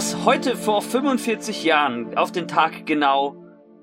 Was 0.00 0.24
heute 0.24 0.56
vor 0.56 0.80
45 0.80 1.62
Jahren 1.62 2.16
auf 2.16 2.32
den 2.32 2.48
Tag 2.48 2.86
genau 2.86 3.36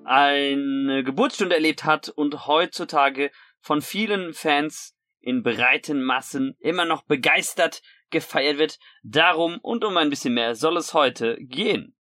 eine 0.03 1.03
Geburtsstunde 1.03 1.53
erlebt 1.53 1.83
hat 1.83 2.09
und 2.09 2.47
heutzutage 2.47 3.29
von 3.59 3.83
vielen 3.83 4.33
Fans 4.33 4.95
in 5.19 5.43
breiten 5.43 6.01
Massen 6.01 6.57
immer 6.59 6.85
noch 6.85 7.03
begeistert 7.03 7.83
gefeiert 8.09 8.57
wird. 8.57 8.79
Darum 9.03 9.59
und 9.61 9.85
um 9.85 9.95
ein 9.95 10.09
bisschen 10.09 10.33
mehr 10.33 10.55
soll 10.55 10.77
es 10.77 10.95
heute 10.95 11.37
gehen. 11.39 11.95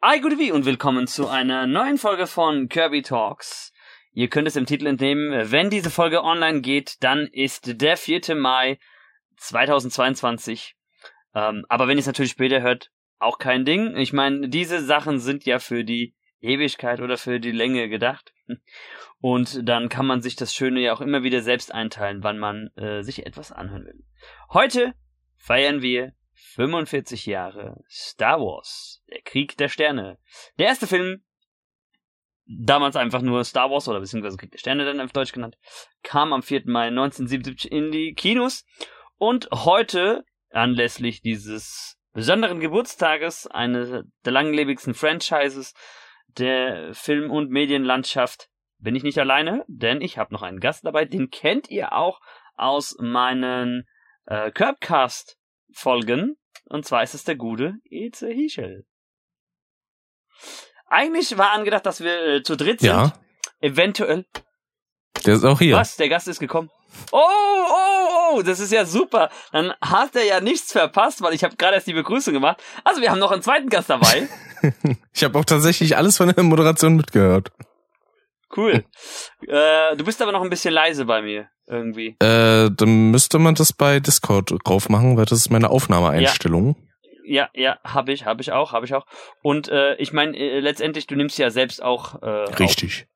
Hi, 0.00 0.20
gute 0.20 0.38
wie 0.38 0.52
und 0.52 0.64
willkommen 0.64 1.08
zu 1.08 1.26
einer 1.26 1.66
neuen 1.66 1.98
Folge 1.98 2.28
von 2.28 2.68
Kirby 2.68 3.02
Talks. 3.02 3.72
Ihr 4.12 4.28
könnt 4.28 4.46
es 4.46 4.54
im 4.54 4.66
Titel 4.66 4.86
entnehmen, 4.86 5.50
wenn 5.50 5.70
diese 5.70 5.90
Folge 5.90 6.22
online 6.22 6.60
geht, 6.60 7.02
dann 7.02 7.26
ist 7.32 7.82
der 7.82 7.96
4. 7.96 8.36
Mai 8.36 8.78
2022. 9.38 10.76
Ähm, 11.34 11.66
aber 11.68 11.88
wenn 11.88 11.98
ihr 11.98 12.02
es 12.02 12.06
natürlich 12.06 12.30
später 12.30 12.62
hört, 12.62 12.92
auch 13.24 13.38
kein 13.38 13.64
Ding. 13.64 13.96
Ich 13.96 14.12
meine, 14.12 14.48
diese 14.48 14.84
Sachen 14.84 15.18
sind 15.18 15.44
ja 15.44 15.58
für 15.58 15.84
die 15.84 16.14
Ewigkeit 16.40 17.00
oder 17.00 17.16
für 17.16 17.40
die 17.40 17.52
Länge 17.52 17.88
gedacht. 17.88 18.32
Und 19.18 19.66
dann 19.66 19.88
kann 19.88 20.06
man 20.06 20.20
sich 20.20 20.36
das 20.36 20.54
Schöne 20.54 20.80
ja 20.80 20.92
auch 20.92 21.00
immer 21.00 21.22
wieder 21.22 21.40
selbst 21.40 21.72
einteilen, 21.72 22.22
wann 22.22 22.38
man 22.38 22.68
äh, 22.76 23.02
sich 23.02 23.24
etwas 23.24 23.52
anhören 23.52 23.86
will. 23.86 24.04
Heute 24.52 24.92
feiern 25.36 25.80
wir 25.80 26.12
45 26.34 27.26
Jahre 27.26 27.82
Star 27.88 28.40
Wars, 28.40 29.02
der 29.10 29.22
Krieg 29.22 29.56
der 29.56 29.68
Sterne. 29.68 30.18
Der 30.58 30.66
erste 30.66 30.86
Film, 30.86 31.24
damals 32.46 32.96
einfach 32.96 33.22
nur 33.22 33.44
Star 33.44 33.70
Wars 33.70 33.88
oder 33.88 34.00
beziehungsweise 34.00 34.36
Krieg 34.36 34.50
der 34.50 34.58
Sterne 34.58 34.84
dann 34.84 35.00
auf 35.00 35.12
Deutsch 35.12 35.32
genannt, 35.32 35.56
kam 36.02 36.32
am 36.32 36.42
4. 36.42 36.64
Mai 36.66 36.88
1977 36.88 37.72
in 37.72 37.90
die 37.90 38.12
Kinos 38.14 38.66
und 39.16 39.48
heute, 39.50 40.24
anlässlich 40.50 41.22
dieses 41.22 41.98
besonderen 42.14 42.60
Geburtstages 42.60 43.46
eines 43.46 44.04
der 44.24 44.32
langlebigsten 44.32 44.94
Franchises 44.94 45.74
der 46.38 46.94
Film- 46.94 47.30
und 47.30 47.50
Medienlandschaft 47.50 48.48
bin 48.78 48.96
ich 48.96 49.02
nicht 49.02 49.18
alleine, 49.18 49.64
denn 49.68 50.00
ich 50.00 50.18
habe 50.18 50.32
noch 50.32 50.42
einen 50.42 50.60
Gast 50.60 50.84
dabei, 50.84 51.04
den 51.04 51.30
kennt 51.30 51.70
ihr 51.70 51.92
auch 51.92 52.20
aus 52.54 52.96
meinen 52.98 53.86
äh, 54.26 54.50
Curbcast-Folgen. 54.50 56.36
Und 56.66 56.86
zwar 56.86 57.02
ist 57.02 57.14
es 57.14 57.24
der 57.24 57.36
gute 57.36 57.74
Eze 57.84 58.28
Hischel. 58.28 58.86
Eigentlich 60.86 61.36
war 61.36 61.52
angedacht, 61.52 61.86
dass 61.86 62.02
wir 62.02 62.26
äh, 62.26 62.42
zu 62.42 62.56
dritt 62.56 62.80
sind. 62.80 62.90
Ja. 62.90 63.12
Eventuell. 63.60 64.26
Der 65.24 65.34
ist 65.34 65.44
auch 65.44 65.58
hier. 65.58 65.76
Was? 65.76 65.96
Der 65.96 66.08
Gast 66.08 66.28
ist 66.28 66.38
gekommen. 66.38 66.70
Oh, 67.12 67.18
oh, 67.18 68.34
oh, 68.36 68.42
das 68.42 68.60
ist 68.60 68.72
ja 68.72 68.84
super. 68.84 69.30
Dann 69.52 69.72
hat 69.80 70.16
er 70.16 70.24
ja 70.24 70.40
nichts 70.40 70.72
verpasst, 70.72 71.22
weil 71.22 71.34
ich 71.34 71.44
habe 71.44 71.56
gerade 71.56 71.74
erst 71.74 71.86
die 71.86 71.92
Begrüßung 71.92 72.34
gemacht. 72.34 72.62
Also 72.82 73.00
wir 73.00 73.10
haben 73.10 73.18
noch 73.18 73.32
einen 73.32 73.42
zweiten 73.42 73.68
Gast 73.68 73.90
dabei. 73.90 74.28
ich 75.12 75.24
habe 75.24 75.38
auch 75.38 75.44
tatsächlich 75.44 75.96
alles 75.96 76.16
von 76.16 76.32
der 76.32 76.42
Moderation 76.44 76.96
mitgehört. 76.96 77.50
Cool. 78.56 78.84
äh, 79.48 79.96
du 79.96 80.04
bist 80.04 80.22
aber 80.22 80.32
noch 80.32 80.42
ein 80.42 80.50
bisschen 80.50 80.72
leise 80.72 81.04
bei 81.04 81.22
mir 81.22 81.48
irgendwie. 81.66 82.16
Äh, 82.20 82.70
dann 82.70 83.10
müsste 83.10 83.38
man 83.38 83.54
das 83.54 83.72
bei 83.72 84.00
Discord 84.00 84.54
drauf 84.64 84.88
machen, 84.88 85.16
weil 85.16 85.24
das 85.24 85.38
ist 85.38 85.50
meine 85.50 85.70
Aufnahmeeinstellung. 85.70 86.76
Ja, 87.26 87.48
ja, 87.54 87.78
habe 87.84 88.12
ich, 88.12 88.26
habe 88.26 88.42
ich 88.42 88.52
auch, 88.52 88.72
habe 88.72 88.84
ich 88.84 88.94
auch. 88.94 89.06
Und 89.42 89.68
äh, 89.68 89.94
ich 89.96 90.12
meine, 90.12 90.36
äh, 90.36 90.60
letztendlich, 90.60 91.06
du 91.06 91.16
nimmst 91.16 91.38
ja 91.38 91.50
selbst 91.50 91.82
auch. 91.82 92.22
Äh, 92.22 92.26
Richtig. 92.26 93.06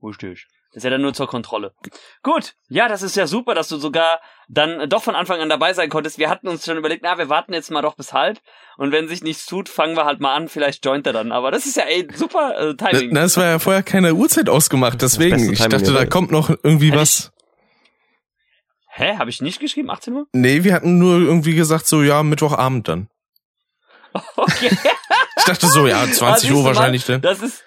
Auf. 0.00 0.10
Richtig. 0.10 0.46
Das 0.78 0.82
ist 0.82 0.84
ja 0.84 0.90
dann 0.90 1.02
nur 1.02 1.12
zur 1.12 1.26
Kontrolle. 1.26 1.74
Gut, 2.22 2.54
ja, 2.68 2.86
das 2.86 3.02
ist 3.02 3.16
ja 3.16 3.26
super, 3.26 3.56
dass 3.56 3.66
du 3.66 3.78
sogar 3.78 4.20
dann 4.46 4.88
doch 4.88 5.02
von 5.02 5.16
Anfang 5.16 5.40
an 5.40 5.48
dabei 5.48 5.74
sein 5.74 5.88
konntest. 5.88 6.18
Wir 6.18 6.30
hatten 6.30 6.46
uns 6.46 6.64
schon 6.64 6.76
überlegt, 6.76 7.02
na, 7.02 7.18
wir 7.18 7.28
warten 7.28 7.52
jetzt 7.52 7.72
mal 7.72 7.82
doch 7.82 7.96
bis 7.96 8.12
halb. 8.12 8.38
Und 8.76 8.92
wenn 8.92 9.08
sich 9.08 9.24
nichts 9.24 9.44
tut, 9.44 9.68
fangen 9.68 9.96
wir 9.96 10.04
halt 10.04 10.20
mal 10.20 10.36
an. 10.36 10.48
Vielleicht 10.48 10.84
joint 10.84 11.04
er 11.08 11.12
dann. 11.12 11.32
Aber 11.32 11.50
das 11.50 11.66
ist 11.66 11.76
ja 11.76 11.82
ey, 11.82 12.06
super 12.14 12.56
äh, 12.60 12.76
Timing. 12.76 13.10
Na, 13.10 13.22
es 13.22 13.36
war 13.36 13.46
ja 13.46 13.58
vorher 13.58 13.82
keine 13.82 14.14
Uhrzeit 14.14 14.48
ausgemacht, 14.48 15.02
deswegen. 15.02 15.52
Ich 15.52 15.58
dachte, 15.58 15.92
da 15.92 16.06
kommt 16.06 16.30
noch 16.30 16.48
irgendwie 16.48 16.92
Hätt 16.92 17.00
was. 17.00 17.32
Ich... 18.94 18.98
Hä? 19.00 19.16
Habe 19.16 19.30
ich 19.30 19.40
nicht 19.42 19.58
geschrieben? 19.58 19.90
18 19.90 20.14
Uhr? 20.14 20.26
Nee, 20.32 20.62
wir 20.62 20.74
hatten 20.74 20.98
nur 20.98 21.18
irgendwie 21.18 21.56
gesagt, 21.56 21.88
so 21.88 22.04
ja, 22.04 22.22
Mittwochabend 22.22 22.86
dann. 22.86 23.08
Okay. 24.36 24.70
ich 25.36 25.44
dachte 25.44 25.66
so, 25.66 25.88
ja, 25.88 26.08
20 26.08 26.52
Uhr 26.52 26.62
wahrscheinlich 26.62 27.04
dann. 27.04 27.20
Das 27.20 27.42
ist 27.42 27.64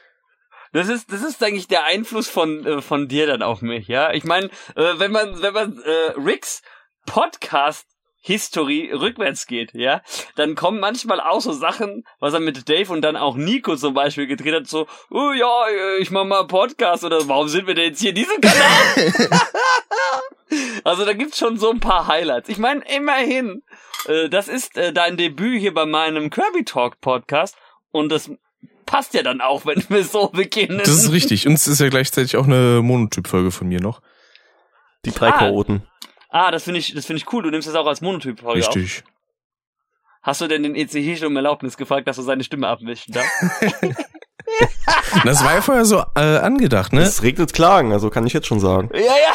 das 0.74 0.88
ist, 0.88 1.12
das 1.12 1.24
ist 1.24 1.44
eigentlich 1.44 1.68
der 1.68 1.84
Einfluss 1.84 2.30
von, 2.30 2.66
äh, 2.66 2.82
von 2.82 3.08
dir 3.08 3.28
dann 3.28 3.42
auf 3.42 3.62
mich, 3.62 3.88
ja. 3.88 4.14
Ich 4.14 4.24
meine, 4.24 4.48
äh, 4.76 4.94
wenn 4.98 5.12
man, 5.12 5.42
wenn 5.42 5.54
man 5.54 5.82
äh, 5.82 6.12
Ricks 6.18 6.62
Podcast 7.06 7.88
History 8.24 8.92
rückwärts 8.94 9.48
geht, 9.48 9.74
ja, 9.74 10.02
dann 10.36 10.54
kommen 10.54 10.80
manchmal 10.80 11.20
auch 11.20 11.42
so 11.42 11.54
Sachen, 11.54 12.06
was 12.20 12.34
er 12.34 12.40
mit 12.40 12.70
Dave 12.70 12.94
und 12.94 13.02
dann 13.02 13.18
auch 13.18 13.36
Nico 13.36 13.76
zum 13.76 13.96
Beispiel 13.96 14.28
gedreht 14.28 14.54
hat, 14.54 14.68
so, 14.68 14.86
oh 15.10 15.32
ja, 15.32 15.66
ich 16.00 16.12
mach 16.12 16.24
mal 16.24 16.46
Podcast 16.46 17.04
oder 17.04 17.28
warum 17.28 17.48
sind 17.48 17.66
wir 17.66 17.74
denn 17.74 17.86
jetzt 17.86 18.00
hier 18.00 18.10
in 18.10 18.16
diesem 18.16 18.40
Kanal? 18.40 19.40
also 20.84 21.04
da 21.04 21.14
gibt's 21.14 21.40
schon 21.40 21.58
so 21.58 21.72
ein 21.72 21.80
paar 21.80 22.06
Highlights. 22.06 22.48
Ich 22.48 22.60
meine, 22.60 22.84
immerhin, 22.96 23.64
äh, 24.06 24.30
das 24.30 24.48
ist 24.48 24.78
äh, 24.78 24.94
dein 24.94 25.18
Debüt 25.18 25.60
hier 25.60 25.74
bei 25.74 25.88
meinem 25.88 26.30
Kirby 26.30 26.64
Talk 26.64 27.02
Podcast 27.02 27.58
und 27.92 28.10
das 28.10 28.30
passt 28.92 29.14
ja 29.14 29.24
dann 29.24 29.40
auch, 29.40 29.66
wenn 29.66 29.82
wir 29.88 30.04
so 30.04 30.28
beginnen. 30.28 30.80
Das 30.80 30.90
ist 30.90 31.12
richtig. 31.14 31.48
Und 31.48 31.54
es 31.54 31.66
ist 31.66 31.80
ja 31.80 31.88
gleichzeitig 31.88 32.36
auch 32.36 32.44
eine 32.46 32.82
Monotyp-Folge 32.84 33.50
von 33.52 33.70
mir 33.70 33.80
noch. 33.80 34.02
Die 35.06 35.12
drei 35.12 35.30
ah, 35.30 35.38
Chaoten. 35.40 35.84
Ah, 36.30 36.52
das 36.52 36.64
finde 36.66 36.82
ich, 36.82 36.94
das 36.94 37.06
finde 37.06 37.22
ich 37.22 37.32
cool. 37.32 37.42
Du 37.42 37.50
nimmst 37.50 37.70
das 37.70 37.76
auch 37.76 37.88
als 37.88 38.02
Monotyp-Folge 38.02 38.60
Richtig. 38.60 39.04
Auf. 39.04 39.12
Hast 40.24 40.42
du 40.42 40.48
denn 40.48 40.64
den 40.64 40.76
EC 40.76 40.92
Hischel 40.92 41.28
um 41.28 41.36
Erlaubnis 41.38 41.78
gefragt, 41.78 42.06
dass 42.08 42.18
du 42.18 42.22
seine 42.22 42.44
Stimme 42.44 42.68
abmischen 42.68 43.14
darf? 43.14 43.26
das 45.24 45.44
war 45.44 45.54
ja 45.54 45.62
vorher 45.62 45.86
so 45.86 46.04
äh, 46.16 46.38
angedacht, 46.38 46.92
ne? 46.92 47.02
Es 47.02 47.24
regnet 47.24 47.54
Klagen, 47.54 47.94
also 47.94 48.10
kann 48.10 48.28
ich 48.28 48.34
jetzt 48.34 48.48
schon 48.48 48.60
sagen. 48.60 48.90
Ja, 48.94 49.00
ja. 49.00 49.34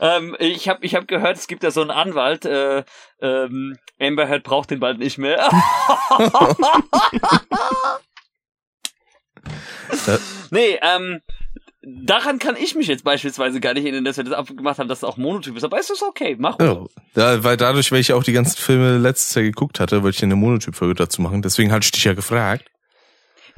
Ähm, 0.00 0.36
ich 0.38 0.68
habe 0.68 0.84
ich 0.84 0.94
hab 0.94 1.08
gehört, 1.08 1.36
es 1.36 1.46
gibt 1.46 1.62
da 1.62 1.70
so 1.70 1.80
einen 1.80 1.90
Anwalt, 1.90 2.44
äh, 2.44 2.84
ähm, 3.20 3.76
Amber 4.00 4.28
Heard 4.28 4.42
braucht 4.42 4.70
den 4.70 4.80
bald 4.80 4.98
nicht 4.98 5.18
mehr. 5.18 5.48
nee, 10.50 10.78
ähm, 10.82 11.20
daran 11.82 12.38
kann 12.38 12.56
ich 12.56 12.74
mich 12.74 12.86
jetzt 12.86 13.04
beispielsweise 13.04 13.60
gar 13.60 13.74
nicht 13.74 13.84
erinnern, 13.84 14.04
dass 14.04 14.16
wir 14.16 14.24
das 14.24 14.32
abgemacht 14.32 14.78
haben, 14.78 14.88
dass 14.88 14.98
es 14.98 15.04
auch 15.04 15.16
Monotyp 15.16 15.56
ist. 15.56 15.64
Aber 15.64 15.78
ist 15.78 15.90
das 15.90 16.02
okay, 16.02 16.36
mach 16.38 16.58
ja, 16.60 16.84
da, 17.14 17.44
Weil 17.44 17.56
dadurch, 17.56 17.92
weil 17.92 18.00
ich 18.00 18.12
auch 18.12 18.24
die 18.24 18.32
ganzen 18.32 18.56
Filme 18.58 18.98
letztes 18.98 19.34
Jahr 19.34 19.44
geguckt 19.44 19.80
hatte, 19.80 20.02
wollte 20.02 20.16
ich 20.16 20.22
eine 20.22 20.36
Monotyp-Folge 20.36 20.94
dazu 20.94 21.22
machen. 21.22 21.42
Deswegen 21.42 21.72
hatte 21.72 21.84
ich 21.84 21.92
dich 21.92 22.04
ja 22.04 22.14
gefragt. 22.14 22.70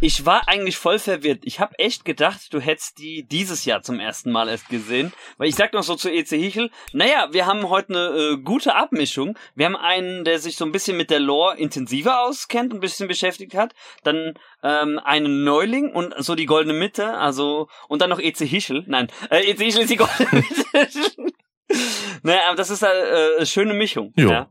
Ich 0.00 0.26
war 0.26 0.46
eigentlich 0.46 0.76
voll 0.76 0.98
verwirrt. 0.98 1.40
Ich 1.44 1.58
habe 1.58 1.78
echt 1.78 2.04
gedacht, 2.04 2.52
du 2.52 2.60
hättest 2.60 2.98
die 2.98 3.26
dieses 3.26 3.64
Jahr 3.64 3.80
zum 3.80 3.98
ersten 3.98 4.30
Mal 4.30 4.48
erst 4.48 4.68
gesehen. 4.68 5.12
Weil 5.38 5.48
ich 5.48 5.54
sag 5.54 5.72
noch 5.72 5.82
so 5.82 5.94
zu 5.94 6.10
EC 6.10 6.28
Hichel, 6.28 6.70
naja, 6.92 7.28
wir 7.32 7.46
haben 7.46 7.70
heute 7.70 7.94
eine 7.94 8.18
äh, 8.18 8.36
gute 8.36 8.74
Abmischung. 8.74 9.38
Wir 9.54 9.66
haben 9.66 9.76
einen, 9.76 10.24
der 10.24 10.38
sich 10.38 10.56
so 10.56 10.66
ein 10.66 10.72
bisschen 10.72 10.98
mit 10.98 11.10
der 11.10 11.20
Lore 11.20 11.56
intensiver 11.56 12.20
auskennt, 12.22 12.74
ein 12.74 12.80
bisschen 12.80 13.08
beschäftigt 13.08 13.54
hat. 13.54 13.74
Dann 14.04 14.34
ähm, 14.62 15.00
einen 15.02 15.44
Neuling 15.44 15.92
und 15.92 16.14
so 16.18 16.34
die 16.34 16.46
goldene 16.46 16.78
Mitte, 16.78 17.14
also 17.14 17.68
und 17.88 18.02
dann 18.02 18.10
noch 18.10 18.20
EC 18.20 18.38
Hichel. 18.40 18.84
Nein, 18.86 19.08
äh, 19.30 19.50
EC 19.50 19.60
Hichel 19.60 19.82
ist 19.82 19.90
die 19.90 19.96
goldene 19.96 20.28
Mitte. 20.32 21.32
naja, 22.22 22.40
aber 22.48 22.56
das 22.56 22.68
ist 22.68 22.84
eine 22.84 23.00
äh, 23.38 23.46
schöne 23.46 23.72
Mischung. 23.72 24.12
Jo, 24.14 24.30
ja, 24.30 24.48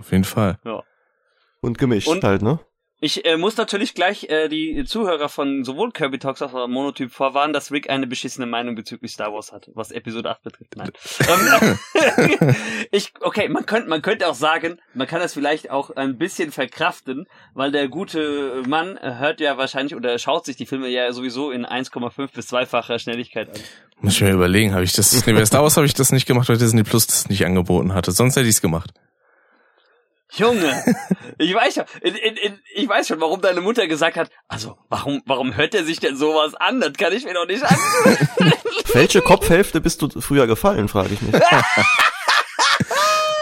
auf 0.00 0.10
jeden 0.10 0.24
Fall. 0.24 0.58
Ja. 0.64 0.82
Und 1.60 1.78
gemischt 1.78 2.08
und, 2.08 2.24
halt, 2.24 2.42
ne? 2.42 2.58
Ich 3.00 3.24
äh, 3.24 3.36
muss 3.36 3.56
natürlich 3.56 3.94
gleich 3.94 4.24
äh, 4.28 4.48
die 4.48 4.84
Zuhörer 4.84 5.28
von 5.28 5.62
sowohl 5.62 5.92
Kirby 5.92 6.18
Talks 6.18 6.42
als 6.42 6.52
auch 6.52 6.66
Monotyp 6.66 7.12
vorwarnen, 7.12 7.52
dass 7.52 7.70
Rick 7.70 7.88
eine 7.90 8.08
beschissene 8.08 8.46
Meinung 8.46 8.74
bezüglich 8.74 9.12
Star 9.12 9.32
Wars 9.32 9.52
hat, 9.52 9.70
was 9.74 9.92
Episode 9.92 10.30
8 10.30 10.42
betrifft. 10.42 10.76
Nein. 10.76 10.90
Ähm, 11.28 12.54
ich, 12.90 13.12
okay, 13.20 13.48
man 13.48 13.66
könnte, 13.66 13.88
man 13.88 14.02
könnte 14.02 14.28
auch 14.28 14.34
sagen, 14.34 14.78
man 14.94 15.06
kann 15.06 15.20
das 15.20 15.34
vielleicht 15.34 15.70
auch 15.70 15.90
ein 15.90 16.16
bisschen 16.16 16.52
verkraften, 16.52 17.26
weil 17.54 17.70
der 17.70 17.88
gute 17.88 18.62
Mann 18.66 18.98
hört 19.00 19.40
ja 19.40 19.58
wahrscheinlich 19.58 19.94
oder 19.94 20.18
schaut 20.18 20.44
sich 20.44 20.56
die 20.56 20.66
Filme 20.66 20.88
ja 20.88 21.12
sowieso 21.12 21.50
in 21.50 21.66
1,5 21.66 22.32
bis 22.34 22.52
2-facher 22.52 22.98
Schnelligkeit 22.98 23.48
an. 23.50 23.60
Muss 24.00 24.14
ich 24.14 24.22
mir 24.22 24.32
überlegen, 24.32 24.74
habe 24.74 24.84
ich 24.84 24.92
das, 24.92 25.26
nee, 25.26 25.32
bei 25.32 25.44
Star 25.44 25.62
Wars 25.62 25.76
habe 25.76 25.86
ich 25.86 25.94
das 25.94 26.12
nicht 26.12 26.26
gemacht, 26.26 26.48
weil 26.48 26.56
Disney 26.56 26.82
Plus 26.82 27.06
das 27.06 27.28
nicht 27.28 27.44
angeboten 27.44 27.94
hatte. 27.94 28.12
Sonst 28.12 28.36
hätte 28.36 28.46
ich 28.46 28.56
es 28.56 28.62
gemacht. 28.62 28.92
Junge, 30.34 30.84
ich 31.38 31.54
weiß 31.54 31.74
schon, 31.74 31.84
in, 32.02 32.14
in, 32.14 32.36
in, 32.36 32.58
ich 32.74 32.88
weiß 32.88 33.08
schon, 33.08 33.20
warum 33.20 33.40
deine 33.40 33.60
Mutter 33.60 33.86
gesagt 33.86 34.16
hat, 34.16 34.30
also 34.46 34.76
warum, 34.88 35.22
warum 35.24 35.56
hört 35.56 35.74
er 35.74 35.84
sich 35.84 36.00
denn 36.00 36.16
sowas 36.16 36.54
an? 36.54 36.80
Das 36.80 36.92
kann 36.94 37.12
ich 37.12 37.24
mir 37.24 37.34
doch 37.34 37.46
nicht 37.46 37.64
an. 37.64 37.76
Welche 38.92 39.22
Kopfhälfte 39.22 39.80
bist 39.80 40.02
du 40.02 40.20
früher 40.20 40.46
gefallen, 40.46 40.88
frage 40.88 41.14
ich 41.14 41.22
mich. 41.22 41.34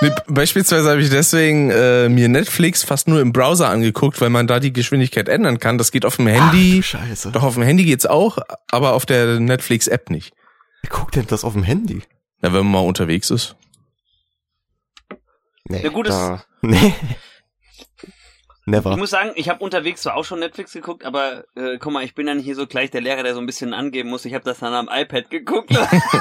Nee, 0.02 0.10
beispielsweise 0.26 0.90
habe 0.90 1.00
ich 1.00 1.08
deswegen 1.08 1.70
äh, 1.70 2.10
mir 2.10 2.28
Netflix 2.28 2.82
fast 2.82 3.08
nur 3.08 3.20
im 3.20 3.32
Browser 3.32 3.70
angeguckt, 3.70 4.20
weil 4.20 4.28
man 4.28 4.46
da 4.46 4.60
die 4.60 4.72
Geschwindigkeit 4.72 5.26
ändern 5.26 5.58
kann. 5.58 5.78
Das 5.78 5.90
geht 5.90 6.04
auf 6.04 6.16
dem 6.16 6.26
Handy. 6.26 6.82
Ach, 6.82 6.84
Scheiße. 6.84 7.32
Doch 7.32 7.42
auf 7.42 7.54
dem 7.54 7.62
Handy 7.62 7.84
geht's 7.84 8.04
auch, 8.04 8.36
aber 8.70 8.92
auf 8.92 9.06
der 9.06 9.40
Netflix-App 9.40 10.10
nicht. 10.10 10.34
Wer 10.82 10.90
guckt 10.90 11.16
denn 11.16 11.26
das 11.26 11.44
auf 11.44 11.54
dem 11.54 11.62
Handy? 11.62 12.02
Ja, 12.42 12.52
wenn 12.52 12.64
man 12.64 12.72
mal 12.72 12.80
unterwegs 12.80 13.30
ist. 13.30 13.56
Nee, 15.68 15.82
ja, 15.82 15.88
gut, 15.88 16.08
da, 16.08 16.44
nee. 16.70 16.94
Ich 18.02 18.72
Never. 18.72 18.96
muss 18.96 19.10
sagen, 19.10 19.30
ich 19.36 19.48
habe 19.48 19.62
unterwegs 19.62 20.02
zwar 20.02 20.16
auch 20.16 20.24
schon 20.24 20.40
Netflix 20.40 20.72
geguckt, 20.72 21.04
aber 21.04 21.44
äh, 21.54 21.78
guck 21.78 21.92
mal, 21.92 22.02
ich 22.02 22.16
bin 22.16 22.26
dann 22.26 22.40
hier 22.40 22.56
so 22.56 22.66
gleich 22.66 22.90
der 22.90 23.00
Lehrer, 23.00 23.22
der 23.22 23.34
so 23.34 23.38
ein 23.40 23.46
bisschen 23.46 23.72
angeben 23.72 24.08
muss. 24.10 24.24
Ich 24.24 24.34
habe 24.34 24.42
das 24.44 24.58
dann 24.58 24.74
am 24.74 24.88
iPad 24.90 25.30
geguckt. 25.30 25.70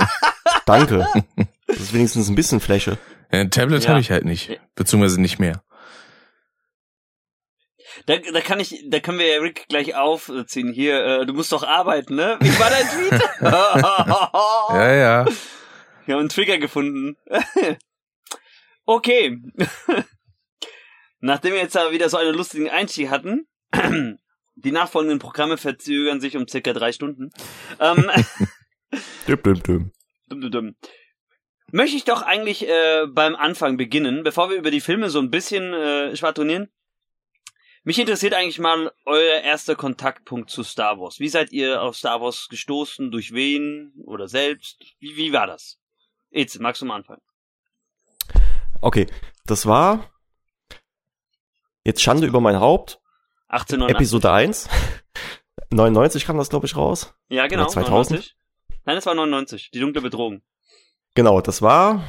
Danke. 0.67 1.07
Das 1.65 1.79
ist 1.79 1.93
wenigstens 1.93 2.29
ein 2.29 2.35
bisschen 2.35 2.59
Fläche. 2.59 2.99
Ja, 3.31 3.39
ein 3.39 3.49
Tablet 3.49 3.83
Ja. 3.83 3.89
habe 3.89 3.99
ich 3.99 4.11
halt 4.11 4.25
nicht. 4.25 4.59
Beziehungsweise 4.75 5.19
nicht 5.19 5.39
mehr. 5.39 5.63
da, 8.05 8.17
da 8.17 8.41
kann 8.41 8.59
ich, 8.59 8.83
da 8.89 8.99
können 8.99 9.17
wir 9.17 9.25
ja 9.27 9.39
Rick 9.41 9.65
gleich 9.67 9.95
aufziehen. 9.95 10.71
Hier, 10.71 11.03
äh, 11.03 11.25
du 11.25 11.33
musst 11.33 11.51
doch 11.51 11.63
arbeiten, 11.63 12.13
ne? 12.13 12.37
Wie 12.41 12.59
war 12.59 12.69
dein 12.69 12.87
Tweet? 12.87 13.21
Ja, 14.69 14.93
ja. 14.93 15.25
Wir 16.05 16.13
haben 16.13 16.19
einen 16.19 16.29
Trigger 16.29 16.59
gefunden. 16.59 17.17
okay. 18.85 19.39
Nachdem 21.19 21.53
wir 21.53 21.59
jetzt 21.59 21.77
aber 21.77 21.91
wieder 21.91 22.09
so 22.09 22.17
einen 22.17 22.35
lustigen 22.35 22.69
Einstieg 22.69 23.09
hatten, 23.09 23.47
die 24.55 24.71
nachfolgenden 24.71 25.19
Programme 25.19 25.57
verzögern 25.57 26.21
sich 26.21 26.37
um 26.37 26.47
circa 26.47 26.73
drei 26.73 26.91
Stunden. 26.91 27.31
Ähm, 27.79 28.09
Düm, 29.27 29.41
düm, 29.41 29.63
düm. 29.63 29.91
Dum, 30.29 30.41
dum, 30.41 30.51
dum. 30.51 30.75
Möchte 31.71 31.97
ich 31.97 32.03
doch 32.03 32.21
eigentlich 32.21 32.67
äh, 32.67 33.07
beim 33.07 33.35
Anfang 33.35 33.75
beginnen, 33.75 34.23
bevor 34.23 34.49
wir 34.49 34.57
über 34.57 34.71
die 34.71 34.81
Filme 34.81 35.09
so 35.09 35.19
ein 35.19 35.31
bisschen 35.31 35.73
äh, 35.73 36.15
schwadronieren. 36.15 36.71
Mich 37.83 37.99
interessiert 37.99 38.33
eigentlich 38.33 38.59
mal 38.59 38.91
euer 39.05 39.41
erster 39.41 39.75
Kontaktpunkt 39.75 40.49
zu 40.49 40.63
Star 40.63 40.99
Wars. 40.99 41.19
Wie 41.19 41.27
seid 41.27 41.51
ihr 41.51 41.81
auf 41.81 41.95
Star 41.95 42.21
Wars 42.21 42.47
gestoßen? 42.49 43.11
Durch 43.11 43.33
wen 43.33 43.93
oder 44.05 44.27
selbst? 44.27 44.79
Wie, 44.99 45.15
wie 45.17 45.33
war 45.33 45.47
das? 45.47 45.79
Jetzt, 46.29 46.59
magst 46.59 46.81
du 46.81 46.85
mal 46.85 46.95
anfangen? 46.95 47.21
Okay, 48.81 49.07
das 49.45 49.65
war 49.65 50.11
jetzt 51.85 52.01
Schande 52.01 52.27
über 52.27 52.41
mein 52.41 52.59
Haupt. 52.59 52.99
1889. 53.47 53.95
Episode 53.95 54.31
1. 54.31 54.69
99 55.71 56.25
kam 56.25 56.37
das, 56.37 56.49
glaube 56.49 56.65
ich, 56.65 56.75
raus. 56.75 57.13
Ja, 57.29 57.47
genau. 57.47 57.63
Oder 57.63 57.71
2000? 57.71 58.19
99. 58.19 58.35
Nein, 58.85 58.97
es 58.97 59.05
war 59.05 59.15
99. 59.15 59.71
Die 59.71 59.79
dunkle 59.79 60.01
Bedrohung. 60.01 60.41
Genau, 61.13 61.39
das 61.41 61.61
war 61.61 62.03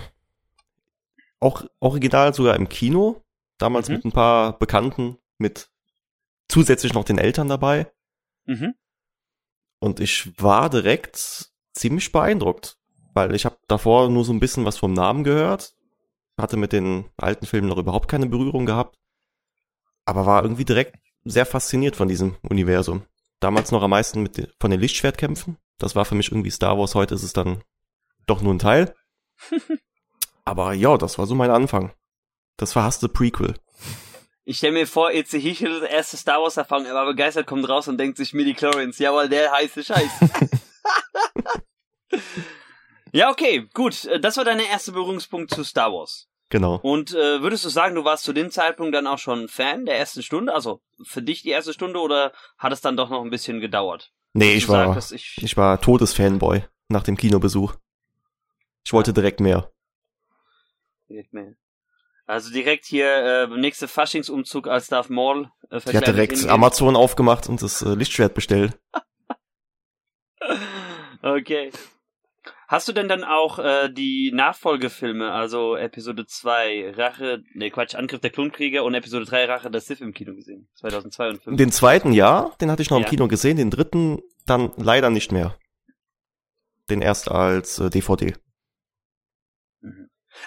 auch 1.41 1.65
original 1.81 2.35
sogar 2.35 2.57
im 2.57 2.69
Kino. 2.69 3.23
Damals 3.59 3.89
Mhm. 3.89 3.95
mit 3.97 4.05
ein 4.07 4.13
paar 4.13 4.59
Bekannten, 4.59 5.19
mit 5.39 5.69
zusätzlich 6.49 6.93
noch 6.93 7.05
den 7.05 7.19
Eltern 7.19 7.49
dabei. 7.49 7.91
Mhm. 8.45 8.75
Und 9.79 10.01
ich 10.01 10.33
war 10.43 10.69
direkt 10.71 11.51
ziemlich 11.73 12.13
beeindruckt, 12.13 12.79
weil 13.15 13.35
ich 13.35 13.45
habe 13.45 13.57
davor 13.69 14.09
nur 14.09 14.25
so 14.25 14.33
ein 14.33 14.41
bisschen 14.41 14.65
was 14.65 14.77
vom 14.79 14.93
Namen 14.93 15.25
gehört, 15.25 15.75
hatte 16.39 16.57
mit 16.57 16.73
den 16.73 17.09
alten 17.17 17.47
Filmen 17.47 17.69
noch 17.69 17.79
überhaupt 17.79 18.09
keine 18.09 18.27
Berührung 18.27 18.67
gehabt, 18.67 18.99
aber 20.07 20.25
war 20.25 20.43
irgendwie 20.43 20.65
direkt 20.65 20.97
sehr 21.25 21.45
fasziniert 21.45 21.97
von 21.97 22.09
diesem 22.09 22.37
Universum. 22.49 23.03
Damals 23.41 23.71
noch 23.71 23.83
am 23.83 23.91
meisten 23.91 24.23
mit 24.23 24.55
von 24.59 24.71
den 24.71 24.81
Lichtschwertkämpfen. 24.81 25.59
Das 25.79 25.95
war 25.95 26.07
für 26.07 26.15
mich 26.15 26.31
irgendwie 26.31 26.51
Star 26.51 26.79
Wars. 26.79 26.95
Heute 26.95 27.15
ist 27.15 27.23
es 27.23 27.35
dann 27.35 27.63
doch 28.27 28.41
nur 28.41 28.55
ein 28.55 28.59
Teil. 28.59 28.95
aber 30.45 30.73
ja, 30.73 30.97
das 30.97 31.19
war 31.19 31.27
so 31.27 31.35
mein 31.35 31.51
Anfang. 31.51 31.93
Das 32.57 32.73
verhasste 32.73 33.11
Prequel. 33.11 33.55
Ich 34.45 34.59
stelle 34.59 34.73
mir 34.73 34.87
vor, 34.87 35.13
Itze 35.13 35.37
Hichel, 35.39 35.83
erste 35.83 36.17
Star 36.17 36.41
Wars 36.41 36.57
Erfahrung, 36.57 36.87
er 36.87 36.95
war 36.95 37.05
begeistert, 37.05 37.47
kommt 37.47 37.69
raus 37.69 37.89
und 37.89 37.99
denkt 37.99 38.17
sich 38.17 38.33
Midi-Chlorians, 38.33 38.99
jawohl, 38.99 39.29
der 39.29 39.51
heiße 39.51 39.83
Scheiß. 39.83 40.11
ja, 43.13 43.31
okay, 43.31 43.69
gut. 43.75 44.09
Das 44.21 44.37
war 44.37 44.45
dein 44.45 44.61
erster 44.61 44.93
Berührungspunkt 44.93 45.53
zu 45.53 45.65
Star 45.65 45.93
Wars. 45.93 46.29
Genau. 46.49 46.77
Und 46.83 47.13
äh, 47.13 47.43
würdest 47.43 47.65
du 47.65 47.69
sagen, 47.69 47.95
du 47.97 48.05
warst 48.05 48.23
zu 48.25 48.33
dem 48.33 48.51
Zeitpunkt 48.51 48.95
dann 48.95 49.07
auch 49.09 49.19
schon 49.19 49.49
Fan 49.49 49.85
der 49.85 49.99
ersten 49.99 50.23
Stunde? 50.23 50.55
Also 50.55 50.81
für 51.05 51.23
dich 51.23 51.43
die 51.43 51.51
erste 51.51 51.73
Stunde 51.73 51.99
oder 51.99 52.33
hat 52.57 52.73
es 52.73 52.81
dann 52.81 52.97
doch 52.97 53.11
noch 53.11 53.23
ein 53.23 53.31
bisschen 53.31 53.61
gedauert? 53.61 54.13
Nee, 54.33 54.55
ich 54.55 54.69
war, 54.69 54.87
sagtest, 54.87 55.13
ich, 55.13 55.37
ich 55.43 55.57
war 55.57 55.81
Todesfanboy 55.81 56.63
nach 56.89 57.03
dem 57.03 57.17
Kinobesuch. 57.17 57.75
Ich 58.85 58.93
wollte 58.93 59.13
direkt 59.13 59.41
mehr. 59.41 59.73
direkt 61.09 61.33
mehr. 61.33 61.55
Also 62.27 62.53
direkt 62.53 62.85
hier 62.85 63.09
äh, 63.09 63.47
nächste 63.59 63.89
Faschingsumzug 63.89 64.69
als 64.69 64.89
Darth 64.89 65.11
Maul. 65.11 65.51
Äh, 65.71 65.79
Ich 65.79 65.83
verkleidet 65.85 66.09
direkt 66.09 66.33
hingehen. 66.35 66.51
Amazon 66.51 66.97
aufgemacht 66.97 67.49
und 67.49 67.63
das 67.63 67.83
äh, 67.83 67.95
Lichtschwert 67.95 68.35
bestellt. 68.35 68.79
Okay. 71.23 71.73
Hast 72.69 72.89
du 72.89 72.93
denn 72.93 73.09
dann 73.09 73.23
auch 73.23 73.59
äh, 73.59 73.89
die 73.93 74.33
Nachfolgefilme, 74.35 75.31
also 75.33 75.77
Episode 75.77 76.27
2, 76.27 76.95
Rache, 76.97 77.43
ne 77.55 77.71
Quatsch, 77.71 77.95
Angriff 77.95 78.21
der 78.21 78.31
Klonkrieger 78.31 78.83
und 78.83 78.95
Episode 78.95 79.25
3, 79.25 79.45
Rache 79.45 79.71
der 79.71 79.81
Sith 79.81 80.01
im 80.01 80.13
Kino 80.13 80.35
gesehen? 80.35 80.69
2002 80.75 81.29
und 81.29 81.43
5. 81.43 81.57
Den 81.57 81.71
zweiten 81.71 82.13
ja, 82.13 82.51
den 82.61 82.71
hatte 82.71 82.83
ich 82.83 82.91
noch 82.91 82.99
Ja. 82.99 83.05
im 83.05 83.11
Kino 83.11 83.29
gesehen, 83.29 83.57
den 83.57 83.71
dritten 83.71 84.21
dann 84.47 84.73
leider 84.77 85.11
nicht 85.11 85.31
mehr. 85.31 85.57
Den 86.91 87.03
erst 87.03 87.31
als 87.31 87.79
äh, 87.79 87.89
DVD. 87.91 88.35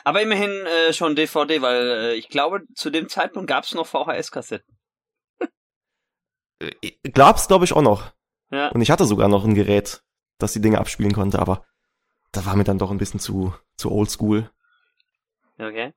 Aber 0.03 0.21
immerhin 0.21 0.51
äh, 0.51 0.93
schon 0.93 1.15
DVD, 1.15 1.61
weil 1.61 1.87
äh, 1.87 2.13
ich 2.15 2.29
glaube, 2.29 2.61
zu 2.75 2.89
dem 2.89 3.07
Zeitpunkt 3.09 3.47
gab 3.49 3.63
es 3.63 3.73
noch 3.73 3.87
VHS-Kassetten. 3.87 4.77
Äh, 6.59 6.91
Gab's 7.13 7.47
glaube 7.47 7.65
ich 7.65 7.73
auch 7.73 7.81
noch. 7.81 8.11
Ja. 8.51 8.69
Und 8.69 8.81
ich 8.81 8.91
hatte 8.91 9.05
sogar 9.05 9.27
noch 9.29 9.45
ein 9.45 9.55
Gerät, 9.55 10.01
das 10.37 10.53
die 10.53 10.61
Dinge 10.61 10.79
abspielen 10.79 11.13
konnte, 11.13 11.39
aber 11.39 11.65
da 12.31 12.45
war 12.45 12.55
mir 12.55 12.63
dann 12.63 12.77
doch 12.77 12.91
ein 12.91 12.97
bisschen 12.97 13.19
zu 13.19 13.53
zu 13.77 13.91
oldschool. 13.91 14.49
Okay. 15.57 15.93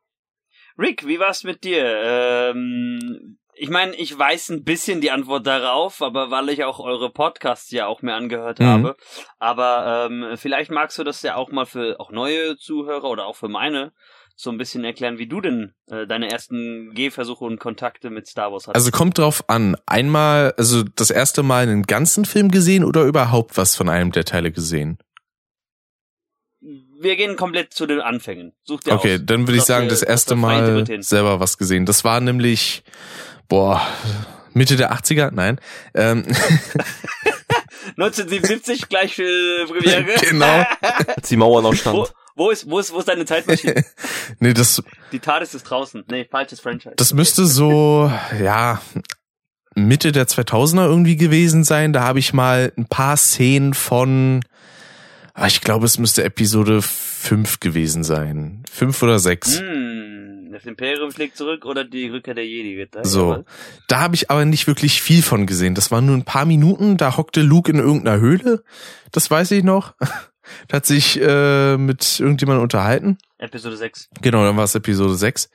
Rick, 0.78 1.06
wie 1.06 1.18
war's 1.18 1.44
mit 1.44 1.64
dir? 1.64 1.84
Ähm, 1.84 3.38
ich 3.54 3.68
meine, 3.68 3.94
ich 3.94 4.16
weiß 4.18 4.48
ein 4.50 4.64
bisschen 4.64 5.00
die 5.00 5.10
Antwort 5.10 5.46
darauf, 5.46 6.00
aber 6.00 6.30
weil 6.30 6.48
ich 6.48 6.64
auch 6.64 6.80
eure 6.80 7.10
Podcasts 7.10 7.70
ja 7.70 7.86
auch 7.86 8.02
mir 8.02 8.14
angehört 8.14 8.58
Mhm. 8.60 8.64
habe. 8.64 8.96
Aber 9.38 10.08
ähm, 10.10 10.36
vielleicht 10.36 10.70
magst 10.70 10.98
du 10.98 11.04
das 11.04 11.22
ja 11.22 11.36
auch 11.36 11.50
mal 11.50 11.66
für 11.66 12.00
auch 12.00 12.10
neue 12.10 12.56
Zuhörer 12.56 13.04
oder 13.10 13.26
auch 13.26 13.36
für 13.36 13.48
meine 13.48 13.92
so 14.34 14.50
ein 14.50 14.56
bisschen 14.56 14.82
erklären, 14.82 15.18
wie 15.18 15.28
du 15.28 15.40
denn 15.42 15.74
äh, 15.90 16.06
deine 16.06 16.30
ersten 16.30 16.94
Gehversuche 16.94 17.44
und 17.44 17.60
Kontakte 17.60 18.08
mit 18.08 18.26
Star 18.26 18.50
Wars 18.50 18.66
hattest. 18.66 18.74
Also 18.86 18.90
kommt 18.90 19.18
drauf 19.18 19.44
an. 19.48 19.76
Einmal, 19.86 20.54
also 20.56 20.82
das 20.82 21.10
erste 21.10 21.42
Mal 21.42 21.64
einen 21.64 21.82
ganzen 21.82 22.24
Film 22.24 22.50
gesehen 22.50 22.82
oder 22.84 23.02
überhaupt 23.04 23.56
was 23.58 23.76
von 23.76 23.90
einem 23.90 24.10
der 24.10 24.24
Teile 24.24 24.50
gesehen? 24.50 24.98
Wir 27.02 27.16
gehen 27.16 27.36
komplett 27.36 27.72
zu 27.72 27.86
den 27.86 28.00
Anfängen. 28.00 28.52
Such 28.64 28.80
dir 28.80 28.92
Okay, 28.92 29.14
aus. 29.16 29.20
dann 29.24 29.46
würde 29.46 29.58
ich 29.58 29.64
sagen, 29.64 29.86
wir- 29.86 29.90
das 29.90 30.02
erste 30.02 30.34
Mal 30.36 30.84
selber 31.02 31.40
was 31.40 31.58
gesehen. 31.58 31.86
Das 31.86 32.04
war 32.04 32.20
nämlich, 32.20 32.82
boah, 33.48 33.80
Mitte 34.54 34.76
der 34.76 34.92
80er? 34.92 35.30
Nein. 35.32 35.60
Ähm, 35.94 36.24
1977 37.96 38.88
gleich 38.88 39.14
für 39.14 39.66
Premiere. 39.66 40.14
Genau. 40.20 40.64
Als 41.16 41.28
die 41.28 41.36
Mauer 41.36 41.62
noch 41.62 41.72
wo, 41.72 41.74
stand. 41.74 42.12
wo 42.36 42.50
ist 42.50 42.68
wo 42.70 42.78
ist 42.78 42.92
wo 42.92 42.98
ist 42.98 43.08
deine 43.08 43.24
Zeitmaschine? 43.24 43.84
nee, 44.40 44.54
das, 44.54 44.82
Die 45.10 45.18
TARDIS 45.18 45.54
ist 45.54 45.64
draußen. 45.64 46.04
Nee, 46.10 46.26
falsches 46.30 46.60
Franchise. 46.60 46.94
das 46.96 47.12
müsste 47.12 47.46
so, 47.46 48.10
ja, 48.42 48.80
Mitte 49.74 50.12
der 50.12 50.26
2000er 50.28 50.84
irgendwie 50.86 51.16
gewesen 51.16 51.64
sein. 51.64 51.92
Da 51.92 52.02
habe 52.02 52.18
ich 52.18 52.32
mal 52.32 52.72
ein 52.76 52.86
paar 52.86 53.16
Szenen 53.16 53.74
von, 53.74 54.40
ah, 55.34 55.46
ich 55.46 55.60
glaube, 55.60 55.86
es 55.86 55.98
müsste 55.98 56.24
Episode 56.24 56.82
5 56.82 57.60
gewesen 57.60 58.04
sein. 58.04 58.62
5 58.70 59.02
oder 59.02 59.18
6. 59.18 59.60
Hm, 59.60 60.48
das 60.52 60.64
Imperium 60.64 61.10
schlägt 61.10 61.36
zurück 61.36 61.64
oder 61.64 61.84
die 61.84 62.08
Rückkehr 62.08 62.34
der 62.34 62.46
Jedi 62.46 62.76
wird 62.76 62.94
da. 62.94 63.04
So. 63.04 63.44
Da 63.88 64.00
habe 64.00 64.14
ich 64.14 64.30
aber 64.30 64.44
nicht 64.44 64.66
wirklich 64.66 65.00
viel 65.02 65.22
von 65.22 65.46
gesehen. 65.46 65.74
Das 65.74 65.90
waren 65.90 66.06
nur 66.06 66.16
ein 66.16 66.24
paar 66.24 66.44
Minuten. 66.44 66.96
Da 66.96 67.16
hockte 67.16 67.42
Luke 67.42 67.70
in 67.70 67.78
irgendeiner 67.78 68.20
Höhle. 68.20 68.62
Das 69.10 69.30
weiß 69.30 69.50
ich 69.52 69.64
noch. 69.64 69.94
Da 70.66 70.78
hat 70.78 70.86
sich 70.86 71.20
äh, 71.20 71.76
mit 71.76 72.18
irgendjemandem 72.18 72.64
unterhalten. 72.64 73.16
Episode 73.38 73.76
6. 73.76 74.08
Genau, 74.20 74.44
dann 74.44 74.56
war 74.56 74.64
es 74.64 74.74
Episode 74.74 75.14
6. 75.14 75.48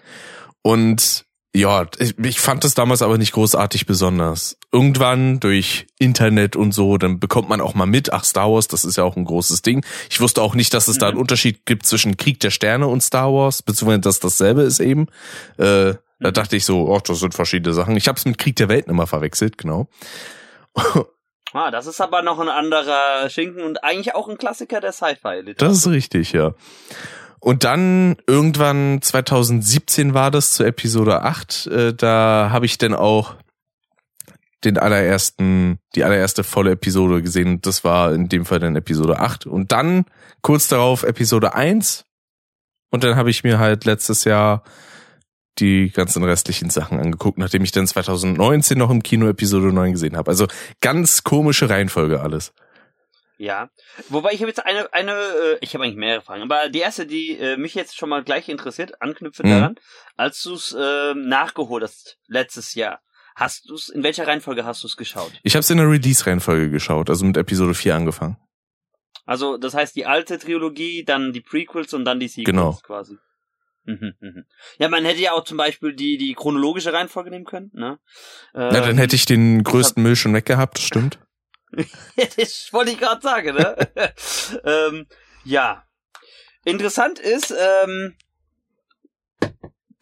Und 0.61 1.26
ja, 1.57 1.85
ich, 1.99 2.17
ich 2.19 2.39
fand 2.39 2.63
das 2.63 2.73
damals 2.73 3.01
aber 3.01 3.17
nicht 3.17 3.31
großartig 3.33 3.85
besonders. 3.85 4.57
Irgendwann 4.71 5.39
durch 5.39 5.87
Internet 5.99 6.55
und 6.55 6.71
so, 6.73 6.97
dann 6.97 7.19
bekommt 7.19 7.49
man 7.49 7.61
auch 7.61 7.73
mal 7.73 7.85
mit, 7.85 8.13
ach 8.13 8.23
Star 8.23 8.51
Wars, 8.51 8.67
das 8.67 8.85
ist 8.85 8.97
ja 8.97 9.03
auch 9.03 9.15
ein 9.15 9.25
großes 9.25 9.61
Ding. 9.61 9.85
Ich 10.09 10.19
wusste 10.21 10.41
auch 10.41 10.55
nicht, 10.55 10.73
dass 10.73 10.87
es 10.87 10.97
da 10.97 11.07
einen 11.07 11.15
Mhm. 11.15 11.21
Unterschied 11.21 11.65
gibt 11.65 11.85
zwischen 11.85 12.17
Krieg 12.17 12.39
der 12.39 12.51
Sterne 12.51 12.87
und 12.87 13.01
Star 13.01 13.31
Wars, 13.33 13.61
beziehungsweise 13.61 14.01
dass 14.01 14.19
dasselbe 14.19 14.61
ist 14.63 14.79
eben. 14.79 15.07
Äh, 15.57 15.95
da 16.19 16.29
Mhm. 16.29 16.33
dachte 16.33 16.55
ich 16.55 16.65
so, 16.65 16.87
oh, 16.89 16.99
das 16.99 17.19
sind 17.19 17.33
verschiedene 17.33 17.73
Sachen. 17.73 17.95
Ich 17.95 18.07
habe 18.07 18.17
es 18.17 18.25
mit 18.25 18.37
Krieg 18.37 18.55
der 18.55 18.69
Welten 18.69 18.91
immer 18.91 19.07
verwechselt, 19.07 19.57
genau. 19.57 19.87
Ah, 21.53 21.71
das 21.71 21.87
ist 21.87 22.01
aber 22.01 22.21
noch 22.23 22.39
ein 22.39 22.49
anderer 22.49 23.29
Schinken 23.29 23.63
und 23.63 23.81
eigentlich 23.83 24.13
auch 24.13 24.27
ein 24.27 24.37
Klassiker 24.37 24.81
der 24.81 24.91
Sci-Fi. 24.91 25.53
Das 25.57 25.77
ist 25.77 25.87
richtig, 25.87 26.33
ja. 26.33 26.53
Und 27.39 27.63
dann 27.63 28.17
irgendwann 28.25 29.01
2017 29.01 30.13
war 30.13 30.31
das 30.31 30.53
zu 30.53 30.63
Episode 30.63 31.21
8, 31.21 31.67
äh, 31.67 31.93
da 31.93 32.49
habe 32.51 32.65
ich 32.65 32.77
dann 32.77 32.93
auch 32.93 33.35
den 34.63 34.77
allerersten, 34.77 35.79
die 35.95 36.03
allererste 36.03 36.43
volle 36.43 36.71
Episode 36.71 37.21
gesehen. 37.21 37.61
Das 37.61 37.83
war 37.83 38.13
in 38.13 38.27
dem 38.27 38.45
Fall 38.45 38.59
dann 38.59 38.75
Episode 38.75 39.19
8. 39.19 39.45
Und 39.45 39.71
dann 39.71 40.05
kurz 40.41 40.67
darauf 40.67 41.03
Episode 41.03 41.53
1. 41.53 42.05
Und 42.89 43.03
dann 43.03 43.15
habe 43.15 43.29
ich 43.29 43.43
mir 43.43 43.59
halt 43.59 43.85
letztes 43.85 44.23
Jahr 44.23 44.63
die 45.59 45.89
ganzen 45.89 46.23
restlichen 46.23 46.69
Sachen 46.69 46.99
angeguckt, 46.99 47.37
nachdem 47.37 47.63
ich 47.63 47.71
dann 47.71 47.87
2019 47.87 48.77
noch 48.77 48.89
im 48.89 49.03
Kino 49.03 49.27
Episode 49.27 49.73
9 49.73 49.93
gesehen 49.93 50.17
habe. 50.17 50.29
Also 50.29 50.47
ganz 50.81 51.23
komische 51.23 51.69
Reihenfolge 51.69 52.21
alles. 52.21 52.53
Ja, 53.39 53.69
wobei 54.09 54.31
ich 54.33 54.39
habe 54.39 54.47
jetzt 54.49 54.65
eine, 54.65 54.91
eine, 54.93 55.11
äh, 55.11 55.57
ich 55.61 55.73
habe 55.75 55.83
eigentlich 55.83 55.95
mehrere 55.97 56.21
Fragen, 56.23 56.41
aber 56.41 56.69
die 56.69 56.79
erste, 56.79 57.05
die 57.05 57.37
äh, 57.37 57.55
mich 57.57 57.75
jetzt 57.75 57.95
schon 57.95 58.09
mal 58.09 58.23
gleich 58.23 58.49
interessiert, 58.49 58.99
anknüpfend 59.01 59.47
Mhm. 59.49 59.53
daran, 59.53 59.75
als 60.15 60.41
du 60.41 60.55
es 60.55 60.73
äh, 60.73 61.13
nachgeholt 61.13 61.83
hast 61.83 62.17
letztes 62.27 62.73
Jahr, 62.73 62.99
hast 63.35 63.69
du 63.69 63.75
es, 63.75 63.89
in 63.89 64.01
welcher 64.01 64.25
Reihenfolge 64.25 64.65
hast 64.65 64.81
du 64.81 64.87
es 64.87 64.97
geschaut? 64.97 65.31
Ich 65.43 65.53
habe 65.53 65.59
es 65.59 65.69
in 65.69 65.77
der 65.77 65.87
Release-Reihenfolge 65.89 66.71
geschaut, 66.71 67.09
also 67.11 67.25
mit 67.25 67.37
Episode 67.37 67.75
4 67.75 67.95
angefangen. 67.95 68.37
Also 69.25 69.57
das 69.57 69.73
heißt 69.75 69.95
die 69.95 70.05
alte 70.07 70.39
Trilogie, 70.39 71.03
dann 71.03 71.31
die 71.31 71.41
Prequels 71.41 71.93
und 71.93 72.05
dann 72.05 72.19
die 72.19 72.29
Sequels 72.29 72.45
Genau. 72.45 72.79
quasi. 72.81 73.17
Mhm, 73.83 74.13
mhm. 74.19 74.45
Ja, 74.79 74.89
man 74.89 75.05
hätte 75.05 75.21
ja 75.21 75.33
auch 75.33 75.43
zum 75.43 75.57
Beispiel 75.57 75.93
die 75.93 76.17
die 76.17 76.33
chronologische 76.33 76.91
Reihenfolge 76.91 77.29
nehmen 77.29 77.45
können, 77.45 77.69
ne? 77.73 77.99
Na, 78.53 78.69
dann 78.81 78.97
hätte 78.97 79.15
ich 79.15 79.25
den 79.25 79.63
größten 79.63 80.01
Müll 80.01 80.15
schon 80.15 80.33
weggehabt, 80.33 80.79
stimmt. 80.79 81.19
das 82.37 82.69
wollte 82.73 82.91
ich 82.91 82.99
gerade 82.99 83.21
sagen, 83.21 83.55
ne? 83.55 83.75
ähm, 84.65 85.07
ja. 85.43 85.83
Interessant 86.65 87.19
ist, 87.19 87.51
ähm, 87.57 88.15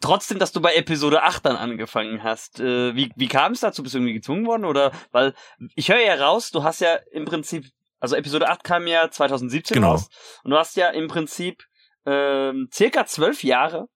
trotzdem, 0.00 0.38
dass 0.38 0.52
du 0.52 0.60
bei 0.60 0.74
Episode 0.74 1.22
8 1.22 1.44
dann 1.46 1.56
angefangen 1.56 2.22
hast. 2.22 2.60
Äh, 2.60 2.94
wie 2.94 3.12
wie 3.16 3.28
kam 3.28 3.52
es 3.52 3.60
dazu? 3.60 3.82
Bist 3.82 3.94
du 3.94 3.98
irgendwie 3.98 4.14
gezwungen 4.14 4.46
worden? 4.46 4.64
Oder 4.64 4.92
weil 5.12 5.34
ich 5.74 5.88
höre 5.90 6.00
ja 6.00 6.14
raus, 6.14 6.50
du 6.50 6.62
hast 6.64 6.80
ja 6.80 6.98
im 7.12 7.24
Prinzip, 7.24 7.66
also 8.00 8.16
Episode 8.16 8.48
8 8.48 8.64
kam 8.64 8.86
ja 8.86 9.10
2017 9.10 9.74
Genau. 9.74 9.92
raus. 9.92 10.08
Und 10.44 10.50
du 10.50 10.56
hast 10.56 10.76
ja 10.76 10.90
im 10.90 11.08
Prinzip 11.08 11.62
ähm, 12.04 12.68
circa 12.72 13.06
zwölf 13.06 13.42
Jahre, 13.42 13.86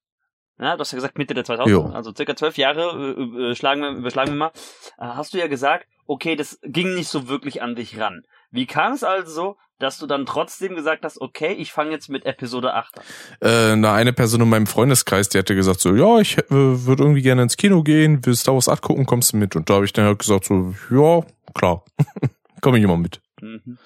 ja, 0.59 0.75
du 0.77 0.81
hast 0.81 0.93
ja 0.93 0.97
gesagt 0.97 1.17
Mitte 1.17 1.33
der 1.33 1.45
2000, 1.45 1.71
Jo. 1.71 1.87
also 1.91 2.13
circa 2.15 2.37
zwölf 2.37 2.59
Jahre, 2.59 3.15
äh, 3.17 3.51
äh, 3.51 3.55
schlagen 3.55 3.81
wir, 3.81 3.91
überschlagen 3.91 4.33
wir 4.33 4.37
mal, 4.37 4.53
äh, 4.99 5.05
hast 5.07 5.33
du 5.33 5.39
ja 5.39 5.47
gesagt, 5.47 5.87
okay, 6.11 6.35
das 6.35 6.59
ging 6.65 6.95
nicht 6.95 7.09
so 7.09 7.29
wirklich 7.29 7.63
an 7.63 7.77
dich 7.77 8.01
ran. 8.01 8.25
Wie 8.51 8.67
kam 8.67 8.95
es 8.95 9.05
also 9.05 9.31
so, 9.31 9.57
dass 9.79 9.99
du 9.99 10.09
dann 10.09 10.27
trotzdem 10.27 10.75
gesagt 10.75 11.05
hast, 11.05 11.21
okay, 11.21 11.53
ich 11.53 11.71
fange 11.71 11.93
jetzt 11.93 12.09
mit 12.09 12.27
Episode 12.27 12.75
8 12.75 12.99
an? 12.99 13.05
Äh, 13.41 13.77
na, 13.77 13.95
eine 13.95 14.13
Person 14.13 14.41
in 14.41 14.49
meinem 14.49 14.67
Freundeskreis, 14.67 15.29
die 15.29 15.39
hatte 15.39 15.55
gesagt 15.55 15.79
so, 15.79 15.95
ja, 15.95 16.19
ich 16.19 16.37
äh, 16.37 16.45
würde 16.51 17.05
irgendwie 17.05 17.23
gerne 17.23 17.43
ins 17.43 17.57
Kino 17.57 17.85
gehen, 17.85 18.27
will 18.27 18.35
Star 18.35 18.55
Wars 18.55 18.69
8 18.69 18.83
gucken, 18.83 19.07
kommst 19.07 19.33
du 19.33 19.37
mit? 19.37 19.55
Und 19.55 19.71
da 19.71 19.75
habe 19.75 19.85
ich 19.85 19.93
dann 19.93 20.05
halt 20.05 20.19
gesagt 20.19 20.47
so, 20.47 20.75
ja, 20.91 21.25
klar, 21.55 21.85
komme 22.61 22.79
ich 22.79 22.85
immer 22.85 22.97
mit. 22.97 23.21
Mhm. 23.41 23.79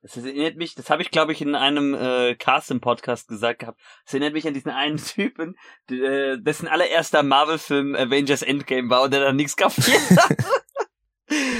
Das 0.00 0.16
erinnert 0.16 0.56
mich, 0.56 0.74
das 0.74 0.88
habe 0.88 1.02
ich 1.02 1.10
glaube 1.10 1.32
ich 1.32 1.42
in 1.42 1.54
einem 1.54 1.92
äh, 1.92 2.34
Cast-Podcast 2.36 3.28
gesagt 3.28 3.58
gehabt. 3.58 3.78
Das 4.04 4.14
erinnert 4.14 4.32
mich 4.32 4.46
an 4.46 4.54
diesen 4.54 4.70
einen 4.70 4.96
Typen, 4.96 5.56
äh, 5.90 6.38
dessen 6.38 6.66
allererster 6.66 7.22
Marvel-Film 7.22 7.94
Avengers 7.94 8.42
Endgame 8.42 8.88
war 8.88 9.02
und 9.02 9.12
der 9.12 9.20
dann 9.20 9.36
nichts 9.36 9.56
kapiert 9.56 10.00
hat. 10.16 10.36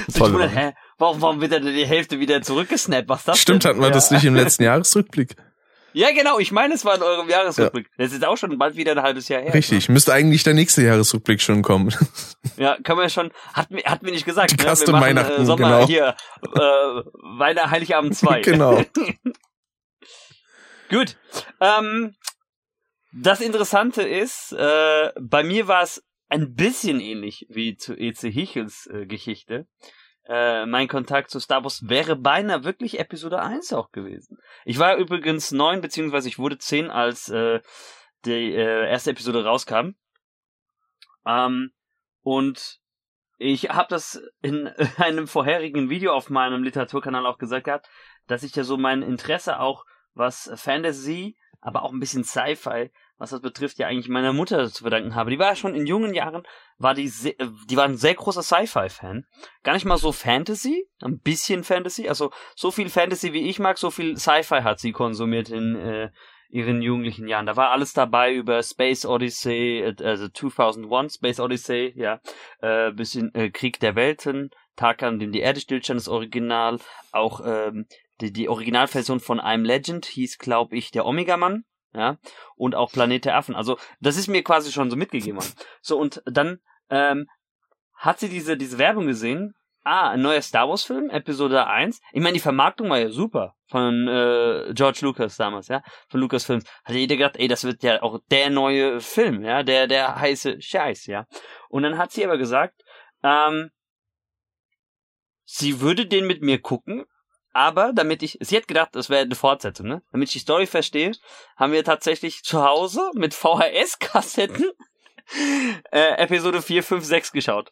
So, 0.07 0.19
Toll, 0.19 0.27
ich 0.27 0.33
wundere, 0.33 0.49
hä, 0.49 0.73
warum, 0.97 1.21
warum 1.21 1.41
wird 1.41 1.51
er 1.51 1.59
denn 1.59 1.75
die 1.75 1.85
Hälfte 1.85 2.19
wieder 2.19 2.41
zurückgesnappt? 2.41 3.09
Was 3.09 3.19
ist 3.19 3.27
das 3.27 3.39
Stimmt, 3.39 3.63
denn? 3.63 3.69
hatten 3.69 3.79
wir 3.81 3.87
ja. 3.87 3.93
das 3.93 4.11
nicht 4.11 4.25
im 4.25 4.35
letzten 4.43 4.63
Jahresrückblick? 4.63 5.35
Ja, 5.93 6.11
genau, 6.11 6.37
ich 6.37 6.51
meine, 6.51 6.75
es 6.75 6.85
war 6.85 6.95
in 6.95 7.01
eurem 7.01 7.27
Jahresrückblick. 7.27 7.89
Das 7.97 8.11
ist 8.11 8.23
auch 8.23 8.37
schon 8.37 8.55
bald 8.59 8.75
wieder 8.75 8.91
ein 8.91 9.01
halbes 9.01 9.29
Jahr 9.29 9.41
her. 9.41 9.53
Richtig, 9.53 9.89
müsste 9.89 10.13
eigentlich 10.13 10.43
der 10.43 10.53
nächste 10.53 10.83
Jahresrückblick 10.83 11.41
schon 11.41 11.61
kommen. 11.61 11.93
Ja, 12.55 12.75
können 12.83 12.99
wir 12.99 13.09
schon, 13.09 13.31
hat, 13.53 13.69
mir- 13.69 13.83
hat 13.83 14.01
mir 14.01 14.11
nicht 14.11 14.25
gesagt. 14.25 14.51
Die 14.51 14.63
ne? 14.63 14.71
Custom 14.73 14.93
wir 14.95 14.99
machen, 14.99 15.09
Weihnachten, 15.09 15.41
äh, 15.41 15.45
Sommer 15.45 15.69
genau. 15.77 15.85
hier, 15.85 16.15
äh, 16.41 16.59
Weihnachten, 17.37 17.69
Heiligabend 17.71 18.15
2. 18.15 18.41
genau. 18.41 18.83
Gut. 20.89 21.17
Ähm, 21.59 22.15
das 23.13 23.41
Interessante 23.41 24.01
ist, 24.01 24.53
äh, 24.53 25.11
bei 25.19 25.43
mir 25.43 25.67
war 25.67 25.83
es 25.83 26.03
ein 26.29 26.53
bisschen 26.53 26.99
ähnlich 26.99 27.45
wie 27.49 27.75
zu 27.75 27.95
E.C. 27.95 28.31
Hichels 28.31 28.87
äh, 28.87 29.05
Geschichte. 29.05 29.67
Äh, 30.25 30.65
mein 30.65 30.87
Kontakt 30.87 31.29
zu 31.29 31.39
Star 31.39 31.63
Wars 31.63 31.87
wäre 31.87 32.17
beinahe 32.17 32.65
wirklich 32.65 32.99
Episode 32.99 33.41
1 33.41 33.71
auch 33.73 33.91
gewesen. 33.91 34.37
Ich 34.65 34.77
war 34.77 34.97
übrigens 34.97 35.51
neun, 35.51 35.79
beziehungsweise 35.79 36.27
ich 36.27 36.37
wurde 36.37 36.57
zehn, 36.57 36.91
als 36.91 37.29
äh, 37.29 37.61
die 38.25 38.53
äh, 38.53 38.89
erste 38.89 39.11
Episode 39.11 39.45
rauskam. 39.45 39.91
Ähm, 41.25 41.71
und 42.23 42.79
ich 43.37 43.69
habe 43.69 43.87
das 43.89 44.21
in 44.41 44.67
einem 44.97 45.27
vorherigen 45.27 45.89
Video 45.89 46.13
auf 46.13 46.29
meinem 46.29 46.63
Literaturkanal 46.63 47.25
auch 47.25 47.37
gesagt 47.37 47.65
gehabt, 47.65 47.87
dass 48.27 48.43
ich 48.43 48.53
ja 48.55 48.63
so 48.63 48.75
mein 48.75 49.01
Interesse 49.01 49.59
auch 49.59 49.85
was 50.13 50.51
Fantasy, 50.55 51.37
aber 51.61 51.83
auch 51.83 51.93
ein 51.93 51.99
bisschen 51.99 52.23
Sci-Fi, 52.23 52.91
was 53.17 53.31
das 53.31 53.41
betrifft, 53.41 53.79
ja 53.79 53.87
eigentlich 53.87 54.09
meiner 54.09 54.33
Mutter 54.33 54.69
zu 54.71 54.83
verdanken 54.83 55.15
habe. 55.15 55.31
Die 55.31 55.39
war 55.39 55.55
schon 55.55 55.75
in 55.75 55.87
jungen 55.87 56.13
Jahren, 56.13 56.43
war 56.77 56.93
die, 56.93 57.05
äh, 57.05 57.47
die 57.69 57.77
war 57.77 57.85
ein 57.85 57.97
sehr 57.97 58.15
großer 58.15 58.43
Sci-Fi-Fan. 58.43 59.25
Gar 59.63 59.73
nicht 59.73 59.85
mal 59.85 59.97
so 59.97 60.11
Fantasy, 60.11 60.87
ein 61.01 61.19
bisschen 61.19 61.63
Fantasy, 61.63 62.07
also 62.07 62.31
so 62.55 62.71
viel 62.71 62.89
Fantasy 62.89 63.33
wie 63.33 63.49
ich 63.49 63.59
mag, 63.59 63.77
so 63.77 63.91
viel 63.91 64.17
Sci-Fi 64.17 64.61
hat 64.61 64.79
sie 64.79 64.91
konsumiert 64.91 65.49
in 65.49 65.75
äh, 65.75 66.09
ihren 66.49 66.81
jugendlichen 66.81 67.27
Jahren. 67.27 67.45
Da 67.45 67.55
war 67.55 67.71
alles 67.71 67.93
dabei 67.93 68.33
über 68.33 68.61
Space 68.63 69.05
Odyssey, 69.05 69.79
äh, 69.79 70.03
also 70.03 70.27
2001 70.29 71.15
Space 71.15 71.39
Odyssey, 71.39 71.93
ja, 71.95 72.19
äh, 72.61 72.91
bisschen 72.91 73.33
äh, 73.33 73.49
Krieg 73.49 73.79
der 73.79 73.95
Welten, 73.95 74.51
Tag 74.75 75.01
an 75.01 75.19
dem 75.19 75.31
die 75.31 75.39
Erde 75.39 75.59
stillstand, 75.59 75.99
das 75.99 76.07
Original, 76.07 76.79
auch 77.11 77.41
ähm, 77.43 77.87
die, 78.21 78.31
die 78.31 78.49
Originalversion 78.49 79.19
von 79.19 79.39
I'm 79.39 79.63
Legend 79.63 80.05
hieß, 80.05 80.37
glaube 80.37 80.75
ich, 80.75 80.91
der 80.91 81.05
Omega-Mann, 81.05 81.63
ja, 81.93 82.17
und 82.55 82.75
auch 82.75 82.91
Planet 82.91 83.25
der 83.25 83.37
Affen. 83.37 83.55
Also, 83.55 83.77
das 83.99 84.17
ist 84.17 84.27
mir 84.27 84.43
quasi 84.43 84.71
schon 84.71 84.89
so 84.89 84.95
mitgegeben 84.95 85.37
worden. 85.37 85.53
So, 85.81 85.97
und 85.97 86.21
dann 86.25 86.59
ähm, 86.89 87.27
hat 87.93 88.19
sie 88.19 88.29
diese, 88.29 88.57
diese 88.57 88.77
Werbung 88.77 89.07
gesehen. 89.07 89.53
Ah, 89.83 90.09
ein 90.09 90.21
neuer 90.21 90.41
Star 90.41 90.67
Wars-Film, 90.67 91.09
Episode 91.09 91.65
1. 91.65 92.01
Ich 92.11 92.21
meine, 92.21 92.33
die 92.33 92.41
Vermarktung 92.41 92.89
war 92.89 92.99
ja 92.99 93.09
super 93.09 93.55
von 93.67 94.07
äh, 94.07 94.73
George 94.73 94.99
Lucas 95.01 95.37
damals, 95.37 95.69
ja, 95.69 95.81
von 96.09 96.19
Lucasfilms. 96.19 96.65
Hat 96.83 96.95
jeder 96.95 97.15
gedacht, 97.15 97.37
ey, 97.37 97.47
das 97.47 97.63
wird 97.63 97.83
ja 97.83 98.01
auch 98.01 98.19
der 98.29 98.49
neue 98.49 98.99
Film, 98.99 99.43
ja, 99.43 99.63
der, 99.63 99.87
der 99.87 100.19
heiße 100.19 100.61
Scheiß, 100.61 101.05
ja. 101.05 101.25
Und 101.69 101.83
dann 101.83 101.97
hat 101.97 102.11
sie 102.11 102.25
aber 102.25 102.37
gesagt, 102.37 102.83
ähm, 103.23 103.69
sie 105.45 105.79
würde 105.79 106.05
den 106.05 106.27
mit 106.27 106.41
mir 106.41 106.61
gucken, 106.61 107.05
aber 107.57 107.91
damit 107.91 108.21
ich, 108.21 108.37
sie 108.39 108.55
hat 108.55 108.67
gedacht, 108.67 108.89
das 108.91 109.09
wäre 109.09 109.23
eine 109.23 109.33
Fortsetzung, 109.33 109.87
ne? 109.87 110.03
Damit 110.11 110.27
ich 110.27 110.33
die 110.33 110.39
Story 110.39 110.67
verstehe, 110.67 111.13
haben 111.55 111.73
wir 111.73 111.83
tatsächlich 111.83 112.43
zu 112.43 112.63
Hause 112.63 113.09
mit 113.15 113.33
VHS-Kassetten 113.33 114.63
äh, 115.91 116.17
Episode 116.17 116.61
4, 116.61 116.83
5, 116.83 117.03
6 117.03 117.31
geschaut. 117.31 117.71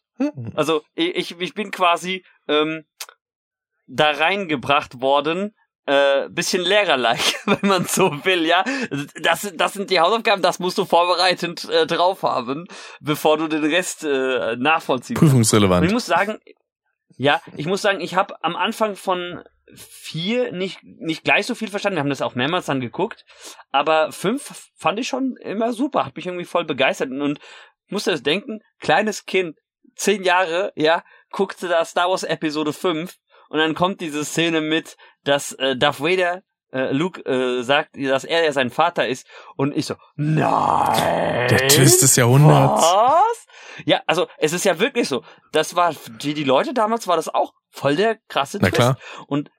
Also 0.56 0.82
ich, 0.96 1.40
ich 1.40 1.54
bin 1.54 1.70
quasi 1.70 2.26
ähm, 2.48 2.86
da 3.86 4.10
reingebracht 4.10 5.02
worden, 5.02 5.54
äh, 5.86 6.30
bisschen 6.30 6.64
lehrerlike, 6.64 7.36
wenn 7.46 7.70
man 7.70 7.86
so 7.86 8.10
will, 8.26 8.44
ja. 8.44 8.64
Das, 9.22 9.54
das 9.54 9.74
sind 9.74 9.92
die 9.92 10.00
Hausaufgaben, 10.00 10.42
das 10.42 10.58
musst 10.58 10.80
du 10.80 10.86
vorbereitend 10.86 11.70
äh, 11.70 11.86
drauf 11.86 12.24
haben, 12.24 12.66
bevor 13.02 13.38
du 13.38 13.48
den 13.48 13.64
Rest 13.64 14.04
äh, 14.04 14.56
nachvollziehen 14.56 15.16
kannst. 15.16 15.36
Und 15.36 15.42
ich 15.42 15.50
Prüfungsrelevant. 15.52 15.92
muss 15.92 16.08
sagen, 16.08 16.40
ja, 17.18 17.40
ich 17.56 17.68
muss 17.68 17.84
sagen, 17.84 18.02
ich 18.02 18.16
habe 18.16 18.44
am 18.44 18.56
Anfang 18.56 18.96
von 18.96 19.44
vier 19.74 20.52
nicht 20.52 20.80
nicht 20.84 21.24
gleich 21.24 21.46
so 21.46 21.56
viel 21.56 21.70
verstanden. 21.70 21.98
Wir 21.98 22.02
haben 22.02 22.10
das 22.10 22.22
auch 22.22 22.36
mehrmals 22.36 22.68
dann 22.68 22.82
geguckt, 22.82 23.26
aber 23.72 24.12
fünf 24.12 24.70
fand 24.76 25.00
ich 25.00 25.08
schon 25.08 25.36
immer 25.38 25.74
super, 25.74 26.06
hat 26.06 26.16
mich 26.16 26.28
irgendwie 26.28 26.46
voll 26.46 26.66
begeistert 26.66 27.10
und 27.10 27.40
musste 27.88 28.12
das 28.12 28.24
denken, 28.24 28.60
kleines 28.80 29.26
Kind, 29.26 29.58
zehn 29.96 30.24
Jahre, 30.24 30.72
ja, 30.76 31.04
guckte 31.32 31.68
da 31.68 31.84
Star 31.86 32.10
Wars 32.10 32.24
Episode 32.24 32.74
5 32.74 33.16
und 33.50 33.60
dann 33.60 33.76
kommt 33.76 34.02
diese 34.02 34.26
Szene 34.26 34.62
mit, 34.62 34.98
dass 35.24 35.54
äh, 35.54 35.76
Darth 35.76 36.00
Vader 36.00 36.42
äh, 36.72 36.92
Luke 36.92 37.22
äh, 37.26 37.64
sagt, 37.64 37.96
dass 37.96 38.24
er 38.24 38.44
ja 38.44 38.52
sein 38.52 38.70
Vater 38.70 39.08
ist 39.08 39.28
und 39.56 39.76
ich 39.76 39.86
so, 39.86 39.96
nein. 40.16 41.48
Der 41.48 41.68
Twist 41.68 42.02
des 42.02 42.16
Jahrhunderts. 42.16 42.82
Was? 42.82 43.46
Ja, 43.86 44.02
also 44.08 44.28
es 44.38 44.54
ist 44.54 44.66
ja 44.66 44.80
wirklich 44.80 45.08
so. 45.08 45.24
Das 45.52 45.76
war 45.76 45.94
für 45.94 46.12
die, 46.12 46.34
die 46.34 46.44
Leute 46.44 46.74
damals 46.74 47.08
war 47.08 47.18
das 47.18 47.30
auch 47.30 47.54
voll 47.70 47.96
der 47.96 48.18
krasse 48.28 48.58
Na 48.62 48.70
Twist. 48.70 48.76
klar. 48.76 48.98
Und 49.28 49.52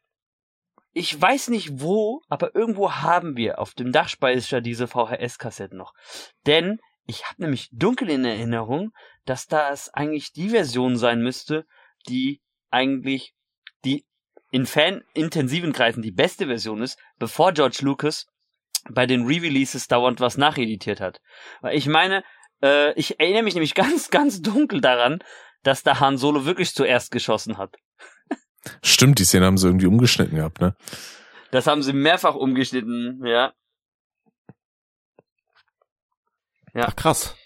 ich 0.96 1.20
weiß 1.20 1.48
nicht 1.48 1.82
wo, 1.82 2.22
aber 2.30 2.54
irgendwo 2.54 2.90
haben 2.90 3.36
wir 3.36 3.58
auf 3.58 3.74
dem 3.74 3.92
Dachspeicher 3.92 4.62
diese 4.62 4.86
VHS-Kassetten 4.86 5.76
noch. 5.76 5.92
Denn 6.46 6.78
ich 7.04 7.26
habe 7.26 7.42
nämlich 7.42 7.68
dunkel 7.70 8.08
in 8.08 8.24
Erinnerung, 8.24 8.92
dass 9.26 9.46
das 9.46 9.92
eigentlich 9.92 10.32
die 10.32 10.48
Version 10.48 10.96
sein 10.96 11.20
müsste, 11.20 11.66
die 12.08 12.40
eigentlich 12.70 13.34
die 13.84 14.06
in 14.50 14.64
fanintensiven 14.64 15.74
Kreisen 15.74 16.00
die 16.00 16.12
beste 16.12 16.46
Version 16.46 16.80
ist, 16.80 16.98
bevor 17.18 17.52
George 17.52 17.80
Lucas 17.82 18.26
bei 18.88 19.04
den 19.04 19.26
Re-Releases 19.26 19.88
dauernd 19.88 20.20
was 20.20 20.38
nacheditiert 20.38 21.02
hat. 21.02 21.20
Weil 21.60 21.76
ich 21.76 21.88
meine, 21.88 22.24
äh, 22.62 22.94
ich 22.94 23.20
erinnere 23.20 23.42
mich 23.42 23.54
nämlich 23.54 23.74
ganz, 23.74 24.08
ganz 24.08 24.40
dunkel 24.40 24.80
daran, 24.80 25.18
dass 25.62 25.82
da 25.82 26.00
Han 26.00 26.16
Solo 26.16 26.46
wirklich 26.46 26.74
zuerst 26.74 27.10
geschossen 27.10 27.58
hat. 27.58 27.76
Stimmt, 28.82 29.18
die 29.18 29.24
Szene 29.24 29.46
haben 29.46 29.58
sie 29.58 29.66
irgendwie 29.66 29.86
umgeschnitten 29.86 30.36
gehabt, 30.36 30.60
ne? 30.60 30.76
Das 31.50 31.66
haben 31.66 31.82
sie 31.82 31.92
mehrfach 31.92 32.34
umgeschnitten, 32.34 33.24
ja. 33.24 33.52
Ja. 36.74 36.86
Ach 36.88 36.96
krass. 36.96 37.36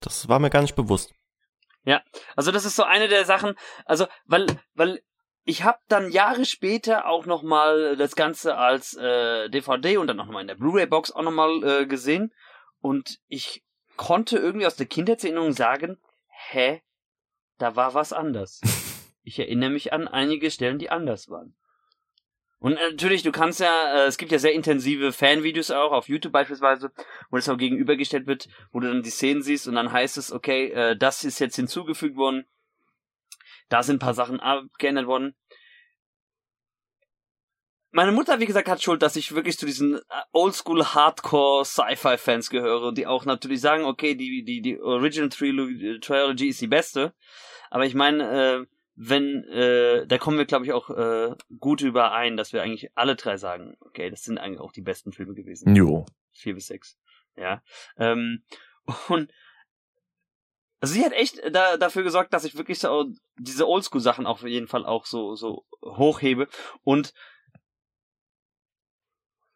Das 0.00 0.28
war 0.28 0.38
mir 0.38 0.50
gar 0.50 0.62
nicht 0.62 0.76
bewusst. 0.76 1.12
Ja, 1.84 2.02
also 2.36 2.52
das 2.52 2.64
ist 2.64 2.76
so 2.76 2.84
eine 2.84 3.08
der 3.08 3.24
Sachen, 3.24 3.54
also 3.84 4.06
weil 4.26 4.46
weil 4.74 5.02
ich 5.44 5.62
habe 5.62 5.78
dann 5.88 6.10
Jahre 6.10 6.44
später 6.44 7.06
auch 7.06 7.24
noch 7.24 7.42
mal 7.42 7.96
das 7.96 8.14
Ganze 8.14 8.56
als 8.56 8.94
äh, 8.94 9.48
DVD 9.48 9.96
und 9.96 10.06
dann 10.06 10.18
noch 10.18 10.26
mal 10.26 10.42
in 10.42 10.46
der 10.46 10.56
Blu-ray-Box 10.56 11.12
auch 11.12 11.22
noch 11.22 11.32
mal 11.32 11.62
äh, 11.64 11.86
gesehen 11.86 12.32
und 12.80 13.18
ich 13.28 13.64
konnte 13.96 14.38
irgendwie 14.38 14.66
aus 14.66 14.76
der 14.76 14.86
Kindheitserinnerung 14.86 15.52
sagen, 15.52 15.98
hä, 16.28 16.82
da 17.56 17.76
war 17.76 17.94
was 17.94 18.12
anders. 18.12 18.60
Ich 19.28 19.38
erinnere 19.38 19.68
mich 19.68 19.92
an 19.92 20.08
einige 20.08 20.50
Stellen, 20.50 20.78
die 20.78 20.88
anders 20.88 21.28
waren. 21.28 21.54
Und 22.60 22.78
äh, 22.78 22.90
natürlich, 22.90 23.22
du 23.22 23.30
kannst 23.30 23.60
ja, 23.60 24.04
äh, 24.04 24.06
es 24.06 24.16
gibt 24.16 24.32
ja 24.32 24.38
sehr 24.38 24.54
intensive 24.54 25.12
Fanvideos 25.12 25.70
auch, 25.70 25.92
auf 25.92 26.08
YouTube 26.08 26.32
beispielsweise, 26.32 26.90
wo 27.30 27.36
das 27.36 27.48
auch 27.50 27.58
gegenübergestellt 27.58 28.26
wird, 28.26 28.48
wo 28.72 28.80
du 28.80 28.88
dann 28.88 29.02
die 29.02 29.10
Szenen 29.10 29.42
siehst 29.42 29.68
und 29.68 29.74
dann 29.74 29.92
heißt 29.92 30.16
es, 30.16 30.32
okay, 30.32 30.70
äh, 30.70 30.96
das 30.96 31.24
ist 31.24 31.40
jetzt 31.40 31.56
hinzugefügt 31.56 32.16
worden, 32.16 32.46
da 33.68 33.82
sind 33.82 33.96
ein 33.96 33.98
paar 33.98 34.14
Sachen 34.14 34.40
abgeändert 34.40 35.06
worden. 35.06 35.34
Meine 37.90 38.12
Mutter, 38.12 38.40
wie 38.40 38.46
gesagt, 38.46 38.68
hat 38.68 38.82
Schuld, 38.82 39.02
dass 39.02 39.16
ich 39.16 39.34
wirklich 39.34 39.58
zu 39.58 39.66
diesen 39.66 40.00
Oldschool 40.32 40.86
Hardcore 40.86 41.66
Sci-Fi 41.66 42.16
Fans 42.16 42.48
gehöre, 42.48 42.92
die 42.92 43.06
auch 43.06 43.26
natürlich 43.26 43.60
sagen, 43.60 43.84
okay, 43.84 44.14
die 44.14 44.42
die 44.42 44.62
die 44.62 44.80
Original 44.80 45.28
Trilogy 45.28 46.48
ist 46.48 46.62
die 46.62 46.66
beste, 46.66 47.14
aber 47.70 47.84
ich 47.84 47.94
meine, 47.94 48.64
äh, 48.64 48.77
wenn, 49.00 49.44
äh, 49.44 50.08
da 50.08 50.18
kommen 50.18 50.38
wir, 50.38 50.44
glaube 50.44 50.64
ich, 50.64 50.72
auch 50.72 50.90
äh, 50.90 51.36
gut 51.60 51.82
überein, 51.82 52.36
dass 52.36 52.52
wir 52.52 52.62
eigentlich 52.62 52.90
alle 52.96 53.14
drei 53.14 53.36
sagen, 53.36 53.76
okay, 53.78 54.10
das 54.10 54.24
sind 54.24 54.38
eigentlich 54.38 54.58
auch 54.58 54.72
die 54.72 54.80
besten 54.80 55.12
Filme 55.12 55.34
gewesen. 55.34 55.76
Jo. 55.76 56.04
Vier 56.32 56.54
bis 56.54 56.66
sechs. 56.66 56.98
Ja. 57.36 57.62
Ähm, 57.96 58.42
und 59.08 59.32
also 60.80 60.94
sie 60.94 61.04
hat 61.04 61.12
echt 61.12 61.40
da, 61.52 61.76
dafür 61.76 62.02
gesorgt, 62.02 62.32
dass 62.32 62.44
ich 62.44 62.56
wirklich 62.56 62.80
so 62.80 63.12
diese 63.38 63.68
Oldschool-Sachen 63.68 64.26
auf 64.26 64.42
jeden 64.42 64.66
Fall 64.66 64.84
auch 64.84 65.06
so, 65.06 65.36
so 65.36 65.64
hochhebe. 65.84 66.48
Und 66.82 67.14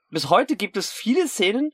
bis 0.09 0.31
heute 0.31 0.55
gibt 0.55 0.77
es 0.77 0.93
viele 0.93 1.27
Szenen, 1.27 1.73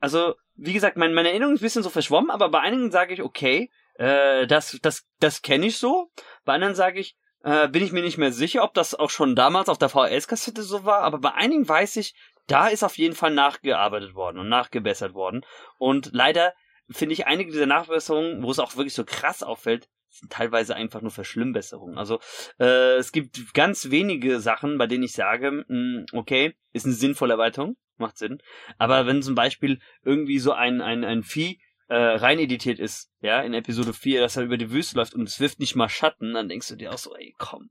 also 0.00 0.34
wie 0.54 0.74
gesagt, 0.74 0.98
mein, 0.98 1.14
meine 1.14 1.30
Erinnerung 1.30 1.54
ist 1.54 1.60
ein 1.60 1.64
bisschen 1.64 1.82
so 1.82 1.90
verschwommen, 1.90 2.30
aber 2.30 2.50
bei 2.50 2.60
einigen 2.60 2.90
sage 2.90 3.14
ich, 3.14 3.22
okay, 3.22 3.70
äh, 3.98 4.46
das, 4.46 4.78
das, 4.82 5.06
das 5.20 5.42
kenne 5.42 5.66
ich 5.66 5.78
so. 5.78 6.10
Bei 6.44 6.54
anderen 6.54 6.74
sage 6.74 7.00
ich, 7.00 7.16
äh, 7.42 7.68
bin 7.68 7.84
ich 7.84 7.92
mir 7.92 8.02
nicht 8.02 8.18
mehr 8.18 8.32
sicher, 8.32 8.64
ob 8.64 8.74
das 8.74 8.94
auch 8.94 9.10
schon 9.10 9.36
damals 9.36 9.68
auf 9.68 9.78
der 9.78 9.88
VHS-Kassette 9.88 10.62
so 10.62 10.84
war, 10.84 11.00
aber 11.00 11.18
bei 11.18 11.32
einigen 11.32 11.68
weiß 11.68 11.96
ich, 11.96 12.14
da 12.46 12.68
ist 12.68 12.84
auf 12.84 12.96
jeden 12.98 13.14
Fall 13.14 13.32
nachgearbeitet 13.32 14.14
worden 14.14 14.38
und 14.38 14.48
nachgebessert 14.48 15.14
worden. 15.14 15.44
Und 15.78 16.10
leider 16.12 16.52
finde 16.90 17.12
ich 17.14 17.26
einige 17.26 17.50
dieser 17.50 17.66
Nachbesserungen, 17.66 18.42
wo 18.42 18.50
es 18.50 18.58
auch 18.58 18.76
wirklich 18.76 18.94
so 18.94 19.04
krass 19.04 19.42
auffällt, 19.42 19.88
sind 20.08 20.32
teilweise 20.32 20.74
einfach 20.74 21.02
nur 21.02 21.10
Verschlimmbesserungen. 21.10 21.98
Also 21.98 22.20
äh, 22.58 22.96
es 22.96 23.12
gibt 23.12 23.54
ganz 23.54 23.90
wenige 23.90 24.40
Sachen, 24.40 24.78
bei 24.78 24.86
denen 24.86 25.04
ich 25.04 25.12
sage, 25.12 25.50
mh, 25.50 25.64
hm, 25.68 26.06
okay, 26.12 26.56
ist 26.72 26.86
eine 26.86 26.94
sinnvolle 26.94 27.34
Erweiterung, 27.34 27.76
macht 27.96 28.16
Sinn. 28.18 28.38
Aber 28.78 29.06
wenn 29.06 29.22
zum 29.22 29.34
Beispiel 29.34 29.80
irgendwie 30.02 30.38
so 30.38 30.52
ein, 30.52 30.80
ein, 30.80 31.04
ein 31.04 31.22
Vieh 31.22 31.60
äh, 31.88 31.94
rein 31.96 32.38
editiert 32.38 32.78
ist, 32.78 33.10
ja, 33.20 33.40
in 33.42 33.54
Episode 33.54 33.92
4, 33.92 34.20
dass 34.20 34.36
er 34.36 34.42
über 34.42 34.56
die 34.56 34.70
Wüste 34.70 34.96
läuft 34.96 35.14
und 35.14 35.28
es 35.28 35.40
wirft 35.40 35.60
nicht 35.60 35.76
mal 35.76 35.88
Schatten, 35.88 36.34
dann 36.34 36.48
denkst 36.48 36.68
du 36.68 36.76
dir 36.76 36.92
auch 36.92 36.98
so, 36.98 37.14
ey, 37.14 37.34
komm, 37.38 37.70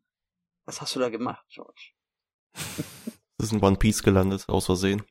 was 0.66 0.82
hast 0.82 0.96
du 0.96 1.00
da 1.00 1.10
gemacht, 1.10 1.46
George? 1.50 1.92
Das 3.38 3.48
ist 3.48 3.54
in 3.54 3.62
One 3.62 3.76
Piece 3.78 4.04
gelandet, 4.04 4.46
aus 4.48 4.66
Versehen. 4.66 5.04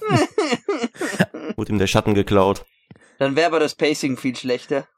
Wurde 1.56 1.72
ihm 1.72 1.78
der 1.78 1.86
Schatten 1.86 2.14
geklaut. 2.14 2.64
Dann 3.18 3.36
wäre 3.36 3.46
aber 3.46 3.60
das 3.60 3.74
Pacing 3.74 4.16
viel 4.16 4.36
schlechter. 4.36 4.88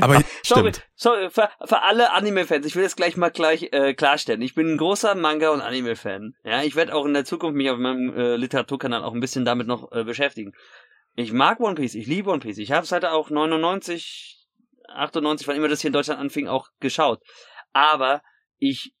Aber 0.00 0.22
sorry, 0.42 0.72
stimmt. 0.72 0.88
sorry 0.94 1.30
für, 1.30 1.48
für 1.64 1.82
alle 1.82 2.12
Anime-Fans, 2.12 2.66
ich 2.66 2.76
will 2.76 2.82
das 2.82 2.96
gleich 2.96 3.16
mal 3.16 3.30
gleich 3.30 3.68
äh, 3.72 3.94
klarstellen. 3.94 4.42
Ich 4.42 4.54
bin 4.54 4.72
ein 4.72 4.76
großer 4.76 5.14
Manga- 5.14 5.50
und 5.50 5.60
Anime-Fan. 5.60 6.34
Ja, 6.44 6.62
ich 6.62 6.76
werde 6.76 6.94
auch 6.94 7.06
in 7.06 7.14
der 7.14 7.24
Zukunft 7.24 7.56
mich 7.56 7.70
auf 7.70 7.78
meinem 7.78 8.14
äh, 8.14 8.36
Literaturkanal 8.36 9.02
auch 9.02 9.14
ein 9.14 9.20
bisschen 9.20 9.44
damit 9.44 9.66
noch 9.66 9.90
äh, 9.92 10.04
beschäftigen. 10.04 10.52
Ich 11.14 11.32
mag 11.32 11.60
One 11.60 11.74
Piece, 11.74 11.94
ich 11.94 12.06
liebe 12.06 12.30
One 12.30 12.40
Piece. 12.40 12.58
Ich 12.58 12.72
habe 12.72 12.86
seit 12.86 13.04
auch 13.04 13.28
99, 13.28 14.46
98, 14.88 15.46
wann 15.46 15.56
immer 15.56 15.68
das 15.68 15.80
hier 15.80 15.88
in 15.88 15.92
Deutschland 15.92 16.20
anfing, 16.20 16.48
auch 16.48 16.68
geschaut. 16.80 17.22
Aber 17.72 18.22
ich 18.58 18.94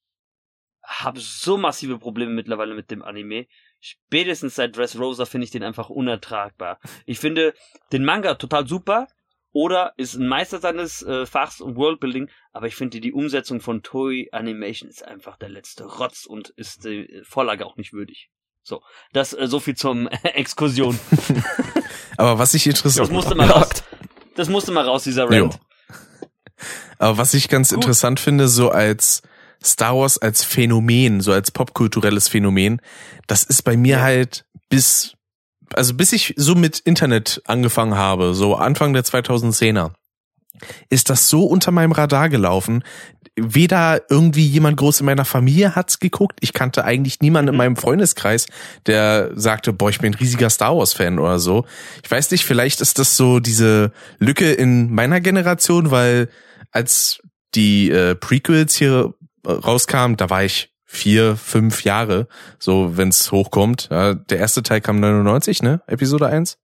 habe 0.84 1.20
so 1.20 1.56
massive 1.56 1.98
Probleme 1.98 2.32
mittlerweile 2.32 2.74
mit 2.74 2.90
dem 2.90 3.02
Anime. 3.02 3.46
Spätestens 3.80 4.56
seit 4.56 4.76
Dressrosa 4.76 5.24
finde 5.24 5.46
ich 5.46 5.50
den 5.50 5.62
einfach 5.62 5.88
unertragbar. 5.88 6.78
Ich 7.06 7.18
finde 7.18 7.54
den 7.92 8.04
Manga 8.04 8.34
total 8.34 8.66
super. 8.66 9.06
Oder 9.54 9.92
ist 9.98 10.14
ein 10.14 10.28
Meister 10.28 10.60
seines 10.60 11.02
äh, 11.02 11.26
Fachs 11.26 11.60
und 11.60 11.76
Worldbuilding, 11.76 12.30
aber 12.52 12.68
ich 12.68 12.74
finde 12.74 13.00
die 13.00 13.12
Umsetzung 13.12 13.60
von 13.60 13.82
Toei 13.82 14.26
Animation 14.32 14.88
ist 14.88 15.04
einfach 15.04 15.36
der 15.36 15.50
letzte 15.50 15.84
Rotz 15.84 16.24
und 16.24 16.48
ist 16.56 16.86
die 16.86 17.20
Vorlage 17.22 17.66
auch 17.66 17.76
nicht 17.76 17.92
würdig. 17.92 18.30
So, 18.62 18.82
das 19.12 19.32
äh, 19.32 19.46
so 19.46 19.60
viel 19.60 19.74
zum 19.74 20.08
äh, 20.08 20.16
Exkursion. 20.34 20.98
Aber 22.16 22.38
was 22.38 22.54
ich 22.54 22.66
interessant 22.66 23.08
Das 23.08 23.12
musste 23.12 23.34
mal 23.34 23.50
raus. 23.50 23.68
Das 24.34 24.48
musste 24.48 24.72
mal 24.72 24.84
raus, 24.84 25.04
dieser 25.04 25.24
Rant. 25.24 25.34
Jo. 25.34 25.50
Aber 26.98 27.18
was 27.18 27.34
ich 27.34 27.48
ganz 27.48 27.70
Gut. 27.70 27.78
interessant 27.78 28.20
finde, 28.20 28.48
so 28.48 28.70
als 28.70 29.22
Star 29.64 29.96
Wars 29.96 30.18
als 30.18 30.44
Phänomen, 30.44 31.20
so 31.20 31.32
als 31.32 31.50
popkulturelles 31.50 32.28
Phänomen, 32.28 32.80
das 33.26 33.44
ist 33.44 33.62
bei 33.62 33.76
mir 33.76 34.00
halt 34.00 34.44
bis, 34.68 35.14
also 35.74 35.94
bis 35.94 36.12
ich 36.12 36.34
so 36.36 36.54
mit 36.54 36.78
Internet 36.80 37.42
angefangen 37.46 37.96
habe, 37.96 38.34
so 38.34 38.54
Anfang 38.54 38.92
der 38.92 39.04
2010er, 39.04 39.92
ist 40.88 41.10
das 41.10 41.28
so 41.28 41.44
unter 41.44 41.70
meinem 41.70 41.92
Radar 41.92 42.28
gelaufen. 42.28 42.84
Weder 43.36 44.02
irgendwie 44.10 44.46
jemand 44.46 44.76
groß 44.76 45.00
in 45.00 45.06
meiner 45.06 45.24
Familie 45.24 45.74
hat's 45.74 46.00
geguckt. 46.00 46.38
Ich 46.40 46.52
kannte 46.52 46.84
eigentlich 46.84 47.20
niemanden 47.20 47.50
in 47.50 47.56
meinem 47.56 47.76
Freundeskreis, 47.76 48.46
der 48.86 49.30
sagte, 49.34 49.72
boah, 49.72 49.88
ich 49.88 50.00
bin 50.00 50.12
ein 50.12 50.18
riesiger 50.18 50.50
Star 50.50 50.76
Wars 50.76 50.92
Fan 50.92 51.18
oder 51.18 51.38
so. 51.38 51.64
Ich 52.02 52.10
weiß 52.10 52.30
nicht, 52.30 52.44
vielleicht 52.44 52.80
ist 52.82 52.98
das 52.98 53.16
so 53.16 53.40
diese 53.40 53.92
Lücke 54.18 54.52
in 54.52 54.92
meiner 54.92 55.20
Generation, 55.20 55.90
weil 55.90 56.28
als 56.72 57.20
die 57.54 57.90
äh, 57.90 58.14
Prequels 58.14 58.74
hier 58.74 59.14
äh, 59.46 59.50
rauskamen, 59.50 60.16
da 60.16 60.28
war 60.28 60.44
ich 60.44 60.72
vier, 60.84 61.36
fünf 61.36 61.84
Jahre, 61.84 62.28
so 62.58 62.98
wenn's 62.98 63.32
hochkommt. 63.32 63.88
Ja, 63.90 64.12
der 64.14 64.38
erste 64.38 64.62
Teil 64.62 64.82
kam 64.82 65.00
99, 65.00 65.62
ne? 65.62 65.80
Episode 65.86 66.26
1. 66.26 66.58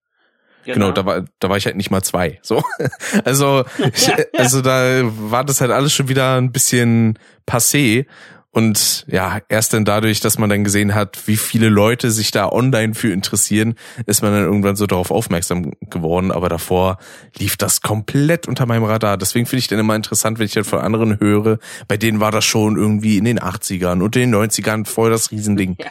Genau, 0.64 0.92
da 0.92 1.06
war, 1.06 1.24
da 1.38 1.48
war 1.48 1.56
ich 1.56 1.66
halt 1.66 1.76
nicht 1.76 1.90
mal 1.90 2.02
zwei. 2.02 2.38
So. 2.42 2.62
Also, 3.24 3.64
ich, 3.94 4.10
also 4.38 4.60
da 4.60 5.00
war 5.02 5.44
das 5.44 5.60
halt 5.60 5.70
alles 5.70 5.92
schon 5.92 6.08
wieder 6.08 6.36
ein 6.36 6.52
bisschen 6.52 7.18
passé. 7.46 8.06
Und 8.50 9.04
ja, 9.06 9.40
erst 9.48 9.74
dann 9.74 9.84
dadurch, 9.84 10.20
dass 10.20 10.38
man 10.38 10.48
dann 10.50 10.64
gesehen 10.64 10.94
hat, 10.94 11.26
wie 11.26 11.36
viele 11.36 11.68
Leute 11.68 12.10
sich 12.10 12.30
da 12.30 12.48
online 12.48 12.94
für 12.94 13.12
interessieren, 13.12 13.74
ist 14.06 14.22
man 14.22 14.32
dann 14.32 14.42
irgendwann 14.42 14.74
so 14.74 14.86
darauf 14.86 15.10
aufmerksam 15.10 15.72
geworden. 15.90 16.32
Aber 16.32 16.48
davor 16.48 16.98
lief 17.36 17.56
das 17.56 17.82
komplett 17.82 18.48
unter 18.48 18.66
meinem 18.66 18.84
Radar. 18.84 19.16
Deswegen 19.16 19.46
finde 19.46 19.60
ich 19.60 19.68
dann 19.68 19.78
immer 19.78 19.94
interessant, 19.94 20.38
wenn 20.38 20.46
ich 20.46 20.54
dann 20.54 20.64
von 20.64 20.80
anderen 20.80 21.20
höre, 21.20 21.58
bei 21.88 21.96
denen 21.96 22.20
war 22.20 22.32
das 22.32 22.44
schon 22.44 22.76
irgendwie 22.76 23.18
in 23.18 23.24
den 23.24 23.38
80ern 23.38 24.02
und 24.02 24.16
in 24.16 24.32
den 24.32 24.34
90ern 24.34 24.86
voll 24.86 25.10
das 25.10 25.30
Riesending. 25.30 25.76
Ja. 25.78 25.86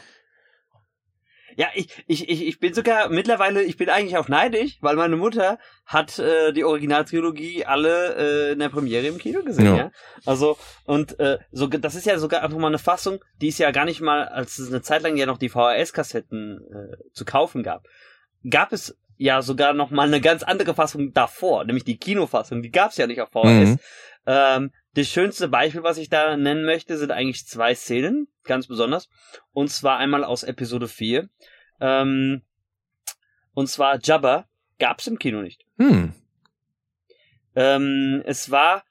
Ja, 1.57 1.69
ich, 1.73 1.87
ich, 2.05 2.29
ich, 2.29 2.45
ich 2.45 2.59
bin 2.59 2.75
sogar 2.75 3.09
mittlerweile, 3.09 3.63
ich 3.63 3.77
bin 3.77 3.89
eigentlich 3.89 4.15
auch 4.15 4.27
neidisch, 4.27 4.77
weil 4.81 4.95
meine 4.95 5.15
Mutter 5.15 5.57
hat 5.87 6.19
äh, 6.19 6.53
die 6.53 6.63
Originaltrilogie 6.63 7.65
alle 7.65 8.49
äh, 8.49 8.51
in 8.51 8.59
der 8.59 8.69
Premiere 8.69 9.07
im 9.07 9.17
Kino 9.17 9.41
gesehen, 9.41 9.65
ja. 9.65 9.75
Ja. 9.75 9.91
Also, 10.23 10.55
und 10.85 11.19
äh, 11.19 11.39
so, 11.51 11.65
das 11.65 11.95
ist 11.95 12.05
ja 12.05 12.19
sogar 12.19 12.43
einfach 12.43 12.59
mal 12.59 12.67
eine 12.67 12.77
Fassung, 12.77 13.25
die 13.41 13.47
es 13.47 13.57
ja 13.57 13.71
gar 13.71 13.85
nicht 13.85 14.01
mal, 14.01 14.27
als 14.27 14.59
es 14.59 14.69
eine 14.69 14.83
Zeit 14.83 15.01
lang 15.01 15.17
ja 15.17 15.25
noch 15.25 15.39
die 15.39 15.49
VHS-Kassetten 15.49 16.59
äh, 16.59 17.11
zu 17.11 17.25
kaufen 17.25 17.63
gab, 17.63 17.87
gab 18.47 18.71
es 18.71 18.95
ja 19.17 19.41
sogar 19.41 19.73
noch 19.73 19.89
mal 19.89 20.05
eine 20.05 20.21
ganz 20.21 20.43
andere 20.43 20.75
Fassung 20.75 21.11
davor, 21.11 21.65
nämlich 21.65 21.85
die 21.85 21.97
Kinofassung, 21.97 22.61
die 22.61 22.69
gab 22.69 22.91
es 22.91 22.97
ja 22.97 23.07
nicht 23.07 23.19
auf 23.19 23.31
VHS. 23.31 23.69
Mhm. 23.69 23.79
Ähm, 24.27 24.71
das 24.93 25.07
schönste 25.07 25.47
Beispiel, 25.47 25.81
was 25.81 25.97
ich 25.97 26.09
da 26.09 26.37
nennen 26.37 26.65
möchte, 26.65 26.99
sind 26.99 27.11
eigentlich 27.11 27.47
zwei 27.47 27.73
Szenen, 27.73 28.27
ganz 28.47 28.67
besonders. 28.67 29.09
Und 29.53 29.69
zwar 29.69 29.97
einmal 29.97 30.23
aus 30.23 30.43
Episode 30.43 30.87
4. 30.87 31.29
Ähm, 31.79 32.41
und 33.53 33.67
zwar 33.67 33.99
Jabba 34.01 34.47
gab's 34.79 35.07
im 35.07 35.19
Kino 35.19 35.41
nicht. 35.41 35.65
Hm. 35.77 36.13
Ähm, 37.55 38.23
es 38.25 38.51
war 38.51 38.83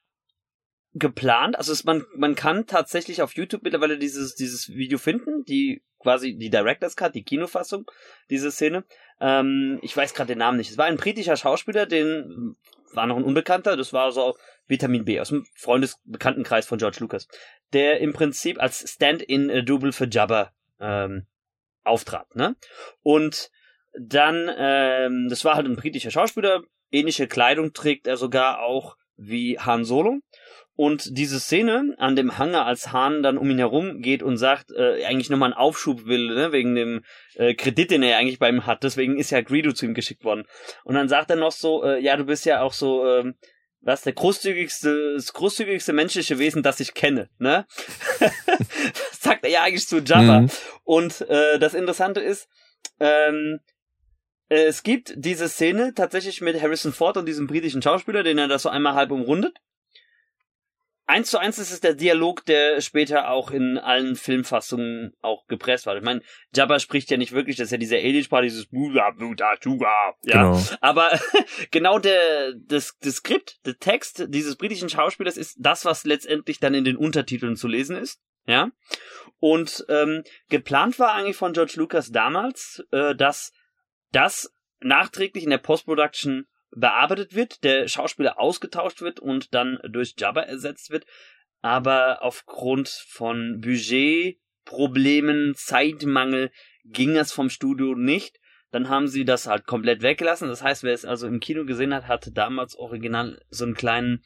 geplant, 0.94 1.56
also 1.56 1.72
es, 1.72 1.84
man, 1.84 2.04
man 2.16 2.34
kann 2.34 2.66
tatsächlich 2.66 3.20
auf 3.20 3.34
YouTube 3.34 3.62
mittlerweile 3.62 3.98
dieses, 3.98 4.34
dieses 4.34 4.70
Video 4.70 4.98
finden, 4.98 5.44
die 5.44 5.82
quasi 5.98 6.36
die 6.36 6.50
Director's 6.50 6.96
Cut, 6.96 7.14
die 7.14 7.22
Kinofassung, 7.22 7.84
diese 8.30 8.50
Szene. 8.50 8.84
Ähm, 9.20 9.78
ich 9.82 9.96
weiß 9.96 10.14
gerade 10.14 10.28
den 10.28 10.38
Namen 10.38 10.56
nicht. 10.56 10.70
Es 10.70 10.78
war 10.78 10.86
ein 10.86 10.96
britischer 10.96 11.36
Schauspieler, 11.36 11.86
den 11.86 12.56
war 12.92 13.06
noch 13.06 13.16
ein 13.16 13.24
Unbekannter, 13.24 13.76
das 13.76 13.92
war 13.92 14.10
so 14.10 14.36
Vitamin 14.66 15.04
B 15.04 15.20
aus 15.20 15.28
dem 15.28 15.46
Freundesbekanntenkreis 15.54 16.66
von 16.66 16.78
George 16.78 16.98
Lucas, 17.00 17.28
der 17.72 18.00
im 18.00 18.12
Prinzip 18.12 18.60
als 18.60 18.90
Stand-in-Double 18.90 19.92
für 19.92 20.08
Jabba 20.10 20.52
ähm, 20.80 21.26
auftrat, 21.84 22.34
ne? 22.34 22.56
Und 23.02 23.50
dann, 23.98 24.50
ähm, 24.56 25.28
das 25.28 25.44
war 25.44 25.54
halt 25.54 25.66
ein 25.66 25.76
britischer 25.76 26.10
Schauspieler, 26.10 26.62
ähnliche 26.90 27.26
Kleidung 27.26 27.72
trägt 27.72 28.06
er 28.06 28.16
sogar 28.16 28.60
auch 28.62 28.96
wie 29.16 29.58
Han 29.58 29.84
Solo. 29.84 30.20
Und 30.78 31.16
diese 31.16 31.40
Szene 31.40 31.94
an 31.96 32.16
dem 32.16 32.36
Hangar, 32.36 32.66
als 32.66 32.92
Han 32.92 33.22
dann 33.22 33.38
um 33.38 33.50
ihn 33.50 33.56
herum 33.56 34.02
geht 34.02 34.22
und 34.22 34.36
sagt, 34.36 34.72
äh, 34.72 35.02
eigentlich 35.06 35.30
nochmal 35.30 35.52
einen 35.52 35.58
Aufschub 35.58 36.04
will, 36.04 36.34
ne, 36.34 36.52
wegen 36.52 36.74
dem 36.74 37.02
äh, 37.36 37.54
Kredit, 37.54 37.90
den 37.90 38.02
er 38.02 38.18
eigentlich 38.18 38.38
bei 38.38 38.50
ihm 38.50 38.66
hat, 38.66 38.82
deswegen 38.82 39.16
ist 39.16 39.30
ja 39.30 39.40
Greedo 39.40 39.72
zu 39.72 39.86
ihm 39.86 39.94
geschickt 39.94 40.22
worden. 40.22 40.44
Und 40.84 40.94
dann 40.94 41.08
sagt 41.08 41.30
er 41.30 41.36
noch 41.36 41.52
so, 41.52 41.82
äh, 41.82 41.98
ja, 41.98 42.18
du 42.18 42.24
bist 42.24 42.44
ja 42.44 42.60
auch 42.60 42.74
so, 42.74 43.06
äh, 43.06 43.32
was, 43.80 44.02
der 44.02 44.12
großzügigste, 44.12 45.14
das 45.14 45.32
großzügigste 45.32 45.92
menschliche 45.92 46.38
Wesen, 46.38 46.62
das 46.62 46.80
ich 46.80 46.94
kenne, 46.94 47.28
ne? 47.38 47.66
das 48.20 49.20
sagt 49.20 49.44
er 49.44 49.50
ja 49.50 49.62
eigentlich 49.62 49.86
zu 49.86 49.98
Jabba. 49.98 50.40
Mhm. 50.40 50.50
Und 50.84 51.20
äh, 51.22 51.58
das 51.58 51.74
Interessante 51.74 52.20
ist, 52.20 52.48
ähm, 53.00 53.60
es 54.48 54.82
gibt 54.82 55.12
diese 55.16 55.48
Szene 55.48 55.92
tatsächlich 55.94 56.40
mit 56.40 56.60
Harrison 56.60 56.92
Ford 56.92 57.16
und 57.16 57.26
diesem 57.26 57.46
britischen 57.46 57.82
Schauspieler, 57.82 58.22
den 58.22 58.38
er 58.38 58.48
da 58.48 58.58
so 58.58 58.68
einmal 58.68 58.94
halb 58.94 59.10
umrundet 59.10 59.58
eins 61.06 61.30
zu 61.30 61.38
eins 61.38 61.58
ist 61.58 61.72
es 61.72 61.80
der 61.80 61.94
Dialog, 61.94 62.44
der 62.44 62.80
später 62.80 63.30
auch 63.30 63.50
in 63.50 63.78
allen 63.78 64.16
Filmfassungen 64.16 65.12
auch 65.22 65.46
gepresst 65.46 65.86
war. 65.86 65.96
Ich 65.96 66.02
meine, 66.02 66.22
Jabba 66.54 66.78
spricht 66.78 67.10
ja 67.10 67.16
nicht 67.16 67.32
wirklich, 67.32 67.56
das 67.56 67.66
ist 67.66 67.72
ja 67.72 67.78
dieser 67.78 67.96
Alien-Sprache, 67.96 68.42
dieses 68.42 68.66
Bula, 68.66 69.10
Bula, 69.12 69.56
Tuga, 69.56 70.14
ja. 70.24 70.42
Genau. 70.42 70.62
Aber 70.80 71.10
genau 71.70 71.98
der, 71.98 72.54
das, 72.66 72.96
das 73.00 73.16
Skript, 73.16 73.64
der 73.66 73.78
Text 73.78 74.26
dieses 74.28 74.56
britischen 74.56 74.88
Schauspielers 74.88 75.36
ist 75.36 75.56
das, 75.58 75.84
was 75.84 76.04
letztendlich 76.04 76.58
dann 76.58 76.74
in 76.74 76.84
den 76.84 76.96
Untertiteln 76.96 77.56
zu 77.56 77.68
lesen 77.68 77.96
ist. 77.96 78.20
Ja. 78.46 78.70
Und 79.38 79.84
ähm, 79.88 80.22
geplant 80.48 80.98
war 80.98 81.14
eigentlich 81.14 81.36
von 81.36 81.52
George 81.52 81.74
Lucas 81.76 82.10
damals, 82.10 82.84
äh, 82.90 83.14
dass 83.14 83.52
das 84.12 84.52
nachträglich 84.80 85.44
in 85.44 85.50
der 85.50 85.58
Post-Production 85.58 86.46
bearbeitet 86.76 87.34
wird, 87.34 87.64
der 87.64 87.88
Schauspieler 87.88 88.38
ausgetauscht 88.38 89.00
wird 89.00 89.18
und 89.18 89.54
dann 89.54 89.78
durch 89.88 90.14
Jabba 90.16 90.42
ersetzt 90.42 90.90
wird. 90.90 91.06
Aber 91.62 92.22
aufgrund 92.22 92.88
von 92.88 93.60
Budgetproblemen, 93.60 95.54
Zeitmangel 95.56 96.52
ging 96.84 97.16
es 97.16 97.32
vom 97.32 97.50
Studio 97.50 97.94
nicht. 97.94 98.38
Dann 98.70 98.88
haben 98.88 99.08
sie 99.08 99.24
das 99.24 99.46
halt 99.46 99.66
komplett 99.66 100.02
weggelassen. 100.02 100.48
Das 100.48 100.62
heißt, 100.62 100.82
wer 100.82 100.92
es 100.92 101.04
also 101.04 101.26
im 101.26 101.40
Kino 101.40 101.64
gesehen 101.64 101.94
hat, 101.94 102.08
hatte 102.08 102.30
damals 102.30 102.76
original 102.76 103.40
so 103.48 103.64
einen 103.64 103.74
kleinen 103.74 104.22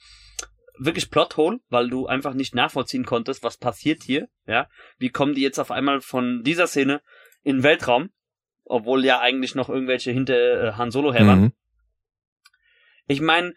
wirklich 0.76 1.10
Plothole, 1.10 1.60
weil 1.68 1.88
du 1.88 2.06
einfach 2.06 2.34
nicht 2.34 2.54
nachvollziehen 2.54 3.04
konntest, 3.04 3.44
was 3.44 3.58
passiert 3.58 4.02
hier, 4.02 4.28
ja? 4.46 4.68
Wie 4.98 5.10
kommen 5.10 5.34
die 5.34 5.42
jetzt 5.42 5.58
auf 5.58 5.70
einmal 5.70 6.00
von 6.00 6.42
dieser 6.42 6.66
Szene 6.66 7.02
in 7.42 7.58
den 7.58 7.62
Weltraum, 7.62 8.10
obwohl 8.64 9.04
ja 9.04 9.20
eigentlich 9.20 9.54
noch 9.54 9.68
irgendwelche 9.68 10.10
hinter 10.10 10.68
äh, 10.68 10.72
Han 10.72 10.90
Solo 10.90 11.12
her 11.12 11.26
waren. 11.26 11.40
Mhm. 11.40 11.52
Ich 13.10 13.20
meine, 13.20 13.54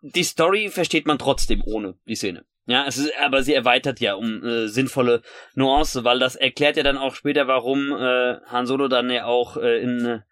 die 0.00 0.24
Story 0.24 0.70
versteht 0.70 1.06
man 1.06 1.18
trotzdem 1.18 1.62
ohne 1.62 1.98
die 2.06 2.14
Szene. 2.14 2.46
Ja, 2.64 2.86
es 2.86 2.96
ist, 2.96 3.12
aber 3.20 3.42
sie 3.42 3.52
erweitert 3.52 4.00
ja 4.00 4.14
um 4.14 4.42
äh, 4.42 4.66
sinnvolle 4.66 5.20
Nuance, 5.54 6.04
weil 6.04 6.18
das 6.18 6.36
erklärt 6.36 6.78
ja 6.78 6.82
dann 6.82 6.96
auch 6.96 7.14
später, 7.14 7.48
warum 7.48 7.92
äh, 7.92 8.40
Han 8.46 8.64
Solo 8.64 8.88
dann 8.88 9.10
ja 9.10 9.26
auch 9.26 9.58
äh, 9.58 9.82
in 9.82 10.22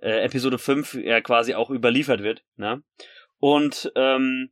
äh, 0.00 0.20
Episode 0.24 0.56
5 0.56 0.94
ja 0.94 1.20
quasi 1.20 1.54
auch 1.54 1.68
überliefert 1.68 2.22
wird. 2.22 2.42
Ne? 2.56 2.82
Und 3.36 3.92
ähm, 3.96 4.50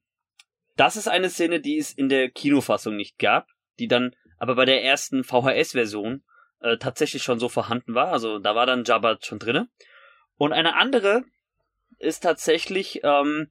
das 0.76 0.96
ist 0.96 1.08
eine 1.08 1.30
Szene, 1.30 1.60
die 1.60 1.78
es 1.78 1.92
in 1.92 2.10
der 2.10 2.28
Kinofassung 2.28 2.96
nicht 2.96 3.18
gab, 3.18 3.48
die 3.78 3.88
dann 3.88 4.14
aber 4.38 4.56
bei 4.56 4.66
der 4.66 4.84
ersten 4.84 5.24
VHS-Version 5.24 6.22
äh, 6.60 6.76
tatsächlich 6.76 7.22
schon 7.22 7.38
so 7.38 7.48
vorhanden 7.48 7.94
war. 7.94 8.08
Also 8.08 8.40
da 8.40 8.54
war 8.54 8.66
dann 8.66 8.84
Jabba 8.84 9.16
schon 9.22 9.38
drinne. 9.38 9.68
Und 10.36 10.52
eine 10.52 10.76
andere 10.76 11.24
ist 11.98 12.20
tatsächlich 12.20 13.00
ähm, 13.02 13.50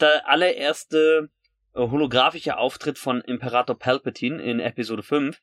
der 0.00 0.28
allererste 0.28 1.30
äh, 1.74 1.80
holographische 1.80 2.56
Auftritt 2.56 2.98
von 2.98 3.20
Imperator 3.20 3.78
Palpatine 3.78 4.42
in 4.42 4.60
Episode 4.60 5.02
5. 5.02 5.40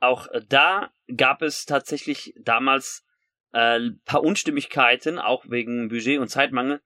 Auch 0.00 0.28
äh, 0.28 0.42
da 0.48 0.92
gab 1.16 1.42
es 1.42 1.64
tatsächlich 1.66 2.34
damals 2.38 3.04
äh, 3.52 3.80
paar 4.04 4.22
Unstimmigkeiten, 4.22 5.18
auch 5.18 5.44
wegen 5.48 5.88
Budget 5.88 6.18
und 6.18 6.28
Zeitmangel, 6.28 6.82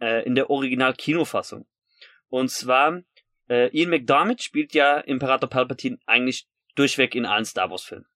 äh, 0.00 0.24
in 0.24 0.34
der 0.34 0.50
Original-Kinofassung. 0.50 1.66
Und 2.28 2.50
zwar, 2.50 3.02
äh, 3.48 3.68
Ian 3.76 3.90
McDermott 3.90 4.42
spielt 4.42 4.72
ja 4.74 4.98
Imperator 4.98 5.48
Palpatine 5.48 5.98
eigentlich 6.06 6.46
durchweg 6.74 7.14
in 7.14 7.26
allen 7.26 7.44
Star 7.44 7.70
Wars-Filmen. 7.70 8.06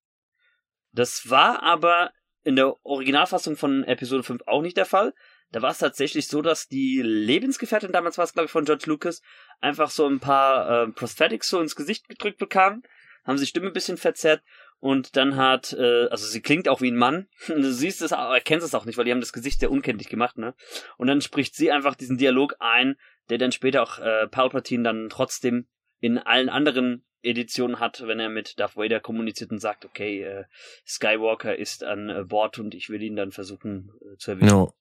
Das 0.93 1.29
war 1.29 1.63
aber 1.63 2.13
in 2.43 2.57
der 2.57 2.75
Originalfassung 2.87 3.57
von 3.57 3.85
Episode 3.85 4.23
5 4.23 4.43
auch 4.47 4.63
nicht 4.63 4.77
der 4.77 4.87
Fall. 4.87 5.13
Da 5.53 5.63
war 5.63 5.71
es 5.71 5.79
tatsächlich 5.79 6.29
so, 6.29 6.43
dass 6.43 6.69
die 6.69 7.01
Lebensgefährtin, 7.03 7.93
damals 7.93 8.19
war 8.19 8.25
es 8.25 8.33
glaube 8.33 8.47
ich 8.47 8.53
von 8.53 8.65
George 8.65 8.85
Lucas, 8.87 9.23
einfach 9.61 9.91
so 9.91 10.07
ein 10.07 10.21
paar 10.21 10.89
äh, 10.89 10.93
Prosthetics 10.93 11.49
so 11.49 11.61
ins 11.61 11.77
Gesicht 11.77 12.09
gedrückt 12.09 12.39
bekam, 12.39 12.83
haben 13.25 13.39
sie 13.39 13.47
Stimme 13.47 13.69
ein 13.69 13.73
bisschen 13.73 13.97
verzerrt 13.97 14.43
und 14.79 15.17
dann 15.17 15.37
hat, 15.37 15.73
äh, 15.73 16.07
also 16.09 16.27
sie 16.27 16.43
klingt 16.43 16.69
auch 16.69 16.81
wie 16.81 16.91
ein 16.91 16.97
Mann, 16.97 17.29
du 17.47 17.73
siehst 17.73 18.03
es, 18.03 18.13
aber 18.13 18.35
erkennst 18.35 18.67
es 18.67 18.75
auch 18.75 18.85
nicht, 18.85 18.99
weil 18.99 19.05
die 19.05 19.13
haben 19.13 19.21
das 19.21 19.33
Gesicht 19.33 19.61
sehr 19.61 19.71
unkenntlich 19.71 20.09
gemacht, 20.09 20.39
ne? 20.39 20.55
Und 20.97 21.07
dann 21.07 21.21
spricht 21.21 21.55
sie 21.55 21.73
einfach 21.73 21.95
diesen 21.95 22.19
Dialog 22.19 22.57
ein, 22.59 22.97
der 23.31 23.39
dann 23.39 23.53
später 23.53 23.83
auch 23.83 23.99
äh, 23.99 24.29
Palpatine 24.29 24.85
dann 24.85 25.09
trotzdem 25.09 25.67
in 26.01 26.19
allen 26.19 26.49
anderen 26.49 27.05
Editionen 27.23 27.81
hat, 27.81 28.07
wenn 28.07 28.21
er 28.21 28.29
mit 28.29 28.59
Darth 28.61 28.77
Vader 28.77 29.01
kommuniziert 29.01 29.51
und 29.51 29.59
sagt, 29.59 29.85
okay, 29.85 30.23
äh, 30.23 30.45
Skywalker 30.87 31.57
ist 31.57 31.83
an 31.83 32.09
äh, 32.09 32.25
Bord 32.25 32.59
und 32.59 32.75
ich 32.75 32.89
will 32.89 33.03
ihn 33.03 33.17
dann 33.17 33.33
versuchen 33.33 33.93
äh, 34.01 34.17
zu 34.17 34.33
erwischen. 34.33 34.57
No. 34.57 34.75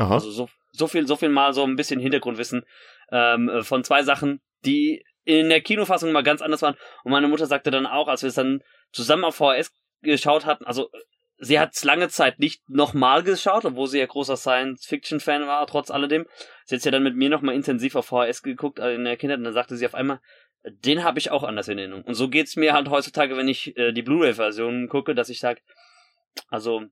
Aha. 0.00 0.14
Also 0.14 0.30
so, 0.30 0.48
so 0.72 0.86
viel, 0.86 1.06
so 1.06 1.14
viel 1.14 1.28
mal 1.28 1.52
so 1.52 1.62
ein 1.62 1.76
bisschen 1.76 2.00
Hintergrundwissen 2.00 2.64
ähm, 3.12 3.48
äh, 3.50 3.62
von 3.62 3.84
zwei 3.84 4.02
Sachen, 4.02 4.40
die 4.64 5.04
in 5.24 5.50
der 5.50 5.60
Kinofassung 5.60 6.10
mal 6.10 6.22
ganz 6.22 6.40
anders 6.40 6.62
waren. 6.62 6.76
Und 7.04 7.12
meine 7.12 7.28
Mutter 7.28 7.46
sagte 7.46 7.70
dann 7.70 7.86
auch, 7.86 8.08
als 8.08 8.22
wir 8.22 8.28
es 8.28 8.34
dann 8.34 8.62
zusammen 8.92 9.24
auf 9.24 9.36
VHS 9.36 9.74
geschaut 10.00 10.46
hatten, 10.46 10.64
also 10.64 10.88
sie 11.36 11.60
hat 11.60 11.74
es 11.74 11.84
lange 11.84 12.08
Zeit 12.08 12.38
nicht 12.38 12.62
nochmal 12.68 13.22
geschaut, 13.22 13.66
obwohl 13.66 13.88
sie 13.88 13.98
ja 13.98 14.06
großer 14.06 14.38
Science-Fiction-Fan 14.38 15.46
war, 15.46 15.66
trotz 15.66 15.90
alledem. 15.90 16.26
Sie 16.64 16.76
hat 16.76 16.84
ja 16.84 16.90
dann 16.90 17.02
mit 17.02 17.16
mir 17.16 17.28
nochmal 17.28 17.54
intensiv 17.54 17.94
auf 17.94 18.06
VHS 18.06 18.42
geguckt 18.42 18.78
äh, 18.78 18.94
in 18.94 19.04
der 19.04 19.18
Kindheit 19.18 19.38
und 19.38 19.44
dann 19.44 19.52
sagte 19.52 19.76
sie 19.76 19.84
auf 19.84 19.94
einmal, 19.94 20.20
den 20.64 21.04
habe 21.04 21.18
ich 21.18 21.30
auch 21.30 21.42
anders 21.42 21.68
in 21.68 21.76
Erinnerung. 21.76 22.04
Und 22.04 22.14
so 22.14 22.28
geht's 22.28 22.56
mir 22.56 22.72
halt 22.72 22.88
heutzutage, 22.88 23.36
wenn 23.36 23.48
ich 23.48 23.76
äh, 23.76 23.92
die 23.92 24.02
Blu-ray-Version 24.02 24.88
gucke, 24.88 25.14
dass 25.14 25.28
ich 25.28 25.40
sage, 25.40 25.60
also 26.48 26.86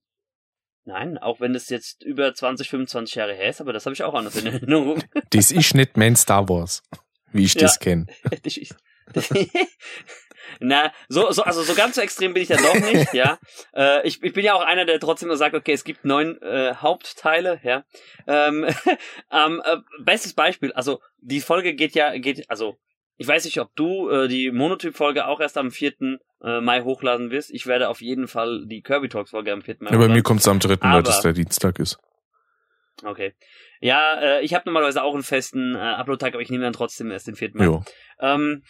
Nein, 0.88 1.18
auch 1.18 1.38
wenn 1.38 1.52
das 1.52 1.68
jetzt 1.68 2.02
über 2.02 2.32
20, 2.32 2.70
25 2.70 3.14
Jahre 3.14 3.34
her 3.34 3.50
ist, 3.50 3.60
aber 3.60 3.74
das 3.74 3.84
habe 3.84 3.92
ich 3.92 4.02
auch 4.04 4.14
anders 4.14 4.36
in 4.36 4.46
Erinnerung. 4.46 5.02
Das 5.30 5.52
ist 5.52 5.74
nicht 5.74 5.98
mein 5.98 6.16
Star 6.16 6.48
Wars, 6.48 6.82
wie 7.30 7.44
ich 7.44 7.52
ja. 7.52 7.60
das 7.62 7.78
kenne. 7.78 8.06
Na, 10.60 10.90
so, 11.10 11.30
so, 11.30 11.42
also 11.42 11.62
so 11.62 11.74
ganz 11.74 11.96
so 11.96 12.00
extrem 12.00 12.32
bin 12.32 12.42
ich 12.42 12.48
dann 12.48 12.62
doch 12.62 12.74
nicht, 12.74 13.12
ja. 13.12 13.38
Äh, 13.76 14.08
ich, 14.08 14.22
ich 14.22 14.32
bin 14.32 14.42
ja 14.46 14.54
auch 14.54 14.62
einer, 14.62 14.86
der 14.86 14.98
trotzdem 14.98 15.28
nur 15.28 15.36
sagt, 15.36 15.54
okay, 15.54 15.72
es 15.72 15.84
gibt 15.84 16.06
neun 16.06 16.40
äh, 16.40 16.74
Hauptteile, 16.76 17.60
ja. 17.62 17.84
Ähm, 18.26 18.66
ähm, 19.30 19.62
äh, 19.62 19.76
bestes 20.00 20.32
Beispiel, 20.32 20.72
also 20.72 21.02
die 21.18 21.42
Folge 21.42 21.74
geht 21.74 21.94
ja, 21.94 22.16
geht, 22.16 22.48
also 22.48 22.78
ich 23.18 23.26
weiß 23.26 23.44
nicht, 23.44 23.60
ob 23.60 23.74
du 23.74 24.08
äh, 24.08 24.28
die 24.28 24.52
Monotyp-Folge 24.52 25.26
auch 25.26 25.40
erst 25.40 25.58
am 25.58 25.72
4. 25.72 25.92
Äh, 26.40 26.60
Mai 26.60 26.82
hochladen 26.82 27.30
wirst. 27.30 27.50
Ich 27.50 27.66
werde 27.66 27.88
auf 27.88 28.00
jeden 28.00 28.28
Fall 28.28 28.64
die 28.66 28.80
Kirby 28.80 29.08
Talks-Folge 29.08 29.52
am 29.52 29.60
4. 29.60 29.76
Mai 29.80 29.90
ja, 29.90 29.98
Bei 29.98 30.08
mir 30.08 30.22
kommt 30.22 30.40
es 30.40 30.48
am 30.48 30.60
3., 30.60 30.80
weil 30.80 31.02
das 31.02 31.20
der 31.20 31.32
Dienstag 31.32 31.80
ist. 31.80 31.98
Okay. 33.04 33.34
Ja, 33.80 34.20
äh, 34.20 34.44
ich 34.44 34.54
habe 34.54 34.62
normalerweise 34.66 35.02
auch 35.02 35.14
einen 35.14 35.24
festen 35.24 35.74
äh, 35.74 35.78
Upload-Tag, 35.78 36.34
aber 36.34 36.42
ich 36.42 36.50
nehme 36.50 36.62
dann 36.62 36.72
trotzdem 36.72 37.10
erst 37.10 37.26
den 37.26 37.34
4. 37.34 37.50
Mai. 37.54 37.64
Jo. 37.64 37.82
Ähm, 38.20 38.62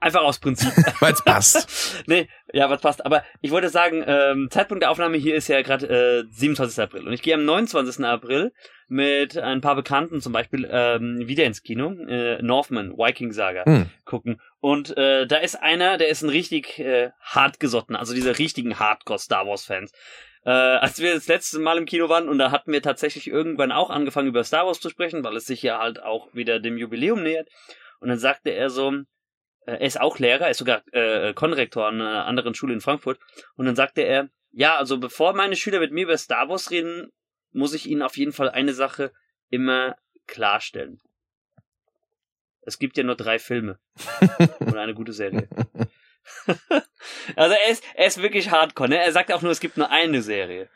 Einfach 0.00 0.22
aus 0.22 0.40
Prinzip. 0.40 0.72
Weil 1.00 1.12
es 1.12 1.22
passt. 1.22 2.02
nee, 2.06 2.28
ja, 2.52 2.68
was 2.68 2.80
passt. 2.80 3.06
Aber 3.06 3.22
ich 3.40 3.52
wollte 3.52 3.68
sagen, 3.68 4.02
ähm, 4.06 4.48
Zeitpunkt 4.50 4.82
der 4.82 4.90
Aufnahme 4.90 5.16
hier 5.16 5.36
ist 5.36 5.46
ja 5.48 5.62
gerade 5.62 6.24
äh, 6.24 6.24
27. 6.28 6.82
April. 6.82 7.06
Und 7.06 7.12
ich 7.12 7.22
gehe 7.22 7.34
am 7.34 7.44
29. 7.44 8.04
April 8.04 8.52
mit 8.88 9.38
ein 9.38 9.60
paar 9.60 9.76
Bekannten 9.76 10.20
zum 10.20 10.32
Beispiel 10.32 10.68
ähm, 10.70 11.26
wieder 11.26 11.44
ins 11.44 11.62
Kino, 11.62 11.92
äh, 12.08 12.42
Northman, 12.42 12.98
Viking 12.98 13.32
Saga, 13.32 13.64
hm. 13.64 13.90
gucken. 14.04 14.40
Und 14.60 14.96
äh, 14.96 15.26
da 15.26 15.36
ist 15.36 15.54
einer, 15.54 15.98
der 15.98 16.08
ist 16.08 16.22
ein 16.22 16.28
richtig 16.28 16.78
äh, 16.78 17.10
hartgesotten, 17.20 17.96
also 17.96 18.12
diese 18.12 18.38
richtigen 18.38 18.78
Hardcore-Star 18.78 19.46
Wars-Fans. 19.46 19.92
Äh, 20.44 20.50
als 20.50 21.00
wir 21.00 21.14
das 21.14 21.28
letzte 21.28 21.60
Mal 21.60 21.78
im 21.78 21.86
Kino 21.86 22.08
waren 22.08 22.28
und 22.28 22.38
da 22.38 22.50
hatten 22.50 22.72
wir 22.72 22.82
tatsächlich 22.82 23.28
irgendwann 23.28 23.70
auch 23.70 23.90
angefangen 23.90 24.28
über 24.28 24.42
Star 24.42 24.66
Wars 24.66 24.80
zu 24.80 24.90
sprechen, 24.90 25.22
weil 25.22 25.36
es 25.36 25.46
sich 25.46 25.62
ja 25.62 25.78
halt 25.78 26.02
auch 26.02 26.34
wieder 26.34 26.58
dem 26.58 26.76
Jubiläum 26.76 27.22
nähert. 27.22 27.48
Und 28.00 28.08
dann 28.08 28.18
sagte 28.18 28.50
er 28.50 28.68
so, 28.68 28.92
er 29.66 29.80
ist 29.80 30.00
auch 30.00 30.18
Lehrer, 30.18 30.46
er 30.46 30.50
ist 30.50 30.58
sogar 30.58 30.82
äh, 30.92 31.34
Konrektor 31.34 31.86
an 31.86 32.00
einer 32.00 32.26
anderen 32.26 32.54
Schule 32.54 32.74
in 32.74 32.80
Frankfurt. 32.80 33.18
Und 33.54 33.66
dann 33.66 33.76
sagte 33.76 34.02
er, 34.02 34.28
ja, 34.52 34.76
also 34.76 34.98
bevor 34.98 35.34
meine 35.34 35.56
Schüler 35.56 35.80
mit 35.80 35.92
mir 35.92 36.04
über 36.04 36.18
Star 36.18 36.48
Wars 36.48 36.70
reden, 36.70 37.12
muss 37.52 37.74
ich 37.74 37.86
ihnen 37.86 38.02
auf 38.02 38.16
jeden 38.16 38.32
Fall 38.32 38.50
eine 38.50 38.74
Sache 38.74 39.12
immer 39.50 39.96
klarstellen. 40.26 41.00
Es 42.62 42.78
gibt 42.78 42.96
ja 42.96 43.02
nur 43.02 43.16
drei 43.16 43.38
Filme 43.38 43.78
und 44.60 44.76
eine 44.76 44.94
gute 44.94 45.12
Serie. 45.12 45.48
also 47.36 47.54
er 47.54 47.70
ist, 47.70 47.84
er 47.94 48.06
ist 48.06 48.22
wirklich 48.22 48.50
hardcore, 48.50 48.88
ne? 48.88 48.98
Er 48.98 49.12
sagt 49.12 49.32
auch 49.32 49.42
nur, 49.42 49.50
es 49.50 49.60
gibt 49.60 49.76
nur 49.76 49.90
eine 49.90 50.22
Serie. 50.22 50.68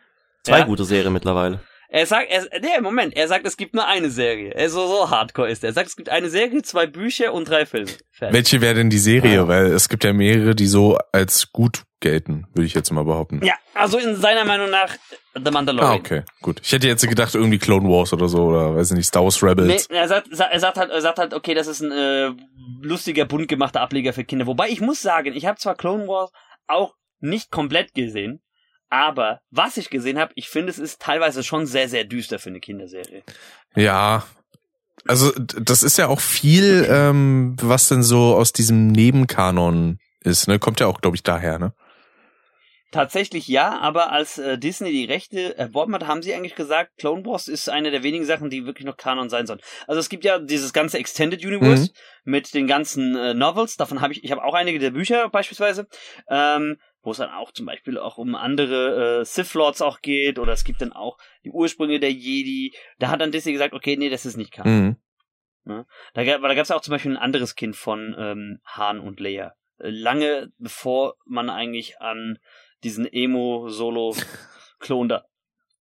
Zwei 0.42 0.60
ja? 0.60 0.64
gute 0.64 0.84
Serien 0.84 1.12
mittlerweile. 1.12 1.60
Er 1.88 2.06
sagt, 2.06 2.30
er, 2.30 2.46
nee, 2.60 2.80
Moment, 2.80 3.16
er 3.16 3.28
sagt, 3.28 3.46
es 3.46 3.56
gibt 3.56 3.74
nur 3.74 3.86
eine 3.86 4.10
Serie. 4.10 4.52
Er 4.54 4.68
so, 4.70 4.86
so 4.86 5.10
hardcore 5.10 5.50
ist 5.50 5.62
er. 5.62 5.70
Er 5.70 5.72
sagt, 5.74 5.88
es 5.88 5.96
gibt 5.96 6.08
eine 6.08 6.28
Serie, 6.28 6.62
zwei 6.62 6.86
Bücher 6.86 7.32
und 7.32 7.48
drei 7.48 7.64
Filme. 7.66 7.90
Fertig. 8.10 8.34
Welche 8.34 8.60
wäre 8.60 8.74
denn 8.74 8.90
die 8.90 8.98
Serie? 8.98 9.42
Ah. 9.42 9.48
Weil 9.48 9.66
es 9.66 9.88
gibt 9.88 10.02
ja 10.04 10.12
mehrere, 10.12 10.54
die 10.54 10.66
so 10.66 10.98
als 11.12 11.52
gut 11.52 11.82
gelten, 12.00 12.46
würde 12.54 12.66
ich 12.66 12.74
jetzt 12.74 12.90
mal 12.90 13.04
behaupten. 13.04 13.40
Ja, 13.44 13.54
also 13.74 13.98
in 13.98 14.16
seiner 14.16 14.44
Meinung 14.44 14.68
nach 14.68 14.94
The 15.34 15.50
Mandalorian. 15.50 15.92
Ah, 15.92 15.96
okay, 15.96 16.22
gut. 16.42 16.60
Ich 16.62 16.72
hätte 16.72 16.86
jetzt 16.88 17.06
gedacht, 17.08 17.34
irgendwie 17.34 17.58
Clone 17.58 17.88
Wars 17.88 18.12
oder 18.12 18.28
so, 18.28 18.44
oder 18.44 18.74
weiß 18.74 18.90
ich 18.90 18.96
nicht, 18.96 19.06
Star 19.06 19.22
Wars 19.24 19.40
Nee, 19.40 19.48
Rebels. 19.48 19.86
er 19.86 20.08
sagt, 20.08 20.28
sa- 20.34 20.46
er 20.50 20.60
sagt 20.60 20.76
halt, 20.78 20.90
er 20.90 21.00
sagt 21.00 21.18
halt, 21.18 21.34
okay, 21.34 21.54
das 21.54 21.66
ist 21.66 21.80
ein 21.82 21.92
äh, 21.92 22.32
lustiger, 22.82 23.24
bunt 23.26 23.48
gemachter 23.48 23.80
Ableger 23.80 24.12
für 24.12 24.24
Kinder. 24.24 24.46
Wobei 24.46 24.68
ich 24.68 24.80
muss 24.80 25.00
sagen, 25.02 25.32
ich 25.34 25.46
habe 25.46 25.58
zwar 25.58 25.74
Clone 25.74 26.06
Wars 26.08 26.30
auch 26.66 26.94
nicht 27.20 27.50
komplett 27.50 27.94
gesehen, 27.94 28.40
aber 28.88 29.40
was 29.50 29.76
ich 29.76 29.90
gesehen 29.90 30.18
habe, 30.18 30.32
ich 30.36 30.48
finde, 30.48 30.70
es 30.70 30.78
ist 30.78 31.00
teilweise 31.00 31.42
schon 31.42 31.66
sehr, 31.66 31.88
sehr 31.88 32.04
düster 32.04 32.38
für 32.38 32.50
eine 32.50 32.60
Kinderserie. 32.60 33.22
Ja. 33.74 34.24
Also 35.06 35.32
das 35.36 35.82
ist 35.82 35.98
ja 35.98 36.08
auch 36.08 36.20
viel, 36.20 36.86
ähm, 36.90 37.56
was 37.60 37.88
denn 37.88 38.02
so 38.02 38.34
aus 38.34 38.52
diesem 38.52 38.88
Nebenkanon 38.88 39.98
ist, 40.20 40.48
ne? 40.48 40.58
Kommt 40.58 40.80
ja 40.80 40.86
auch, 40.86 41.00
glaube 41.00 41.16
ich, 41.16 41.22
daher, 41.22 41.58
ne? 41.58 41.74
Tatsächlich 42.92 43.48
ja, 43.48 43.78
aber 43.78 44.12
als 44.12 44.38
äh, 44.38 44.58
Disney 44.58 44.90
die 44.90 45.04
Rechte 45.04 45.58
erworben 45.58 45.92
hat, 45.94 46.06
haben 46.06 46.22
sie 46.22 46.32
eigentlich 46.32 46.54
gesagt, 46.54 46.92
Clone 46.98 47.26
Wars 47.26 47.48
ist 47.48 47.68
eine 47.68 47.90
der 47.90 48.04
wenigen 48.04 48.24
Sachen, 48.24 48.48
die 48.48 48.64
wirklich 48.64 48.86
noch 48.86 48.96
Kanon 48.96 49.28
sein 49.28 49.46
sollen. 49.46 49.60
Also 49.86 50.00
es 50.00 50.08
gibt 50.08 50.24
ja 50.24 50.38
dieses 50.38 50.72
ganze 50.72 50.98
Extended 50.98 51.44
Universe 51.44 51.90
mit 52.24 52.54
den 52.54 52.66
ganzen 52.66 53.16
äh, 53.16 53.34
Novels, 53.34 53.76
davon 53.76 54.00
habe 54.00 54.12
ich, 54.12 54.24
ich 54.24 54.30
habe 54.30 54.44
auch 54.44 54.54
einige 54.54 54.78
der 54.78 54.92
Bücher 54.92 55.28
beispielsweise, 55.28 55.88
ähm, 56.30 56.78
wo 57.06 57.12
es 57.12 57.18
dann 57.18 57.30
auch 57.30 57.52
zum 57.52 57.66
Beispiel 57.66 57.98
auch 57.98 58.18
um 58.18 58.34
andere 58.34 59.20
äh, 59.20 59.24
Sith 59.24 59.54
Lords 59.54 59.80
auch 59.80 60.00
geht 60.02 60.38
oder 60.40 60.52
es 60.52 60.64
gibt 60.64 60.82
dann 60.82 60.92
auch 60.92 61.18
die 61.44 61.50
Ursprünge 61.50 62.00
der 62.00 62.12
Jedi. 62.12 62.74
Da 62.98 63.08
hat 63.08 63.20
dann 63.20 63.30
Disney 63.32 63.52
gesagt, 63.52 63.74
okay, 63.74 63.96
nee, 63.96 64.08
das 64.10 64.26
ist 64.26 64.36
nicht 64.36 64.50
Kanon. 64.52 64.96
Mhm. 65.64 65.84
Da, 66.14 66.24
gab- 66.24 66.42
da 66.42 66.54
gab 66.54 66.62
es 66.64 66.70
auch 66.70 66.80
zum 66.80 66.92
Beispiel 66.92 67.12
ein 67.12 67.16
anderes 67.16 67.54
Kind 67.54 67.76
von 67.76 68.14
ähm, 68.18 68.60
Han 68.64 69.00
und 69.00 69.20
Leia. 69.20 69.54
Äh, 69.78 69.90
Lange 69.90 70.52
bevor 70.58 71.14
man 71.24 71.48
eigentlich 71.50 72.00
an 72.00 72.38
diesen 72.84 73.06
Emo-Solo-Klon 73.10 75.08
da 75.08 75.24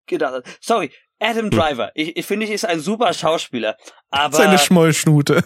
gedacht 0.07 0.33
hat. 0.33 0.57
Sorry, 0.61 0.91
Adam 1.19 1.49
Driver. 1.49 1.91
Ich, 1.95 2.15
ich 2.17 2.25
finde, 2.25 2.45
ich 2.45 2.51
ist 2.51 2.65
ein 2.65 2.79
super 2.79 3.13
Schauspieler. 3.13 3.77
Aber, 4.09 4.35
Seine 4.37 4.57
Schmollschnute. 4.59 5.43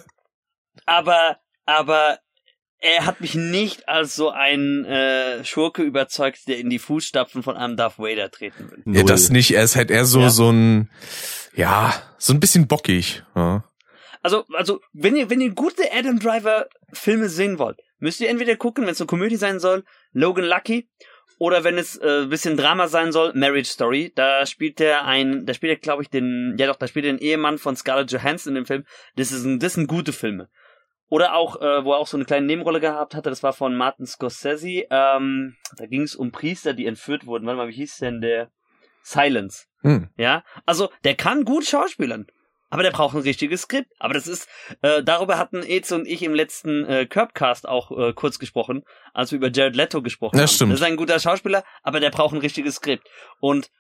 aber, 0.86 1.38
aber 1.66 2.20
er 2.82 3.06
hat 3.06 3.22
mich 3.22 3.36
nicht 3.36 3.90
als 3.90 4.16
so 4.16 4.30
ein 4.30 4.86
äh, 4.86 5.44
Schurke 5.44 5.84
überzeugt, 5.84 6.48
der 6.48 6.58
in 6.60 6.70
die 6.70 6.80
Fußstapfen 6.80 7.44
von 7.44 7.58
einem 7.58 7.76
Darth 7.76 8.00
Vader 8.00 8.32
treten 8.32 8.72
will. 8.72 8.96
Ja, 8.96 9.04
das 9.04 9.30
nicht. 9.30 9.52
Er 9.52 9.64
ist 9.64 9.76
halt 9.76 9.92
eher 9.92 10.06
so, 10.06 10.22
Ja. 10.22 10.30
so 10.30 10.50
ein, 10.52 10.90
ja, 11.56 11.94
so 12.18 12.34
ein 12.34 12.40
bisschen 12.40 12.68
bockig. 12.68 13.24
Ja. 13.36 13.64
Also, 14.22 14.46
also, 14.54 14.82
wenn 14.94 15.16
ihr, 15.16 15.30
wenn 15.30 15.42
ihr 15.42 15.52
gute 15.52 15.84
Adam 15.94 16.20
Driver 16.20 16.68
Filme 16.94 17.30
sehen 17.30 17.60
wollt, 17.60 17.80
müsst 18.00 18.20
ihr 18.22 18.30
entweder 18.30 18.56
gucken, 18.56 18.86
wenn 18.86 18.92
es 18.94 19.02
eine 19.02 19.08
Komödie 19.08 19.36
sein 19.38 19.60
soll, 19.60 19.84
Logan 20.14 20.46
Lucky, 20.46 20.90
oder 21.38 21.64
wenn 21.64 21.78
es 21.78 21.96
äh, 21.98 22.26
bisschen 22.28 22.58
Drama 22.58 22.90
sein 22.90 23.14
soll, 23.14 23.32
Marriage 23.34 23.70
Story. 23.70 24.12
Da 24.14 24.46
spielt 24.46 24.82
er 24.82 25.06
ein, 25.06 25.46
da 25.46 25.54
spielt 25.54 25.72
er, 25.72 25.80
glaube 25.80 26.04
ich, 26.04 26.10
den, 26.10 26.56
ja 26.60 26.68
doch, 26.68 26.76
da 26.76 26.86
spielt 26.88 27.06
er 27.06 27.14
den 27.14 27.20
Ehemann 27.20 27.58
von 27.58 27.78
Scarlett 27.78 28.12
Johansson 28.12 28.52
in 28.52 28.56
dem 28.56 28.66
Film. 28.66 28.84
Das 29.16 29.32
ist 29.32 29.46
ein, 29.46 29.60
das 29.60 29.74
sind 29.76 29.88
gute 29.88 30.12
Filme. 30.12 30.50
Oder 31.10 31.34
auch, 31.36 31.60
äh, 31.60 31.84
wo 31.84 31.94
er 31.94 31.98
auch 31.98 32.08
so 32.08 32.18
eine 32.18 32.26
kleine 32.26 32.46
Nebenrolle 32.46 32.80
gehabt 32.80 33.16
hatte, 33.16 33.30
das 33.30 33.42
war 33.44 33.54
von 33.54 33.76
Martin 33.76 34.06
Scorsese. 34.06 34.86
Ähm, 34.92 35.56
da 35.78 35.86
ging 35.88 36.04
es 36.04 36.16
um 36.16 36.32
Priester, 36.32 36.74
die 36.74 36.86
entführt 36.86 37.26
wurden. 37.26 37.46
Warte 37.48 37.58
mal, 37.58 37.68
wie 37.68 37.74
hieß 37.74 37.98
denn 37.98 38.22
der? 38.22 38.52
Silence. 39.02 39.66
Hm. 39.82 40.10
Ja, 40.18 40.44
also 40.66 40.90
der 41.04 41.16
kann 41.16 41.46
gut 41.46 41.66
schauspielern, 41.66 42.28
aber 42.70 42.84
der 42.84 42.92
braucht 42.92 43.16
ein 43.16 43.22
richtiges 43.22 43.62
Skript. 43.64 43.90
Aber 43.98 44.14
das 44.14 44.28
ist, 44.28 44.48
äh, 44.82 45.02
darüber 45.02 45.38
hatten 45.40 45.64
Eze 45.64 45.96
und 45.96 46.06
ich 46.08 46.22
im 46.22 46.36
letzten 46.36 46.86
äh, 46.86 47.06
Curbcast 47.08 47.68
auch 47.68 47.90
äh, 47.98 48.14
kurz 48.14 48.38
gesprochen, 48.38 48.84
als 49.14 49.32
wir 49.32 49.38
über 49.38 49.50
Jared 49.50 49.76
Leto 49.76 50.02
gesprochen 50.04 50.36
Ja, 50.36 50.44
haben. 50.44 50.50
stimmt. 50.50 50.74
Das 50.74 50.82
ist 50.82 50.86
ein 50.86 50.98
guter 50.98 51.20
Schauspieler, 51.20 51.64
aber 51.82 52.00
der 52.00 52.12
braucht 52.12 52.36
ein 52.36 52.42
richtiges 52.42 52.76
Skript. 52.76 53.08
Und 53.40 53.72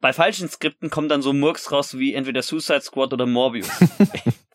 bei 0.00 0.12
falschen 0.12 0.48
Skripten 0.48 0.90
kommt 0.90 1.10
dann 1.10 1.22
so 1.22 1.32
Murks 1.32 1.72
raus 1.72 1.96
wie 1.96 2.12
entweder 2.12 2.42
Suicide 2.42 2.82
Squad 2.82 3.12
oder 3.14 3.24
Morbius. 3.26 3.70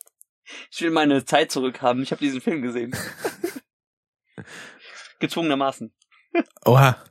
ich 0.70 0.80
will 0.82 0.90
meine 0.90 1.24
Zeit 1.24 1.50
zurückhaben. 1.52 2.02
Ich 2.02 2.10
habe 2.12 2.20
diesen 2.20 2.40
Film 2.40 2.62
gesehen. 2.62 2.94
Gezwungenermaßen. 5.20 5.92
Oha. 6.64 7.02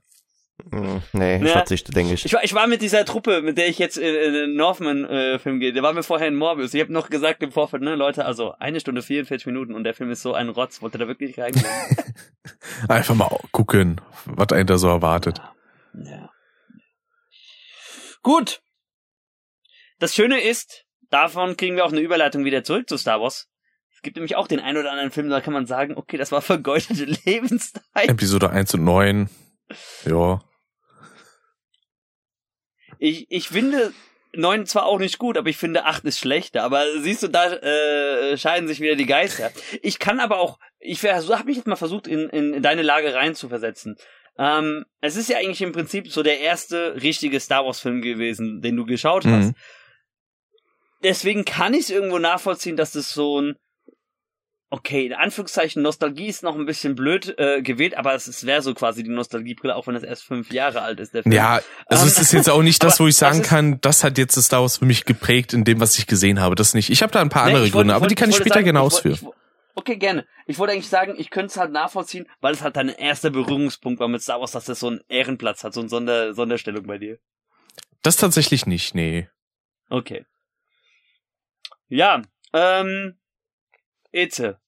Hm, 0.71 1.02
Nee, 1.13 1.38
ich 1.38 1.43
Ja. 1.43 1.48
verzichte, 1.54 1.91
denke 1.91 2.13
ich. 2.13 2.26
Ich 2.26 2.34
war, 2.34 2.43
ich 2.43 2.54
war 2.54 2.67
mit 2.67 2.82
dieser 2.82 3.04
Truppe, 3.06 3.41
mit 3.41 3.58
der 3.58 3.67
ich 3.67 3.78
jetzt 3.78 3.98
in, 3.98 4.15
in 4.15 4.34
den 4.34 4.56
Northman-Film 4.56 5.60
gehe. 5.60 5.74
Der 5.74 5.84
war 5.84 5.93
mir 5.93 6.04
vorher 6.04 6.28
in 6.28 6.36
Morbius. 6.36 6.74
Ich 6.74 6.82
habe 6.82 6.93
noch 6.93 7.10
gesagt 7.10 7.43
im 7.43 7.52
Vorfeld, 7.52 7.84
ne, 7.84 7.95
Leute, 7.95 8.26
also 8.26 8.54
eine 8.54 8.80
Stunde 8.80 9.02
44 9.02 9.45
Minuten 9.48 9.74
und 9.74 9.84
der 9.84 9.93
Film 9.93 10.12
ist 10.12 10.21
so 10.21 10.34
ein 10.34 10.50
Rotz. 10.50 10.82
Wollte 10.82 10.98
da 10.98 11.08
wirklich 11.08 11.38
reingehen? 11.39 11.65
Einfach 12.88 13.15
mal 13.15 13.30
gucken, 13.52 14.00
was 14.26 14.50
einen 14.54 14.67
da 14.67 14.78
so 14.78 14.88
erwartet. 14.88 15.41
ja. 15.93 16.30
Gut. 18.24 18.62
Das 20.00 20.15
Schöne 20.15 20.41
ist, 20.41 20.85
davon 21.15 21.56
kriegen 21.56 21.78
wir 21.78 21.86
auch 21.86 21.93
eine 21.93 22.01
Überleitung 22.01 22.43
wieder 22.43 22.63
zurück 22.63 22.89
zu 22.89 22.97
Star 22.97 23.21
Wars. 23.21 23.47
Es 23.95 24.01
gibt 24.01 24.17
nämlich 24.17 24.36
auch 24.36 24.47
den 24.47 24.60
einen 24.60 24.78
oder 24.78 24.91
anderen 24.91 25.12
Film, 25.12 25.30
da 25.30 25.39
kann 25.39 25.54
man 25.54 25.65
sagen, 25.65 25.95
okay, 25.95 26.17
das 26.17 26.32
war 26.32 26.41
vergeudete 26.41 27.06
Lebenszeit. 27.25 28.10
Episode 28.10 28.49
1 28.49 28.73
und 28.73 28.84
9. 28.84 29.30
Ja. 30.06 30.41
Ich, 32.99 33.28
ich 33.30 33.47
finde 33.47 33.93
neun 34.34 34.65
zwar 34.65 34.86
auch 34.86 34.99
nicht 34.99 35.17
gut, 35.17 35.38
aber 35.38 35.49
ich 35.49 35.58
finde 35.58 35.86
acht 35.86 36.04
ist 36.04 36.19
schlechter. 36.19 36.63
Aber 36.63 36.84
siehst 36.99 37.23
du, 37.23 37.30
da 37.30 37.54
äh, 37.54 38.38
scheiden 38.38 38.67
sich 38.67 38.82
wieder 38.82 38.97
die 38.97 39.06
Geister. 39.06 39.51
Ich 39.82 39.99
kann 39.99 40.19
aber 40.19 40.39
auch, 40.39 40.60
ich 40.80 41.01
habe 41.04 41.45
mich 41.45 41.56
jetzt 41.56 41.67
mal 41.67 41.78
versucht, 41.78 42.08
in, 42.08 42.28
in, 42.30 42.54
in 42.54 42.62
deine 42.62 42.82
Lage 42.82 43.13
reinzuversetzen. 43.13 43.95
Ähm, 44.38 44.84
es 44.99 45.15
ist 45.15 45.30
ja 45.30 45.38
eigentlich 45.38 45.62
im 45.62 45.71
Prinzip 45.71 46.12
so 46.12 46.21
der 46.23 46.41
erste 46.41 47.01
richtige 47.01 47.39
Star 47.39 47.65
Wars 47.65 47.80
Film 47.80 48.01
gewesen, 48.01 48.60
den 48.62 48.75
du 48.75 48.86
geschaut 48.86 49.25
hast. 49.25 49.47
Mhm. 49.47 49.56
Deswegen 51.04 51.46
kann 51.46 51.74
ich 51.74 51.82
es 51.82 51.90
irgendwo 51.90 52.20
nachvollziehen, 52.20 52.76
dass 52.78 52.92
das 52.92 53.12
so 53.14 53.42
ein 53.42 53.56
Okay, 54.72 55.06
in 55.06 55.14
Anführungszeichen 55.14 55.82
Nostalgie 55.84 56.26
ist 56.26 56.42
noch 56.42 56.56
ein 56.56 56.66
bisschen 56.66 56.96
blöd 56.96 57.36
äh, 57.38 57.62
gewählt, 57.62 57.96
aber 57.96 58.16
es, 58.16 58.28
es 58.28 58.46
wäre 58.48 58.62
so 58.64 58.74
quasi 58.74 59.04
die 59.04 59.10
Nostalgiebrille, 59.12 59.76
auch 59.76 59.86
wenn 59.88 59.96
es 59.96 60.04
erst 60.04 60.24
fünf 60.24 60.52
Jahre 60.52 60.82
alt 60.82 61.00
ist. 61.00 61.14
Der 61.14 61.22
Film. 61.24 61.34
Ja, 61.34 61.62
also 61.86 62.04
Ähm, 62.04 62.08
es 62.10 62.20
ist 62.20 62.34
jetzt 62.34 62.50
auch 62.50 62.64
nicht 62.64 62.84
das, 62.84 62.96
aber 62.96 63.06
wo 63.06 63.08
ich 63.08 63.16
sagen 63.16 63.40
das 63.40 63.48
kann, 63.48 63.80
das 63.82 64.04
hat 64.04 64.18
jetzt 64.18 64.36
das 64.36 64.46
Star 64.48 64.62
Wars 64.62 64.78
für 64.78 64.86
mich 64.86 65.06
geprägt 65.06 65.54
in 65.54 65.64
dem, 65.66 65.80
was 65.80 65.98
ich 66.00 66.08
gesehen 66.08 66.40
habe. 66.42 66.56
Das 66.56 66.74
nicht. 66.74 66.90
Ich 66.90 67.04
habe 67.04 67.14
da 67.14 67.22
ein 67.22 67.30
paar 67.30 67.44
Nee, 67.46 67.52
andere 67.52 67.68
ich 67.68 67.74
wollte- 67.74 67.78
Gründe, 67.84 67.94
aber 67.94 68.02
wollte- 68.02 68.16
die 68.16 68.20
kann 68.20 68.30
ich, 68.30 68.34
wollte 68.36 68.44
später 68.46 68.56
sagen, 68.56 68.66
gerne 68.66 68.80
ich 68.80 68.84
ausführen. 68.86 69.14
ich 69.22 69.28
Okay, 69.76 69.98
gerne. 69.98 70.26
Ich 70.48 70.58
wollte 70.58 70.74
eigentlich 70.74 70.90
sagen, 70.90 71.14
ich 71.18 71.30
könnte 71.30 71.48
es 71.52 71.58
halt 71.58 71.72
nachvollziehen, 71.72 72.28
weil 72.42 72.54
es 72.54 72.62
halt 72.62 72.76
dein 72.76 72.90
erster 72.90 73.30
Berührungspunkt 73.30 74.00
war 74.00 74.08
mit 74.08 74.24
Star 74.24 74.40
Wars, 74.40 74.52
dass 74.52 74.66
das 74.66 74.80
so 74.80 74.88
einen 74.88 75.02
Ehrenplatz 75.10 75.64
hat, 75.64 75.74
so 75.74 75.82
eine 75.82 75.90
Sonder 75.90 76.34
Sonderstellung 76.34 76.86
bei 76.88 76.98
dir. 76.98 77.20
Das 78.02 78.18
tatsächlich 78.18 78.66
nicht, 78.66 78.96
nee. 78.96 79.30
Okay. 79.90 80.26
Ja, 81.89 82.21
ähm, 82.54 83.15
Eze, 84.12 84.60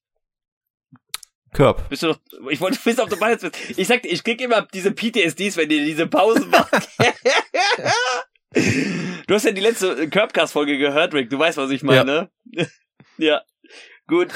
Körb. 1.54 1.90
bist 1.90 2.04
du 2.04 2.08
noch, 2.08 2.20
ich 2.52 2.62
wollte 2.62 2.78
wissen, 2.84 3.00
ob 3.02 3.10
du 3.10 3.18
beides 3.18 3.42
bist. 3.42 3.80
Ich 3.80 3.88
sagte, 3.88 4.08
ich 4.08 4.24
krieg 4.24 4.40
immer 4.42 4.68
diese 4.74 4.92
PTSDs, 4.92 5.58
wenn 5.58 5.72
ihr 5.72 5.84
diese 5.86 6.08
Pausen 6.08 6.50
macht. 6.50 6.72
du 9.28 9.34
hast 9.34 9.46
ja 9.46 9.52
die 9.52 9.62
letzte 9.62 10.10
Curbcast-Folge 10.10 10.78
gehört, 10.78 11.14
Rick, 11.14 11.30
du 11.30 11.40
weißt, 11.40 11.58
was 11.58 11.72
ich 11.72 11.84
meine. 11.84 12.30
Ja. 13.18 13.42
Gut. 14.08 14.30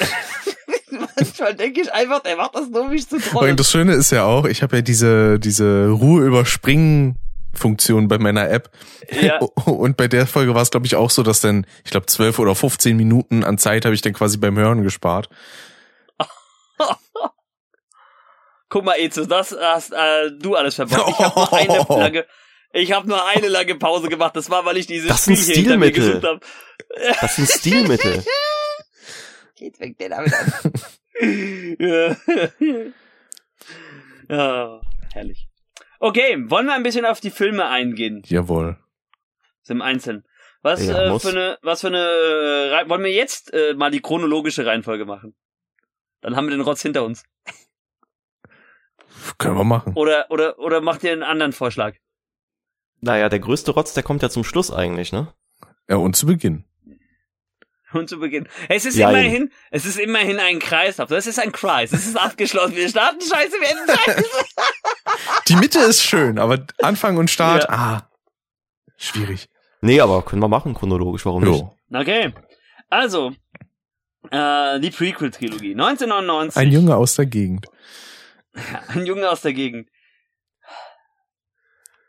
Manchmal 0.91 1.55
denke 1.55 1.81
ich 1.81 1.93
einfach, 1.93 2.25
er 2.25 2.35
macht 2.35 2.55
das 2.55 2.69
nur, 2.69 2.89
mich 2.89 3.07
zu 3.07 3.19
trollen. 3.19 3.51
Und 3.51 3.59
das 3.59 3.71
Schöne 3.71 3.93
ist 3.93 4.11
ja 4.11 4.25
auch, 4.25 4.45
ich 4.45 4.61
habe 4.61 4.77
ja 4.77 4.81
diese, 4.81 5.39
diese 5.39 5.89
Ruhe 5.89 6.25
überspringen 6.25 7.15
Funktion 7.53 8.07
bei 8.07 8.17
meiner 8.17 8.49
App. 8.49 8.69
Ja. 9.11 9.39
Und 9.65 9.97
bei 9.97 10.07
der 10.07 10.25
Folge 10.27 10.55
war 10.55 10.61
es, 10.61 10.71
glaube 10.71 10.85
ich, 10.85 10.95
auch 10.95 11.09
so, 11.09 11.23
dass 11.23 11.41
dann, 11.41 11.65
ich 11.83 11.91
glaube, 11.91 12.05
12 12.05 12.39
oder 12.39 12.55
15 12.55 12.95
Minuten 12.95 13.43
an 13.43 13.57
Zeit 13.57 13.85
habe 13.85 13.93
ich 13.95 14.01
dann 14.01 14.13
quasi 14.13 14.37
beim 14.37 14.57
Hören 14.57 14.83
gespart. 14.83 15.29
Guck 18.69 18.85
mal, 18.85 18.95
Eze, 18.97 19.27
das 19.27 19.55
hast 19.59 19.91
äh, 19.91 20.31
du 20.39 20.55
alles 20.55 20.75
verbracht. 20.75 21.09
Ich 21.09 21.19
habe 21.19 21.35
nur 21.35 21.53
eine 21.89 22.03
lange, 22.03 22.25
ich 22.71 22.91
habe 22.93 23.07
nur 23.07 23.25
eine 23.25 23.49
lange 23.49 23.75
Pause 23.75 24.07
gemacht. 24.07 24.35
Das 24.35 24.49
war, 24.49 24.63
weil 24.63 24.77
ich 24.77 24.87
dieses 24.87 25.09
Das 25.09 25.23
Spiel 25.23 25.35
hier 25.35 25.55
hinter 25.55 25.77
mir 25.77 25.89
Stilmittel. 25.89 26.21
gesucht 26.21 26.23
habe. 26.25 26.39
Das 27.19 27.35
sind 27.35 27.49
Stilmittel. 27.49 28.23
Geht 29.55 29.79
weg, 29.79 29.97
der 29.99 30.09
damit 30.09 30.33
an. 30.33 30.71
ja. 31.79 32.15
ja, 34.29 34.81
herrlich. 35.13 35.50
Okay, 36.03 36.49
wollen 36.49 36.65
wir 36.65 36.73
ein 36.73 36.81
bisschen 36.81 37.05
auf 37.05 37.19
die 37.19 37.29
Filme 37.29 37.67
eingehen, 37.67 38.23
Jawohl. 38.25 38.75
so 39.61 39.71
im 39.71 39.83
Einzelnen. 39.83 40.25
Was 40.63 40.83
Ja, 40.83 41.13
äh, 41.13 41.19
für 41.19 41.29
eine, 41.29 41.59
was 41.61 41.81
für 41.81 41.87
eine, 41.87 41.99
äh, 41.99 42.89
wollen 42.89 43.03
wir 43.03 43.11
jetzt 43.11 43.53
äh, 43.53 43.75
mal 43.75 43.91
die 43.91 44.01
chronologische 44.01 44.65
Reihenfolge 44.65 45.05
machen? 45.05 45.35
Dann 46.21 46.35
haben 46.35 46.47
wir 46.47 46.57
den 46.57 46.61
Rotz 46.61 46.81
hinter 46.81 47.03
uns. 47.03 47.23
Können 49.37 49.55
wir 49.55 49.63
machen. 49.63 49.93
Oder, 49.93 50.25
oder, 50.31 50.57
oder 50.57 50.81
macht 50.81 51.03
ihr 51.03 51.11
einen 51.11 51.21
anderen 51.21 51.53
Vorschlag? 51.53 51.95
Naja, 53.01 53.29
der 53.29 53.39
größte 53.39 53.69
Rotz, 53.69 53.93
der 53.93 54.01
kommt 54.01 54.23
ja 54.23 54.29
zum 54.31 54.43
Schluss 54.43 54.71
eigentlich, 54.71 55.11
ne? 55.11 55.31
Ja, 55.87 55.97
und 55.97 56.15
zu 56.15 56.25
Beginn. 56.25 56.65
Und 57.93 58.09
zu 58.09 58.19
Beginn. 58.19 58.47
Es 58.69 58.85
ist 58.85 58.95
Ja, 58.97 59.09
immerhin, 59.09 59.51
es 59.69 59.85
ist 59.85 59.99
immerhin 59.99 60.39
ein 60.39 60.59
Kreislauf. 60.59 61.09
Das 61.09 61.27
ist 61.27 61.39
ein 61.39 61.51
Kreis. 61.51 61.91
Es 61.91 62.05
ist 62.07 62.17
abgeschlossen. 62.17 62.75
Wir 62.75 62.87
starten 62.89 63.19
scheiße, 63.21 63.51
wir 63.59 63.69
enden 63.69 63.97
scheiße. 63.97 64.23
Die 65.47 65.55
Mitte 65.55 65.79
ist 65.79 66.01
schön, 66.03 66.39
aber 66.39 66.65
Anfang 66.81 67.17
und 67.17 67.29
Start, 67.29 67.63
Ja. 67.63 67.69
ah, 67.69 68.09
schwierig. 68.97 69.49
Nee, 69.81 69.99
aber 69.99 70.21
können 70.23 70.41
wir 70.41 70.47
machen 70.47 70.73
chronologisch, 70.73 71.25
warum 71.25 71.43
nicht? 71.43 71.59
Jo. 71.59 71.75
Okay. 71.93 72.33
Also, 72.89 73.33
äh, 74.29 74.79
die 74.79 74.91
Prequel-Trilogie. 74.91 75.71
1999. 75.71 76.57
Ein 76.57 76.71
Junge 76.71 76.95
aus 76.95 77.15
der 77.15 77.25
Gegend. 77.25 77.65
Ein 78.89 79.05
Junge 79.05 79.29
aus 79.29 79.41
der 79.41 79.53
Gegend. 79.53 79.89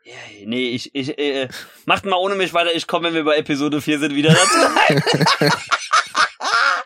Ja, 0.05 0.13
nee, 0.45 0.71
ich, 0.71 0.93
ich, 0.93 1.17
äh, 1.17 1.47
macht 1.85 2.05
mal 2.05 2.17
ohne 2.17 2.35
mich 2.35 2.53
weiter. 2.53 2.75
Ich 2.75 2.87
komme, 2.87 3.07
wenn 3.07 3.13
wir 3.13 3.23
bei 3.23 3.37
Episode 3.37 3.81
4 3.81 3.99
sind, 3.99 4.15
wieder 4.15 4.33
dazu. 4.33 5.49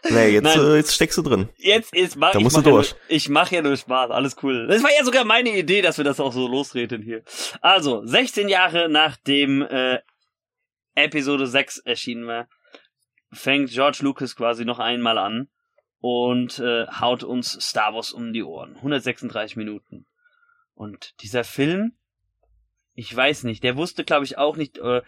Nee, 0.10 0.30
jetzt, 0.30 0.44
Nein. 0.44 0.60
äh, 0.60 0.76
jetzt 0.76 0.94
steckst 0.94 1.18
du 1.18 1.22
drin. 1.22 1.50
Jetzt 1.58 1.94
ist, 1.94 2.16
mach, 2.16 2.32
Da 2.32 2.40
ich 2.40 2.44
musst 2.44 2.56
mach 2.56 2.64
du 2.64 2.70
ja 2.70 2.76
durch. 2.76 2.92
Nur, 2.92 3.00
ich 3.10 3.30
mache 3.30 3.56
ja 3.56 3.62
nur 3.62 3.76
Spaß, 3.76 4.12
alles 4.12 4.38
cool. 4.42 4.68
Das 4.68 4.84
war 4.84 4.92
ja 4.98 5.04
sogar 5.04 5.26
meine 5.26 5.50
Idee, 5.58 5.82
dass 5.82 5.98
wir 5.98 6.06
das 6.06 6.20
auch 6.20 6.32
so 6.32 6.48
losreden 6.48 7.02
hier. 7.02 7.24
Also, 7.62 8.06
16 8.06 8.48
Jahre 8.48 8.90
nachdem 8.90 9.64
äh, 9.64 10.00
Episode 10.96 11.48
6 11.48 11.80
erschienen 11.80 12.28
war, 12.28 12.48
fängt 13.34 13.72
George 13.72 14.00
Lucas 14.02 14.36
quasi 14.36 14.66
noch 14.66 14.80
einmal 14.80 15.18
an 15.18 15.50
und 16.00 16.60
äh, 16.60 16.88
haut 16.88 17.24
uns 17.24 17.52
Star 17.60 17.94
Wars 17.94 18.14
um 18.14 18.32
die 18.32 18.44
Ohren. 18.44 18.76
136 18.78 19.58
Minuten. 19.58 20.06
Und 20.74 21.22
dieser 21.22 21.44
Film, 21.44 21.97
ich 22.98 23.16
weiß 23.16 23.44
nicht, 23.44 23.64
der 23.64 23.78
wusste, 23.78 24.04
glaube 24.04 24.26
ich, 24.26 24.38
auch 24.38 24.58
nicht, 24.58 24.80
äh, 24.80 25.02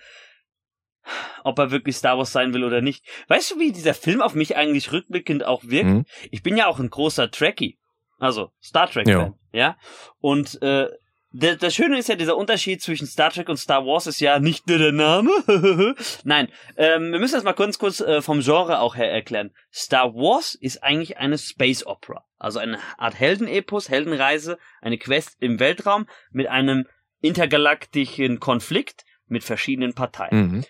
ob 1.43 1.58
er 1.58 1.71
wirklich 1.71 1.95
Star 1.95 2.17
Wars 2.17 2.32
sein 2.32 2.54
will 2.54 2.63
oder 2.63 2.82
nicht. 2.82 3.04
Weißt 3.28 3.52
du, 3.52 3.60
wie 3.60 3.71
dieser 3.71 3.95
Film 3.95 4.21
auf 4.21 4.36
mich 4.36 4.56
eigentlich 4.56 4.91
rückblickend 4.91 5.43
auch 5.43 5.63
wirkt? 5.63 5.89
Mhm. 5.89 6.06
Ich 6.30 6.43
bin 6.43 6.56
ja 6.56 6.67
auch 6.67 6.80
ein 6.80 6.91
großer 6.91 7.32
Trekkie. 7.32 7.80
Also 8.19 8.52
Star 8.62 8.89
Trek-Fan. 8.89 9.34
Ja. 9.52 9.78
Und 10.19 10.62
äh, 10.62 10.89
das 11.32 11.73
Schöne 11.73 11.97
ist 11.97 12.10
ja, 12.10 12.15
dieser 12.15 12.38
Unterschied 12.38 12.82
zwischen 12.82 13.08
Star 13.08 13.32
Trek 13.32 13.49
und 13.49 13.58
Star 13.58 13.86
Wars 13.86 14.08
ist 14.08 14.19
ja 14.19 14.39
nicht 14.39 14.67
nur 14.67 14.78
der 14.78 14.91
Name. 14.91 15.32
Nein, 16.23 16.49
ähm, 16.75 17.12
wir 17.12 17.19
müssen 17.19 17.36
das 17.36 17.43
mal 17.43 17.54
kurz 17.54 17.80
kurz 17.80 18.02
äh, 18.02 18.21
vom 18.21 18.41
Genre 18.41 18.80
auch 18.80 18.95
her 18.95 19.12
erklären. 19.12 19.52
Star 19.71 20.13
Wars 20.13 20.56
ist 20.56 20.84
eigentlich 20.84 21.17
eine 21.17 21.38
Space 21.38 21.86
Opera. 21.86 22.25
Also 22.38 22.60
eine 22.60 22.80
Art 22.97 23.19
Heldenepos, 23.19 23.89
Heldenreise, 23.89 24.58
eine 24.82 24.97
Quest 24.97 25.38
im 25.39 25.60
Weltraum 25.60 26.08
mit 26.32 26.47
einem 26.47 26.86
intergalaktischen 27.21 28.39
Konflikt 28.39 29.05
mit 29.27 29.43
verschiedenen 29.43 29.93
Parteien. 29.93 30.38
Mhm. 30.38 30.65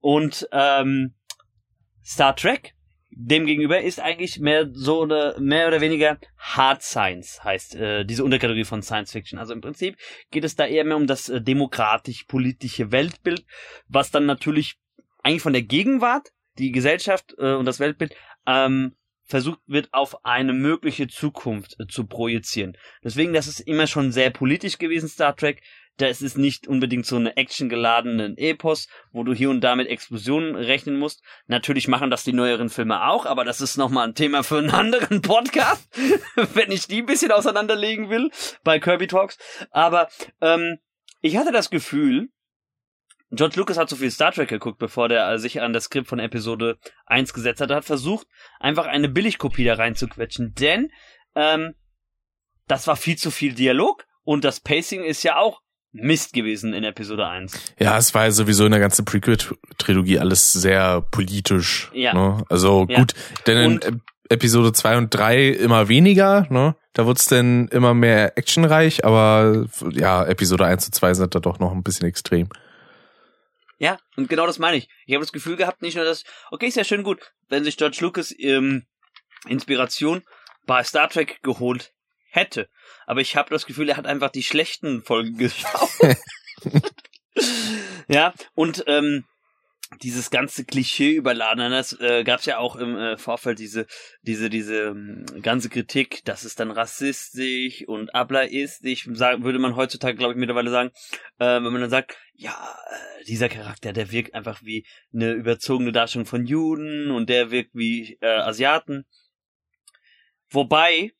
Und 0.00 0.48
ähm, 0.52 1.14
Star 2.04 2.34
Trek 2.34 2.74
demgegenüber 3.12 3.80
ist 3.80 4.00
eigentlich 4.00 4.38
mehr 4.38 4.68
so 4.72 5.02
eine 5.02 5.34
mehr 5.38 5.68
oder 5.68 5.80
weniger 5.80 6.18
Hard 6.38 6.82
Science 6.82 7.42
heißt 7.42 7.74
äh, 7.74 8.04
diese 8.04 8.24
Unterkategorie 8.24 8.64
von 8.64 8.82
Science 8.82 9.12
Fiction. 9.12 9.38
Also 9.38 9.52
im 9.52 9.60
Prinzip 9.60 9.96
geht 10.30 10.44
es 10.44 10.54
da 10.56 10.66
eher 10.66 10.84
mehr 10.84 10.96
um 10.96 11.06
das 11.06 11.28
äh, 11.28 11.40
demokratisch-politische 11.40 12.92
Weltbild, 12.92 13.44
was 13.88 14.10
dann 14.10 14.26
natürlich 14.26 14.76
eigentlich 15.22 15.42
von 15.42 15.52
der 15.52 15.62
Gegenwart, 15.62 16.28
die 16.58 16.72
Gesellschaft 16.72 17.34
äh, 17.38 17.54
und 17.54 17.64
das 17.64 17.80
Weltbild 17.80 18.14
ähm, 18.46 18.96
versucht 19.24 19.60
wird, 19.66 19.88
auf 19.92 20.24
eine 20.24 20.52
mögliche 20.52 21.08
Zukunft 21.08 21.76
äh, 21.78 21.86
zu 21.86 22.06
projizieren. 22.06 22.76
Deswegen, 23.02 23.32
das 23.32 23.46
ist 23.46 23.60
immer 23.60 23.86
schon 23.86 24.12
sehr 24.12 24.30
politisch 24.30 24.78
gewesen, 24.78 25.08
Star 25.08 25.36
Trek. 25.36 25.62
Das 26.00 26.22
ist 26.22 26.38
nicht 26.38 26.66
unbedingt 26.66 27.04
so 27.04 27.16
eine 27.16 27.36
actiongeladenen 27.36 28.38
Epos, 28.38 28.88
wo 29.12 29.22
du 29.22 29.34
hier 29.34 29.50
und 29.50 29.60
da 29.60 29.76
mit 29.76 29.86
Explosionen 29.86 30.56
rechnen 30.56 30.98
musst. 30.98 31.22
Natürlich 31.46 31.88
machen 31.88 32.10
das 32.10 32.24
die 32.24 32.32
neueren 32.32 32.70
Filme 32.70 33.06
auch, 33.06 33.26
aber 33.26 33.44
das 33.44 33.60
ist 33.60 33.76
nochmal 33.76 34.08
ein 34.08 34.14
Thema 34.14 34.42
für 34.42 34.58
einen 34.58 34.70
anderen 34.70 35.20
Podcast, 35.20 35.90
wenn 36.54 36.72
ich 36.72 36.86
die 36.86 37.02
ein 37.02 37.06
bisschen 37.06 37.32
auseinanderlegen 37.32 38.08
will 38.08 38.30
bei 38.64 38.78
Kirby 38.78 39.08
Talks. 39.08 39.36
Aber 39.72 40.08
ähm, 40.40 40.78
ich 41.20 41.36
hatte 41.36 41.52
das 41.52 41.68
Gefühl, 41.68 42.30
George 43.30 43.56
Lucas 43.58 43.76
hat 43.76 43.90
so 43.90 43.96
viel 43.96 44.10
Star 44.10 44.32
Trek 44.32 44.48
geguckt, 44.48 44.78
bevor 44.78 45.10
der 45.10 45.38
sich 45.38 45.60
an 45.60 45.74
das 45.74 45.84
Skript 45.84 46.08
von 46.08 46.18
Episode 46.18 46.78
1 47.04 47.34
gesetzt 47.34 47.60
hat. 47.60 47.68
Er 47.68 47.76
hat 47.76 47.84
versucht, 47.84 48.26
einfach 48.58 48.86
eine 48.86 49.10
Billigkopie 49.10 49.64
da 49.64 49.74
reinzuquetschen, 49.74 50.54
denn 50.54 50.90
ähm, 51.34 51.74
das 52.66 52.86
war 52.86 52.96
viel 52.96 53.18
zu 53.18 53.30
viel 53.30 53.52
Dialog 53.52 54.06
und 54.22 54.44
das 54.44 54.60
Pacing 54.60 55.04
ist 55.04 55.22
ja 55.24 55.36
auch 55.36 55.60
Mist 55.92 56.32
gewesen 56.32 56.72
in 56.72 56.84
Episode 56.84 57.26
1. 57.26 57.74
Ja, 57.78 57.98
es 57.98 58.14
war 58.14 58.24
ja 58.24 58.30
sowieso 58.30 58.64
in 58.64 58.70
der 58.70 58.80
ganzen 58.80 59.04
Prequel-Trilogie 59.04 60.18
alles 60.20 60.52
sehr 60.52 61.00
politisch. 61.00 61.90
Ja. 61.92 62.14
Ne? 62.14 62.44
Also 62.48 62.86
Ja. 62.88 62.98
gut, 63.00 63.14
denn 63.46 63.56
in 63.58 63.72
Und- 63.72 64.00
Episode 64.28 64.72
2 64.72 64.96
und 64.96 65.10
3 65.10 65.48
immer 65.48 65.88
weniger, 65.88 66.46
ne? 66.50 66.76
Da 66.92 67.04
wird's 67.06 67.26
dann 67.26 67.66
immer 67.68 67.94
mehr 67.94 68.38
actionreich, 68.38 69.04
aber 69.04 69.66
ja, 69.90 70.24
Episode 70.24 70.66
1 70.66 70.86
und 70.86 70.94
2 70.94 71.14
sind 71.14 71.34
da 71.34 71.40
doch 71.40 71.58
noch 71.58 71.72
ein 71.72 71.82
bisschen 71.82 72.06
extrem. 72.06 72.48
Ja, 73.78 73.98
und 74.16 74.28
genau 74.28 74.46
das 74.46 74.58
meine 74.60 74.76
ich. 74.76 74.88
Ich 75.06 75.14
habe 75.14 75.24
das 75.24 75.32
Gefühl 75.32 75.56
gehabt, 75.56 75.82
nicht 75.82 75.96
nur 75.96 76.04
das, 76.04 76.22
okay, 76.52 76.66
ist 76.66 76.76
ja 76.76 76.84
schön 76.84 77.02
gut, 77.02 77.32
wenn 77.48 77.64
sich 77.64 77.76
George 77.76 77.98
Lucas 78.00 78.32
ähm, 78.38 78.84
Inspiration 79.48 80.22
bei 80.66 80.84
Star 80.84 81.08
Trek 81.08 81.40
geholt 81.42 81.92
hätte. 82.30 82.68
Aber 83.10 83.22
ich 83.22 83.34
habe 83.34 83.50
das 83.50 83.66
Gefühl, 83.66 83.88
er 83.88 83.96
hat 83.96 84.06
einfach 84.06 84.30
die 84.30 84.44
schlechten 84.44 85.02
Folgen 85.02 85.36
geschaut. 85.36 85.90
ja, 88.08 88.32
und 88.54 88.84
ähm, 88.86 89.24
dieses 90.00 90.30
ganze 90.30 90.64
Klischee 90.64 91.16
überladen, 91.16 91.72
das 91.72 91.92
äh, 91.98 92.22
gab 92.22 92.38
es 92.38 92.46
ja 92.46 92.58
auch 92.58 92.76
im 92.76 92.96
äh, 92.96 93.18
Vorfeld 93.18 93.58
diese, 93.58 93.88
diese, 94.22 94.48
diese 94.48 94.90
ähm, 94.90 95.26
ganze 95.42 95.70
Kritik, 95.70 96.24
dass 96.24 96.44
es 96.44 96.54
dann 96.54 96.70
rassistisch 96.70 97.82
und 97.88 98.14
ablaistisch, 98.14 99.08
sagen, 99.12 99.42
würde 99.42 99.58
man 99.58 99.74
heutzutage, 99.74 100.16
glaube 100.16 100.34
ich, 100.34 100.38
mittlerweile 100.38 100.70
sagen, 100.70 100.90
äh, 101.40 101.56
wenn 101.56 101.64
man 101.64 101.80
dann 101.80 101.90
sagt, 101.90 102.16
ja, 102.34 102.78
äh, 102.92 103.24
dieser 103.24 103.48
Charakter, 103.48 103.92
der 103.92 104.12
wirkt 104.12 104.34
einfach 104.34 104.62
wie 104.62 104.86
eine 105.12 105.32
überzogene 105.32 105.90
Darstellung 105.90 106.26
von 106.26 106.46
Juden 106.46 107.10
und 107.10 107.28
der 107.28 107.50
wirkt 107.50 107.74
wie 107.74 108.18
äh, 108.20 108.28
Asiaten. 108.28 109.04
Wobei, 110.48 111.10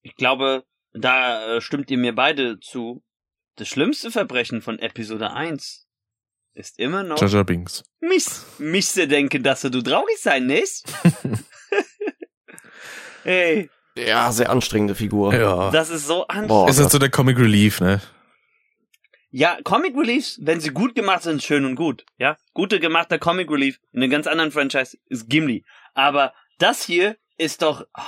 ich 0.00 0.14
glaube, 0.14 0.64
da 1.00 1.56
äh, 1.56 1.60
stimmt 1.60 1.90
ihr 1.90 1.98
mir 1.98 2.14
beide 2.14 2.58
zu, 2.60 3.02
das 3.56 3.68
schlimmste 3.68 4.10
Verbrechen 4.10 4.62
von 4.62 4.78
Episode 4.78 5.32
1 5.32 5.86
ist 6.54 6.78
immer 6.78 7.02
noch 7.04 7.20
Jar 7.20 7.44
Binks. 7.44 7.84
mich, 8.00 8.26
mich 8.58 8.88
zu 8.88 9.06
denken, 9.06 9.42
dass 9.42 9.60
du 9.62 9.82
traurig 9.82 10.18
sein 10.18 10.46
nicht. 10.46 10.82
hey, 13.22 13.70
Ja, 13.96 14.32
sehr 14.32 14.50
anstrengende 14.50 14.94
Figur. 14.94 15.34
Ja. 15.34 15.70
das 15.70 15.90
ist 15.90 16.06
so 16.06 16.26
anstrengend. 16.26 16.48
Boah. 16.48 16.68
Ist 16.68 16.80
halt 16.80 16.90
so 16.90 16.98
der 16.98 17.10
Comic 17.10 17.38
Relief, 17.38 17.80
ne? 17.80 18.00
Ja, 19.30 19.58
Comic 19.62 19.94
Reliefs, 19.96 20.38
wenn 20.42 20.58
sie 20.58 20.70
gut 20.70 20.94
gemacht 20.94 21.22
sind, 21.22 21.42
schön 21.42 21.64
und 21.64 21.76
gut. 21.76 22.04
Ja, 22.16 22.36
gute 22.54 22.80
gemachter 22.80 23.18
Comic 23.18 23.50
Relief 23.50 23.78
in 23.92 24.02
einem 24.02 24.10
ganz 24.10 24.26
anderen 24.26 24.50
Franchise 24.50 24.96
ist 25.06 25.28
Gimli. 25.28 25.64
Aber 25.94 26.32
das 26.58 26.82
hier 26.82 27.16
ist 27.36 27.62
doch. 27.62 27.84
ah. 27.92 28.02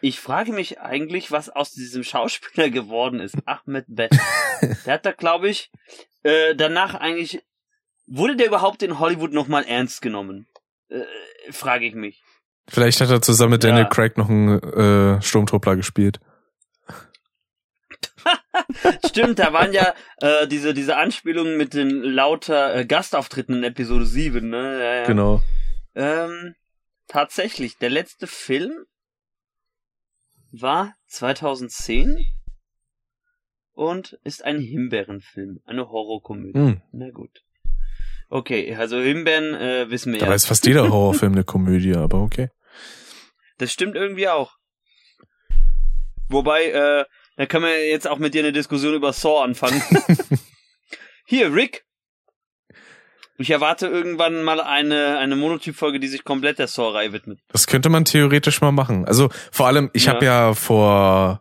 Ich 0.00 0.20
frage 0.20 0.52
mich 0.52 0.80
eigentlich, 0.80 1.30
was 1.30 1.48
aus 1.50 1.72
diesem 1.72 2.04
Schauspieler 2.04 2.70
geworden 2.70 3.20
ist. 3.20 3.36
Ahmed 3.46 3.84
Best. 3.88 4.18
Der 4.86 4.94
hat 4.94 5.06
da, 5.06 5.12
glaube 5.12 5.48
ich, 5.48 5.70
äh, 6.22 6.54
danach 6.54 6.94
eigentlich. 6.94 7.42
Wurde 8.10 8.36
der 8.36 8.46
überhaupt 8.46 8.82
in 8.82 8.98
Hollywood 8.98 9.32
nochmal 9.34 9.64
ernst 9.64 10.00
genommen? 10.00 10.46
Äh, 10.88 11.02
frage 11.50 11.84
ich 11.84 11.94
mich. 11.94 12.22
Vielleicht 12.66 13.02
hat 13.02 13.10
er 13.10 13.20
zusammen 13.20 13.52
mit 13.52 13.64
Ja. 13.64 13.70
Daniel 13.70 13.88
Craig 13.90 14.16
noch 14.16 14.30
einen 14.30 14.62
äh, 14.62 15.20
Sturmtruppler 15.20 15.76
gespielt. 15.76 16.18
Stimmt, 19.06 19.38
da 19.38 19.52
waren 19.52 19.72
ja 19.72 19.94
äh, 20.20 20.46
diese, 20.46 20.74
diese 20.74 20.96
Anspielungen 20.96 21.56
mit 21.56 21.74
den 21.74 21.90
lauter 22.02 22.74
äh, 22.74 22.86
Gastauftritten 22.86 23.56
in 23.56 23.64
Episode 23.64 24.06
7, 24.06 24.48
ne? 24.48 24.78
Ja, 24.78 24.94
ja. 25.00 25.04
Genau. 25.04 25.42
Ähm, 25.94 26.54
tatsächlich, 27.08 27.78
der 27.78 27.90
letzte 27.90 28.26
Film 28.26 28.72
war 30.50 30.94
2010 31.06 32.26
und 33.72 34.18
ist 34.24 34.44
ein 34.44 34.60
Himbeerenfilm, 34.60 35.60
eine 35.64 35.88
Horrorkomödie. 35.88 36.58
Hm. 36.58 36.82
Na 36.92 37.10
gut. 37.10 37.44
Okay, 38.28 38.74
also 38.74 39.00
Himbeeren 39.00 39.54
äh, 39.54 39.90
wissen 39.90 40.12
wir 40.12 40.20
Dabei 40.20 40.32
ja. 40.32 40.36
ist 40.36 40.46
fast 40.46 40.66
jeder 40.66 40.90
Horrorfilm 40.90 41.32
eine 41.32 41.44
Komödie, 41.44 41.94
aber 41.94 42.20
okay. 42.20 42.50
Das 43.56 43.72
stimmt 43.72 43.96
irgendwie 43.96 44.28
auch. 44.28 44.58
Wobei, 46.28 46.66
äh, 46.66 47.04
da 47.36 47.46
können 47.46 47.64
wir 47.64 47.88
jetzt 47.88 48.06
auch 48.06 48.18
mit 48.18 48.34
dir 48.34 48.42
eine 48.42 48.52
Diskussion 48.52 48.94
über 48.94 49.12
Saw 49.12 49.42
anfangen. 49.42 49.82
Hier, 51.26 51.54
Rick. 51.54 51.87
Ich 53.38 53.50
erwarte 53.50 53.86
irgendwann 53.86 54.42
mal 54.42 54.60
eine, 54.60 55.18
eine 55.18 55.36
Monotyp-Folge, 55.36 56.00
die 56.00 56.08
sich 56.08 56.24
komplett 56.24 56.58
der 56.58 56.66
Saw-Reihe 56.66 57.12
widmet. 57.12 57.38
Das 57.52 57.66
könnte 57.68 57.88
man 57.88 58.04
theoretisch 58.04 58.60
mal 58.60 58.72
machen. 58.72 59.04
Also 59.06 59.30
vor 59.52 59.66
allem, 59.68 59.90
ich 59.92 60.06
Ja. 60.06 60.14
habe 60.14 60.24
ja 60.24 60.54
vor 60.54 61.40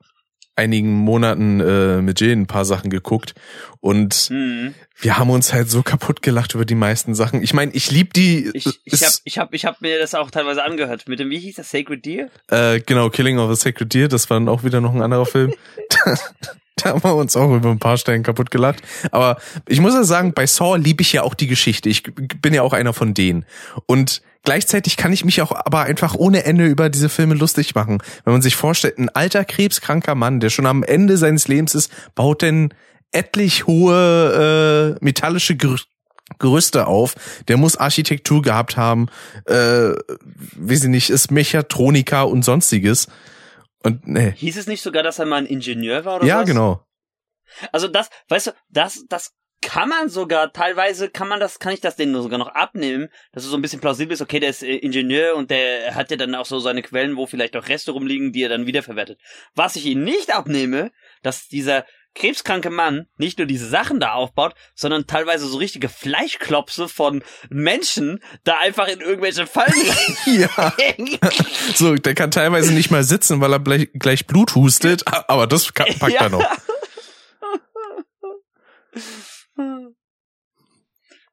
einigen 0.55 0.91
Monaten 0.93 1.59
äh, 1.59 2.01
mit 2.01 2.19
Jill 2.19 2.31
ein 2.35 2.47
paar 2.47 2.65
Sachen 2.65 2.89
geguckt 2.89 3.35
und 3.79 4.29
Mhm. 4.31 4.73
wir 4.99 5.17
haben 5.19 5.29
uns 5.29 5.53
halt 5.53 5.69
so 5.69 5.83
kaputt 5.83 6.23
gelacht 6.23 6.55
über 6.55 6.65
die 6.65 6.73
meisten 6.73 7.13
Sachen. 7.13 7.43
Ich 7.43 7.53
meine, 7.53 7.71
ich 7.73 7.91
lieb 7.91 8.13
die. 8.13 8.49
Ich, 8.55 8.65
ich 8.83 9.03
habe 9.03 9.13
ich 9.23 9.37
hab, 9.37 9.53
ich 9.53 9.65
hab 9.65 9.81
mir 9.81 9.99
das 9.99 10.15
auch 10.15 10.31
teilweise 10.31 10.63
angehört. 10.63 11.07
Mit 11.07 11.19
dem, 11.19 11.29
wie 11.29 11.37
hieß 11.37 11.57
das, 11.57 11.69
Sacred 11.69 12.03
Deer? 12.05 12.29
äh, 12.49 12.79
genau, 12.79 13.09
Killing 13.11 13.37
of 13.37 13.51
a 13.51 13.55
Sacred 13.55 13.93
Deer, 13.93 14.07
das 14.07 14.29
war 14.31 14.37
dann 14.39 14.49
auch 14.49 14.63
wieder 14.63 14.81
noch 14.81 14.95
ein 14.95 15.01
anderer 15.03 15.25
Film. 15.27 15.53
da, 16.83 16.91
haben 16.91 17.03
wir 17.03 17.15
uns 17.15 17.35
auch 17.35 17.53
über 17.53 17.69
ein 17.69 17.79
paar 17.79 17.97
Stellen 17.97 18.23
kaputt 18.23 18.51
gelacht. 18.51 18.81
Aber 19.11 19.37
ich 19.67 19.79
muss 19.79 19.93
ja 19.93 20.03
sagen, 20.03 20.33
bei 20.33 20.45
Saw 20.45 20.77
liebe 20.77 21.01
ich 21.01 21.13
ja 21.13 21.23
auch 21.23 21.33
die 21.33 21.47
Geschichte. 21.47 21.89
Ich 21.89 22.03
bin 22.03 22.53
ja 22.53 22.61
auch 22.61 22.73
einer 22.73 22.93
von 22.93 23.13
denen. 23.13 23.45
Und 23.85 24.21
gleichzeitig 24.43 24.95
kann 24.95 25.11
ich 25.11 25.25
mich 25.25 25.41
auch 25.41 25.51
aber 25.51 25.81
einfach 25.81 26.15
ohne 26.15 26.45
Ende 26.45 26.65
über 26.65 26.89
diese 26.89 27.09
Filme 27.09 27.33
lustig 27.33 27.75
machen. 27.75 28.01
Wenn 28.23 28.33
man 28.33 28.41
sich 28.41 28.55
vorstellt, 28.55 28.97
ein 28.97 29.09
alter 29.09 29.43
krebskranker 29.43 30.15
Mann, 30.15 30.39
der 30.39 30.49
schon 30.49 30.65
am 30.65 30.83
Ende 30.83 31.17
seines 31.17 31.47
Lebens 31.47 31.75
ist, 31.75 31.91
baut 32.15 32.41
denn 32.41 32.73
etlich 33.11 33.65
hohe 33.65 34.97
äh, 34.99 35.03
metallische 35.03 35.55
Gerü 35.55 35.77
Gerüste 36.39 36.87
auf. 36.87 37.15
Der 37.47 37.55
muss 37.55 37.77
Architektur 37.77 38.41
gehabt 38.41 38.75
haben, 38.75 39.07
äh, 39.45 39.91
weiß 40.57 40.83
ich 40.83 40.89
nicht, 40.89 41.09
ist 41.09 41.31
Mechatroniker 41.31 42.27
und 42.27 42.43
sonstiges. 42.43 43.07
Und 43.87 44.05
nee. 44.07 44.33
Hieß 44.35 44.57
es 44.57 44.67
nicht 44.67 44.81
sogar, 44.81 45.01
dass 45.03 45.19
er 45.19 45.25
mal 45.25 45.37
ein 45.37 45.45
Ingenieur 45.45 46.03
war 46.05 46.17
oder 46.17 46.25
Ja, 46.25 46.41
was? 46.41 46.49
genau. 46.49 46.83
Also 47.71 47.87
das, 47.87 48.09
weißt 48.27 48.47
du, 48.47 48.51
das, 48.69 49.05
das 49.07 49.33
kann 49.61 49.89
man 49.89 50.09
sogar, 50.09 50.51
teilweise 50.53 51.09
kann 51.09 51.27
man 51.27 51.39
das, 51.39 51.59
kann 51.59 51.73
ich 51.73 51.79
das 51.79 51.95
denen 51.95 52.21
sogar 52.21 52.37
noch 52.37 52.49
abnehmen, 52.49 53.07
dass 53.31 53.43
es 53.43 53.49
so 53.49 53.55
ein 53.57 53.61
bisschen 53.61 53.79
plausibel 53.79 54.13
ist, 54.13 54.21
okay, 54.21 54.39
der 54.39 54.49
ist 54.49 54.61
äh, 54.61 54.75
Ingenieur 54.75 55.35
und 55.35 55.49
der 55.49 55.95
hat 55.95 56.11
ja 56.11 56.17
dann 56.17 56.35
auch 56.35 56.45
so 56.45 56.59
seine 56.59 56.81
Quellen, 56.83 57.15
wo 57.15 57.25
vielleicht 57.25 57.55
auch 57.55 57.67
Reste 57.67 57.91
rumliegen, 57.91 58.33
die 58.33 58.43
er 58.43 58.49
dann 58.49 58.67
wiederverwertet. 58.67 59.19
Was 59.55 59.75
ich 59.75 59.85
ihm 59.85 60.03
nicht 60.03 60.33
abnehme, 60.35 60.91
dass 61.23 61.47
dieser 61.47 61.85
krebskranke 62.17 62.69
Mann 62.69 63.07
nicht 63.17 63.37
nur 63.37 63.47
diese 63.47 63.67
Sachen 63.67 63.99
da 63.99 64.13
aufbaut, 64.13 64.53
sondern 64.75 65.07
teilweise 65.07 65.47
so 65.47 65.57
richtige 65.57 65.89
Fleischklopse 65.89 66.87
von 66.87 67.23
Menschen 67.49 68.21
da 68.43 68.57
einfach 68.59 68.87
in 68.87 69.01
irgendwelche 69.01 69.47
Fallen 69.47 69.73
Ja. 70.25 70.73
So, 71.75 71.95
der 71.95 72.13
kann 72.15 72.31
teilweise 72.31 72.73
nicht 72.73 72.91
mal 72.91 73.03
sitzen, 73.03 73.39
weil 73.41 73.53
er 73.53 73.59
gleich, 73.59 73.89
gleich 73.93 74.27
Blut 74.27 74.55
hustet, 74.55 75.03
aber 75.07 75.47
das 75.47 75.71
packt 75.71 76.01
Ja. 76.13 76.21
er 76.23 76.29
noch. 76.29 76.43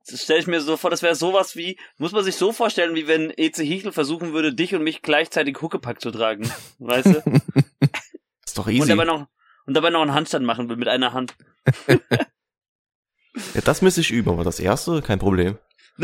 Das 0.07 0.23
stelle 0.23 0.39
ich 0.41 0.47
mir 0.47 0.61
so 0.61 0.77
vor, 0.77 0.91
das 0.91 1.03
wäre 1.03 1.15
sowas 1.15 1.57
wie, 1.57 1.79
muss 1.97 2.13
man 2.13 2.23
sich 2.25 2.37
so 2.37 2.53
vorstellen, 2.53 2.95
wie 2.95 3.07
wenn 3.09 3.33
Eze 3.37 3.63
Hichel 3.63 3.91
versuchen 3.91 4.35
würde, 4.35 4.53
dich 4.55 4.75
und 4.75 4.83
mich 4.83 5.01
gleichzeitig 5.01 5.57
Huckepack 5.63 5.99
zu 6.01 6.11
tragen. 6.11 6.51
Weißt 6.79 7.07
du? 7.07 7.23
Ist 8.47 8.59
doch 8.59 8.67
Und 8.67 8.75
easy. 8.75 8.89
dabei 8.89 9.05
noch, 9.07 9.27
und 9.67 9.75
dabei 9.75 9.91
noch 9.91 10.03
einen 10.03 10.15
Handstand 10.15 10.45
machen 10.47 10.69
will 10.69 10.77
mit 10.77 10.89
einer 10.89 11.13
Hand. 11.13 11.37
Ja, 13.55 13.61
das 13.63 13.83
müsste 13.83 14.01
ich 14.01 14.13
üben, 14.13 14.31
aber 14.31 14.45
das 14.45 14.61
erste, 14.61 15.03
kein 15.03 15.19
Problem. 15.19 15.59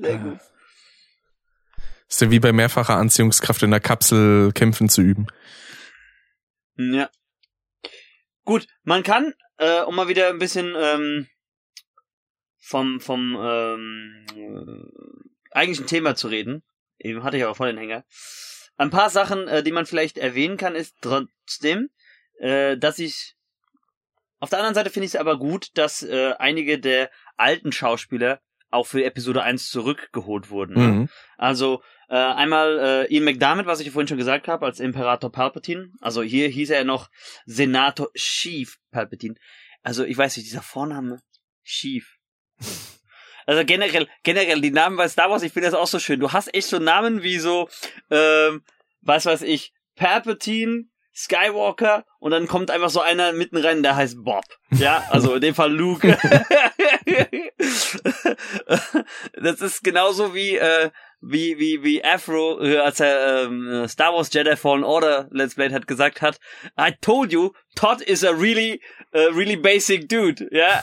Sehr 0.00 0.18
gut. 0.18 0.38
Ist 2.08 2.20
ja 2.20 2.30
wie 2.30 2.40
bei 2.40 2.52
mehrfacher 2.52 2.96
Anziehungskraft 2.96 3.62
in 3.62 3.70
der 3.70 3.80
Kapsel 3.80 4.52
kämpfen 4.52 4.90
zu 4.90 5.00
üben. 5.00 5.26
Ja. 6.76 7.08
Gut, 8.44 8.66
man 8.82 9.02
kann, 9.02 9.32
äh, 9.56 9.80
um 9.80 9.96
mal 9.96 10.08
wieder 10.08 10.28
ein 10.28 10.38
bisschen 10.38 10.74
ähm, 10.76 11.26
vom, 12.58 13.00
vom 13.00 13.38
ähm, 13.40 14.26
äh, 14.34 15.52
eigentlichen 15.52 15.86
Thema 15.86 16.14
zu 16.16 16.28
reden, 16.28 16.62
eben 16.98 17.22
hatte 17.22 17.38
ich 17.38 17.46
auch 17.46 17.56
vor 17.56 17.66
den 17.66 17.78
Hänger, 17.78 18.04
ein 18.76 18.90
paar 18.90 19.10
Sachen, 19.10 19.48
äh, 19.48 19.62
die 19.62 19.72
man 19.72 19.86
vielleicht 19.86 20.18
erwähnen 20.18 20.56
kann, 20.56 20.74
ist 20.74 20.96
trotzdem, 21.00 21.90
äh, 22.38 22.76
dass 22.76 22.98
ich 22.98 23.36
auf 24.40 24.50
der 24.50 24.58
anderen 24.58 24.74
Seite 24.74 24.90
finde 24.90 25.06
ich 25.06 25.14
es 25.14 25.20
aber 25.20 25.38
gut, 25.38 25.68
dass 25.74 26.02
äh, 26.02 26.34
einige 26.38 26.78
der 26.78 27.10
alten 27.36 27.72
Schauspieler 27.72 28.40
auch 28.70 28.86
für 28.86 29.04
Episode 29.04 29.42
1 29.42 29.70
zurückgeholt 29.70 30.50
wurden. 30.50 30.74
Ne? 30.74 30.86
Mhm. 30.86 31.08
Also 31.38 31.82
äh, 32.08 32.16
einmal 32.16 33.06
äh, 33.08 33.14
Ian 33.14 33.24
McDermott, 33.24 33.66
was 33.66 33.80
ich 33.80 33.90
vorhin 33.90 34.08
schon 34.08 34.18
gesagt 34.18 34.48
habe, 34.48 34.66
als 34.66 34.80
Imperator 34.80 35.32
Palpatine. 35.32 35.92
Also 36.00 36.22
hier 36.22 36.48
hieß 36.48 36.70
er 36.70 36.84
noch 36.84 37.08
Senator 37.46 38.12
Chief 38.14 38.78
Palpatine. 38.90 39.36
Also 39.82 40.04
ich 40.04 40.18
weiß 40.18 40.36
nicht, 40.36 40.48
dieser 40.48 40.62
Vorname 40.62 41.20
Chief. 41.62 42.18
Also 43.46 43.64
generell, 43.64 44.08
generell 44.22 44.60
die 44.60 44.70
Namen 44.70 44.96
bei 44.96 45.08
Star 45.08 45.30
Wars, 45.30 45.42
ich 45.42 45.52
finde 45.52 45.70
das 45.70 45.78
auch 45.78 45.86
so 45.86 45.98
schön. 45.98 46.20
Du 46.20 46.32
hast 46.32 46.54
echt 46.54 46.68
so 46.68 46.78
Namen 46.78 47.22
wie 47.22 47.38
so, 47.38 47.68
ähm, 48.10 48.62
was 49.02 49.26
weiß 49.26 49.42
ich, 49.42 49.72
Palpatine, 49.96 50.86
Skywalker 51.14 52.04
und 52.18 52.32
dann 52.32 52.48
kommt 52.48 52.70
einfach 52.72 52.90
so 52.90 53.00
einer 53.00 53.32
mitten 53.32 53.56
rein, 53.56 53.84
der 53.84 53.94
heißt 53.94 54.24
Bob. 54.24 54.44
Ja, 54.72 55.04
also 55.10 55.34
in 55.34 55.40
dem 55.40 55.54
Fall 55.54 55.72
Luke. 55.72 56.06
das 59.40 59.60
ist 59.60 59.84
genauso 59.84 60.34
wie 60.34 60.56
äh, 60.56 60.90
wie 61.20 61.56
wie 61.58 61.84
wie 61.84 62.04
Afro, 62.04 62.60
äh, 62.60 62.78
als 62.78 62.98
er 62.98 63.44
ähm, 63.44 63.86
Star 63.86 64.12
Wars 64.12 64.32
Jedi 64.32 64.56
Fallen 64.56 64.82
Order 64.82 65.28
Let's 65.30 65.54
Play 65.54 65.70
hat 65.70 65.86
gesagt 65.86 66.20
hat, 66.20 66.40
I 66.78 66.92
told 67.00 67.32
you, 67.32 67.52
Todd 67.76 68.02
is 68.02 68.24
a 68.24 68.32
really 68.32 68.80
uh, 69.14 69.32
really 69.32 69.56
basic 69.56 70.08
dude, 70.08 70.48
ja. 70.50 70.82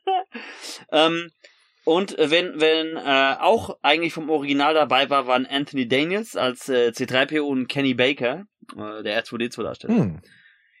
ähm, 0.92 1.30
und 1.86 2.16
wenn 2.18 2.60
wenn 2.60 2.96
äh, 2.96 3.36
auch 3.38 3.78
eigentlich 3.80 4.12
vom 4.12 4.28
Original 4.28 4.74
dabei 4.74 5.08
war, 5.08 5.28
waren 5.28 5.46
Anthony 5.46 5.86
Daniels 5.86 6.34
als 6.34 6.68
äh, 6.68 6.88
C3PO 6.88 7.42
und 7.42 7.68
Kenny 7.68 7.94
Baker, 7.94 8.44
äh, 8.72 9.04
der 9.04 9.22
R2D2 9.22 9.62
Darsteller. 9.62 9.94
Hm. 9.94 10.20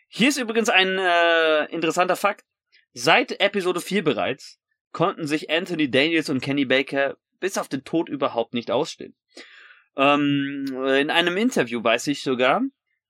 Hier 0.08 0.28
ist 0.30 0.36
übrigens 0.36 0.68
ein 0.68 0.98
äh, 0.98 1.66
interessanter 1.66 2.16
Fakt. 2.16 2.44
Seit 2.92 3.40
Episode 3.40 3.80
4 3.80 4.02
bereits 4.02 4.58
konnten 4.90 5.28
sich 5.28 5.48
Anthony 5.48 5.88
Daniels 5.88 6.28
und 6.28 6.40
Kenny 6.40 6.64
Baker 6.64 7.16
bis 7.38 7.56
auf 7.56 7.68
den 7.68 7.84
Tod 7.84 8.08
überhaupt 8.08 8.52
nicht 8.52 8.72
ausstehen. 8.72 9.14
Ähm, 9.96 10.66
in 10.98 11.10
einem 11.10 11.36
Interview 11.36 11.84
weiß 11.84 12.08
ich 12.08 12.24
sogar, 12.24 12.62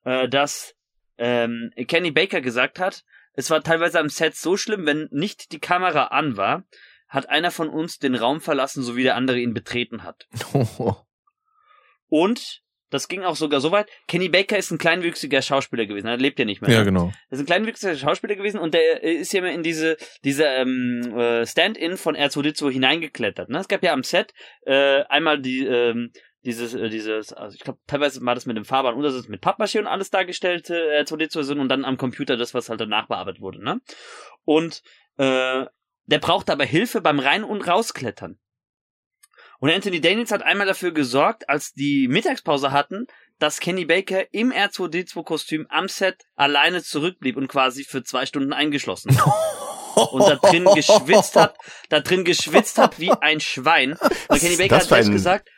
äh, 0.05 0.29
dass 0.29 0.75
ähm, 1.17 1.71
Kenny 1.89 2.11
Baker 2.11 2.43
gesagt 2.43 2.79
hat, 2.79 3.05
es 3.33 3.49
war 3.49 3.63
teilweise 3.63 3.99
am 4.01 4.11
Set 4.11 4.37
so 4.37 4.59
schlimm, 4.59 4.85
wenn 4.85 5.09
nicht 5.13 5.53
die 5.53 5.61
Kamera 5.61 6.09
an 6.09 6.37
war, 6.37 6.65
hat 7.09 7.29
einer 7.29 7.51
von 7.51 7.69
uns 7.69 7.99
den 7.99 8.15
Raum 8.15 8.41
verlassen, 8.41 8.83
so 8.83 8.97
wie 8.97 9.03
der 9.03 9.17
andere 9.17 9.39
ihn 9.39 9.55
betreten 9.55 10.03
hat. 10.03 10.27
Und 12.09 12.63
das 12.91 13.09
ging 13.09 13.25
auch 13.25 13.35
sogar 13.35 13.61
so 13.61 13.73
weit. 13.73 13.89
Kenny 14.07 14.29
Baker 14.29 14.57
ist 14.57 14.71
ein 14.71 14.79
kleinwüchsiger 14.79 15.43
Schauspieler 15.43 15.87
gewesen. 15.87 16.07
Er 16.07 16.17
lebt 16.19 16.39
ja 16.39 16.45
nicht 16.45 16.63
mehr. 16.63 16.71
Ja, 16.71 16.79
ne? 16.81 16.85
genau. 16.85 17.13
Das 17.31 17.39
ist 17.39 17.45
ein 17.45 17.47
kleinwüchsiger 17.47 17.97
Schauspieler 17.97 18.37
gewesen 18.37 18.61
und 18.61 18.75
der 18.75 19.03
äh, 19.03 19.15
ist 19.15 19.33
ja 19.33 19.41
immer 19.41 19.51
in 19.51 19.63
diese, 19.63 19.97
diese 20.25 20.45
ähm, 20.45 21.13
äh, 21.17 21.45
Stand-in 21.47 21.97
von 21.97 22.17
R2D2 22.17 22.71
hineingeklettert. 22.71 23.49
Ne? 23.49 23.59
Es 23.59 23.69
gab 23.69 23.83
ja 23.83 23.93
am 23.93 24.05
Set 24.05 24.33
äh, 24.65 25.03
einmal 25.09 25.41
die, 25.41 25.67
ähm, 25.67 26.13
dieses, 26.45 26.75
äh, 26.75 26.89
dieses, 26.89 27.33
also 27.33 27.57
ich 27.57 27.63
glaube, 27.63 27.81
teilweise 27.89 28.25
war 28.25 28.37
das 28.37 28.47
mit 28.47 28.57
dem 28.57 28.65
Fahrbahn 28.65 28.95
und 28.95 29.03
das 29.03 29.15
ist 29.15 29.29
mit 29.29 29.43
Pappmaché 29.43 29.81
und 29.81 29.89
alles 29.89 30.11
dargestellte 30.11 30.77
R2D2 31.03 31.43
sind 31.43 31.59
und 31.59 31.69
dann 31.69 31.85
am 31.85 31.97
Computer 31.97 32.37
das, 32.37 32.55
was 32.55 32.69
halt 32.69 32.81
danach 32.81 33.09
bearbeitet 33.09 33.41
wurde. 33.41 33.65
Ne? 33.65 33.81
Und 34.45 34.83
äh, 35.19 35.67
der 36.07 36.19
braucht 36.19 36.51
aber 36.51 36.65
Hilfe 36.65 37.01
beim 37.01 37.19
Rein- 37.19 37.45
und 37.45 37.67
Rausklettern. 37.67 38.39
Und 39.59 39.71
Anthony 39.71 40.01
Daniels 40.01 40.31
hat 40.31 40.43
einmal 40.43 40.67
dafür 40.67 40.93
gesorgt, 40.93 41.49
als 41.49 41.73
die 41.73 42.09
Mittagspause 42.09 42.73
hatten, 42.73 43.07
dass 43.39 43.61
Kenny 43.61 43.85
Baker 43.85 44.33
im 44.33 44.53
R2D2-Kostüm 44.53 45.67
am 45.69 45.89
Set 45.89 46.25
alleine 46.35 46.83
zurückblieb 46.83 47.37
und 47.37 47.49
quasi 47.49 47.85
für 47.85 48.03
zwei 48.03 48.27
Stunden 48.27 48.53
eingeschlossen 48.53 49.17
war. 49.17 50.13
Und 50.13 50.29
da 50.29 50.37
drin 50.37 50.65
geschwitzt 50.75 51.37
hat, 51.37 51.57
da 51.89 52.01
drin 52.01 52.25
geschwitzt 52.25 52.77
hat 52.79 52.99
wie 52.99 53.11
ein 53.11 53.41
Schwein. 53.41 53.97
Und 54.29 54.41
Kenny 54.41 54.57
Baker 54.57 54.77
hat 54.77 54.85
selbst 54.85 55.11
gesagt, 55.11 55.49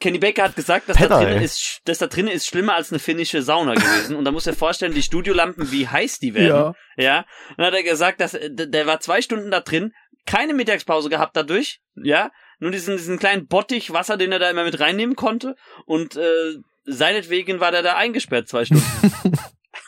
Kenny 0.00 0.18
Baker 0.18 0.44
hat 0.44 0.56
gesagt, 0.56 0.88
dass 0.88 0.96
da 0.96 1.04
Penner, 1.04 1.20
drinnen 1.20 1.38
ey. 1.38 1.44
ist, 1.44 1.80
dass 1.84 1.98
da 1.98 2.06
drinnen 2.06 2.32
ist 2.32 2.46
schlimmer 2.46 2.74
als 2.74 2.90
eine 2.90 2.98
finnische 2.98 3.42
Sauna 3.42 3.74
gewesen. 3.74 4.16
Und 4.16 4.24
da 4.24 4.32
muss 4.32 4.46
er 4.46 4.54
vorstellen, 4.54 4.94
die 4.94 5.02
Studiolampen, 5.02 5.70
wie 5.70 5.86
heiß 5.86 6.18
die 6.18 6.34
werden. 6.34 6.74
Ja. 6.96 7.04
Ja, 7.04 7.24
dann 7.56 7.66
hat 7.66 7.74
er 7.74 7.82
gesagt, 7.82 8.20
dass 8.20 8.34
äh, 8.34 8.50
der 8.50 8.86
war 8.86 9.00
zwei 9.00 9.20
Stunden 9.20 9.50
da 9.50 9.60
drin, 9.60 9.92
keine 10.26 10.54
Mittagspause 10.54 11.10
gehabt 11.10 11.36
dadurch, 11.36 11.80
ja, 11.94 12.30
nur 12.58 12.70
diesen, 12.70 12.96
diesen 12.96 13.18
kleinen 13.18 13.46
Bottich 13.46 13.92
Wasser, 13.92 14.16
den 14.16 14.32
er 14.32 14.38
da 14.38 14.50
immer 14.50 14.64
mit 14.64 14.80
reinnehmen 14.80 15.16
konnte 15.16 15.56
und 15.86 16.16
äh, 16.16 16.54
seinetwegen 16.84 17.60
war 17.60 17.70
der 17.70 17.82
da 17.82 17.96
eingesperrt 17.96 18.48
zwei 18.48 18.64
Stunden. 18.64 18.84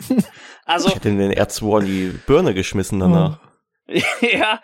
also, 0.64 0.88
Ich 0.88 0.94
hätte 0.94 1.08
den 1.08 1.32
R2 1.32 1.78
an 1.78 1.86
die 1.86 2.08
Birne 2.26 2.54
geschmissen 2.54 3.00
danach. 3.00 3.40
ja, 4.20 4.60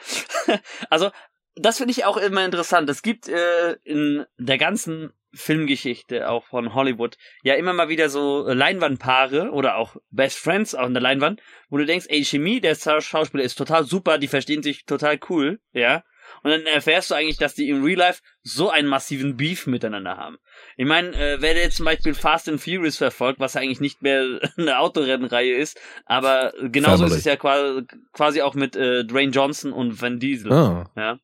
also 0.91 1.11
das 1.55 1.79
finde 1.79 1.93
ich 1.93 2.05
auch 2.05 2.17
immer 2.17 2.45
interessant. 2.45 2.89
Es 2.89 3.03
gibt 3.03 3.29
äh, 3.29 3.73
in 3.85 4.25
der 4.39 4.59
ganzen 4.59 5.13
Filmgeschichte 5.35 6.29
auch 6.31 6.45
von 6.47 6.75
Hollywood 6.75 7.17
ja 7.43 7.55
immer 7.55 7.73
mal 7.73 7.89
wieder 7.89 8.09
so 8.09 8.47
äh, 8.49 8.55
Leinwandpaare 8.55 9.51
oder 9.51 9.77
auch 9.77 9.97
Best 10.11 10.39
Friends 10.39 10.75
auch 10.75 10.87
in 10.87 10.95
der 10.95 11.03
Leinwand, 11.03 11.41
wo 11.69 11.77
du 11.79 11.87
denkst, 11.87 12.07
ey, 12.09 12.25
Chemie 12.25 12.61
der 12.61 12.75
Schau- 12.75 13.01
Schauspieler 13.01 13.45
ist 13.45 13.57
total 13.57 13.85
super, 13.85 14.19
die 14.19 14.29
verstehen 14.29 14.63
sich 14.63 14.85
total 14.85 15.19
cool, 15.29 15.61
ja. 15.73 16.05
Und 16.43 16.51
dann 16.51 16.67
erfährst 16.67 17.11
du 17.11 17.15
eigentlich, 17.15 17.39
dass 17.39 17.55
die 17.55 17.71
im 17.71 17.83
Real 17.83 17.99
Life 17.99 18.21
so 18.43 18.69
einen 18.69 18.87
massiven 18.87 19.39
Beef 19.39 19.67
miteinander 19.67 20.19
haben. 20.19 20.37
Ich 20.77 20.85
meine, 20.87 21.09
äh, 21.17 21.41
wer 21.41 21.57
jetzt 21.57 21.77
zum 21.79 21.87
Beispiel 21.87 22.13
Fast 22.13 22.51
and 22.51 22.61
Furious 22.61 22.99
verfolgt, 22.99 23.41
was 23.41 23.57
eigentlich 23.57 23.81
nicht 23.81 24.03
mehr 24.03 24.39
eine 24.59 24.79
Autorennenreihe 24.79 25.57
ist, 25.57 25.81
aber 26.05 26.53
genauso 26.71 26.99
Family. 27.05 27.13
ist 27.13 27.19
es 27.21 27.25
ja 27.25 27.37
quasi, 27.37 27.83
quasi 28.13 28.43
auch 28.43 28.55
mit 28.55 28.77
äh, 28.77 29.05
Dwayne 29.05 29.33
Johnson 29.33 29.73
und 29.73 30.01
Van 30.03 30.19
Diesel. 30.21 30.53
Ah. 30.53 30.91
Ja. 30.97 31.19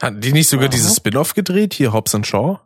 Hatten 0.00 0.20
die 0.20 0.32
nicht 0.32 0.48
sogar 0.48 0.66
Aha. 0.66 0.72
dieses 0.72 0.96
Spin-off 0.96 1.34
gedreht, 1.34 1.74
hier 1.74 1.92
Hobbs 1.92 2.14
and 2.14 2.26
Shaw? 2.26 2.60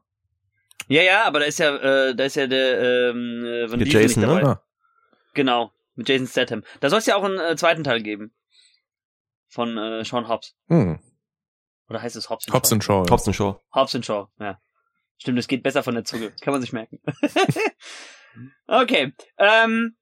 ja, 0.89 1.03
ja, 1.03 1.25
aber 1.25 1.41
da 1.41 1.47
ist 1.47 1.59
ja, 1.59 1.77
äh, 1.77 2.15
da 2.15 2.25
ist 2.25 2.37
ja 2.37 2.47
der 2.47 3.11
ähm, 3.11 3.45
äh, 3.45 3.71
Van 3.71 3.79
Mit 3.79 3.89
Diesel 3.89 4.03
Jason, 4.03 4.23
ne? 4.23 4.27
dabei. 4.27 4.45
Ah. 4.45 4.63
Genau, 5.35 5.73
mit 5.95 6.09
Jason 6.09 6.27
Statham. 6.27 6.63
Da 6.81 6.91
soll 6.91 6.99
es 6.99 7.07
ja 7.07 7.17
auch 7.17 7.25
einen 7.25 7.39
äh, 7.39 7.57
zweiten 7.57 7.85
Teil 7.85 8.03
geben. 8.03 8.35
Von 9.49 9.77
äh, 9.79 10.05
Sean 10.05 10.29
Hobbs. 10.29 10.55
Hm. 10.69 10.99
Oder 11.89 12.03
heißt 12.03 12.17
es 12.17 12.31
Hobbs 12.31 12.47
and 12.47 12.55
Hobbs 12.55 12.69
Shaw? 12.69 12.75
and 12.75 12.85
Shaw. 12.85 13.07
Hobbs 13.11 13.27
and 13.27 13.37
Shaw. 13.37 13.61
Hobbs 13.75 13.95
and 13.95 14.05
Shaw, 14.05 14.29
ja. 14.39 14.59
Stimmt, 15.19 15.39
es 15.39 15.47
geht 15.47 15.63
besser 15.63 15.83
von 15.83 15.95
der 15.95 16.05
Zunge. 16.05 16.33
Kann 16.41 16.53
man 16.53 16.61
sich 16.61 16.73
merken. 16.73 17.01
okay. 18.67 19.13
Ähm, 19.39 19.97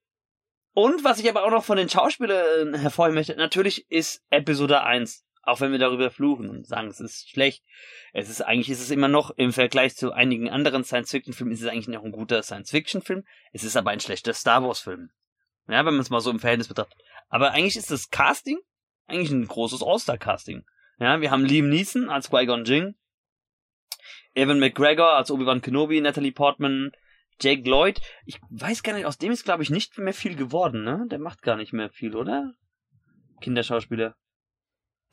und 0.72 1.04
was 1.04 1.18
ich 1.18 1.28
aber 1.28 1.44
auch 1.44 1.50
noch 1.50 1.64
von 1.64 1.76
den 1.76 1.88
Schauspielern 1.88 2.74
hervorheben 2.74 3.16
möchte, 3.16 3.36
natürlich 3.36 3.90
ist 3.90 4.22
Episode 4.30 4.82
1, 4.82 5.24
auch 5.42 5.60
wenn 5.60 5.72
wir 5.72 5.78
darüber 5.78 6.10
fluchen 6.10 6.50
und 6.50 6.66
sagen, 6.66 6.88
es 6.88 7.00
ist 7.00 7.30
schlecht, 7.30 7.64
es 8.12 8.28
ist 8.28 8.42
eigentlich 8.42 8.70
ist 8.70 8.80
es 8.80 8.90
immer 8.90 9.08
noch 9.08 9.30
im 9.30 9.52
Vergleich 9.52 9.96
zu 9.96 10.12
einigen 10.12 10.50
anderen 10.50 10.84
Science-Fiction-Filmen 10.84 11.52
ist 11.52 11.62
es 11.62 11.68
eigentlich 11.68 11.88
noch 11.88 12.04
ein 12.04 12.12
guter 12.12 12.42
Science-Fiction-Film. 12.42 13.24
Es 13.52 13.64
ist 13.64 13.76
aber 13.76 13.90
ein 13.90 14.00
schlechter 14.00 14.34
Star 14.34 14.62
Wars-Film. 14.62 15.10
Ja, 15.68 15.78
wenn 15.86 15.94
man 15.94 16.00
es 16.00 16.10
mal 16.10 16.20
so 16.20 16.30
im 16.30 16.40
Verhältnis 16.40 16.68
betrachtet. 16.68 16.98
Aber 17.28 17.52
eigentlich 17.52 17.76
ist 17.76 17.90
das 17.90 18.10
Casting 18.10 18.58
eigentlich 19.06 19.30
ein 19.30 19.46
großes 19.46 19.82
All-Star-Casting. 19.82 20.64
Ja, 20.98 21.20
wir 21.20 21.30
haben 21.30 21.44
Liam 21.44 21.68
Neeson 21.68 22.10
als 22.10 22.30
Qui-Gon 22.30 22.64
Jinn, 22.64 22.96
Evan 24.34 24.60
McGregor 24.60 25.16
als 25.16 25.30
Obi-Wan 25.30 25.60
Kenobi, 25.60 26.00
Natalie 26.00 26.32
Portman, 26.32 26.92
Jake 27.40 27.68
Lloyd. 27.68 28.00
Ich 28.26 28.38
weiß 28.50 28.82
gar 28.82 28.92
nicht, 28.92 29.06
aus 29.06 29.18
dem 29.18 29.32
ist, 29.32 29.44
glaube 29.44 29.62
ich, 29.62 29.70
nicht 29.70 29.98
mehr 29.98 30.14
viel 30.14 30.36
geworden, 30.36 30.84
ne? 30.84 31.06
Der 31.10 31.18
macht 31.18 31.42
gar 31.42 31.56
nicht 31.56 31.72
mehr 31.72 31.90
viel, 31.90 32.14
oder? 32.14 32.52
Kinderschauspieler. 33.40 34.14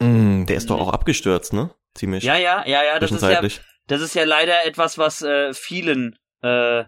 Hm. 0.01 0.45
Der 0.45 0.55
ist 0.57 0.69
doch 0.69 0.79
auch 0.79 0.93
abgestürzt, 0.93 1.53
ne? 1.53 1.71
Ziemlich. 1.95 2.23
Ja, 2.23 2.37
ja, 2.37 2.63
ja, 2.67 2.83
ja, 2.83 2.99
das 2.99 3.11
ist 3.11 3.21
ja, 3.21 3.27
zwischenzeitlich. 3.29 3.61
das 3.87 4.01
ist 4.01 4.13
ja 4.13 4.23
leider 4.23 4.65
etwas, 4.65 4.97
was 4.97 5.21
äh, 5.23 5.53
vielen 5.53 6.17
äh, 6.41 6.83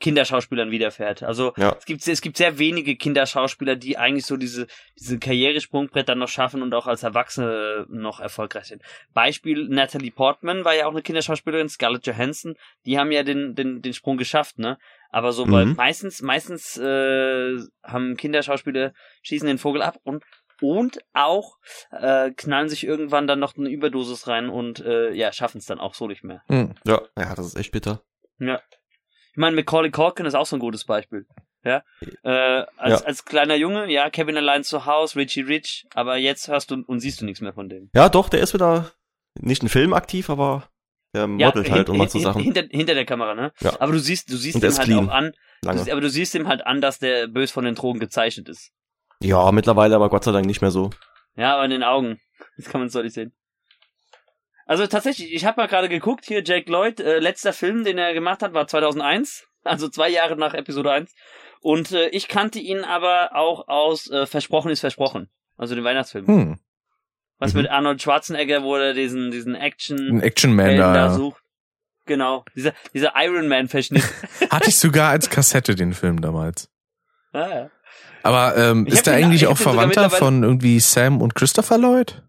Kinderschauspielern 0.00 0.70
widerfährt. 0.70 1.24
Also 1.24 1.52
Ja. 1.56 1.74
es 1.76 1.84
gibt 1.84 2.06
es 2.06 2.20
gibt 2.20 2.36
sehr 2.36 2.58
wenige 2.58 2.94
Kinderschauspieler, 2.96 3.74
die 3.74 3.98
eigentlich 3.98 4.26
so 4.26 4.36
diese 4.36 4.68
diese 4.98 5.18
Karrieresprungbrett 5.18 6.08
dann 6.08 6.18
noch 6.20 6.28
schaffen 6.28 6.62
und 6.62 6.72
auch 6.72 6.86
als 6.86 7.02
Erwachsene 7.02 7.84
noch 7.90 8.20
erfolgreich 8.20 8.66
sind. 8.66 8.82
Beispiel 9.12 9.66
Natalie 9.68 10.12
Portman 10.12 10.64
war 10.64 10.74
ja 10.74 10.86
auch 10.86 10.92
eine 10.92 11.02
Kinderschauspielerin, 11.02 11.68
Scarlett 11.68 12.06
Johansson, 12.06 12.54
die 12.86 12.96
haben 12.98 13.10
ja 13.10 13.24
den 13.24 13.56
den 13.56 13.82
den 13.82 13.92
Sprung 13.92 14.16
geschafft, 14.18 14.58
ne? 14.60 14.78
Aber 15.10 15.32
so 15.32 15.44
bei 15.46 15.64
Mhm. 15.64 15.74
meistens 15.74 16.22
meistens 16.22 16.78
äh, 16.78 17.56
haben 17.82 18.16
Kinderschauspieler 18.16 18.92
schießen 19.22 19.48
den 19.48 19.58
Vogel 19.58 19.82
ab 19.82 19.98
und 20.04 20.22
und 20.60 20.98
auch 21.12 21.56
äh, 21.90 22.30
knallen 22.32 22.68
sich 22.68 22.84
irgendwann 22.84 23.26
dann 23.26 23.38
noch 23.38 23.56
eine 23.56 23.68
Überdosis 23.68 24.26
rein 24.26 24.48
und 24.48 24.80
äh, 24.80 25.12
ja 25.12 25.32
schaffen 25.32 25.58
es 25.58 25.66
dann 25.66 25.78
auch 25.80 25.94
so 25.94 26.06
nicht 26.06 26.24
mehr. 26.24 26.42
Hm. 26.48 26.74
Ja, 26.84 27.02
ja, 27.18 27.34
das 27.34 27.46
ist 27.46 27.56
echt 27.56 27.72
bitter. 27.72 28.02
Ja. 28.38 28.60
Ich 29.32 29.36
meine, 29.36 29.54
Macaulay 29.56 29.90
Culkin 29.90 30.26
ist 30.26 30.34
auch 30.34 30.46
so 30.46 30.56
ein 30.56 30.60
gutes 30.60 30.84
Beispiel. 30.84 31.26
Ja. 31.64 31.82
Äh, 32.22 32.64
als, 32.76 33.00
Ja. 33.00 33.06
als 33.06 33.24
kleiner 33.24 33.56
Junge, 33.56 33.90
ja, 33.90 34.10
Kevin 34.10 34.36
allein 34.36 34.64
zu 34.64 34.86
Haus, 34.86 35.16
Richie 35.16 35.42
Rich, 35.42 35.86
aber 35.94 36.16
jetzt 36.16 36.48
hörst 36.48 36.70
du 36.70 36.82
und 36.86 37.00
siehst 37.00 37.20
du 37.20 37.24
nichts 37.24 37.40
mehr 37.40 37.52
von 37.52 37.68
dem. 37.68 37.90
Ja, 37.94 38.08
doch, 38.08 38.28
der 38.28 38.40
ist 38.40 38.54
wieder 38.54 38.92
nicht 39.40 39.62
in 39.62 39.68
Film 39.68 39.92
aktiv, 39.92 40.30
aber 40.30 40.68
der 41.14 41.26
modelt 41.26 41.70
halt 41.70 41.86
hin- 41.86 41.92
und 41.92 41.98
macht 41.98 42.10
so 42.10 42.18
hin- 42.18 42.24
Sachen. 42.26 42.42
Hinter, 42.42 42.62
hinter 42.70 42.94
der 42.94 43.04
Kamera, 43.06 43.34
ne? 43.34 43.52
Ja. 43.60 43.80
Aber 43.80 43.92
du 43.92 43.98
siehst, 43.98 44.30
du 44.30 44.36
siehst 44.36 44.56
ihm 44.56 44.62
halt 44.62 44.80
clean. 44.82 45.08
auch 45.08 45.12
an, 45.12 45.32
du, 45.62 45.68
aber 45.92 46.00
du 46.00 46.10
siehst 46.10 46.34
ihm 46.34 46.46
halt 46.48 46.66
an, 46.66 46.80
dass 46.80 46.98
der 46.98 47.26
bös 47.28 47.50
von 47.50 47.64
den 47.64 47.74
Drogen 47.74 47.98
gezeichnet 48.00 48.48
ist. 48.48 48.72
Ja, 49.22 49.50
mittlerweile 49.52 49.94
aber 49.96 50.08
Gott 50.10 50.24
sei 50.24 50.32
Dank 50.32 50.46
nicht 50.46 50.60
mehr 50.60 50.70
so. 50.70 50.90
Ja, 51.36 51.54
aber 51.54 51.64
in 51.64 51.70
den 51.70 51.82
Augen. 51.82 52.20
Das 52.56 52.66
kann 52.68 52.80
man 52.80 52.88
so 52.90 53.02
nicht 53.02 53.14
sehen. 53.14 53.32
Also 54.66 54.86
tatsächlich, 54.86 55.32
ich 55.32 55.44
habe 55.44 55.60
mal 55.60 55.66
gerade 55.66 55.88
geguckt, 55.88 56.24
hier 56.26 56.42
Jake 56.44 56.70
Lloyd, 56.70 57.00
äh, 57.00 57.18
letzter 57.20 57.52
Film, 57.52 57.84
den 57.84 57.96
er 57.98 58.12
gemacht 58.12 58.42
hat, 58.42 58.52
war 58.52 58.66
2001, 58.66 59.46
also 59.64 59.88
zwei 59.88 60.08
Jahre 60.10 60.36
nach 60.36 60.52
Episode 60.54 60.92
1. 60.92 61.14
Und 61.60 61.90
äh, 61.92 62.08
ich 62.10 62.28
kannte 62.28 62.58
ihn 62.58 62.84
aber 62.84 63.34
auch 63.34 63.66
aus 63.68 64.10
äh, 64.10 64.26
Versprochen 64.26 64.70
ist 64.70 64.80
Versprochen, 64.80 65.30
also 65.56 65.74
den 65.74 65.84
Weihnachtsfilm. 65.84 66.26
Hm. 66.26 66.58
Was 67.38 67.54
Mhm. 67.54 67.62
mit 67.62 67.70
Arnold 67.70 68.02
Schwarzenegger, 68.02 68.62
wo 68.62 68.76
er 68.76 68.94
diesen, 68.94 69.30
diesen 69.30 69.54
Action 69.54 69.98
Ein 70.18 70.22
Action 70.22 70.54
Man 70.54 70.66
Helden 70.66 70.80
da. 70.82 70.92
da 70.92 71.00
ja. 71.06 71.10
sucht. 71.14 71.42
Genau, 72.04 72.44
dieser, 72.54 72.72
dieser 72.94 73.12
Iron 73.16 73.48
Man-Verschnitt. 73.48 74.02
Hatte 74.50 74.68
ich 74.68 74.78
sogar 74.78 75.10
als 75.10 75.30
Kassette 75.30 75.74
den 75.76 75.92
Film 75.94 76.20
damals. 76.20 76.70
ah, 77.32 77.48
ja. 77.48 77.70
Aber 78.22 78.56
ähm, 78.56 78.86
ist 78.86 79.06
der 79.06 79.14
eigentlich 79.14 79.46
auch 79.46 79.56
Verwandter 79.56 80.10
von 80.10 80.42
irgendwie 80.42 80.80
Sam 80.80 81.20
und 81.22 81.34
Christopher 81.34 81.78
Lloyd? 81.78 82.22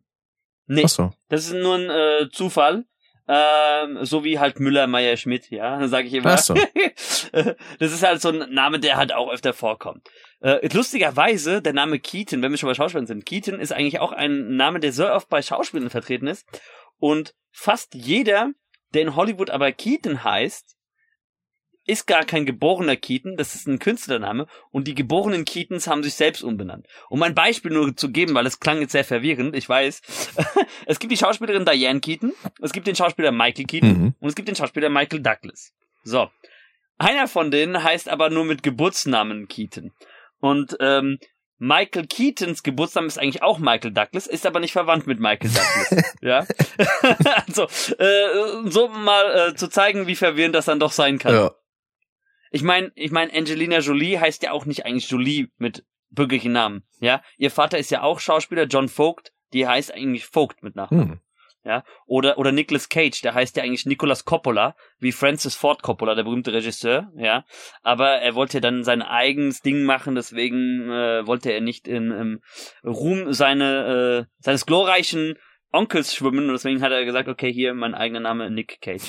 Nee, 0.67 0.83
Achso. 0.83 1.13
das 1.29 1.45
ist 1.45 1.53
nur 1.53 1.75
ein 1.75 1.89
äh, 1.89 2.29
Zufall. 2.31 2.85
Ähm, 3.31 4.03
so 4.05 4.23
wie 4.23 4.39
halt 4.39 4.59
Müller, 4.59 4.87
Meier, 4.87 5.15
Schmidt, 5.15 5.51
ja, 5.51 5.87
sage 5.87 6.07
ich 6.07 6.13
immer. 6.15 6.31
Ach 6.31 6.39
so. 6.39 6.55
das 7.79 7.91
ist 7.91 8.01
halt 8.03 8.21
so 8.21 8.29
ein 8.29 8.51
Name, 8.51 8.79
der 8.79 8.97
halt 8.97 9.13
auch 9.13 9.31
öfter 9.31 9.53
vorkommt. 9.53 10.09
Äh, 10.41 10.67
lustigerweise, 10.73 11.61
der 11.61 11.73
Name 11.73 11.99
Keaton, 11.99 12.41
wenn 12.41 12.51
wir 12.51 12.57
schon 12.57 12.69
bei 12.69 12.73
Schauspielern 12.73 13.05
sind, 13.05 13.27
Keaton 13.27 13.59
ist 13.59 13.71
eigentlich 13.71 13.99
auch 13.99 14.13
ein 14.13 14.55
Name, 14.55 14.79
der 14.79 14.93
so 14.93 15.07
oft 15.07 15.29
bei 15.29 15.43
Schauspielern 15.43 15.91
vertreten 15.91 16.25
ist. 16.25 16.47
Und 16.97 17.35
fast 17.51 17.93
jeder, 17.93 18.51
der 18.95 19.03
in 19.03 19.15
Hollywood 19.15 19.51
aber 19.51 19.71
Keaton 19.71 20.23
heißt, 20.23 20.75
ist 21.89 22.05
gar 22.05 22.23
kein 22.23 22.45
geborener 22.45 22.95
Keaton, 22.95 23.35
das 23.35 23.55
ist 23.55 23.67
ein 23.67 23.79
Künstlername 23.79 24.47
und 24.71 24.87
die 24.87 24.95
geborenen 24.95 25.43
Keatons 25.43 25.87
haben 25.87 26.03
sich 26.03 26.13
selbst 26.13 26.43
umbenannt. 26.43 26.85
Um 27.09 27.23
ein 27.23 27.33
Beispiel 27.35 27.71
nur 27.71 27.95
zu 27.95 28.11
geben, 28.11 28.35
weil 28.35 28.45
es 28.45 28.59
klang 28.59 28.79
jetzt 28.79 28.91
sehr 28.91 29.03
verwirrend, 29.03 29.55
ich 29.55 29.67
weiß. 29.67 30.01
es 30.85 30.99
gibt 30.99 31.11
die 31.11 31.17
Schauspielerin 31.17 31.65
Diane 31.65 31.99
Keaton, 31.99 32.33
es 32.61 32.71
gibt 32.71 32.87
den 32.87 32.95
Schauspieler 32.95 33.31
Michael 33.31 33.65
Keaton 33.65 33.89
Mhm. 33.89 34.13
und 34.19 34.29
es 34.29 34.35
gibt 34.35 34.47
den 34.47 34.55
Schauspieler 34.55 34.89
Michael 34.89 35.21
Douglas. 35.21 35.73
So. 36.03 36.29
Einer 36.97 37.27
von 37.27 37.49
denen 37.49 37.83
heißt 37.83 38.09
aber 38.09 38.29
nur 38.29 38.45
mit 38.45 38.61
Geburtsnamen 38.61 39.47
Keaton. 39.47 39.91
Und 40.39 40.77
ähm, 40.79 41.17
Michael 41.57 42.07
Keatons 42.07 42.63
Geburtsname 42.63 43.07
ist 43.07 43.19
eigentlich 43.19 43.43
auch 43.43 43.59
Michael 43.59 43.91
Douglas, 43.91 44.27
ist 44.27 44.45
aber 44.45 44.59
nicht 44.59 44.71
verwandt 44.71 45.07
mit 45.07 45.19
Michael 45.19 45.49
Douglas. 45.49 46.15
ja. 46.21 46.45
also, 47.47 47.63
äh, 47.97 48.69
so 48.69 48.87
mal 48.87 49.49
äh, 49.49 49.55
zu 49.55 49.69
zeigen, 49.69 50.07
wie 50.07 50.15
verwirrend 50.15 50.55
das 50.55 50.65
dann 50.65 50.79
doch 50.79 50.91
sein 50.91 51.19
kann. 51.19 51.33
Ja. 51.33 51.51
Ich 52.51 52.63
meine, 52.63 52.91
ich 52.95 53.11
meine, 53.11 53.33
Angelina 53.33 53.79
Jolie 53.79 54.19
heißt 54.19 54.43
ja 54.43 54.51
auch 54.51 54.65
nicht 54.65 54.85
eigentlich 54.85 55.09
Jolie 55.09 55.49
mit 55.57 55.85
bürgerlichen 56.09 56.51
Namen. 56.51 56.83
Ja, 56.99 57.21
ihr 57.37 57.51
Vater 57.51 57.77
ist 57.77 57.91
ja 57.91 58.01
auch 58.01 58.19
Schauspieler, 58.19 58.63
John 58.63 58.89
Vogt, 58.89 59.31
die 59.53 59.67
heißt 59.67 59.93
eigentlich 59.93 60.25
Vogt 60.25 60.63
mit 60.63 60.75
Nachnamen. 60.75 61.09
Hm. 61.09 61.19
Ja, 61.65 61.83
oder 62.05 62.37
oder 62.37 62.53
Nicolas 62.53 62.87
Cage, 62.87 63.21
der 63.21 63.33
heißt 63.33 63.57
ja 63.57 63.63
eigentlich 63.63 63.85
Nicolas 63.85 64.23
Coppola, 64.23 64.75
wie 64.99 65.11
Francis 65.11 65.55
Ford 65.55 65.83
Coppola, 65.83 66.15
der 66.15 66.23
berühmte 66.23 66.53
Regisseur, 66.53 67.11
ja. 67.17 67.43
Aber 67.83 68.11
er 68.21 68.33
wollte 68.33 68.57
ja 68.57 68.61
dann 68.61 68.85
sein 68.85 69.01
eigenes 69.01 69.59
Ding 69.59 69.83
machen, 69.83 70.15
deswegen 70.15 70.89
äh, 70.89 71.27
wollte 71.27 71.51
er 71.51 71.59
nicht 71.59 71.87
in, 71.87 72.11
im 72.11 72.41
Ruhm 72.85 73.33
seine, 73.33 74.25
äh, 74.29 74.33
seines 74.39 74.65
glorreichen 74.65 75.35
Onkels 75.71 76.15
schwimmen 76.15 76.45
und 76.45 76.53
deswegen 76.53 76.81
hat 76.81 76.93
er 76.93 77.03
gesagt, 77.03 77.27
okay, 77.27 77.51
hier 77.51 77.73
mein 77.73 77.93
eigener 77.93 78.21
Name 78.21 78.49
Nick 78.49 78.79
Cage. 78.81 79.03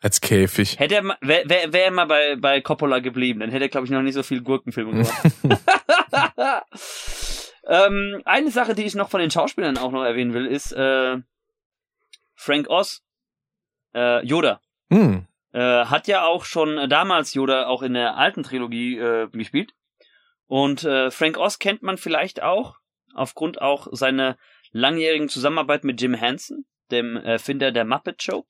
Als 0.00 0.20
Käfig. 0.20 0.78
Hätte 0.78 0.96
er 0.96 1.02
mal, 1.02 1.16
wäre 1.20 1.48
wär, 1.48 1.72
wär 1.72 1.84
er 1.86 1.90
mal 1.90 2.06
bei, 2.06 2.36
bei 2.36 2.60
Coppola 2.60 2.98
geblieben, 2.98 3.40
dann 3.40 3.50
hätte 3.50 3.64
er, 3.64 3.68
glaube 3.68 3.86
ich, 3.86 3.90
noch 3.90 4.02
nicht 4.02 4.14
so 4.14 4.22
viel 4.22 4.42
Gurkenfilme 4.42 4.92
gemacht. 4.92 5.12
ähm, 7.66 8.22
eine 8.24 8.50
Sache, 8.50 8.74
die 8.74 8.84
ich 8.84 8.94
noch 8.94 9.08
von 9.08 9.20
den 9.20 9.30
Schauspielern 9.30 9.78
auch 9.78 9.92
noch 9.92 10.04
erwähnen 10.04 10.34
will, 10.34 10.46
ist 10.46 10.72
äh, 10.72 11.16
Frank 12.34 12.68
Oz, 12.68 13.02
äh, 13.94 14.24
Yoda. 14.24 14.60
Hm. 14.90 15.26
Äh, 15.52 15.86
hat 15.86 16.06
ja 16.06 16.26
auch 16.26 16.44
schon 16.44 16.88
damals 16.88 17.32
Yoda 17.34 17.66
auch 17.66 17.82
in 17.82 17.94
der 17.94 18.16
alten 18.16 18.42
Trilogie 18.42 18.98
äh, 18.98 19.28
gespielt. 19.28 19.72
Und 20.46 20.84
äh, 20.84 21.10
Frank 21.10 21.38
Oz 21.38 21.58
kennt 21.58 21.82
man 21.82 21.96
vielleicht 21.96 22.42
auch 22.42 22.76
aufgrund 23.14 23.60
auch 23.60 23.88
seiner 23.92 24.36
langjährigen 24.72 25.28
Zusammenarbeit 25.28 25.84
mit 25.84 26.00
Jim 26.00 26.14
Henson, 26.14 26.66
dem 26.90 27.16
Erfinder 27.16 27.72
der 27.72 27.84
Muppet 27.84 28.22
Show. 28.22 28.46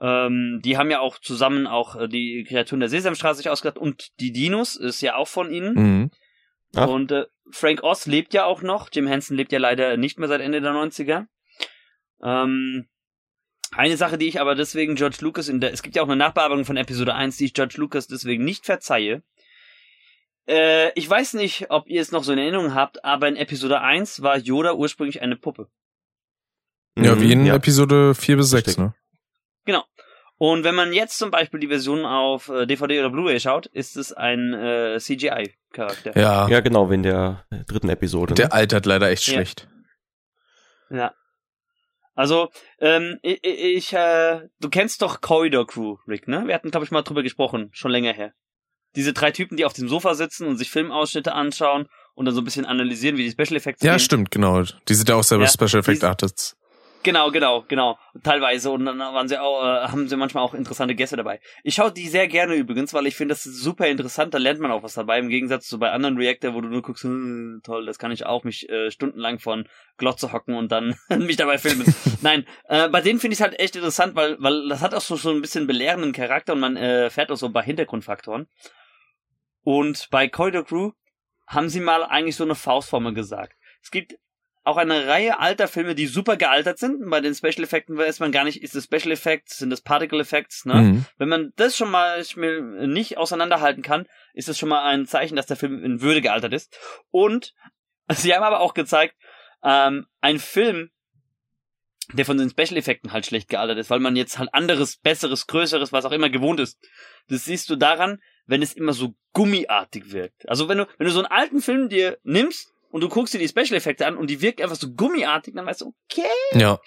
Ähm, 0.00 0.60
die 0.64 0.76
haben 0.78 0.90
ja 0.90 1.00
auch 1.00 1.18
zusammen 1.18 1.66
auch 1.66 1.96
äh, 1.96 2.08
die 2.08 2.44
Kreaturen 2.48 2.80
der 2.80 2.88
Sesamstraße 2.88 3.38
sich 3.38 3.50
ausgedacht 3.50 3.78
und 3.78 4.08
die 4.20 4.32
Dinos 4.32 4.76
ist 4.76 5.00
ja 5.00 5.16
auch 5.16 5.28
von 5.28 5.52
ihnen. 5.52 5.74
Mhm. 5.74 6.10
Ach. 6.74 6.88
Und 6.88 7.12
äh, 7.12 7.26
Frank 7.50 7.82
Oz 7.82 8.06
lebt 8.06 8.32
ja 8.34 8.44
auch 8.44 8.62
noch. 8.62 8.88
Jim 8.92 9.06
Henson 9.06 9.36
lebt 9.36 9.52
ja 9.52 9.58
leider 9.58 9.96
nicht 9.96 10.18
mehr 10.18 10.28
seit 10.28 10.40
Ende 10.40 10.60
der 10.60 10.72
90er. 10.72 11.26
Ähm, 12.22 12.88
eine 13.72 13.96
Sache, 13.96 14.18
die 14.18 14.28
ich 14.28 14.40
aber 14.40 14.54
deswegen 14.54 14.94
George 14.96 15.18
Lucas 15.20 15.48
in 15.48 15.60
der, 15.60 15.72
es 15.72 15.82
gibt 15.82 15.96
ja 15.96 16.02
auch 16.02 16.06
eine 16.06 16.16
Nachbearbeitung 16.16 16.64
von 16.64 16.76
Episode 16.76 17.14
1, 17.14 17.36
die 17.36 17.46
ich 17.46 17.54
George 17.54 17.74
Lucas 17.78 18.06
deswegen 18.06 18.44
nicht 18.44 18.64
verzeihe. 18.66 19.22
Äh, 20.48 20.92
ich 20.98 21.08
weiß 21.08 21.34
nicht, 21.34 21.70
ob 21.70 21.88
ihr 21.88 22.00
es 22.00 22.12
noch 22.12 22.24
so 22.24 22.32
in 22.32 22.38
Erinnerung 22.38 22.74
habt, 22.74 23.04
aber 23.04 23.28
in 23.28 23.36
Episode 23.36 23.80
1 23.80 24.22
war 24.22 24.36
Yoda 24.38 24.74
ursprünglich 24.74 25.22
eine 25.22 25.36
Puppe. 25.36 25.68
Ja, 26.98 27.14
Mhm, 27.14 27.20
wie 27.20 27.32
in 27.32 27.46
ja. 27.46 27.54
Episode 27.54 28.14
4 28.14 28.36
bis 28.36 28.50
6, 28.50 28.66
Richtig. 28.68 28.84
ne? 28.84 28.94
Genau. 29.64 29.84
Und 30.38 30.64
wenn 30.64 30.74
man 30.74 30.92
jetzt 30.92 31.18
zum 31.18 31.30
Beispiel 31.30 31.60
die 31.60 31.68
Version 31.68 32.04
auf 32.04 32.48
äh, 32.48 32.66
DVD 32.66 32.98
oder 33.00 33.10
Blu-ray 33.10 33.38
schaut, 33.38 33.66
ist 33.66 33.96
es 33.96 34.12
ein 34.12 34.52
äh, 34.54 34.98
CGI-Charakter. 34.98 36.18
Ja, 36.18 36.48
Ja, 36.48 36.60
genau, 36.60 36.90
in 36.90 37.02
der 37.04 37.44
dritten 37.68 37.88
Episode. 37.88 38.34
der 38.34 38.46
Ne? 38.46 38.52
altert 38.52 38.86
leider 38.86 39.08
echt 39.08 39.26
Ja. 39.28 39.34
schlecht. 39.34 39.68
Ja. 40.90 41.14
Also, 42.14 42.50
ähm, 42.80 43.18
ich, 43.22 43.42
ich 43.42 43.92
äh, 43.94 44.48
du 44.60 44.68
kennst 44.68 45.00
doch 45.00 45.20
Corridor 45.22 45.66
Crew, 45.66 45.96
Rick, 46.06 46.28
ne? 46.28 46.46
Wir 46.46 46.54
hatten, 46.54 46.70
glaube 46.70 46.84
ich, 46.84 46.90
mal 46.90 47.02
drüber 47.02 47.22
gesprochen, 47.22 47.70
schon 47.72 47.90
länger 47.90 48.12
her. 48.12 48.32
Diese 48.96 49.14
drei 49.14 49.30
Typen, 49.30 49.56
die 49.56 49.64
auf 49.64 49.72
dem 49.72 49.88
Sofa 49.88 50.14
sitzen 50.14 50.46
und 50.46 50.58
sich 50.58 50.70
Filmausschnitte 50.70 51.32
anschauen 51.32 51.88
und 52.14 52.26
dann 52.26 52.34
so 52.34 52.42
ein 52.42 52.44
bisschen 52.44 52.66
analysieren, 52.66 53.16
wie 53.16 53.22
die 53.24 53.30
Special 53.30 53.56
Effects 53.56 53.82
Ja, 53.82 53.92
gehen. 53.92 54.00
stimmt, 54.00 54.30
genau. 54.30 54.62
Die 54.62 54.94
sind 54.94 55.08
ja 55.08 55.14
auch 55.14 55.22
selber 55.24 55.44
Ja, 55.44 55.50
Special 55.50 55.80
Effect 55.80 56.02
die- 56.02 56.06
Artists. 56.06 56.56
Genau, 57.02 57.30
genau, 57.30 57.64
genau. 57.66 57.98
Teilweise 58.22 58.70
und 58.70 58.84
dann 58.84 58.98
waren 58.98 59.26
sie 59.26 59.40
auch, 59.40 59.62
äh, 59.62 59.88
haben 59.88 60.08
sie 60.08 60.16
manchmal 60.16 60.44
auch 60.44 60.54
interessante 60.54 60.94
Gäste 60.94 61.16
dabei. 61.16 61.40
Ich 61.64 61.74
schaue 61.74 61.92
die 61.92 62.06
sehr 62.06 62.28
gerne 62.28 62.54
übrigens, 62.54 62.94
weil 62.94 63.06
ich 63.06 63.16
finde, 63.16 63.34
das 63.34 63.42
super 63.42 63.88
interessant. 63.88 64.34
Da 64.34 64.38
lernt 64.38 64.60
man 64.60 64.70
auch 64.70 64.84
was 64.84 64.94
dabei. 64.94 65.18
Im 65.18 65.28
Gegensatz 65.28 65.66
zu 65.66 65.78
bei 65.78 65.90
anderen 65.90 66.16
Reactor, 66.16 66.54
wo 66.54 66.60
du 66.60 66.68
nur 66.68 66.82
guckst, 66.82 67.02
hm, 67.02 67.60
toll, 67.64 67.86
das 67.86 67.98
kann 67.98 68.12
ich 68.12 68.24
auch, 68.24 68.44
mich 68.44 68.68
äh, 68.68 68.90
stundenlang 68.90 69.40
von 69.40 69.68
Glotze 69.96 70.32
hocken 70.32 70.54
und 70.54 70.70
dann 70.70 70.94
mich 71.18 71.36
dabei 71.36 71.58
filmen. 71.58 71.92
Nein, 72.22 72.46
äh, 72.68 72.88
bei 72.88 73.00
denen 73.00 73.18
finde 73.18 73.34
ich 73.34 73.40
es 73.40 73.44
halt 73.44 73.58
echt 73.58 73.74
interessant, 73.74 74.14
weil, 74.14 74.36
weil 74.38 74.68
das 74.68 74.80
hat 74.80 74.94
auch 74.94 75.00
so, 75.00 75.16
so 75.16 75.30
ein 75.30 75.40
bisschen 75.40 75.66
belehrenden 75.66 76.12
Charakter 76.12 76.52
und 76.52 76.60
man 76.60 76.76
äh, 76.76 77.10
fährt 77.10 77.32
auch 77.32 77.36
so 77.36 77.46
ein 77.46 77.52
paar 77.52 77.64
Hintergrundfaktoren. 77.64 78.46
Und 79.64 80.08
bei 80.10 80.28
Corridor 80.28 80.64
Crew 80.64 80.92
haben 81.46 81.68
sie 81.68 81.80
mal 81.80 82.04
eigentlich 82.04 82.36
so 82.36 82.44
eine 82.44 82.54
Faustformel 82.54 83.12
gesagt. 83.12 83.54
Es 83.82 83.90
gibt 83.90 84.14
auch 84.64 84.76
eine 84.76 85.06
Reihe 85.06 85.40
alter 85.40 85.66
Filme, 85.66 85.94
die 85.94 86.06
super 86.06 86.36
gealtert 86.36 86.78
sind. 86.78 87.02
Und 87.02 87.10
Bei 87.10 87.20
den 87.20 87.34
Special 87.34 87.64
Effekten 87.64 87.96
weiß 87.96 88.20
man 88.20 88.32
gar 88.32 88.44
nicht, 88.44 88.62
ist 88.62 88.76
es 88.76 88.84
Special 88.84 89.10
Effects, 89.10 89.58
sind 89.58 89.72
es 89.72 89.80
Particle 89.80 90.20
Effects, 90.20 90.64
ne? 90.64 90.74
Mhm. 90.74 91.06
Wenn 91.18 91.28
man 91.28 91.52
das 91.56 91.76
schon 91.76 91.90
mal 91.90 92.22
nicht 92.86 93.18
auseinanderhalten 93.18 93.82
kann, 93.82 94.06
ist 94.34 94.48
es 94.48 94.58
schon 94.58 94.68
mal 94.68 94.84
ein 94.84 95.06
Zeichen, 95.06 95.36
dass 95.36 95.46
der 95.46 95.56
Film 95.56 95.82
in 95.84 96.00
Würde 96.00 96.20
gealtert 96.20 96.52
ist. 96.52 96.78
Und 97.10 97.54
sie 98.10 98.34
haben 98.34 98.44
aber 98.44 98.60
auch 98.60 98.74
gezeigt, 98.74 99.16
ähm, 99.64 100.06
ein 100.20 100.38
Film, 100.38 100.90
der 102.12 102.24
von 102.24 102.36
den 102.36 102.50
Special 102.50 102.76
Effekten 102.76 103.12
halt 103.12 103.26
schlecht 103.26 103.48
gealtert 103.48 103.78
ist, 103.78 103.90
weil 103.90 104.00
man 104.00 104.16
jetzt 104.16 104.38
halt 104.38 104.52
anderes, 104.52 104.96
besseres, 104.96 105.46
größeres, 105.46 105.92
was 105.92 106.04
auch 106.04 106.12
immer 106.12 106.30
gewohnt 106.30 106.60
ist. 106.60 106.78
Das 107.28 107.44
siehst 107.44 107.70
du 107.70 107.76
daran, 107.76 108.20
wenn 108.46 108.62
es 108.62 108.74
immer 108.74 108.92
so 108.92 109.14
gummiartig 109.32 110.12
wirkt. 110.12 110.48
Also 110.48 110.68
wenn 110.68 110.78
du, 110.78 110.86
wenn 110.98 111.06
du 111.06 111.12
so 111.12 111.20
einen 111.20 111.32
alten 111.32 111.60
Film 111.60 111.88
dir 111.88 112.18
nimmst 112.22 112.71
und 112.92 113.00
du 113.00 113.08
guckst 113.08 113.34
dir 113.34 113.38
die 113.38 113.48
Special 113.48 113.72
Effekte 113.74 114.06
an 114.06 114.16
und 114.16 114.28
die 114.30 114.40
wirken 114.40 114.62
einfach 114.62 114.76
so 114.76 114.92
gummiartig, 114.92 115.54
dann 115.56 115.66
weißt 115.66 115.80
du, 115.80 115.94
okay, 116.10 116.22
Ja. 116.52 116.78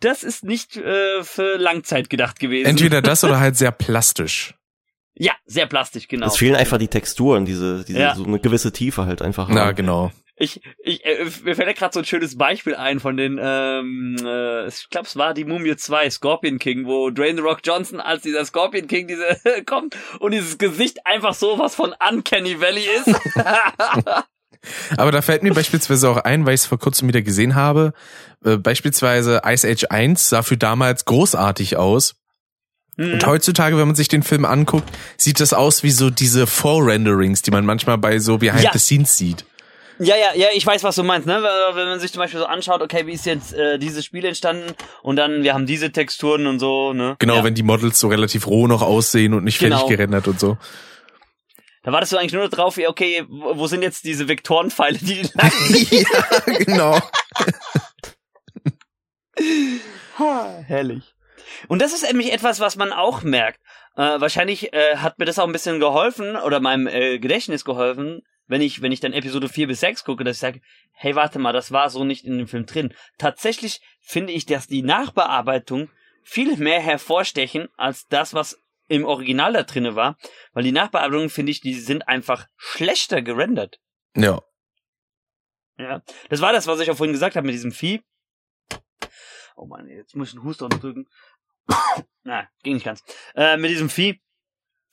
das 0.00 0.22
ist 0.22 0.44
nicht 0.44 0.76
äh, 0.78 1.22
für 1.22 1.56
Langzeit 1.58 2.08
gedacht 2.08 2.38
gewesen. 2.40 2.66
Entweder 2.68 3.02
das 3.02 3.22
oder 3.24 3.38
halt 3.40 3.56
sehr 3.56 3.72
plastisch. 3.72 4.54
Ja, 5.14 5.32
sehr 5.46 5.66
plastisch, 5.66 6.06
genau. 6.08 6.28
Es 6.28 6.36
fehlen 6.36 6.54
einfach 6.54 6.78
die 6.78 6.88
Texturen, 6.88 7.44
diese, 7.44 7.84
diese 7.84 7.98
Ja. 7.98 8.14
so 8.14 8.24
eine 8.24 8.38
gewisse 8.38 8.72
Tiefe 8.72 9.04
halt 9.04 9.20
einfach. 9.20 9.48
Na, 9.50 9.66
haben. 9.66 9.74
genau. 9.76 10.12
Ich, 10.40 10.60
ich, 10.84 11.04
äh, 11.04 11.24
mir 11.42 11.56
fällt 11.56 11.66
ja 11.66 11.72
gerade 11.72 11.92
so 11.92 11.98
ein 11.98 12.04
schönes 12.04 12.38
Beispiel 12.38 12.76
ein 12.76 13.00
von 13.00 13.16
den, 13.16 13.40
ähm, 13.42 14.14
äh, 14.24 14.68
ich 14.68 14.88
glaube, 14.88 15.08
es 15.08 15.16
war 15.16 15.34
die 15.34 15.44
Mumie 15.44 15.74
2, 15.74 16.08
Scorpion 16.10 16.60
King, 16.60 16.86
wo 16.86 17.10
Dwayne 17.10 17.38
The 17.38 17.42
Rock 17.42 17.58
Johnson 17.64 17.98
als 17.98 18.22
dieser 18.22 18.44
Scorpion 18.44 18.86
King 18.86 19.08
diese 19.08 19.36
kommt 19.66 19.96
und 20.20 20.30
dieses 20.30 20.56
Gesicht 20.56 21.04
einfach 21.04 21.34
so 21.34 21.58
was 21.58 21.74
von 21.74 21.92
Uncanny 22.08 22.60
Valley 22.60 22.86
ist. 23.04 23.20
Aber 24.96 25.12
da 25.12 25.22
fällt 25.22 25.42
mir 25.42 25.52
beispielsweise 25.54 26.08
auch 26.10 26.18
ein, 26.18 26.46
weil 26.46 26.54
ich 26.54 26.62
es 26.62 26.66
vor 26.66 26.78
kurzem 26.78 27.08
wieder 27.08 27.22
gesehen 27.22 27.54
habe, 27.54 27.92
äh, 28.44 28.56
beispielsweise 28.56 29.42
Ice 29.46 29.66
Age 29.68 29.84
1 29.90 30.28
sah 30.28 30.42
für 30.42 30.56
damals 30.56 31.04
großartig 31.04 31.76
aus. 31.76 32.14
Hm. 32.96 33.14
Und 33.14 33.26
heutzutage, 33.26 33.78
wenn 33.78 33.86
man 33.86 33.94
sich 33.96 34.08
den 34.08 34.22
Film 34.22 34.44
anguckt, 34.44 34.88
sieht 35.16 35.40
das 35.40 35.52
aus 35.52 35.82
wie 35.82 35.90
so 35.90 36.10
diese 36.10 36.46
Vorrenderings, 36.46 37.42
die 37.42 37.50
man 37.50 37.64
manchmal 37.64 37.98
bei 37.98 38.18
so 38.18 38.38
Behind 38.38 38.62
Ja. 38.64 38.70
the 38.72 38.78
Scenes 38.78 39.16
sieht. 39.16 39.44
Ja, 40.00 40.14
ja, 40.14 40.40
ja, 40.40 40.46
ich 40.54 40.64
weiß, 40.64 40.84
was 40.84 40.94
du 40.94 41.02
meinst, 41.02 41.26
ne? 41.26 41.42
Wenn 41.42 41.76
wenn 41.76 41.88
man 41.88 41.98
sich 41.98 42.12
zum 42.12 42.20
Beispiel 42.20 42.38
so 42.38 42.46
anschaut, 42.46 42.82
okay, 42.82 43.06
wie 43.06 43.12
ist 43.14 43.26
jetzt 43.26 43.52
äh, 43.52 43.78
dieses 43.80 44.04
Spiel 44.04 44.24
entstanden 44.24 44.72
und 45.02 45.16
dann, 45.16 45.42
wir 45.42 45.54
haben 45.54 45.66
diese 45.66 45.90
Texturen 45.90 46.46
und 46.46 46.60
so, 46.60 46.92
ne? 46.92 47.16
Genau, 47.18 47.36
ja. 47.36 47.44
wenn 47.44 47.54
die 47.54 47.64
Models 47.64 47.98
so 47.98 48.06
relativ 48.06 48.46
roh 48.46 48.68
noch 48.68 48.80
aussehen 48.82 49.34
und 49.34 49.42
nicht 49.42 49.58
Genau. 49.58 49.78
fertig 49.78 49.96
gerendert 49.96 50.28
und 50.28 50.38
so. 50.38 50.56
Da 51.88 51.92
wartest 51.92 52.12
du 52.12 52.18
eigentlich 52.18 52.34
nur 52.34 52.50
drauf, 52.50 52.76
wie, 52.76 52.86
okay, 52.86 53.24
wo 53.30 53.56
wo 53.56 53.66
sind 53.66 53.80
jetzt 53.80 54.04
diese 54.04 54.28
Vektorenpfeile, 54.28 54.98
die 54.98 55.22
lang 55.32 55.50
ja, 55.90 56.54
genau. 56.58 57.00
Ha, 60.18 60.64
herrlich. 60.66 61.14
Und 61.66 61.80
das 61.80 61.94
ist 61.94 62.02
nämlich 62.02 62.30
etwas, 62.30 62.60
was 62.60 62.76
man 62.76 62.92
auch 62.92 63.22
merkt. 63.22 63.58
Äh, 63.96 64.20
wahrscheinlich 64.20 64.74
äh, 64.74 64.96
hat 64.96 65.18
mir 65.18 65.24
das 65.24 65.38
auch 65.38 65.46
ein 65.46 65.52
bisschen 65.52 65.80
geholfen 65.80 66.36
oder 66.36 66.60
meinem 66.60 66.88
äh, 66.88 67.18
Gedächtnis 67.18 67.64
geholfen, 67.64 68.20
wenn 68.46 68.60
ich, 68.60 68.82
wenn 68.82 68.92
ich 68.92 69.00
dann 69.00 69.14
Episode 69.14 69.48
4 69.48 69.68
bis 69.68 69.80
6 69.80 70.04
gucke, 70.04 70.24
dass 70.24 70.36
ich 70.36 70.40
sage, 70.40 70.60
hey, 70.92 71.14
warte 71.14 71.38
mal, 71.38 71.54
das 71.54 71.72
war 71.72 71.88
so 71.88 72.04
nicht 72.04 72.26
in 72.26 72.36
dem 72.36 72.48
Film 72.48 72.66
drin. 72.66 72.92
Tatsächlich 73.16 73.80
finde 74.02 74.34
ich, 74.34 74.44
dass 74.44 74.66
die 74.66 74.82
Nachbearbeitung 74.82 75.88
viel 76.22 76.54
mehr 76.58 76.80
hervorstechen 76.80 77.68
als 77.78 78.06
das, 78.08 78.34
was 78.34 78.58
im 78.88 79.04
Original 79.04 79.52
da 79.52 79.62
drinne 79.62 79.94
war, 79.94 80.16
weil 80.52 80.64
die 80.64 80.72
Nachbearbeitungen, 80.72 81.30
finde 81.30 81.52
ich, 81.52 81.60
die 81.60 81.74
sind 81.74 82.08
einfach 82.08 82.46
schlechter 82.56 83.22
gerendert. 83.22 83.80
Ja. 84.16 84.42
Ja, 85.78 86.02
das 86.28 86.40
war 86.40 86.52
das, 86.52 86.66
was 86.66 86.80
ich 86.80 86.90
auch 86.90 86.96
vorhin 86.96 87.12
gesagt 87.12 87.36
habe 87.36 87.46
mit 87.46 87.54
diesem 87.54 87.70
Vieh. 87.70 88.02
Oh 89.56 89.66
Mann, 89.66 89.88
jetzt 89.88 90.16
muss 90.16 90.28
ich 90.30 90.34
einen 90.34 90.44
Huster 90.44 90.68
drücken. 90.68 91.06
Na, 92.24 92.48
ging 92.62 92.74
nicht 92.74 92.84
ganz. 92.84 93.02
Äh, 93.34 93.56
mit 93.56 93.70
diesem 93.70 93.88
Vieh, 93.88 94.20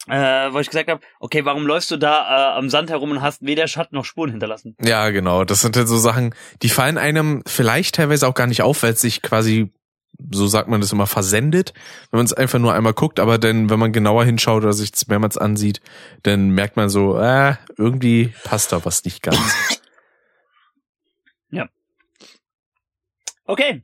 äh, 0.08 0.52
wo 0.54 0.60
ich 0.60 0.68
gesagt 0.68 0.90
habe, 0.90 1.02
okay, 1.20 1.46
warum 1.46 1.66
läufst 1.66 1.90
du 1.90 1.98
da 1.98 2.54
äh, 2.54 2.58
am 2.58 2.70
Sand 2.70 2.90
herum 2.90 3.12
und 3.12 3.22
hast 3.22 3.44
weder 3.44 3.68
Schatten 3.68 3.96
noch 3.96 4.06
Spuren 4.06 4.32
hinterlassen? 4.32 4.76
Ja, 4.82 5.10
genau. 5.10 5.44
Das 5.44 5.62
sind 5.62 5.76
halt 5.76 5.88
so 5.88 5.98
Sachen, 5.98 6.36
die 6.62 6.70
fallen 6.70 6.98
einem 6.98 7.44
vielleicht 7.48 7.96
teilweise 7.96 8.28
auch 8.28 8.36
gar 8.36 8.48
nicht 8.48 8.62
auf, 8.62 8.84
weil 8.84 8.94
es 8.94 9.02
sich 9.02 9.22
quasi, 9.22 9.74
so 10.32 10.48
sagt 10.48 10.68
man 10.70 10.82
das 10.82 10.92
immer, 10.92 11.08
versendet, 11.08 11.74
wenn 12.12 12.18
man 12.20 12.26
es 12.26 12.34
einfach 12.34 12.60
nur 12.60 12.74
einmal 12.74 12.94
guckt, 12.94 13.20
aber 13.20 13.38
dann, 13.38 13.70
wenn 13.70 13.80
man 13.80 13.92
genauer 13.94 14.26
hinschaut 14.26 14.64
oder 14.64 14.74
sich 14.74 14.92
es 14.94 15.08
mehrmals 15.08 15.38
ansieht, 15.38 15.82
dann 16.24 16.50
merkt 16.50 16.78
man 16.78 16.90
so, 16.90 17.18
äh, 17.20 17.56
irgendwie 17.78 18.34
passt 18.44 18.72
da 18.72 18.84
was 18.86 19.04
nicht 19.06 19.22
ganz. 19.24 19.40
Okay, 23.48 23.84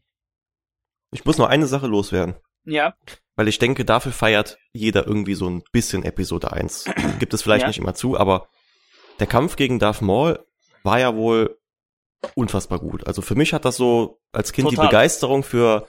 Ich 1.11 1.23
muss 1.25 1.37
noch 1.37 1.47
eine 1.47 1.67
Sache 1.67 1.85
loswerden. 1.87 2.35
ja, 2.65 2.95
Weil 3.35 3.47
ich 3.47 3.59
denke, 3.59 3.85
dafür 3.85 4.11
feiert 4.11 4.57
jeder 4.73 5.05
irgendwie 5.05 5.35
so 5.35 5.47
ein 5.47 5.61
bisschen 5.71 6.03
Episode 6.03 6.51
1. 6.51 6.85
Gibt 7.19 7.33
es 7.35 7.43
vielleicht 7.43 7.61
Ja. 7.63 7.67
nicht 7.67 7.77
immer 7.77 7.93
zu, 7.93 8.17
aber 8.17 8.47
der 9.19 9.27
Kampf 9.27 9.55
gegen 9.57 9.77
Darth 9.77 10.01
Maul 10.01 10.43
war 10.83 10.99
ja 10.99 11.15
wohl 11.15 11.59
unfassbar 12.33 12.79
gut. 12.79 13.05
Also 13.05 13.21
für 13.21 13.35
mich 13.35 13.53
hat 13.53 13.65
das 13.65 13.77
so 13.77 14.19
als 14.31 14.51
Kind 14.51 14.67
Total. 14.69 14.83
die 14.83 14.87
Begeisterung 14.89 15.43
für 15.43 15.87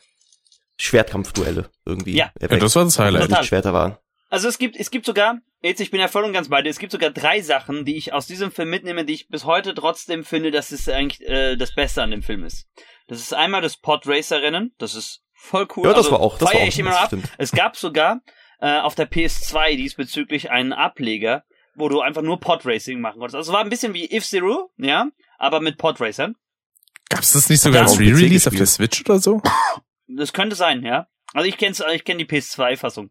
Schwertkampfduelle 0.80 1.70
irgendwie 1.84 2.16
Ja. 2.16 2.32
ja, 2.40 2.48
das 2.48 2.76
war 2.76 2.84
das 2.84 2.98
Highlight. 2.98 3.22
Total. 3.22 3.40
nicht 3.40 3.48
Schwerter 3.48 3.72
waren. 3.72 3.96
also 4.30 4.48
es 4.48 4.58
gibt, 4.58 4.76
es 4.76 4.90
gibt 4.90 5.06
sogar, 5.06 5.38
jetzt, 5.62 5.80
ich 5.80 5.90
bin 5.90 6.00
ja 6.00 6.08
voll 6.08 6.24
und 6.24 6.32
ganz 6.32 6.48
bei 6.48 6.62
dir, 6.62 6.70
es 6.70 6.78
gibt 6.78 6.92
sogar 6.92 7.10
drei 7.10 7.40
Sachen, 7.42 7.84
die 7.84 7.96
ich 7.96 8.12
aus 8.12 8.26
diesem 8.26 8.50
Film 8.50 8.70
mitnehme, 8.70 9.04
die 9.04 9.12
ich 9.14 9.28
bis 9.28 9.44
heute 9.44 9.74
trotzdem 9.74 10.24
finde, 10.24 10.50
dass 10.50 10.72
es 10.72 10.88
eigentlich 10.88 11.20
äh, 11.28 11.56
das 11.56 11.74
Beste 11.74 12.02
an 12.02 12.10
dem 12.10 12.22
Film 12.22 12.44
ist. 12.44 12.66
Das 13.08 13.18
ist 13.20 13.34
einmal 13.34 13.60
das 13.60 13.76
Podracer-Rennen, 13.76 14.74
das 14.78 14.94
ist 14.94 15.22
voll 15.34 15.66
cool. 15.76 15.84
Ja, 15.84 15.90
das 15.90 15.98
Also 16.06 16.12
war 16.12 16.20
auch, 16.20 16.38
das 16.38 16.52
war 16.52 16.60
auch, 16.60 16.66
ich 16.66 16.78
immer 16.78 16.98
ab. 16.98 17.06
stimmt. 17.08 17.28
Es 17.38 17.50
gab 17.52 17.76
sogar 17.76 18.20
äh, 18.60 18.78
auf 18.80 18.94
der 18.94 19.10
PS2 19.10 19.76
diesbezüglich 19.76 20.50
einen 20.50 20.72
Ableger, 20.72 21.44
wo 21.74 21.88
du 21.88 22.00
einfach 22.00 22.22
nur 22.22 22.38
Podracing 22.38 23.00
machen 23.00 23.18
konntest. 23.18 23.34
Also 23.36 23.50
es 23.50 23.54
war 23.54 23.62
ein 23.64 23.70
bisschen 23.70 23.92
wie 23.94 24.10
If-Zero, 24.14 24.70
ja, 24.78 25.08
aber 25.38 25.60
mit 25.60 25.78
Podracern. 25.78 26.36
Gab's 27.08 27.32
das 27.32 27.48
nicht 27.48 27.60
sogar 27.60 27.82
als 27.82 27.98
Re-Release 27.98 28.48
auf 28.48 28.54
der 28.56 28.66
Switch 28.66 29.00
oder 29.02 29.18
so? 29.18 29.42
Das 30.16 30.32
könnte 30.32 30.56
sein, 30.56 30.84
ja. 30.84 31.08
Also 31.32 31.48
ich 31.48 31.56
kenn's, 31.56 31.82
ich 31.92 32.04
kenne 32.04 32.24
die 32.24 32.30
PS2-Fassung. 32.30 33.10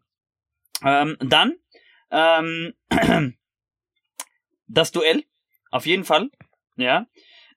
Ähm, 0.84 1.16
dann 1.20 1.54
ähm, 2.10 2.74
das 4.66 4.92
Duell, 4.92 5.24
auf 5.70 5.86
jeden 5.86 6.04
Fall, 6.04 6.30
ja. 6.76 7.06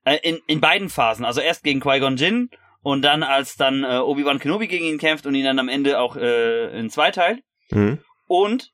Äh, 0.04 0.18
in, 0.24 0.40
in 0.48 0.62
beiden 0.62 0.90
Phasen. 0.90 1.26
Also 1.26 1.42
erst 1.42 1.64
gegen 1.64 1.82
Qui-Gon 1.82 2.18
Jinn 2.18 2.50
und 2.82 3.02
dann 3.02 3.24
als 3.24 3.56
dann 3.56 3.84
äh, 3.84 3.98
Obi-Wan 3.98 4.40
Kenobi 4.40 4.68
gegen 4.68 4.86
ihn 4.86 5.00
kämpft 5.00 5.26
und 5.26 5.36
ihn 5.36 5.46
dann 5.46 5.60
am 5.60 5.70
Ende 5.70 6.00
auch 6.00 6.16
äh, 6.16 6.78
in 6.80 6.90
zweiteilt. 6.90 7.44
Mhm. 7.72 8.00
Und 8.28 8.72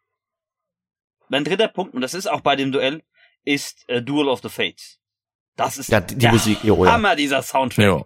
mein 1.29 1.45
dritter 1.45 1.69
Punkt, 1.69 1.93
und 1.93 2.01
das 2.01 2.13
ist 2.13 2.27
auch 2.27 2.41
bei 2.41 2.55
dem 2.55 2.71
Duell, 2.71 3.03
ist 3.45 3.87
äh, 3.87 4.01
Duel 4.01 4.27
of 4.27 4.41
the 4.41 4.49
Fates. 4.49 4.99
Das 5.55 5.77
ist 5.77 5.89
Ja, 5.89 6.01
die, 6.01 6.27
Musik, 6.27 6.63
jo, 6.63 6.83
ja. 6.85 6.91
Hammer, 6.91 7.15
dieser 7.15 7.41
Soundtrack, 7.41 7.85
Ja. 7.85 8.05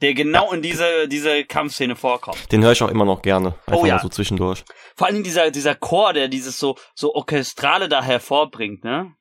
Der 0.00 0.14
genau 0.14 0.52
in 0.52 0.62
diese, 0.62 1.08
diese 1.08 1.44
Kampfszene 1.44 1.96
vorkommt. 1.96 2.50
Den 2.52 2.62
höre 2.62 2.72
ich 2.72 2.82
auch 2.82 2.88
immer 2.90 3.04
noch 3.04 3.22
gerne. 3.22 3.54
Einfach 3.66 3.82
Oh 3.82 3.86
ja. 3.86 3.96
mal 3.96 4.02
so 4.02 4.08
zwischendurch. 4.08 4.64
Vor 4.96 5.06
allen 5.06 5.14
Dingen 5.16 5.24
dieser, 5.24 5.50
dieser 5.50 5.74
Chor, 5.74 6.12
der 6.12 6.28
dieses 6.28 6.58
so, 6.58 6.76
so 6.94 7.14
Orchestrale 7.14 7.88
da 7.88 8.02
hervorbringt, 8.02 8.84
ne? 8.84 9.12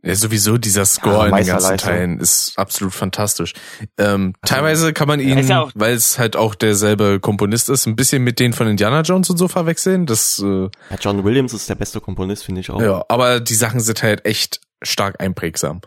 Ja, 0.00 0.14
sowieso 0.14 0.58
dieser 0.58 0.84
Score 0.84 1.16
Ja, 1.16 1.26
in 1.26 1.34
den 1.34 1.46
ganzen. 1.46 1.76
Teilen 1.76 2.20
ist 2.20 2.56
absolut 2.56 2.94
fantastisch. 2.94 3.52
Ähm, 3.98 4.32
teilweise 4.46 4.92
kann 4.92 5.08
man 5.08 5.18
ihn, 5.18 5.38
ja 5.48 5.62
auch- 5.62 5.72
weil 5.74 5.92
es 5.94 6.20
halt 6.20 6.36
auch 6.36 6.54
derselbe 6.54 7.18
Komponist 7.18 7.68
ist, 7.68 7.86
ein 7.86 7.96
bisschen 7.96 8.22
mit 8.22 8.38
denen 8.38 8.54
von 8.54 8.68
Indiana 8.68 9.00
Jones 9.00 9.28
und 9.28 9.38
so 9.38 9.48
verwechseln. 9.48 10.06
Das, 10.06 10.38
äh, 10.38 10.44
Ja, 10.90 10.96
John 11.00 11.24
Williams 11.24 11.52
ist 11.52 11.68
der 11.68 11.74
beste 11.74 12.00
Komponist, 12.00 12.44
finde 12.44 12.60
ich 12.60 12.70
auch. 12.70 12.80
ja, 12.80 13.04
aber 13.08 13.40
die 13.40 13.56
Sachen 13.56 13.80
sind 13.80 14.00
halt 14.04 14.24
echt 14.24 14.60
stark 14.82 15.20
einprägsam. 15.20 15.80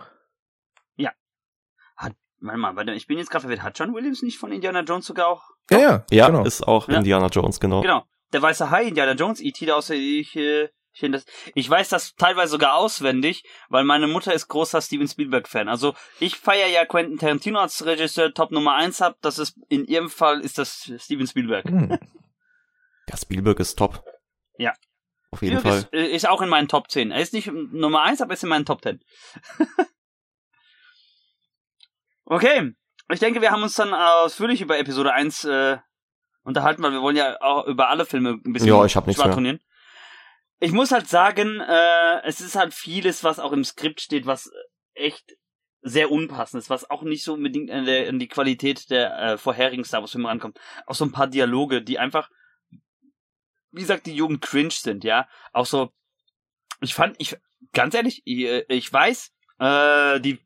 Warte 2.41 2.57
mal, 2.59 2.75
warte, 2.75 2.93
ich 2.93 3.05
bin 3.07 3.17
jetzt 3.19 3.29
gerade 3.29 3.41
verwirrt. 3.43 3.61
Hat 3.63 3.77
John 3.77 3.93
Williams 3.93 4.21
nicht 4.23 4.37
von 4.39 4.51
Indiana 4.51 4.81
Jones 4.81 5.05
sogar 5.05 5.27
auch? 5.27 5.43
Ja, 5.69 5.79
ja, 5.79 6.03
Ja, 6.09 6.27
genau. 6.27 6.43
ist 6.43 6.67
auch 6.67 6.87
Ja. 6.89 6.97
Indiana 6.97 7.27
Jones, 7.27 7.59
genau. 7.59 7.81
Genau. 7.81 8.03
Der 8.33 8.41
weiße 8.41 8.71
Hai, 8.71 8.83
Indiana 8.85 9.13
Jones, 9.13 9.39
E.T. 9.41 9.65
da 9.65 9.75
außer 9.75 9.93
ich, 9.93 10.35
äh, 10.35 10.69
ich, 10.93 10.99
kenn 10.99 11.11
das, 11.11 11.25
ich 11.53 11.69
weiß 11.69 11.89
das 11.89 12.15
teilweise 12.15 12.51
sogar 12.51 12.73
auswendig, 12.75 13.43
weil 13.69 13.83
meine 13.83 14.07
Mutter 14.07 14.33
ist 14.33 14.47
großer 14.47 14.81
Steven 14.81 15.07
Spielberg-Fan. 15.07 15.69
Also 15.69 15.93
ich 16.19 16.35
feiere 16.37 16.67
ja 16.67 16.85
Quentin 16.85 17.19
Tarantino 17.19 17.59
als 17.59 17.85
Regisseur 17.85 18.33
Top 18.33 18.51
Nummer 18.51 18.73
eins 18.75 19.01
hab. 19.01 19.21
Das 19.21 19.37
ist 19.37 19.55
in 19.69 19.85
ihrem 19.85 20.09
Fall 20.09 20.41
ist 20.41 20.57
das 20.57 20.91
Steven 20.97 21.27
Spielberg. 21.27 21.65
Hm. 21.65 21.97
Ja, 23.09 23.17
Spielberg 23.17 23.59
ist 23.59 23.77
top. 23.77 24.03
Ja. 24.57 24.73
Auf 25.31 25.41
jeden 25.41 25.59
Spielberg 25.59 25.83
Fall. 25.83 25.99
ist, 25.99 26.09
äh, 26.11 26.15
ist 26.15 26.27
auch 26.27 26.41
in 26.41 26.49
meinen 26.49 26.67
Top 26.69 26.89
10. 26.89 27.11
Er 27.11 27.21
ist 27.21 27.33
nicht 27.33 27.51
Nummer 27.51 28.01
eins, 28.01 28.21
aber 28.21 28.33
ist 28.33 28.43
in 28.43 28.49
meinen 28.49 28.65
Top 28.65 28.81
10. 28.81 28.99
okay. 32.31 32.73
Ich 33.11 33.19
denke, 33.19 33.41
wir 33.41 33.51
haben 33.51 33.63
uns 33.63 33.75
dann 33.75 33.93
ausführlich 33.93 34.61
über 34.61 34.79
Episode 34.79 35.13
1 35.13 35.43
äh, 35.43 35.77
unterhalten, 36.43 36.81
weil 36.81 36.93
wir 36.93 37.01
wollen 37.01 37.17
ja 37.17 37.39
auch 37.41 37.67
über 37.67 37.89
alle 37.89 38.05
Filme 38.05 38.39
ein 38.43 38.53
bisschen 38.53 38.69
Ja, 38.69 38.85
ich 38.85 38.95
hab 38.95 39.11
schwadronieren. 39.13 39.59
Ich 40.59 40.71
muss 40.71 40.91
halt 40.91 41.07
sagen, 41.07 41.59
äh, 41.59 42.21
es 42.23 42.39
ist 42.39 42.55
halt 42.55 42.73
vieles, 42.73 43.23
was 43.23 43.39
auch 43.39 43.51
im 43.51 43.63
Skript 43.63 43.99
steht, 43.99 44.25
was 44.27 44.51
echt 44.93 45.35
sehr 45.81 46.11
unpassend 46.11 46.61
ist, 46.61 46.69
was 46.69 46.89
auch 46.89 47.01
nicht 47.01 47.23
so 47.23 47.33
unbedingt 47.33 47.71
an, 47.71 47.85
der, 47.85 48.07
an 48.07 48.19
die 48.19 48.27
Qualität 48.27 48.89
der 48.91 49.17
äh, 49.19 49.37
vorherigen 49.37 49.83
Star 49.83 50.01
Wars 50.01 50.11
Filme 50.11 50.29
rankommt. 50.29 50.59
Auch 50.85 50.95
so 50.95 51.03
ein 51.03 51.11
paar 51.11 51.27
Dialoge, 51.27 51.81
die 51.81 51.97
einfach, 51.97 52.29
wie 53.71 53.81
gesagt, 53.81 54.05
die 54.05 54.15
Jugend 54.15 54.41
cringe 54.41 54.71
sind, 54.71 55.03
ja. 55.03 55.27
Auch 55.51 55.65
so, 55.65 55.91
ich 56.79 56.93
fand, 56.93 57.15
ich, 57.19 57.35
ganz 57.73 57.95
ehrlich, 57.95 58.21
ich, 58.25 58.45
äh, 58.45 58.65
ich 58.69 58.93
weiß, 58.93 59.31
äh, 59.59 60.19
die 60.19 60.39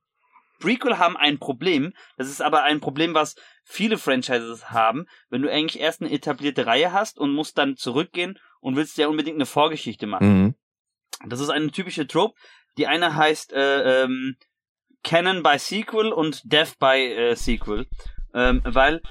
Prequel 0.65 0.97
haben 0.97 1.15
ein 1.15 1.37
Problem, 1.37 1.93
das 2.17 2.27
ist 2.27 2.41
aber 2.41 2.63
ein 2.63 2.79
Problem, 2.79 3.13
was 3.13 3.35
viele 3.63 3.99
Franchises 3.99 4.71
haben, 4.71 5.05
wenn 5.29 5.43
du 5.43 5.51
eigentlich 5.51 5.79
erst 5.79 6.01
eine 6.01 6.11
etablierte 6.11 6.65
Reihe 6.65 6.91
hast 6.91 7.19
und 7.19 7.33
musst 7.33 7.59
dann 7.59 7.77
zurückgehen 7.77 8.39
und 8.61 8.75
willst 8.75 8.97
ja 8.97 9.07
unbedingt 9.07 9.37
eine 9.37 9.45
Vorgeschichte 9.45 10.07
machen. 10.07 10.27
Mhm. 10.27 10.55
Das 11.27 11.39
ist 11.39 11.49
eine 11.49 11.69
typische 11.69 12.07
Trope. 12.07 12.33
Die 12.79 12.87
eine 12.87 13.15
heißt 13.15 13.53
äh, 13.53 14.03
ähm, 14.03 14.37
Canon 15.03 15.43
by 15.43 15.59
Sequel 15.59 16.11
und 16.11 16.41
Death 16.51 16.79
by 16.79 16.97
äh, 16.97 17.35
Sequel. 17.35 17.85
Ähm, 18.33 18.61
weil 18.65 19.03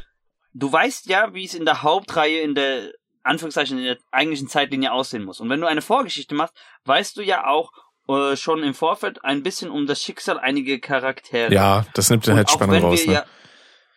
du 0.55 0.72
weißt 0.72 1.07
ja, 1.07 1.34
wie 1.34 1.44
es 1.44 1.55
in 1.55 1.64
der 1.64 1.82
Hauptreihe 1.82 2.40
in 2.40 2.57
der 2.57 2.90
Anführungszeichen 3.22 3.78
in 3.78 3.84
der 3.84 3.98
eigentlichen 4.11 4.48
Zeitlinie 4.48 4.90
aussehen 4.90 5.22
muss. 5.22 5.38
Und 5.38 5.48
wenn 5.50 5.61
du 5.61 5.68
eine 5.68 5.82
Vorgeschichte 5.82 6.34
machst, 6.34 6.57
weißt 6.84 7.16
du 7.16 7.22
ja 7.22 7.46
auch 7.46 7.70
äh, 8.09 8.36
schon 8.36 8.62
im 8.62 8.74
Vorfeld 8.74 9.24
ein 9.24 9.42
bisschen 9.42 9.70
um 9.70 9.86
das 9.86 10.02
Schicksal 10.02 10.38
einiger 10.38 10.78
Charaktere. 10.78 11.52
Ja, 11.52 11.86
das 11.94 12.11
nimmt 12.11 12.26
Und 12.28 12.34
halt 12.34 12.50
Spannung 12.50 12.82
raus, 12.82 13.07
ne? 13.07 13.12
ja, 13.14 13.24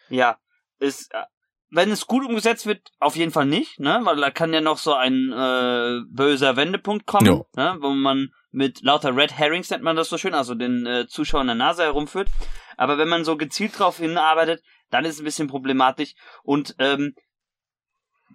ja, 0.10 0.38
ist, 0.80 1.14
äh, 1.14 1.24
wenn 1.70 1.92
es 1.92 2.08
gut 2.08 2.26
umgesetzt 2.26 2.66
wird, 2.66 2.92
auf 3.00 3.16
jeden 3.16 3.32
Fall 3.32 3.46
nicht, 3.46 3.80
ne, 3.80 4.00
weil 4.04 4.18
da 4.18 4.32
kann 4.32 4.54
ja 4.54 4.62
noch 4.62 4.78
so 4.78 4.94
ein 4.94 5.32
äh, 5.34 6.00
böser 6.10 6.56
Wendepunkt 6.56 7.06
kommen, 7.06 7.26
Jo. 7.26 7.48
ne, 7.56 7.78
wo 7.82 7.90
man 7.90 8.30
mit 8.52 8.82
lauter 8.82 9.16
Red 9.16 9.38
Herrings 9.38 9.70
nennt 9.70 9.84
man 9.84 9.96
das 9.96 10.10
so 10.10 10.18
schön, 10.18 10.34
also 10.34 10.56
den 10.56 10.86
äh, 10.86 11.08
Zuschauer 11.08 11.42
in 11.42 11.48
der 11.48 11.56
Nase 11.56 11.84
herumführt. 11.84 12.30
Aber 12.78 12.98
wenn 12.98 13.10
man 13.10 13.26
so 13.26 13.36
gezielt 13.36 13.78
drauf 13.78 13.98
hinarbeitet, 13.98 14.64
dann 14.90 15.04
ist 15.04 15.16
es 15.16 15.22
ein 15.22 15.26
bisschen 15.26 15.48
problematisch 15.48 16.14
und 16.44 16.76
ähm, 16.80 17.14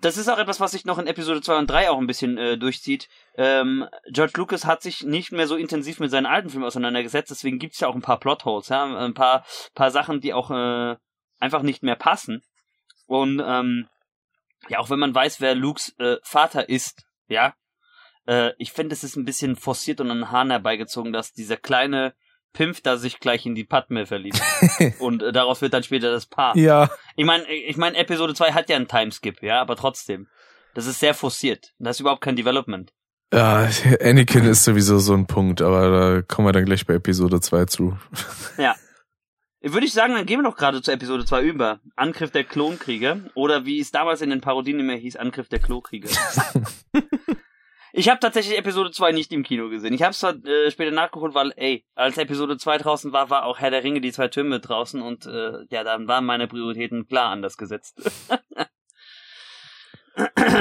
das 0.03 0.17
ist 0.17 0.29
auch 0.29 0.39
etwas, 0.39 0.59
was 0.59 0.73
sich 0.73 0.85
noch 0.85 0.99
in 0.99 1.07
Episode 1.07 1.41
2 1.41 1.59
und 1.59 1.71
3 1.71 1.91
auch 1.91 1.99
ein 1.99 2.09
bisschen 2.09 2.37
äh, 2.37 2.59
durchzieht. 2.59 3.09
Ähm, 3.37 3.87
George 4.09 4.33
Lucas 4.37 4.65
hat 4.65 4.83
sich 4.83 5.05
nicht 5.05 5.31
mehr 5.31 5.47
so 5.47 5.57
intensiv 5.57 6.01
mit 6.01 6.11
seinen 6.11 6.27
alten 6.27 6.51
Filmen 6.51 6.67
auseinandergesetzt, 6.67 7.31
deswegen 7.31 7.61
gibt's 7.61 7.81
ja 7.81 7.89
auch 7.89 7.95
ein 7.95 8.03
paar 8.03 8.19
Plotholes, 8.19 8.69
ja, 8.69 8.85
ein 8.85 9.15
paar, 9.15 9.45
paar 9.75 9.93
Sachen, 9.93 10.21
die 10.21 10.35
auch 10.35 10.51
äh, 10.51 10.97
einfach 11.39 11.63
nicht 11.63 11.85
mehr 11.85 11.97
passen. 11.97 12.43
Und 13.07 13.41
ähm, 13.45 13.89
ja, 14.69 14.81
auch 14.81 14.91
wenn 14.91 14.99
man 14.99 15.15
weiß, 15.15 15.41
wer 15.41 15.55
Lukes 15.55 15.95
äh, 15.99 16.17
Vater 16.23 16.69
ist, 16.69 17.07
ja, 17.29 17.55
äh, 18.27 18.53
ich 18.59 18.73
finde, 18.73 18.95
es 18.95 19.05
ist 19.05 19.17
ein 19.17 19.25
bisschen 19.25 19.55
forciert 19.55 20.01
und 20.01 20.11
an 20.11 20.19
den 20.19 20.31
Haaren 20.31 20.51
herbeigezogen, 20.51 21.13
dass 21.13 21.33
dieser 21.33 21.57
kleine 21.57 22.15
Pimpf 22.53 22.81
da 22.81 22.97
sich 22.97 23.21
gleich 23.21 23.47
in 23.47 23.55
die 23.55 23.65
Padme 23.65 24.07
verliebt. 24.07 24.41
und 24.99 25.23
äh, 25.23 25.33
daraus 25.33 25.63
wird 25.63 25.73
dann 25.75 25.83
später 25.83 26.11
das 26.11 26.27
Paar. 26.27 26.57
Ja, 26.57 26.91
Ich 27.17 27.25
meine, 27.25 27.45
ich 27.47 27.77
meine, 27.77 27.97
Episode 27.97 28.35
2 28.35 28.53
hat 28.53 28.69
ja 28.69 28.77
einen 28.77 28.89
Timeskip, 28.89 29.43
ja, 29.43 29.61
aber 29.61 29.77
trotzdem. 29.77 30.29
Das 30.75 30.87
ist 30.87 31.01
sehr 31.01 31.15
forciert. 31.15 31.73
Da 31.79 31.91
ist 31.91 32.01
überhaupt 32.01 32.23
kein 32.23 32.37
Development. 32.37 32.93
ja, 33.33 33.69
Anakin 34.01 34.45
ist 34.45 34.65
sowieso 34.65 34.99
so 34.99 35.15
ein 35.15 35.27
Punkt, 35.27 35.63
aber 35.63 35.91
da 35.91 36.23
kommen 36.23 36.49
wir 36.49 36.53
dann 36.53 36.65
gleich 36.65 36.87
bei 36.87 36.95
Episode 36.95 37.41
2 37.41 37.65
zu. 37.67 37.97
Würde 39.65 39.87
ich 39.87 39.93
sagen, 39.93 40.15
dann 40.15 40.27
gehen 40.27 40.41
wir 40.41 40.51
doch 40.51 40.57
gerade 40.57 40.83
zu 40.83 40.91
Episode 40.91 41.25
2 41.25 41.43
über. 41.43 41.79
Angriff 41.95 42.33
der 42.33 42.43
Klonkrieger. 42.43 43.21
Oder 43.35 43.65
wie 43.65 43.79
es 43.79 43.93
damals 43.93 44.21
in 44.21 44.31
den 44.31 44.41
Parodien 44.41 44.81
immer 44.81 44.95
hieß, 44.95 45.17
Angriff 45.17 45.49
der 45.49 45.61
Klokrieger. 45.61 46.11
Ich 47.93 48.09
habe 48.09 48.21
tatsächlich 48.21 48.59
Episode 48.59 48.91
2 48.91 49.13
nicht 49.13 49.33
im 49.33 49.43
Kino 49.43 49.69
gesehen. 49.69 49.95
Ich 49.95 50.03
habe 50.03 50.13
es 50.13 50.19
zwar 50.19 50.35
äh, 50.45 50.71
später 50.71 50.91
nachgeholt, 50.91 51.35
weil, 51.35 51.53
ey, 51.57 51.85
als 51.95 52.19
Episode 52.19 52.57
2 52.57 52.79
draußen 52.79 53.13
war, 53.13 53.31
war 53.31 53.45
auch 53.45 53.59
Herr 53.59 53.71
der 53.71 53.85
Ringe, 53.85 54.01
die 54.01 54.13
zwei 54.13 54.29
Türme 54.29 54.61
draußen 54.61 55.03
und 55.03 55.27
äh, 55.27 55.65
ja, 55.71 55.85
dann 55.85 56.09
waren 56.09 56.25
meine 56.25 56.49
Prioritäten 56.49 57.07
klar 57.07 57.31
anders 57.31 57.57
gesetzt. 57.57 58.01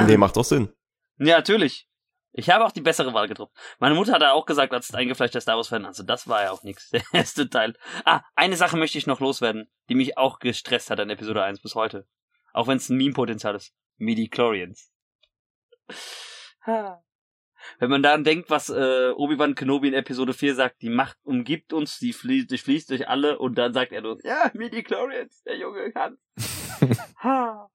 Nee, 0.07 0.17
macht 0.17 0.37
doch 0.37 0.45
Sinn. 0.45 0.73
Ja, 1.17 1.37
natürlich. 1.37 1.87
Ich 2.33 2.49
habe 2.49 2.65
auch 2.65 2.71
die 2.71 2.81
bessere 2.81 3.13
Wahl 3.13 3.27
getroffen. 3.27 3.53
Meine 3.79 3.95
Mutter 3.95 4.13
hat 4.13 4.23
auch 4.23 4.45
gesagt, 4.45 4.73
als 4.73 4.93
eingefleischter 4.93 5.41
Star 5.41 5.57
Wars-Fan, 5.57 5.85
also 5.85 6.03
das 6.03 6.29
war 6.29 6.43
ja 6.43 6.51
auch 6.51 6.63
nichts. 6.63 6.89
Der 6.91 7.03
erste 7.11 7.49
Teil. 7.49 7.75
Ah, 8.05 8.21
eine 8.35 8.55
Sache 8.55 8.77
möchte 8.77 8.97
ich 8.97 9.07
noch 9.07 9.19
loswerden, 9.19 9.69
die 9.89 9.95
mich 9.95 10.17
auch 10.17 10.39
gestresst 10.39 10.89
hat 10.89 10.99
an 10.99 11.09
Episode 11.09 11.43
1 11.43 11.61
bis 11.61 11.75
heute. 11.75 12.07
Auch 12.53 12.67
wenn 12.67 12.77
es 12.77 12.89
ein 12.89 12.97
Meme-Potenzial 12.97 13.55
ist. 13.55 13.73
Midi-Chlorians. 13.97 14.91
Wenn 17.79 17.89
man 17.89 18.03
daran 18.03 18.23
denkt, 18.23 18.49
was 18.49 18.69
äh, 18.69 19.11
Obi-Wan 19.15 19.55
Kenobi 19.55 19.87
in 19.89 19.93
Episode 19.93 20.33
4 20.33 20.55
sagt, 20.55 20.81
die 20.81 20.89
Macht 20.89 21.17
umgibt 21.23 21.73
uns, 21.73 21.99
die 21.99 22.13
fließt, 22.13 22.51
die 22.51 22.57
fließt 22.57 22.89
durch 22.89 23.07
alle 23.07 23.39
und 23.39 23.55
dann 23.55 23.73
sagt 23.73 23.91
er 23.91 24.01
nur, 24.01 24.17
ja, 24.23 24.49
Midi-Chlorians, 24.53 25.43
der 25.43 25.57
Junge 25.57 25.91
kann. 25.91 26.17
Ha. 27.23 27.69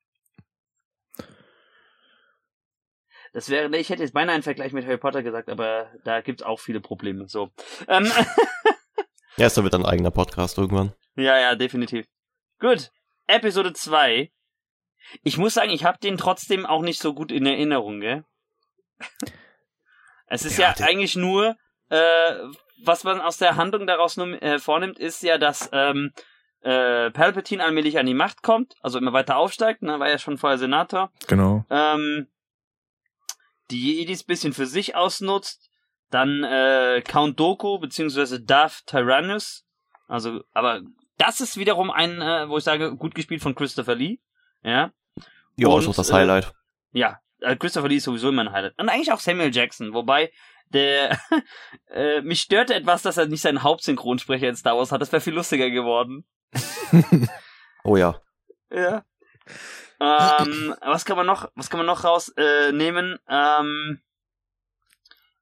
Das 3.32 3.51
wäre, 3.51 3.74
ich 3.76 3.91
hätte 3.91 4.03
jetzt 4.03 4.12
beinahe 4.14 4.34
einen 4.34 4.43
Vergleich 4.43 4.72
mit 4.72 4.87
Harry 4.87 4.97
Potter 4.97 5.22
gesagt, 5.22 5.49
aber 5.51 5.91
da 6.05 6.22
gibt's 6.22 6.43
auch 6.43 6.59
viele 6.59 6.80
Probleme. 6.80 7.28
So. 7.28 7.51
Ähm, 7.87 8.11
Ja, 9.39 9.47
ist 9.49 9.59
da 9.59 9.62
wird 9.62 9.74
ein 9.74 9.84
eigener 9.84 10.11
Podcast 10.11 10.57
irgendwann. 10.57 10.95
ja, 11.16 11.39
ja, 11.39 11.55
definitiv. 11.57 12.07
Gut. 12.59 12.91
Episode 13.26 13.74
2. 13.74 14.32
Ich 15.22 15.37
muss 15.37 15.53
sagen, 15.55 15.70
ich 15.70 15.84
habe 15.84 15.99
den 15.99 16.16
trotzdem 16.16 16.64
auch 16.64 16.80
nicht 16.80 17.01
so 17.01 17.12
gut 17.12 17.30
in 17.30 17.45
Erinnerung, 17.45 18.01
gell? 18.01 18.24
Es 20.27 20.45
ist 20.45 20.59
ja, 20.59 20.74
Ja, 20.77 20.87
eigentlich 20.87 21.16
nur, 21.16 21.57
äh, 21.89 22.35
was 22.85 23.05
man 23.05 23.20
aus 23.20 23.39
der 23.39 23.57
Handlung 23.57 23.87
daraus 23.87 24.16
nur 24.16 24.41
äh, 24.43 24.59
vornimmt, 24.59 24.99
ist 24.99 25.22
ja, 25.22 25.39
dass 25.39 25.68
ähm, 25.72 26.12
äh, 26.61 27.11
Palpatine 27.11 27.62
allmählich 27.62 27.99
an 27.99 28.07
die 28.07 28.14
Macht 28.14 28.43
kommt, 28.43 28.74
also 28.83 28.99
immer 28.99 29.12
weiter 29.12 29.37
aufsteigt, 29.37 29.83
ne, 29.83 29.99
war 30.01 30.09
ja 30.09 30.18
schon 30.18 30.37
vorher 30.39 30.59
Senator. 30.59 31.11
Genau. 31.27 31.64
ähm, 31.70 32.27
die 33.70 33.97
Jedis 33.99 34.24
bisschen 34.24 34.53
für 34.53 34.66
sich 34.66 34.95
ausnutzt, 34.95 35.70
dann 36.11 36.45
äh, 36.45 37.03
Count 37.03 37.39
Doku 37.41 37.79
beziehungsweise 37.79 38.41
Darth 38.41 38.87
Tyrannus, 38.87 39.64
also 40.09 40.41
aber 40.53 40.83
das 41.18 41.41
ist 41.41 41.57
wiederum 41.57 41.91
ein, 41.91 42.20
äh, 42.20 42.49
wo 42.49 42.59
ich 42.59 42.64
sage, 42.64 42.95
gut 42.97 43.14
gespielt 43.14 43.43
von 43.43 43.55
Christopher 43.55 43.95
Lee, 43.95 44.18
ja, 44.62 44.93
Ja, 45.57 45.79
ist 45.79 45.89
auch 45.89 45.95
das 45.95 46.11
äh, 46.11 46.14
Highlight. 46.14 46.53
ja, 46.93 47.18
äh, 47.41 47.57
Christopher 47.57 47.89
Lee 47.89 47.97
ist 47.97 48.05
sowieso 48.05 48.28
immer 48.28 48.43
ein 48.43 48.53
Highlight 48.53 48.78
und 48.78 48.89
eigentlich 48.89 49.12
auch 49.12 49.20
Samuel 49.20 49.55
Jackson, 49.55 49.93
wobei 49.93 50.32
der 50.70 51.18
äh, 51.91 52.20
mich 52.22 52.41
störte 52.41 52.74
etwas, 52.74 53.03
dass 53.03 53.16
er 53.16 53.26
nicht 53.26 53.43
seinen 53.43 53.62
Hauptsynchronsprecher 53.62 54.49
in 54.49 54.57
Star 54.57 54.76
Wars 54.76 54.93
hat, 54.93 55.01
das 55.01 55.12
wäre 55.12 55.20
viel 55.20 55.34
lustiger 55.34 55.70
geworden. 55.70 56.24
Oh 57.87 57.97
ja. 57.97 58.20
Ja. 58.68 59.05
ähm, 60.01 60.74
was 60.80 61.05
kann 61.05 61.16
man 61.16 61.24
noch, 61.24 61.49
was 61.55 61.70
kann 61.70 61.78
man 61.78 61.87
noch 61.87 62.03
rausnehmen? 62.03 63.16
Äh, 63.28 63.61
ähm, 63.61 64.01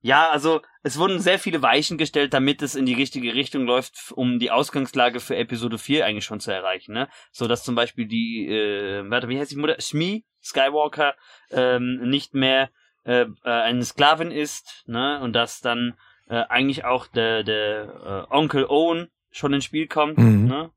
ja, 0.02 0.28
also 0.28 0.60
es 0.82 0.98
wurden 0.98 1.20
sehr 1.20 1.38
viele 1.38 1.62
Weichen 1.62 1.96
gestellt, 1.96 2.34
damit 2.34 2.60
es 2.60 2.74
in 2.74 2.84
die 2.84 2.92
richtige 2.92 3.32
Richtung 3.32 3.64
läuft, 3.64 4.12
um 4.12 4.38
die 4.38 4.50
Ausgangslage 4.50 5.20
für 5.20 5.36
Episode 5.36 5.78
4 5.78 6.04
eigentlich 6.04 6.26
schon 6.26 6.40
zu 6.40 6.52
erreichen, 6.52 6.92
ne? 6.92 7.08
So 7.32 7.48
dass 7.48 7.64
zum 7.64 7.74
Beispiel 7.74 8.06
die, 8.06 8.46
äh, 8.46 9.08
warte, 9.08 9.30
wie 9.30 9.40
heißt 9.40 9.52
die 9.52 9.56
Mutter? 9.56 9.80
Shmi 9.80 10.26
Skywalker 10.44 11.14
ähm, 11.50 12.08
nicht 12.08 12.34
mehr 12.34 12.70
äh, 13.04 13.22
äh, 13.22 13.50
eine 13.50 13.84
Sklavin 13.84 14.30
ist, 14.30 14.84
ne? 14.86 15.20
Und 15.20 15.32
dass 15.32 15.60
dann 15.60 15.96
äh, 15.98 16.14
äh, 16.28 16.44
eigentlich 16.48 16.84
auch 16.84 17.06
der, 17.06 17.42
der 17.42 18.26
äh, 18.30 18.34
Onkel 18.34 18.66
Owen 18.66 19.10
schon 19.30 19.52
ins 19.52 19.64
Spiel 19.64 19.86
kommt, 19.86 20.18
Mhm. 20.18 20.46
ne? 20.46 20.70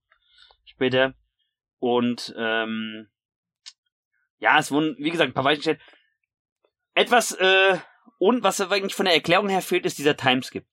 Später. 0.65 1.13
Und 1.79 2.33
ähm, 2.37 3.07
ja, 4.39 4.59
es 4.59 4.71
wurden, 4.71 4.95
wie 4.99 5.09
gesagt, 5.09 5.29
ein 5.29 5.33
paar 5.33 5.43
Weichen 5.43 5.59
gestellt. 5.59 5.81
Etwas, 6.93 7.31
äh, 7.33 7.77
und 8.17 8.43
was 8.43 8.59
eigentlich 8.59 8.95
von 8.95 9.05
der 9.05 9.13
Erklärung 9.13 9.49
her 9.49 9.61
fehlt, 9.61 9.85
ist 9.85 9.97
dieser 9.97 10.17
Timeskip. 10.17 10.65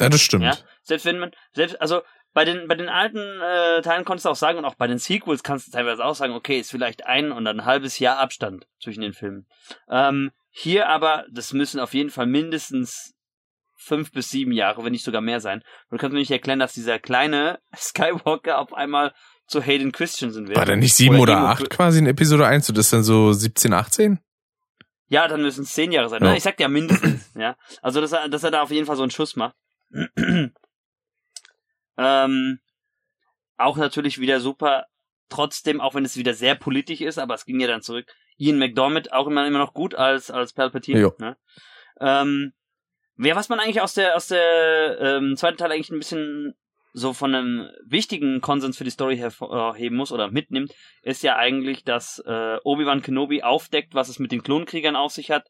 Ja, 0.00 0.08
das 0.08 0.20
stimmt. 0.20 0.44
Ja, 0.44 0.56
selbst 0.82 1.04
wenn 1.04 1.18
man, 1.18 1.32
selbst, 1.52 1.80
also 1.80 2.02
bei 2.34 2.44
den, 2.44 2.68
bei 2.68 2.74
den 2.74 2.88
alten 2.88 3.18
äh, 3.18 3.80
Teilen 3.82 4.04
konntest 4.04 4.26
du 4.26 4.30
auch 4.30 4.36
sagen, 4.36 4.58
und 4.58 4.64
auch 4.64 4.74
bei 4.76 4.86
den 4.86 4.98
Sequels 4.98 5.42
kannst 5.42 5.66
du 5.66 5.70
teilweise 5.72 6.04
auch 6.04 6.14
sagen, 6.14 6.34
okay, 6.34 6.58
ist 6.60 6.70
vielleicht 6.70 7.06
ein 7.06 7.32
und 7.32 7.46
ein 7.46 7.64
halbes 7.64 7.98
Jahr 7.98 8.18
Abstand 8.18 8.66
zwischen 8.80 9.00
den 9.00 9.12
Filmen. 9.12 9.46
Ähm, 9.90 10.30
hier 10.50 10.88
aber, 10.88 11.24
das 11.32 11.52
müssen 11.52 11.80
auf 11.80 11.94
jeden 11.94 12.10
Fall 12.10 12.26
mindestens 12.26 13.14
fünf 13.76 14.12
bis 14.12 14.30
sieben 14.30 14.52
Jahre, 14.52 14.84
wenn 14.84 14.92
nicht 14.92 15.04
sogar 15.04 15.20
mehr 15.20 15.40
sein. 15.40 15.58
Und 15.88 15.92
du 15.92 15.96
kannst 15.98 16.12
mir 16.12 16.18
nicht 16.20 16.30
erklären, 16.30 16.58
dass 16.58 16.72
dieser 16.74 16.98
kleine 16.98 17.58
Skywalker 17.76 18.58
auf 18.58 18.72
einmal 18.74 19.12
zu 19.46 19.62
Hayden 19.62 19.92
Christensen 19.92 20.46
wird. 20.46 20.58
War 20.58 20.66
der 20.66 20.76
nicht 20.76 20.94
sieben 20.94 21.18
oder, 21.18 21.34
Emo- 21.38 21.46
acht 21.46 21.70
quasi 21.70 21.98
in 22.00 22.06
Episode 22.06 22.46
1 22.46 22.68
und 22.68 22.76
das 22.76 22.86
ist 22.86 22.92
dann 22.92 23.02
so 23.04 23.32
17, 23.32 23.72
18? 23.72 24.18
Ja, 25.10 25.26
dann 25.26 25.40
müssen 25.40 25.62
es 25.62 25.72
zehn 25.72 25.90
Jahre 25.90 26.10
sein. 26.10 26.22
Ja. 26.22 26.34
Ich 26.34 26.42
sag 26.42 26.60
ja 26.60 26.68
mindestens, 26.68 27.30
ja. 27.34 27.56
Also, 27.80 28.02
dass 28.02 28.12
er, 28.12 28.28
dass 28.28 28.44
er 28.44 28.50
da 28.50 28.60
auf 28.60 28.70
jeden 28.70 28.84
Fall 28.84 28.96
so 28.96 29.02
einen 29.02 29.10
Schuss 29.10 29.36
macht. 29.36 29.54
ähm, 31.98 32.60
auch 33.58 33.76
natürlich 33.76 34.18
wieder 34.18 34.40
super, 34.40 34.86
trotzdem, 35.28 35.80
auch 35.80 35.94
wenn 35.94 36.04
es 36.04 36.16
wieder 36.16 36.32
sehr 36.32 36.54
politisch 36.54 37.00
ist, 37.00 37.18
aber 37.18 37.34
es 37.34 37.44
ging 37.44 37.60
ja 37.60 37.66
dann 37.66 37.82
zurück. 37.82 38.06
Ian 38.38 38.58
McDermott 38.58 39.12
auch 39.12 39.26
immer, 39.26 39.46
immer 39.46 39.58
noch 39.58 39.74
gut 39.74 39.94
als, 39.94 40.30
als 40.30 40.52
Palpatine. 40.52 41.00
Jo. 41.00 41.14
Ne? 41.18 41.36
Ähm, 42.00 42.52
wer, 43.16 43.36
was 43.36 43.48
man 43.48 43.60
eigentlich 43.60 43.80
aus 43.80 43.94
der, 43.94 44.16
aus 44.16 44.28
der 44.28 44.98
ähm, 45.00 45.36
zweiten 45.36 45.58
Teil 45.58 45.72
eigentlich 45.72 45.90
ein 45.90 45.98
bisschen 45.98 46.54
so 46.92 47.12
von 47.12 47.34
einem 47.34 47.68
wichtigen 47.84 48.40
Konsens 48.40 48.78
für 48.78 48.84
die 48.84 48.90
Story 48.90 49.16
hervorheben 49.16 49.96
muss 49.98 50.12
oder 50.12 50.30
mitnimmt, 50.30 50.72
ist 51.02 51.22
ja 51.22 51.36
eigentlich, 51.36 51.84
dass 51.84 52.22
äh, 52.24 52.58
Obi-Wan 52.64 53.02
Kenobi 53.02 53.42
aufdeckt, 53.42 53.94
was 53.94 54.08
es 54.08 54.18
mit 54.18 54.32
den 54.32 54.42
Klonkriegern 54.42 54.96
auf 54.96 55.12
sich 55.12 55.30
hat 55.30 55.48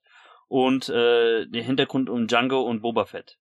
und 0.49 0.89
äh, 0.89 1.47
der 1.47 1.63
Hintergrund 1.63 2.11
um 2.11 2.27
Django 2.27 2.63
und 2.63 2.81
Boba 2.81 3.05
Fett. 3.05 3.39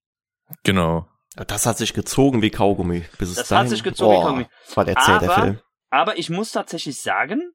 Genau. 0.63 1.07
Das 1.45 1.65
hat 1.65 1.77
sich 1.77 1.93
gezogen 1.93 2.41
wie 2.41 2.49
Kaugummi. 2.49 3.05
Bis 3.19 3.29
es 3.29 3.35
Das 3.35 3.51
hat 3.51 3.57
dahin, 3.59 3.69
sich 3.69 3.83
gezogen 3.83 4.11
wie 4.11 4.15
Boah, 4.17 4.23
Kaugummi. 4.23 4.45
War 4.75 4.85
der 4.85 4.95
zäh, 4.95 5.19
der 5.19 5.29
Aber- 5.31 5.41
Film. 5.41 5.59
Aber 5.89 6.17
ich 6.17 6.29
muss 6.29 6.51
tatsächlich 6.51 6.99
sagen, 7.01 7.51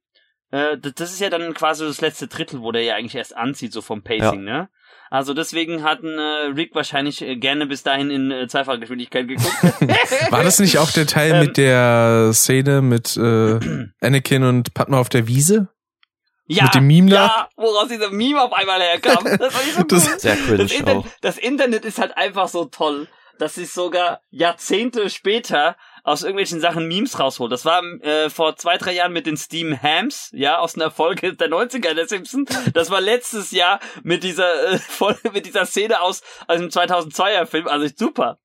äh, 0.50 0.78
das, 0.78 0.94
das 0.94 1.12
ist 1.12 1.20
ja 1.20 1.28
dann 1.30 1.52
quasi 1.54 1.84
das 1.84 2.00
letzte 2.00 2.28
Drittel, 2.28 2.62
wo 2.62 2.72
der 2.72 2.82
ja 2.82 2.94
eigentlich 2.94 3.14
erst 3.14 3.36
anzieht, 3.36 3.72
so 3.72 3.82
vom 3.82 4.02
Pacing, 4.02 4.42
ne? 4.44 4.68
Also 5.10 5.34
deswegen 5.34 5.82
hatten 5.82 6.18
äh, 6.18 6.52
Rick 6.56 6.74
wahrscheinlich 6.74 7.20
äh, 7.20 7.36
gerne 7.36 7.66
bis 7.66 7.82
dahin 7.82 8.10
in 8.10 8.30
äh, 8.30 8.48
Zweifachgeschwindigkeit 8.48 9.28
geguckt. 9.28 9.62
War 10.32 10.42
das 10.42 10.58
nicht 10.58 10.78
auch 10.78 10.90
der 10.90 11.06
Teil 11.06 11.32
Ähm. 11.34 11.40
mit 11.40 11.56
der 11.58 12.30
Szene 12.32 12.80
mit 12.80 13.14
äh, 13.18 13.58
Anakin 14.00 14.44
und 14.44 14.72
Padma 14.72 14.98
auf 15.00 15.10
der 15.10 15.26
Wiese? 15.28 15.68
ja, 16.46 16.64
Mit 16.64 16.74
dem 16.74 16.86
Meme 16.86 17.10
da? 17.10 17.26
ja, 17.26 17.48
woraus 17.56 17.88
dieser 17.88 18.10
Meme 18.10 18.40
auf 18.42 18.52
einmal 18.54 18.80
herkam. 18.80 19.24
Das 19.24 19.40
war 19.54 19.62
nicht 19.64 19.74
so 19.74 19.82
Das- 19.88 20.10
gut. 20.10 20.20
Sehr 20.20 20.36
cringe 20.36 20.56
das, 20.58 20.72
Inter 20.72 20.92
auch. 20.96 21.06
das 21.20 21.36
Internet 21.38 21.84
ist 21.84 21.98
halt 21.98 22.16
einfach 22.16 22.48
so 22.48 22.64
toll, 22.64 23.06
dass 23.38 23.54
sich 23.56 23.70
sogar 23.72 24.20
Jahrzehnte 24.30 25.10
später 25.10 25.76
aus 26.04 26.22
irgendwelchen 26.22 26.60
Sachen 26.60 26.88
Memes 26.88 27.20
rausholt. 27.20 27.52
Das 27.52 27.64
war 27.64 27.80
äh, 28.02 28.28
vor 28.28 28.56
zwei, 28.56 28.76
drei 28.76 28.92
Jahren 28.92 29.12
mit 29.12 29.24
den 29.26 29.36
Steam 29.36 29.80
Hams, 29.80 30.30
ja, 30.32 30.58
aus 30.58 30.74
einer 30.74 30.90
Folge 30.90 31.34
der 31.36 31.48
90er 31.48 31.94
der 31.94 32.08
Simpsons. 32.08 32.50
Das 32.74 32.90
war 32.90 33.00
letztes 33.00 33.52
Jahr 33.52 33.78
mit 34.02 34.24
dieser 34.24 34.72
äh, 34.72 34.78
Folge, 34.88 35.30
mit 35.32 35.46
dieser 35.46 35.64
Szene 35.64 36.00
aus, 36.00 36.22
aus 36.48 36.58
dem 36.58 36.68
2002er 36.70 37.46
Film. 37.46 37.68
Also 37.68 37.86
super. 37.96 38.38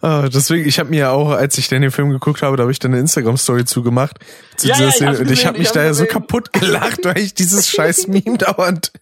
Ah, 0.00 0.28
deswegen, 0.28 0.68
ich 0.68 0.78
habe 0.78 0.90
mir 0.90 1.00
ja 1.00 1.10
auch, 1.10 1.30
als 1.30 1.58
ich 1.58 1.68
dann 1.68 1.82
den 1.82 1.90
Film 1.90 2.10
geguckt 2.10 2.42
habe, 2.42 2.56
da 2.56 2.62
habe 2.62 2.72
ich 2.72 2.78
dann 2.78 2.92
eine 2.92 3.00
Instagram-Story 3.00 3.64
zugemacht. 3.64 4.18
Zu 4.56 4.68
Ja, 4.68 4.74
dieser 4.74 4.84
ja, 4.84 4.88
ich 4.90 4.94
Szene. 4.94 5.10
hab's 5.10 5.18
und 5.18 5.24
ich 5.26 5.30
gesehen, 5.30 5.46
habe 5.48 5.58
mich 5.58 5.66
ich 5.66 5.72
da 5.72 5.82
ja 5.82 5.92
so 5.92 6.06
kaputt 6.06 6.52
gelacht, 6.52 7.04
weil 7.04 7.18
ich 7.18 7.34
dieses 7.34 7.68
scheiß 7.68 8.06
Meme 8.06 8.38
dauernd 8.38 8.92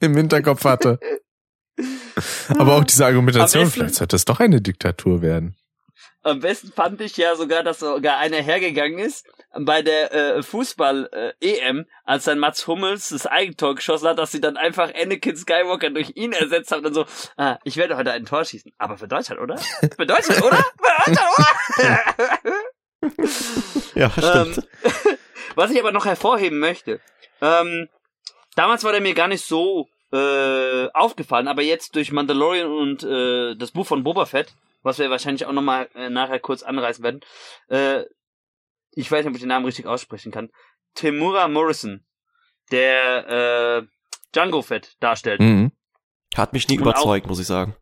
im 0.00 0.14
Hinterkopf 0.14 0.64
hatte. 0.64 0.98
Aber 2.58 2.76
auch 2.76 2.84
diese 2.84 3.04
Argumentation, 3.06 3.62
Am 3.62 3.66
besten- 3.68 3.80
vielleicht 3.80 3.94
sollte 3.96 4.16
es 4.16 4.24
doch 4.24 4.40
eine 4.40 4.60
Diktatur 4.60 5.22
werden. 5.22 5.56
Am 6.22 6.40
besten 6.40 6.72
fand 6.72 7.00
ich 7.02 7.18
ja 7.18 7.36
sogar, 7.36 7.62
dass 7.62 7.80
sogar 7.80 8.16
einer 8.16 8.38
hergegangen 8.38 8.98
ist 8.98 9.26
bei 9.58 9.82
der 9.82 10.12
äh, 10.12 10.42
Fußball-EM, 10.42 11.84
als 12.04 12.24
dann 12.24 12.38
Mats 12.38 12.66
Hummels 12.66 13.10
das 13.10 13.26
Eigentor 13.26 13.74
geschossen 13.74 14.08
hat, 14.08 14.18
dass 14.18 14.32
sie 14.32 14.40
dann 14.40 14.56
einfach 14.56 14.90
Anakin 14.94 15.36
Skywalker 15.36 15.90
durch 15.90 16.12
ihn 16.14 16.32
ersetzt 16.32 16.72
haben 16.72 16.86
und 16.86 16.94
so, 16.94 17.04
ah, 17.36 17.58
ich 17.64 17.76
werde 17.76 17.98
heute 17.98 18.10
ein 18.12 18.24
Tor 18.24 18.42
schießen. 18.44 18.72
Aber 18.78 18.96
für 18.96 19.06
Deutschland, 19.06 19.38
oder? 19.40 19.58
Für 19.58 20.06
Deutschland, 20.06 20.42
oder? 20.42 20.56
Für 21.04 21.10
Deutschland, 21.10 21.44
oder? 21.78 22.00
Ja, 23.94 24.10
stimmt. 24.10 24.66
Ähm, 24.82 25.16
was 25.56 25.70
ich 25.70 25.78
aber 25.78 25.92
noch 25.92 26.06
hervorheben 26.06 26.58
möchte, 26.58 27.00
ähm, 27.40 27.88
damals 28.56 28.82
war 28.82 28.92
der 28.92 29.00
mir 29.02 29.14
gar 29.14 29.28
nicht 29.28 29.44
so 29.44 29.88
äh, 30.14 30.88
aufgefallen, 30.92 31.48
aber 31.48 31.62
jetzt 31.62 31.96
durch 31.96 32.12
Mandalorian 32.12 32.70
und 32.70 33.02
äh, 33.02 33.54
das 33.56 33.72
Buch 33.72 33.86
von 33.86 34.04
Boba 34.04 34.26
Fett, 34.26 34.54
was 34.82 34.98
wir 34.98 35.10
wahrscheinlich 35.10 35.46
auch 35.46 35.52
nochmal 35.52 35.88
äh, 35.94 36.08
nachher 36.10 36.38
kurz 36.40 36.62
anreißen 36.62 37.02
werden, 37.02 37.20
äh, 37.68 38.04
ich 38.92 39.10
weiß 39.10 39.24
nicht, 39.24 39.30
ob 39.30 39.34
ich 39.34 39.40
den 39.42 39.48
Namen 39.48 39.66
richtig 39.66 39.86
aussprechen 39.86 40.30
kann, 40.30 40.50
Timura 40.94 41.48
Morrison, 41.48 42.04
der 42.70 43.82
äh, 43.82 43.86
Django 44.32 44.62
Fett 44.62 44.94
darstellt. 45.00 45.40
Mhm. 45.40 45.72
Hat 46.36 46.52
mich 46.52 46.68
nie 46.68 46.76
Und 46.78 46.82
überzeugt, 46.82 47.26
muss 47.26 47.40
ich 47.40 47.46
sagen. 47.46 47.74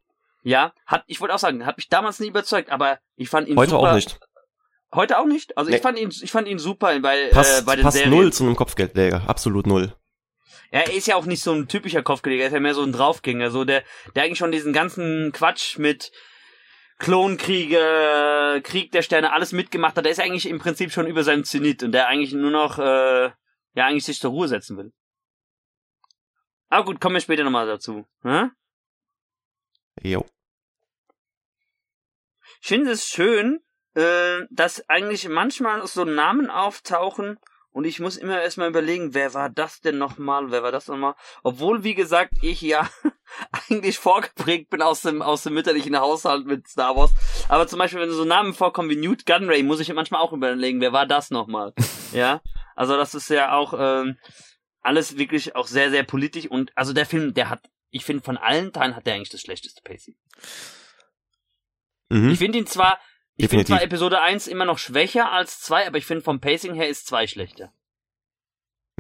Ja, 0.42 0.72
hat, 0.86 1.04
ich 1.06 1.20
wollte 1.20 1.34
auch 1.34 1.38
sagen, 1.38 1.64
hat 1.66 1.76
mich 1.76 1.88
damals 1.88 2.18
nie 2.18 2.28
überzeugt, 2.28 2.70
aber 2.70 2.98
ich 3.16 3.28
fand 3.28 3.48
ihn 3.48 3.56
Heute 3.56 3.70
super. 3.70 3.90
auch 3.90 3.94
nicht. 3.94 4.18
Heute 4.94 5.18
auch 5.18 5.24
nicht? 5.26 5.56
Also 5.56 5.70
Nee. 5.70 5.76
ich 5.76 5.82
fand 5.82 5.98
ihn, 5.98 6.08
ich 6.10 6.30
fand 6.30 6.48
ihn 6.48 6.58
super 6.58 6.98
bei, 7.00 7.28
Passt, 7.28 7.60
äh, 7.60 7.64
bei 7.64 7.76
den 7.76 7.82
passt 7.84 7.96
Serien. 7.96 8.10
null 8.14 8.32
zu 8.32 8.44
einem 8.44 8.56
Kopfgeldjäger. 8.56 9.22
Absolut 9.26 9.66
null. 9.66 9.94
Er 10.70 10.92
ist 10.92 11.07
ja 11.07 11.16
auch 11.16 11.26
nicht 11.26 11.42
so 11.42 11.53
ein 11.53 11.68
typischer 11.68 12.03
Kopfgeleger, 12.03 12.42
er 12.42 12.46
ist 12.48 12.55
ja 12.55 12.61
mehr 12.61 12.74
so 12.74 12.82
ein 12.82 12.92
Draufgänger, 12.92 13.50
so 13.50 13.64
der, 13.64 13.84
der 14.14 14.24
eigentlich 14.24 14.38
schon 14.38 14.53
diesen 14.53 14.72
ganzen 14.72 15.32
Quatsch 15.32 15.78
mit 15.78 16.12
Klonkriege, 16.98 18.61
Krieg 18.62 18.92
der 18.92 19.03
Sterne, 19.03 19.32
alles 19.32 19.53
mitgemacht 19.53 19.96
hat. 19.96 20.05
Der 20.05 20.12
ist 20.12 20.20
eigentlich 20.20 20.48
im 20.48 20.59
Prinzip 20.59 20.92
schon 20.92 21.07
über 21.07 21.24
seinem 21.24 21.44
Zenit 21.44 21.82
und 21.82 21.92
der 21.92 22.09
eigentlich 22.09 22.32
nur 22.32 22.50
noch, 22.50 22.78
äh, 22.78 23.24
ja, 23.74 23.86
eigentlich 23.86 24.05
sich 24.05 24.20
zur 24.20 24.30
Ruhe 24.30 24.48
setzen 24.48 24.76
will. 24.76 24.92
Aber 26.68 26.84
gut, 26.84 27.00
kommen 27.00 27.16
wir 27.16 27.20
später 27.20 27.44
nochmal 27.44 27.66
dazu. 27.66 28.07
Hm? 28.22 28.53
Jo. 30.00 30.24
Ich 32.61 32.68
finde 32.68 32.92
es 32.92 33.09
schön, 33.09 33.61
äh, 33.94 34.42
dass 34.50 34.88
eigentlich 34.88 35.28
manchmal 35.28 35.86
so 35.86 36.05
Namen 36.05 36.50
auftauchen 36.50 37.38
und 37.72 37.84
ich 37.84 38.00
muss 38.00 38.18
immer 38.18 38.40
erstmal 38.40 38.68
überlegen, 38.68 39.14
wer 39.14 39.32
war 39.32 39.48
das 39.48 39.80
denn 39.80 39.96
nochmal, 39.96 40.50
wer 40.50 40.62
war 40.62 40.72
das 40.72 40.88
nochmal? 40.88 41.14
Obwohl, 41.42 41.84
wie 41.84 41.94
gesagt, 41.94 42.34
ich 42.42 42.60
ja 42.60 42.88
eigentlich 43.68 43.98
vorgeprägt 43.98 44.68
bin 44.68 44.82
aus 44.82 45.02
dem, 45.02 45.22
aus 45.22 45.42
dem 45.42 45.54
mütterlichen 45.54 45.98
Haushalt 45.98 46.46
mit 46.46 46.68
Star 46.68 46.94
Wars. 46.96 47.12
Aber 47.48 47.66
zum 47.66 47.78
Beispiel, 47.78 48.00
wenn 48.00 48.10
so 48.10 48.24
Namen 48.24 48.52
vorkommen 48.52 48.90
wie 48.90 48.96
Newt 48.96 49.24
Gunray, 49.24 49.62
muss 49.62 49.80
ich 49.80 49.92
manchmal 49.92 50.20
auch 50.20 50.34
überlegen, 50.34 50.80
wer 50.82 50.92
war 50.92 51.06
das 51.06 51.30
nochmal? 51.30 51.72
ja, 52.12 52.42
also 52.76 52.96
das 52.96 53.14
ist 53.14 53.30
ja 53.30 53.52
auch 53.52 53.72
ähm, 53.76 54.18
alles 54.82 55.16
wirklich 55.16 55.56
auch 55.56 55.66
sehr, 55.66 55.90
sehr 55.90 56.02
politisch 56.02 56.46
und 56.46 56.72
also 56.76 56.92
der 56.92 57.06
Film, 57.06 57.32
der 57.32 57.48
hat, 57.48 57.70
ich 57.90 58.04
finde, 58.04 58.22
von 58.22 58.36
allen 58.36 58.72
Teilen 58.72 58.94
hat 58.94 59.06
der 59.06 59.14
eigentlich 59.14 59.30
das 59.30 59.40
schlechteste 59.40 59.80
Pacing. 59.82 60.16
Mhm. 62.10 62.30
Ich 62.30 62.38
finde 62.38 62.58
ihn 62.58 62.66
zwar, 62.66 62.98
ich 63.36 63.48
finde 63.48 63.64
zwar 63.64 63.82
Episode 63.82 64.20
1 64.20 64.46
immer 64.46 64.64
noch 64.64 64.78
schwächer 64.78 65.32
als 65.32 65.60
2, 65.60 65.86
aber 65.86 65.98
ich 65.98 66.06
finde 66.06 66.22
vom 66.22 66.40
Pacing 66.40 66.74
her 66.74 66.88
ist 66.88 67.06
2 67.06 67.26
schlechter. 67.26 67.72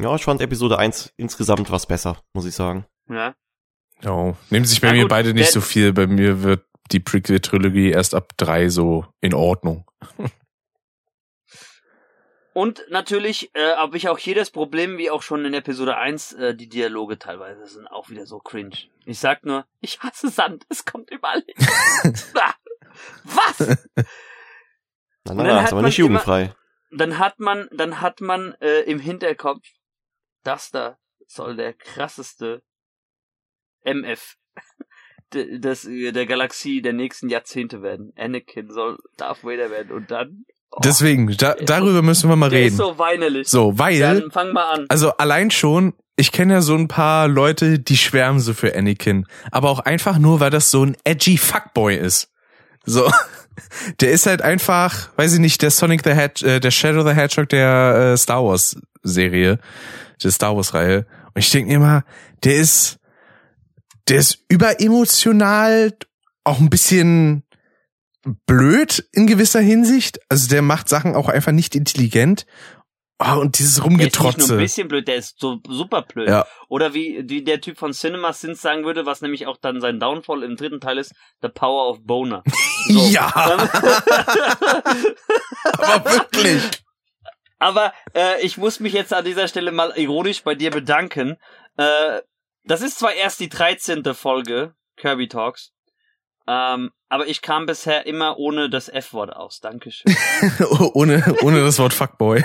Ja, 0.00 0.14
ich 0.14 0.24
fand 0.24 0.40
Episode 0.40 0.78
1 0.78 1.12
insgesamt 1.16 1.70
was 1.70 1.86
besser, 1.86 2.22
muss 2.32 2.46
ich 2.46 2.54
sagen. 2.54 2.86
Ja. 3.08 3.34
Ja, 4.02 4.36
nehmen 4.50 4.64
sich 4.64 4.80
bei 4.80 4.88
Na 4.88 4.94
mir 4.94 5.02
gut, 5.02 5.10
beide 5.10 5.34
nicht 5.34 5.52
so 5.52 5.60
viel. 5.60 5.92
Bei 5.92 6.06
mir 6.06 6.42
wird 6.42 6.64
die 6.90 7.00
Prequel-Trilogie 7.00 7.90
erst 7.90 8.14
ab 8.14 8.32
drei 8.36 8.68
so 8.68 9.06
in 9.20 9.34
Ordnung. 9.34 9.86
Und 12.54 12.84
natürlich 12.90 13.54
äh, 13.54 13.76
habe 13.76 13.96
ich 13.96 14.08
auch 14.10 14.18
hier 14.18 14.34
das 14.34 14.50
Problem, 14.50 14.98
wie 14.98 15.10
auch 15.10 15.22
schon 15.22 15.44
in 15.46 15.54
Episode 15.54 15.96
1, 15.96 16.34
äh, 16.34 16.54
die 16.54 16.68
Dialoge 16.68 17.18
teilweise 17.18 17.66
sind 17.66 17.86
auch 17.86 18.10
wieder 18.10 18.26
so 18.26 18.40
cringe. 18.40 18.76
Ich 19.06 19.18
sag 19.20 19.46
nur, 19.46 19.64
ich 19.80 20.00
hasse 20.00 20.28
Sand, 20.28 20.66
es 20.68 20.84
kommt 20.84 21.10
überall 21.10 21.42
hin. 21.46 21.54
Ah, 22.34 22.54
Was? 23.24 23.58
Na, 25.24 25.32
Und 25.32 25.36
na, 25.36 25.44
dann 25.44 25.46
na, 25.46 25.56
hat 25.58 25.64
ist 25.66 25.72
aber 25.72 25.82
man 25.82 25.84
nicht 25.86 25.98
jugendfrei. 25.98 26.54
Dann 26.90 27.18
hat 27.18 27.38
man, 27.40 27.68
dann 27.72 28.00
hat 28.00 28.20
man 28.20 28.54
äh, 28.60 28.80
im 28.82 28.98
Hinterkopf, 28.98 29.62
das 30.42 30.70
da 30.70 30.98
soll 31.26 31.56
der 31.56 31.72
krasseste 31.74 32.62
MF 33.84 34.34
de- 35.32 35.58
des, 35.58 35.84
äh, 35.86 36.12
der 36.12 36.26
Galaxie 36.26 36.82
der 36.82 36.92
nächsten 36.92 37.28
Jahrzehnte 37.28 37.82
werden. 37.82 38.12
Anakin 38.16 38.70
soll 38.70 38.98
Darth 39.16 39.44
Vader 39.44 39.70
werden 39.70 39.92
und 39.92 40.10
dann. 40.10 40.44
oh, 40.70 40.80
Deswegen, 40.84 41.34
da, 41.36 41.54
darüber 41.54 42.02
müssen 42.02 42.28
wir 42.28 42.36
mal 42.36 42.50
der 42.50 42.58
reden. 42.60 42.72
ist 42.72 42.76
so 42.78 42.98
weinerlich. 42.98 43.48
So, 43.48 43.78
weil, 43.78 44.00
Dann 44.00 44.30
fang 44.30 44.52
mal 44.52 44.72
an. 44.72 44.86
also 44.88 45.12
allein 45.16 45.50
schon, 45.50 45.94
ich 46.16 46.32
kenne 46.32 46.54
ja 46.54 46.60
so 46.62 46.74
ein 46.74 46.88
paar 46.88 47.28
Leute, 47.28 47.78
die 47.78 47.96
schwärmen 47.96 48.40
so 48.40 48.52
für 48.54 48.74
Anakin. 48.76 49.26
Aber 49.50 49.70
auch 49.70 49.80
einfach 49.80 50.18
nur, 50.18 50.40
weil 50.40 50.50
das 50.50 50.70
so 50.70 50.84
ein 50.84 50.96
edgy 51.04 51.38
Fuckboy 51.38 51.96
ist. 51.96 52.28
So. 52.84 53.10
Der 54.00 54.12
ist 54.12 54.26
halt 54.26 54.42
einfach, 54.42 55.10
weiß 55.16 55.34
ich 55.34 55.38
nicht, 55.38 55.60
der 55.60 55.70
Sonic 55.70 56.02
the 56.04 56.14
Hedge, 56.14 56.46
äh, 56.46 56.58
der 56.58 56.70
Shadow 56.70 57.06
the 57.06 57.14
Hedgehog 57.14 57.50
der 57.50 58.12
äh, 58.14 58.16
Star 58.16 58.42
Wars 58.42 58.76
Serie, 59.02 59.58
der 60.22 60.30
Star 60.30 60.56
Wars 60.56 60.72
Reihe. 60.72 61.06
Und 61.34 61.38
ich 61.38 61.50
denke 61.50 61.72
immer, 61.72 62.04
der 62.44 62.56
ist, 62.56 62.98
der 64.08 64.18
ist 64.18 64.38
überemotional, 64.48 65.92
auch 66.44 66.60
ein 66.60 66.70
bisschen 66.70 67.42
blöd 68.46 69.06
in 69.12 69.26
gewisser 69.26 69.60
Hinsicht. 69.60 70.20
Also 70.28 70.48
der 70.48 70.62
macht 70.62 70.88
Sachen 70.88 71.14
auch 71.14 71.28
einfach 71.28 71.52
nicht 71.52 71.74
intelligent. 71.74 72.46
Oh, 73.24 73.40
und 73.40 73.58
dieses 73.58 73.76
Der 73.76 73.84
ist 73.84 73.88
nicht 73.88 74.18
nur 74.18 74.26
Rumgetrotze. 74.26 74.54
ein 74.54 74.58
bisschen 74.58 74.88
blöd, 74.88 75.06
der 75.08 75.16
ist 75.16 75.38
so 75.38 75.58
super 75.68 76.02
blöd. 76.02 76.28
Ja. 76.28 76.46
Oder 76.68 76.94
wie, 76.94 77.22
wie 77.28 77.42
der 77.44 77.60
Typ 77.60 77.78
von 77.78 77.92
Cinema 77.92 78.32
Sins 78.32 78.60
sagen 78.62 78.84
würde, 78.84 79.06
was 79.06 79.20
nämlich 79.20 79.46
auch 79.46 79.56
dann 79.56 79.80
sein 79.80 80.00
Downfall 80.00 80.42
im 80.42 80.56
dritten 80.56 80.80
Teil 80.80 80.98
ist, 80.98 81.14
The 81.40 81.48
Power 81.48 81.88
of 81.88 81.98
Boner. 82.04 82.42
So. 82.88 82.98
Ja, 83.10 83.32
aber 85.78 86.04
wirklich. 86.04 86.62
Aber 87.60 87.92
äh, 88.12 88.40
ich 88.40 88.58
muss 88.58 88.80
mich 88.80 88.92
jetzt 88.92 89.14
an 89.14 89.24
dieser 89.24 89.46
Stelle 89.46 89.70
mal 89.70 89.92
ironisch 89.96 90.42
bei 90.42 90.56
dir 90.56 90.72
bedanken. 90.72 91.36
Äh, 91.76 92.22
das 92.64 92.82
ist 92.82 92.98
zwar 92.98 93.14
erst 93.14 93.38
die 93.38 93.48
13. 93.48 94.02
Folge 94.14 94.74
Kirby 94.96 95.28
Talks, 95.28 95.70
ähm, 96.48 96.90
aber 97.08 97.28
ich 97.28 97.40
kam 97.40 97.66
bisher 97.66 98.04
immer 98.06 98.36
ohne 98.38 98.68
das 98.68 98.88
F-Wort 98.88 99.32
aus. 99.32 99.60
Dankeschön. 99.60 100.12
ohne, 100.94 101.36
ohne 101.42 101.60
das 101.62 101.78
Wort 101.78 101.92
Fuckboy. 101.92 102.42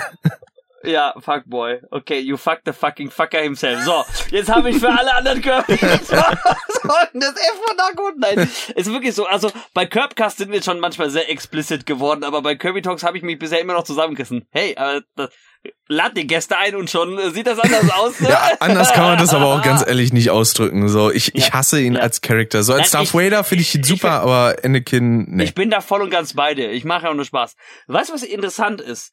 Ja, 0.84 1.14
Fuckboy. 1.18 1.80
Okay, 1.90 2.20
you 2.20 2.36
fuck 2.36 2.60
the 2.64 2.72
fucking 2.72 3.10
fucker 3.10 3.40
himself. 3.40 3.82
So, 3.84 4.04
jetzt 4.30 4.48
habe 4.48 4.70
ich 4.70 4.78
für 4.78 4.88
alle 4.90 5.14
anderen 5.14 5.42
Kirby. 5.42 5.76
so, 5.76 5.86
das 6.16 7.30
F-Wort 7.32 7.76
da 7.76 7.90
gut. 7.96 8.14
Nein, 8.18 8.48
ist 8.74 8.92
wirklich 8.92 9.14
so. 9.14 9.26
Also 9.26 9.50
bei 9.74 9.86
Curbcast 9.86 10.38
sind 10.38 10.52
wir 10.52 10.62
schon 10.62 10.80
manchmal 10.80 11.10
sehr 11.10 11.30
explicit 11.30 11.86
geworden, 11.86 12.24
aber 12.24 12.42
bei 12.42 12.54
Kirby 12.54 12.82
Talks 12.82 13.02
habe 13.02 13.16
ich 13.16 13.22
mich 13.22 13.38
bisher 13.38 13.60
immer 13.60 13.74
noch 13.74 13.84
zusammengerissen. 13.84 14.46
Hey, 14.50 14.74
äh, 14.78 15.00
das, 15.16 15.30
lad 15.88 16.16
die 16.16 16.26
Gäste 16.26 16.56
ein 16.56 16.76
und 16.76 16.88
schon 16.88 17.18
äh, 17.18 17.30
sieht 17.30 17.48
das 17.48 17.58
anders 17.58 17.90
aus. 17.90 18.20
Ne? 18.20 18.28
Ja, 18.28 18.50
anders 18.60 18.92
kann 18.92 19.02
man 19.04 19.18
das 19.18 19.34
aber 19.34 19.46
auch 19.46 19.62
ganz 19.62 19.82
ehrlich 19.86 20.12
nicht 20.12 20.30
ausdrücken. 20.30 20.88
So, 20.88 21.10
ich, 21.10 21.34
ich 21.34 21.48
Ja. 21.48 21.54
hasse 21.54 21.80
ihn 21.80 21.94
Ja. 21.94 22.00
als 22.02 22.20
Charakter. 22.20 22.62
So 22.62 22.74
als 22.74 22.92
Nein, 22.92 23.04
Darth 23.04 23.08
ich- 23.08 23.14
Vader 23.14 23.42
finde 23.44 23.62
ich 23.62 23.74
ihn 23.74 23.80
ich- 23.80 23.86
super, 23.88 24.20
aber 24.20 24.56
Anakin, 24.62 25.24
nee. 25.28 25.44
Ich 25.44 25.54
bin 25.54 25.70
da 25.70 25.80
voll 25.80 26.02
und 26.02 26.10
ganz 26.10 26.34
bei 26.34 26.54
dir. 26.54 26.70
Ich 26.70 26.84
mache 26.84 27.04
ja 27.04 27.10
auch 27.10 27.14
nur 27.14 27.24
Spaß. 27.24 27.56
Weißt 27.88 28.10
du, 28.10 28.14
was 28.14 28.22
interessant 28.22 28.80
ist? 28.80 29.12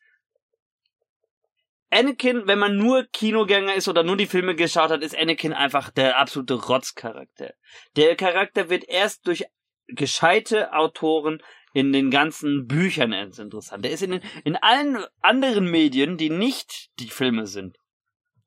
Anakin, 1.90 2.48
wenn 2.48 2.60
man 2.60 2.78
nur 2.78 3.06
Kinogänger 3.12 3.76
ist 3.76 3.88
oder 3.88 4.04
nur 4.04 4.18
die 4.18 4.26
Filme 4.26 4.56
geschaut 4.56 4.90
hat, 4.90 5.04
ist 5.04 5.18
Anakin 5.18 5.54
einfach 5.54 5.90
der 5.92 6.18
absolute 6.18 6.56
Rotzcharakter. 6.56 7.54
Der 7.96 8.16
Charakter 8.16 8.70
wird 8.70 8.88
erst 8.88 9.28
durch 9.28 9.46
gescheite 9.88 10.74
Autoren 10.74 11.42
in 11.74 11.92
den 11.92 12.10
ganzen 12.10 12.68
Büchern 12.68 13.12
erst 13.12 13.40
interessant. 13.40 13.84
Der 13.84 13.92
ist 13.92 14.02
in, 14.02 14.12
den, 14.12 14.22
in 14.44 14.56
allen 14.56 15.06
anderen 15.22 15.70
Medien, 15.70 16.18
die 16.18 16.30
nicht 16.30 16.90
die 17.00 17.10
Filme 17.10 17.48
sind. 17.48 17.78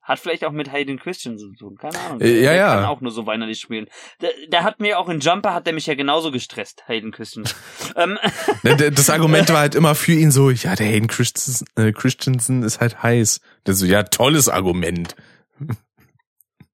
Hat 0.09 0.17
vielleicht 0.17 0.43
auch 0.43 0.51
mit 0.51 0.71
Hayden 0.71 0.97
Christensen 0.97 1.51
zu 1.51 1.65
tun, 1.65 1.77
keine 1.77 1.99
Ahnung. 1.99 2.19
Äh, 2.19 2.41
ja, 2.41 2.51
der 2.51 2.55
ja. 2.55 2.73
kann 2.73 2.85
auch 2.85 2.99
nur 2.99 3.11
so 3.11 3.27
weinerlich 3.27 3.59
spielen. 3.59 3.85
Der, 4.21 4.31
der 4.47 4.63
hat 4.63 4.79
mir 4.79 4.97
auch 4.97 5.07
in 5.07 5.19
Jumper, 5.19 5.53
hat 5.53 5.67
der 5.67 5.73
mich 5.73 5.85
ja 5.85 5.93
genauso 5.93 6.31
gestresst, 6.31 6.87
Hayden 6.87 7.11
Christensen. 7.11 7.55
ähm, 7.95 8.17
Ne, 8.63 8.75
Das 8.91 9.11
Argument 9.11 9.49
war 9.53 9.59
halt 9.59 9.75
immer 9.75 9.93
für 9.93 10.13
ihn 10.13 10.31
so, 10.31 10.49
ja, 10.49 10.75
der 10.75 10.87
Hayden 10.87 11.07
Christensen, 11.07 11.67
äh, 11.75 11.91
Christensen 11.91 12.63
ist 12.63 12.79
halt 12.79 13.03
heiß. 13.03 13.39
Der 13.67 13.75
so, 13.75 13.85
ja, 13.85 14.01
tolles 14.01 14.49
Argument. 14.49 15.15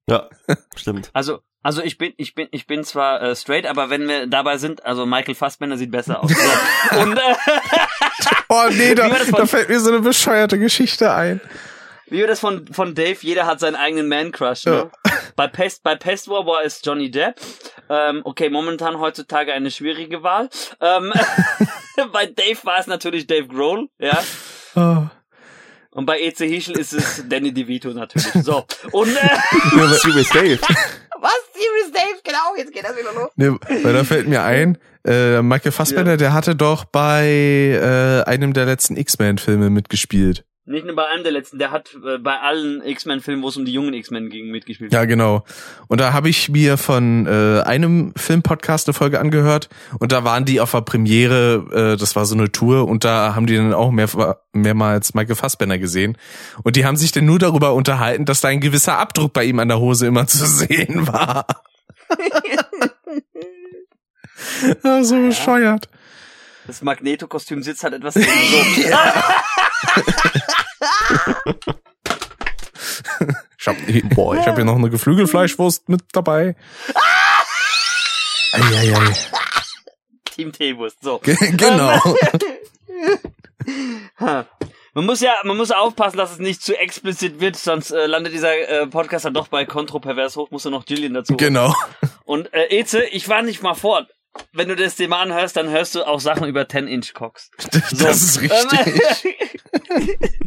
Ja, 0.08 0.30
stimmt. 0.76 1.10
Also, 1.14 1.40
also 1.64 1.82
ich 1.82 1.98
bin, 1.98 2.14
ich 2.18 2.36
bin, 2.36 2.48
ich 2.52 2.68
bin 2.68 2.84
zwar 2.84 3.24
äh, 3.24 3.36
straight, 3.36 3.66
aber 3.66 3.90
wenn 3.90 4.08
wir 4.08 4.28
dabei 4.28 4.60
sind, 4.60 4.86
also 4.86 5.08
Michael 5.08 5.34
Fassbender 5.34 5.80
sieht 5.80 5.90
besser 5.90 6.24
aus. 6.24 6.30
So. 6.30 7.00
Und 7.00 7.18
äh, 7.18 7.36
Oh 8.50 8.68
nee, 8.72 8.94
da, 8.94 9.10
das 9.10 9.32
da 9.32 9.48
fällt 9.48 9.70
mir 9.70 9.80
so 9.80 9.90
eine 9.90 10.02
bescheuerte 10.02 10.60
Geschichte 10.60 11.12
ein. 11.12 11.42
Wie 12.08 12.18
wir 12.18 12.28
das 12.28 12.40
von 12.40 12.68
von 12.68 12.96
Dave, 12.96 13.18
jeder 13.22 13.46
hat 13.46 13.60
seinen 13.60 13.76
eigenen 13.76 14.08
Man 14.08 14.32
Crush. 14.32 14.66
Ne? 14.66 14.90
Bei 15.36 15.48
Pest, 15.48 15.84
bei 15.84 15.96
Pest 15.96 16.30
War 16.30 16.46
war 16.46 16.64
es 16.64 16.80
Johnny 16.82 17.12
Depp. 17.12 17.36
Ähm, 17.90 18.22
okay, 18.24 18.50
momentan 18.50 19.00
heutzutage 19.00 19.52
eine 19.52 19.70
schwierige 19.70 20.24
Wahl. 20.24 20.50
Ähm, 20.80 21.12
bei 22.14 22.26
Dave 22.26 22.58
war 22.64 22.80
es 22.80 22.88
natürlich 22.88 23.28
Dave 23.28 23.48
Grohl, 23.48 23.90
ja. 24.00 24.24
Oh. 24.76 25.08
Und 25.92 26.06
bei 26.06 26.22
EC 26.22 26.40
Hischel 26.40 26.78
ist 26.78 26.94
es 26.94 27.24
Danny 27.28 27.54
DeVito 27.54 27.90
natürlich. 27.90 28.32
So. 28.46 28.66
Und 28.92 29.10
äh, 29.10 29.40
Serious 29.98 30.30
Dave. 30.30 30.60
was? 31.20 31.40
Serious 31.54 31.92
Dave? 31.94 32.22
Genau, 32.24 32.56
jetzt 32.58 32.74
geht 32.74 32.86
das 32.86 32.98
wieder 32.98 33.14
los. 33.14 33.30
Nee, 33.36 33.52
weil 33.84 33.94
da 33.94 34.04
fällt 34.04 34.28
mir 34.28 34.44
ein, 34.44 34.78
äh, 35.06 35.42
Michael 35.42 35.72
Fassbender, 35.72 36.18
der 36.18 36.34
hatte 36.34 36.56
doch 36.56 36.86
bei 36.86 37.28
äh, 37.28 38.30
einem 38.30 38.54
der 38.54 38.66
letzten 38.66 38.98
X-Men-Filme 38.98 39.70
mitgespielt. 39.70 40.46
Nicht 40.68 40.86
nur 40.86 40.96
bei 40.96 41.06
einem 41.06 41.22
der 41.22 41.32
letzten, 41.32 41.60
der 41.60 41.70
hat 41.70 41.96
äh, 42.04 42.18
bei 42.18 42.40
allen 42.40 42.82
X-Men-Filmen, 42.84 43.44
wo 43.44 43.50
es 43.50 43.58
um 43.58 43.66
die 43.66 43.72
jungen 43.72 43.94
X-Men 43.94 44.30
ging, 44.30 44.50
mitgespielt. 44.50 44.92
Ja, 44.92 45.06
genau. 45.06 45.44
Und 45.88 46.02
da 46.02 46.12
habe 46.12 46.28
ich 46.28 46.50
mir 46.50 46.78
von 46.78 47.28
äh, 47.28 47.62
einem 47.62 48.14
Filmpodcast 48.16 48.88
eine 48.88 48.96
Folge 48.96 49.20
angehört 49.20 49.70
und 50.00 50.12
da 50.12 50.24
waren 50.24 50.44
die 50.44 50.60
auf 50.60 50.72
der 50.72 50.82
Premiere, 50.82 51.94
äh, 51.94 51.98
das 51.98 52.16
war 52.16 52.26
so 52.26 52.34
eine 52.34 52.52
Tour 52.52 52.88
und 52.88 53.04
da 53.04 53.36
haben 53.36 53.46
die 53.46 53.56
dann 53.56 53.76
auch 53.76 53.92
mehr, 53.92 54.10
mehrmals 54.54 55.14
Michael 55.14 55.36
Fassbender 55.36 55.78
gesehen 55.78 56.18
und 56.64 56.76
die 56.76 56.86
haben 56.86 56.98
sich 56.98 57.12
dann 57.12 57.26
nur 57.26 57.38
darüber 57.38 57.76
unterhalten, 57.76 58.26
dass 58.26 58.42
da 58.42 58.48
ein 58.48 58.60
gewisser 58.60 58.98
Abdruck 58.98 59.34
bei 59.34 59.44
ihm 59.44 59.60
an 59.60 59.68
der 59.68 59.80
Hose 59.80 60.08
immer 60.08 60.26
zu 60.26 60.48
sehen 60.48 61.08
war. 61.08 61.46
ja, 64.84 65.04
so 65.04 65.16
bescheuert. 65.22 65.90
Das 66.68 66.82
Magneto-Kostüm 66.82 67.62
sitzt 67.64 67.84
halt 67.84 67.94
etwas 67.94 68.14
so. 68.16 68.22
Ich 73.58 73.68
hab, 73.68 73.76
boah, 74.16 74.36
ich 74.36 74.46
habe 74.46 74.58
hier 74.58 74.66
noch 74.66 74.76
eine 74.76 74.90
Geflügelfleischwurst 74.90 75.90
mit 75.90 76.02
dabei. 76.12 76.56
Eieiei. 78.52 79.14
Team 80.36 80.52
Teewurst, 80.52 80.98
so. 81.02 81.20
Ge- 81.20 81.36
Genau. 81.56 82.00
Man 84.98 85.06
muss 85.06 85.20
ja, 85.20 85.34
man 85.44 85.58
muss 85.58 85.72
aufpassen, 85.72 86.16
dass 86.16 86.32
es 86.32 86.38
nicht 86.40 86.62
zu 86.62 86.74
explizit 86.80 87.42
wird, 87.42 87.58
sonst 87.58 87.92
äh, 87.92 88.06
landet 88.06 88.32
dieser 88.32 88.56
äh, 88.58 88.88
Podcast 88.88 89.26
dann 89.26 89.34
doch 89.34 89.50
bei 89.50 89.66
kontropervers 89.66 90.38
hoch, 90.38 90.52
musst 90.52 90.64
du 90.64 90.70
noch 90.70 90.86
Jillian 90.88 91.14
dazu. 91.16 91.36
Genau. 91.36 91.76
Und 92.24 92.54
äh, 92.54 92.68
Eze, 92.68 93.04
ich 93.04 93.28
war 93.28 93.42
nicht 93.42 93.62
mal 93.62 93.74
vor. 93.74 94.08
Wenn 94.54 94.68
du 94.68 94.76
das 94.76 94.96
Thema 94.96 95.22
anhörst, 95.22 95.56
dann 95.58 95.70
hörst 95.70 95.96
du 95.96 96.04
auch 96.04 96.20
Sachen 96.20 96.48
über 96.48 96.62
10-Inch-Cocks. 96.62 97.52
Das 97.92 98.22
ist 98.22 98.42
richtig. 98.42 99.36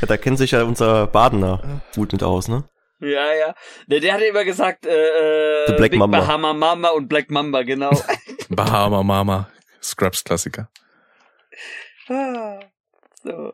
Ja, 0.00 0.08
da 0.08 0.16
kennt 0.16 0.38
sich 0.38 0.50
ja 0.50 0.64
unser 0.64 1.06
Badener 1.06 1.82
gut 1.94 2.12
mit 2.12 2.24
aus, 2.24 2.48
ne? 2.48 2.64
ja, 3.00 3.32
ja. 3.32 3.54
Der, 3.86 4.00
der 4.00 4.14
hatte 4.14 4.24
immer 4.24 4.44
gesagt, 4.44 4.86
äh, 4.86 5.66
The 5.66 5.72
äh, 5.72 5.76
Black 5.76 5.90
Big 5.92 6.00
Mamba. 6.00 6.18
Bahama 6.18 6.52
Mama 6.52 6.88
und 6.88 7.08
Black 7.08 7.30
Mamba, 7.30 7.62
genau. 7.62 7.90
Bahama 8.48 9.02
Mama. 9.04 9.48
Scrubs 9.80 10.24
Klassiker. 10.24 10.68
Ah, 12.08 12.58
so. 13.22 13.52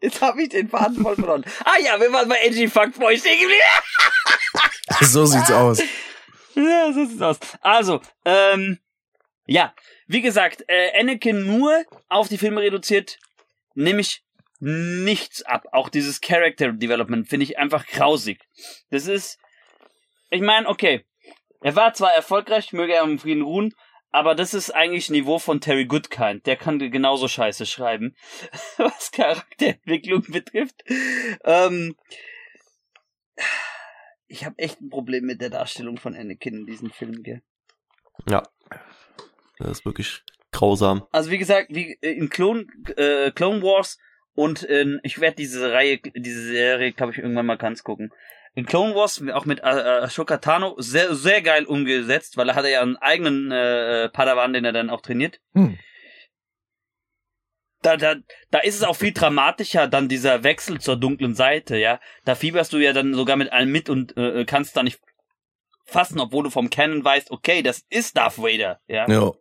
Jetzt 0.00 0.20
habe 0.20 0.42
ich 0.42 0.50
den 0.50 0.68
Faden 0.68 1.02
voll 1.02 1.16
verloren. 1.16 1.44
Ah 1.64 1.78
ja, 1.82 2.00
wir 2.00 2.12
waren 2.12 2.28
bei 2.28 2.36
Edgy 2.44 2.68
Fuckboy 2.68 3.16
stehen 3.18 3.40
geblieben. 3.40 3.60
So 5.00 5.24
sieht's 5.24 5.50
aus. 5.50 5.80
Ja, 6.54 6.92
so 6.92 7.04
sieht's 7.04 7.22
aus. 7.22 7.38
Also, 7.60 8.00
ähm, 8.24 8.78
ja, 9.46 9.74
wie 10.06 10.20
gesagt, 10.20 10.64
äh, 10.68 10.98
Anakin 10.98 11.46
nur 11.46 11.84
auf 12.08 12.28
die 12.28 12.38
Filme 12.38 12.60
reduziert, 12.60 13.18
nehme 13.74 14.00
ich 14.00 14.22
nichts 14.60 15.42
ab. 15.42 15.66
Auch 15.72 15.88
dieses 15.88 16.20
Character 16.20 16.72
Development 16.72 17.28
finde 17.28 17.44
ich 17.44 17.58
einfach 17.58 17.86
grausig. 17.86 18.40
Das 18.90 19.06
ist, 19.06 19.38
ich 20.30 20.40
meine, 20.40 20.68
okay, 20.68 21.04
er 21.60 21.74
war 21.76 21.94
zwar 21.94 22.12
erfolgreich, 22.12 22.72
möge 22.72 22.94
er 22.94 23.02
im 23.02 23.18
Frieden 23.18 23.42
ruhen, 23.42 23.74
aber 24.10 24.34
das 24.34 24.54
ist 24.54 24.70
eigentlich 24.70 25.10
Niveau 25.10 25.38
von 25.38 25.60
Terry 25.60 25.86
Goodkind. 25.86 26.46
Der 26.46 26.56
kann 26.56 26.78
genauso 26.78 27.28
Scheiße 27.28 27.66
schreiben, 27.66 28.14
was 28.76 29.10
Charakterentwicklung 29.10 30.22
betrifft. 30.28 30.84
Ähm, 31.44 31.96
ich 34.32 34.46
habe 34.46 34.58
echt 34.58 34.80
ein 34.80 34.88
Problem 34.88 35.24
mit 35.26 35.40
der 35.42 35.50
Darstellung 35.50 35.98
von 35.98 36.16
Anakin 36.16 36.60
in 36.60 36.66
diesem 36.66 36.90
Film, 36.90 37.22
gell? 37.22 37.42
Ja. 38.28 38.42
Das 39.58 39.70
ist 39.70 39.84
wirklich 39.84 40.22
grausam. 40.50 41.06
Also 41.12 41.30
wie 41.30 41.38
gesagt, 41.38 41.68
wie 41.70 41.98
äh, 42.00 42.12
in 42.12 42.30
Clone, 42.30 42.66
äh, 42.96 43.30
Clone 43.30 43.62
Wars 43.62 43.98
und 44.34 44.62
in, 44.62 45.00
ich 45.02 45.20
werde 45.20 45.36
diese 45.36 45.70
Reihe, 45.72 45.98
diese 45.98 46.42
Serie, 46.44 46.92
glaube 46.92 47.12
ich, 47.12 47.18
irgendwann 47.18 47.46
mal 47.46 47.58
ganz 47.58 47.84
gucken. 47.84 48.10
In 48.54 48.64
Clone 48.64 48.94
Wars, 48.94 49.22
auch 49.32 49.44
mit 49.44 49.60
äh, 49.60 49.62
Ashoka 49.62 50.38
Tano, 50.38 50.76
sehr, 50.78 51.14
sehr 51.14 51.42
geil 51.42 51.64
umgesetzt, 51.64 52.38
weil 52.38 52.48
er 52.48 52.54
hatte 52.54 52.70
ja 52.70 52.80
einen 52.80 52.96
eigenen 52.96 53.50
äh, 53.50 54.08
Padawan, 54.08 54.54
den 54.54 54.64
er 54.64 54.72
dann 54.72 54.90
auch 54.90 55.02
trainiert. 55.02 55.40
Hm. 55.54 55.78
Da, 57.82 57.96
da, 57.96 58.14
da 58.50 58.58
ist 58.60 58.76
es 58.76 58.82
auch 58.82 58.96
viel 58.96 59.12
dramatischer, 59.12 59.88
dann 59.88 60.08
dieser 60.08 60.42
Wechsel 60.44 60.80
zur 60.80 60.96
dunklen 60.96 61.34
Seite, 61.34 61.76
ja. 61.76 62.00
Da 62.24 62.34
fieberst 62.34 62.72
du 62.72 62.78
ja 62.78 62.92
dann 62.92 63.14
sogar 63.14 63.36
mit 63.36 63.52
allem 63.52 63.70
mit 63.70 63.90
und 63.90 64.16
äh, 64.16 64.44
kannst 64.44 64.76
da 64.76 64.82
nicht 64.82 65.00
fassen, 65.84 66.20
obwohl 66.20 66.44
du 66.44 66.50
vom 66.50 66.70
Canon 66.70 67.04
weißt, 67.04 67.30
okay, 67.30 67.62
das 67.62 67.84
ist 67.90 68.16
Darth 68.16 68.38
Vader, 68.38 68.80
ja. 68.86 69.08
Ja. 69.08 69.32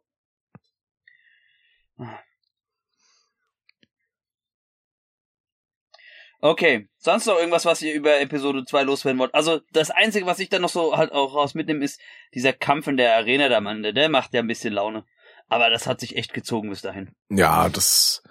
Okay, 6.43 6.89
sonst 6.97 7.27
noch 7.27 7.37
irgendwas, 7.37 7.65
was 7.65 7.83
ihr 7.83 7.93
über 7.93 8.19
Episode 8.19 8.65
2 8.65 8.81
loswerden 8.81 9.19
wollt? 9.19 9.35
Also, 9.35 9.61
das 9.73 9.91
Einzige, 9.91 10.25
was 10.25 10.39
ich 10.39 10.49
dann 10.49 10.63
noch 10.63 10.69
so 10.69 10.97
halt 10.97 11.11
auch 11.11 11.35
raus 11.35 11.53
mitnehme, 11.53 11.85
ist 11.85 12.01
dieser 12.33 12.51
Kampf 12.51 12.87
in 12.87 12.97
der 12.97 13.15
Arena 13.15 13.47
da, 13.47 13.61
Mann. 13.61 13.83
Der 13.83 14.09
macht 14.09 14.33
ja 14.33 14.41
ein 14.41 14.47
bisschen 14.47 14.73
Laune. 14.73 15.05
Aber 15.51 15.69
das 15.69 15.85
hat 15.85 15.99
sich 15.99 16.15
echt 16.15 16.33
gezogen 16.33 16.69
bis 16.69 16.81
dahin. 16.81 17.09
Ja, 17.29 17.69
das. 17.69 18.23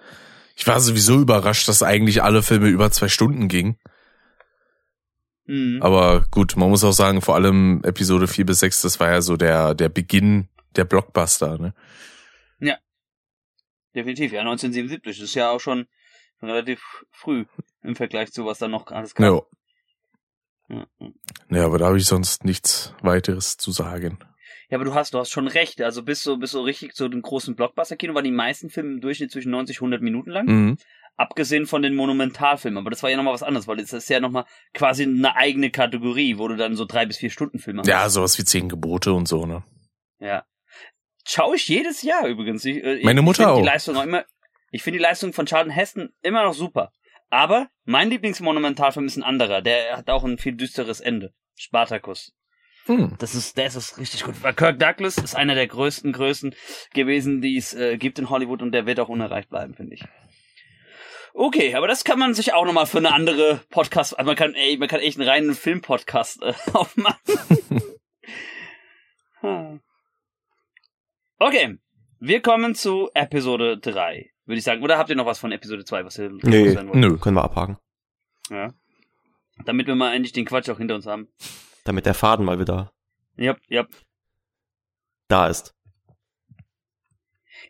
Ich 0.55 0.65
war 0.67 0.79
sowieso 0.79 1.19
überrascht, 1.21 1.67
dass 1.67 1.83
eigentlich 1.83 2.23
alle 2.23 2.41
Filme 2.41 2.67
über 2.67 2.91
zwei 2.91 3.07
Stunden 3.07 3.47
gingen. 3.47 3.77
Mhm. 5.45 5.79
Aber 5.81 6.25
gut, 6.31 6.55
man 6.57 6.69
muss 6.69 6.83
auch 6.83 6.91
sagen, 6.91 7.21
vor 7.21 7.35
allem 7.35 7.81
Episode 7.83 8.27
4 8.27 8.45
bis 8.45 8.59
6, 8.59 8.81
das 8.81 8.99
war 8.99 9.11
ja 9.11 9.21
so 9.21 9.37
der, 9.37 9.75
der 9.75 9.89
Beginn 9.89 10.49
der 10.75 10.85
Blockbuster, 10.85 11.57
ne? 11.57 11.73
Definitiv, 13.95 14.31
ja, 14.31 14.41
1977. 14.41 15.19
Das 15.19 15.29
ist 15.29 15.35
ja 15.35 15.51
auch 15.51 15.59
schon 15.59 15.87
relativ 16.41 16.81
früh 17.11 17.45
im 17.83 17.95
Vergleich 17.95 18.31
zu 18.31 18.45
was 18.45 18.59
da 18.59 18.67
noch 18.67 18.87
alles 18.87 19.13
kam. 19.15 19.25
Ja. 19.25 19.41
Ja, 20.69 20.87
ja. 20.99 21.07
Ja, 21.49 21.65
aber 21.65 21.77
da 21.77 21.87
habe 21.87 21.97
ich 21.97 22.05
sonst 22.05 22.45
nichts 22.45 22.93
weiteres 23.01 23.57
zu 23.57 23.71
sagen. 23.71 24.19
Ja, 24.71 24.77
aber 24.77 24.85
du 24.85 24.95
hast, 24.95 25.13
du 25.13 25.19
hast 25.19 25.29
schon 25.31 25.49
recht. 25.49 25.81
Also 25.81 26.01
bis 26.01 26.23
so, 26.23 26.37
bis 26.37 26.51
so 26.51 26.61
richtig 26.61 26.93
zu 26.95 27.09
den 27.09 27.21
großen 27.21 27.55
Blockbuster-Kino 27.55 28.15
waren 28.15 28.23
die 28.23 28.31
meisten 28.31 28.69
Filme 28.69 28.93
im 28.93 29.01
Durchschnitt 29.01 29.29
zwischen 29.29 29.51
90 29.51 29.81
und 29.81 29.87
100 29.87 30.01
Minuten 30.01 30.31
lang. 30.31 30.45
Mhm. 30.45 30.77
Abgesehen 31.17 31.67
von 31.67 31.81
den 31.81 31.93
Monumentalfilmen. 31.93 32.77
Aber 32.77 32.89
das 32.89 33.03
war 33.03 33.09
ja 33.09 33.17
nochmal 33.17 33.33
was 33.33 33.43
anderes, 33.43 33.67
weil 33.67 33.77
das 33.77 33.91
ist 33.91 34.09
ja 34.09 34.21
nochmal 34.21 34.45
quasi 34.73 35.03
eine 35.03 35.35
eigene 35.35 35.71
Kategorie, 35.71 36.37
wo 36.37 36.47
du 36.47 36.55
dann 36.55 36.77
so 36.77 36.85
drei 36.85 37.05
bis 37.05 37.17
vier 37.17 37.29
Stunden 37.29 37.59
Filme 37.59 37.83
Ja, 37.85 38.07
sowas 38.07 38.39
wie 38.39 38.45
Zehn 38.45 38.69
Gebote 38.69 39.11
und 39.11 39.27
so, 39.27 39.45
ne? 39.45 39.61
Ja. 40.19 40.45
Schaue 41.27 41.57
ich 41.57 41.67
jedes 41.67 42.01
Jahr 42.01 42.25
übrigens. 42.27 42.63
Ich, 42.63 42.81
äh, 42.81 43.01
Meine 43.03 43.19
ich 43.19 43.25
Mutter 43.25 43.43
find 43.43 43.49
auch. 43.49 43.59
Die 43.59 43.65
Leistung 43.67 43.97
auch 43.97 44.03
immer, 44.03 44.23
ich 44.71 44.83
finde 44.83 44.99
die 44.99 45.03
Leistung 45.03 45.33
von 45.33 45.45
Charlton 45.45 45.71
Heston 45.71 46.13
immer 46.21 46.43
noch 46.43 46.53
super. 46.53 46.93
Aber 47.29 47.67
mein 47.83 48.09
Lieblingsmonumentalfilm 48.09 49.05
ist 49.05 49.17
ein 49.17 49.23
anderer. 49.23 49.61
Der 49.61 49.97
hat 49.97 50.09
auch 50.09 50.23
ein 50.23 50.37
viel 50.37 50.53
düsteres 50.53 51.01
Ende. 51.01 51.33
Spartacus. 51.55 52.33
Hm. 52.85 53.15
Das 53.19 53.35
ist, 53.35 53.57
der 53.57 53.67
ist 53.67 53.75
das 53.75 53.97
richtig 53.97 54.23
gut. 54.23 54.41
Weil 54.41 54.53
Kirk 54.53 54.79
Douglas 54.79 55.17
ist 55.17 55.35
einer 55.35 55.55
der 55.55 55.67
größten 55.67 56.11
Größen 56.13 56.55
gewesen, 56.93 57.41
die 57.41 57.57
es 57.57 57.73
äh, 57.73 57.97
gibt 57.97 58.19
in 58.19 58.29
Hollywood 58.29 58.61
und 58.61 58.71
der 58.71 58.85
wird 58.85 58.99
auch 58.99 59.09
unerreicht 59.09 59.49
bleiben, 59.49 59.75
finde 59.75 59.95
ich. 59.95 60.03
Okay, 61.33 61.75
aber 61.75 61.87
das 61.87 62.03
kann 62.03 62.19
man 62.19 62.33
sich 62.33 62.53
auch 62.53 62.65
nochmal 62.65 62.85
für 62.85 62.97
eine 62.97 63.13
andere 63.13 63.61
Podcast, 63.69 64.17
also 64.17 64.27
man 64.27 64.35
kann, 64.35 64.53
ey, 64.53 64.77
man 64.77 64.89
kann 64.89 64.99
echt 64.99 65.17
einen 65.17 65.29
reinen 65.29 65.55
Filmpodcast 65.55 66.41
äh, 66.43 66.53
aufmachen. 66.73 67.19
Hm. 69.43 69.79
okay, 71.39 71.79
wir 72.19 72.41
kommen 72.43 72.75
zu 72.75 73.09
Episode 73.15 73.79
3, 73.79 74.29
würde 74.45 74.59
ich 74.59 74.63
sagen. 74.63 74.83
Oder 74.83 74.99
habt 74.99 75.09
ihr 75.09 75.15
noch 75.15 75.25
was 75.25 75.39
von 75.39 75.51
Episode 75.51 75.83
2, 75.83 76.05
was 76.05 76.19
ihr 76.19 76.29
Nee? 76.43 76.77
Nö. 76.93 77.17
Können 77.17 77.37
wir 77.37 77.43
abhaken. 77.43 77.79
Ja. 78.51 78.71
Damit 79.65 79.87
wir 79.87 79.95
mal 79.95 80.13
endlich 80.13 80.33
den 80.33 80.45
Quatsch 80.45 80.69
auch 80.69 80.77
hinter 80.77 80.93
uns 80.93 81.07
haben. 81.07 81.29
Damit 81.83 82.05
der 82.05 82.13
Faden 82.13 82.45
mal 82.45 82.59
wieder 82.59 82.91
Ja, 83.37 83.55
ja. 83.67 83.85
da 85.27 85.47
ist. 85.47 85.73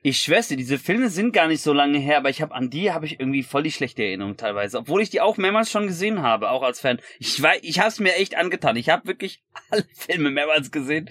Ich 0.03 0.18
schwör's 0.18 0.47
dir, 0.47 0.57
diese 0.57 0.80
Filme 0.80 1.09
sind 1.09 1.32
gar 1.32 1.47
nicht 1.47 1.62
so 1.62 1.74
lange 1.74 1.99
her, 1.99 2.18
aber 2.18 2.30
ich 2.30 2.41
habe 2.41 2.55
an 2.55 2.70
die 2.72 2.91
habe 2.91 3.05
ich 3.05 3.20
irgendwie 3.20 3.43
voll 3.43 3.64
die 3.64 3.72
schlechte 3.72 4.03
Erinnerung 4.03 4.36
teilweise, 4.36 4.80
obwohl 4.80 5.01
ich 5.01 5.12
die 5.12 5.22
auch 5.22 5.38
mehrmals 5.38 5.70
schon 5.70 5.86
gesehen 5.86 6.24
habe, 6.24 6.49
auch 6.49 6.64
als 6.64 6.80
Fan. 6.80 6.99
Ich 7.20 7.39
weiß, 7.39 7.59
ich 7.62 7.80
hab's 7.80 7.99
mir 7.99 8.16
echt 8.16 8.36
angetan. 8.36 8.78
Ich 8.78 8.89
habe 8.89 9.07
wirklich 9.07 9.43
alle 9.70 9.86
Filme 9.93 10.32
mehrmals 10.32 10.72
gesehen. 10.72 11.09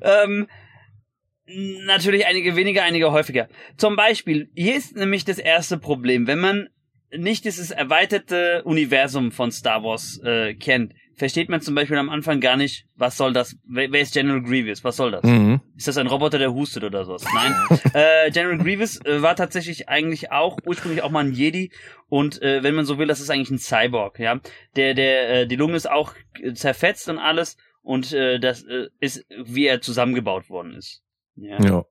Ähm, 0.00 0.48
natürlich 1.84 2.26
einige 2.26 2.56
weniger, 2.56 2.82
einige 2.82 3.12
häufiger. 3.12 3.48
Zum 3.76 3.96
Beispiel, 3.96 4.50
hier 4.54 4.76
ist 4.76 4.96
nämlich 4.96 5.24
das 5.24 5.38
erste 5.38 5.78
Problem, 5.78 6.26
wenn 6.26 6.38
man 6.38 6.68
nicht 7.12 7.44
dieses 7.44 7.70
erweiterte 7.72 8.62
Universum 8.64 9.32
von 9.32 9.50
Star 9.50 9.82
Wars 9.82 10.18
äh, 10.24 10.54
kennt, 10.54 10.94
versteht 11.20 11.50
man 11.50 11.60
zum 11.60 11.74
Beispiel 11.74 11.98
am 11.98 12.08
Anfang 12.08 12.40
gar 12.40 12.56
nicht, 12.56 12.86
was 12.96 13.18
soll 13.18 13.34
das, 13.34 13.54
wer, 13.68 13.92
wer 13.92 14.00
ist 14.00 14.14
General 14.14 14.40
Grievous, 14.40 14.84
was 14.84 14.96
soll 14.96 15.10
das? 15.10 15.22
Mhm. 15.22 15.60
Ist 15.76 15.86
das 15.86 15.98
ein 15.98 16.06
Roboter, 16.06 16.38
der 16.38 16.54
hustet 16.54 16.82
oder 16.82 17.04
sowas? 17.04 17.22
Nein. 17.34 17.54
äh, 17.92 18.30
General 18.30 18.56
Grievous 18.56 19.04
äh, 19.04 19.20
war 19.20 19.36
tatsächlich 19.36 19.90
eigentlich 19.90 20.32
auch 20.32 20.56
ursprünglich 20.64 21.02
auch 21.02 21.10
mal 21.10 21.22
ein 21.22 21.34
Jedi 21.34 21.72
und 22.08 22.40
äh, 22.40 22.62
wenn 22.62 22.74
man 22.74 22.86
so 22.86 22.96
will, 22.96 23.06
das 23.06 23.20
ist 23.20 23.28
eigentlich 23.28 23.50
ein 23.50 23.58
Cyborg, 23.58 24.18
ja. 24.18 24.40
Der 24.76 24.94
der 24.94 25.42
äh, 25.42 25.46
die 25.46 25.56
Lunge 25.56 25.76
ist 25.76 25.90
auch 25.90 26.14
äh, 26.40 26.54
zerfetzt 26.54 27.06
und 27.10 27.18
alles 27.18 27.58
und 27.82 28.14
äh, 28.14 28.40
das 28.40 28.62
äh, 28.62 28.88
ist 28.98 29.26
wie 29.44 29.66
er 29.66 29.82
zusammengebaut 29.82 30.48
worden 30.48 30.72
ist. 30.74 31.02
Ja. 31.36 31.62
Ja. 31.62 31.84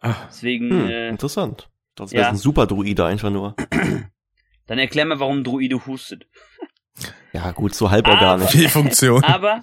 Ah, 0.00 0.14
Deswegen 0.28 0.70
Hm, 0.70 0.88
äh, 0.88 1.08
interessant. 1.10 1.68
Das 1.96 2.12
ja. 2.12 2.20
wäre 2.20 2.28
ein 2.30 2.36
super 2.36 2.66
Druide 2.66 3.04
einfach 3.04 3.28
nur. 3.28 3.56
dann 4.66 4.78
erklär 4.78 5.04
mir, 5.04 5.20
warum 5.20 5.44
Druide 5.44 5.84
hustet. 5.84 6.26
Ja, 7.32 7.50
gut, 7.52 7.74
so 7.74 7.90
halborganisch. 7.90 8.50
viel 8.50 8.68
Funktion. 8.68 9.22
Aber 9.24 9.62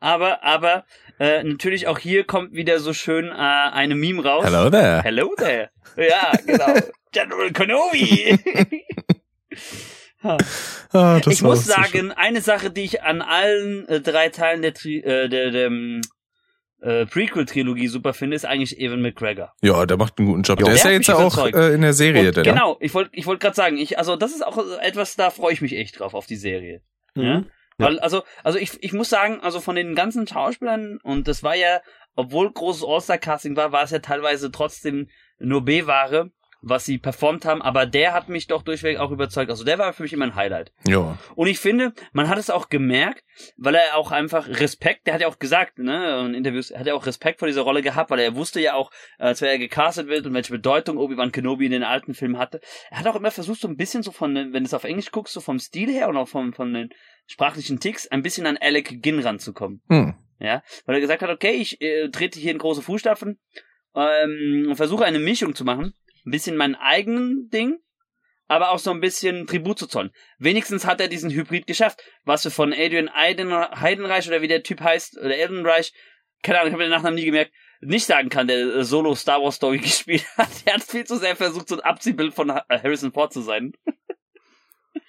aber 0.00 0.42
aber 0.42 0.84
äh, 1.18 1.42
natürlich 1.44 1.86
auch 1.86 1.98
hier 1.98 2.24
kommt 2.24 2.52
wieder 2.52 2.80
so 2.80 2.92
schön 2.92 3.28
äh, 3.28 3.32
eine 3.32 3.94
Meme 3.94 4.24
raus. 4.24 4.44
Hello 4.44 4.70
there. 4.70 5.02
Hello 5.02 5.34
there. 5.36 5.70
Ja, 5.96 6.32
genau. 6.44 6.74
General 7.12 7.50
Kenobi. 7.52 8.38
Ah, 10.92 11.18
das 11.20 11.32
ich 11.32 11.40
muss 11.40 11.64
so 11.64 11.72
sagen, 11.72 12.12
eine 12.12 12.42
Sache, 12.42 12.70
die 12.70 12.82
ich 12.82 13.02
an 13.02 13.22
allen 13.22 13.88
äh, 13.88 14.02
drei 14.02 14.28
Teilen 14.28 14.60
der, 14.60 14.74
Tri 14.74 14.98
äh, 14.98 15.30
der, 15.30 15.50
der 15.50 15.66
ähm, 15.68 16.02
äh, 16.82 17.06
Prequel-Trilogie 17.06 17.88
super 17.88 18.14
finde, 18.14 18.36
ist 18.36 18.46
eigentlich 18.46 18.78
Evan 18.78 19.02
McGregor. 19.02 19.52
Ja, 19.60 19.86
der 19.86 19.96
macht 19.96 20.18
einen 20.18 20.28
guten 20.28 20.42
Job. 20.42 20.60
Ja, 20.60 20.66
der 20.66 20.74
ist 20.74 20.84
der 20.84 20.92
ja 20.92 20.98
jetzt 20.98 21.10
auch 21.10 21.46
äh, 21.46 21.74
in 21.74 21.82
der 21.82 21.92
Serie, 21.92 22.28
Und 22.28 22.36
der 22.36 22.44
ne? 22.44 22.52
genau, 22.52 22.76
ich 22.80 22.94
wollte 22.94 23.10
ich 23.12 23.26
wollt 23.26 23.40
gerade 23.40 23.54
sagen, 23.56 23.76
ich, 23.76 23.98
also 23.98 24.16
das 24.16 24.32
ist 24.32 24.46
auch 24.46 24.58
etwas, 24.80 25.16
da 25.16 25.30
freue 25.30 25.52
ich 25.52 25.60
mich 25.60 25.76
echt 25.76 25.98
drauf, 25.98 26.14
auf 26.14 26.26
die 26.26 26.36
Serie. 26.36 26.82
Ja? 27.14 27.40
Mhm. 27.40 27.46
Ja. 27.78 27.86
Weil, 27.86 28.00
also, 28.00 28.22
also 28.44 28.58
ich, 28.58 28.82
ich 28.82 28.92
muss 28.92 29.08
sagen, 29.08 29.40
also 29.40 29.60
von 29.60 29.74
den 29.74 29.94
ganzen 29.94 30.26
Schauspielern, 30.26 30.98
und 31.02 31.28
das 31.28 31.42
war 31.42 31.54
ja, 31.54 31.80
obwohl 32.14 32.52
großes 32.52 32.84
All-Star-Casting 32.84 33.56
war, 33.56 33.72
war 33.72 33.84
es 33.84 33.90
ja 33.90 34.00
teilweise 34.00 34.50
trotzdem 34.50 35.08
nur 35.38 35.64
B-Ware, 35.64 36.30
was 36.62 36.84
sie 36.84 36.98
performt 36.98 37.44
haben, 37.44 37.62
aber 37.62 37.86
der 37.86 38.12
hat 38.12 38.28
mich 38.28 38.46
doch 38.46 38.62
durchweg 38.62 38.98
auch 38.98 39.10
überzeugt. 39.10 39.50
Also 39.50 39.64
der 39.64 39.78
war 39.78 39.92
für 39.92 40.02
mich 40.02 40.12
immer 40.12 40.26
ein 40.26 40.34
Highlight. 40.34 40.72
Ja. 40.86 41.18
Und 41.34 41.46
ich 41.46 41.58
finde, 41.58 41.92
man 42.12 42.28
hat 42.28 42.38
es 42.38 42.50
auch 42.50 42.68
gemerkt, 42.68 43.24
weil 43.56 43.74
er 43.74 43.96
auch 43.96 44.10
einfach 44.10 44.48
Respekt, 44.48 45.06
der 45.06 45.14
hat 45.14 45.20
ja 45.20 45.28
auch 45.28 45.38
gesagt, 45.38 45.78
ne, 45.78 46.26
in 46.26 46.34
Interviews, 46.34 46.70
er 46.70 46.80
hat 46.80 46.86
ja 46.86 46.94
auch 46.94 47.06
Respekt 47.06 47.38
vor 47.38 47.48
dieser 47.48 47.62
Rolle 47.62 47.82
gehabt, 47.82 48.10
weil 48.10 48.20
er 48.20 48.34
wusste 48.34 48.60
ja 48.60 48.74
auch, 48.74 48.90
als 49.18 49.40
wer 49.40 49.50
er 49.50 49.58
gecastet 49.58 50.08
wird 50.08 50.26
und 50.26 50.34
welche 50.34 50.52
Bedeutung 50.52 50.98
Obi-Wan 50.98 51.32
Kenobi 51.32 51.66
in 51.66 51.72
den 51.72 51.84
alten 51.84 52.14
Filmen 52.14 52.38
hatte. 52.38 52.60
Er 52.90 52.98
hat 52.98 53.06
auch 53.06 53.16
immer 53.16 53.30
versucht, 53.30 53.60
so 53.60 53.68
ein 53.68 53.76
bisschen 53.76 54.02
so 54.02 54.12
von, 54.12 54.34
wenn 54.34 54.52
du 54.52 54.64
es 54.64 54.74
auf 54.74 54.84
Englisch 54.84 55.10
guckst, 55.10 55.34
so 55.34 55.40
vom 55.40 55.58
Stil 55.58 55.90
her 55.90 56.08
und 56.08 56.16
auch 56.16 56.28
vom, 56.28 56.52
von 56.52 56.74
den 56.74 56.90
sprachlichen 57.26 57.80
Ticks, 57.80 58.08
ein 58.08 58.22
bisschen 58.22 58.46
an 58.46 58.58
Alec 58.60 59.02
Ginn 59.02 59.20
ranzukommen. 59.20 59.82
Hm. 59.88 60.14
Ja, 60.40 60.62
weil 60.86 60.94
er 60.96 61.00
gesagt 61.00 61.22
hat, 61.22 61.30
okay, 61.30 61.52
ich 61.52 61.80
äh, 61.82 62.08
trete 62.08 62.40
hier 62.40 62.50
in 62.50 62.58
große 62.58 62.80
Fußstapfen 62.80 63.38
ähm, 63.94 64.66
und 64.68 64.76
versuche 64.76 65.04
eine 65.04 65.18
Mischung 65.18 65.54
zu 65.54 65.64
machen, 65.64 65.92
ein 66.30 66.32
bisschen 66.32 66.56
mein 66.56 66.76
eigenen 66.76 67.50
Ding, 67.50 67.80
aber 68.46 68.70
auch 68.70 68.78
so 68.78 68.92
ein 68.92 69.00
bisschen 69.00 69.48
Tribut 69.48 69.80
zu 69.80 69.88
zollen. 69.88 70.12
Wenigstens 70.38 70.86
hat 70.86 71.00
er 71.00 71.08
diesen 71.08 71.30
Hybrid 71.30 71.66
geschafft, 71.66 72.02
was 72.24 72.44
wir 72.44 72.52
von 72.52 72.72
Adrian 72.72 73.08
Eiden, 73.08 73.52
Heidenreich 73.52 74.28
oder 74.28 74.40
wie 74.40 74.48
der 74.48 74.62
Typ 74.62 74.80
heißt, 74.80 75.18
oder 75.18 75.36
Eldenreich, 75.36 75.92
keine 76.42 76.60
Ahnung, 76.60 76.68
ich 76.68 76.72
habe 76.74 76.84
den 76.84 76.90
Nachnamen 76.90 77.16
nie 77.16 77.24
gemerkt, 77.24 77.52
nicht 77.80 78.06
sagen 78.06 78.28
kann, 78.28 78.46
der 78.46 78.58
äh, 78.58 78.84
Solo 78.84 79.16
Star 79.16 79.42
Wars 79.42 79.56
Story 79.56 79.78
gespielt 79.78 80.24
hat. 80.36 80.48
Er 80.64 80.74
hat 80.74 80.84
viel 80.84 81.04
zu 81.04 81.16
sehr 81.16 81.34
versucht, 81.34 81.68
so 81.68 81.74
ein 81.76 81.80
Abziehbild 81.80 82.32
von 82.32 82.52
Ha- 82.52 82.64
Harrison 82.70 83.12
Ford 83.12 83.32
zu 83.32 83.40
sein. 83.40 83.72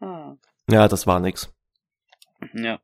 ah. 0.00 0.34
Ja, 0.70 0.88
das 0.88 1.06
war 1.06 1.20
nix. 1.20 1.52
Ja. 2.52 2.80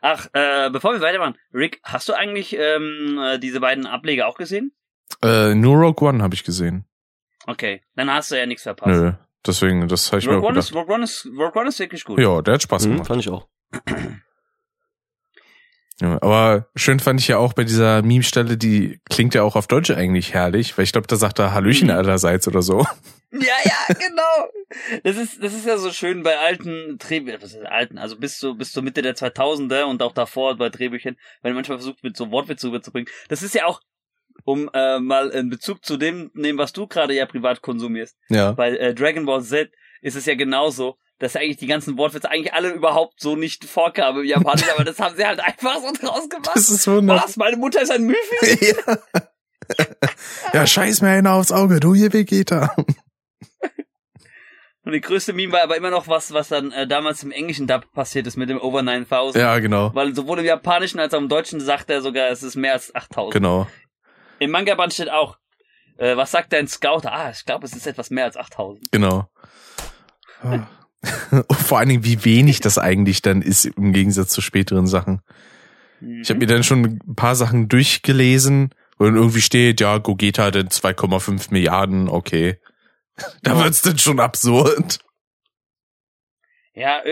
Ach, 0.00 0.28
äh, 0.32 0.70
bevor 0.70 0.92
wir 0.92 1.00
weitermachen, 1.00 1.36
Rick, 1.52 1.80
hast 1.84 2.08
du 2.08 2.12
eigentlich 2.12 2.56
ähm, 2.56 3.18
äh, 3.20 3.38
diese 3.38 3.60
beiden 3.60 3.86
Ableger 3.86 4.28
auch 4.28 4.36
gesehen? 4.36 4.72
Äh, 5.22 5.54
nur 5.54 5.76
Rogue 5.76 6.08
One 6.08 6.22
habe 6.22 6.34
ich 6.34 6.44
gesehen. 6.44 6.84
Okay, 7.46 7.82
dann 7.96 8.10
hast 8.12 8.30
du 8.30 8.38
ja 8.38 8.46
nichts 8.46 8.62
verpasst. 8.64 9.00
Nö. 9.00 9.12
Deswegen, 9.46 9.88
das 9.88 10.08
habe 10.12 10.18
ich 10.20 10.26
mir 10.26 10.34
Rogue 10.34 10.46
auch 10.46 10.50
One, 10.50 10.58
ist. 10.58 10.74
Rogue, 10.74 10.94
One 10.94 11.04
ist, 11.04 11.26
Rogue 11.26 11.52
One 11.60 11.68
ist 11.68 11.78
wirklich 11.78 12.04
gut. 12.04 12.18
Ja, 12.20 12.42
der 12.42 12.54
hat 12.54 12.62
Spaß 12.62 12.86
Mhm, 12.86 12.90
gemacht. 12.92 13.06
fand 13.08 13.20
ich 13.20 13.30
auch. 13.30 13.48
Ja, 16.00 16.14
aber 16.22 16.66
schön 16.76 16.98
fand 16.98 17.20
ich 17.20 17.28
ja 17.28 17.36
auch 17.36 17.52
bei 17.52 17.64
dieser 17.64 18.00
Meme-Stelle, 18.02 18.56
die 18.56 19.00
klingt 19.10 19.34
ja 19.34 19.42
auch 19.42 19.54
auf 19.54 19.66
Deutsch 19.66 19.90
eigentlich 19.90 20.32
herrlich, 20.32 20.76
weil 20.78 20.84
ich 20.84 20.92
glaube, 20.92 21.06
da 21.06 21.16
sagt 21.16 21.38
er 21.38 21.52
Hallöchen 21.52 21.88
Mhm. 21.88 21.94
allerseits 21.94 22.48
oder 22.48 22.62
so. 22.62 22.86
Ja, 23.32 23.54
ja, 23.64 23.94
genau. 23.94 25.00
Das 25.04 25.16
ist, 25.16 25.40
das 25.40 25.54
ist 25.54 25.64
ja 25.64 25.78
so 25.78 25.92
schön 25.92 26.24
bei 26.24 26.36
alten 26.40 26.98
Drehbüchern, 26.98 27.64
alten, 27.64 27.96
also 27.96 28.16
bis 28.18 28.38
zu, 28.40 28.56
bis 28.56 28.72
zur 28.72 28.82
Mitte 28.82 29.02
der 29.02 29.14
2000er 29.14 29.84
und 29.84 30.02
auch 30.02 30.10
davor 30.10 30.56
bei 30.56 30.68
Drehbüchern, 30.68 31.16
wenn 31.40 31.52
man 31.52 31.58
manchmal 31.58 31.78
versucht, 31.78 32.02
mit 32.02 32.16
so 32.16 32.32
Wortwitze 32.32 32.66
rüberzubringen. 32.66 33.08
Das 33.28 33.44
ist 33.44 33.54
ja 33.54 33.66
auch 33.66 33.82
um 34.44 34.70
äh, 34.72 34.98
mal 34.98 35.30
einen 35.32 35.50
Bezug 35.50 35.84
zu 35.84 35.96
dem 35.96 36.30
nehmen, 36.34 36.58
was 36.58 36.72
du 36.72 36.86
gerade 36.86 37.14
ja 37.14 37.26
privat 37.26 37.62
konsumierst. 37.62 38.16
Ja. 38.28 38.52
Bei 38.52 38.70
äh, 38.70 38.94
Dragon 38.94 39.26
Ball 39.26 39.42
Z 39.42 39.70
ist 40.02 40.16
es 40.16 40.26
ja 40.26 40.34
genauso, 40.34 40.96
dass 41.18 41.36
eigentlich 41.36 41.58
die 41.58 41.66
ganzen 41.66 41.98
Wortwitze 41.98 42.30
eigentlich 42.30 42.54
alle 42.54 42.70
überhaupt 42.70 43.20
so 43.20 43.36
nicht 43.36 43.64
vorkamen 43.64 44.22
im 44.22 44.26
Japanischen, 44.26 44.70
aber 44.74 44.84
das 44.84 44.98
haben 44.98 45.16
sie 45.16 45.26
halt 45.26 45.40
einfach 45.40 45.76
so 45.80 45.92
draus 45.92 46.28
gemacht. 46.28 46.50
Das 46.54 46.70
ist 46.70 46.86
wunderbar. 46.86 47.24
Was? 47.24 47.36
Meine 47.36 47.56
Mutter 47.56 47.82
ist 47.82 47.90
ein 47.90 48.04
Müffel? 48.04 48.74
ja. 48.88 48.98
ja, 50.52 50.66
scheiß 50.66 51.02
mir 51.02 51.10
einer 51.10 51.34
aufs 51.34 51.52
Auge, 51.52 51.78
du 51.80 51.94
hier 51.94 52.12
Vegeta. 52.12 52.74
Und 54.82 54.94
die 54.94 55.00
größte 55.02 55.34
Meme 55.34 55.52
war 55.52 55.62
aber 55.62 55.76
immer 55.76 55.90
noch 55.90 56.08
was, 56.08 56.32
was 56.32 56.48
dann 56.48 56.72
äh, 56.72 56.86
damals 56.86 57.22
im 57.22 57.30
englischen 57.30 57.66
Dub 57.66 57.92
passiert 57.92 58.26
ist 58.26 58.36
mit 58.36 58.48
dem 58.48 58.58
Over 58.58 58.82
9000. 58.82 59.40
Ja, 59.40 59.58
genau. 59.58 59.94
Weil 59.94 60.14
sowohl 60.14 60.38
im 60.38 60.46
Japanischen 60.46 60.98
als 60.98 61.12
auch 61.12 61.18
im 61.18 61.28
Deutschen 61.28 61.60
sagt 61.60 61.90
er 61.90 62.00
sogar, 62.00 62.30
es 62.30 62.42
ist 62.42 62.56
mehr 62.56 62.72
als 62.72 62.94
8000. 62.94 63.34
Genau. 63.34 63.68
Im 64.40 64.50
Manga-Band 64.50 64.92
steht 64.92 65.10
auch, 65.10 65.38
äh, 65.98 66.16
was 66.16 66.32
sagt 66.32 66.52
dein 66.52 66.66
Scout? 66.66 67.02
Ah, 67.04 67.30
ich 67.30 67.44
glaube, 67.44 67.66
es 67.66 67.74
ist 67.74 67.86
etwas 67.86 68.10
mehr 68.10 68.24
als 68.24 68.36
8000. 68.36 68.90
Genau. 68.90 69.30
Und 70.42 70.66
Vor 71.50 71.78
allen 71.78 71.88
Dingen, 71.88 72.04
wie 72.04 72.24
wenig 72.24 72.60
das 72.60 72.78
eigentlich 72.78 73.22
dann 73.22 73.42
ist 73.42 73.64
im 73.64 73.92
Gegensatz 73.92 74.30
zu 74.30 74.40
späteren 74.40 74.86
Sachen. 74.86 75.22
Mhm. 76.00 76.20
Ich 76.22 76.30
habe 76.30 76.40
mir 76.40 76.46
dann 76.46 76.64
schon 76.64 76.84
ein 76.84 77.14
paar 77.16 77.36
Sachen 77.36 77.68
durchgelesen 77.68 78.74
und 78.98 79.14
irgendwie 79.16 79.40
steht, 79.40 79.80
ja, 79.80 79.98
Gogeta 79.98 80.44
hat 80.44 80.56
dann 80.56 80.68
2,5 80.68 81.48
Milliarden, 81.50 82.08
okay. 82.08 82.58
Da 83.42 83.58
wird's 83.58 83.82
dann 83.82 83.98
schon 83.98 84.20
absurd. 84.20 84.98
Ja, 86.72 87.02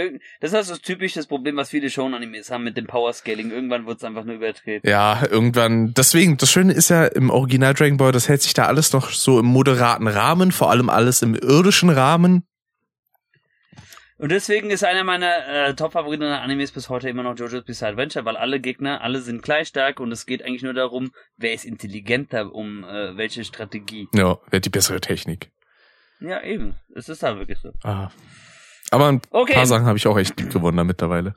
das 0.41 0.53
ist 0.53 0.55
also 0.55 0.75
das 0.75 0.83
typische 0.83 1.23
Problem, 1.25 1.57
was 1.57 1.71
viele 1.71 1.91
Shonen-Animes 1.91 2.51
haben 2.51 2.63
mit 2.63 2.77
dem 2.77 2.87
Power-Scaling. 2.87 3.51
Irgendwann 3.51 3.87
wird's 3.87 4.05
einfach 4.05 4.25
nur 4.25 4.37
übertreten. 4.37 4.89
Ja, 4.89 5.21
irgendwann. 5.29 5.95
Deswegen, 5.95 6.37
das 6.37 6.51
Schöne 6.51 6.73
ist 6.73 6.91
ja 6.91 7.07
im 7.07 7.31
Original 7.31 7.75
Dragon 7.75 7.97
Ball, 7.97 8.13
das 8.13 8.29
hält 8.29 8.43
sich 8.43 8.55
da 8.55 8.67
alles 8.67 8.93
noch 8.93 9.11
so 9.11 9.41
im 9.41 9.47
moderaten 9.47 10.07
Rahmen, 10.07 10.53
vor 10.53 10.71
allem 10.71 10.89
alles 10.89 11.23
im 11.23 11.35
irdischen 11.35 11.91
Rahmen. 11.91 12.45
Und 14.19 14.31
deswegen 14.31 14.71
ist 14.71 14.85
einer 14.85 15.05
meiner 15.05 15.47
äh, 15.47 15.75
Top-Favoriten 15.75 16.23
der 16.23 16.43
Animes 16.43 16.73
bis 16.73 16.89
heute 16.89 17.09
immer 17.09 17.23
noch 17.23 17.37
JoJo's 17.37 17.65
Bizarre 17.65 17.93
Adventure, 17.93 18.25
weil 18.25 18.37
alle 18.37 18.59
Gegner, 18.59 19.01
alle 19.01 19.21
sind 19.21 19.43
gleich 19.43 19.69
stark 19.69 20.01
und 20.01 20.11
es 20.11 20.27
geht 20.27 20.45
eigentlich 20.45 20.65
nur 20.65 20.75
darum, 20.75 21.13
wer 21.37 21.53
ist 21.53 21.65
intelligenter, 21.65 22.53
um 22.53 22.83
äh, 22.85 23.17
welche 23.17 23.45
Strategie. 23.45 24.09
Ja, 24.15 24.39
wer 24.51 24.57
hat 24.57 24.65
die 24.65 24.71
bessere 24.71 25.01
Technik. 25.01 25.51
Ja, 26.21 26.43
eben. 26.43 26.75
Es 26.95 27.09
ist 27.09 27.23
da 27.23 27.39
wirklich 27.39 27.59
so. 27.59 27.73
Ah. 27.85 28.11
Aber 28.91 29.09
ein 29.09 29.21
Okay. 29.31 29.55
paar 29.55 29.67
Sachen 29.67 29.87
habe 29.87 29.99
ich 29.99 30.07
auch 30.07 30.19
echt 30.19 30.37
gewonnen 30.37 30.77
da 30.77 30.85
mittlerweile. 30.85 31.35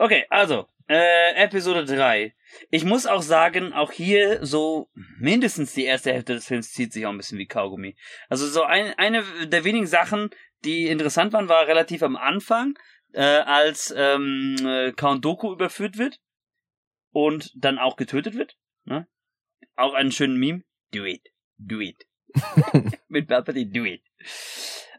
Okay, 0.00 0.24
also, 0.30 0.66
äh, 0.88 1.34
Episode 1.34 1.84
3. 1.84 2.34
Ich 2.70 2.84
muss 2.84 3.06
auch 3.06 3.20
sagen, 3.20 3.74
auch 3.74 3.92
hier 3.92 4.44
so 4.46 4.88
mindestens 5.18 5.74
die 5.74 5.84
erste 5.84 6.10
Hälfte 6.10 6.32
des 6.32 6.46
Films 6.46 6.72
zieht 6.72 6.94
sich 6.94 7.04
auch 7.04 7.10
ein 7.10 7.18
bisschen 7.18 7.36
wie 7.36 7.46
Kaugummi. 7.46 7.96
Also 8.30 8.46
so 8.46 8.62
ein, 8.62 8.94
eine 8.94 9.22
der 9.46 9.62
wenigen 9.64 9.86
Sachen, 9.86 10.30
die 10.64 10.88
interessant 10.88 11.34
waren, 11.34 11.50
war 11.50 11.66
relativ 11.66 12.02
am 12.02 12.16
Anfang, 12.16 12.78
äh, 13.12 13.20
als 13.20 13.92
ähm, 13.94 14.56
äh, 14.64 14.92
Count 14.92 15.22
Doku 15.22 15.52
überführt 15.52 15.98
wird 15.98 16.18
und 17.12 17.52
dann 17.54 17.78
auch 17.78 17.96
getötet 17.96 18.34
wird. 18.34 18.56
Ne? 18.84 19.06
Auch 19.76 19.92
einen 19.92 20.12
schönen 20.12 20.38
Meme. 20.38 20.62
Do 20.94 21.04
it. 21.04 21.28
Do 21.58 21.78
it. 21.78 22.06
Mit 23.08 23.28
Palpatine, 23.28 23.70
do 23.70 23.84
it. 23.84 24.00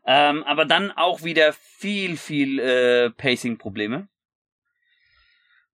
Ähm, 0.05 0.43
aber 0.43 0.65
dann 0.65 0.91
auch 0.91 1.23
wieder 1.23 1.53
viel, 1.53 2.17
viel 2.17 2.59
äh, 2.59 3.09
Pacing-Probleme. 3.11 4.07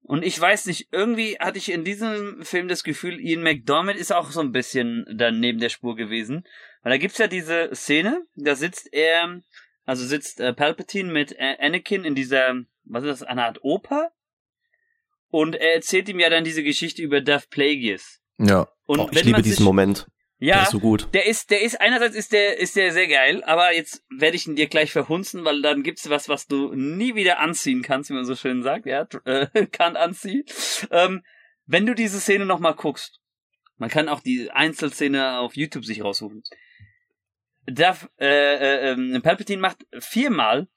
Und 0.02 0.24
ich 0.24 0.40
weiß 0.40 0.68
nicht, 0.68 0.88
irgendwie 0.92 1.38
hatte 1.38 1.58
ich 1.58 1.70
in 1.70 1.84
diesem 1.84 2.42
Film 2.44 2.70
das 2.70 2.84
Gefühl, 2.84 3.20
Ian 3.20 3.44
McDermott 3.44 3.98
ist 3.98 4.14
auch 4.14 4.32
so 4.32 4.40
ein 4.40 4.54
bisschen 4.54 5.06
dann 5.14 5.42
neben 5.42 5.60
der 5.60 5.70
Spur 5.70 5.98
gewesen. 5.98 6.46
Weil 6.82 6.94
da 6.94 6.98
gibt's 6.98 7.18
ja 7.18 7.28
diese 7.28 7.76
Szene, 7.76 8.26
da 8.36 8.56
sitzt 8.56 8.94
er, 8.94 9.42
also 9.86 10.06
sitzt 10.06 10.40
äh, 10.40 10.54
Palpatine 10.54 11.12
mit 11.12 11.34
äh, 11.34 11.58
Anakin 11.60 12.06
in 12.06 12.16
dieser, 12.16 12.56
was 12.86 13.04
ist 13.04 13.22
das, 13.22 13.24
eine 13.24 13.44
Art 13.44 13.64
Oper? 13.64 14.12
Und 15.30 15.56
er 15.56 15.74
erzählt 15.76 16.08
ihm 16.08 16.22
ja 16.22 16.30
dann 16.30 16.46
diese 16.46 16.64
Geschichte 16.64 17.02
über 17.02 17.20
Darth 17.20 17.50
Plagueis. 17.50 18.22
Ja. 18.38 18.70
Und 18.86 19.00
oh, 19.00 19.10
ich 19.12 19.24
liebe 19.26 19.42
diesen 19.42 19.66
sich, 19.66 20.06
Moment. 20.40 20.42
Der 20.42 20.48
Ja, 20.58 20.64
ist 20.64 20.72
so 20.72 20.80
gut. 20.80 21.08
der 21.14 21.26
ist, 21.26 21.50
der 21.50 21.62
ist, 21.62 21.82
einerseits 21.82 22.16
ist 22.16 22.32
der, 22.32 22.58
ist 22.60 22.76
der 22.76 22.92
sehr 22.94 23.08
geil, 23.08 23.44
aber 23.44 23.74
jetzt 23.74 24.04
werde 24.10 24.36
ich 24.38 24.46
ihn 24.48 24.56
dir 24.56 24.68
gleich 24.68 24.92
verhunzen, 24.92 25.44
weil 25.46 25.62
dann 25.62 25.84
gibt's 25.84 26.10
was, 26.10 26.30
was 26.30 26.48
du 26.48 26.74
nie 26.76 27.16
wieder 27.16 27.40
anziehen 27.40 27.82
kannst, 27.82 28.10
wie 28.10 28.14
man 28.14 28.26
so 28.26 28.36
schön 28.36 28.62
sagt, 28.64 28.86
ja, 28.86 29.02
tr- 29.04 29.26
äh, 29.26 29.66
kann 29.72 29.96
anziehen. 29.96 30.44
Ähm, 30.92 31.24
wenn 31.66 31.86
du 31.86 31.94
diese 31.96 32.20
Szene 32.20 32.46
nochmal 32.46 32.76
guckst, 32.76 33.20
man 33.78 33.90
kann 33.90 34.10
auch 34.10 34.22
die 34.22 34.50
Einzelszene 34.52 35.40
auf 35.40 35.56
YouTube 35.56 35.86
sich 35.86 36.04
raussuchen. 36.04 36.44
Darf, 37.66 38.10
äh, 38.20 38.26
äh, 38.28 38.92
ähm, 38.92 39.20
Palpatine 39.22 39.62
macht 39.62 39.86
viermal 40.00 40.68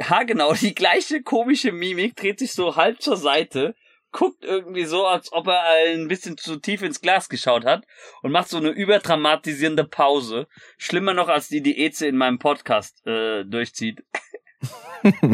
haargenau 0.00 0.54
die 0.54 0.74
gleiche 0.74 1.22
komische 1.22 1.72
Mimik, 1.72 2.16
dreht 2.16 2.38
sich 2.38 2.52
so 2.52 2.76
halb 2.76 3.02
zur 3.02 3.16
Seite, 3.16 3.74
guckt 4.12 4.44
irgendwie 4.44 4.84
so, 4.84 5.06
als 5.06 5.32
ob 5.32 5.46
er 5.48 5.62
ein 5.94 6.06
bisschen 6.08 6.36
zu 6.38 6.56
tief 6.56 6.82
ins 6.82 7.00
Glas 7.00 7.28
geschaut 7.28 7.64
hat 7.64 7.84
und 8.22 8.30
macht 8.32 8.48
so 8.48 8.58
eine 8.58 8.68
überdramatisierende 8.70 9.84
Pause. 9.84 10.46
Schlimmer 10.78 11.14
noch, 11.14 11.28
als 11.28 11.48
die 11.48 11.62
die 11.62 11.78
Eze 11.80 12.06
in 12.06 12.16
meinem 12.16 12.38
Podcast 12.38 13.04
äh, 13.06 13.44
durchzieht. 13.44 14.04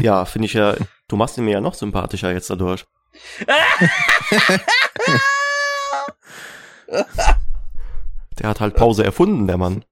Ja, 0.01 0.25
finde 0.25 0.47
ich 0.47 0.55
ja, 0.55 0.75
du 1.09 1.17
machst 1.17 1.37
ihn 1.37 1.45
mir 1.45 1.51
ja 1.51 1.61
noch 1.61 1.75
sympathischer 1.75 2.33
jetzt 2.33 2.49
dadurch. 2.49 2.87
Der 8.39 8.49
hat 8.49 8.61
halt 8.61 8.75
Pause 8.77 9.05
erfunden, 9.05 9.47
der 9.47 9.57
Mann. 9.59 9.85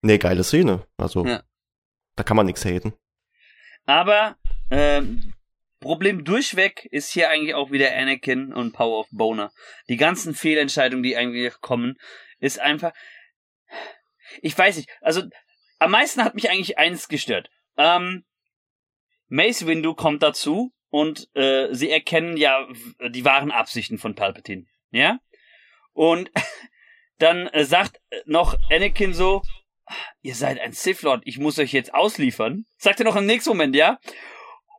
Nee, 0.00 0.18
geile 0.18 0.44
Szene. 0.44 0.86
Also, 0.96 1.26
Ja. 1.26 1.42
da 2.16 2.22
kann 2.22 2.36
man 2.36 2.46
nichts 2.46 2.64
haten. 2.64 2.92
Aber 3.84 4.36
ähm, 4.72 5.34
Problem 5.80 6.24
durchweg 6.24 6.86
ist 6.90 7.12
hier 7.12 7.28
eigentlich 7.28 7.54
auch 7.54 7.70
wieder 7.70 7.94
Anakin 7.94 8.52
und 8.52 8.72
Power 8.72 9.00
of 9.00 9.08
Boner. 9.10 9.52
Die 9.88 9.96
ganzen 9.96 10.34
Fehlentscheidungen, 10.34 11.02
die 11.02 11.16
eigentlich 11.16 11.60
kommen, 11.60 11.98
ist 12.38 12.58
einfach. 12.58 12.92
Ich 14.40 14.56
weiß 14.56 14.76
nicht. 14.76 14.88
Also 15.00 15.22
am 15.78 15.90
meisten 15.90 16.24
hat 16.24 16.34
mich 16.34 16.48
eigentlich 16.48 16.78
eins 16.78 17.08
gestört. 17.08 17.50
Ähm, 17.76 18.24
Mace 19.28 19.66
Windu 19.66 19.94
kommt 19.94 20.22
dazu 20.22 20.72
und 20.88 21.28
äh, 21.34 21.68
sie 21.72 21.90
erkennen 21.90 22.36
ja 22.36 22.66
die 23.08 23.24
wahren 23.24 23.50
Absichten 23.50 23.98
von 23.98 24.14
Palpatine. 24.14 24.66
Ja? 24.90 25.18
Und 25.92 26.30
dann 27.18 27.48
äh, 27.48 27.64
sagt 27.64 28.00
noch 28.24 28.56
Anakin 28.70 29.12
so, 29.12 29.42
ihr 30.22 30.34
seid 30.34 30.60
ein 30.60 30.72
Sith 30.72 31.02
Lord, 31.02 31.22
ich 31.24 31.38
muss 31.38 31.58
euch 31.58 31.72
jetzt 31.72 31.92
ausliefern. 31.92 32.66
Sagt 32.76 33.00
er 33.00 33.04
noch 33.04 33.16
im 33.16 33.26
nächsten 33.26 33.50
Moment, 33.50 33.74
ja? 33.74 33.98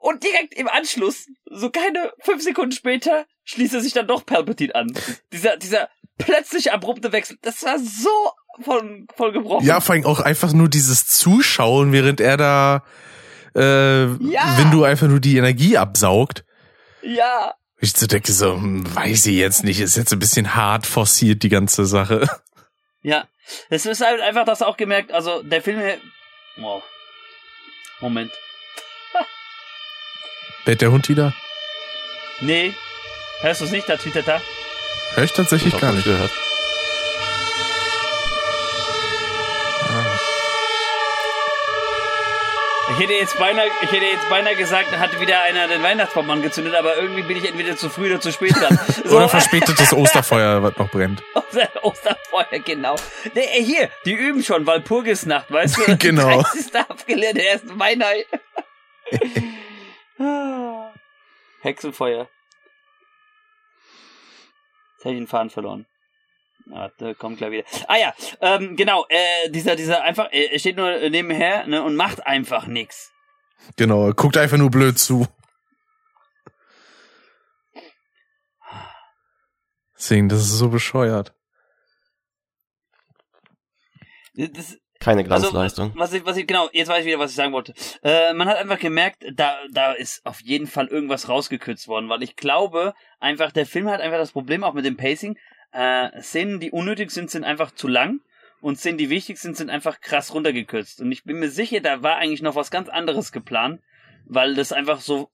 Und 0.04 0.22
direkt 0.22 0.54
im 0.56 0.68
Anschluss, 0.68 1.28
so 1.50 1.70
keine 1.70 2.12
fünf 2.20 2.44
Sekunden 2.44 2.74
später, 2.74 3.26
schließt 3.46 3.74
er 3.74 3.80
sich 3.80 3.94
dann 3.94 4.06
doch 4.06 4.26
Palpatine 4.26 4.76
an. 4.76 4.92
Dieser, 5.32 5.56
dieser 5.56 5.88
plötzlich 6.18 6.74
abrupte 6.74 7.14
Wechsel, 7.14 7.38
das 7.42 7.64
war 7.64 7.80
so 7.80 8.10
voll, 8.62 9.06
voll 9.16 9.32
gebrochen. 9.32 9.66
Ja, 9.66 9.80
vor 9.80 9.96
allem 9.96 10.06
auch 10.06 10.20
einfach 10.20 10.52
nur 10.52 10.68
dieses 10.68 11.08
Zuschauen, 11.08 11.94
während 11.94 12.20
er 12.20 12.36
da, 12.36 12.84
äh, 13.56 14.08
Ja. 14.08 14.58
wenn 14.58 14.72
du 14.72 14.84
einfach 14.84 15.08
nur 15.08 15.22
die 15.22 15.38
Energie 15.38 15.78
absaugt. 15.78 16.44
Ja. 17.02 17.54
Ich 17.80 17.94
so 17.94 18.06
denke 18.06 18.34
so, 18.34 18.56
hm, 18.56 18.94
weiß 18.94 19.26
ich 19.28 19.36
jetzt 19.38 19.64
nicht, 19.64 19.80
ist 19.80 19.96
jetzt 19.96 20.12
ein 20.12 20.20
bisschen 20.20 20.54
hart 20.54 20.86
forciert, 20.86 21.44
die 21.44 21.50
ganze 21.50 21.86
Sache. 21.86 22.28
Ja. 23.04 23.26
Das 23.70 23.86
ist 23.86 24.02
halt 24.06 24.20
einfach 24.20 24.44
das 24.44 24.62
auch 24.62 24.76
gemerkt, 24.76 25.14
also 25.14 25.44
der 25.44 25.62
Film, 25.62 25.80
hier- 25.80 26.02
wow. 26.58 26.84
Moment. 28.02 28.32
Bellt 30.66 30.82
der 30.82 30.92
Hund 30.92 31.10
wieder? 31.10 31.34
Nee. 32.42 32.74
Hörst 33.42 33.62
du 33.62 33.66
es 33.66 33.72
nicht, 33.72 33.88
da 33.90 33.98
twittert 33.98 34.28
er? 34.28 34.42
Hör 35.16 35.24
ich 35.24 35.34
tatsächlich 35.34 35.74
Doch, 35.74 35.82
gar 35.82 35.90
hab 35.92 35.98
ich 36.00 36.06
nicht. 36.06 36.16
gehört. 36.16 36.32
Ich 42.96 43.00
hätte 43.00 43.14
jetzt 43.14 43.40
beinahe, 43.40 43.68
ich 43.82 43.92
hätte 43.92 44.06
jetzt 44.06 44.30
beinahe 44.30 44.56
gesagt, 44.56 44.90
da 44.92 45.00
hatte 45.00 45.20
wieder 45.20 45.42
einer 45.42 45.68
den 45.68 45.82
Weihnachtsbaum 45.82 46.30
angezündet, 46.30 46.76
aber 46.76 46.96
irgendwie 46.98 47.24
bin 47.24 47.38
ich 47.38 47.48
entweder 47.50 47.76
zu 47.76 47.90
früh 47.90 48.08
oder 48.08 48.20
zu 48.20 48.32
spät 48.32 48.56
dran. 48.56 48.78
So, 49.06 49.18
Oder 49.18 49.28
verspätetes 49.30 49.94
Osterfeuer, 49.94 50.62
was 50.64 50.78
noch 50.78 50.90
brennt. 50.90 51.24
Osterfeuer, 51.82 52.60
genau. 52.64 52.96
Nee, 53.34 53.48
ey, 53.58 53.66
hier, 53.66 53.90
die 54.06 54.14
üben 54.14 54.44
schon 54.44 54.66
Walpurgisnacht, 54.66 55.52
weißt 55.52 55.78
du? 55.88 55.98
Genau. 55.98 56.42
30. 56.44 56.76
abgelehrt, 56.76 57.38
der 57.38 57.46
erste 57.46 57.68
beinahe. 57.74 58.26
Hexenfeuer. 61.62 62.30
Jetzt 64.96 65.06
habe 65.06 65.16
ich 65.16 65.22
den 65.22 65.28
Faden 65.28 65.50
verloren. 65.50 65.86
Ah, 66.72 66.90
da 66.98 67.14
kommt 67.14 67.38
gleich 67.38 67.52
wieder. 67.52 67.66
Ah 67.88 67.98
ja, 67.98 68.14
ähm, 68.40 68.76
genau, 68.78 69.06
äh, 69.10 69.50
dieser, 69.50 69.76
dieser 69.76 70.02
einfach, 70.02 70.30
er 70.32 70.58
steht 70.60 70.78
nur 70.78 71.10
nebenher 71.10 71.68
ne, 71.68 71.84
und 71.84 71.96
macht 71.96 72.26
einfach 72.26 72.68
nix. 72.68 73.12
Genau, 73.76 74.12
guckt 74.14 74.38
einfach 74.38 74.58
nur 74.58 74.72
blöd 74.72 74.98
zu. 74.98 75.28
Deswegen, 79.98 80.30
das 80.30 80.40
ist 80.40 80.58
so 80.58 80.70
bescheuert. 80.70 81.34
Das, 84.36 84.78
Keine 85.04 85.24
Glanzleistung. 85.24 85.88
Also, 85.88 86.00
was 86.00 86.14
ich, 86.14 86.26
was 86.26 86.38
ich, 86.38 86.48
genau, 86.48 86.70
jetzt 86.72 86.88
weiß 86.88 87.02
ich 87.02 87.08
wieder, 87.08 87.20
was 87.20 87.32
ich 87.32 87.36
sagen 87.36 87.52
wollte. 87.52 87.74
Äh, 88.04 88.34
man 88.34 88.48
hat 88.48 88.58
einfach 88.58 88.80
gemerkt, 88.80 89.26
da, 89.34 89.58
da 89.72 89.92
ist 89.92 90.26
auf 90.26 90.40
jeden 90.42 90.66
Fall 90.66 90.88
irgendwas 90.88 91.28
rausgekürzt 91.28 91.88
worden, 91.90 92.08
weil 92.08 92.24
ich 92.24 92.38
glaube, 92.38 92.94
einfach, 93.20 93.52
der 93.52 93.66
Film 93.66 93.90
hat 93.90 94.00
einfach 94.00 94.18
das 94.18 94.32
Problem 94.32 94.64
auch 94.64 94.74
mit 94.74 94.86
dem 94.86 94.96
Pacing. 94.96 95.38
Äh, 95.74 96.22
Szenen, 96.22 96.60
die 96.60 96.72
unnötig 96.72 97.12
sind, 97.12 97.30
sind 97.30 97.44
einfach 97.44 97.72
zu 97.72 97.88
lang 97.88 98.22
und 98.62 98.80
Szenen, 98.80 98.98
die 98.98 99.10
wichtig 99.10 99.40
sind, 99.40 99.58
sind 99.58 99.70
einfach 99.70 100.00
krass 100.00 100.34
runtergekürzt. 100.34 101.02
Und 101.02 101.12
ich 101.12 101.26
bin 101.26 101.38
mir 101.38 101.50
sicher, 101.50 101.82
da 101.82 102.02
war 102.02 102.18
eigentlich 102.18 102.42
noch 102.42 102.56
was 102.56 102.72
ganz 102.72 102.88
anderes 102.88 103.34
geplant, 103.34 103.82
weil 104.26 104.56
das 104.56 104.72
einfach 104.72 105.02
so 105.02 105.30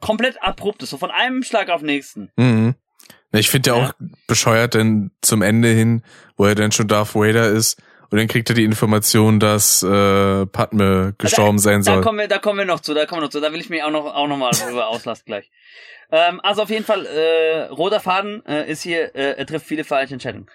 komplett 0.00 0.42
abrupt 0.42 0.82
ist, 0.82 0.90
so 0.90 0.98
von 0.98 1.10
einem 1.10 1.42
Schlag 1.42 1.70
auf 1.70 1.80
den 1.80 1.86
nächsten. 1.86 2.30
Mhm. 2.36 2.74
Ich 3.32 3.48
finde 3.50 3.70
ja 3.70 3.74
auch 3.74 3.92
bescheuert, 4.26 4.74
denn 4.74 5.10
zum 5.22 5.42
Ende 5.42 5.68
hin, 5.68 6.02
wo 6.36 6.44
er 6.44 6.54
dann 6.54 6.72
schon 6.72 6.86
Darth 6.86 7.14
Vader 7.14 7.48
ist, 7.48 7.82
und 8.14 8.20
dann 8.20 8.28
kriegt 8.28 8.48
er 8.48 8.54
die 8.54 8.62
Information, 8.62 9.40
dass 9.40 9.82
äh, 9.82 10.46
Padme 10.46 11.16
gestorben 11.18 11.56
da, 11.56 11.62
sein 11.64 11.82
soll. 11.82 11.96
Da 11.96 12.00
kommen 12.02 12.20
wir, 12.20 12.28
da 12.28 12.38
kommen 12.38 12.58
wir 12.60 12.64
noch 12.64 12.78
zu, 12.78 12.94
da 12.94 13.06
kommen 13.06 13.22
wir 13.22 13.24
noch 13.24 13.30
zu. 13.32 13.40
Da 13.40 13.52
will 13.52 13.58
ich 13.60 13.70
mich 13.70 13.82
auch 13.82 13.90
noch, 13.90 14.04
auch 14.06 14.28
noch 14.28 14.36
mal 14.36 14.52
drüber 14.52 14.86
auslassen 14.86 15.24
gleich. 15.26 15.50
Ähm, 16.12 16.38
also 16.44 16.62
auf 16.62 16.70
jeden 16.70 16.84
Fall, 16.84 17.06
äh, 17.06 17.62
roter 17.72 17.98
Faden 17.98 18.46
äh, 18.46 18.70
ist 18.70 18.82
hier, 18.82 19.16
äh, 19.16 19.32
er 19.36 19.46
trifft 19.46 19.66
viele 19.66 19.82
falsche 19.82 20.14
Entscheidungen. 20.14 20.46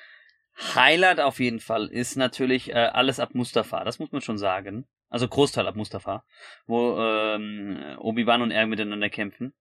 Highlight 0.74 1.20
auf 1.20 1.42
jeden 1.42 1.60
Fall 1.60 1.88
ist 1.88 2.16
natürlich 2.16 2.70
äh, 2.70 2.76
alles 2.76 3.20
ab 3.20 3.32
Mustafa. 3.34 3.84
Das 3.84 4.00
muss 4.00 4.14
man 4.14 4.22
schon 4.22 4.38
sagen. 4.38 4.88
Also 5.10 5.28
Großteil 5.28 5.68
ab 5.68 5.76
Mustafa, 5.76 6.24
wo 6.66 6.98
ähm, 6.98 7.98
Obi-Wan 7.98 8.42
und 8.42 8.52
er 8.52 8.68
miteinander 8.68 9.10
kämpfen. 9.10 9.54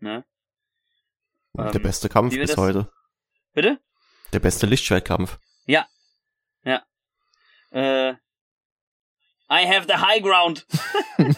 Ne? 0.00 0.24
Der 1.56 1.74
Ähm, 1.74 1.82
beste 1.82 2.10
Kampf 2.10 2.36
das- 2.36 2.56
heute. 2.58 2.90
Bitte? 3.54 3.78
Der 4.34 4.40
beste 4.40 4.66
Lichtschwertkampf. 4.66 5.38
Ja. 5.64 5.86
Äh, 7.70 8.12
I 9.50 9.66
have 9.66 9.86
the 9.88 9.94
high 9.94 10.22
ground. 10.22 10.66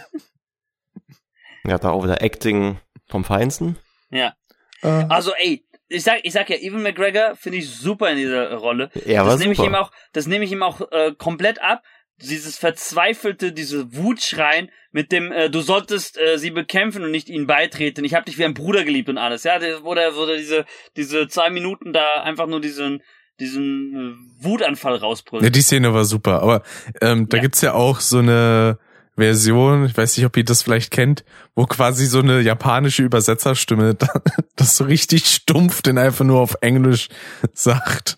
Ja, 1.64 1.78
da 1.78 1.90
auch 1.90 2.02
wieder 2.02 2.22
Acting 2.22 2.80
vom 3.06 3.22
Feinsten. 3.24 3.76
Ja. 4.10 4.34
Äh, 4.82 4.88
Also 5.08 5.32
ey, 5.34 5.64
ich 5.88 6.02
sag, 6.04 6.20
ich 6.24 6.32
sag 6.32 6.48
ja, 6.48 6.56
Evan 6.56 6.82
McGregor 6.82 7.36
finde 7.36 7.58
ich 7.58 7.68
super 7.68 8.10
in 8.10 8.16
dieser 8.16 8.54
Rolle. 8.54 8.90
Er 9.04 9.24
war 9.24 9.32
das 9.32 9.40
nehme 9.40 9.52
ich 9.52 9.58
ihm 9.58 9.74
auch, 9.74 9.90
das 10.12 10.26
nehme 10.26 10.44
ich 10.44 10.52
ihm 10.52 10.62
auch 10.62 10.80
äh, 10.92 11.12
komplett 11.16 11.60
ab. 11.60 11.82
Dieses 12.16 12.58
verzweifelte, 12.58 13.52
diese 13.52 13.94
Wutschreien 13.96 14.70
mit 14.90 15.10
dem, 15.10 15.32
äh, 15.32 15.48
du 15.48 15.60
solltest 15.60 16.18
äh, 16.18 16.38
sie 16.38 16.50
bekämpfen 16.50 17.02
und 17.02 17.10
nicht 17.10 17.28
ihnen 17.28 17.46
beitreten. 17.46 18.04
Ich 18.04 18.14
habe 18.14 18.26
dich 18.26 18.36
wie 18.38 18.44
ein 18.44 18.54
Bruder 18.54 18.84
geliebt 18.84 19.08
und 19.08 19.16
alles. 19.18 19.44
Ja, 19.44 19.58
wo 19.82 19.94
der, 19.94 20.14
wo 20.16 20.26
der 20.26 20.36
diese, 20.36 20.66
diese 20.96 21.28
zwei 21.28 21.48
Minuten 21.50 21.92
da 21.92 22.22
einfach 22.22 22.46
nur 22.46 22.60
diesen, 22.60 23.02
diesen 23.40 23.94
äh, 24.40 24.44
Wutanfall 24.44 24.96
rausbrüllt. 24.96 25.42
ja, 25.42 25.50
die 25.50 25.62
Szene 25.62 25.92
war 25.94 26.04
super, 26.04 26.42
aber 26.42 26.62
ähm, 27.00 27.28
da 27.28 27.38
Ja. 27.38 27.42
gibt's 27.42 27.60
ja 27.62 27.72
auch 27.74 28.00
so 28.00 28.18
eine 28.18 28.78
Version, 29.16 29.84
ich 29.86 29.96
weiß 29.96 30.16
nicht, 30.16 30.24
ob 30.26 30.36
ihr 30.36 30.44
das 30.44 30.62
vielleicht 30.62 30.90
kennt, 30.92 31.24
wo 31.54 31.66
quasi 31.66 32.06
so 32.06 32.20
eine 32.20 32.40
japanische 32.40 33.02
Übersetzerstimme 33.02 33.94
da- 33.96 34.22
das 34.56 34.76
so 34.76 34.84
richtig 34.84 35.26
stumpf 35.26 35.82
denn 35.82 35.98
einfach 35.98 36.24
nur 36.24 36.40
auf 36.40 36.54
Englisch 36.60 37.08
sagt. 37.52 38.16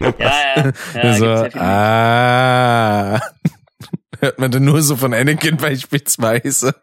ja, 0.00 0.14
ja, 0.18 0.72
ja. 0.94 1.16
so, 1.52 1.58
ah. 1.58 3.20
Hört 4.20 4.38
man 4.38 4.50
denn 4.50 4.64
nur 4.64 4.80
so 4.82 4.96
von 4.96 5.12
Anakin 5.12 5.56
beispielsweise. 5.58 6.74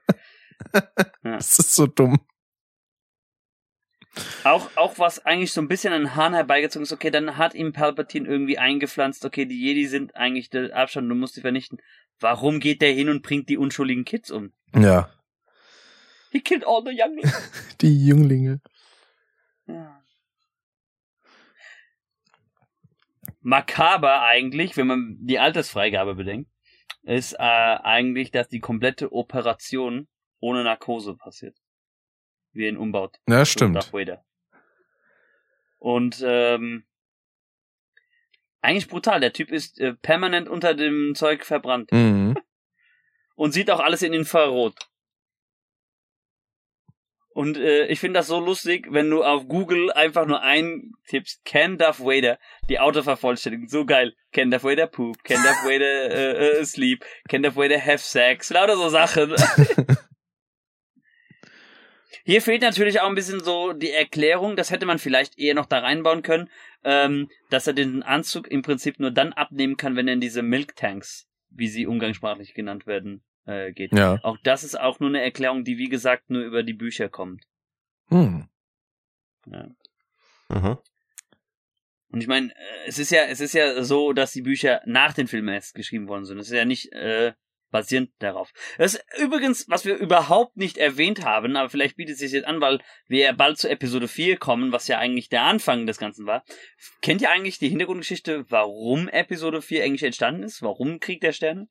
Ja. 0.74 0.84
Das 1.24 1.58
ist 1.60 1.74
so 1.76 1.88
dumm. 1.88 2.20
Auch, 4.44 4.69
auch 4.76 4.99
was 4.99 5.26
eigentlich 5.26 5.52
so 5.52 5.61
ein 5.61 5.68
bisschen 5.68 5.94
an 5.94 6.15
Hahn 6.15 6.34
herbeigezogen 6.34 6.84
ist, 6.84 6.94
okay, 6.94 7.10
dann 7.10 7.38
hat 7.38 7.56
ihm 7.56 7.73
Palpatine 7.73 8.27
irgendwie 8.27 8.60
eingepflanzt, 8.60 9.26
okay, 9.26 9.45
die 9.45 9.60
Jedi 9.60 9.88
sind 9.88 10.15
eigentlich 10.15 10.49
der 10.49 10.76
Abstand, 10.76 11.10
du 11.10 11.15
musst 11.15 11.34
sie 11.34 11.41
vernichten. 11.41 11.80
Warum 12.19 12.60
geht 12.60 12.81
der 12.81 12.94
hin 12.94 13.10
und 13.10 13.23
bringt 13.23 13.49
die 13.49 13.57
unschuldigen 13.57 14.06
Kids 14.06 14.30
um? 14.30 14.53
Ja, 14.76 15.10
He 16.34 16.41
killed 16.41 16.64
all 16.65 16.84
the 16.84 16.91
younglings. 16.91 17.31
die 17.81 18.07
Jünglinge. 18.07 18.60
Ja. 19.68 20.02
Makaber 23.41 24.23
eigentlich, 24.23 24.76
wenn 24.76 24.88
man 24.88 25.18
die 25.19 25.38
Altersfreigabe 25.38 26.15
bedenkt, 26.15 26.49
ist 27.03 27.34
äh, 27.34 27.38
eigentlich, 27.38 28.31
dass 28.31 28.48
die 28.48 28.61
komplette 28.61 29.11
Operation 29.11 30.07
ohne 30.40 30.64
Narkose 30.64 31.15
passiert. 31.15 31.56
Wie 32.53 32.67
ein 32.67 32.77
Umbaut. 32.77 33.19
Ja, 33.27 33.39
zu 33.39 33.51
stimmt. 33.51 33.91
Und 35.80 36.23
ähm, 36.25 36.85
eigentlich 38.61 38.88
brutal. 38.88 39.19
Der 39.19 39.34
Typ 39.34 39.51
ist 39.51 39.80
äh, 39.80 39.93
permanent 39.93 40.47
unter 40.47 40.73
dem 40.73 41.13
Zeug 41.15 41.45
verbrannt 41.45 41.91
Mhm. 41.91 42.35
und 43.35 43.51
sieht 43.51 43.69
auch 43.69 43.80
alles 43.81 44.01
in 44.01 44.13
Infrarot. 44.13 44.75
Und 47.34 47.57
äh, 47.57 47.88
ich 47.88 47.99
finde 47.99 48.19
das 48.19 48.27
so 48.27 48.39
lustig, 48.39 48.88
wenn 48.91 49.09
du 49.09 49.23
auf 49.23 49.47
Google 49.47 49.91
einfach 49.91 50.27
nur 50.27 50.43
eintippst, 50.43 51.43
Can 51.43 51.80
Darth 51.80 51.99
Vader, 51.99 52.38
die 52.69 52.80
Autovervollständigung, 52.80 53.67
so 53.67 53.85
geil. 53.85 54.13
Can 54.31 54.51
Darth 54.51 54.63
Vader 54.63 54.85
poop, 54.85 55.23
Can 55.23 55.43
Darth 55.43 55.65
Vader 55.65 56.11
äh, 56.11 56.59
äh, 56.59 56.65
sleep, 56.65 57.03
Can 57.27 57.41
Darth 57.41 57.55
Vader 57.55 57.84
have 57.84 57.97
sex, 57.97 58.51
lauter 58.51 58.77
so 58.77 58.88
Sachen. 58.89 59.35
Hier 62.26 62.41
fehlt 62.41 62.62
natürlich 62.62 63.02
auch 63.02 63.10
ein 63.10 63.16
bisschen 63.16 63.44
so 63.44 63.74
die 63.74 63.91
Erklärung, 63.91 64.56
das 64.56 64.72
hätte 64.72 64.86
man 64.86 64.98
vielleicht 64.98 65.38
eher 65.38 65.56
noch 65.56 65.66
da 65.66 65.80
reinbauen 65.80 66.22
können, 66.22 66.50
ähm, 66.84 67.30
dass 67.50 67.68
er 67.68 67.74
den 67.74 68.02
Anzug 68.02 68.48
im 68.48 68.62
Prinzip 68.62 69.00
nur 69.00 69.12
dann 69.12 69.34
abnehmen 69.34 69.76
kann, 69.76 69.95
wenn 69.95 70.08
er 70.08 70.14
in 70.14 70.22
diese 70.22 70.41
Milk 70.41 70.76
Tanks, 70.76 71.28
wie 71.50 71.68
sie 71.68 71.86
umgangssprachlich 71.86 72.54
genannt 72.54 72.88
werden, 72.88 73.24
äh, 73.45 73.74
geht. 73.74 73.91
Ja. 73.94 74.20
Auch 74.24 74.38
das 74.44 74.64
ist 74.64 74.80
auch 74.80 75.02
nur 75.02 75.10
eine 75.10 75.22
Erklärung, 75.22 75.66
die 75.66 75.78
wie 75.78 75.90
gesagt 75.90 76.30
nur 76.30 76.44
über 76.44 76.64
die 76.64 76.74
Bücher 76.74 77.10
kommt. 77.10 77.44
Hm. 78.08 78.48
Ja. 79.45 79.68
Mhm. 80.50 80.78
Und 82.10 82.22
ich 82.22 82.28
meine, 82.28 82.52
äh, 82.52 82.88
es 82.88 83.00
ist 83.00 83.12
ja, 83.12 83.24
es 83.26 83.41
ist 83.41 83.54
ja 83.54 83.84
so, 83.84 84.14
dass 84.14 84.32
die 84.32 84.44
Bücher 84.44 84.82
nach 84.86 85.14
den 85.14 85.28
Filmen 85.28 85.54
erst 85.54 85.76
geschrieben 85.76 86.08
worden 86.08 86.26
sind. 86.26 86.38
Es 86.38 86.48
ist 86.48 86.56
ja 86.56 86.64
nicht 86.64 86.94
äh, 86.94 87.34
basierend 87.74 88.12
darauf. 88.20 88.54
Das 88.78 88.94
ist 88.94 89.04
übrigens, 89.20 89.66
was 89.68 89.84
wir 89.84 89.95
überhaupt 89.98 90.56
nicht 90.56 90.78
erwähnt 90.78 91.26
haben, 91.26 91.58
aber 91.58 91.70
vielleicht 91.70 91.98
bietet 91.98 92.14
es 92.14 92.20
sich 92.22 92.32
jetzt 92.32 92.48
an, 92.48 92.62
weil 92.62 92.80
wir 93.08 93.26
ja 93.26 93.32
bald 93.34 93.58
zu 93.58 93.70
Episode 93.70 94.08
4 94.08 94.38
kommen, 94.38 94.72
was 94.72 94.88
ja 94.88 95.00
eigentlich 95.00 95.28
der 95.28 95.41
Anfang 95.44 95.86
des 95.86 95.98
Ganzen 95.98 96.26
war. 96.26 96.45
Kennt 97.02 97.22
ihr 97.22 97.30
eigentlich 97.32 97.60
die 97.60 97.68
Hintergrundgeschichte, 97.68 98.45
warum 98.50 99.10
Episode 99.10 99.62
4 99.62 99.84
eigentlich 99.84 100.04
entstanden 100.04 100.44
ist? 100.44 100.62
Warum 100.62 101.02
Krieg 101.02 101.20
der 101.20 101.34
Sterne? 101.34 101.68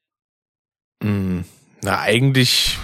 Hm. 1.03 1.45
Na, 1.85 2.01
eigentlich, 2.01 2.77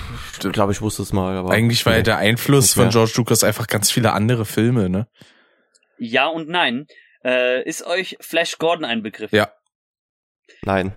Ich 0.42 0.52
glaube, 0.52 0.72
ich 0.72 0.80
wusste 0.80 1.02
es 1.02 1.12
mal, 1.12 1.36
aber. 1.36 1.50
eigentlich 1.52 1.84
war 1.86 1.92
ja 1.92 1.98
Nee. 1.98 2.04
der 2.04 2.16
Einfluss 2.18 2.74
von. 2.74 2.88
George 2.90 3.12
Lucas 3.16 3.44
einfach 3.44 3.66
ganz 3.66 3.90
viele 3.92 4.12
andere 4.12 4.44
Filme, 4.44 4.88
ne? 4.88 5.06
Ja 5.98 6.26
und 6.28 6.48
nein. 6.48 6.86
Äh, 7.24 7.62
ist 7.68 7.84
euch 7.84 8.16
Flash 8.20 8.58
Gordon 8.58 8.84
ein 8.84 9.02
Begriff? 9.02 9.32
Ja. 9.32 9.52
Nein. 10.62 10.96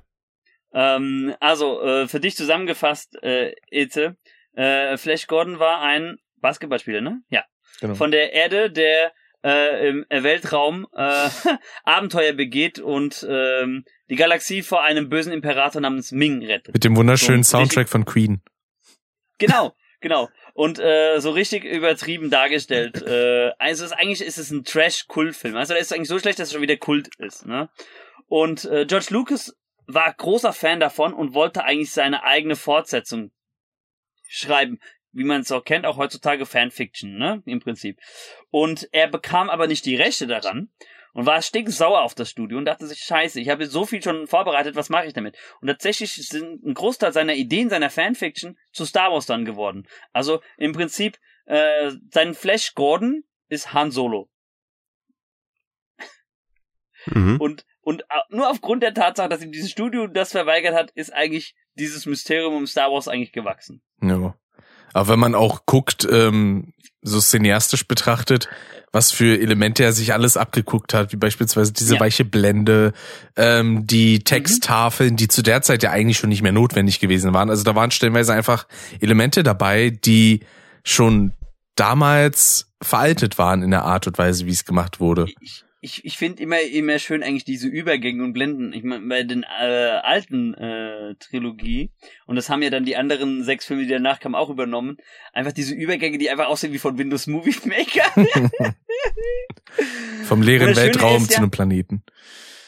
Ähm, 0.74 1.36
also, 1.40 1.82
äh, 1.82 2.08
für 2.08 2.20
dich 2.20 2.36
zusammengefasst, 2.36 3.22
äh, 3.24 3.54
Ete, 3.70 4.16
äh, 4.54 4.98
Flash 4.98 5.28
Gordon 5.28 5.60
war 5.60 5.82
ein 5.82 6.18
Basketballspieler, 6.38 7.02
ne? 7.02 7.22
Ja. 7.30 7.44
Genau. 7.80 7.96
Von 7.96 8.12
der 8.12 8.34
Erde, 8.34 8.72
der 8.72 9.12
äh, 9.44 9.90
im 9.90 10.06
Weltraum 10.10 10.88
äh, 10.94 11.30
Abenteuer 11.84 12.34
begeht 12.34 12.80
und 12.80 13.26
ähm, 13.28 13.86
die 14.10 14.16
Galaxie 14.16 14.62
vor 14.62 14.84
einem 14.84 15.10
bösen 15.10 15.32
Imperator 15.32 15.82
namens 15.82 16.12
Ming 16.12 16.44
rettet. 16.46 16.74
Mit 16.74 16.84
dem 16.84 16.96
wunderschönen 16.96 17.44
So, 17.44 17.58
Soundtrack 17.58 17.90
von 17.90 18.06
Queen. 18.06 18.42
Genau, 19.40 19.74
genau. 20.02 20.30
Und 20.54 20.80
äh, 20.80 21.20
so 21.20 21.32
richtig 21.32 21.64
übertrieben 21.64 22.30
dargestellt. 22.30 23.02
Äh, 23.02 23.52
also 23.58 23.86
ist, 23.86 23.94
eigentlich 23.94 24.22
ist 24.22 24.38
es 24.38 24.52
ein 24.52 24.64
Trash-Kult-Film. 24.64 25.56
Also 25.56 25.74
der 25.74 25.82
ist 25.82 25.94
eigentlich 25.94 26.10
so 26.10 26.20
schlecht, 26.20 26.40
dass 26.40 26.50
es 26.50 26.54
schon 26.54 26.62
wieder 26.62 26.78
Kult 26.78 27.10
ist. 27.18 27.46
Ne? 27.46 27.70
Und 28.28 28.66
äh, 28.66 28.86
George 28.86 29.08
Lucas 29.10 29.56
war 29.88 30.14
großer 30.14 30.54
Fan 30.54 30.80
davon 30.80 31.14
und 31.14 31.34
wollte 31.34 31.64
eigentlich 31.64 31.92
seine 31.92 32.24
eigene 32.24 32.56
Fortsetzung 32.56 33.32
schreiben. 34.28 34.80
Wie 35.14 35.26
man 35.26 35.42
es 35.42 35.52
auch 35.52 35.66
kennt, 35.66 35.86
auch 35.86 35.98
heutzutage 35.98 36.46
Fanfiction, 36.46 37.18
ne? 37.18 37.44
Im 37.46 37.60
Prinzip. 37.60 38.00
Und 38.50 38.88
er 38.94 39.10
bekam 39.10 39.50
aber 39.50 39.68
nicht 39.68 39.86
die 39.86 39.98
Rechte 39.98 40.26
daran 40.26 40.72
und 41.14 41.26
war 41.26 41.42
stinksauer 41.42 42.02
auf 42.02 42.16
das 42.16 42.30
Studio 42.30 42.58
und 42.58 42.66
dachte 42.66 42.88
sich, 42.88 43.00
scheiße, 43.00 43.40
ich 43.40 43.50
habe 43.50 43.66
so 43.66 43.86
viel 43.86 44.02
schon 44.02 44.28
vorbereitet, 44.28 44.76
was 44.76 44.90
mache 44.90 45.08
ich 45.08 45.14
damit? 45.14 45.38
Und 45.60 45.68
tatsächlich 45.68 46.14
sind 46.14 46.64
ein 46.64 46.74
Großteil 46.74 47.12
seiner 47.12 47.34
Ideen, 47.34 47.70
seiner 47.70 47.90
Fanfiction 47.90 48.58
zu 48.72 48.86
Star 48.86 49.12
Wars 49.12 49.26
dann 49.26 49.44
geworden. 49.44 49.88
Also 50.14 50.42
im 50.58 50.72
Prinzip, 50.72 51.20
äh, 51.46 51.92
sein 52.10 52.34
Flash 52.34 52.74
Gordon 52.74 53.24
ist 53.50 53.74
Han 53.74 53.92
Solo. 53.92 54.30
Mhm. 57.08 57.38
Und, 57.40 57.66
und 57.82 58.04
au- 58.12 58.24
nur 58.30 58.50
aufgrund 58.50 58.84
der 58.84 58.94
Tatsache, 58.94 59.30
dass 59.30 59.42
ihm 59.42 59.52
dieses 59.52 59.72
Studio 59.72 60.08
das 60.08 60.32
verweigert 60.32 60.76
hat, 60.76 60.92
ist 60.92 61.14
eigentlich 61.14 61.56
dieses 61.76 62.06
Mysterium 62.06 62.56
um 62.56 62.68
Star 62.68 62.92
Wars 62.92 63.08
eigentlich 63.08 63.32
gewachsen. 63.32 63.82
Ja. 64.02 64.36
Aber 64.94 65.08
wenn 65.08 65.20
man 65.20 65.36
auch 65.36 65.66
guckt, 65.66 66.08
ähm, 66.12 66.74
so 67.02 67.20
cineastisch 67.20 67.88
betrachtet, 67.88 68.50
was 68.92 69.12
für 69.12 69.40
Elemente 69.40 69.84
er 69.86 69.94
sich 69.94 70.12
alles 70.14 70.36
abgeguckt 70.36 70.94
hat, 70.94 71.14
wie 71.14 71.18
beispielsweise 71.18 71.72
diese 71.72 71.96
Ja. 71.96 72.00
weiche 72.02 72.26
Blende, 72.26 72.92
ähm, 73.38 73.88
die 73.88 74.20
Texttafeln, 74.20 75.16
die 75.16 75.30
zu 75.30 75.42
der 75.44 75.62
Zeit 75.62 75.82
ja 75.82 75.92
eigentlich 75.92 76.18
schon 76.18 76.30
nicht 76.30 76.42
mehr 76.42 76.52
notwendig 76.52 77.00
gewesen 77.00 77.34
waren. 77.34 77.50
Also 77.50 77.64
da 77.64 77.74
waren 77.74 77.90
stellenweise 77.92 78.34
einfach 78.34 78.68
Elemente 79.00 79.44
dabei, 79.44 79.90
die 79.92 80.42
schon 80.84 81.32
damals 81.76 82.72
veraltet 82.82 83.38
waren 83.38 83.64
in 83.64 83.72
der 83.72 83.84
Art 83.86 84.08
und 84.08 84.18
Weise, 84.18 84.46
wie 84.46 84.52
es 84.52 84.66
gemacht 84.66 85.00
wurde. 85.00 85.26
ich, 85.40 85.64
ich, 85.84 86.06
ich 86.06 86.16
finde 86.18 86.44
immer 86.44 86.62
immer 86.62 87.00
schön 87.00 87.24
eigentlich 87.24 87.44
diese 87.44 87.68
Übergänge 87.68 88.24
und 88.24 88.34
Blenden. 88.34 88.72
Ich 88.72 88.84
meine, 88.84 89.06
bei 89.08 89.24
den 89.24 89.44
äh, 89.44 89.48
alten 90.04 90.54
äh, 90.54 91.16
Trilogie, 91.16 91.90
und 92.28 92.36
das 92.36 92.50
haben 92.50 92.62
ja 92.62 92.70
dann 92.70 92.86
die 92.86 92.96
anderen 92.96 93.44
sechs 93.44 93.66
Filme, 93.66 93.84
die 93.84 93.90
danach 93.90 94.20
kamen, 94.20 94.36
auch 94.36 94.52
übernommen, 94.52 94.98
einfach 95.34 95.52
diese 95.52 95.74
Übergänge, 95.74 96.20
die 96.20 96.30
einfach 96.30 96.48
aussehen 96.48 96.72
wie 96.72 96.78
von 96.78 97.00
Windows 97.00 97.26
Movie 97.26 97.56
Maker. 97.66 98.12
Vom 100.26 100.44
leeren 100.44 100.76
Weltraum 100.76 101.18
ist 101.24 101.28
zu 101.32 101.34
ja- 101.34 101.40
einem 101.40 101.52
Planeten. 101.52 102.04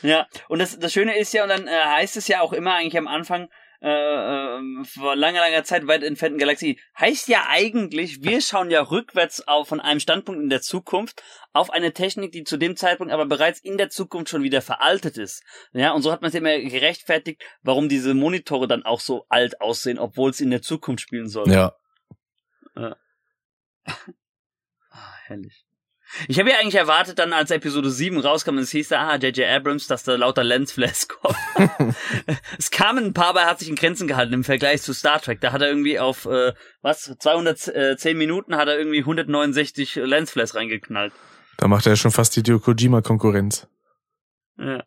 ja, 0.02 0.28
und 0.50 0.60
das, 0.60 0.80
das 0.80 0.92
Schöne 0.92 1.18
ist 1.18 1.34
ja, 1.34 1.44
und 1.44 1.50
dann 1.50 1.68
äh, 1.68 1.72
heißt 1.72 2.18
es 2.18 2.28
ja 2.28 2.42
auch 2.42 2.52
immer 2.52 2.74
eigentlich 2.74 2.98
am 2.98 3.08
Anfang, 3.08 3.48
äh, 3.84 3.90
äh, 3.90 4.84
vor 4.86 5.18
langer, 5.18 5.42
langer 5.42 5.66
Zeit 5.66 5.86
weit 5.88 6.04
entfernten 6.04 6.40
Galaxie, 6.40 6.80
heißt 6.98 7.28
ja 7.28 7.48
eigentlich, 7.50 8.24
wir 8.24 8.40
schauen 8.40 8.72
ja 8.72 8.82
rückwärts 8.82 9.46
auf 9.46 9.68
von 9.68 9.82
einem 9.82 10.00
Standpunkt 10.00 10.42
in 10.42 10.50
der 10.50 10.62
Zukunft 10.62 11.22
auf 11.52 11.70
eine 11.70 11.92
Technik, 11.92 12.32
die 12.32 12.46
zu 12.46 12.56
dem 12.56 12.78
Zeitpunkt 12.78 13.12
aber 13.12 13.26
bereits 13.26 13.60
in 13.60 13.78
der 13.78 13.90
Zukunft 13.90 14.30
schon 14.30 14.42
wieder 14.42 14.62
veraltet 14.62 15.18
ist. 15.18 15.44
Ja, 15.74 15.92
und 15.92 16.02
so 16.02 16.14
hat 16.14 16.22
man 16.22 16.30
es 16.30 16.36
immer 16.36 16.58
gerechtfertigt, 16.60 17.44
warum 17.62 17.90
diese 17.90 18.14
Monitore 18.14 18.70
dann 18.70 18.84
auch 18.84 19.02
so 19.02 19.26
alt 19.28 19.60
aussehen, 19.60 20.00
obwohl 20.00 20.30
es 20.30 20.40
in 20.40 20.50
der 20.50 20.62
Zukunft 20.62 21.04
spielen 21.04 21.28
soll. 21.28 21.52
Ja. 21.52 21.76
Ah, 24.96 25.16
herrlich. 25.26 25.66
Ich 26.28 26.40
habe 26.40 26.50
ja 26.50 26.58
eigentlich 26.60 26.76
erwartet, 26.76 27.20
dann 27.20 27.34
als 27.34 27.52
Episode 27.52 27.90
7 27.90 28.20
rauskam, 28.20 28.52
und 28.52 28.60
es 28.60 28.72
hieß 28.72 28.92
ah, 28.94 29.16
J.J. 29.16 29.48
Abrams, 29.50 29.88
dass 29.88 30.04
da 30.04 30.16
lauter 30.16 30.44
Lensflares 30.44 31.08
kommen. 31.08 31.36
es 32.58 32.72
kamen 32.72 33.06
ein 33.06 33.14
paar, 33.14 33.28
aber 33.28 33.42
er 33.42 33.48
hat 33.48 33.60
sich 33.60 33.70
in 33.70 33.76
Grenzen 33.76 34.08
gehalten 34.08 34.34
im 34.34 34.44
Vergleich 34.44 34.82
zu 34.82 34.94
Star 34.94 35.22
Trek. 35.22 35.42
Da 35.42 35.52
hat 35.52 35.62
er 35.62 35.70
irgendwie 35.70 36.00
auf, 36.00 36.26
äh, 36.26 36.54
was, 36.82 37.16
210 37.18 38.18
Minuten 38.18 38.56
hat 38.56 38.68
er 38.68 38.78
irgendwie 38.78 39.00
169 39.00 39.96
Lensflares 39.96 40.56
reingeknallt. 40.56 41.14
Da 41.58 41.68
macht 41.68 41.86
er 41.86 41.96
schon 41.96 42.12
fast 42.12 42.36
die 42.36 42.40
Hideo 42.40 42.60
Kojima 42.60 43.02
Konkurrenz. 43.02 43.68
Ja. 44.58 44.84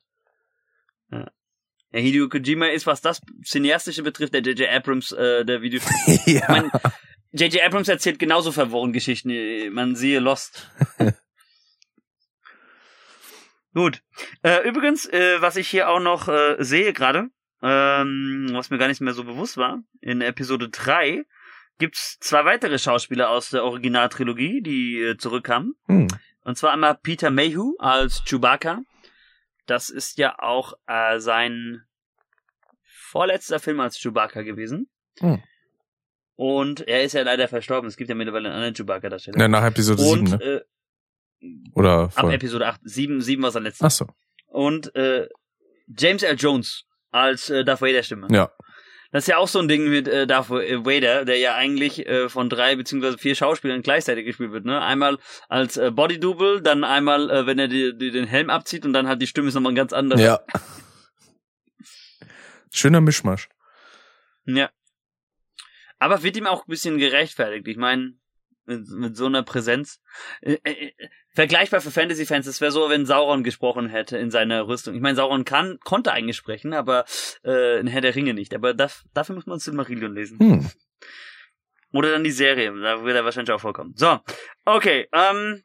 Ja. 1.11 1.31
Ja, 1.93 2.01
Hideo 2.01 2.29
Kojima 2.29 2.67
ist, 2.67 2.87
was 2.87 3.01
das 3.01 3.21
Cineastische 3.45 4.03
betrifft, 4.03 4.35
der 4.35 4.43
J.J. 4.43 4.69
Abrams, 4.69 5.13
äh, 5.13 5.45
der 5.45 5.63
Video. 5.63 5.81
ja. 6.07 6.17
Ich 6.27 6.49
mein, 6.49 6.71
J.J. 7.39 7.63
Abrams 7.63 7.89
erzählt 7.89 8.19
genauso 8.19 8.51
verworren 8.51 8.93
Geschichten. 8.93 9.31
äh, 9.31 9.69
Man 9.71 9.95
siehe 9.95 10.21
Lost. 10.21 10.71
Gut. 13.75 14.03
Äh, 14.43 14.67
übrigens, 14.67 15.05
äh, 15.07 15.43
was 15.43 15.57
ich 15.57 15.69
hier 15.69 15.91
auch 15.91 16.01
noch 16.01 16.29
äh, 16.29 16.57
sehe 16.61 16.95
gerade, 16.95 17.29
ähm, 17.63 18.49
was 18.53 18.71
mir 18.71 18.79
gar 18.79 18.89
nicht 18.89 19.03
mehr 19.03 19.13
so 19.13 19.25
bewusst 19.25 19.59
war, 19.59 19.83
in 20.01 20.23
Episode 20.23 20.71
3 20.71 21.25
gibt's 21.79 22.19
zwei 22.21 22.47
weitere 22.47 22.79
Schauspieler 22.79 23.29
aus 23.29 23.51
der 23.51 23.65
Originaltrilogie, 23.65 24.63
die 24.63 24.99
äh, 24.99 25.19
zurückkamen. 25.19 25.75
Hm. 25.89 26.09
Und 26.43 26.57
zwar 26.57 26.73
einmal 26.73 26.95
Peter 26.95 27.31
Mayhew 27.31 27.75
als 27.79 28.23
Chewbacca. 28.25 28.81
Das 29.67 29.91
ist 29.91 30.17
ja 30.17 30.39
auch 30.39 30.73
äh, 30.87 31.19
sein 31.19 31.83
vorletzter 32.85 33.59
Film 33.59 33.81
als 33.81 33.99
Chewbacca 33.99 34.41
gewesen. 34.41 34.89
Hm. 35.19 35.43
Und 36.37 36.87
er 36.87 37.03
ist 37.03 37.15
ja 37.15 37.23
leider 37.23 37.49
verstorben. 37.49 37.89
Es 37.89 37.97
gibt 37.97 38.11
ja 38.11 38.15
mittlerweile 38.15 38.49
einen 38.49 38.57
anderen 38.57 38.75
Chewbacca-Darsteller. 38.75 39.41
Ja, 39.41 39.49
nach 39.49 39.65
Episode 39.65 40.03
7, 40.03 40.13
Und 40.13 40.31
ne? 40.31 40.65
äh, 41.41 41.47
Oder 41.75 42.11
ab. 42.15 42.31
Episode 42.31 42.67
8, 42.67 42.81
7, 42.85 43.23
7 43.23 43.43
war 43.43 43.51
sein 43.51 43.63
letzter. 43.63 43.87
Ach 43.87 43.91
so. 43.91 44.07
Und 44.47 44.95
äh, 44.95 45.29
James 45.87 46.23
L. 46.23 46.37
Jones 46.37 46.85
als 47.11 47.49
äh, 47.49 47.65
Darth 47.65 47.81
Vader 47.81 48.03
Stimme. 48.03 48.29
Ja. 48.31 48.51
Das 49.13 49.25
ist 49.25 49.29
ja 49.29 49.39
auch 49.39 49.49
so 49.49 49.61
ein 49.61 49.69
Ding 49.69 49.89
mit 49.89 50.09
äh, 50.09 50.27
Darth 50.27 50.51
Vader, 50.51 51.25
der 51.25 51.39
ja 51.39 51.55
eigentlich 51.55 52.07
äh, 52.07 52.29
von 52.29 52.51
drei 52.51 52.77
beziehungsweise 52.77 53.17
vier 53.17 53.35
Schauspielern 53.35 53.81
gleichzeitig 53.81 54.27
gespielt 54.27 54.53
wird. 54.53 54.67
Ne? 54.67 54.83
Einmal 54.83 55.17
als 55.49 55.79
äh, 55.79 55.91
Body 55.91 56.21
Double, 56.21 56.61
dann 56.61 56.85
einmal, 56.85 57.31
äh, 57.31 57.47
wenn 57.47 57.59
er 57.59 57.69
die, 57.69 57.97
die, 57.97 58.11
den 58.11 58.27
Helm 58.27 58.51
abzieht 58.51 58.85
und 58.85 58.93
dann 58.93 59.09
halt 59.09 59.23
die 59.23 59.27
Stimme 59.27 59.49
ist 59.49 59.55
nochmal 59.55 59.73
ganz 59.75 59.95
anders. 59.95 60.21
Ja. 60.21 60.41
Schöner 62.73 63.01
Mischmasch. 63.01 63.49
Ja. 64.45 64.69
Aber 65.99 66.23
wird 66.23 66.37
ihm 66.37 66.47
auch 66.47 66.67
ein 66.67 66.71
bisschen 66.71 66.99
gerechtfertigt. 66.99 67.67
Ich 67.69 67.77
meine, 67.77 68.15
mit, 68.67 68.89
mit 68.89 69.17
so 69.17 69.27
einer 69.27 69.43
Präsenz. 69.43 70.01
Äh, 70.41 70.59
äh, 70.65 70.93
vergleichbar 71.35 71.81
für 71.81 71.91
Fantasy-Fans, 71.91 72.47
es 72.47 72.61
wäre 72.61 72.73
so, 72.73 72.89
wenn 72.91 73.07
Sauron 73.07 73.45
gesprochen 73.45 73.89
hätte 73.89 74.19
in 74.19 74.31
seiner 74.31 74.67
Rüstung. 74.67 74.95
Ich 74.95 75.01
meine, 75.01 75.17
Sauron 75.17 75.45
kann, 75.45 75.79
konnte 75.85 76.13
eigentlich 76.13 76.37
sprechen, 76.37 76.73
aber 76.73 77.05
äh, 77.45 77.79
in 77.81 77.87
Herr 77.87 78.01
der 78.01 78.15
Ringe 78.15 78.35
nicht. 78.35 78.55
Aber 78.55 78.75
das, 78.75 79.05
dafür 79.15 79.35
muss 79.35 79.47
man 79.47 79.59
Silmarillion 79.59 80.15
lesen. 80.15 80.39
Hm. 80.39 80.71
Oder 81.93 82.11
dann 82.11 82.25
die 82.25 82.31
Serie, 82.31 82.73
da 82.81 83.05
wird 83.05 83.17
er 83.17 83.25
wahrscheinlich 83.25 83.53
auch 83.53 83.61
vorkommen. 83.61 83.95
So, 83.97 84.19
okay, 84.65 85.09
ähm. 85.13 85.63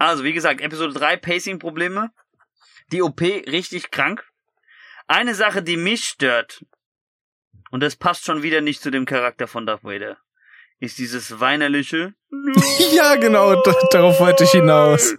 Also, 0.00 0.22
wie 0.22 0.32
gesagt, 0.32 0.60
Episode 0.60 0.94
3, 0.94 1.16
Pacing-Probleme. 1.16 2.10
Die 2.92 3.02
OP 3.02 3.20
richtig 3.20 3.90
krank. 3.90 4.24
Eine 5.08 5.34
Sache, 5.34 5.62
die 5.62 5.76
mich 5.76 6.04
stört, 6.04 6.64
und 7.70 7.80
das 7.82 7.96
passt 7.96 8.24
schon 8.24 8.42
wieder 8.42 8.60
nicht 8.60 8.82
zu 8.82 8.90
dem 8.90 9.04
Charakter 9.06 9.46
von 9.46 9.66
Darth 9.66 9.84
Vader, 9.84 10.16
ist 10.80 10.98
dieses 10.98 11.40
weinerliche. 11.40 12.14
Ja, 12.92 13.16
genau, 13.16 13.60
da, 13.62 13.74
darauf 13.90 14.18
wollte 14.20 14.44
ich 14.44 14.50
hinaus. 14.50 15.14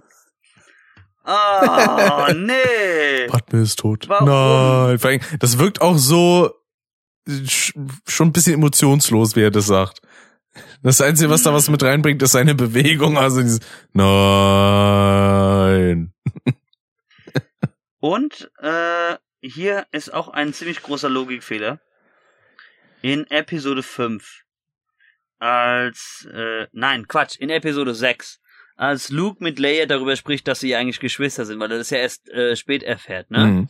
Ah, 1.24 2.34
nee. 2.36 3.28
Padme 3.28 3.62
ist 3.62 3.78
tot. 3.80 4.08
Warum? 4.10 4.28
Nein, 4.28 4.98
vor 5.00 5.10
allem, 5.12 5.22
das 5.40 5.58
wirkt 5.60 5.82
auch 5.82 5.98
so 5.98 6.52
sch- 7.28 7.74
schon 8.08 8.30
ein 8.30 8.34
bisschen 8.34 8.56
emotionslos, 8.56 9.36
wie 9.36 9.42
er 9.44 9.52
das 9.52 9.68
sagt. 9.68 10.00
Das 10.82 11.00
Einzige, 11.02 11.30
was 11.30 11.44
da 11.44 11.54
was 11.54 11.70
mit 11.70 11.84
reinbringt, 11.84 12.22
ist 12.24 12.32
seine 12.32 12.56
Bewegung, 12.56 13.18
also 13.18 13.42
dieses 13.42 13.60
Nein. 15.10 16.14
Und 18.00 18.50
äh, 18.60 19.16
hier 19.42 19.86
ist 19.92 20.14
auch 20.14 20.30
ein 20.30 20.54
ziemlich 20.54 20.82
großer 20.82 21.10
Logikfehler. 21.10 21.80
In 23.02 23.26
Episode 23.30 23.84
5. 23.84 24.44
Als, 25.38 26.28
äh, 26.34 26.68
nein, 26.74 27.08
Quatsch, 27.08 27.38
in 27.38 27.50
Episode 27.50 27.96
6. 27.96 28.42
Als 28.76 29.10
Luke 29.10 29.44
mit 29.44 29.60
Leia 29.60 29.86
darüber 29.86 30.16
spricht, 30.16 30.48
dass 30.48 30.60
sie 30.60 30.76
eigentlich 30.76 31.00
Geschwister 31.00 31.46
sind, 31.46 31.60
weil 31.60 31.72
er 31.72 31.78
das 31.78 31.90
ja 31.90 32.00
erst 32.00 32.30
äh, 32.30 32.56
spät 32.56 32.84
erfährt, 32.84 33.32
ne? 33.32 33.46
Mhm. 33.46 33.68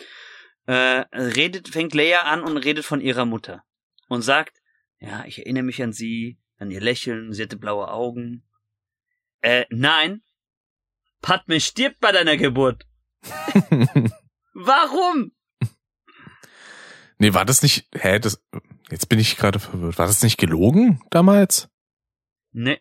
Äh, 0.65 1.05
redet, 1.15 1.69
fängt 1.69 1.93
Leia 1.93 2.23
an 2.23 2.43
und 2.43 2.57
redet 2.57 2.85
von 2.85 3.01
ihrer 3.01 3.25
Mutter. 3.25 3.63
Und 4.07 4.21
sagt, 4.21 4.61
ja, 4.99 5.23
ich 5.25 5.39
erinnere 5.39 5.63
mich 5.63 5.81
an 5.81 5.93
sie, 5.93 6.39
an 6.57 6.71
ihr 6.71 6.81
Lächeln, 6.81 7.33
sie 7.33 7.43
hatte 7.43 7.57
blaue 7.57 7.89
Augen. 7.89 8.43
Äh, 9.41 9.65
nein. 9.69 10.21
Padme 11.21 11.59
stirbt 11.59 11.99
bei 11.99 12.11
deiner 12.11 12.37
Geburt. 12.37 12.85
Warum? 14.53 15.31
nee, 17.17 17.33
war 17.33 17.45
das 17.45 17.61
nicht, 17.61 17.87
hä, 17.93 18.19
das, 18.19 18.41
jetzt 18.89 19.09
bin 19.09 19.19
ich 19.19 19.37
gerade 19.37 19.59
verwirrt. 19.59 19.97
War 19.97 20.07
das 20.07 20.23
nicht 20.23 20.37
gelogen 20.37 21.01
damals? 21.09 21.69
Nee. 22.51 22.79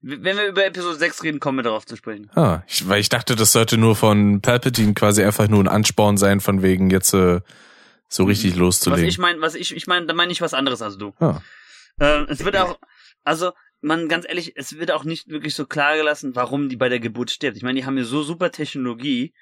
Wenn 0.00 0.36
wir 0.36 0.46
über 0.46 0.64
Episode 0.64 0.96
6 0.96 1.22
reden, 1.22 1.40
kommen 1.40 1.58
wir 1.58 1.62
darauf 1.62 1.84
zu 1.84 1.96
sprechen. 1.96 2.30
Ah, 2.34 2.62
ich, 2.66 2.88
weil 2.88 3.00
ich 3.00 3.08
dachte, 3.08 3.36
das 3.36 3.52
sollte 3.52 3.76
nur 3.76 3.94
von 3.94 4.40
Palpatine 4.40 4.94
quasi 4.94 5.22
einfach 5.22 5.48
nur 5.48 5.60
ein 5.62 5.68
Ansporn 5.68 6.16
sein, 6.16 6.40
von 6.40 6.62
wegen 6.62 6.90
jetzt 6.90 7.12
äh, 7.12 7.40
so 8.08 8.24
richtig 8.24 8.52
Was 8.52 8.58
loszulegen. 8.58 9.06
ich 9.06 9.18
meine, 9.18 9.40
was 9.40 9.54
ich, 9.54 9.74
ich 9.74 9.86
meine, 9.86 10.06
da 10.06 10.14
meine 10.14 10.32
ich 10.32 10.40
was 10.40 10.54
anderes 10.54 10.82
als 10.82 10.96
du. 10.96 11.12
ah. 11.20 11.40
Ähm, 11.98 12.26
es 12.28 12.44
wird 12.44 12.56
auch, 12.56 12.78
also, 13.24 13.52
man, 13.80 14.08
ganz 14.08 14.26
ehrlich, 14.28 14.52
es 14.56 14.78
wird 14.78 14.90
auch 14.90 15.04
nicht 15.04 15.28
wirklich 15.28 15.54
so 15.54 15.66
klar 15.66 15.96
gelassen, 15.96 16.34
warum 16.34 16.68
die 16.68 16.76
bei 16.76 16.88
der 16.88 17.00
Geburt 17.00 17.30
stirbt. 17.30 17.56
Ich 17.56 17.62
meine, 17.62 17.80
die 17.80 17.86
haben 17.86 17.96
ja 17.96 18.04
so 18.04 18.22
super 18.22 18.50
Technologie, 18.50 19.34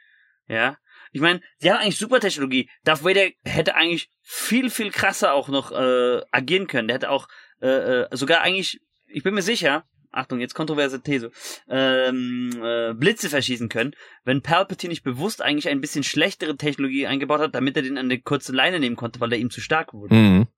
ja. 0.49 0.77
Ich 1.15 1.21
meine, 1.21 1.41
sie 1.59 1.71
haben 1.71 1.79
eigentlich 1.79 1.97
super 1.97 2.19
Technologie. 2.19 2.69
Darth 2.83 3.05
Vader 3.05 3.29
hätte 3.45 3.77
eigentlich 3.77 4.11
viel, 4.21 4.69
viel 4.69 4.91
krasser 4.91 5.33
auch 5.33 5.49
noch 5.49 5.71
äh, 5.71 6.21
agieren 6.33 6.67
können. 6.67 6.89
Der 6.89 6.97
hätte 6.97 7.11
auch 7.11 7.29
äh, 7.63 7.69
äh, 7.69 8.17
sogar 8.17 8.41
eigentlich, 8.41 8.81
ich 9.07 9.23
bin 9.23 9.33
mir 9.33 9.43
sicher, 9.43 9.85
Achtung, 10.11 10.41
jetzt 10.41 10.55
kontroverse 10.55 11.01
These, 11.03 11.31
ähm, 11.69 12.51
äh, 12.61 12.95
Blitze 12.95 13.31
verschießen 13.31 13.69
können, 13.69 13.95
wenn 14.25 14.43
Palpatine 14.43 14.91
nicht 14.91 15.05
bewusst 15.05 15.41
eigentlich 15.41 15.69
ein 15.69 15.81
bisschen 15.81 16.03
schlechtere 16.03 16.57
Technologie 16.57 17.07
eingebaut 17.07 17.41
hat, 17.41 17.55
damit 17.55 17.77
er 17.77 17.85
den 17.85 17.97
an 17.97 18.07
eine 18.07 18.21
kurze 18.21 18.51
Leine 18.51 18.81
nehmen 18.81 18.97
konnte, 18.97 19.21
weil 19.21 19.33
er 19.33 19.39
ihm 19.39 19.51
zu 19.51 19.61
stark 19.61 19.95
wurde. 19.95 20.17
Mhm. 20.17 20.49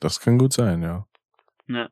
Das 0.00 0.20
kann 0.20 0.38
gut 0.38 0.54
sein, 0.54 0.82
ja. 0.82 1.06
Ja. 1.68 1.90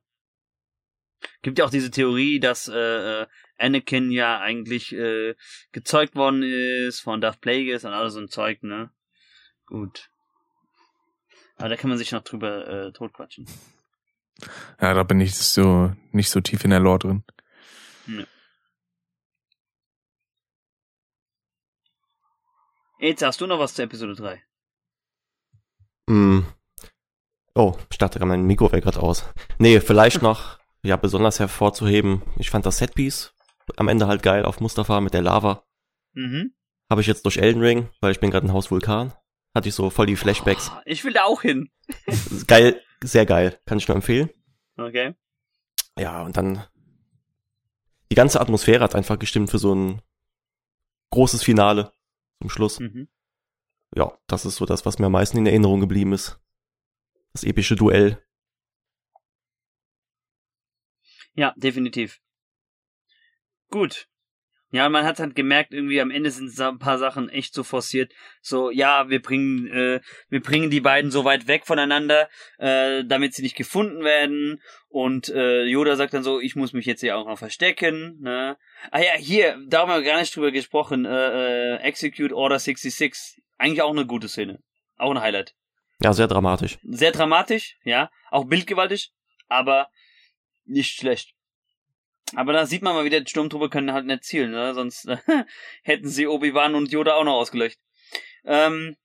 Gibt 1.42 1.58
ja 1.58 1.66
auch 1.66 1.70
diese 1.70 1.90
Theorie, 1.90 2.40
dass 2.40 2.66
äh, 2.66 3.22
äh, 3.22 3.26
Anakin 3.60 4.10
ja 4.10 4.40
eigentlich 4.40 4.92
äh, 4.92 5.34
gezeugt 5.72 6.16
worden 6.16 6.42
ist 6.42 7.00
von 7.00 7.20
Darth 7.20 7.40
Plagueis 7.40 7.84
und 7.84 7.92
alles 7.92 8.14
so 8.14 8.20
ein 8.20 8.28
Zeug, 8.28 8.62
ne? 8.62 8.90
Gut. 9.66 10.10
Aber 11.56 11.68
da 11.68 11.76
kann 11.76 11.90
man 11.90 11.98
sich 11.98 12.12
noch 12.12 12.22
drüber 12.22 12.66
äh, 12.66 12.92
totquatschen. 12.92 13.46
Ja, 14.80 14.94
da 14.94 15.02
bin 15.02 15.20
ich 15.20 15.34
so 15.34 15.94
nicht 16.12 16.30
so 16.30 16.40
tief 16.40 16.64
in 16.64 16.70
der 16.70 16.80
Lore 16.80 16.98
drin. 16.98 17.24
Jetzt 22.98 23.22
hast 23.22 23.40
du 23.40 23.46
noch 23.46 23.58
was 23.58 23.74
zu 23.74 23.82
Episode 23.82 24.14
3. 24.14 24.42
Mm. 26.06 26.40
Oh, 27.54 27.76
ich 27.90 27.98
dachte, 27.98 28.24
mein 28.24 28.44
Mikro 28.44 28.70
wäre 28.72 28.82
gerade 28.82 29.00
aus. 29.00 29.24
Nee, 29.58 29.80
vielleicht 29.80 30.22
noch, 30.22 30.58
ja, 30.82 30.96
besonders 30.96 31.40
hervorzuheben, 31.40 32.22
ich 32.36 32.50
fand 32.50 32.66
das 32.66 32.78
Setpiece 32.78 33.34
am 33.76 33.88
Ende 33.88 34.06
halt 34.06 34.22
geil 34.22 34.44
auf 34.44 34.60
Mustafa 34.60 35.00
mit 35.00 35.14
der 35.14 35.22
Lava. 35.22 35.64
Mhm. 36.12 36.54
Habe 36.88 37.00
ich 37.00 37.06
jetzt 37.06 37.24
durch 37.24 37.36
Elden 37.38 37.62
Ring, 37.62 37.88
weil 38.00 38.12
ich 38.12 38.20
bin 38.20 38.30
gerade 38.30 38.46
ein 38.46 38.52
Haus 38.52 38.70
Vulkan. 38.70 39.12
Hatte 39.54 39.68
ich 39.68 39.74
so 39.74 39.90
voll 39.90 40.06
die 40.06 40.16
Flashbacks. 40.16 40.70
Oh, 40.74 40.80
ich 40.84 41.04
will 41.04 41.12
da 41.12 41.24
auch 41.24 41.42
hin. 41.42 41.70
Geil, 42.46 42.80
sehr 43.02 43.26
geil. 43.26 43.58
Kann 43.66 43.78
ich 43.78 43.88
nur 43.88 43.96
empfehlen. 43.96 44.30
Okay. 44.76 45.14
Ja, 45.98 46.22
und 46.22 46.36
dann 46.36 46.64
die 48.10 48.16
ganze 48.16 48.40
Atmosphäre 48.40 48.82
hat 48.82 48.94
einfach 48.94 49.18
gestimmt 49.18 49.50
für 49.50 49.58
so 49.58 49.74
ein 49.74 50.02
großes 51.10 51.42
Finale 51.42 51.92
zum 52.40 52.50
Schluss. 52.50 52.80
Mhm. 52.80 53.08
Ja, 53.94 54.16
das 54.26 54.44
ist 54.46 54.56
so 54.56 54.66
das, 54.66 54.86
was 54.86 54.98
mir 54.98 55.06
am 55.06 55.12
meisten 55.12 55.38
in 55.38 55.46
Erinnerung 55.46 55.80
geblieben 55.80 56.12
ist. 56.12 56.40
Das 57.32 57.44
epische 57.44 57.76
Duell. 57.76 58.22
Ja, 61.34 61.54
definitiv. 61.56 62.20
Gut. 63.70 64.06
Ja, 64.72 64.88
man 64.88 65.04
hat 65.04 65.18
halt 65.18 65.34
gemerkt, 65.34 65.72
irgendwie 65.72 66.00
am 66.00 66.12
Ende 66.12 66.30
sind 66.30 66.56
ein 66.60 66.78
paar 66.78 66.98
Sachen 66.98 67.28
echt 67.28 67.54
so 67.54 67.64
forciert. 67.64 68.12
So, 68.40 68.70
ja, 68.70 69.08
wir 69.08 69.20
bringen, 69.20 69.66
äh, 69.66 70.00
wir 70.28 70.40
bringen 70.40 70.70
die 70.70 70.80
beiden 70.80 71.10
so 71.10 71.24
weit 71.24 71.48
weg 71.48 71.66
voneinander, 71.66 72.28
äh, 72.58 73.04
damit 73.04 73.34
sie 73.34 73.42
nicht 73.42 73.56
gefunden 73.56 74.04
werden. 74.04 74.62
Und 74.88 75.28
äh, 75.28 75.64
Yoda 75.64 75.96
sagt 75.96 76.14
dann 76.14 76.22
so, 76.22 76.38
ich 76.38 76.54
muss 76.54 76.72
mich 76.72 76.86
jetzt 76.86 77.00
hier 77.00 77.16
auch 77.16 77.26
noch 77.26 77.38
verstecken. 77.38 78.18
Ne? 78.20 78.56
Ah 78.92 79.00
ja, 79.00 79.14
hier, 79.16 79.58
da 79.66 79.80
haben 79.80 79.88
wir 79.88 80.02
gar 80.02 80.20
nicht 80.20 80.36
drüber 80.36 80.52
gesprochen. 80.52 81.04
Äh, 81.04 81.74
äh, 81.74 81.76
Execute 81.78 82.32
Order 82.32 82.60
66. 82.60 83.42
Eigentlich 83.58 83.82
auch 83.82 83.90
eine 83.90 84.06
gute 84.06 84.28
Szene. 84.28 84.62
Auch 84.98 85.10
ein 85.10 85.20
Highlight. 85.20 85.54
Ja, 86.00 86.12
sehr 86.12 86.28
dramatisch. 86.28 86.78
Sehr 86.84 87.10
dramatisch, 87.10 87.76
ja. 87.82 88.10
Auch 88.30 88.44
bildgewaltig, 88.44 89.12
aber 89.48 89.88
nicht 90.64 90.96
schlecht. 90.96 91.34
Aber 92.36 92.52
da 92.52 92.66
sieht 92.66 92.82
man 92.82 92.94
mal 92.94 93.04
wieder, 93.04 93.20
die 93.20 93.30
Sturmtruppe 93.30 93.70
können 93.70 93.92
halt 93.92 94.06
nicht 94.06 94.24
zielen, 94.24 94.52
ne? 94.52 94.74
sonst 94.74 95.06
äh, 95.06 95.16
hätten 95.82 96.08
sie 96.08 96.26
Obi-Wan 96.26 96.74
und 96.74 96.92
Yoda 96.92 97.14
auch 97.14 97.24
noch 97.24 97.34
ausgelöscht. 97.34 97.80
Ähm, 98.44 98.96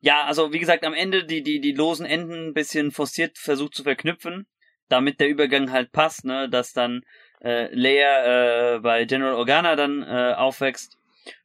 ja, 0.00 0.24
also 0.24 0.52
wie 0.52 0.58
gesagt, 0.58 0.84
am 0.84 0.94
Ende 0.94 1.24
die, 1.24 1.42
die, 1.42 1.60
die 1.60 1.72
losen 1.72 2.06
Enden 2.06 2.48
ein 2.48 2.54
bisschen 2.54 2.90
forciert 2.90 3.38
versucht 3.38 3.74
zu 3.74 3.82
verknüpfen, 3.82 4.46
damit 4.88 5.20
der 5.20 5.28
Übergang 5.28 5.70
halt 5.70 5.92
passt, 5.92 6.24
ne? 6.24 6.48
dass 6.48 6.72
dann 6.72 7.02
äh, 7.42 7.72
Leia 7.74 8.76
äh, 8.76 8.80
bei 8.80 9.04
General 9.04 9.34
Organa 9.34 9.76
dann 9.76 10.02
äh, 10.02 10.34
aufwächst 10.34 10.98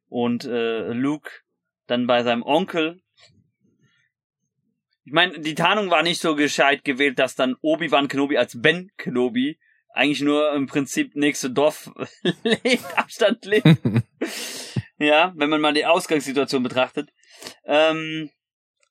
und 0.08 0.46
äh, 0.46 0.92
Luke 0.94 1.30
dann 1.88 2.08
bei 2.08 2.24
seinem 2.24 2.44
Onkel. 2.44 3.02
Ich 5.06 5.14
meine, 5.14 5.40
die 5.40 5.56
Tarnung 5.56 5.90
war 5.90 6.04
nicht 6.04 6.22
so 6.22 6.36
gescheit 6.36 6.84
gewählt, 6.84 7.20
dass 7.20 7.36
dann 7.36 7.56
Obi-Wan 7.62 8.08
Kenobi 8.08 8.38
als 8.38 8.62
Ben 8.62 8.92
Kenobi 8.98 9.58
eigentlich 9.98 10.22
nur 10.22 10.54
im 10.54 10.68
Prinzip 10.68 11.16
nächste 11.16 11.50
Dorf 11.50 11.92
lebt, 12.44 12.98
Abstand 12.98 13.46
lebt. 13.46 13.68
ja, 14.98 15.34
wenn 15.36 15.50
man 15.50 15.62
mal 15.62 15.74
die 15.74 15.86
Ausgangssituation 15.86 16.64
betrachtet. 16.64 17.12
Ähm, 17.66 18.30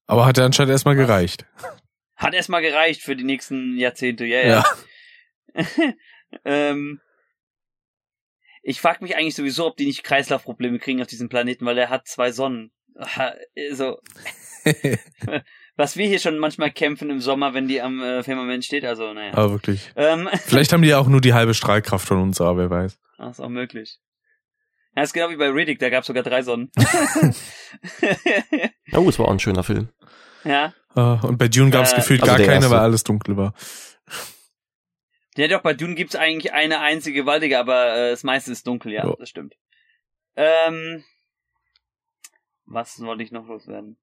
Aber 0.06 0.26
hat 0.26 0.38
er 0.38 0.44
anscheinend 0.44 0.72
erstmal 0.72 0.96
gereicht. 0.96 1.46
hat 2.16 2.34
erstmal 2.34 2.62
gereicht 2.62 3.02
für 3.02 3.16
die 3.16 3.24
nächsten 3.24 3.76
Jahrzehnte, 3.76 4.24
ja, 4.24 4.40
ja. 4.46 4.64
ähm, 6.44 7.00
ich 8.62 8.80
frage 8.80 9.02
mich 9.02 9.16
eigentlich 9.16 9.36
sowieso, 9.36 9.66
ob 9.66 9.76
die 9.76 9.86
nicht 9.86 10.02
Kreislaufprobleme 10.02 10.78
kriegen 10.78 11.00
auf 11.00 11.06
diesem 11.06 11.28
Planeten, 11.28 11.64
weil 11.66 11.78
er 11.78 11.88
hat 11.88 12.08
zwei 12.08 12.32
Sonnen. 12.32 12.72
So. 13.70 14.00
Was 15.78 15.96
wir 15.96 16.06
hier 16.06 16.18
schon 16.18 16.38
manchmal 16.38 16.70
kämpfen 16.70 17.10
im 17.10 17.20
Sommer, 17.20 17.52
wenn 17.52 17.68
die 17.68 17.82
am 17.82 18.02
äh, 18.02 18.22
Firmament 18.22 18.64
steht, 18.64 18.84
also 18.84 19.12
naja. 19.12 19.34
Aber 19.34 19.52
wirklich. 19.52 19.92
Ähm, 19.94 20.28
Vielleicht 20.46 20.72
haben 20.72 20.80
die 20.82 20.88
ja 20.88 20.98
auch 20.98 21.06
nur 21.08 21.20
die 21.20 21.34
halbe 21.34 21.52
Strahlkraft 21.54 22.06
von 22.08 22.20
uns, 22.22 22.40
aber 22.40 22.56
wer 22.56 22.70
weiß. 22.70 22.98
Ach, 23.18 23.30
ist 23.30 23.40
auch 23.40 23.50
möglich. 23.50 23.98
Ja, 24.96 25.02
ist 25.02 25.12
genau 25.12 25.28
wie 25.28 25.36
bei 25.36 25.50
Riddick, 25.50 25.78
da 25.78 25.90
gab 25.90 26.00
es 26.00 26.06
sogar 26.06 26.22
drei 26.22 26.40
Sonnen. 26.42 26.70
Oh, 28.92 29.08
es 29.08 29.18
war 29.18 29.26
auch 29.26 29.32
ein 29.32 29.40
schöner 29.40 29.62
Film. 29.62 29.88
ja. 30.44 30.72
Ah, 30.94 31.20
Und 31.24 31.36
bei 31.36 31.48
Dune 31.48 31.70
gab 31.70 31.84
es 31.84 31.92
Äh, 31.92 31.96
gefühlt 31.96 32.22
also 32.22 32.32
gar 32.36 32.38
keine, 32.38 32.54
erste. 32.54 32.70
weil 32.70 32.78
alles 32.78 33.04
dunkel 33.04 33.36
war. 33.36 33.52
Ja, 35.36 35.48
doch, 35.48 35.60
bei 35.60 35.74
Dune 35.74 35.94
gibt's 35.94 36.16
eigentlich 36.16 36.54
eine 36.54 36.80
einzige 36.80 37.20
gewaltige, 37.20 37.58
aber 37.58 37.94
äh, 37.94 38.10
das 38.12 38.22
meiste 38.24 38.50
ist 38.52 38.66
dunkel, 38.66 38.92
ja, 38.92 39.06
Ja. 39.06 39.14
das 39.18 39.28
stimmt. 39.28 39.54
Ähm, 40.36 41.04
was 42.64 42.98
wollte 43.00 43.22
ich 43.22 43.32
noch 43.32 43.46
loswerden? 43.46 43.98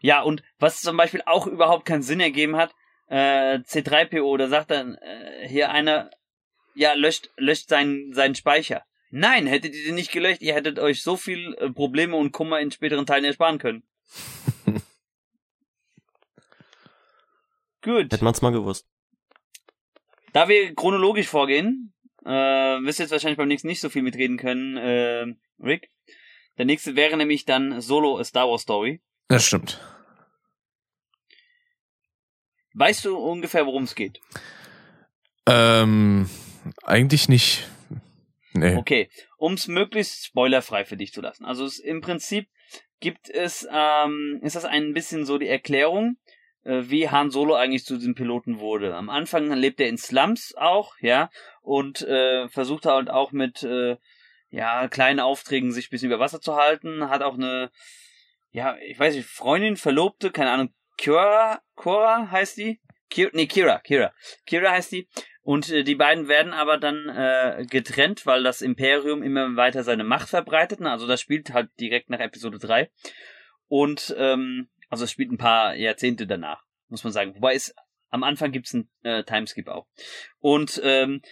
Ja, 0.00 0.22
und 0.22 0.42
was 0.58 0.80
zum 0.80 0.96
Beispiel 0.96 1.22
auch 1.26 1.46
überhaupt 1.46 1.84
keinen 1.84 2.02
Sinn 2.02 2.20
ergeben 2.20 2.56
hat, 2.56 2.74
äh, 3.08 3.58
C3PO, 3.58 4.36
da 4.38 4.48
sagt 4.48 4.70
dann 4.70 4.94
äh, 4.94 5.46
hier 5.48 5.70
einer, 5.70 6.10
ja, 6.74 6.94
löscht, 6.94 7.30
löscht 7.36 7.68
seinen, 7.68 8.12
seinen 8.12 8.34
Speicher. 8.34 8.84
Nein, 9.10 9.46
hättet 9.46 9.74
ihr 9.74 9.84
den 9.84 9.96
nicht 9.96 10.12
gelöscht, 10.12 10.40
ihr 10.40 10.54
hättet 10.54 10.78
euch 10.78 11.02
so 11.02 11.16
viel 11.16 11.54
äh, 11.58 11.70
Probleme 11.70 12.16
und 12.16 12.32
Kummer 12.32 12.60
in 12.60 12.70
späteren 12.70 13.06
Teilen 13.06 13.24
ersparen 13.24 13.58
können. 13.58 13.82
Gut. 17.82 18.12
Hätte 18.12 18.24
man's 18.24 18.42
mal 18.42 18.52
gewusst. 18.52 18.86
Da 20.32 20.48
wir 20.48 20.74
chronologisch 20.74 21.26
vorgehen, 21.26 21.92
äh, 22.24 22.28
wirst 22.28 23.00
du 23.00 23.02
jetzt 23.02 23.10
wahrscheinlich 23.10 23.38
beim 23.38 23.48
nächsten 23.48 23.66
nicht 23.68 23.80
so 23.80 23.88
viel 23.88 24.02
mitreden 24.02 24.36
können, 24.36 24.76
äh, 24.76 25.26
Rick. 25.58 25.90
Der 26.58 26.66
nächste 26.66 26.94
wäre 26.94 27.16
nämlich 27.16 27.44
dann 27.44 27.80
Solo 27.80 28.18
A 28.18 28.24
Star 28.24 28.48
Wars 28.48 28.62
Story. 28.62 29.02
Das 29.30 29.46
stimmt. 29.46 29.78
Weißt 32.74 33.04
du 33.04 33.16
ungefähr, 33.16 33.64
worum 33.64 33.84
es 33.84 33.94
geht? 33.94 34.20
Ähm, 35.46 36.28
eigentlich 36.82 37.28
nicht. 37.28 37.68
Nee. 38.54 38.74
Okay, 38.74 39.08
um 39.36 39.52
es 39.54 39.68
möglichst 39.68 40.26
spoilerfrei 40.26 40.84
für 40.84 40.96
dich 40.96 41.12
zu 41.12 41.20
lassen. 41.20 41.44
Also 41.44 41.64
es, 41.64 41.78
im 41.78 42.00
Prinzip 42.00 42.48
gibt 42.98 43.30
es, 43.30 43.68
ähm, 43.72 44.40
ist 44.42 44.56
das 44.56 44.64
ein 44.64 44.94
bisschen 44.94 45.24
so 45.24 45.38
die 45.38 45.46
Erklärung, 45.46 46.16
äh, 46.64 46.82
wie 46.86 47.08
Han 47.08 47.30
Solo 47.30 47.54
eigentlich 47.54 47.84
zu 47.84 47.98
diesem 47.98 48.16
Piloten 48.16 48.58
wurde. 48.58 48.96
Am 48.96 49.10
Anfang 49.10 49.52
lebt 49.52 49.80
er 49.80 49.88
in 49.88 49.96
Slums 49.96 50.56
auch, 50.56 50.96
ja, 51.00 51.30
und 51.62 52.02
äh, 52.02 52.48
versucht 52.48 52.84
halt 52.84 53.10
auch 53.10 53.30
mit 53.30 53.62
äh, 53.62 53.96
ja 54.50 54.88
kleinen 54.88 55.20
Aufträgen 55.20 55.70
sich 55.70 55.86
ein 55.86 55.90
bisschen 55.90 56.10
über 56.10 56.18
Wasser 56.18 56.40
zu 56.40 56.56
halten. 56.56 57.08
Hat 57.08 57.22
auch 57.22 57.34
eine, 57.34 57.70
ja, 58.52 58.76
ich 58.78 58.98
weiß 58.98 59.14
nicht, 59.14 59.28
Freundin, 59.28 59.76
Verlobte, 59.76 60.30
keine 60.30 60.50
Ahnung, 60.50 60.74
Kira, 60.96 61.60
Cora 61.76 62.30
heißt 62.30 62.56
die? 62.58 62.80
Kira, 63.08 63.30
nee, 63.32 63.46
Kira, 63.46 63.78
Kira. 63.78 64.12
Kira 64.46 64.70
heißt 64.70 64.92
die. 64.92 65.08
Und 65.42 65.70
äh, 65.70 65.82
die 65.82 65.94
beiden 65.94 66.28
werden 66.28 66.52
aber 66.52 66.78
dann 66.78 67.08
äh, 67.08 67.64
getrennt, 67.68 68.26
weil 68.26 68.42
das 68.42 68.60
Imperium 68.60 69.22
immer 69.22 69.56
weiter 69.56 69.82
seine 69.82 70.04
Macht 70.04 70.28
verbreitet. 70.28 70.80
Ne? 70.80 70.90
Also 70.90 71.06
das 71.06 71.20
spielt 71.20 71.52
halt 71.52 71.70
direkt 71.80 72.10
nach 72.10 72.20
Episode 72.20 72.58
3. 72.58 72.90
Und 73.66 74.14
ähm, 74.18 74.68
also 74.90 75.04
es 75.04 75.10
spielt 75.10 75.32
ein 75.32 75.38
paar 75.38 75.74
Jahrzehnte 75.74 76.26
danach, 76.26 76.62
muss 76.88 77.04
man 77.04 77.12
sagen. 77.12 77.34
Wobei 77.34 77.54
es 77.54 77.74
am 78.10 78.24
Anfang 78.24 78.52
gibt's 78.52 78.74
einen 78.74 78.90
äh, 79.02 79.24
Timeskip 79.24 79.68
auch. 79.68 79.86
Und 80.38 80.80
ähm, 80.84 81.22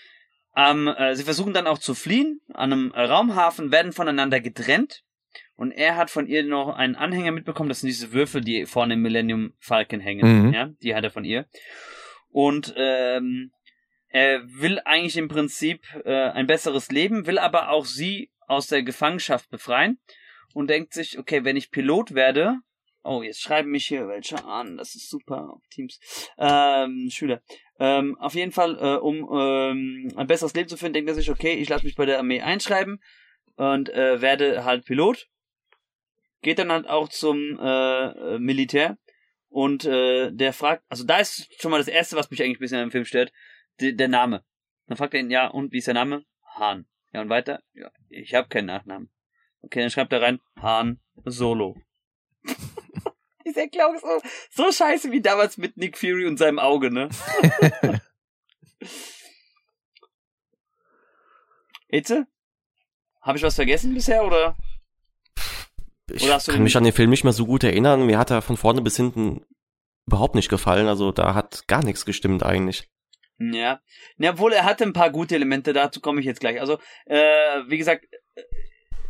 ähm, 0.56 0.88
äh, 0.88 1.14
sie 1.14 1.24
versuchen 1.24 1.52
dann 1.52 1.66
auch 1.66 1.78
zu 1.78 1.94
fliehen 1.94 2.40
an 2.54 2.72
einem 2.72 2.90
Raumhafen, 2.92 3.70
werden 3.70 3.92
voneinander 3.92 4.40
getrennt. 4.40 5.02
Und 5.58 5.72
er 5.72 5.96
hat 5.96 6.08
von 6.08 6.28
ihr 6.28 6.44
noch 6.44 6.76
einen 6.76 6.94
Anhänger 6.94 7.32
mitbekommen. 7.32 7.68
Das 7.68 7.80
sind 7.80 7.88
diese 7.88 8.12
Würfel, 8.12 8.42
die 8.42 8.64
vorne 8.64 8.94
im 8.94 9.02
Millennium 9.02 9.54
Falcon 9.58 9.98
hängen. 9.98 10.46
Mhm. 10.46 10.54
Ja, 10.54 10.70
die 10.84 10.94
hat 10.94 11.02
er 11.02 11.10
von 11.10 11.24
ihr. 11.24 11.46
Und 12.30 12.72
ähm, 12.76 13.50
er 14.06 14.44
will 14.44 14.80
eigentlich 14.84 15.16
im 15.16 15.26
Prinzip 15.26 15.82
äh, 16.04 16.30
ein 16.30 16.46
besseres 16.46 16.92
Leben, 16.92 17.26
will 17.26 17.40
aber 17.40 17.70
auch 17.70 17.86
sie 17.86 18.30
aus 18.46 18.68
der 18.68 18.84
Gefangenschaft 18.84 19.50
befreien 19.50 19.98
und 20.54 20.70
denkt 20.70 20.94
sich, 20.94 21.18
okay, 21.18 21.42
wenn 21.42 21.56
ich 21.56 21.72
Pilot 21.72 22.14
werde, 22.14 22.58
oh, 23.02 23.22
jetzt 23.22 23.42
schreiben 23.42 23.72
mich 23.72 23.86
hier 23.86 24.06
welche 24.06 24.44
an, 24.44 24.76
das 24.76 24.94
ist 24.94 25.10
super 25.10 25.50
auf 25.50 25.62
Teams, 25.70 25.98
ähm, 26.38 27.08
Schüler. 27.10 27.42
Ähm, 27.80 28.16
auf 28.20 28.34
jeden 28.34 28.52
Fall, 28.52 28.78
äh, 28.80 28.98
um 28.98 29.28
ähm, 29.32 30.12
ein 30.14 30.26
besseres 30.28 30.54
Leben 30.54 30.68
zu 30.68 30.76
finden, 30.76 30.94
denkt 30.94 31.10
er 31.10 31.16
sich, 31.16 31.32
okay, 31.32 31.54
ich 31.54 31.68
lasse 31.68 31.84
mich 31.84 31.96
bei 31.96 32.06
der 32.06 32.18
Armee 32.18 32.42
einschreiben 32.42 33.02
und 33.56 33.88
äh, 33.88 34.20
werde 34.20 34.64
halt 34.64 34.84
Pilot 34.84 35.26
geht 36.42 36.58
dann 36.58 36.72
halt 36.72 36.86
auch 36.88 37.08
zum 37.08 37.58
äh, 37.60 38.06
äh, 38.34 38.38
Militär 38.38 38.98
und 39.48 39.84
äh, 39.84 40.30
der 40.30 40.52
fragt, 40.52 40.84
also 40.88 41.04
da 41.04 41.18
ist 41.18 41.48
schon 41.60 41.70
mal 41.70 41.78
das 41.78 41.88
Erste, 41.88 42.16
was 42.16 42.30
mich 42.30 42.42
eigentlich 42.42 42.58
ein 42.58 42.60
bisschen 42.60 42.78
an 42.78 42.86
dem 42.86 42.92
Film 42.92 43.04
stört, 43.04 43.32
die, 43.80 43.96
der 43.96 44.08
Name. 44.08 44.44
Dann 44.86 44.96
fragt 44.96 45.14
er 45.14 45.20
ihn, 45.20 45.30
ja, 45.30 45.48
und 45.48 45.72
wie 45.72 45.78
ist 45.78 45.86
der 45.86 45.94
Name? 45.94 46.24
Hahn. 46.54 46.86
Ja, 47.12 47.22
und 47.22 47.28
weiter? 47.28 47.62
Ja, 47.72 47.90
ich 48.08 48.34
habe 48.34 48.48
keinen 48.48 48.66
Nachnamen. 48.66 49.10
Okay, 49.62 49.80
dann 49.80 49.90
schreibt 49.90 50.12
er 50.12 50.22
rein, 50.22 50.40
Hahn 50.60 51.00
Solo. 51.24 51.76
ist 52.42 52.56
Dieser 53.44 53.68
Clown 53.68 53.98
so, 53.98 54.20
so 54.50 54.70
scheiße 54.72 55.10
wie 55.10 55.20
damals 55.20 55.56
mit 55.56 55.76
Nick 55.76 55.98
Fury 55.98 56.26
und 56.26 56.36
seinem 56.36 56.58
Auge, 56.58 56.90
ne? 56.90 57.08
Itze? 61.88 62.26
Habe 63.22 63.38
ich 63.38 63.44
was 63.44 63.56
vergessen 63.56 63.94
bisher 63.94 64.24
oder? 64.24 64.56
Ich 66.10 66.26
kann 66.26 66.62
mich 66.62 66.76
an 66.76 66.84
den 66.84 66.92
Film 66.92 67.10
nicht 67.10 67.24
mehr 67.24 67.32
so 67.32 67.46
gut 67.46 67.64
erinnern. 67.64 68.06
Mir 68.06 68.18
hat 68.18 68.30
er 68.30 68.42
von 68.42 68.56
vorne 68.56 68.82
bis 68.82 68.96
hinten 68.96 69.44
überhaupt 70.06 70.34
nicht 70.34 70.48
gefallen. 70.48 70.88
Also 70.88 71.12
da 71.12 71.34
hat 71.34 71.66
gar 71.68 71.84
nichts 71.84 72.04
gestimmt 72.04 72.42
eigentlich. 72.42 72.88
Ja. 73.38 73.80
ja, 74.16 74.32
obwohl 74.32 74.52
er 74.52 74.64
hatte 74.64 74.84
ein 74.84 74.92
paar 74.92 75.10
gute 75.10 75.36
Elemente, 75.36 75.72
dazu 75.72 76.00
komme 76.00 76.18
ich 76.18 76.26
jetzt 76.26 76.40
gleich. 76.40 76.60
Also, 76.60 76.78
äh, 77.06 77.62
wie 77.68 77.78
gesagt, 77.78 78.04
äh, 78.34 78.42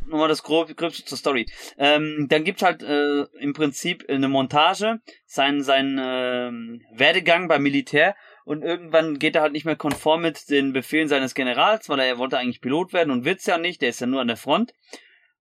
nochmal 0.07 0.29
das 0.29 0.43
grob, 0.43 0.77
gröbste 0.77 1.05
zur 1.05 1.17
Story. 1.17 1.47
Ähm, 1.79 2.27
dann 2.29 2.45
gibt's 2.45 2.63
halt 2.63 2.83
äh, 2.83 3.23
im 3.41 3.55
Prinzip 3.55 4.05
eine 4.09 4.29
Montage, 4.29 5.01
sein, 5.25 5.63
sein 5.63 5.99
ähm, 5.99 6.83
Werdegang 6.93 7.49
beim 7.49 7.63
Militär 7.63 8.17
und 8.45 8.63
irgendwann 8.63 9.19
geht 9.19 9.35
er 9.35 9.43
halt 9.43 9.53
nicht 9.53 9.65
mehr 9.65 9.77
konform 9.77 10.23
mit 10.23 10.51
den 10.51 10.75
Befehlen 10.75 11.09
seines 11.09 11.35
Generals, 11.35 11.89
weil 11.89 12.01
er, 12.01 12.07
er 12.07 12.19
wollte 12.19 12.37
eigentlich 12.37 12.61
Pilot 12.61 12.93
werden 12.93 13.11
und 13.11 13.25
wird's 13.25 13.47
ja 13.47 13.57
nicht, 13.57 13.81
der 13.81 13.91
ist 13.91 14.01
ja 14.01 14.07
nur 14.07 14.21
an 14.21 14.29
der 14.29 14.37
Front 14.37 14.75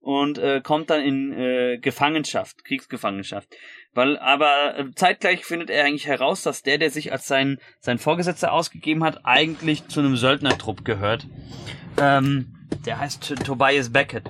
und 0.08 0.38
äh, 0.38 0.62
kommt 0.62 0.90
dann 0.90 1.02
in 1.02 1.34
äh, 1.34 1.80
Gefangenschaft, 1.80 2.64
Kriegsgefangenschaft. 2.64 3.50
Weil, 3.94 4.18
aber 4.18 4.80
äh, 4.80 4.86
zeitgleich 4.96 5.44
findet 5.44 5.70
er 5.70 5.84
eigentlich 5.84 6.08
heraus, 6.08 6.44
dass 6.44 6.64
der, 6.64 6.78
der 6.78 6.92
sich 6.92 7.12
als 7.12 7.28
sein, 7.28 7.58
sein 7.82 7.98
Vorgesetzter 7.98 8.54
ausgegeben 8.54 9.04
hat, 9.04 9.26
eigentlich 9.26 9.86
zu 9.90 10.00
einem 10.00 10.16
Söldnertrupp 10.16 10.86
gehört. 10.86 11.28
Ähm, 12.00 12.56
der 12.86 13.00
heißt 13.02 13.36
Tobias 13.44 13.92
Beckett. 13.92 14.24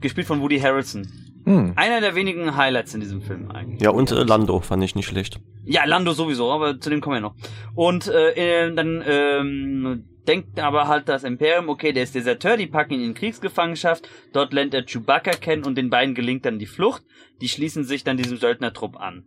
Gespielt 0.00 0.26
von 0.26 0.40
Woody 0.40 0.58
Harrelson. 0.58 1.33
Hm. 1.44 1.74
Einer 1.76 2.00
der 2.00 2.14
wenigen 2.14 2.56
Highlights 2.56 2.94
in 2.94 3.00
diesem 3.00 3.20
Film 3.20 3.50
eigentlich. 3.50 3.82
Ja, 3.82 3.90
und 3.90 4.10
äh, 4.10 4.22
Lando 4.22 4.60
fand 4.60 4.82
ich 4.82 4.94
nicht 4.94 5.06
schlecht. 5.06 5.40
Ja, 5.64 5.84
Lando 5.84 6.12
sowieso, 6.12 6.50
aber 6.50 6.80
zu 6.80 6.90
dem 6.90 7.00
kommen 7.00 7.16
wir 7.16 7.20
noch. 7.20 7.34
Und 7.74 8.08
äh, 8.08 8.66
äh, 8.66 8.74
dann 8.74 9.02
ähm, 9.06 10.04
denkt 10.26 10.58
aber 10.58 10.88
halt 10.88 11.08
das 11.08 11.24
Imperium, 11.24 11.68
okay, 11.68 11.92
der 11.92 12.04
ist 12.04 12.14
Deserteur, 12.14 12.56
die 12.56 12.66
packen 12.66 12.94
ihn 12.94 13.04
in 13.04 13.14
Kriegsgefangenschaft, 13.14 14.08
dort 14.32 14.52
lernt 14.52 14.74
er 14.74 14.84
Chewbacca 14.84 15.32
kennen 15.32 15.64
und 15.64 15.76
den 15.76 15.90
beiden 15.90 16.14
gelingt 16.14 16.46
dann 16.46 16.58
die 16.58 16.66
Flucht. 16.66 17.02
Die 17.40 17.48
schließen 17.48 17.84
sich 17.84 18.04
dann 18.04 18.16
diesem 18.16 18.38
Söldnertrupp 18.38 18.96
an, 18.96 19.26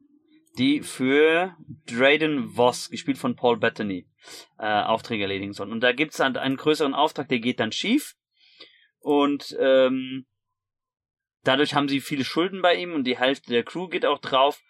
die 0.57 0.81
für 0.81 1.55
Drayden 1.85 2.49
Voss, 2.55 2.89
gespielt 2.89 3.17
von 3.19 3.35
Paul 3.35 3.57
Bettany, 3.57 4.07
äh, 4.57 4.81
Aufträge 4.83 5.23
erledigen 5.23 5.53
sollen. 5.53 5.71
Und 5.71 5.81
da 5.81 5.91
gibt's 5.91 6.17
dann 6.17 6.35
einen 6.35 6.57
größeren 6.57 6.95
Auftrag, 6.95 7.29
der 7.29 7.39
geht 7.39 7.59
dann 7.59 7.71
schief 7.71 8.15
und 8.99 9.55
ähm, 9.59 10.25
dadurch 11.47 11.73
haben 11.73 11.87
sie 11.87 12.01
viele 12.01 12.25
Schulden 12.25 12.61
bei 12.61 12.75
ihm 12.75 12.93
und 12.93 13.05
die 13.05 13.17
Hälfte 13.17 13.51
der 13.51 13.63
Crew 13.63 13.87
geht 13.87 14.05
auch 14.05 14.19
drauf 14.19 14.61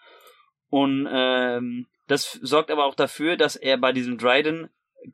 und 0.70 1.08
ähm, 1.10 1.88
das 2.08 2.34
sorgt 2.42 2.72
aber 2.72 2.86
auch 2.86 2.96
dafür, 2.96 3.38
dass 3.38 3.56
er 3.56 3.78
bei 3.78 3.92
diesem 3.92 4.18
Dryden 4.18 4.70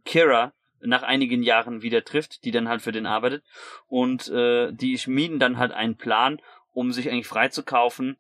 Kira 0.06 0.54
nach 0.82 1.04
einigen 1.04 1.44
Jahren 1.44 1.82
wieder 1.82 2.04
trifft, 2.04 2.44
die 2.44 2.52
dann 2.52 2.68
halt 2.68 2.82
für 2.82 2.92
den 2.92 3.06
arbeitet. 3.06 3.44
Und 3.88 4.28
äh, 4.30 4.72
die 4.74 4.98
schmieden 4.98 5.40
dann 5.40 5.58
halt 5.58 5.72
einen 5.72 5.96
Plan, 5.96 6.42
um 6.72 6.92
sich 6.92 7.10
eigentlich 7.10 7.28
freizukaufen. 7.28 8.18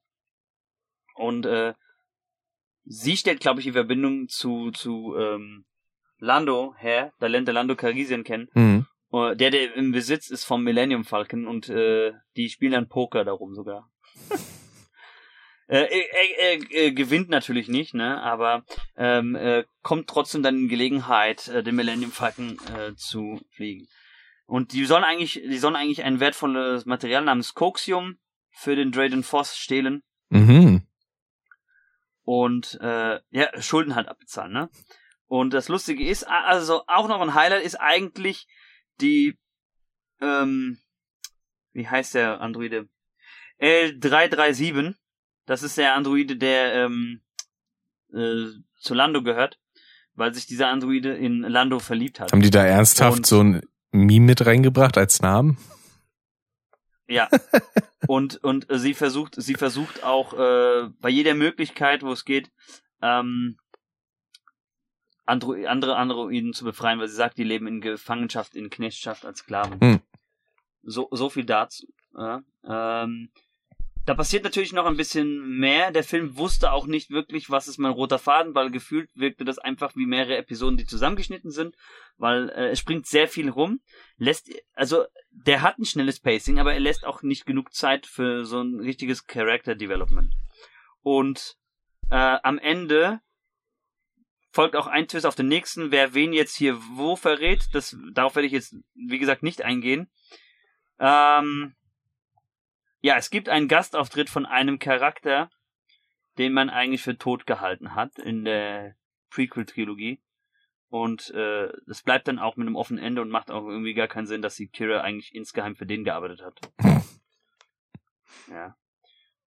Und 1.15 1.45
äh, 1.45 1.73
sie 2.85 3.17
stellt, 3.17 3.41
glaube 3.41 3.59
ich, 3.59 3.65
die 3.65 3.73
Verbindung 3.73 4.27
zu, 4.29 4.71
zu 4.71 5.15
ähm, 5.17 5.65
Lando 6.17 6.73
her. 6.77 7.13
Da 7.19 7.27
lernt 7.27 7.47
er 7.47 7.53
Lando 7.53 7.75
Calrissian 7.75 8.23
kennen. 8.23 8.49
Hm. 8.53 8.85
Äh, 9.13 9.35
Der, 9.35 9.51
der 9.51 9.75
im 9.75 9.91
Besitz 9.91 10.29
ist 10.29 10.43
vom 10.43 10.63
Millennium 10.63 11.05
Falcon 11.05 11.47
und 11.47 11.69
äh, 11.69 12.13
die 12.35 12.49
spielen 12.49 12.73
dann 12.73 12.89
Poker 12.89 13.23
darum 13.23 13.53
sogar. 13.53 13.89
äh, 15.67 15.85
er, 15.85 16.39
er, 16.39 16.71
er, 16.71 16.91
gewinnt 16.91 17.29
natürlich 17.29 17.67
nicht, 17.67 17.93
ne? 17.93 18.21
Aber 18.21 18.65
ähm, 18.97 19.35
äh, 19.35 19.63
kommt 19.81 20.09
trotzdem 20.09 20.43
dann 20.43 20.57
in 20.57 20.67
Gelegenheit, 20.69 21.47
äh, 21.47 21.63
den 21.63 21.75
Millennium 21.75 22.11
Falcon 22.11 22.57
äh, 22.75 22.95
zu 22.95 23.39
fliegen. 23.51 23.87
Und 24.45 24.73
die 24.73 24.85
sollen 24.85 25.03
eigentlich, 25.03 25.33
die 25.33 25.57
sollen 25.57 25.75
eigentlich 25.75 26.03
ein 26.03 26.19
wertvolles 26.19 26.85
Material 26.85 27.23
namens 27.23 27.53
Coxium 27.53 28.17
für 28.51 28.75
den 28.75 28.91
Drayden 28.91 29.23
Voss 29.23 29.57
stehlen 29.57 30.03
Mhm. 30.29 30.87
und 32.23 32.79
äh, 32.81 33.19
ja, 33.29 33.61
Schulden 33.61 33.93
halt 33.95 34.07
abbezahlen, 34.07 34.51
ne? 34.51 34.69
Und 35.27 35.53
das 35.53 35.67
Lustige 35.69 36.05
ist, 36.07 36.23
also 36.27 36.83
auch 36.87 37.07
noch 37.07 37.21
ein 37.21 37.33
Highlight 37.33 37.63
ist 37.63 37.75
eigentlich 37.75 38.47
die, 39.01 39.37
ähm, 40.21 40.79
wie 41.73 41.87
heißt 41.87 42.15
der 42.15 42.41
Androide? 42.41 42.87
L337. 43.59 44.95
Das 45.45 45.63
ist 45.63 45.77
der 45.77 45.95
Androide, 45.95 46.37
der 46.37 46.73
ähm, 46.85 47.21
äh, 48.13 48.45
zu 48.79 48.93
Lando 48.93 49.21
gehört, 49.23 49.59
weil 50.13 50.33
sich 50.33 50.45
dieser 50.45 50.67
Androide 50.69 51.15
in 51.15 51.41
Lando 51.41 51.79
verliebt 51.79 52.19
hat. 52.19 52.31
Haben 52.31 52.41
die 52.41 52.49
da 52.49 52.65
ernsthaft 52.65 53.17
Und- 53.19 53.25
so 53.25 53.41
ein 53.43 53.61
Meme 53.91 54.25
mit 54.25 54.45
reingebracht 54.45 54.97
als 54.97 55.21
Namen? 55.21 55.57
Ja. 57.07 57.29
und 58.07 58.37
und 58.43 58.69
äh, 58.69 58.79
sie 58.79 58.93
versucht 58.93 59.35
sie 59.37 59.55
versucht 59.55 60.03
auch 60.03 60.33
äh, 60.33 60.89
bei 60.99 61.09
jeder 61.09 61.35
Möglichkeit, 61.35 62.01
wo 62.01 62.11
es 62.11 62.23
geht, 62.25 62.49
ähm, 63.01 63.57
Andro 65.25 65.53
andere 65.65 65.95
Androiden 65.95 66.53
zu 66.53 66.65
befreien, 66.65 66.99
weil 66.99 67.07
sie 67.07 67.15
sagt, 67.15 67.37
die 67.37 67.43
leben 67.43 67.67
in 67.67 67.81
Gefangenschaft, 67.81 68.55
in 68.55 68.69
Knechtschaft 68.69 69.25
als 69.25 69.39
Sklaven. 69.39 69.79
Hm. 69.79 70.01
So 70.83 71.07
so 71.11 71.29
viel 71.29 71.45
dazu. 71.45 71.87
Ja. 72.15 72.43
Ähm, 72.65 73.29
da 74.05 74.15
passiert 74.15 74.43
natürlich 74.43 74.73
noch 74.73 74.85
ein 74.85 74.97
bisschen 74.97 75.57
mehr. 75.59 75.91
Der 75.91 76.03
Film 76.03 76.35
wusste 76.37 76.73
auch 76.73 76.87
nicht 76.87 77.09
wirklich, 77.09 77.49
was 77.49 77.69
ist 77.69 77.77
mein 77.77 77.93
roter 77.93 78.19
Faden, 78.19 78.53
weil 78.53 78.69
gefühlt 78.69 79.09
wirkte 79.15 79.45
das 79.45 79.59
einfach 79.59 79.95
wie 79.95 80.05
mehrere 80.05 80.35
Episoden, 80.35 80.77
die 80.77 80.85
zusammengeschnitten 80.85 81.51
sind, 81.51 81.77
weil 82.17 82.49
äh, 82.49 82.69
es 82.71 82.79
springt 82.79 83.07
sehr 83.07 83.29
viel 83.29 83.49
rum. 83.49 83.79
Lässt, 84.17 84.51
also 84.73 85.05
der 85.31 85.61
hat 85.61 85.79
ein 85.79 85.85
schnelles 85.85 86.19
Pacing, 86.19 86.59
aber 86.59 86.73
er 86.73 86.81
lässt 86.81 87.05
auch 87.05 87.23
nicht 87.23 87.45
genug 87.45 87.73
Zeit 87.73 88.05
für 88.05 88.43
so 88.43 88.61
ein 88.61 88.81
richtiges 88.81 89.25
Character 89.25 89.73
Development. 89.73 90.33
Und 91.01 91.55
äh, 92.09 92.37
am 92.43 92.59
Ende 92.59 93.21
folgt 94.53 94.75
auch 94.75 94.85
ein 94.85 95.07
Twist 95.07 95.25
auf 95.25 95.35
den 95.35 95.47
nächsten, 95.47 95.91
wer 95.91 96.13
wen 96.13 96.31
jetzt 96.31 96.55
hier 96.55 96.79
wo 96.91 97.15
verrät. 97.15 97.67
Das, 97.73 97.97
darauf 98.13 98.35
werde 98.35 98.45
ich 98.45 98.53
jetzt, 98.53 98.75
wie 98.93 99.17
gesagt, 99.17 99.41
nicht 99.41 99.63
eingehen. 99.63 100.09
Ähm, 100.99 101.75
ja, 103.01 103.17
es 103.17 103.31
gibt 103.31 103.49
einen 103.49 103.67
Gastauftritt 103.67 104.29
von 104.29 104.45
einem 104.45 104.77
Charakter, 104.77 105.49
den 106.37 106.53
man 106.53 106.69
eigentlich 106.69 107.01
für 107.01 107.17
tot 107.17 107.47
gehalten 107.47 107.95
hat 107.95 108.19
in 108.19 108.45
der 108.45 108.95
Prequel-Trilogie. 109.31 110.21
Und 110.87 111.31
äh, 111.31 111.69
es 111.89 112.03
bleibt 112.03 112.27
dann 112.27 112.37
auch 112.37 112.55
mit 112.55 112.67
einem 112.67 112.75
offenen 112.75 113.03
Ende 113.03 113.23
und 113.23 113.29
macht 113.29 113.49
auch 113.49 113.67
irgendwie 113.67 113.95
gar 113.95 114.07
keinen 114.07 114.27
Sinn, 114.27 114.43
dass 114.43 114.55
die 114.55 114.67
Kira 114.67 115.01
eigentlich 115.01 115.33
insgeheim 115.33 115.75
für 115.75 115.87
den 115.87 116.03
gearbeitet 116.03 116.43
hat. 116.43 116.59
ja. 118.51 118.77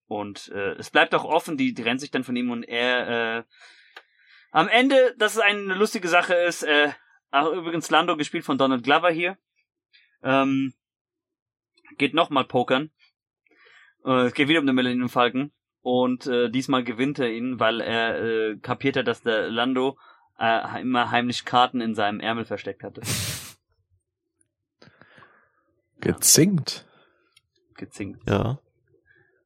Und 0.09 0.49
äh, 0.49 0.73
es 0.73 0.91
bleibt 0.91 1.15
auch 1.15 1.24
offen, 1.24 1.57
die 1.57 1.74
trennt 1.74 2.01
sich 2.01 2.11
dann 2.11 2.24
von 2.24 2.35
ihm 2.35 2.51
und 2.51 2.65
er 2.65 3.39
äh, 3.39 3.45
am 4.51 4.68
Ende, 4.68 5.14
dass 5.18 5.35
es 5.35 5.40
eine 5.40 5.74
lustige 5.74 6.09
Sache 6.09 6.35
ist, 6.35 6.62
äh, 6.62 6.93
ach, 7.31 7.48
übrigens 7.48 7.90
Lando 7.90 8.16
gespielt 8.16 8.44
von 8.44 8.59
Donald 8.59 8.85
Glover 8.85 9.10
hier, 9.10 9.36
ähm, 10.23 10.74
geht 11.98 12.14
nochmal 12.14 12.44
pokern. 12.44 12.90
Äh, 14.05 14.27
es 14.27 14.35
geht 14.35 14.48
wieder 14.48 14.60
um 14.60 14.66
den 14.66 14.74
Millennium 14.74 15.09
Falcon. 15.09 15.52
Und 15.82 16.27
äh, 16.27 16.51
diesmal 16.51 16.82
gewinnt 16.82 17.20
er 17.20 17.31
ihn, 17.31 17.60
weil 17.60 17.81
er 17.81 18.20
äh, 18.20 18.56
kapiert 18.56 18.97
hat, 18.97 19.06
dass 19.06 19.23
der 19.23 19.48
Lando 19.48 19.97
äh, 20.39 20.81
immer 20.81 21.12
heimlich 21.12 21.44
Karten 21.44 21.81
in 21.81 21.94
seinem 21.94 22.18
Ärmel 22.18 22.44
versteckt 22.44 22.82
hatte. 22.82 23.02
Gezinkt. 26.01 26.86
Gezinkt. 27.77 28.28
Ja. 28.28 28.59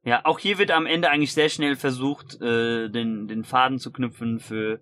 Ja, 0.03 0.25
auch 0.25 0.39
hier 0.39 0.57
wird 0.57 0.71
am 0.71 0.87
Ende 0.87 1.11
eigentlich 1.11 1.33
sehr 1.33 1.49
schnell 1.49 1.75
versucht, 1.75 2.41
äh, 2.41 2.89
den, 2.89 3.27
den 3.27 3.43
Faden 3.43 3.77
zu 3.77 3.91
knüpfen 3.91 4.39
für 4.39 4.81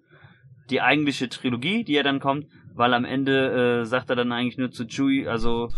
die 0.70 0.82
eigentliche 0.82 1.30
Trilogie, 1.30 1.84
die 1.84 1.94
ja 1.94 2.04
dann 2.04 2.20
kommt, 2.20 2.48
weil 2.74 2.94
am 2.94 3.06
Ende 3.06 3.82
äh, 3.82 3.86
sagt 3.86 4.10
er 4.10 4.16
dann 4.16 4.32
eigentlich 4.32 4.58
nur 4.58 4.72
zu 4.72 4.86
Chewie, 4.86 5.28
also 5.28 5.70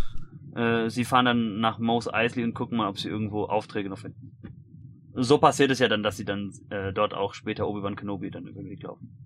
äh, 0.56 0.90
sie 0.90 1.06
fahren 1.06 1.26
dann 1.26 1.60
nach 1.60 1.80
Mos 1.80 2.12
Eisley 2.12 2.44
und 2.44 2.54
gucken 2.54 2.78
mal, 2.78 2.90
ob 2.90 3.00
sie 3.00 3.10
irgendwo 3.10 3.46
Aufträge 3.46 3.90
noch 3.90 4.00
finden. 4.00 4.32
So 5.14 5.38
passiert 5.38 5.72
es 5.72 5.80
ja 5.80 5.88
dann, 5.88 6.04
dass 6.04 6.18
sie 6.18 6.26
dann 6.26 6.52
äh, 6.70 6.94
dort 6.94 7.14
auch 7.14 7.34
später 7.34 7.68
Obi-Wan 7.68 7.96
Kenobi 7.96 8.32
dann 8.32 8.48
über 8.48 8.62
den 8.62 8.70
Weg 8.70 8.84
laufen. 8.84 9.18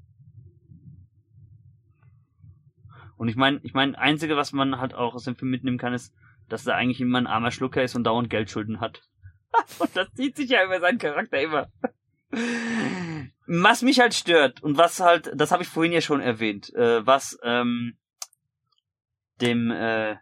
Und 3.17 3.27
ich 3.27 3.35
meine, 3.35 3.59
ich 3.63 3.73
meine, 3.73 3.97
einzige, 3.97 4.35
was 4.35 4.51
man 4.51 4.79
halt 4.79 4.93
auch 4.93 5.15
aus 5.15 5.23
dem 5.23 5.35
Film 5.35 5.51
mitnehmen 5.51 5.77
kann, 5.77 5.93
ist, 5.93 6.13
dass 6.49 6.67
er 6.67 6.75
eigentlich 6.75 7.01
immer 7.01 7.17
ein 7.17 7.27
armer 7.27 7.51
Schlucker 7.51 7.83
ist 7.83 7.95
und 7.95 8.03
dauernd 8.03 8.29
Geldschulden 8.29 8.79
hat. 8.79 9.01
und 9.79 9.95
das 9.95 10.11
zieht 10.13 10.35
sich 10.35 10.49
ja 10.49 10.65
über 10.65 10.79
seinen 10.79 10.97
Charakter 10.97 11.41
immer. 11.41 11.69
Was 13.47 13.81
mich 13.81 13.99
halt 13.99 14.13
stört 14.13 14.63
und 14.63 14.77
was 14.77 14.99
halt, 14.99 15.31
das 15.35 15.51
habe 15.51 15.63
ich 15.63 15.69
vorhin 15.69 15.93
ja 15.93 16.01
schon 16.01 16.21
erwähnt, 16.21 16.73
äh, 16.73 17.05
was 17.05 17.37
ähm, 17.43 17.97
dem 19.41 19.71
äh, 19.71 20.15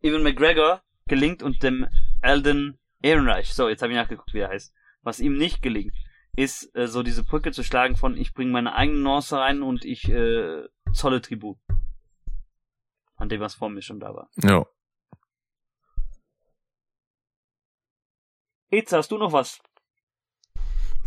Evan 0.00 0.22
McGregor 0.22 0.82
gelingt 1.06 1.42
und 1.42 1.62
dem 1.62 1.88
Alden 2.22 2.78
Ehrenreich, 3.00 3.54
so 3.54 3.68
jetzt 3.68 3.82
habe 3.82 3.92
ich 3.92 3.98
nachgeguckt, 3.98 4.34
wie 4.34 4.40
er 4.40 4.50
heißt, 4.50 4.72
was 5.02 5.20
ihm 5.20 5.36
nicht 5.36 5.62
gelingt, 5.62 5.94
ist 6.36 6.74
äh, 6.76 6.86
so 6.86 7.02
diese 7.02 7.24
Brücke 7.24 7.52
zu 7.52 7.62
schlagen 7.62 7.96
von 7.96 8.16
ich 8.16 8.34
bringe 8.34 8.52
meine 8.52 8.74
eigene 8.74 8.98
Nuance 8.98 9.36
rein 9.36 9.62
und 9.62 9.84
ich 9.84 10.08
äh, 10.08 10.64
zolle 10.92 11.20
Tribut. 11.20 11.58
an 13.16 13.28
dem 13.28 13.40
was 13.40 13.54
vor 13.54 13.68
mir 13.68 13.82
schon 13.82 14.00
da 14.00 14.14
war. 14.14 14.30
Ja. 14.36 14.64
Jetzt 18.70 18.92
hast 18.92 19.10
du 19.10 19.18
noch 19.18 19.32
was? 19.32 19.60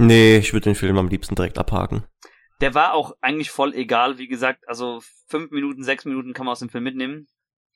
Nee, 0.02 0.38
ich 0.38 0.54
würde 0.54 0.66
den 0.66 0.76
Film 0.76 0.98
am 0.98 1.08
liebsten 1.08 1.36
direkt 1.36 1.58
abhaken. 1.58 2.04
Der 2.60 2.74
war 2.74 2.94
auch 2.94 3.16
eigentlich 3.22 3.50
voll 3.50 3.74
egal, 3.74 4.18
wie 4.18 4.28
gesagt, 4.28 4.68
also 4.68 5.02
fünf 5.28 5.52
Minuten, 5.52 5.84
sechs 5.84 6.06
Minuten 6.06 6.34
kann 6.34 6.46
man 6.46 6.54
aus 6.54 6.60
dem 6.60 6.70
Film 6.70 6.84
mitnehmen, 6.84 7.28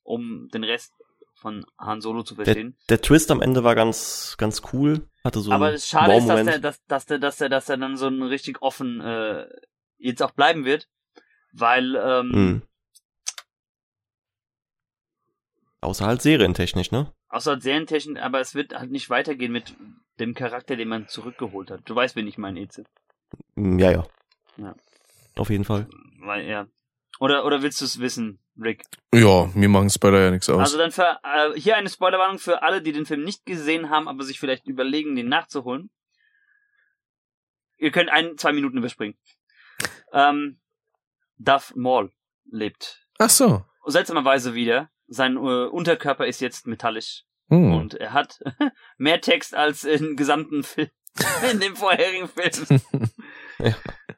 um 0.04 0.48
den 0.50 0.64
Rest 0.64 0.92
von 1.36 1.66
Han 1.80 2.02
Solo 2.02 2.24
zu 2.24 2.36
Der, 2.36 2.46
verstehen. 2.46 2.78
der 2.90 3.02
Twist 3.02 3.30
am 3.32 3.42
Ende 3.42 3.64
war 3.64 3.76
ganz, 3.76 4.36
ganz 4.38 4.62
cool. 4.74 5.08
Hatte 5.24 5.40
so 5.40 5.52
Aber 5.52 5.72
das 5.72 5.88
Schade 5.88 6.16
ist, 6.16 6.28
dass 6.28 6.46
der, 6.46 6.60
dass, 6.60 6.86
dass 6.86 7.06
der, 7.06 7.20
dass 7.20 7.38
der, 7.38 7.50
dass 7.50 7.66
der 7.66 7.78
dann 7.78 7.98
so 7.98 8.08
ein 8.08 8.22
richtig 8.22 8.62
offen 8.62 9.02
äh, 9.02 9.48
jetzt 9.98 10.22
auch 10.24 10.32
bleiben 10.32 10.66
wird, 10.66 10.88
weil 11.52 11.96
ähm, 11.96 12.32
Hm. 12.34 12.62
Außer 15.82 16.06
halt 16.06 16.22
serientechnisch, 16.22 16.92
ne? 16.92 17.12
außer 17.30 17.60
serientechnisch, 17.62 18.20
aber 18.22 18.40
es 18.40 18.56
wird 18.56 18.74
halt 18.74 18.92
nicht 18.92 19.10
weitergehen 19.10 19.52
mit 19.52 19.76
dem 20.20 20.34
Charakter, 20.34 20.76
den 20.76 20.88
man 20.88 21.08
zurückgeholt 21.08 21.72
hat. 21.72 21.82
Du 21.86 21.96
weißt, 21.96 22.16
wen 22.16 22.28
ich 22.28 22.38
meine, 22.38 22.62
Eze. 22.62 22.86
Hm, 23.56 23.80
Ja, 23.80 23.92
ja. 23.92 24.08
Ja. 24.58 24.76
Auf 25.36 25.50
jeden 25.50 25.66
Fall. 25.66 25.88
Weil 26.20 26.46
ja. 26.46 26.68
Oder 27.20 27.46
oder 27.46 27.62
willst 27.62 27.82
du 27.82 27.86
es 27.86 28.00
wissen, 28.00 28.40
Rick? 28.60 28.84
Ja, 29.14 29.50
mir 29.54 29.70
machen 29.70 29.90
Spoiler 29.90 30.20
ja 30.22 30.32
nichts 30.32 30.50
aus. 30.50 30.60
Also 30.60 30.78
dann 30.78 30.92
für 30.92 31.20
äh, 31.24 31.60
hier 31.60 31.76
eine 31.78 31.90
Spoilerwarnung 31.90 32.40
für 32.40 32.62
alle, 32.62 32.82
die 32.82 32.92
den 32.92 33.06
Film 33.06 33.24
nicht 33.24 33.46
gesehen 33.46 33.90
haben, 33.90 34.08
aber 34.08 34.24
sich 34.24 34.40
vielleicht 34.40 34.68
überlegen, 34.68 35.16
den 35.16 35.28
nachzuholen. 35.30 35.90
Ihr 37.78 37.92
könnt 37.92 38.10
ein, 38.10 38.38
zwei 38.38 38.54
Minuten 38.54 38.78
überspringen. 38.78 39.18
Ähm, 40.14 40.60
Duff 41.38 41.74
Maul 41.76 42.12
lebt 42.50 43.06
Ach 43.20 43.30
so. 43.30 43.66
seltsamerweise 43.86 44.54
wieder. 44.54 44.90
Sein 45.08 45.36
äh, 45.36 45.66
Unterkörper 45.68 46.26
ist 46.26 46.40
jetzt 46.42 46.68
metallisch 46.68 47.24
Hm. 47.50 47.74
und 47.74 47.94
er 47.96 48.14
hat 48.14 48.40
mehr 48.98 49.22
Text 49.22 49.54
als 49.56 49.84
im 49.84 50.16
gesamten 50.16 50.64
Film, 50.64 50.90
in 51.52 51.60
dem 51.60 51.76
vorherigen 51.76 52.28
Film. 52.28 52.82
Ja. 53.58 53.76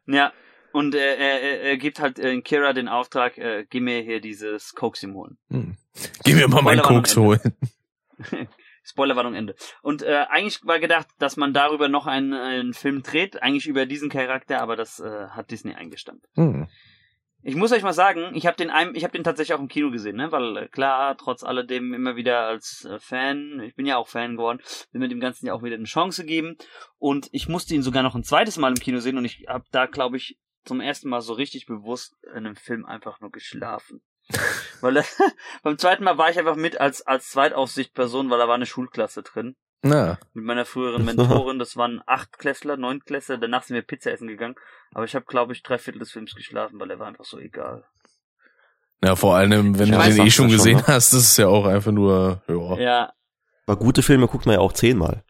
ja. 0.07 0.33
Und 0.73 0.95
er, 0.95 1.17
er, 1.17 1.61
er- 1.61 1.77
gibt 1.77 1.99
halt 1.99 2.17
äh, 2.17 2.41
Kira 2.41 2.73
den 2.73 2.87
Auftrag, 2.87 3.37
äh, 3.37 3.65
geh 3.69 3.79
mir 3.79 4.01
hier 4.01 4.19
dieses 4.19 4.73
Coaxium 4.73 5.13
holen. 5.13 5.37
Hm. 5.49 5.77
Geh 6.23 6.33
mir 6.33 6.47
mal 6.47 6.61
meinen 6.63 6.81
Koks 6.81 7.15
holen. 7.17 7.39
Spoilerwarnung 8.83 9.35
Ende. 9.35 9.55
Und 9.81 10.01
äh, 10.01 10.25
eigentlich 10.29 10.59
war 10.65 10.79
gedacht, 10.79 11.07
dass 11.19 11.35
man 11.37 11.53
darüber 11.53 11.87
noch 11.89 12.07
einen, 12.07 12.33
einen 12.33 12.73
Film 12.73 13.03
dreht, 13.03 13.41
eigentlich 13.43 13.67
über 13.67 13.85
diesen 13.85 14.09
Charakter, 14.09 14.61
aber 14.61 14.75
das 14.75 14.99
äh, 14.99 15.27
hat 15.29 15.51
Disney 15.51 15.73
eingestampft. 15.75 16.27
Hm. 16.35 16.67
Ich 17.47 17.55
muss 17.55 17.71
euch 17.71 17.81
mal 17.81 17.93
sagen, 17.93 18.31
ich 18.33 18.45
habe 18.45 18.57
den 18.57 18.69
einem, 18.69 18.93
ich 18.93 19.05
habe 19.05 19.13
den 19.13 19.23
tatsächlich 19.23 19.55
auch 19.55 19.61
im 19.61 19.69
Kino 19.69 19.89
gesehen, 19.89 20.17
ne? 20.17 20.33
Weil 20.33 20.57
äh, 20.57 20.67
klar, 20.67 21.15
trotz 21.15 21.45
alledem 21.45 21.93
immer 21.93 22.17
wieder 22.17 22.41
als 22.41 22.83
äh, 22.83 22.99
Fan, 22.99 23.61
ich 23.61 23.73
bin 23.73 23.85
ja 23.85 23.95
auch 23.95 24.09
Fan 24.09 24.35
geworden, 24.35 24.59
will 24.91 24.99
mir 24.99 25.07
dem 25.07 25.21
Ganzen 25.21 25.45
ja 25.45 25.53
auch 25.53 25.63
wieder 25.63 25.75
eine 25.77 25.85
Chance 25.85 26.25
geben. 26.25 26.57
Und 26.97 27.29
ich 27.31 27.47
musste 27.47 27.73
ihn 27.73 27.83
sogar 27.83 28.03
noch 28.03 28.15
ein 28.15 28.25
zweites 28.25 28.57
Mal 28.57 28.73
im 28.73 28.79
Kino 28.79 28.99
sehen 28.99 29.17
und 29.17 29.23
ich 29.23 29.45
habe 29.47 29.63
da, 29.71 29.85
glaube 29.85 30.17
ich, 30.17 30.37
zum 30.65 30.81
ersten 30.81 31.07
Mal 31.07 31.21
so 31.21 31.31
richtig 31.31 31.67
bewusst 31.67 32.17
in 32.23 32.45
einem 32.45 32.57
Film 32.57 32.85
einfach 32.85 33.21
nur 33.21 33.31
geschlafen. 33.31 34.01
weil 34.81 34.97
äh, 34.97 35.03
beim 35.63 35.77
zweiten 35.77 36.03
Mal 36.03 36.17
war 36.17 36.29
ich 36.29 36.37
einfach 36.37 36.57
mit 36.57 36.81
als 36.81 37.01
als 37.07 37.29
Zweitaufsichtperson, 37.29 38.29
weil 38.29 38.39
da 38.39 38.49
war 38.49 38.55
eine 38.55 38.65
Schulklasse 38.65 39.23
drin 39.23 39.55
Na. 39.83 40.17
mit 40.33 40.43
meiner 40.45 40.65
früheren 40.65 41.05
Mentorin. 41.05 41.59
Das 41.59 41.77
waren 41.77 42.01
acht 42.05 42.37
Klässler, 42.39 42.77
neun 42.77 42.99
Klässler. 43.03 43.37
Danach 43.37 43.63
sind 43.63 43.75
wir 43.75 43.81
Pizza 43.83 44.11
essen 44.11 44.27
gegangen. 44.27 44.55
Aber 44.93 45.05
ich 45.05 45.15
habe, 45.15 45.25
glaube 45.25 45.53
ich, 45.53 45.63
drei 45.63 45.77
Viertel 45.77 45.99
des 45.99 46.11
Films 46.11 46.33
geschlafen, 46.35 46.79
weil 46.79 46.89
er 46.91 46.99
war 46.99 47.07
einfach 47.07 47.25
so 47.25 47.37
egal. 47.39 47.83
Ja, 49.03 49.15
vor 49.15 49.35
allem, 49.35 49.77
wenn 49.77 49.85
Ich 49.87 49.91
du 49.91 49.97
weiß, 49.97 50.15
den 50.15 50.25
eh 50.25 50.31
schon 50.31 50.49
schon, 50.49 50.57
gesehen 50.57 50.77
ne? 50.77 50.83
hast, 50.87 51.13
das 51.13 51.21
ist 51.21 51.37
ja 51.37 51.47
auch 51.47 51.65
einfach 51.65 51.91
nur, 51.91 52.41
ja. 52.47 52.79
Ja, 52.79 53.13
Aber 53.67 53.77
gute 53.77 54.01
Filme 54.01 54.27
guckt 54.27 54.47
man 54.47 54.53
ja 54.55 54.59
auch 54.59 54.73
zehnmal. 54.73 55.23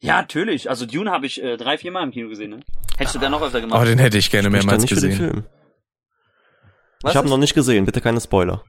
ja, 0.00 0.16
natürlich. 0.20 0.68
Also 0.68 0.84
Dune 0.84 1.10
habe 1.10 1.24
ich 1.24 1.42
äh, 1.42 1.56
drei, 1.56 1.78
vier 1.78 1.90
Mal 1.90 2.02
im 2.02 2.10
Kino 2.10 2.28
gesehen. 2.28 2.50
Ne? 2.50 2.60
Hättest 2.98 3.14
du 3.14 3.18
sogar 3.18 3.30
noch 3.30 3.40
öfter 3.40 3.62
gemacht. 3.62 3.76
Aber 3.76 3.86
den 3.86 3.98
hätte 3.98 4.18
ich 4.18 4.30
gerne 4.30 4.48
da 4.48 4.50
mehrmals 4.50 4.82
nicht 4.82 4.92
für 4.92 5.00
den 5.00 5.10
gesehen. 5.10 5.30
Film. 5.30 5.44
Was 7.00 7.12
ich 7.12 7.16
habe 7.16 7.28
noch 7.30 7.38
nicht 7.38 7.54
gesehen, 7.54 7.86
bitte 7.86 8.02
keine 8.02 8.20
Spoiler. 8.20 8.62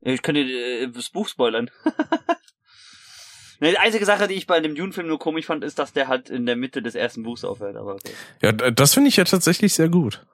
Ich 0.00 0.22
könnte 0.22 0.44
dir 0.44 0.80
äh, 0.82 0.90
das 0.90 1.10
Buch 1.10 1.28
spoilern. 1.28 1.70
Die 3.60 3.76
einzige 3.78 4.04
Sache, 4.06 4.26
die 4.28 4.34
ich 4.34 4.46
bei 4.46 4.60
dem 4.60 4.74
Dune-Film 4.74 5.06
nur 5.06 5.18
komisch 5.18 5.46
fand, 5.46 5.64
ist, 5.64 5.78
dass 5.78 5.92
der 5.92 6.08
halt 6.08 6.30
in 6.30 6.46
der 6.46 6.56
Mitte 6.56 6.80
des 6.82 6.94
ersten 6.94 7.22
Buchs 7.22 7.44
aufhört. 7.44 7.76
Aber 7.76 7.94
okay. 7.94 8.12
Ja, 8.40 8.52
das 8.52 8.94
finde 8.94 9.08
ich 9.08 9.16
ja 9.16 9.24
tatsächlich 9.24 9.74
sehr 9.74 9.88
gut. 9.90 10.24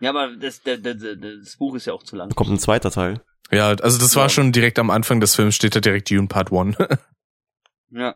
Ja, 0.00 0.10
aber 0.10 0.36
das, 0.36 0.62
der, 0.62 0.76
der, 0.78 0.94
der, 0.94 1.16
das 1.16 1.56
Buch 1.56 1.74
ist 1.74 1.86
ja 1.86 1.92
auch 1.94 2.02
zu 2.02 2.16
lang. 2.16 2.28
Da 2.28 2.34
kommt 2.34 2.50
ein 2.50 2.58
zweiter 2.58 2.90
Teil. 2.90 3.20
Ja, 3.50 3.68
also 3.68 3.98
das 3.98 4.14
Ja. 4.14 4.22
war 4.22 4.28
schon 4.28 4.52
direkt 4.52 4.78
am 4.78 4.90
Anfang 4.90 5.20
des 5.20 5.34
Films, 5.34 5.54
steht 5.56 5.74
da 5.74 5.80
direkt 5.80 6.10
Dune 6.10 6.28
Part 6.28 6.52
1. 6.52 6.76
Ja. 7.92 8.14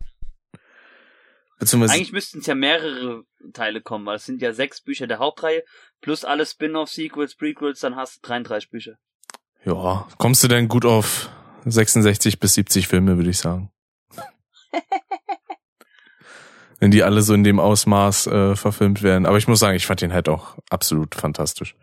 Beziehungsweise, 1.58 1.94
Eigentlich 1.94 2.12
müssten 2.12 2.38
es 2.40 2.46
ja 2.46 2.54
mehrere 2.54 3.22
Teile 3.52 3.80
kommen, 3.80 4.06
weil 4.06 4.16
es 4.16 4.24
sind 4.24 4.42
ja 4.42 4.52
sechs 4.52 4.82
Bücher 4.82 5.06
der 5.06 5.18
Hauptreihe, 5.18 5.62
plus 6.00 6.24
alle 6.24 6.44
Spin-off, 6.46 6.90
Sequels, 6.90 7.36
Prequels, 7.36 7.80
dann 7.80 7.96
hast 7.96 8.16
du 8.16 8.20
33 8.28 8.70
Bücher. 8.70 8.96
ja, 9.64 10.06
kommst 10.18 10.44
du 10.44 10.48
denn 10.48 10.68
gut 10.68 10.84
auf 10.84 11.30
66 11.64 12.38
bis 12.40 12.54
70 12.54 12.86
Filme, 12.88 13.16
würde 13.16 13.30
ich 13.30 13.38
sagen. 13.38 13.70
Wenn 16.80 16.90
die 16.90 17.02
alle 17.02 17.22
so 17.22 17.34
in 17.34 17.44
dem 17.44 17.60
Ausmaß 17.60 18.26
äh, 18.26 18.56
verfilmt 18.56 19.02
werden. 19.02 19.26
Aber 19.26 19.38
ich 19.38 19.48
muss 19.48 19.60
sagen, 19.60 19.76
ich 19.76 19.86
fand 19.86 20.00
den 20.00 20.12
halt 20.12 20.28
auch 20.28 20.58
absolut 20.70 21.14
fantastisch. 21.14 21.76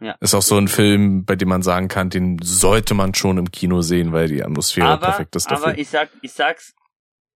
Ja. 0.00 0.16
Ist 0.20 0.34
auch 0.34 0.42
so 0.42 0.56
ein 0.56 0.68
Film, 0.68 1.26
bei 1.26 1.36
dem 1.36 1.48
man 1.48 1.62
sagen 1.62 1.88
kann, 1.88 2.08
den 2.08 2.38
sollte 2.42 2.94
man 2.94 3.14
schon 3.14 3.36
im 3.36 3.50
Kino 3.50 3.82
sehen, 3.82 4.12
weil 4.12 4.28
die 4.28 4.42
Atmosphäre 4.42 4.88
aber 4.88 5.06
perfekt 5.06 5.36
ist 5.36 5.50
dafür. 5.50 5.68
aber 5.68 5.78
ich 5.78 5.88
sag, 5.88 6.08
ich 6.22 6.32
sag's, 6.32 6.74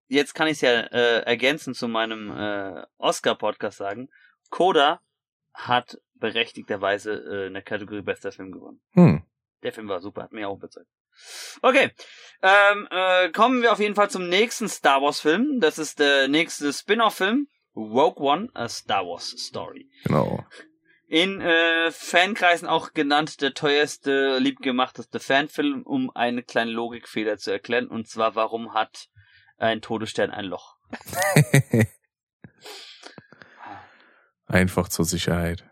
jetzt 0.07 0.33
kann 0.33 0.47
ich 0.47 0.53
es 0.53 0.61
ja 0.61 0.71
äh, 0.71 1.21
ergänzen 1.21 1.75
zu 1.75 1.87
meinem 1.87 2.31
äh, 2.31 2.83
Oscar-Podcast 2.97 3.77
sagen. 3.77 4.09
Coda 4.49 4.99
hat 5.53 5.99
berechtigterweise 6.15 7.13
äh, 7.13 7.47
in 7.47 7.53
der 7.53 7.61
Kategorie 7.61 8.01
bester 8.01 8.31
Film 8.31 8.51
gewonnen. 8.51 8.81
hm. 8.93 9.21
Der 9.63 9.73
Film 9.73 9.87
war 9.87 9.99
super, 9.99 10.23
hat 10.23 10.31
mir 10.31 10.47
auch 10.47 10.57
überzeugt. 10.57 10.89
Okay, 11.61 11.91
ähm, 12.41 12.87
äh, 12.91 13.29
kommen 13.29 13.61
wir 13.61 13.71
auf 13.71 13.79
jeden 13.79 13.95
Fall 13.95 14.09
zum 14.09 14.27
nächsten 14.29 14.69
Star 14.69 15.01
Wars 15.01 15.19
Film. 15.19 15.59
Das 15.59 15.79
ist 15.79 15.99
der 15.99 16.27
nächste 16.27 16.71
Spin-off-Film, 16.71 17.47
Rogue 17.75 18.23
One, 18.23 18.49
a 18.53 18.69
Star 18.69 19.05
Wars 19.05 19.31
Story. 19.37 19.89
Genau. 20.03 20.45
In 21.07 21.41
äh, 21.41 21.91
Fankreisen 21.91 22.67
auch 22.67 22.93
genannt 22.93 23.41
der 23.41 23.53
teuerste, 23.53 24.39
liebgemachteste 24.39 25.19
Fanfilm, 25.19 25.83
um 25.83 26.09
eine 26.15 26.43
kleine 26.43 26.71
Logikfehler 26.71 27.37
zu 27.37 27.51
erklären. 27.51 27.87
Und 27.87 28.07
zwar, 28.07 28.35
warum 28.35 28.73
hat 28.73 29.07
ein 29.57 29.81
Todesstern 29.81 30.31
ein 30.31 30.45
Loch? 30.45 30.75
Einfach 34.47 34.89
zur 34.89 35.05
Sicherheit. 35.05 35.65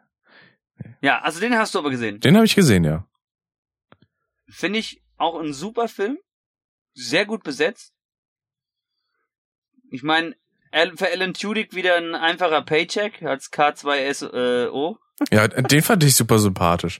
Ja, 1.01 1.19
also 1.19 1.39
den 1.39 1.55
hast 1.57 1.75
du 1.75 1.79
aber 1.79 1.89
gesehen. 1.91 2.19
Den 2.19 2.35
habe 2.35 2.45
ich 2.45 2.55
gesehen, 2.55 2.83
ja. 2.83 3.07
Finde 4.49 4.79
ich 4.79 5.02
auch 5.23 5.39
ein 5.39 5.53
super 5.53 5.87
Film. 5.87 6.17
Sehr 6.93 7.25
gut 7.25 7.43
besetzt. 7.43 7.93
Ich 9.89 10.03
meine, 10.03 10.35
für 10.95 11.09
Alan 11.11 11.33
Tudyk 11.33 11.73
wieder 11.73 11.95
ein 11.95 12.15
einfacher 12.15 12.61
Paycheck 12.61 13.23
als 13.23 13.51
K2SO. 13.51 14.97
Ja, 15.31 15.47
den 15.47 15.81
fand 15.81 16.03
ich 16.03 16.15
super 16.15 16.39
sympathisch. 16.39 16.99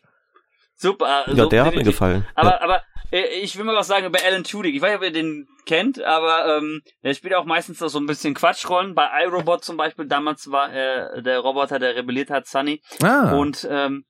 Super. 0.76 1.26
Ja, 1.28 1.36
so 1.36 1.50
der 1.50 1.66
hat 1.66 1.76
mir 1.76 1.84
gefallen. 1.84 2.26
Aber, 2.36 2.62
aber 2.62 2.84
äh, 3.12 3.40
ich 3.42 3.58
will 3.58 3.64
mal 3.64 3.76
was 3.76 3.88
sagen 3.88 4.06
über 4.06 4.20
Alan 4.24 4.44
Tudyk. 4.44 4.76
Ich 4.76 4.82
weiß 4.82 4.90
nicht, 4.90 4.98
ob 4.98 5.04
ihr 5.04 5.12
den 5.12 5.48
kennt, 5.66 6.02
aber 6.02 6.58
ähm, 6.58 6.82
der 7.04 7.14
spielt 7.14 7.34
auch 7.36 7.46
meistens 7.46 7.80
so 7.80 8.00
ein 8.00 8.06
bisschen 8.06 8.34
Quatschrollen. 8.34 8.96
Bei 8.96 9.10
iRobot 9.24 9.64
zum 9.64 9.78
Beispiel, 9.78 10.08
damals 10.08 10.52
war 10.52 10.72
er 10.72 11.22
der 11.22 11.40
Roboter, 11.40 11.80
der 11.80 11.96
rebelliert 11.96 12.30
hat, 12.30 12.48
Sunny. 12.48 12.82
Ah, 13.02 13.34
Und 13.36 13.68
ähm, 13.70 14.06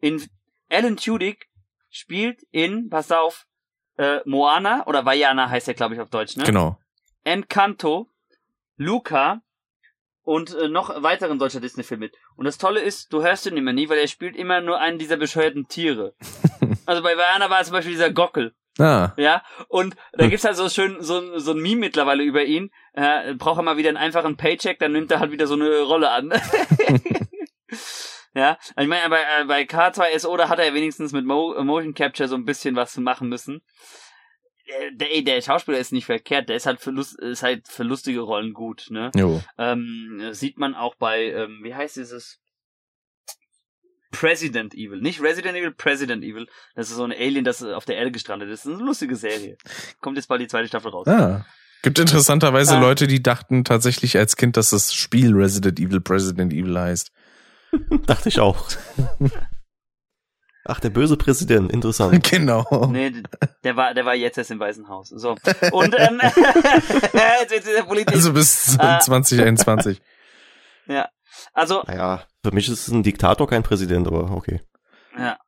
in 0.00 0.24
Alan 0.70 0.96
Tudyk 0.96 1.46
spielt 1.90 2.42
in, 2.50 2.88
pass 2.88 3.10
auf, 3.12 3.46
äh, 3.98 4.20
Moana, 4.24 4.86
oder 4.86 5.04
Vajana 5.04 5.50
heißt 5.50 5.68
er, 5.68 5.74
glaube 5.74 5.94
ich, 5.94 6.00
auf 6.00 6.08
Deutsch, 6.10 6.36
ne? 6.36 6.44
genau. 6.44 6.78
Encanto, 7.24 8.08
Luca 8.76 9.42
und 10.22 10.54
äh, 10.54 10.68
noch 10.68 11.02
weiteren 11.02 11.38
deutscher 11.38 11.60
Disney-Film 11.60 12.00
mit. 12.00 12.14
Und 12.36 12.44
das 12.46 12.58
Tolle 12.58 12.80
ist, 12.80 13.12
du 13.12 13.22
hörst 13.22 13.44
ihn 13.46 13.56
immer 13.56 13.72
nie, 13.72 13.88
weil 13.88 13.98
er 13.98 14.08
spielt 14.08 14.36
immer 14.36 14.60
nur 14.60 14.78
einen 14.80 14.98
dieser 14.98 15.16
bescheuerten 15.16 15.68
Tiere. 15.68 16.14
also 16.86 17.02
bei 17.02 17.16
Vajana 17.16 17.50
war 17.50 17.60
es 17.60 17.66
zum 17.66 17.74
Beispiel 17.74 17.92
dieser 17.92 18.10
Gockel. 18.12 18.54
Ah, 18.80 19.12
Ja, 19.16 19.42
und 19.66 19.96
da 20.12 20.28
gibt's 20.28 20.44
halt 20.44 20.54
so 20.54 20.68
schön 20.68 21.02
so, 21.02 21.18
ein- 21.18 21.40
so 21.40 21.50
ein 21.50 21.58
Meme 21.58 21.80
mittlerweile 21.80 22.22
über 22.22 22.44
ihn. 22.44 22.70
Äh, 22.92 23.34
braucht 23.34 23.58
er 23.58 23.62
mal 23.64 23.76
wieder 23.76 23.88
einen 23.88 23.96
einfachen 23.98 24.36
Paycheck, 24.36 24.78
dann 24.78 24.92
nimmt 24.92 25.10
er 25.10 25.18
halt 25.18 25.32
wieder 25.32 25.48
so 25.48 25.54
eine 25.54 25.80
Rolle 25.80 26.10
an. 26.12 26.32
ja, 28.34 28.58
ich 28.78 28.86
meine, 28.86 29.08
bei, 29.08 29.20
äh, 29.20 29.44
bei 29.46 29.62
K2SO, 29.62 30.36
da 30.36 30.48
hat 30.48 30.58
er 30.58 30.74
wenigstens 30.74 31.12
mit 31.12 31.24
Mo 31.24 31.54
Motion 31.64 31.94
Capture 31.94 32.28
so 32.28 32.34
ein 32.36 32.44
bisschen 32.44 32.76
was 32.76 32.92
zu 32.92 33.00
machen 33.00 33.28
müssen. 33.28 33.60
Äh, 34.66 34.94
Der, 34.94 35.22
der 35.22 35.42
Schauspieler 35.42 35.78
ist 35.78 35.92
nicht 35.92 36.06
verkehrt, 36.06 36.48
der 36.48 36.56
ist 36.56 36.66
halt 36.66 36.80
für, 36.80 36.90
Lust, 36.90 37.18
ist 37.20 37.42
halt 37.42 37.66
für 37.68 37.84
lustige 37.84 38.20
Rollen 38.20 38.52
gut, 38.52 38.86
ne? 38.90 39.10
jo. 39.16 39.42
Ähm, 39.56 40.28
sieht 40.32 40.58
man 40.58 40.74
auch 40.74 40.94
bei, 40.96 41.24
ähm, 41.32 41.60
wie 41.62 41.74
heißt 41.74 41.96
dieses? 41.96 42.38
President 44.10 44.74
Evil. 44.74 45.00
Nicht 45.00 45.20
Resident 45.20 45.56
Evil, 45.56 45.72
President 45.72 46.24
Evil. 46.24 46.46
Das 46.74 46.88
ist 46.88 46.96
so 46.96 47.04
ein 47.04 47.12
Alien, 47.12 47.44
das 47.44 47.62
auf 47.62 47.84
der 47.84 47.96
Erde 47.96 48.10
gestrandet 48.10 48.48
ist. 48.48 48.64
Das 48.64 48.72
ist 48.72 48.78
eine 48.78 48.86
lustige 48.86 49.16
Serie. 49.16 49.58
Kommt 50.00 50.16
jetzt 50.16 50.28
bald 50.28 50.40
die 50.40 50.46
zweite 50.48 50.66
Staffel 50.66 50.90
raus. 50.90 51.06
Ah. 51.06 51.44
Gibt 51.82 51.98
interessanterweise 51.98 52.76
Ah. 52.76 52.80
Leute, 52.80 53.06
die 53.06 53.22
dachten 53.22 53.64
tatsächlich 53.64 54.16
als 54.16 54.36
Kind, 54.36 54.56
dass 54.56 54.70
das 54.70 54.94
Spiel 54.94 55.34
Resident 55.34 55.78
Evil 55.78 56.00
President 56.00 56.52
Evil 56.54 56.78
heißt. 56.78 57.10
Dachte 58.06 58.28
ich 58.28 58.40
auch. 58.40 58.68
Ach, 60.64 60.80
der 60.80 60.90
böse 60.90 61.16
Präsident, 61.16 61.72
interessant. 61.72 62.22
genau. 62.30 62.86
Nee, 62.90 63.22
der 63.64 63.76
war, 63.76 63.94
der 63.94 64.04
war 64.04 64.14
jetzt 64.14 64.36
erst 64.36 64.50
im 64.50 64.60
Weißen 64.60 64.86
Haus. 64.88 65.08
So. 65.08 65.30
Und, 65.72 65.94
ähm, 65.98 66.20
jetzt 67.40 67.50
wird's 67.50 67.64
sehr 67.64 67.84
politisch. 67.84 68.14
Also 68.14 68.32
bis 68.34 68.76
Ah. 68.78 69.00
2021. 69.00 70.00
ja. 70.86 71.08
Also, 71.54 71.82
Naja, 71.86 72.24
für 72.44 72.52
mich 72.52 72.68
ist 72.68 72.86
es 72.86 72.92
ein 72.92 73.02
Diktator 73.02 73.48
kein 73.48 73.62
Präsident, 73.62 74.06
aber 74.06 74.30
okay. 74.32 74.60
ja. 75.16 75.38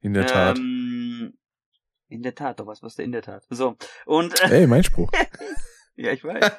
In 0.00 0.14
der 0.14 0.26
Tat. 0.26 0.58
Ähm, 0.58 1.34
in 2.08 2.22
der 2.22 2.34
Tat, 2.34 2.60
doch 2.60 2.66
was, 2.66 2.82
was 2.82 2.94
der 2.94 3.04
in 3.04 3.12
der 3.12 3.22
Tat. 3.22 3.44
So. 3.50 3.76
Und, 4.06 4.40
äh, 4.42 4.60
Ey, 4.60 4.66
mein 4.66 4.84
Spruch. 4.84 5.10
ja, 5.96 6.12
ich 6.12 6.22
weiß. 6.22 6.52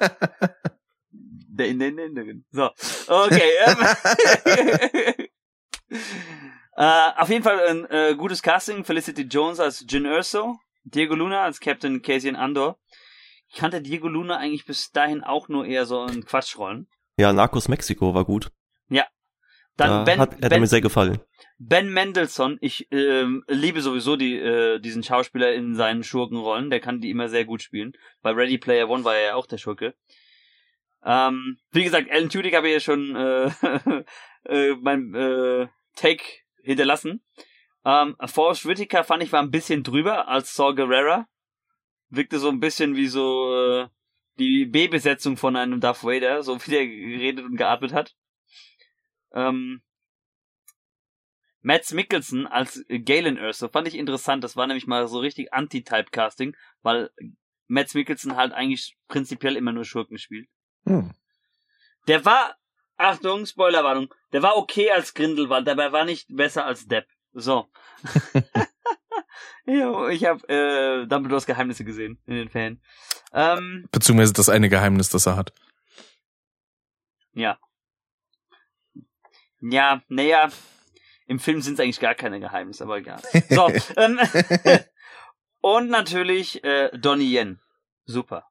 Der 1.54 1.66
in 1.68 1.78
den 1.78 1.98
Inneren. 1.98 2.44
So. 2.50 2.70
Okay. 3.06 3.50
Ähm, 3.66 3.76
äh, 6.76 7.10
auf 7.16 7.28
jeden 7.28 7.42
Fall 7.42 7.60
ein 7.68 7.84
äh, 7.90 8.14
gutes 8.16 8.42
Casting. 8.42 8.84
Felicity 8.84 9.22
Jones 9.22 9.60
als 9.60 9.84
Jin 9.88 10.06
Erso. 10.06 10.58
Diego 10.84 11.14
Luna 11.14 11.42
als 11.42 11.60
Captain 11.60 12.02
Cassian 12.02 12.36
Andor. 12.36 12.78
Ich 13.48 13.56
kannte 13.58 13.82
Diego 13.82 14.08
Luna 14.08 14.38
eigentlich 14.38 14.64
bis 14.64 14.90
dahin 14.90 15.22
auch 15.22 15.48
nur 15.48 15.66
eher 15.66 15.84
so 15.84 16.06
in 16.06 16.24
Quatschrollen. 16.24 16.88
Ja, 17.18 17.32
Narcos 17.32 17.68
Mexiko 17.68 18.14
war 18.14 18.24
gut. 18.24 18.50
Dann 19.76 19.90
da 19.90 20.04
Ben, 20.04 20.18
hat, 20.18 20.32
hat 20.32 20.42
er 20.42 20.48
ben, 20.50 20.60
mir 20.60 20.66
sehr 20.66 20.80
gefallen. 20.80 21.20
Ben 21.58 21.92
Mendelssohn, 21.92 22.58
ich 22.60 22.88
ähm, 22.90 23.44
liebe 23.48 23.80
sowieso 23.80 24.16
die, 24.16 24.36
äh, 24.36 24.80
diesen 24.80 25.02
Schauspieler 25.02 25.52
in 25.54 25.74
seinen 25.74 26.02
Schurkenrollen, 26.02 26.70
der 26.70 26.80
kann 26.80 27.00
die 27.00 27.10
immer 27.10 27.28
sehr 27.28 27.44
gut 27.44 27.62
spielen. 27.62 27.92
Bei 28.20 28.32
Ready 28.32 28.58
Player 28.58 28.88
One 28.88 29.04
war 29.04 29.14
er 29.14 29.22
ja 29.22 29.34
auch 29.34 29.46
der 29.46 29.58
Schurke. 29.58 29.94
Ähm, 31.04 31.58
wie 31.72 31.84
gesagt, 31.84 32.10
Alan 32.10 32.28
Tudyk 32.28 32.54
habe 32.54 32.68
ich 32.68 32.74
ja 32.74 32.80
schon 32.80 33.16
äh, 33.16 33.50
äh, 34.44 34.76
mein 34.80 35.14
äh, 35.14 35.68
Take 35.96 36.24
hinterlassen. 36.62 37.24
Ähm, 37.84 38.16
Forrest 38.26 38.66
Whitaker 38.66 39.02
fand 39.04 39.22
ich 39.22 39.32
war 39.32 39.42
ein 39.42 39.50
bisschen 39.50 39.82
drüber 39.82 40.28
als 40.28 40.54
Saw 40.54 40.74
Gerrera. 40.74 41.26
Wirkte 42.08 42.38
so 42.38 42.48
ein 42.48 42.60
bisschen 42.60 42.94
wie 42.94 43.08
so 43.08 43.54
äh, 43.54 43.88
die 44.38 44.66
B-Besetzung 44.66 45.36
von 45.36 45.56
einem 45.56 45.80
Darth 45.80 46.04
Vader, 46.04 46.42
so 46.42 46.64
wie 46.64 46.70
der 46.70 46.86
geredet 46.86 47.44
und 47.44 47.56
geatmet 47.56 47.92
hat. 47.92 48.14
Ähm, 49.32 49.82
Mads 51.62 51.92
Mikkelsen 51.92 52.46
als 52.46 52.84
Galen 52.88 53.36
Erso 53.36 53.68
fand 53.68 53.88
ich 53.88 53.94
interessant. 53.94 54.42
Das 54.42 54.56
war 54.56 54.66
nämlich 54.66 54.86
mal 54.86 55.06
so 55.06 55.20
richtig 55.20 55.52
Anti-Typecasting, 55.52 56.56
weil 56.82 57.10
Mads 57.68 57.94
Mikkelsen 57.94 58.36
halt 58.36 58.52
eigentlich 58.52 58.96
prinzipiell 59.08 59.56
immer 59.56 59.72
nur 59.72 59.84
Schurken 59.84 60.18
spielt. 60.18 60.48
Hm. 60.84 61.10
Der 62.08 62.24
war, 62.24 62.56
Achtung, 62.96 63.46
Spoilerwarnung, 63.46 64.12
der 64.32 64.42
war 64.42 64.56
okay 64.56 64.90
als 64.90 65.14
Grindelwald, 65.14 65.68
aber 65.68 65.84
er 65.84 65.92
war 65.92 66.04
nicht 66.04 66.26
besser 66.28 66.64
als 66.64 66.86
Depp. 66.86 67.06
So. 67.32 67.70
jo, 69.66 70.08
ich 70.08 70.24
habe 70.24 70.48
äh, 70.48 71.06
Dumbledores 71.06 71.46
Geheimnisse 71.46 71.84
gesehen 71.84 72.20
in 72.26 72.34
den 72.34 72.48
Ferien. 72.48 72.82
Ähm, 73.32 73.88
Beziehungsweise 73.92 74.32
das 74.32 74.48
eine 74.48 74.68
Geheimnis, 74.68 75.08
das 75.08 75.26
er 75.26 75.36
hat. 75.36 75.52
ja. 77.32 77.58
Ja, 79.64 80.02
naja, 80.08 80.50
im 81.26 81.38
Film 81.38 81.62
sind 81.62 81.74
es 81.74 81.80
eigentlich 81.80 82.00
gar 82.00 82.16
keine 82.16 82.40
Geheimnisse, 82.40 82.82
aber 82.82 82.98
egal. 82.98 83.22
So, 83.48 83.68
ähm, 83.96 84.18
und 85.60 85.88
natürlich 85.88 86.62
äh, 86.64 86.90
Donnie 86.98 87.32
Yen. 87.36 87.60
Super. 88.04 88.44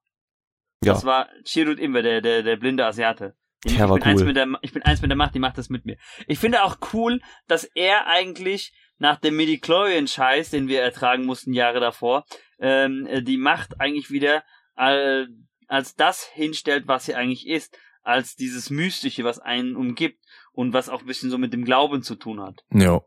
Ja, 0.84 0.94
Das 0.94 1.06
war 1.06 1.30
Chirut 1.46 1.80
Imber, 1.80 2.02
der, 2.02 2.22
der, 2.22 2.44
der 2.44 2.56
blinde 2.58 2.86
Asiate. 2.86 3.36
Ich, 3.64 3.76
Der 3.76 3.84
ich 3.86 3.90
war 3.90 3.98
bin 3.98 4.04
eins 4.04 4.22
cool. 4.22 4.28
mit 4.28 4.36
der, 4.36 4.48
ich 4.62 4.74
bin 4.74 4.82
eins 4.82 5.02
mit 5.02 5.12
der 5.12 5.16
Macht, 5.18 5.36
die 5.36 5.40
macht 5.40 5.58
das 5.58 5.70
mit 5.70 5.86
mir. 5.86 5.98
Ich 6.28 6.40
finde 6.40 6.64
auch 6.64 6.78
cool, 6.94 7.22
dass 7.48 7.64
er 7.64 8.08
eigentlich 8.08 8.74
nach 8.98 9.18
dem 9.20 9.36
Midichlorian-Scheiß, 9.36 10.50
den 10.50 10.68
wir 10.68 10.82
ertragen 10.82 11.26
mussten 11.26 11.54
Jahre 11.54 11.80
davor, 11.80 12.26
ähm, 12.60 13.06
äh, 13.08 13.22
die 13.22 13.38
Macht 13.38 13.80
eigentlich 13.80 14.10
wieder 14.10 14.44
äh, 14.76 15.26
als 15.68 15.96
das 15.96 16.24
hinstellt, 16.26 16.88
was 16.88 17.06
sie 17.06 17.16
eigentlich 17.16 17.48
ist. 17.48 17.78
Als 18.04 18.36
dieses 18.36 18.72
Mystische, 18.72 19.24
was 19.24 19.38
einen 19.38 19.76
umgibt 19.76 20.20
und 20.54 20.74
was 20.74 20.90
auch 20.90 21.02
ein 21.02 21.06
bisschen 21.06 21.30
so 21.30 21.38
mit 21.38 21.54
dem 21.54 21.64
Glauben 21.64 22.02
zu 22.02 22.16
tun 22.16 22.42
hat. 22.42 22.64
Ja. 22.74 23.02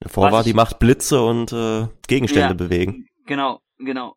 davor 0.00 0.24
was 0.26 0.32
war 0.32 0.42
die 0.42 0.54
Macht 0.54 0.78
Blitze 0.78 1.22
und 1.22 1.52
äh, 1.52 1.86
Gegenstände 2.08 2.48
Ja. 2.48 2.54
bewegen. 2.54 3.06
Genau, 3.26 3.60
genau. 3.78 4.16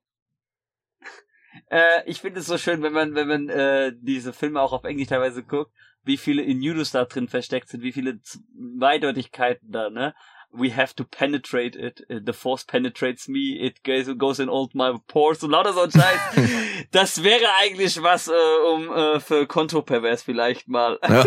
Äh, 1.70 2.04
ich 2.06 2.22
finde 2.22 2.40
es 2.40 2.46
so 2.48 2.58
schön, 2.58 2.82
wenn 2.82 2.94
man, 2.94 3.16
wenn 3.16 3.28
man 3.28 3.50
äh, 3.50 3.92
diese 4.00 4.34
Filme 4.34 4.62
auch 4.62 4.74
auf 4.74 4.84
Englisch 4.84 5.08
teilweise 5.08 5.44
guckt, 5.44 5.72
wie 6.04 6.18
viele 6.18 6.42
Innudos 6.42 6.92
da 6.92 7.06
drin 7.06 7.28
versteckt 7.28 7.70
sind, 7.70 7.84
wie 7.84 7.92
viele 7.92 8.20
Zweideutigkeiten 8.22 9.72
da, 9.72 9.90
ne? 9.90 10.14
We 10.50 10.74
have 10.74 10.96
to 10.96 11.04
penetrate 11.04 11.78
it. 11.78 12.06
uh, 12.10 12.22
The 12.26 12.32
force 12.32 12.64
penetrates 12.64 13.28
me. 13.28 13.60
It 13.60 13.84
goes, 13.84 14.40
in 14.40 14.50
all 14.50 14.70
my 14.74 14.98
pores 15.08 15.44
und 15.44 15.52
lauter 15.52 15.74
so 15.74 15.82
ein 15.82 15.92
Scheiß. 15.92 16.48
das 16.92 17.22
wäre 17.22 17.46
eigentlich 17.60 18.02
was, 18.02 18.30
äh, 18.30 18.32
um 18.74 18.90
äh, 18.90 19.20
für 19.20 19.46
Kontropervers 19.46 20.24
vielleicht 20.24 20.70
mal. 20.70 21.00
Ja. 21.08 21.26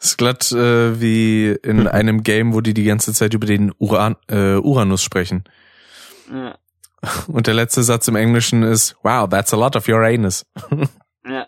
Ist 0.00 0.18
glatt 0.18 0.50
äh, 0.50 1.00
wie 1.00 1.56
in 1.62 1.86
einem 1.86 2.24
Game, 2.24 2.54
wo 2.54 2.60
die 2.60 2.74
die 2.74 2.84
ganze 2.84 3.14
Zeit 3.14 3.34
über 3.34 3.46
den 3.46 3.72
Uran 3.78 4.16
äh, 4.28 4.56
Uranus 4.56 5.02
sprechen. 5.02 5.44
ja. 6.28 6.58
Und 7.28 7.46
der 7.46 7.54
letzte 7.54 7.82
Satz 7.82 8.08
im 8.08 8.16
Englischen 8.16 8.62
ist, 8.62 8.96
wow, 9.02 9.28
that's 9.28 9.52
a 9.52 9.56
lot 9.56 9.76
of 9.76 9.88
Uranus. 9.88 10.44
Ja. 11.26 11.46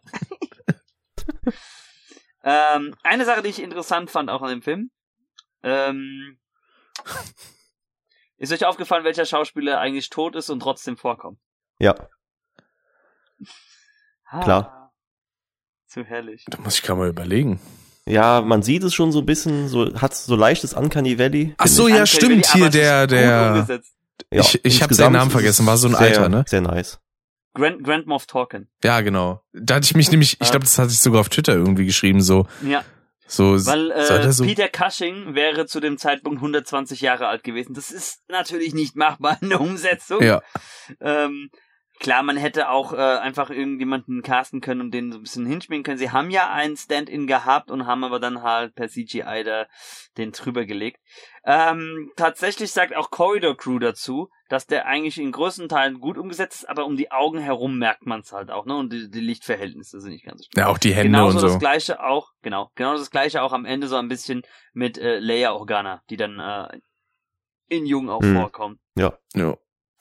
ähm, 2.42 2.94
eine 3.02 3.26
Sache, 3.26 3.42
die 3.42 3.50
ich 3.50 3.60
interessant 3.62 4.10
fand 4.10 4.30
auch 4.30 4.40
an 4.40 4.48
dem 4.48 4.62
Film. 4.62 4.90
Ähm, 5.62 6.38
ist 8.38 8.52
euch 8.54 8.64
aufgefallen, 8.64 9.04
welcher 9.04 9.26
Schauspieler 9.26 9.78
eigentlich 9.78 10.08
tot 10.08 10.34
ist 10.34 10.48
und 10.48 10.60
trotzdem 10.60 10.96
vorkommt? 10.96 11.38
Ja, 11.78 11.94
Ah, 14.28 14.40
Klar. 14.42 14.92
Zu 15.86 16.04
herrlich. 16.04 16.44
Da 16.48 16.58
muss 16.58 16.76
ich 16.76 16.82
gerade 16.82 16.98
mal 17.00 17.08
überlegen. 17.08 17.60
ja, 18.06 18.40
man 18.40 18.62
sieht 18.62 18.82
es 18.82 18.94
schon 18.94 19.12
so 19.12 19.20
ein 19.20 19.26
bisschen, 19.26 19.68
so 19.68 19.94
hat 20.00 20.14
so 20.14 20.34
leichtes 20.36 20.72
Uncanny 20.72 21.18
Valley. 21.18 21.54
Ach 21.58 21.66
so, 21.66 21.86
ja, 21.86 22.00
Uncanny 22.00 22.06
stimmt, 22.06 22.48
Valley, 22.48 22.60
hier 22.62 22.70
der, 22.70 23.06
der, 23.06 23.52
umgesetzt. 23.52 23.92
Ja, 24.32 24.40
ich, 24.40 24.64
ich 24.64 24.82
habe 24.82 24.94
seinen 24.94 25.12
Namen 25.12 25.30
vergessen, 25.30 25.62
es 25.62 25.66
war 25.66 25.76
so 25.76 25.88
ein 25.88 25.94
sehr, 25.94 26.00
Alter, 26.00 26.28
ne? 26.28 26.44
Sehr 26.46 26.60
nice. 26.60 26.98
Grand, 27.54 27.82
Grand 27.82 28.06
Moff 28.06 28.26
Tarkin. 28.26 28.68
Ja, 28.84 29.00
genau. 29.00 29.42
Da 29.52 29.76
hatte 29.76 29.84
ich 29.86 29.94
mich 29.94 30.10
nämlich, 30.10 30.32
ich 30.40 30.50
glaube, 30.50 30.64
das 30.64 30.78
hatte 30.78 30.92
ich 30.92 31.00
sogar 31.00 31.20
auf 31.20 31.28
Twitter 31.28 31.54
irgendwie 31.54 31.86
geschrieben, 31.86 32.20
so, 32.20 32.46
Ja, 32.62 32.84
so, 33.26 33.54
weil 33.66 33.90
äh, 33.90 34.32
so, 34.32 34.44
Peter 34.44 34.68
Cushing 34.68 35.34
wäre 35.34 35.66
zu 35.66 35.80
dem 35.80 35.98
Zeitpunkt 35.98 36.38
120 36.38 37.00
Jahre 37.00 37.26
alt 37.26 37.42
gewesen. 37.42 37.74
Das 37.74 37.90
ist 37.90 38.22
natürlich 38.28 38.72
nicht 38.72 38.94
machbar 38.94 39.38
in 39.40 39.48
der 39.48 39.60
Umsetzung. 39.60 40.22
ja, 40.22 40.42
Ähm, 41.00 41.50
klar, 42.00 42.22
man 42.22 42.36
hätte 42.36 42.68
auch 42.70 42.92
äh, 42.92 42.96
einfach 42.96 43.50
irgendjemanden 43.50 44.22
casten 44.22 44.60
können 44.60 44.80
und 44.80 44.90
den 44.92 45.12
so 45.12 45.18
ein 45.18 45.22
bisschen 45.22 45.46
hinspielen 45.46 45.82
können. 45.82 45.98
Sie 45.98 46.10
haben 46.10 46.30
ja 46.30 46.50
einen 46.50 46.76
Stand-in 46.76 47.26
gehabt 47.26 47.70
und 47.70 47.86
haben 47.86 48.04
aber 48.04 48.20
dann 48.20 48.42
halt 48.42 48.74
per 48.74 48.88
CGI 48.88 49.42
da 49.44 49.66
den 50.16 50.32
drüber 50.32 50.64
gelegt. 50.64 51.00
Ähm, 51.44 52.10
tatsächlich 52.16 52.72
sagt 52.72 52.94
auch 52.96 53.10
Corridor 53.10 53.56
Crew 53.56 53.78
dazu, 53.78 54.30
dass 54.48 54.66
der 54.66 54.86
eigentlich 54.86 55.18
in 55.18 55.32
größten 55.32 55.68
Teilen 55.68 56.00
gut 56.00 56.18
umgesetzt 56.18 56.62
ist, 56.62 56.68
aber 56.68 56.86
um 56.86 56.96
die 56.96 57.10
Augen 57.10 57.38
herum 57.38 57.78
merkt 57.78 58.06
man 58.06 58.20
es 58.20 58.32
halt 58.32 58.50
auch, 58.50 58.64
ne? 58.66 58.76
Und 58.76 58.92
die, 58.92 59.10
die 59.10 59.20
Lichtverhältnisse 59.20 60.00
sind 60.00 60.12
nicht 60.12 60.24
ganz 60.24 60.40
so 60.42 60.44
schön. 60.44 60.62
ja, 60.64 60.68
auch 60.68 60.78
die 60.78 60.94
Hände 60.94 61.10
Genauso 61.10 61.34
und 61.36 61.40
so. 61.40 61.46
das 61.48 61.58
gleiche 61.58 62.02
auch, 62.02 62.30
genau, 62.42 62.70
genau 62.74 62.96
das 62.96 63.10
gleiche 63.10 63.42
auch 63.42 63.52
am 63.52 63.64
Ende 63.64 63.88
so 63.88 63.96
ein 63.96 64.08
bisschen 64.08 64.42
mit 64.72 64.98
äh, 64.98 65.18
Leia 65.18 65.52
Organa, 65.52 66.02
die 66.10 66.16
dann 66.16 66.38
äh, 66.38 66.78
in 67.68 67.86
Jung 67.86 68.08
auch 68.08 68.22
Hm. 68.22 68.36
vorkommt. 68.36 68.80
Ja. 68.96 69.16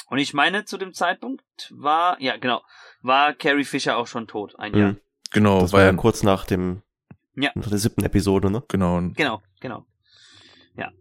Und 0.07 0.19
ich 0.19 0.34
meine, 0.34 0.65
zu 0.65 0.77
dem 0.77 0.94
Zeitpunkt 0.94 1.44
war, 1.76 2.22
ja, 2.22 2.38
genau, 2.38 2.61
war 3.02 3.34
Carrie 3.34 3.64
Fisher 3.65 3.98
auch 3.98 4.07
schon 4.07 4.27
tot, 4.27 4.53
ein 4.60 4.76
Jahr. 4.76 4.91
Mhm. 4.94 4.99
Genau, 5.32 5.61
Das 5.61 5.73
war 5.73 5.84
ja 5.84 5.91
kurz 5.94 6.23
nach 6.23 6.45
dem, 6.45 6.82
Ja. 7.36 7.49
nach 7.56 7.68
der 7.69 7.77
siebten 7.80 8.03
Episode, 8.03 8.49
ne? 8.52 8.64
genau. 8.68 9.02
Genau, 9.15 9.41
genau. 9.60 9.86
Ja. 10.77 10.91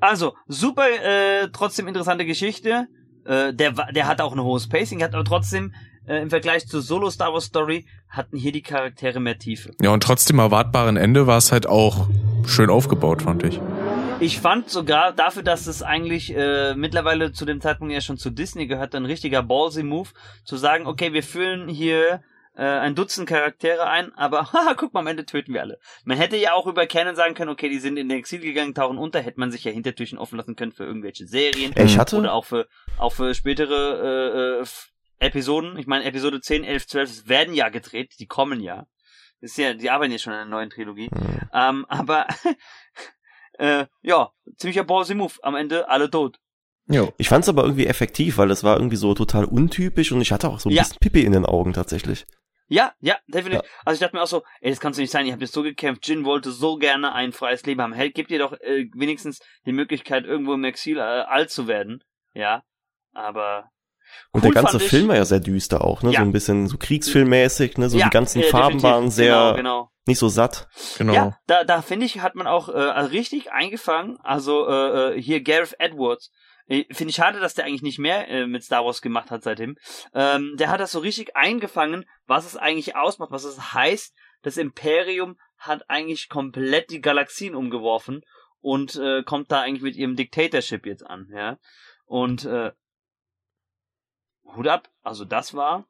Also, 0.00 0.34
super, 0.46 0.84
äh, 0.88 1.48
trotzdem 1.52 1.88
interessante 1.88 2.24
Geschichte. 2.26 2.86
Äh, 3.24 3.52
der, 3.54 3.72
der 3.92 4.06
hat 4.06 4.20
auch 4.20 4.32
ein 4.32 4.40
hohes 4.40 4.68
Pacing, 4.68 5.02
hat 5.02 5.14
aber 5.14 5.24
trotzdem, 5.24 5.74
äh, 6.06 6.20
im 6.22 6.30
Vergleich 6.30 6.66
zur 6.68 6.82
Solo 6.82 7.10
Star 7.10 7.32
Wars 7.32 7.44
Story, 7.44 7.86
hatten 8.08 8.36
hier 8.36 8.52
die 8.52 8.62
Charaktere 8.62 9.20
mehr 9.20 9.38
Tiefe. 9.38 9.72
Ja, 9.80 9.90
und 9.90 10.02
trotzdem 10.02 10.38
erwartbaren 10.38 10.96
Ende 10.96 11.26
war 11.26 11.38
es 11.38 11.50
halt 11.52 11.66
auch 11.66 12.08
schön 12.46 12.70
aufgebaut, 12.70 13.22
fand 13.22 13.42
ich. 13.44 13.60
Ich 14.20 14.38
fand 14.38 14.68
sogar 14.68 15.12
dafür, 15.12 15.42
dass 15.42 15.66
es 15.66 15.82
eigentlich 15.82 16.36
äh, 16.36 16.74
mittlerweile 16.74 17.32
zu 17.32 17.46
dem 17.46 17.62
Zeitpunkt 17.62 17.94
ja 17.94 18.02
schon 18.02 18.18
zu 18.18 18.28
Disney 18.28 18.66
gehört, 18.66 18.94
ein 18.94 19.06
richtiger 19.06 19.42
ballsy 19.42 19.82
Move, 19.82 20.10
zu 20.44 20.58
sagen, 20.58 20.86
okay, 20.86 21.14
wir 21.14 21.22
füllen 21.22 21.68
hier 21.68 22.22
äh, 22.54 22.62
ein 22.64 22.94
Dutzend 22.94 23.26
Charaktere 23.26 23.86
ein, 23.88 24.12
aber 24.16 24.42
haha, 24.52 24.74
guck 24.74 24.92
mal, 24.92 25.00
am 25.00 25.06
Ende 25.06 25.24
töten 25.24 25.54
wir 25.54 25.62
alle. 25.62 25.78
Man 26.04 26.18
hätte 26.18 26.36
ja 26.36 26.52
auch 26.52 26.66
über 26.66 26.86
Canon 26.86 27.16
sagen 27.16 27.34
können, 27.34 27.50
okay, 27.50 27.70
die 27.70 27.78
sind 27.78 27.96
in 27.96 28.10
den 28.10 28.18
Exil 28.18 28.40
gegangen, 28.40 28.74
tauchen 28.74 28.98
unter, 28.98 29.20
hätte 29.20 29.40
man 29.40 29.50
sich 29.50 29.64
ja 29.64 29.72
Hintertürchen 29.72 30.18
offen 30.18 30.36
lassen 30.36 30.54
können 30.54 30.72
für 30.72 30.84
irgendwelche 30.84 31.26
Serien. 31.26 31.72
Ich 31.76 31.98
hatte- 31.98 32.16
Oder 32.16 32.34
auch 32.34 32.44
für, 32.44 32.68
auch 32.98 33.14
für 33.14 33.34
spätere 33.34 34.58
äh, 34.58 34.62
äh, 34.62 34.66
Episoden. 35.26 35.78
Ich 35.78 35.86
meine, 35.86 36.04
Episode 36.04 36.42
10, 36.42 36.64
11, 36.64 36.86
12 36.88 37.28
werden 37.28 37.54
ja 37.54 37.70
gedreht, 37.70 38.16
die 38.18 38.26
kommen 38.26 38.60
ja. 38.60 38.86
Ist 39.40 39.56
ja, 39.56 39.72
die 39.72 39.88
arbeiten 39.88 40.12
jetzt 40.12 40.24
schon 40.24 40.34
an 40.34 40.40
einer 40.40 40.50
neuen 40.50 40.68
Trilogie. 40.68 41.08
Hm. 41.08 41.40
Ähm, 41.54 41.86
aber 41.88 42.26
äh, 43.60 43.86
ja, 44.02 44.30
ziemlicher 44.56 44.84
ballsy 44.84 45.14
Move. 45.14 45.34
Am 45.42 45.54
Ende 45.54 45.88
alle 45.88 46.10
tot. 46.10 46.38
Jo. 46.86 47.12
Ich 47.18 47.28
fand 47.28 47.44
es 47.44 47.48
aber 47.48 47.62
irgendwie 47.62 47.86
effektiv, 47.86 48.38
weil 48.38 48.50
es 48.50 48.64
war 48.64 48.76
irgendwie 48.76 48.96
so 48.96 49.14
total 49.14 49.44
untypisch 49.44 50.10
und 50.12 50.20
ich 50.20 50.32
hatte 50.32 50.48
auch 50.48 50.58
so 50.58 50.68
ein 50.68 50.72
Ja. 50.72 50.82
bisschen 50.82 50.98
Pipi 51.00 51.22
in 51.24 51.32
den 51.32 51.46
Augen 51.46 51.72
tatsächlich. 51.72 52.26
Ja, 52.72 52.92
ja, 53.00 53.16
definitiv. 53.26 53.62
Also 53.84 53.94
ich 53.96 54.00
dachte 54.00 54.14
mir 54.16 54.22
auch 54.22 54.28
so, 54.28 54.42
ey, 54.60 54.70
das 54.70 54.78
kannst 54.80 54.96
du 54.98 55.02
nicht 55.02 55.10
sein, 55.10 55.26
ihr 55.26 55.32
habt 55.32 55.42
jetzt 55.42 55.54
so 55.54 55.62
gekämpft, 55.62 56.06
Jin 56.08 56.24
wollte 56.24 56.50
so 56.52 56.76
gerne 56.76 57.12
ein 57.12 57.32
freies 57.32 57.64
Leben 57.66 57.80
haben. 57.82 57.92
Hey, 57.92 58.10
gebt 58.10 58.30
ihr 58.30 58.38
doch 58.38 58.52
äh, 58.52 58.86
wenigstens 58.94 59.40
die 59.66 59.72
Möglichkeit, 59.72 60.24
irgendwo 60.24 60.54
im 60.54 60.62
Exil 60.64 60.98
äh, 60.98 61.00
alt 61.00 61.50
zu 61.50 61.66
werden. 61.66 62.02
Ja, 62.32 62.62
aber 63.12 63.64
Und 64.32 64.44
cool 64.44 64.52
der 64.52 64.62
ganze 64.62 64.72
fand 64.78 64.82
ich- 64.84 64.88
Film 64.90 65.08
war 65.08 65.16
ja 65.16 65.24
sehr 65.24 65.40
düster 65.40 65.84
auch, 65.84 66.02
ne? 66.02 66.12
Ja. 66.12 66.20
So 66.20 66.26
ein 66.26 66.32
bisschen 66.32 66.68
so 66.68 66.76
Kriegsfilmmäßig, 66.78 67.76
ne? 67.76 67.88
So 67.88 67.98
ja, 67.98 68.04
die 68.06 68.10
ganzen 68.10 68.40
äh, 68.40 68.44
Farben 68.44 68.82
waren 68.82 69.10
sehr 69.10 69.34
Genau, 69.34 69.56
genau. 69.56 69.90
Nicht 70.10 70.18
so 70.18 70.28
satt. 70.28 70.68
Genau. 70.98 71.14
Ja, 71.14 71.38
da, 71.46 71.64
da 71.64 71.82
finde 71.82 72.06
ich, 72.06 72.20
hat 72.20 72.34
man 72.34 72.46
auch 72.46 72.68
äh, 72.68 72.78
richtig 72.78 73.52
eingefangen. 73.52 74.18
Also 74.22 74.68
äh, 74.68 75.14
äh, 75.14 75.22
hier 75.22 75.42
Gareth 75.42 75.76
Edwards. 75.78 76.30
Finde 76.66 77.10
ich 77.10 77.16
schade, 77.16 77.40
dass 77.40 77.54
der 77.54 77.64
eigentlich 77.64 77.82
nicht 77.82 77.98
mehr 77.98 78.28
äh, 78.28 78.46
mit 78.46 78.62
Star 78.62 78.84
Wars 78.84 79.02
gemacht 79.02 79.32
hat 79.32 79.42
seitdem. 79.42 79.76
Ähm, 80.14 80.54
der 80.56 80.68
hat 80.68 80.78
das 80.78 80.92
so 80.92 81.00
richtig 81.00 81.34
eingefangen, 81.34 82.04
was 82.26 82.46
es 82.46 82.56
eigentlich 82.56 82.94
ausmacht, 82.94 83.32
was 83.32 83.42
es 83.42 83.74
heißt. 83.74 84.14
Das 84.42 84.56
Imperium 84.56 85.36
hat 85.58 85.90
eigentlich 85.90 86.28
komplett 86.28 86.90
die 86.90 87.00
Galaxien 87.00 87.56
umgeworfen 87.56 88.22
und 88.60 88.94
äh, 88.96 89.24
kommt 89.24 89.50
da 89.50 89.62
eigentlich 89.62 89.82
mit 89.82 89.96
ihrem 89.96 90.14
Dictatorship 90.14 90.86
jetzt 90.86 91.04
an, 91.04 91.28
ja. 91.32 91.58
Und 92.04 92.44
äh, 92.44 92.70
Hut 94.44 94.68
ab, 94.68 94.88
also 95.02 95.24
das 95.24 95.54
war 95.54 95.86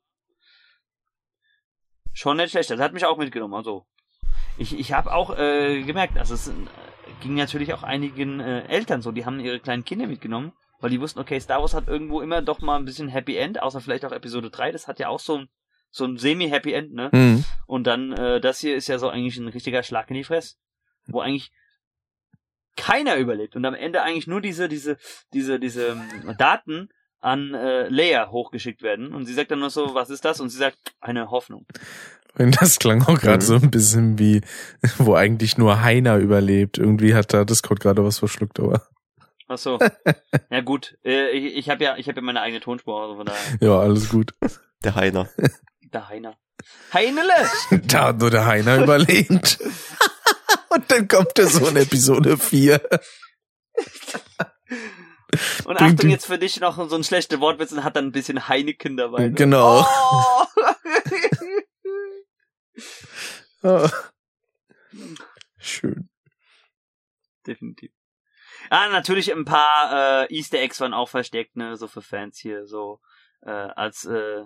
schon 2.12 2.36
nicht 2.36 2.50
schlecht. 2.52 2.70
Das 2.70 2.80
hat 2.80 2.92
mich 2.92 3.04
auch 3.04 3.18
mitgenommen, 3.18 3.54
also 3.54 3.86
ich, 4.60 4.78
ich 4.78 4.92
habe 4.92 5.12
auch 5.12 5.36
äh, 5.36 5.82
gemerkt, 5.82 6.18
also 6.18 6.34
es 6.34 6.48
äh, 6.48 6.52
ging 7.22 7.34
natürlich 7.34 7.72
auch 7.72 7.82
einigen 7.82 8.40
äh, 8.40 8.66
Eltern 8.66 9.00
so, 9.00 9.10
die 9.10 9.24
haben 9.24 9.40
ihre 9.40 9.58
kleinen 9.58 9.84
Kinder 9.84 10.06
mitgenommen, 10.06 10.52
weil 10.80 10.90
die 10.90 11.00
wussten, 11.00 11.18
okay, 11.18 11.40
Star 11.40 11.60
Wars 11.60 11.72
hat 11.72 11.88
irgendwo 11.88 12.20
immer 12.20 12.42
doch 12.42 12.60
mal 12.60 12.76
ein 12.76 12.84
bisschen 12.84 13.08
Happy 13.08 13.36
End, 13.36 13.62
außer 13.62 13.80
vielleicht 13.80 14.04
auch 14.04 14.12
Episode 14.12 14.50
3, 14.50 14.70
das 14.70 14.86
hat 14.86 14.98
ja 14.98 15.08
auch 15.08 15.18
so 15.18 15.38
ein, 15.38 15.48
so 15.90 16.04
ein 16.04 16.18
semi-Happy 16.18 16.74
End, 16.74 16.92
ne? 16.92 17.08
Mhm. 17.12 17.44
Und 17.66 17.86
dann, 17.86 18.12
äh, 18.12 18.40
das 18.40 18.60
hier 18.60 18.76
ist 18.76 18.86
ja 18.86 18.98
so 18.98 19.08
eigentlich 19.08 19.38
ein 19.38 19.48
richtiger 19.48 19.82
Schlag 19.82 20.10
in 20.10 20.16
die 20.16 20.24
Fresse, 20.24 20.56
wo 21.06 21.20
eigentlich 21.20 21.50
keiner 22.76 23.16
überlebt 23.16 23.56
und 23.56 23.64
am 23.64 23.74
Ende 23.74 24.02
eigentlich 24.02 24.26
nur 24.26 24.42
diese, 24.42 24.68
diese, 24.68 24.98
diese, 25.32 25.58
diese 25.58 25.88
ähm, 25.88 26.36
Daten 26.36 26.90
an 27.20 27.54
äh, 27.54 27.88
Leia 27.88 28.30
hochgeschickt 28.30 28.82
werden 28.82 29.14
und 29.14 29.26
sie 29.26 29.34
sagt 29.34 29.50
dann 29.50 29.58
nur 29.58 29.70
so, 29.70 29.94
was 29.94 30.10
ist 30.10 30.24
das? 30.24 30.40
Und 30.40 30.50
sie 30.50 30.58
sagt, 30.58 30.78
eine 31.00 31.30
Hoffnung. 31.30 31.66
Und 32.38 32.60
das 32.60 32.78
klang 32.78 33.02
auch 33.02 33.20
gerade 33.20 33.44
Mhm. 33.44 33.48
so 33.48 33.54
ein 33.56 33.70
bisschen 33.70 34.18
wie, 34.18 34.40
wo 34.98 35.14
eigentlich 35.14 35.58
nur 35.58 35.82
Heiner 35.82 36.16
überlebt. 36.18 36.78
Irgendwie 36.78 37.14
hat 37.14 37.32
da 37.34 37.44
Discord 37.44 37.80
gerade 37.80 38.04
was 38.04 38.18
verschluckt, 38.18 38.60
aber 38.60 38.82
Ach 39.48 39.58
so. 39.58 39.78
ja 40.50 40.60
gut, 40.60 40.96
äh, 41.04 41.30
ich, 41.30 41.56
ich 41.56 41.70
habe 41.70 41.82
ja, 41.82 41.96
ich 41.96 42.06
habe 42.08 42.20
ja 42.20 42.22
meine 42.24 42.40
eigene 42.40 42.60
Tonspur, 42.60 43.02
also 43.02 43.16
von 43.16 43.26
daher. 43.26 43.40
ja, 43.60 43.78
alles 43.80 44.08
gut. 44.10 44.32
Der 44.84 44.94
Heiner. 44.94 45.28
Der 45.92 46.08
Heiner. 46.08 46.36
Heinele! 46.94 47.32
Da 47.88 48.08
hat 48.08 48.18
nur 48.18 48.30
der 48.30 48.44
Heiner 48.46 48.82
überlebt. 48.82 49.58
Und 50.68 50.88
dann 50.88 51.08
kommt 51.08 51.36
er 51.38 51.48
so 51.48 51.66
in 51.66 51.76
Episode 51.76 52.36
4. 52.38 52.80
Und 55.64 55.80
Achtung 55.80 56.10
jetzt 56.10 56.26
für 56.26 56.38
dich 56.38 56.60
noch 56.60 56.76
so 56.88 56.94
ein 56.96 57.02
schlechter 57.02 57.40
Wortwitz 57.40 57.72
und 57.72 57.82
hat 57.82 57.96
dann 57.96 58.06
ein 58.06 58.12
bisschen 58.12 58.46
Heineken 58.48 58.96
dabei. 58.96 59.28
Ne? 59.28 59.32
Genau. 59.32 59.84
Oh! 59.84 60.44
Ah. 63.62 63.90
Schön. 65.58 66.08
Definitiv. 67.46 67.92
Ah, 68.70 68.88
natürlich 68.88 69.32
ein 69.32 69.44
paar 69.44 70.24
äh, 70.24 70.34
Easter 70.34 70.58
Eggs 70.58 70.80
waren 70.80 70.94
auch 70.94 71.08
versteckt, 71.08 71.56
ne, 71.56 71.76
so 71.76 71.88
für 71.88 72.02
Fans 72.02 72.38
hier, 72.38 72.66
so 72.66 73.00
äh, 73.42 73.50
als 73.50 74.04
äh, 74.04 74.44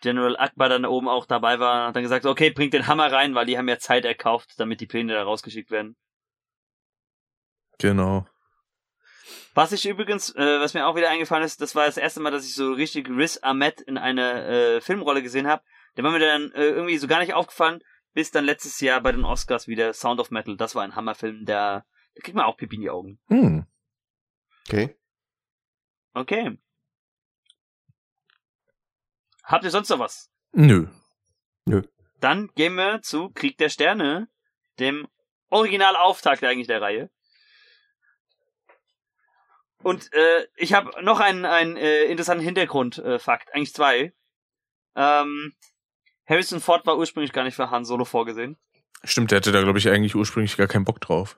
General 0.00 0.36
Akbar 0.38 0.68
dann 0.68 0.84
oben 0.84 1.08
auch 1.08 1.26
dabei 1.26 1.58
war, 1.58 1.88
hat 1.88 1.96
dann 1.96 2.02
gesagt, 2.02 2.26
okay, 2.26 2.50
bringt 2.50 2.74
den 2.74 2.86
Hammer 2.86 3.10
rein, 3.10 3.34
weil 3.34 3.46
die 3.46 3.58
haben 3.58 3.68
ja 3.68 3.78
Zeit 3.78 4.04
erkauft, 4.04 4.54
damit 4.58 4.80
die 4.80 4.86
Pläne 4.86 5.14
da 5.14 5.22
rausgeschickt 5.22 5.70
werden. 5.70 5.96
Genau. 7.78 8.26
Was 9.54 9.72
ich 9.72 9.86
übrigens, 9.86 10.34
äh, 10.36 10.60
was 10.60 10.74
mir 10.74 10.86
auch 10.86 10.94
wieder 10.94 11.10
eingefallen 11.10 11.44
ist, 11.44 11.60
das 11.60 11.74
war 11.74 11.86
das 11.86 11.96
erste 11.96 12.20
Mal, 12.20 12.30
dass 12.30 12.46
ich 12.46 12.54
so 12.54 12.72
richtig 12.72 13.08
Riz 13.08 13.40
Ahmed 13.42 13.80
in 13.80 13.98
einer 13.98 14.46
äh, 14.46 14.80
Filmrolle 14.80 15.22
gesehen 15.22 15.48
habe. 15.48 15.62
Der 15.96 16.04
war 16.04 16.12
mir 16.12 16.20
dann 16.20 16.52
äh, 16.52 16.68
irgendwie 16.68 16.98
so 16.98 17.08
gar 17.08 17.18
nicht 17.18 17.34
aufgefallen, 17.34 17.82
bis 18.18 18.32
dann 18.32 18.46
letztes 18.46 18.80
Jahr 18.80 19.00
bei 19.00 19.12
den 19.12 19.24
Oscars 19.24 19.68
wieder 19.68 19.92
Sound 19.92 20.18
of 20.18 20.32
Metal. 20.32 20.56
Das 20.56 20.74
war 20.74 20.82
ein 20.82 20.96
Hammerfilm, 20.96 21.44
der, 21.44 21.86
da 22.16 22.20
kriegt 22.20 22.34
man 22.34 22.46
auch 22.46 22.56
Pipi 22.56 22.74
in 22.74 22.82
die 22.82 22.90
Augen. 22.90 23.20
Hm. 23.28 23.64
Okay. 24.66 24.98
Okay. 26.14 26.58
Habt 29.44 29.62
ihr 29.62 29.70
sonst 29.70 29.88
noch 29.90 30.00
was? 30.00 30.32
Nö. 30.50 30.88
Dann 32.18 32.48
gehen 32.56 32.74
wir 32.74 33.02
zu 33.02 33.30
Krieg 33.30 33.56
der 33.56 33.68
Sterne, 33.68 34.28
dem 34.80 35.06
Originalauftakt 35.48 36.42
eigentlich 36.42 36.66
der 36.66 36.82
Reihe. 36.82 37.12
Und 39.84 40.12
äh, 40.12 40.48
ich 40.56 40.72
habe 40.72 41.04
noch 41.04 41.20
einen, 41.20 41.44
einen 41.44 41.76
äh, 41.76 42.06
interessanten 42.06 42.44
Hintergrundfakt, 42.44 43.48
äh, 43.48 43.52
eigentlich 43.52 43.74
zwei. 43.74 44.12
Ähm, 44.96 45.54
Harrison 46.28 46.60
Ford 46.60 46.86
war 46.86 46.98
ursprünglich 46.98 47.32
gar 47.32 47.44
nicht 47.44 47.54
für 47.54 47.70
Han 47.70 47.84
Solo 47.84 48.04
vorgesehen. 48.04 48.56
Stimmt, 49.04 49.30
der 49.30 49.36
hatte 49.36 49.52
da, 49.52 49.62
glaube 49.62 49.78
ich, 49.78 49.88
eigentlich 49.88 50.14
ursprünglich 50.14 50.56
gar 50.56 50.66
keinen 50.66 50.84
Bock 50.84 51.00
drauf. 51.00 51.36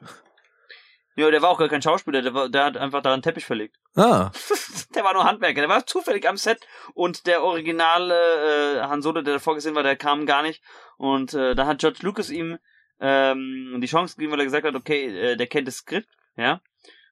Ja, 1.16 1.30
der 1.30 1.42
war 1.42 1.50
auch 1.50 1.58
gar 1.58 1.68
kein 1.68 1.82
Schauspieler, 1.82 2.22
der, 2.22 2.32
war, 2.34 2.48
der 2.48 2.64
hat 2.64 2.76
einfach 2.76 3.02
da 3.02 3.12
einen 3.12 3.22
Teppich 3.22 3.44
verlegt. 3.44 3.76
Ah. 3.96 4.30
der 4.94 5.02
war 5.02 5.12
nur 5.14 5.24
Handwerker, 5.24 5.60
der 5.60 5.68
war 5.68 5.84
zufällig 5.84 6.28
am 6.28 6.36
Set 6.36 6.60
und 6.94 7.26
der 7.26 7.42
originale 7.42 8.76
äh, 8.76 8.82
Han 8.82 9.02
Solo, 9.02 9.20
der 9.20 9.34
da 9.34 9.38
vorgesehen 9.40 9.74
war, 9.74 9.82
der 9.82 9.96
kam 9.96 10.26
gar 10.26 10.42
nicht. 10.42 10.62
Und 10.96 11.34
äh, 11.34 11.56
da 11.56 11.66
hat 11.66 11.80
George 11.80 11.98
Lucas 12.02 12.30
ihm 12.30 12.58
ähm, 13.00 13.78
die 13.80 13.88
Chance 13.88 14.14
gegeben, 14.14 14.32
weil 14.32 14.40
er 14.40 14.44
gesagt 14.44 14.66
hat, 14.66 14.74
okay, 14.76 15.06
äh, 15.06 15.36
der 15.36 15.48
kennt 15.48 15.66
das 15.66 15.78
Skript, 15.78 16.08
ja, 16.36 16.60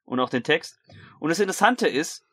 und 0.04 0.20
auch 0.20 0.30
den 0.30 0.44
Text. 0.44 0.78
Und 1.18 1.30
das 1.30 1.40
Interessante 1.40 1.88
ist, 1.88 2.24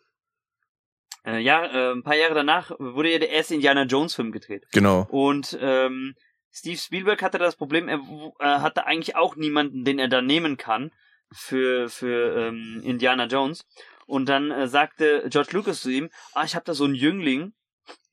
äh, 1.25 1.39
ja, 1.39 1.65
äh, 1.65 1.91
ein 1.93 2.03
paar 2.03 2.15
Jahre 2.15 2.35
danach 2.35 2.71
wurde 2.79 3.11
ja 3.11 3.19
der 3.19 3.29
erste 3.29 3.55
Indiana 3.55 3.83
Jones 3.83 4.15
Film 4.15 4.31
gedreht. 4.31 4.65
Genau. 4.71 5.07
Und 5.09 5.57
ähm, 5.61 6.15
Steve 6.51 6.77
Spielberg 6.77 7.21
hatte 7.21 7.37
das 7.37 7.55
Problem, 7.55 7.89
er 7.89 7.99
äh, 8.39 8.59
hatte 8.59 8.85
eigentlich 8.85 9.15
auch 9.15 9.35
niemanden, 9.35 9.83
den 9.83 9.99
er 9.99 10.07
da 10.07 10.21
nehmen 10.21 10.57
kann 10.57 10.91
für 11.31 11.89
für 11.89 12.47
ähm, 12.47 12.81
Indiana 12.83 13.25
Jones. 13.25 13.65
Und 14.05 14.29
dann 14.29 14.51
äh, 14.51 14.67
sagte 14.67 15.25
George 15.29 15.49
Lucas 15.51 15.81
zu 15.81 15.89
ihm, 15.89 16.09
ah, 16.33 16.43
ich 16.45 16.55
habe 16.55 16.65
da 16.65 16.73
so 16.73 16.85
einen 16.85 16.95
Jüngling 16.95 17.53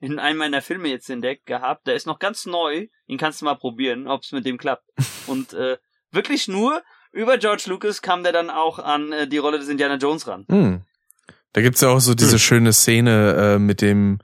in 0.01 0.19
einem 0.19 0.39
meiner 0.39 0.63
Filme 0.63 0.89
jetzt 0.89 1.09
entdeckt 1.09 1.47
gehabt, 1.47 1.87
der 1.87 1.95
ist 1.95 2.07
noch 2.07 2.19
ganz 2.19 2.45
neu, 2.47 2.89
ihn 3.07 3.19
kannst 3.19 3.41
du 3.41 3.45
mal 3.45 3.55
probieren, 3.55 4.09
ob 4.09 4.23
es 4.23 4.33
mit 4.33 4.45
dem 4.45 4.59
klappt. 4.59 4.85
Und 5.27 5.53
äh, 5.53 5.79
wirklich 6.11 6.49
nur 6.49 6.83
über 7.13 7.39
George 7.39 7.65
Lucas 7.67 8.03
kam 8.03 8.23
der 8.23 8.33
dann 8.33 8.51
auch 8.51 8.79
an 8.79 9.13
äh, 9.13 9.29
die 9.29 9.39
Rolle 9.39 9.59
des 9.59 9.69
Indiana 9.69 9.97
Jones 9.97 10.27
ran. 10.27 10.47
Hm. 10.49 10.85
Da 11.53 11.61
gibt's 11.61 11.81
ja 11.83 11.89
auch 11.89 12.01
so 12.01 12.15
diese 12.15 12.33
Hm. 12.33 12.39
schöne 12.39 12.73
Szene 12.73 13.55
äh, 13.57 13.59
mit 13.59 13.81
dem 13.83 14.19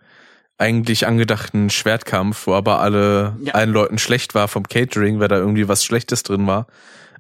eigentlich 0.57 1.07
angedachten 1.07 1.71
Schwertkampf, 1.71 2.47
wo 2.47 2.55
aber 2.55 2.81
alle 2.81 3.37
Ja. 3.43 3.55
allen 3.55 3.71
Leuten 3.71 3.99
schlecht 3.99 4.35
war 4.35 4.49
vom 4.49 4.65
Catering, 4.67 5.21
weil 5.21 5.29
da 5.29 5.37
irgendwie 5.37 5.69
was 5.69 5.85
Schlechtes 5.85 6.23
drin 6.23 6.47
war. 6.47 6.67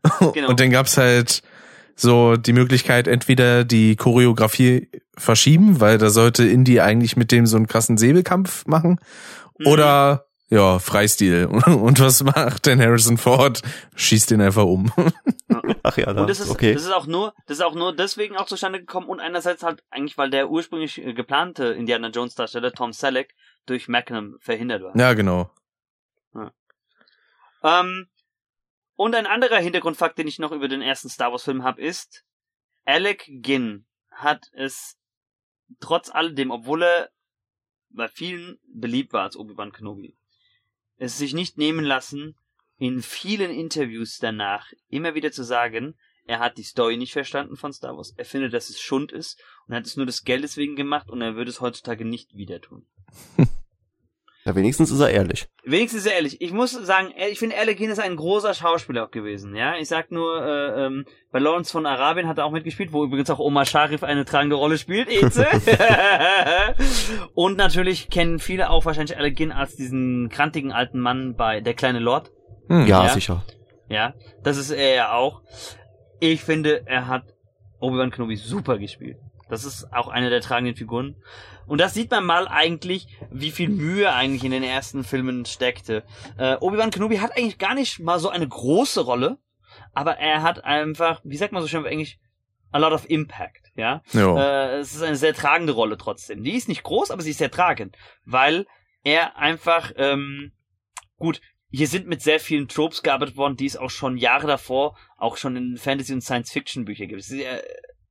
Genau. 0.34 0.48
Und 0.48 0.60
dann 0.60 0.70
gab's 0.70 0.96
halt 0.96 1.42
so 1.96 2.36
die 2.36 2.52
Möglichkeit, 2.52 3.08
entweder 3.08 3.64
die 3.64 3.96
Choreografie 3.96 4.88
verschieben, 5.16 5.80
weil 5.80 5.98
da 5.98 6.10
sollte 6.10 6.44
Indy 6.46 6.80
eigentlich 6.80 7.16
mit 7.16 7.32
dem 7.32 7.46
so 7.46 7.56
einen 7.56 7.66
krassen 7.66 7.98
Säbelkampf 7.98 8.64
machen, 8.66 8.98
Mhm. 9.58 9.66
oder 9.66 10.27
ja, 10.48 10.78
Freistil. 10.78 11.46
Und 11.66 12.00
was 12.00 12.22
macht 12.22 12.66
denn 12.66 12.80
Harrison 12.80 13.18
Ford? 13.18 13.62
Schießt 13.96 14.30
den 14.30 14.40
einfach 14.40 14.64
um. 14.64 14.92
Ach 15.82 15.96
ja, 15.96 16.12
da. 16.12 16.22
Und 16.22 16.30
das 16.30 16.40
ist, 16.40 16.50
okay. 16.50 16.72
das 16.72 16.84
ist 16.84 16.92
auch 16.92 17.06
nur, 17.06 17.34
das 17.46 17.58
ist 17.58 17.64
auch 17.64 17.74
nur 17.74 17.94
deswegen 17.94 18.36
auch 18.36 18.46
zustande 18.46 18.80
gekommen 18.80 19.08
und 19.08 19.20
einerseits 19.20 19.62
halt 19.62 19.82
eigentlich, 19.90 20.16
weil 20.16 20.30
der 20.30 20.50
ursprünglich 20.50 21.04
äh, 21.04 21.12
geplante 21.12 21.66
Indiana 21.66 22.08
Jones 22.08 22.34
Darsteller 22.34 22.72
Tom 22.72 22.92
Selleck 22.92 23.34
durch 23.66 23.88
Magnum 23.88 24.36
verhindert 24.40 24.82
war. 24.82 24.96
ja, 24.96 25.12
genau. 25.14 25.50
Ähm, 27.62 28.08
und 28.94 29.14
ein 29.14 29.26
anderer 29.26 29.58
Hintergrundfakt, 29.58 30.18
den 30.18 30.28
ich 30.28 30.38
noch 30.38 30.52
über 30.52 30.68
den 30.68 30.82
ersten 30.82 31.08
Star 31.08 31.30
Wars 31.30 31.44
Film 31.44 31.64
habe, 31.64 31.80
ist, 31.80 32.24
Alec 32.84 33.24
Ginn 33.28 33.86
hat 34.10 34.48
es 34.52 34.96
trotz 35.80 36.10
alledem, 36.10 36.50
obwohl 36.50 36.82
er 36.82 37.10
bei 37.90 38.08
vielen 38.08 38.58
beliebt 38.66 39.12
war 39.12 39.22
als 39.22 39.36
Obi-Wan 39.36 39.72
Kenobi, 39.72 40.16
es 40.98 41.18
sich 41.18 41.34
nicht 41.34 41.58
nehmen 41.58 41.84
lassen, 41.84 42.36
in 42.78 43.02
vielen 43.02 43.50
Interviews 43.50 44.18
danach 44.18 44.72
immer 44.88 45.14
wieder 45.14 45.32
zu 45.32 45.42
sagen, 45.42 45.94
er 46.26 46.40
hat 46.40 46.58
die 46.58 46.62
Story 46.62 46.96
nicht 46.96 47.12
verstanden 47.12 47.56
von 47.56 47.72
Star 47.72 47.96
Wars. 47.96 48.12
Er 48.16 48.24
findet, 48.24 48.52
dass 48.52 48.68
es 48.68 48.80
Schund 48.80 49.12
ist 49.12 49.42
und 49.66 49.74
hat 49.74 49.86
es 49.86 49.96
nur 49.96 50.06
des 50.06 50.24
Geldes 50.24 50.56
wegen 50.56 50.76
gemacht 50.76 51.08
und 51.08 51.22
er 51.22 51.36
würde 51.36 51.50
es 51.50 51.60
heutzutage 51.60 52.04
nicht 52.04 52.36
wieder 52.36 52.60
tun. 52.60 52.86
Ja, 54.48 54.54
wenigstens 54.54 54.90
ist 54.90 55.00
er 55.00 55.10
ehrlich. 55.10 55.46
Wenigstens 55.62 56.00
ist 56.00 56.06
er 56.06 56.14
ehrlich. 56.14 56.40
Ich 56.40 56.52
muss 56.52 56.72
sagen, 56.72 57.12
ich 57.30 57.38
finde 57.38 57.58
Alec 57.58 57.76
Guinness 57.76 57.98
ein 57.98 58.16
großer 58.16 58.54
Schauspieler 58.54 59.04
auch 59.04 59.10
gewesen. 59.10 59.54
Ja, 59.54 59.76
ich 59.76 59.88
sag 59.88 60.10
nur, 60.10 60.42
äh, 60.42 60.86
ähm, 60.86 61.04
bei 61.30 61.38
Lawrence 61.38 61.70
von 61.70 61.84
Arabien 61.84 62.26
hat 62.26 62.38
er 62.38 62.46
auch 62.46 62.50
mitgespielt, 62.50 62.94
wo 62.94 63.04
übrigens 63.04 63.28
auch 63.28 63.40
Omar 63.40 63.66
Sharif 63.66 64.02
eine 64.02 64.24
tragende 64.24 64.56
Rolle 64.56 64.78
spielt. 64.78 65.10
Eze. 65.10 65.46
und 67.34 67.58
natürlich 67.58 68.08
kennen 68.08 68.38
viele 68.38 68.70
auch 68.70 68.86
wahrscheinlich 68.86 69.18
Alec 69.18 69.36
Guinness 69.36 69.58
als 69.58 69.76
diesen 69.76 70.30
krantigen 70.30 70.72
alten 70.72 70.98
Mann 70.98 71.34
bei 71.36 71.60
Der 71.60 71.74
kleine 71.74 71.98
Lord. 71.98 72.30
Hm, 72.68 72.86
ja, 72.86 73.04
Ja. 73.04 73.08
sicher. 73.10 73.44
Ja, 73.90 74.14
das 74.44 74.56
ist 74.56 74.70
er 74.70 74.94
ja 74.94 75.12
auch. 75.12 75.42
Ich 76.20 76.42
finde, 76.42 76.86
er 76.86 77.06
hat 77.06 77.24
Obi-Wan 77.80 78.10
Kenobi 78.10 78.36
super 78.36 78.78
gespielt. 78.78 79.18
Das 79.48 79.64
ist 79.64 79.92
auch 79.92 80.08
eine 80.08 80.30
der 80.30 80.40
tragenden 80.40 80.76
Figuren. 80.76 81.16
Und 81.66 81.80
das 81.80 81.94
sieht 81.94 82.10
man 82.10 82.24
mal 82.24 82.48
eigentlich, 82.48 83.08
wie 83.30 83.50
viel 83.50 83.68
Mühe 83.68 84.12
eigentlich 84.12 84.44
in 84.44 84.50
den 84.50 84.62
ersten 84.62 85.04
Filmen 85.04 85.44
steckte. 85.44 86.02
Äh, 86.38 86.56
Obi-Wan 86.56 86.90
Kenobi 86.90 87.18
hat 87.18 87.36
eigentlich 87.36 87.58
gar 87.58 87.74
nicht 87.74 88.00
mal 88.00 88.18
so 88.18 88.30
eine 88.30 88.48
große 88.48 89.02
Rolle, 89.02 89.38
aber 89.92 90.16
er 90.16 90.42
hat 90.42 90.64
einfach, 90.64 91.20
wie 91.24 91.36
sagt 91.36 91.52
man 91.52 91.62
so 91.62 91.68
schön 91.68 91.80
auf 91.80 91.86
Englisch, 91.86 92.18
a 92.70 92.78
lot 92.78 92.92
of 92.92 93.08
impact, 93.08 93.70
ja. 93.76 94.02
Äh, 94.36 94.78
es 94.78 94.94
ist 94.94 95.02
eine 95.02 95.16
sehr 95.16 95.34
tragende 95.34 95.72
Rolle 95.72 95.96
trotzdem. 95.96 96.42
Die 96.42 96.56
ist 96.56 96.68
nicht 96.68 96.82
groß, 96.82 97.10
aber 97.10 97.22
sie 97.22 97.30
ist 97.30 97.38
sehr 97.38 97.50
tragend, 97.50 97.96
weil 98.24 98.66
er 99.04 99.36
einfach, 99.36 99.92
ähm, 99.96 100.52
gut, 101.18 101.40
hier 101.70 101.86
sind 101.86 102.06
mit 102.06 102.22
sehr 102.22 102.40
vielen 102.40 102.68
Tropes 102.68 103.02
gearbeitet 103.02 103.36
worden, 103.36 103.56
die 103.56 103.66
es 103.66 103.76
auch 103.76 103.90
schon 103.90 104.16
Jahre 104.16 104.46
davor 104.46 104.96
auch 105.18 105.36
schon 105.36 105.56
in 105.56 105.76
Fantasy- 105.76 106.14
und 106.14 106.22
Science-Fiction-Bücher 106.22 107.06
gibt. 107.06 107.20
Es 107.20 107.30
ist 107.30 107.40
ja, 107.40 107.58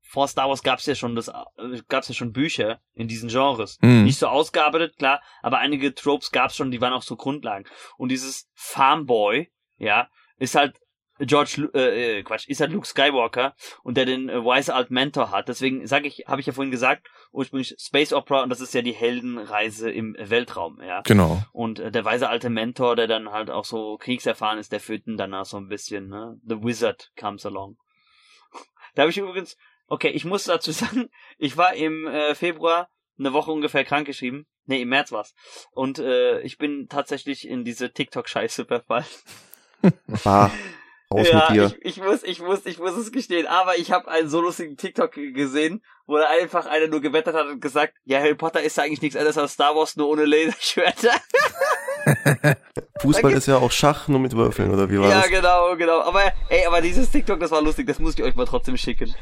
vor 0.07 0.27
Star 0.27 0.49
Wars 0.49 0.63
gab 0.63 0.79
es 0.79 0.85
ja 0.85 0.95
schon 0.95 1.15
das, 1.15 1.27
äh, 1.27 1.81
gab's 1.87 2.07
ja 2.07 2.15
schon 2.15 2.31
Bücher 2.31 2.79
in 2.93 3.07
diesen 3.07 3.29
Genres. 3.29 3.77
Hm. 3.81 4.05
Nicht 4.05 4.19
so 4.19 4.27
ausgearbeitet, 4.27 4.97
klar, 4.97 5.21
aber 5.41 5.59
einige 5.59 5.93
Tropes 5.93 6.31
gab 6.31 6.49
es 6.49 6.55
schon, 6.55 6.71
die 6.71 6.81
waren 6.81 6.93
auch 6.93 7.03
so 7.03 7.15
Grundlagen. 7.15 7.65
Und 7.97 8.09
dieses 8.09 8.49
Farmboy, 8.53 9.49
ja, 9.77 10.09
ist 10.37 10.55
halt 10.55 10.79
George, 11.19 11.69
äh, 11.73 12.19
äh, 12.19 12.23
Quatsch, 12.23 12.47
ist 12.47 12.61
halt 12.61 12.71
Luke 12.71 12.85
Skywalker 12.85 13.55
und 13.83 13.97
der 13.97 14.05
den 14.05 14.29
äh, 14.29 14.43
Wise 14.43 14.73
Alt 14.73 14.91
Mentor 14.91 15.31
hat. 15.31 15.47
Deswegen 15.47 15.87
sage 15.87 16.07
ich, 16.07 16.25
habe 16.27 16.41
ich 16.41 16.47
ja 16.47 16.53
vorhin 16.53 16.71
gesagt, 16.71 17.07
ursprünglich 17.31 17.75
Space 17.79 18.13
Opera 18.13 18.43
und 18.43 18.49
das 18.49 18.61
ist 18.61 18.73
ja 18.73 18.81
die 18.81 18.93
Heldenreise 18.93 19.89
im 19.89 20.15
Weltraum, 20.19 20.79
ja. 20.81 21.01
Genau. 21.01 21.43
Und 21.53 21.79
äh, 21.79 21.91
der 21.91 22.05
weise 22.05 22.29
alte 22.29 22.49
Mentor, 22.49 22.95
der 22.95 23.07
dann 23.07 23.31
halt 23.31 23.49
auch 23.49 23.65
so 23.65 23.97
kriegserfahren 23.97 24.59
ist, 24.59 24.71
der 24.71 24.79
führt 24.79 25.07
ihn 25.07 25.17
danach 25.17 25.45
so 25.45 25.57
ein 25.57 25.67
bisschen, 25.67 26.07
ne? 26.07 26.39
The 26.47 26.61
Wizard 26.61 27.11
comes 27.19 27.45
along. 27.45 27.77
Da 28.95 29.03
habe 29.03 29.11
ich 29.11 29.17
übrigens, 29.19 29.57
okay, 29.87 30.09
ich 30.09 30.25
muss 30.25 30.45
dazu 30.45 30.71
sagen, 30.73 31.09
ich 31.37 31.57
war 31.57 31.73
im 31.73 32.07
äh, 32.07 32.35
Februar 32.35 32.89
eine 33.19 33.33
Woche 33.33 33.51
ungefähr 33.51 33.83
krankgeschrieben. 33.83 34.45
Nee, 34.65 34.81
im 34.81 34.89
März 34.89 35.11
war's. 35.11 35.33
Und 35.71 35.97
äh, 35.97 36.41
ich 36.41 36.57
bin 36.57 36.87
tatsächlich 36.89 37.47
in 37.47 37.63
diese 37.63 37.91
TikTok-Scheiße 37.93 38.65
verfallen. 38.65 39.05
Bah, 40.23 40.51
raus 41.11 41.27
ja, 41.31 41.47
mit 41.49 41.57
dir. 41.57 41.77
Ich, 41.81 41.97
ich 41.97 42.03
muss, 42.03 42.23
ich 42.23 42.41
muss, 42.41 42.65
ich 42.65 42.77
muss 42.77 42.97
es 42.97 43.11
gestehen. 43.13 43.47
Aber 43.47 43.77
ich 43.77 43.91
habe 43.91 44.09
einen 44.09 44.29
so 44.29 44.41
lustigen 44.41 44.75
TikTok 44.75 45.13
gesehen, 45.13 45.83
wo 46.05 46.17
da 46.17 46.27
einfach 46.27 46.65
einer 46.65 46.87
nur 46.87 47.01
gewettet 47.01 47.33
hat 47.33 47.47
und 47.47 47.61
gesagt, 47.61 47.93
ja, 48.03 48.19
Harry 48.19 48.35
Potter 48.35 48.61
ist 48.61 48.77
ja 48.77 48.83
eigentlich 48.83 49.01
nichts 49.01 49.15
anderes 49.15 49.37
als 49.37 49.53
Star 49.53 49.73
Wars, 49.75 49.95
nur 49.95 50.09
ohne 50.09 50.25
Laserschwerter. 50.25 51.15
Fußball 53.01 53.33
ist 53.33 53.47
ja 53.47 53.57
auch 53.57 53.71
Schach, 53.71 54.07
nur 54.07 54.19
mit 54.19 54.35
Würfeln, 54.35 54.73
oder 54.73 54.89
wie 54.89 54.99
war 54.99 55.09
Ja, 55.09 55.21
das? 55.21 55.29
genau, 55.29 55.75
genau. 55.75 56.01
Aber, 56.01 56.33
ey, 56.49 56.65
aber 56.65 56.81
dieses 56.81 57.09
TikTok, 57.09 57.39
das 57.39 57.51
war 57.51 57.61
lustig. 57.61 57.87
Das 57.87 57.99
muss 57.99 58.15
ich 58.15 58.23
euch 58.23 58.35
mal 58.35 58.45
trotzdem 58.45 58.77
schicken. 58.77 59.13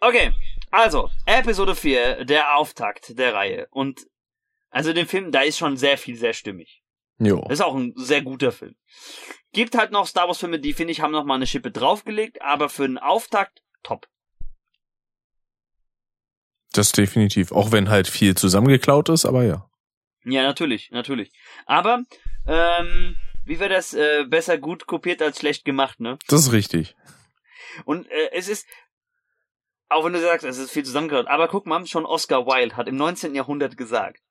Okay, 0.00 0.32
also, 0.70 1.10
Episode 1.26 1.74
4, 1.74 2.24
der 2.24 2.56
Auftakt 2.56 3.18
der 3.18 3.34
Reihe. 3.34 3.68
Und, 3.70 4.06
also 4.70 4.92
den 4.92 5.06
Film, 5.06 5.32
da 5.32 5.40
ist 5.40 5.58
schon 5.58 5.76
sehr 5.76 5.98
viel, 5.98 6.16
sehr 6.16 6.34
stimmig. 6.34 6.82
Jo. 7.18 7.42
Das 7.48 7.58
ist 7.58 7.64
auch 7.64 7.74
ein 7.74 7.94
sehr 7.96 8.22
guter 8.22 8.52
Film. 8.52 8.76
Gibt 9.52 9.76
halt 9.76 9.90
noch 9.90 10.06
Star 10.06 10.28
Wars 10.28 10.38
Filme, 10.38 10.60
die 10.60 10.72
finde 10.72 10.92
ich 10.92 11.00
haben 11.00 11.10
noch 11.10 11.24
mal 11.24 11.34
eine 11.34 11.46
Schippe 11.46 11.70
draufgelegt, 11.70 12.42
aber 12.42 12.68
für 12.68 12.84
einen 12.84 12.98
Auftakt 12.98 13.62
top. 13.82 14.06
Das 16.72 16.92
definitiv. 16.92 17.50
Auch 17.50 17.72
wenn 17.72 17.88
halt 17.88 18.06
viel 18.08 18.36
zusammengeklaut 18.36 19.08
ist, 19.08 19.24
aber 19.24 19.42
ja. 19.42 19.68
Ja, 20.24 20.42
natürlich, 20.42 20.90
natürlich. 20.90 21.32
Aber 21.64 22.02
ähm, 22.46 23.16
wie 23.46 23.58
wäre 23.58 23.70
das 23.70 23.94
äh, 23.94 24.26
besser 24.28 24.58
gut 24.58 24.86
kopiert 24.86 25.22
als 25.22 25.38
schlecht 25.38 25.64
gemacht, 25.64 25.98
ne? 25.98 26.18
Das 26.28 26.42
ist 26.42 26.52
richtig. 26.52 26.94
Und 27.84 28.06
äh, 28.10 28.30
es 28.32 28.48
ist 28.48 28.66
auch 29.88 30.04
wenn 30.04 30.12
du 30.12 30.20
sagst, 30.20 30.44
es 30.44 30.58
ist 30.58 30.70
viel 30.70 30.84
zusammengeklaut, 30.84 31.28
aber 31.28 31.48
guck 31.48 31.66
mal, 31.66 31.84
schon 31.86 32.06
Oscar 32.06 32.46
Wilde 32.46 32.76
hat 32.76 32.88
im 32.88 32.96
19. 32.96 33.34
Jahrhundert 33.34 33.76
gesagt, 33.76 34.22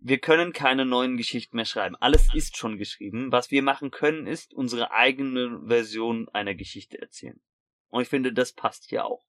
wir 0.00 0.18
können 0.18 0.52
keine 0.52 0.84
neuen 0.84 1.16
Geschichten 1.16 1.56
mehr 1.56 1.64
schreiben. 1.64 1.96
Alles 1.96 2.32
ist 2.34 2.56
schon 2.56 2.78
geschrieben. 2.78 3.32
Was 3.32 3.50
wir 3.50 3.62
machen 3.62 3.90
können, 3.90 4.26
ist 4.26 4.52
unsere 4.54 4.92
eigene 4.92 5.60
Version 5.66 6.28
einer 6.28 6.54
Geschichte 6.54 7.00
erzählen. 7.00 7.40
Und 7.88 8.02
ich 8.02 8.08
finde, 8.08 8.32
das 8.32 8.52
passt 8.52 8.88
hier 8.88 9.06
auch. 9.06 9.24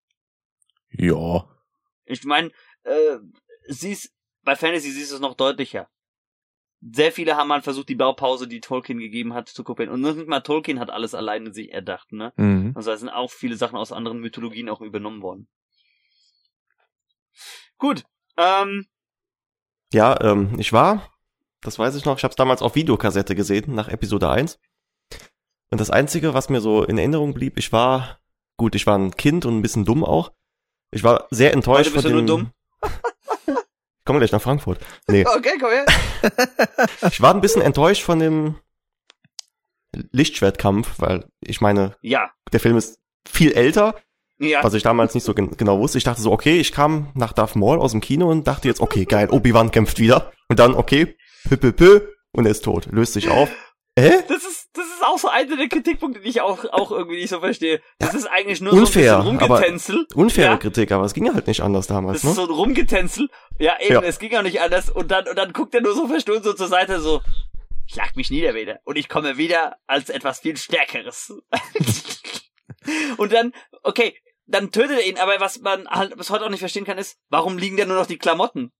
Ja. 0.91 1.47
Ich 2.05 2.23
meine, 2.25 2.51
äh, 2.83 3.17
siehst, 3.67 4.13
bei 4.43 4.55
Fantasy 4.55 4.91
siehst 4.91 5.11
du 5.11 5.15
es 5.15 5.21
noch 5.21 5.35
deutlicher. 5.35 5.89
Sehr 6.81 7.11
viele 7.11 7.35
haben 7.35 7.51
halt 7.51 7.63
versucht, 7.63 7.89
die 7.89 7.95
Baupause, 7.95 8.47
die 8.47 8.61
Tolkien 8.61 8.99
gegeben 8.99 9.33
hat, 9.33 9.49
zu 9.49 9.63
kopieren. 9.63 9.91
Und 9.91 10.01
nicht 10.01 10.27
mal 10.27 10.41
Tolkien 10.41 10.79
hat 10.79 10.89
alles 10.89 11.15
alleine 11.15 11.51
sich 11.51 11.71
erdacht, 11.71 12.11
ne? 12.11 12.33
Mhm. 12.35 12.73
Also 12.75 12.91
da 12.91 12.97
sind 12.97 13.09
auch 13.09 13.31
viele 13.31 13.55
Sachen 13.55 13.77
aus 13.77 13.91
anderen 13.91 14.19
Mythologien 14.19 14.69
auch 14.69 14.81
übernommen 14.81 15.23
worden. 15.23 15.47
Gut. 17.77 18.03
Ähm, 18.37 18.85
Ja, 19.93 20.19
ähm, 20.21 20.55
ich 20.59 20.73
war, 20.73 21.11
das 21.61 21.79
weiß 21.79 21.95
ich 21.95 22.05
noch, 22.05 22.17
ich 22.17 22.23
habe 22.23 22.31
es 22.31 22.35
damals 22.35 22.61
auf 22.61 22.75
Videokassette 22.75 23.35
gesehen, 23.35 23.73
nach 23.75 23.87
Episode 23.87 24.29
1. 24.29 24.59
Und 25.71 25.81
das 25.81 25.89
Einzige, 25.89 26.33
was 26.33 26.49
mir 26.49 26.61
so 26.61 26.83
in 26.83 26.97
Erinnerung 26.97 27.33
blieb, 27.33 27.57
ich 27.57 27.71
war, 27.71 28.19
gut, 28.57 28.75
ich 28.75 28.87
war 28.87 28.97
ein 28.97 29.11
Kind 29.15 29.45
und 29.45 29.57
ein 29.57 29.61
bisschen 29.61 29.85
dumm 29.85 30.03
auch. 30.03 30.31
Ich 30.91 31.03
war 31.03 31.27
sehr 31.31 31.53
enttäuscht 31.53 31.91
Heute 31.95 32.01
bist 32.01 32.05
von 32.07 32.13
du 32.13 32.17
dem... 32.21 32.25
nur 32.25 32.37
dumm? 32.37 32.51
Ich 33.99 34.05
komme 34.07 34.19
gleich 34.19 34.31
nach 34.31 34.41
Frankfurt. 34.41 34.79
Nee, 35.07 35.25
okay, 35.27 35.57
komm 35.59 35.69
her. 35.69 35.85
ich 37.11 37.19
war 37.19 37.33
ein 37.33 37.41
bisschen 37.41 37.61
enttäuscht 37.61 38.03
von 38.03 38.19
dem 38.19 38.55
Lichtschwertkampf, 40.13 40.93
weil 40.99 41.27
ich 41.41 41.59
meine, 41.59 41.97
Ja. 42.01 42.31
der 42.53 42.61
Film 42.61 42.77
ist 42.77 42.99
viel 43.27 43.51
älter, 43.51 43.99
Ja. 44.39 44.63
was 44.63 44.73
ich 44.75 44.83
damals 44.83 45.13
nicht 45.15 45.23
so 45.23 45.33
gen 45.33 45.57
genau 45.57 45.79
wusste. 45.79 45.97
Ich 45.97 46.03
dachte 46.03 46.21
so, 46.21 46.31
okay, 46.31 46.59
ich 46.59 46.71
kam 46.71 47.09
nach 47.15 47.33
Darth 47.33 47.55
Maul 47.55 47.79
aus 47.79 47.91
dem 47.91 48.01
Kino 48.01 48.29
und 48.29 48.47
dachte 48.47 48.67
jetzt, 48.67 48.81
okay, 48.81 49.05
geil, 49.05 49.29
Obi-Wan 49.31 49.71
kämpft 49.71 49.97
wieder. 49.99 50.31
Und 50.47 50.59
dann, 50.59 50.75
okay, 50.75 51.17
pü, 51.49 51.57
pü, 51.57 51.71
pü, 51.71 52.01
und 52.33 52.45
er 52.45 52.51
ist 52.51 52.63
tot. 52.63 52.87
Löst 52.91 53.13
sich 53.13 53.29
auf. 53.29 53.49
Hä? 53.97 54.11
Das 54.27 54.43
ist, 54.43 54.69
das 54.73 54.85
ist 54.85 55.03
auch 55.03 55.17
so 55.17 55.27
einer 55.27 55.57
der 55.57 55.67
Kritikpunkte, 55.67 56.21
die 56.21 56.29
ich 56.29 56.41
auch, 56.41 56.65
auch 56.71 56.91
irgendwie 56.91 57.15
nicht 57.15 57.29
so 57.31 57.39
verstehe. 57.39 57.81
Das 57.97 58.13
ist 58.13 58.27
eigentlich 58.27 58.61
nur 58.61 58.73
Unfair, 58.73 59.13
so 59.23 59.29
ein 59.29 59.39
Rumgetänzel. 59.39 60.05
Unfaire 60.13 60.51
Ja. 60.51 60.57
Kritik, 60.57 60.91
aber 60.91 61.03
es 61.05 61.15
ging 61.15 61.33
halt 61.33 61.47
nicht 61.47 61.61
anders 61.61 61.87
damals, 61.87 62.21
Das 62.21 62.29
ist 62.31 62.37
ne? 62.37 62.45
so 62.45 62.51
ein 62.51 62.55
Rumgetänzel. 62.55 63.27
Ja, 63.57 63.75
eben, 63.81 63.93
Ja. 63.95 64.01
es 64.03 64.19
ging 64.19 64.35
auch 64.35 64.43
nicht 64.43 64.61
anders. 64.61 64.91
Und 64.91 65.09
dann, 65.09 65.27
und 65.27 65.35
dann 65.35 65.51
guckt 65.51 65.73
er 65.73 65.81
nur 65.81 65.95
so 65.95 66.07
verstohlen 66.07 66.43
so 66.43 66.53
zur 66.53 66.67
Seite, 66.67 66.99
so, 66.99 67.21
schlag 67.87 68.15
mich 68.15 68.29
nieder 68.29 68.53
wieder. 68.53 68.77
Und 68.83 68.97
ich 68.99 69.09
komme 69.09 69.37
wieder 69.37 69.77
als 69.87 70.11
etwas 70.11 70.41
viel 70.41 70.57
Stärkeres. 70.57 71.33
und 73.17 73.33
dann, 73.33 73.51
okay, 73.83 74.15
dann 74.47 74.71
tötet 74.71 74.99
er 74.99 75.05
ihn, 75.05 75.17
aber 75.17 75.39
was 75.39 75.59
man 75.59 75.87
halt 75.87 76.17
bis 76.17 76.29
heute 76.29 76.45
auch 76.45 76.49
nicht 76.49 76.61
verstehen 76.61 76.85
kann, 76.85 76.97
ist, 76.97 77.17
warum 77.29 77.57
liegen 77.57 77.77
da 77.77 77.85
nur 77.85 77.97
noch 77.97 78.07
die 78.07 78.17
Klamotten? 78.17 78.71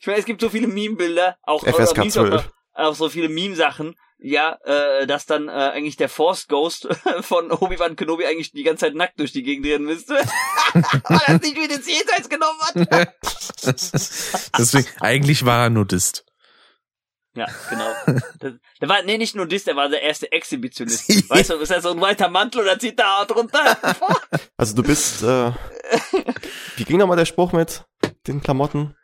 Ich 0.00 0.06
meine, 0.06 0.18
es 0.18 0.26
gibt 0.26 0.40
so 0.40 0.50
viele 0.50 0.66
Meme-Bilder, 0.66 1.38
auch, 1.42 1.64
FSK 1.64 1.98
Memes 1.98 2.14
12. 2.14 2.34
auch, 2.34 2.44
auch 2.74 2.94
so 2.94 3.08
viele 3.08 3.28
Meme-Sachen, 3.28 3.96
ja, 4.18 4.58
äh, 4.64 5.06
dass 5.06 5.26
dann 5.26 5.48
äh, 5.48 5.52
eigentlich 5.52 5.96
der 5.96 6.08
Force 6.08 6.46
Ghost 6.48 6.88
von 7.20 7.50
Obi-Wan 7.50 7.96
Kenobi 7.96 8.26
eigentlich 8.26 8.52
die 8.52 8.62
ganze 8.64 8.86
Zeit 8.86 8.94
nackt 8.94 9.18
durch 9.18 9.32
die 9.32 9.42
Gegend 9.42 9.66
rennen 9.66 9.84
müsste. 9.84 10.14
Weil 10.74 11.20
er 11.26 11.34
es 11.36 11.42
nicht 11.42 11.56
wieder 11.56 11.74
ins 11.74 11.86
Jenseits 11.86 12.28
genommen 12.28 12.60
hat. 12.60 13.14
Deswegen, 14.58 14.88
eigentlich 15.00 15.44
war 15.44 15.64
er 15.64 15.70
Nudist. 15.70 16.24
Ja, 17.34 17.46
genau. 17.68 17.90
Das, 18.38 18.52
der 18.80 18.88
war, 18.88 19.02
nee, 19.02 19.18
nicht 19.18 19.34
nur 19.34 19.46
das, 19.46 19.64
der 19.64 19.76
war 19.76 19.88
der 19.88 20.02
erste 20.02 20.30
Exhibitionist. 20.30 21.08
Weißt 21.30 21.50
du, 21.50 21.54
ist 21.56 21.70
er 21.70 21.80
so 21.80 21.90
ein 21.90 22.00
weiter 22.00 22.28
Mantel 22.28 22.62
oder 22.62 22.78
zieht 22.78 22.98
da 22.98 23.20
Haut 23.20 23.34
runter? 23.34 23.76
Also 24.56 24.76
du 24.76 24.82
bist, 24.84 25.22
äh, 25.22 25.50
wie 26.76 26.84
ging 26.84 26.96
nochmal 26.96 27.16
der 27.16 27.24
Spruch 27.24 27.52
mit 27.52 27.84
den 28.26 28.40
Klamotten? 28.40 28.94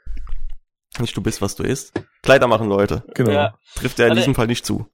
Nicht 0.98 1.16
du 1.16 1.22
bist, 1.22 1.42
was 1.42 1.56
du 1.56 1.64
isst. 1.64 1.92
Kleider 2.22 2.46
machen 2.46 2.68
Leute. 2.68 3.04
Genau. 3.14 3.32
Ja. 3.32 3.58
Trifft 3.74 3.98
er 3.98 4.06
in 4.06 4.10
Warte. 4.10 4.20
diesem 4.20 4.34
Fall 4.36 4.46
nicht 4.46 4.64
zu. 4.64 4.86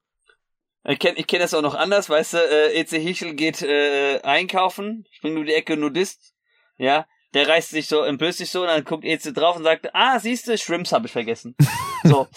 Ich 0.84 0.98
kenne 0.98 1.18
ich 1.18 1.26
kenn 1.26 1.40
das 1.40 1.52
auch 1.52 1.62
noch 1.62 1.74
anders, 1.74 2.08
weißt 2.08 2.34
du, 2.34 2.38
äh, 2.38 2.80
EC 2.80 2.90
Hichel 2.90 3.34
geht 3.34 3.60
äh, 3.62 4.20
einkaufen, 4.22 5.04
springt 5.10 5.36
um 5.36 5.44
die 5.44 5.54
Ecke 5.54 5.76
Nudist, 5.76 6.32
ja, 6.78 7.06
der 7.34 7.48
reißt 7.48 7.70
sich 7.70 7.86
so, 7.88 8.02
entblößt 8.02 8.38
sich 8.38 8.50
so 8.50 8.62
und 8.62 8.68
dann 8.68 8.84
guckt 8.84 9.04
EC 9.04 9.34
drauf 9.34 9.56
und 9.56 9.64
sagt, 9.64 9.94
ah, 9.94 10.18
siehst 10.18 10.48
du, 10.48 10.56
Shrimps 10.56 10.92
habe 10.92 11.06
ich 11.06 11.12
vergessen. 11.12 11.54
So. 12.08 12.28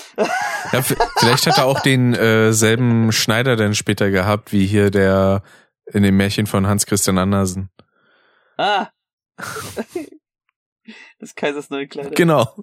Ja, 0.72 0.82
vielleicht 0.82 1.48
hat 1.48 1.58
er 1.58 1.66
auch 1.66 1.80
den 1.80 2.14
äh, 2.14 2.54
selben 2.54 3.12
Schneider 3.12 3.56
dann 3.56 3.76
später 3.76 4.12
gehabt, 4.12 4.52
wie 4.52 4.66
hier 4.66 4.92
der 4.92 5.42
in 5.86 6.04
dem 6.04 6.18
Märchen 6.18 6.46
von 6.46 6.68
Hans 6.68 6.86
Christian 6.86 7.18
Andersen. 7.18 7.70
Ah. 8.58 8.90
Das 11.20 11.36
Kaisers 11.36 11.70
neue 11.70 11.88
Kleider. 11.88 12.12
Genau. 12.12 12.56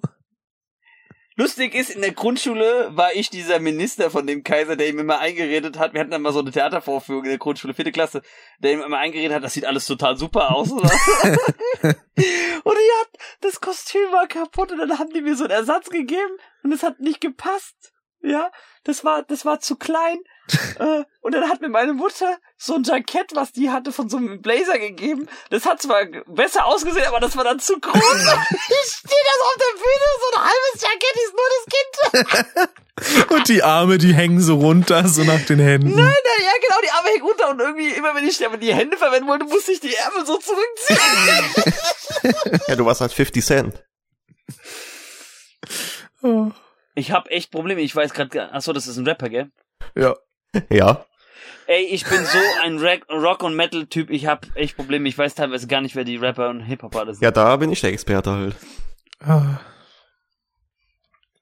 Lustig 1.39 1.75
ist, 1.75 1.91
in 1.91 2.01
der 2.01 2.13
Grundschule 2.13 2.89
war 2.97 3.13
ich 3.13 3.29
dieser 3.29 3.59
Minister 3.59 4.09
von 4.09 4.25
dem 4.25 4.43
Kaiser, 4.43 4.75
der 4.75 4.89
ihm 4.89 4.97
immer 4.97 5.19
eingeredet 5.19 5.77
hat. 5.77 5.93
Wir 5.93 6.01
hatten 6.01 6.09
dann 6.09 6.23
mal 6.23 6.33
so 6.33 6.39
eine 6.39 6.49
Theatervorführung 6.49 7.25
in 7.25 7.29
der 7.29 7.37
Grundschule, 7.37 7.75
vierte 7.75 7.91
Klasse, 7.91 8.23
der 8.57 8.71
ihm 8.73 8.81
immer 8.81 8.97
eingeredet 8.97 9.35
hat, 9.35 9.43
das 9.43 9.53
sieht 9.53 9.65
alles 9.65 9.85
total 9.85 10.17
super 10.17 10.55
aus. 10.55 10.71
Oder? 10.71 10.89
und 11.83 12.75
hat, 13.01 13.09
das 13.41 13.61
Kostüm 13.61 14.11
war 14.11 14.27
kaputt 14.27 14.71
und 14.71 14.79
dann 14.79 14.97
haben 14.97 15.13
die 15.13 15.21
mir 15.21 15.35
so 15.35 15.43
einen 15.43 15.53
Ersatz 15.53 15.91
gegeben 15.91 16.37
und 16.63 16.71
es 16.71 16.81
hat 16.81 16.99
nicht 16.99 17.21
gepasst. 17.21 17.93
Ja, 18.21 18.51
das 18.83 19.03
war, 19.03 19.21
das 19.21 19.45
war 19.45 19.59
zu 19.59 19.75
klein. 19.75 20.17
äh, 20.79 21.03
und 21.21 21.33
dann 21.33 21.49
hat 21.49 21.61
mir 21.61 21.69
meine 21.69 21.93
Mutter 21.93 22.37
so 22.57 22.75
ein 22.75 22.83
Jackett, 22.83 23.35
was 23.35 23.51
die 23.51 23.69
hatte, 23.69 23.91
von 23.91 24.09
so 24.09 24.17
einem 24.17 24.41
Blazer 24.41 24.79
gegeben. 24.79 25.27
Das 25.49 25.65
hat 25.65 25.81
zwar 25.81 26.05
besser 26.27 26.65
ausgesehen, 26.65 27.05
aber 27.07 27.19
das 27.19 27.35
war 27.35 27.43
dann 27.43 27.59
zu 27.59 27.79
groß. 27.79 27.93
ich 27.95 28.91
stehe 28.93 29.23
das 29.25 29.41
auf 29.43 29.57
der 29.59 29.73
Bühne, 29.73 30.07
so 30.21 30.27
ein 30.35 30.43
halbes 30.43 30.81
Jackett 30.81 31.15
ist 31.15 31.33
nur 31.33 31.49
das 31.55 31.65
Kind. 31.73 33.31
Und 33.31 33.47
die 33.49 33.61
Arme, 33.61 33.97
die 33.99 34.15
hängen 34.15 34.41
so 34.41 34.55
runter, 34.55 35.07
so 35.07 35.23
nach 35.23 35.45
den 35.45 35.59
Händen. 35.59 35.89
Nein, 35.89 35.97
nein, 35.97 36.43
ja, 36.43 36.51
genau, 36.61 36.77
die 36.83 36.89
Arme 36.89 37.09
hängen 37.09 37.23
runter 37.23 37.49
und 37.51 37.59
irgendwie, 37.59 37.89
immer 37.89 38.15
wenn 38.15 38.27
ich 38.27 38.43
aber 38.43 38.57
die 38.57 38.73
Hände 38.73 38.97
verwenden 38.97 39.27
wollte, 39.27 39.45
musste 39.45 39.71
ich 39.71 39.79
die 39.79 39.93
Ärmel 39.93 40.25
so 40.25 40.37
zurückziehen. 40.37 40.97
Ja, 42.67 42.75
du 42.75 42.85
warst 42.85 43.01
halt 43.01 43.13
50 43.13 43.45
Cent. 43.45 43.83
Oh. 46.23 46.49
ich 46.95 47.11
hab 47.11 47.29
echt 47.29 47.51
Probleme, 47.51 47.81
ich 47.81 47.95
weiß 47.95 48.13
gerade, 48.13 48.51
achso, 48.51 48.73
das 48.73 48.87
ist 48.87 48.97
ein 48.97 49.07
Rapper, 49.07 49.29
gell? 49.29 49.51
Ja. 49.95 50.15
Ja. 50.69 51.05
Ey, 51.67 51.83
ich 51.83 52.05
bin 52.05 52.23
so 52.23 52.37
ein 52.63 52.79
Rock- 53.09 53.43
und 53.43 53.55
Metal-Typ, 53.55 54.09
ich 54.09 54.25
hab 54.25 54.47
echt 54.55 54.77
Probleme, 54.77 55.09
ich 55.09 55.17
weiß 55.17 55.35
teilweise 55.35 55.67
gar 55.67 55.81
nicht, 55.81 55.95
wer 55.97 56.05
die 56.05 56.15
Rapper 56.15 56.49
und 56.49 56.61
Hip-Hopper 56.61 56.99
alle 57.01 57.13
sind. 57.13 57.21
Ja, 57.23 57.31
da 57.31 57.57
bin 57.57 57.71
ich 57.71 57.81
der 57.81 57.91
Experte 57.91 58.31
halt. 58.31 58.55
Ah. 59.19 59.59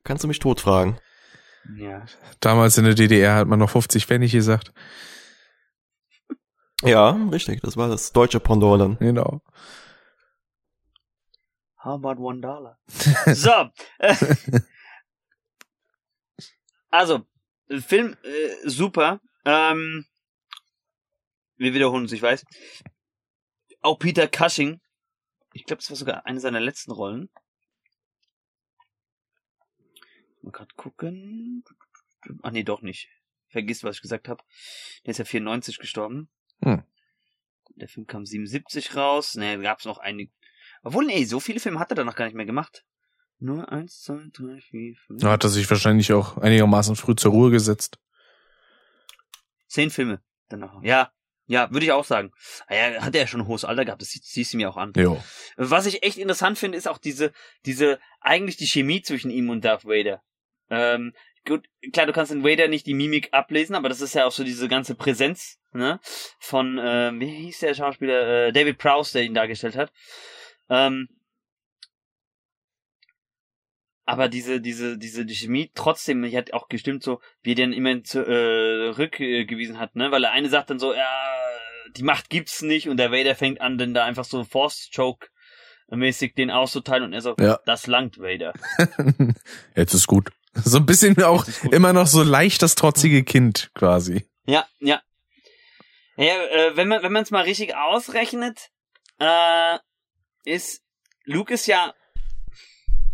Kannst 0.04 0.24
du 0.24 0.28
mich 0.28 0.40
tot 0.40 0.62
fragen? 0.62 1.00
ja. 1.78 2.06
Damals 2.40 2.78
in 2.78 2.86
der 2.86 2.96
DDR 2.96 3.36
hat 3.36 3.48
man 3.48 3.60
noch 3.60 3.70
50 3.70 4.06
Pfennig 4.06 4.32
gesagt. 4.32 4.74
Ja, 6.84 7.12
richtig. 7.32 7.62
Das 7.62 7.78
war 7.78 7.88
das 7.88 8.12
deutsche 8.12 8.40
Pendant 8.40 8.82
dann. 8.82 8.98
Genau. 9.00 9.42
How 11.84 11.94
about 12.04 12.22
one 12.22 12.42
dollar? 12.42 12.78
so. 13.34 13.70
äh, 14.00 14.16
also, 16.90 17.26
Film 17.70 18.16
äh, 18.24 18.70
super. 18.70 19.22
Ähm, 19.46 20.06
wir 21.58 21.74
wiederholen 21.74 22.04
uns, 22.04 22.12
ich 22.12 22.22
weiß. 22.22 22.46
Auch 23.82 23.98
Peter 23.98 24.28
Cushing. 24.28 24.82
Ich 25.54 25.66
glaube, 25.66 25.82
das 25.82 25.90
war 25.90 25.98
sogar 25.98 26.26
eine 26.26 26.40
seiner 26.40 26.60
letzten 26.60 26.92
Rollen. 26.92 27.30
Mal 30.42 30.52
grad 30.52 30.76
gucken. 30.76 31.64
Ach 32.44 32.52
nee, 32.52 32.64
doch 32.64 32.82
nicht. 32.82 33.10
Vergiss, 33.50 33.84
was 33.84 33.98
ich 33.98 34.02
gesagt 34.02 34.28
habe. 34.28 34.44
Der 35.06 35.12
ist 35.12 35.18
ja 35.18 35.26
94 35.26 35.80
gestorben. 35.80 36.30
Hm. 36.62 36.84
Der 37.76 37.88
Film 37.88 38.06
kam 38.06 38.26
77 38.26 38.96
raus. 38.96 39.36
Ne, 39.36 39.60
gab's 39.60 39.86
noch 39.86 39.98
einige. 39.98 40.32
Obwohl, 40.84 41.06
nee, 41.06 41.24
so 41.24 41.40
viele 41.40 41.60
Filme 41.60 41.80
hat 41.80 41.92
er 41.92 41.96
da 41.96 42.04
noch 42.04 42.16
gar 42.16 42.26
nicht 42.26 42.36
mehr 42.36 42.46
gemacht. 42.46 42.86
Nur 43.40 43.72
eins, 43.72 44.02
zwei, 44.02 44.20
drei, 44.32 44.60
vier, 44.62 44.96
fünf. 44.96 45.22
Da 45.22 45.32
hat 45.32 45.44
er 45.44 45.50
sich 45.50 45.70
wahrscheinlich 45.70 46.14
auch 46.14 46.38
einigermaßen 46.38 46.96
früh 46.96 47.16
zur 47.16 47.32
Ruhe 47.32 47.52
gesetzt. 47.52 47.98
Zehn 49.68 49.90
Filme 49.90 50.22
danach. 50.50 50.82
Ja, 50.84 51.12
ja, 51.48 51.70
würde 51.72 51.86
ich 51.86 51.92
auch 51.92 52.06
sagen. 52.06 52.32
Ah 52.68 52.76
Ja, 52.76 53.02
hat 53.04 53.14
er 53.14 53.22
ja 53.22 53.28
schon 53.28 53.42
ein 53.42 53.48
hohes 53.48 53.66
Alter 53.66 53.86
gehabt, 53.86 54.02
das 54.02 54.10
sie- 54.10 54.22
siehst 54.24 54.54
du 54.54 54.58
mir 54.58 54.70
auch 54.70 54.78
an. 54.78 54.94
Jo. 54.96 55.22
Was 55.58 55.86
ich 55.86 56.02
echt 56.04 56.18
interessant 56.18 56.58
finde, 56.58 56.78
ist 56.78 56.88
auch 56.88 56.98
diese, 56.98 57.32
diese, 57.66 58.00
eigentlich 58.22 58.58
die 58.58 58.68
Chemie 58.68 59.02
zwischen 59.02 59.30
ihm 59.32 59.50
und 59.50 59.64
Darth 59.66 59.86
Vader. 59.86 60.22
Ähm, 60.70 61.14
gut, 61.46 61.68
klar, 61.94 62.06
du 62.08 62.14
kannst 62.14 62.32
in 62.32 62.44
Vader 62.44 62.68
nicht 62.68 62.88
die 62.88 62.94
Mimik 62.96 63.30
ablesen, 63.32 63.76
aber 63.76 63.90
das 63.90 64.02
ist 64.02 64.16
ja 64.16 64.26
auch 64.26 64.32
so 64.32 64.44
diese 64.44 64.68
ganze 64.68 64.96
Präsenz, 64.96 65.60
ne, 65.74 66.00
von, 66.40 66.80
ähm, 66.82 67.20
wie 67.20 67.28
hieß 67.30 67.60
der 67.60 67.76
Schauspieler, 67.76 68.48
äh, 68.48 68.52
David 68.54 68.78
Prowse, 68.80 69.14
der 69.14 69.24
ihn 69.24 69.36
dargestellt 69.36 69.76
hat. 69.76 69.92
Ähm, 70.70 71.10
aber 74.06 74.30
diese, 74.30 74.62
diese, 74.62 74.98
diese 74.98 75.26
die 75.26 75.36
Chemie 75.36 75.72
trotzdem, 75.74 76.22
die 76.24 76.38
hat 76.38 76.54
auch 76.54 76.68
gestimmt 76.70 77.04
so, 77.04 77.20
wie 77.42 77.52
er 77.52 77.56
den 77.56 77.74
immer 77.74 78.04
zurückgewiesen 78.04 79.80
hat, 79.80 79.96
ne, 79.96 80.12
weil 80.12 80.22
der 80.22 80.32
eine 80.32 80.50
sagt 80.50 80.70
dann 80.70 80.80
so, 80.80 80.94
ja, 80.94 81.08
die 81.96 82.04
Macht 82.04 82.30
gibt's 82.30 82.62
nicht 82.62 82.88
und 82.90 82.98
der 82.98 83.12
Vader 83.12 83.36
fängt 83.36 83.62
an, 83.62 83.78
dann 83.78 83.94
da 83.94 84.06
einfach 84.06 84.26
so 84.26 84.44
Force 84.44 84.90
Choke 84.96 85.28
mäßig 85.90 86.34
den 86.36 86.50
auszuteilen 86.52 87.04
und 87.04 87.14
er 87.14 87.22
so, 87.22 87.36
Ja. 87.40 87.60
das 87.66 87.88
langt 87.88 88.18
Vader. 88.18 88.54
Jetzt 89.76 89.94
ist 89.94 90.08
gut. 90.08 90.30
So 90.64 90.78
ein 90.78 90.86
bisschen 90.86 91.22
auch 91.22 91.46
immer 91.72 91.92
noch 91.92 92.08
so 92.08 92.24
leicht 92.24 92.62
das 92.62 92.76
trotzige 92.76 93.26
Kind 93.26 93.72
quasi. 93.76 94.26
Ja, 94.46 94.66
ja. 94.80 95.02
Ja, 96.16 96.24
äh, 96.46 96.78
wenn 96.78 96.88
man 96.88 97.04
wenn 97.04 97.12
man 97.12 97.24
es 97.24 97.32
mal 97.32 97.44
richtig 97.44 97.76
ausrechnet, 97.76 98.70
äh, 99.20 99.78
ist 100.46 100.82
Luke 101.26 101.54
ist 101.54 101.68
ja 101.68 101.94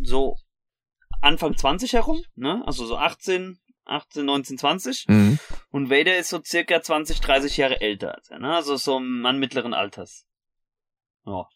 so 0.03 0.37
Anfang 1.21 1.55
20 1.55 1.93
herum, 1.93 2.21
ne? 2.35 2.61
Also 2.65 2.85
so 2.85 2.97
18, 2.97 3.59
18, 3.85 4.25
19, 4.25 4.57
20 4.57 5.05
Mhm. 5.07 5.39
und 5.71 5.89
Vader 5.89 6.17
ist 6.17 6.29
so 6.29 6.41
circa 6.43 6.81
20, 6.81 7.19
30 7.21 7.57
Jahre 7.57 7.81
älter 7.81 8.15
als 8.15 8.29
er, 8.29 8.39
ne? 8.39 8.53
Also 8.55 8.75
so 8.77 8.99
ein 8.99 9.21
Mann 9.21 9.39
mittleren 9.39 9.73
Alters. 9.73 10.25
Ja. 11.25 11.47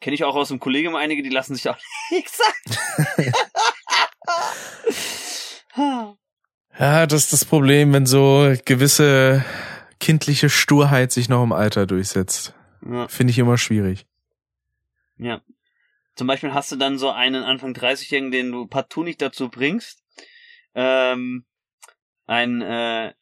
Kenne 0.00 0.14
ich 0.14 0.24
auch 0.24 0.36
aus 0.36 0.48
dem 0.48 0.60
Kollegium 0.60 0.94
einige, 0.96 1.22
die 1.22 1.28
lassen 1.28 1.54
sich 1.54 1.62
da 1.64 1.72
auch 1.72 1.78
nichts 2.10 2.38
sagen. 2.38 3.32
Ja, 6.78 7.06
das 7.06 7.24
ist 7.24 7.32
das 7.32 7.44
Problem, 7.44 7.92
wenn 7.92 8.06
so 8.06 8.54
gewisse 8.64 9.44
kindliche 10.00 10.48
Sturheit 10.48 11.10
sich 11.12 11.28
noch 11.28 11.42
im 11.42 11.52
Alter 11.52 11.86
durchsetzt. 11.86 12.54
ja. 12.88 13.08
Finde 13.08 13.32
ich 13.32 13.38
immer 13.38 13.58
schwierig. 13.58 14.06
Ja. 15.16 15.40
Zum 16.18 16.26
Beispiel 16.26 16.52
hast 16.52 16.72
du 16.72 16.76
dann 16.76 16.98
so 16.98 17.12
einen 17.12 17.44
Anfang 17.44 17.74
30-Jährigen, 17.74 18.32
den 18.32 18.50
du 18.50 18.66
partout 18.66 19.04
nicht 19.04 19.22
dazu 19.22 19.48
bringst, 19.48 20.02
ähm, 20.74 21.46
ein 22.26 22.60
äh, 22.60 23.12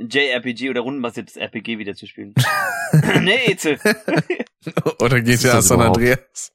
JRPG 0.00 0.70
oder 0.70 0.80
rundenbasiertes 0.80 1.36
RPG 1.36 1.78
wieder 1.78 1.94
zu 1.94 2.08
spielen. 2.08 2.34
nee, 3.20 3.52
Etze. 3.52 3.78
Oder 4.98 5.20
GTA 5.20 5.62
San? 5.62 5.80
Andreas. 5.80 6.52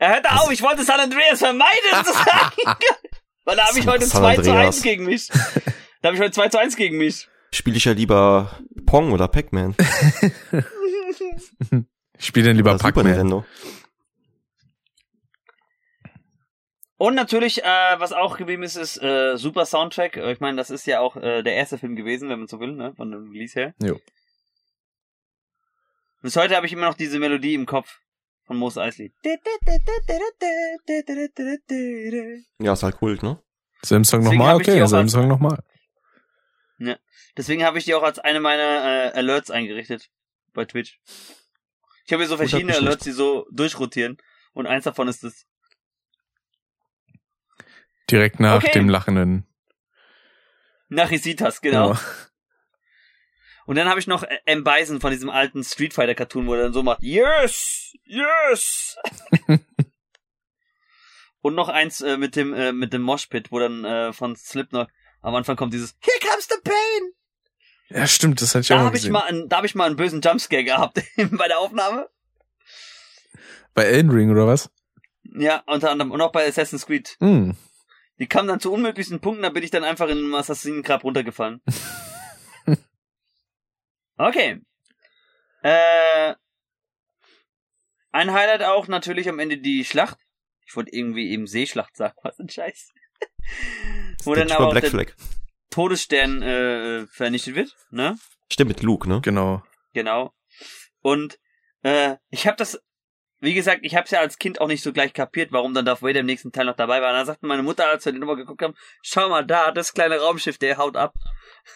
Er 0.00 0.14
hörte 0.14 0.32
auf, 0.32 0.50
ich 0.50 0.62
wollte 0.62 0.82
San 0.82 0.98
Andreas 0.98 1.38
vermeiden 1.38 2.04
zu 2.04 2.12
sagen. 2.12 2.76
Weil 3.44 3.56
da 3.56 3.68
habe 3.68 3.78
ich 3.78 3.86
heute 3.86 4.04
San 4.04 4.22
2 4.22 4.34
zu 4.34 4.50
Andreas. 4.50 4.76
1 4.76 4.82
gegen 4.82 5.04
mich. 5.04 5.28
Da 6.02 6.08
habe 6.08 6.16
ich 6.16 6.20
heute 6.20 6.32
2 6.32 6.48
zu 6.48 6.58
1 6.58 6.74
gegen 6.74 6.98
mich. 6.98 7.28
Spiele 7.54 7.76
ich 7.76 7.84
ja 7.84 7.92
lieber 7.92 8.58
Pong 8.84 9.12
oder 9.12 9.28
Pac-Man. 9.28 9.76
Ich 12.18 12.26
spiele 12.26 12.48
dann 12.48 12.56
lieber 12.56 12.76
Pac-Man. 12.76 13.44
Und 16.98 17.14
natürlich, 17.14 17.62
äh, 17.62 18.00
was 18.00 18.12
auch 18.12 18.36
geblieben 18.36 18.64
ist, 18.64 18.76
ist 18.76 19.00
äh, 19.00 19.36
super 19.36 19.64
Soundtrack. 19.64 20.16
Äh, 20.16 20.32
Ich 20.32 20.40
meine, 20.40 20.56
das 20.56 20.68
ist 20.70 20.84
ja 20.86 20.98
auch 21.00 21.16
äh, 21.16 21.42
der 21.42 21.54
erste 21.54 21.78
Film 21.78 21.94
gewesen, 21.94 22.28
wenn 22.28 22.40
man 22.40 22.48
so 22.48 22.58
will, 22.58 22.72
ne? 22.72 22.92
Von 22.96 23.12
dem 23.12 23.30
Release 23.30 23.54
her. 23.58 23.72
Jo. 23.80 24.00
Bis 26.22 26.34
heute 26.36 26.56
habe 26.56 26.66
ich 26.66 26.72
immer 26.72 26.86
noch 26.86 26.94
diese 26.94 27.20
Melodie 27.20 27.54
im 27.54 27.66
Kopf 27.66 28.00
von 28.46 28.56
Mos 28.56 28.76
Eisley. 28.76 29.12
Ja, 32.58 32.72
ist 32.72 32.82
halt 32.82 32.96
Kult, 32.96 33.22
ne? 33.22 33.40
Selben 33.82 34.04
Song 34.04 34.22
Deswegen 34.22 34.38
nochmal? 34.38 34.56
Okay, 34.56 34.84
selben 34.86 35.08
Song 35.08 35.28
nochmal. 35.28 35.62
Deswegen 37.36 37.64
habe 37.64 37.78
ich 37.78 37.84
die 37.84 37.94
auch 37.94 38.02
als 38.02 38.18
eine 38.18 38.40
meiner 38.40 39.12
äh, 39.12 39.16
Alerts 39.16 39.52
eingerichtet 39.52 40.08
bei 40.52 40.64
Twitch. 40.64 40.98
Ich 42.04 42.12
habe 42.12 42.22
hier 42.22 42.28
so 42.28 42.36
verschiedene. 42.36 42.74
Alerts, 42.74 43.04
die 43.04 43.12
so 43.12 43.46
durchrotieren. 43.52 44.18
Und 44.52 44.66
eins 44.66 44.82
davon 44.84 45.06
ist 45.06 45.22
das. 45.22 45.46
Direkt 48.10 48.40
nach 48.40 48.56
Okay. 48.62 48.72
dem 48.72 48.88
lachenden. 48.88 49.46
Nachisitas, 50.88 51.60
genau. 51.60 51.92
Ja. 51.92 52.00
Und 53.66 53.76
dann 53.76 53.88
habe 53.88 54.00
ich 54.00 54.06
noch 54.06 54.24
M. 54.46 54.64
Bison 54.64 55.00
von 55.00 55.10
diesem 55.10 55.28
alten 55.28 55.62
Street 55.62 55.92
Fighter 55.92 56.14
Cartoon, 56.14 56.46
wo 56.46 56.54
er 56.54 56.62
dann 56.64 56.72
so 56.72 56.82
macht, 56.82 57.02
yes, 57.02 57.92
yes. 58.04 58.96
Und 61.40 61.54
noch 61.54 61.68
eins 61.68 62.00
äh, 62.00 62.16
mit 62.16 62.34
dem 62.34 62.52
äh, 62.54 62.72
mit 62.72 62.92
dem 62.92 63.02
Moshpit, 63.02 63.52
wo 63.52 63.58
dann 63.58 63.84
äh, 63.84 64.12
von 64.12 64.34
Slipknot 64.36 64.88
am 65.22 65.34
Anfang 65.34 65.56
kommt 65.56 65.72
dieses 65.72 65.96
Here 66.00 66.18
comes 66.30 66.48
the 66.48 66.56
pain. 66.64 67.12
ja, 67.90 68.06
stimmt, 68.06 68.40
das 68.42 68.54
hatte 68.54 68.62
ich 68.62 68.68
Da 68.68 68.74
auch 68.74 68.78
mal 68.80 68.86
habe 68.86 68.96
ich 68.96 69.02
gesehen. 69.02 69.12
mal 69.12 69.24
einen, 69.24 69.48
da 69.48 69.56
habe 69.58 69.66
ich 69.66 69.74
mal 69.74 69.84
einen 69.86 69.96
bösen 69.96 70.20
Jumpscare 70.20 70.64
gehabt 70.64 71.00
bei 71.30 71.46
der 71.48 71.58
Aufnahme. 71.58 72.08
Bei 73.74 73.84
Elden 73.84 74.10
Ring 74.10 74.30
oder 74.30 74.46
was? 74.46 74.70
Ja, 75.24 75.62
unter 75.66 75.90
anderem 75.90 76.10
und 76.10 76.20
auch 76.22 76.32
bei 76.32 76.46
Assassin's 76.48 76.86
Creed. 76.86 77.16
Hm. 77.20 77.54
Die 78.18 78.26
kamen 78.26 78.48
dann 78.48 78.60
zu 78.60 78.72
unmöglichsten 78.72 79.20
Punkten, 79.20 79.42
da 79.42 79.50
bin 79.50 79.62
ich 79.62 79.70
dann 79.70 79.84
einfach 79.84 80.08
in 80.08 80.18
einem 80.18 80.34
Assassinengrab 80.34 81.04
runtergefallen. 81.04 81.62
okay. 84.18 84.60
Äh, 85.62 86.34
ein 88.10 88.32
Highlight 88.32 88.62
auch 88.62 88.88
natürlich 88.88 89.28
am 89.28 89.38
Ende 89.38 89.58
die 89.58 89.84
Schlacht. 89.84 90.18
Ich 90.66 90.74
wollte 90.76 90.94
irgendwie 90.94 91.30
eben 91.30 91.46
Seeschlacht 91.46 91.96
sagen, 91.96 92.14
was 92.22 92.38
ein 92.38 92.48
Scheiß. 92.48 92.92
Wo 94.24 94.34
dann 94.34 94.50
aber 94.50 94.66
auch 94.66 94.70
Black 94.72 94.82
der 94.82 94.90
Flag. 94.90 95.12
Todesstern 95.70 96.42
äh, 96.42 97.06
vernichtet 97.06 97.54
wird, 97.54 97.76
ne? 97.90 98.18
Stimmt, 98.50 98.70
mit 98.70 98.82
Luke, 98.82 99.08
ne? 99.08 99.20
Genau. 99.20 99.62
Genau. 99.92 100.32
Und 101.00 101.38
äh, 101.82 102.16
ich 102.30 102.46
habe 102.46 102.56
das, 102.56 102.82
wie 103.40 103.54
gesagt, 103.54 103.80
ich 103.82 103.94
habe 103.94 104.04
es 104.04 104.10
ja 104.10 104.20
als 104.20 104.38
Kind 104.38 104.60
auch 104.60 104.66
nicht 104.66 104.82
so 104.82 104.92
gleich 104.92 105.12
kapiert, 105.12 105.52
warum 105.52 105.72
dann 105.74 105.84
Darth 105.84 106.02
Vader 106.02 106.20
im 106.20 106.26
nächsten 106.26 106.50
Teil 106.50 106.64
noch 106.66 106.74
dabei 106.76 107.00
war. 107.00 107.10
Und 107.10 107.16
dann 107.16 107.26
sagte 107.26 107.46
meine 107.46 107.62
Mutter, 107.62 107.86
als 107.88 108.04
wir 108.04 108.12
den 108.12 108.20
nochmal 108.20 108.36
geguckt 108.36 108.62
haben, 108.62 108.74
schau 109.02 109.28
mal 109.28 109.46
da, 109.46 109.70
das 109.70 109.94
kleine 109.94 110.18
Raumschiff, 110.18 110.58
der 110.58 110.76
haut 110.76 110.96
ab. 110.96 111.14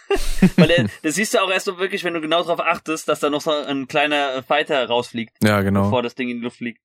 Weil 0.57 0.71
er, 0.71 0.89
das 1.03 1.15
siehst 1.15 1.35
du 1.35 1.39
auch 1.43 1.51
erst 1.51 1.67
so 1.67 1.79
wirklich, 1.79 2.03
wenn 2.05 2.15
du 2.15 2.21
genau 2.21 2.43
darauf 2.43 2.61
achtest, 2.61 3.09
dass 3.09 3.21
da 3.21 3.31
noch 3.31 3.41
so 3.41 3.51
ein 3.53 3.87
kleiner 3.87 4.43
Fighter 4.43 4.87
rausfliegt, 4.87 5.37
Ja, 5.43 5.61
genau. 5.63 5.85
bevor 5.85 6.03
das 6.03 6.15
Ding 6.15 6.29
in 6.29 6.39
die 6.39 6.45
Luft 6.45 6.57
fliegt. 6.57 6.81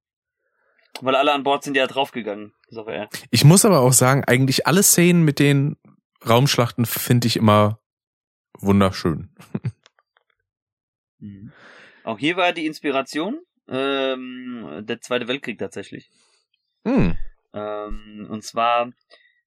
Weil 1.02 1.16
alle 1.16 1.32
an 1.34 1.44
Bord 1.44 1.64
sind 1.64 1.78
ja 1.78 1.88
draufgegangen. 1.88 2.54
er. 2.88 3.10
Ich 3.32 3.44
muss 3.46 3.66
aber 3.66 3.80
auch 3.80 3.94
sagen, 3.94 4.24
eigentlich 4.26 4.68
alle 4.68 4.84
Szenen 4.84 5.24
mit 5.24 5.40
den 5.40 5.78
Raumschlachten 6.28 6.86
finde 6.86 7.28
ich 7.28 7.38
immer 7.38 7.80
wunderschön. 8.60 9.30
Mhm. 11.20 11.52
Auch 12.04 12.20
hier 12.20 12.38
war 12.38 12.54
die 12.54 12.68
Inspiration 12.68 13.40
ähm, 13.68 14.84
der 14.86 15.02
Zweite 15.02 15.28
Weltkrieg 15.28 15.58
tatsächlich. 15.60 16.10
Hm. 16.86 17.18
Ähm, 17.54 18.28
und 18.30 18.44
zwar 18.44 18.92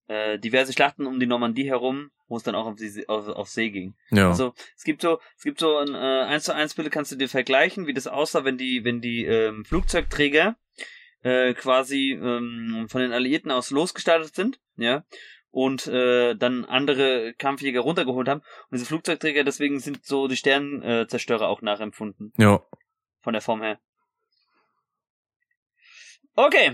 äh, 0.08 0.38
diverse 0.38 0.72
Schlachten 0.72 1.06
um 1.06 1.20
die 1.20 1.26
Normandie 1.26 1.68
herum, 1.68 2.10
wo 2.28 2.36
es 2.36 2.42
dann 2.42 2.54
auch 2.54 2.66
auf, 2.66 2.76
die, 2.76 2.88
See- 2.88 3.06
auf, 3.06 3.28
auf 3.28 3.48
See 3.48 3.70
ging. 3.70 3.94
Ja. 4.10 4.28
Also 4.28 4.54
es 4.76 4.84
gibt 4.84 5.02
so, 5.02 5.20
es 5.36 5.44
gibt 5.44 5.60
so 5.60 5.76
ein 5.78 5.94
äh, 5.94 6.24
1 6.26 6.44
zu 6.44 6.54
1 6.54 6.74
Bild, 6.74 6.90
kannst 6.90 7.12
du 7.12 7.16
dir 7.16 7.28
vergleichen, 7.28 7.86
wie 7.86 7.94
das 7.94 8.06
aussah, 8.06 8.44
wenn 8.44 8.58
die, 8.58 8.84
wenn 8.84 9.00
die 9.00 9.24
ähm, 9.24 9.64
Flugzeugträger 9.64 10.56
äh, 11.22 11.54
quasi 11.54 12.12
ähm, 12.12 12.86
von 12.88 13.00
den 13.00 13.12
Alliierten 13.12 13.50
aus 13.50 13.70
losgestartet 13.70 14.34
sind, 14.34 14.60
ja, 14.76 15.04
und 15.50 15.86
äh, 15.86 16.34
dann 16.34 16.64
andere 16.64 17.34
Kampfjäger 17.34 17.80
runtergeholt 17.80 18.28
haben. 18.28 18.40
Und 18.40 18.72
diese 18.72 18.86
Flugzeugträger, 18.86 19.44
deswegen 19.44 19.80
sind 19.80 20.04
so 20.04 20.28
die 20.28 20.36
Sternenzerstörer 20.36 21.02
äh, 21.02 21.06
Zerstörer 21.08 21.48
auch 21.48 21.62
nachempfunden, 21.62 22.32
ja. 22.38 22.62
von 23.22 23.32
der 23.32 23.42
Form 23.42 23.62
her. 23.62 23.78
Okay. 26.46 26.72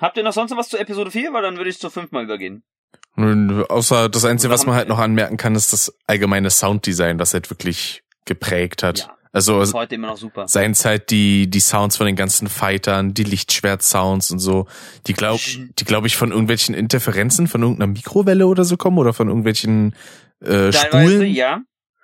Habt 0.00 0.16
ihr 0.16 0.22
noch 0.22 0.32
sonst 0.32 0.50
noch 0.50 0.58
was 0.58 0.68
zu 0.68 0.78
Episode 0.78 1.10
4? 1.10 1.32
Weil 1.32 1.42
dann 1.42 1.56
würde 1.56 1.70
ich 1.70 1.78
zur 1.78 1.90
5 1.90 2.12
mal 2.12 2.24
übergehen. 2.24 2.62
Und 3.16 3.64
außer 3.68 4.08
das 4.08 4.24
Einzige, 4.24 4.52
was 4.52 4.64
man 4.64 4.74
halt 4.74 4.88
noch 4.88 4.98
anmerken 4.98 5.36
kann, 5.36 5.54
ist 5.54 5.72
das 5.72 5.92
allgemeine 6.06 6.50
Sounddesign, 6.50 7.18
das 7.18 7.34
halt 7.34 7.50
wirklich 7.50 8.02
geprägt 8.24 8.82
hat. 8.82 9.00
Ja. 9.00 9.16
Also 9.34 9.62
Ist 9.62 9.72
heute 9.72 9.94
immer 9.94 10.08
noch 10.08 10.18
super. 10.18 10.46
seien 10.46 10.72
es 10.72 10.84
halt 10.84 11.10
die, 11.10 11.48
die 11.48 11.60
Sounds 11.60 11.96
von 11.96 12.06
den 12.06 12.16
ganzen 12.16 12.48
Fightern, 12.48 13.14
die 13.14 13.24
Lichtschwert-Sounds 13.24 14.30
und 14.30 14.40
so, 14.40 14.66
die 15.06 15.14
glaub, 15.14 15.40
die 15.40 15.84
glaube 15.86 16.06
ich 16.06 16.16
von 16.16 16.30
irgendwelchen 16.30 16.74
Interferenzen 16.74 17.48
von 17.48 17.62
irgendeiner 17.62 17.90
Mikrowelle 17.90 18.46
oder 18.46 18.64
so 18.64 18.76
kommen 18.76 18.98
oder 18.98 19.14
von 19.14 19.28
irgendwelchen 19.28 19.94
äh, 20.40 20.70
Teilweise 20.70 21.14
Spulen. 21.14 21.34
ja. 21.34 21.62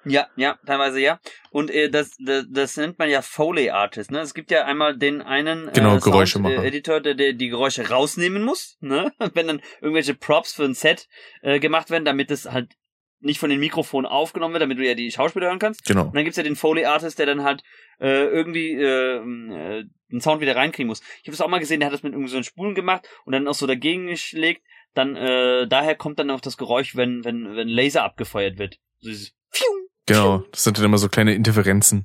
Ja, 0.08 0.28
ja, 0.36 0.58
teilweise 0.66 1.00
ja. 1.00 1.20
Und 1.50 1.70
äh, 1.70 1.90
das, 1.90 2.16
das, 2.18 2.46
das 2.50 2.76
nennt 2.76 2.98
man 2.98 3.10
ja 3.10 3.22
Foley 3.22 3.70
Artist. 3.70 4.10
Ne? 4.10 4.20
Es 4.20 4.34
gibt 4.34 4.50
ja 4.50 4.64
einmal 4.64 4.96
den 4.96 5.22
einen 5.22 5.70
Genau, 5.72 5.96
äh. 5.96 6.26
Sound, 6.26 6.46
äh, 6.46 6.66
Editor, 6.66 7.00
der, 7.00 7.14
der 7.14 7.32
die 7.32 7.48
Geräusche 7.48 7.88
rausnehmen 7.88 8.42
muss, 8.42 8.76
ne? 8.80 9.12
wenn 9.34 9.46
dann 9.46 9.62
irgendwelche 9.80 10.14
Props 10.14 10.54
für 10.54 10.64
ein 10.64 10.74
Set 10.74 11.08
äh, 11.42 11.58
gemacht 11.58 11.90
werden, 11.90 12.04
damit 12.04 12.30
es 12.30 12.50
halt 12.50 12.74
nicht 13.20 13.40
von 13.40 13.50
den 13.50 13.60
Mikrofonen 13.60 14.06
aufgenommen 14.06 14.54
wird, 14.54 14.62
damit 14.62 14.78
du 14.78 14.86
ja 14.86 14.94
die 14.94 15.10
Schauspieler 15.10 15.46
hören 15.46 15.58
kannst. 15.58 15.84
Genau. 15.84 16.04
Und 16.04 16.14
dann 16.14 16.24
gibt's 16.24 16.36
ja 16.36 16.42
den 16.42 16.56
Foley 16.56 16.84
Artist, 16.84 17.18
der 17.18 17.26
dann 17.26 17.42
halt 17.42 17.62
äh, 18.00 18.26
irgendwie 18.26 18.72
äh, 18.72 19.16
äh, 19.16 19.84
den 20.10 20.20
Sound 20.20 20.40
wieder 20.40 20.56
reinkriegen 20.56 20.88
muss. 20.88 21.00
Ich 21.00 21.28
habe 21.28 21.32
das 21.32 21.40
auch 21.40 21.48
mal 21.48 21.58
gesehen, 21.58 21.80
der 21.80 21.88
hat 21.88 21.94
das 21.94 22.02
mit 22.02 22.12
irgendwie 22.12 22.30
so 22.30 22.36
einen 22.36 22.44
Spulen 22.44 22.74
gemacht 22.74 23.08
und 23.24 23.32
dann 23.32 23.48
auch 23.48 23.54
so 23.54 23.66
dagegen 23.66 24.06
geschlägt. 24.06 24.62
Dann 24.94 25.16
äh, 25.16 25.66
daher 25.66 25.96
kommt 25.96 26.18
dann 26.18 26.30
auch 26.30 26.40
das 26.40 26.56
Geräusch, 26.56 26.96
wenn 26.96 27.24
wenn 27.24 27.56
wenn 27.56 27.68
Laser 27.68 28.04
abgefeuert 28.04 28.58
wird. 28.58 28.78
So 29.00 29.10
dieses 29.10 29.34
Pfiou, 29.52 29.87
Genau. 30.08 30.42
Das 30.50 30.64
sind 30.64 30.78
dann 30.78 30.84
immer 30.84 30.98
so 30.98 31.08
kleine 31.08 31.34
Interferenzen. 31.34 32.04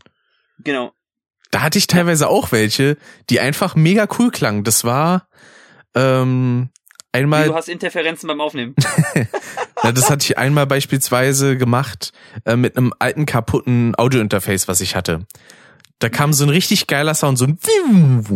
Genau. 0.60 0.94
Da 1.52 1.62
hatte 1.62 1.78
ich 1.78 1.88
teilweise 1.88 2.30
auch 2.30 2.52
welche, 2.52 2.98
die 3.30 3.40
einfach 3.40 3.76
mega 3.76 4.08
cool 4.18 4.32
klangen. 4.32 4.64
Das 4.64 4.84
war 4.84 5.28
ähm, 5.96 6.70
einmal 7.12 7.48
du 7.48 7.56
hast 7.56 7.70
Interferenzen 7.70 8.28
beim 8.28 8.42
Aufnehmen. 8.42 8.76
Ja, 9.84 9.92
das 9.92 10.10
hatte 10.10 10.24
ich 10.24 10.38
einmal 10.38 10.66
beispielsweise 10.66 11.58
gemacht 11.58 12.14
äh, 12.46 12.56
mit 12.56 12.78
einem 12.78 12.94
alten 13.00 13.26
kaputten 13.26 13.94
Audiointerface, 13.98 14.70
was 14.70 14.80
ich 14.80 14.96
hatte. 14.96 15.26
Da 16.00 16.08
kam 16.08 16.32
so 16.32 16.46
ein 16.46 16.50
richtig 16.50 16.88
geiler 16.88 17.14
Sound, 17.14 17.38
so 17.38 17.46
ein 17.46 17.58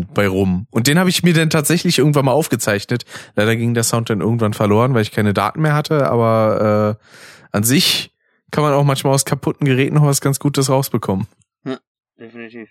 bei 0.13 0.27
rum. 0.27 0.67
Und 0.71 0.87
den 0.87 0.99
habe 0.99 1.09
ich 1.09 1.23
mir 1.23 1.33
dann 1.33 1.49
tatsächlich 1.49 1.99
irgendwann 1.99 2.25
mal 2.25 2.33
aufgezeichnet. 2.33 3.05
Leider 3.35 3.55
ging 3.55 3.73
der 3.73 3.83
Sound 3.83 4.09
dann 4.09 4.19
irgendwann 4.19 4.53
verloren, 4.53 4.93
weil 4.93 5.03
ich 5.03 5.13
keine 5.13 5.33
Daten 5.33 5.61
mehr 5.61 5.73
hatte. 5.73 6.09
Aber 6.09 6.97
äh, 6.99 7.55
an 7.55 7.63
sich 7.63 8.11
kann 8.51 8.63
man 8.63 8.73
auch 8.73 8.83
manchmal 8.83 9.13
aus 9.13 9.25
kaputten 9.25 9.65
Geräten 9.65 9.95
noch 9.95 10.05
was 10.05 10.21
ganz 10.21 10.39
Gutes 10.39 10.69
rausbekommen. 10.69 11.27
Definitiv. 12.19 12.69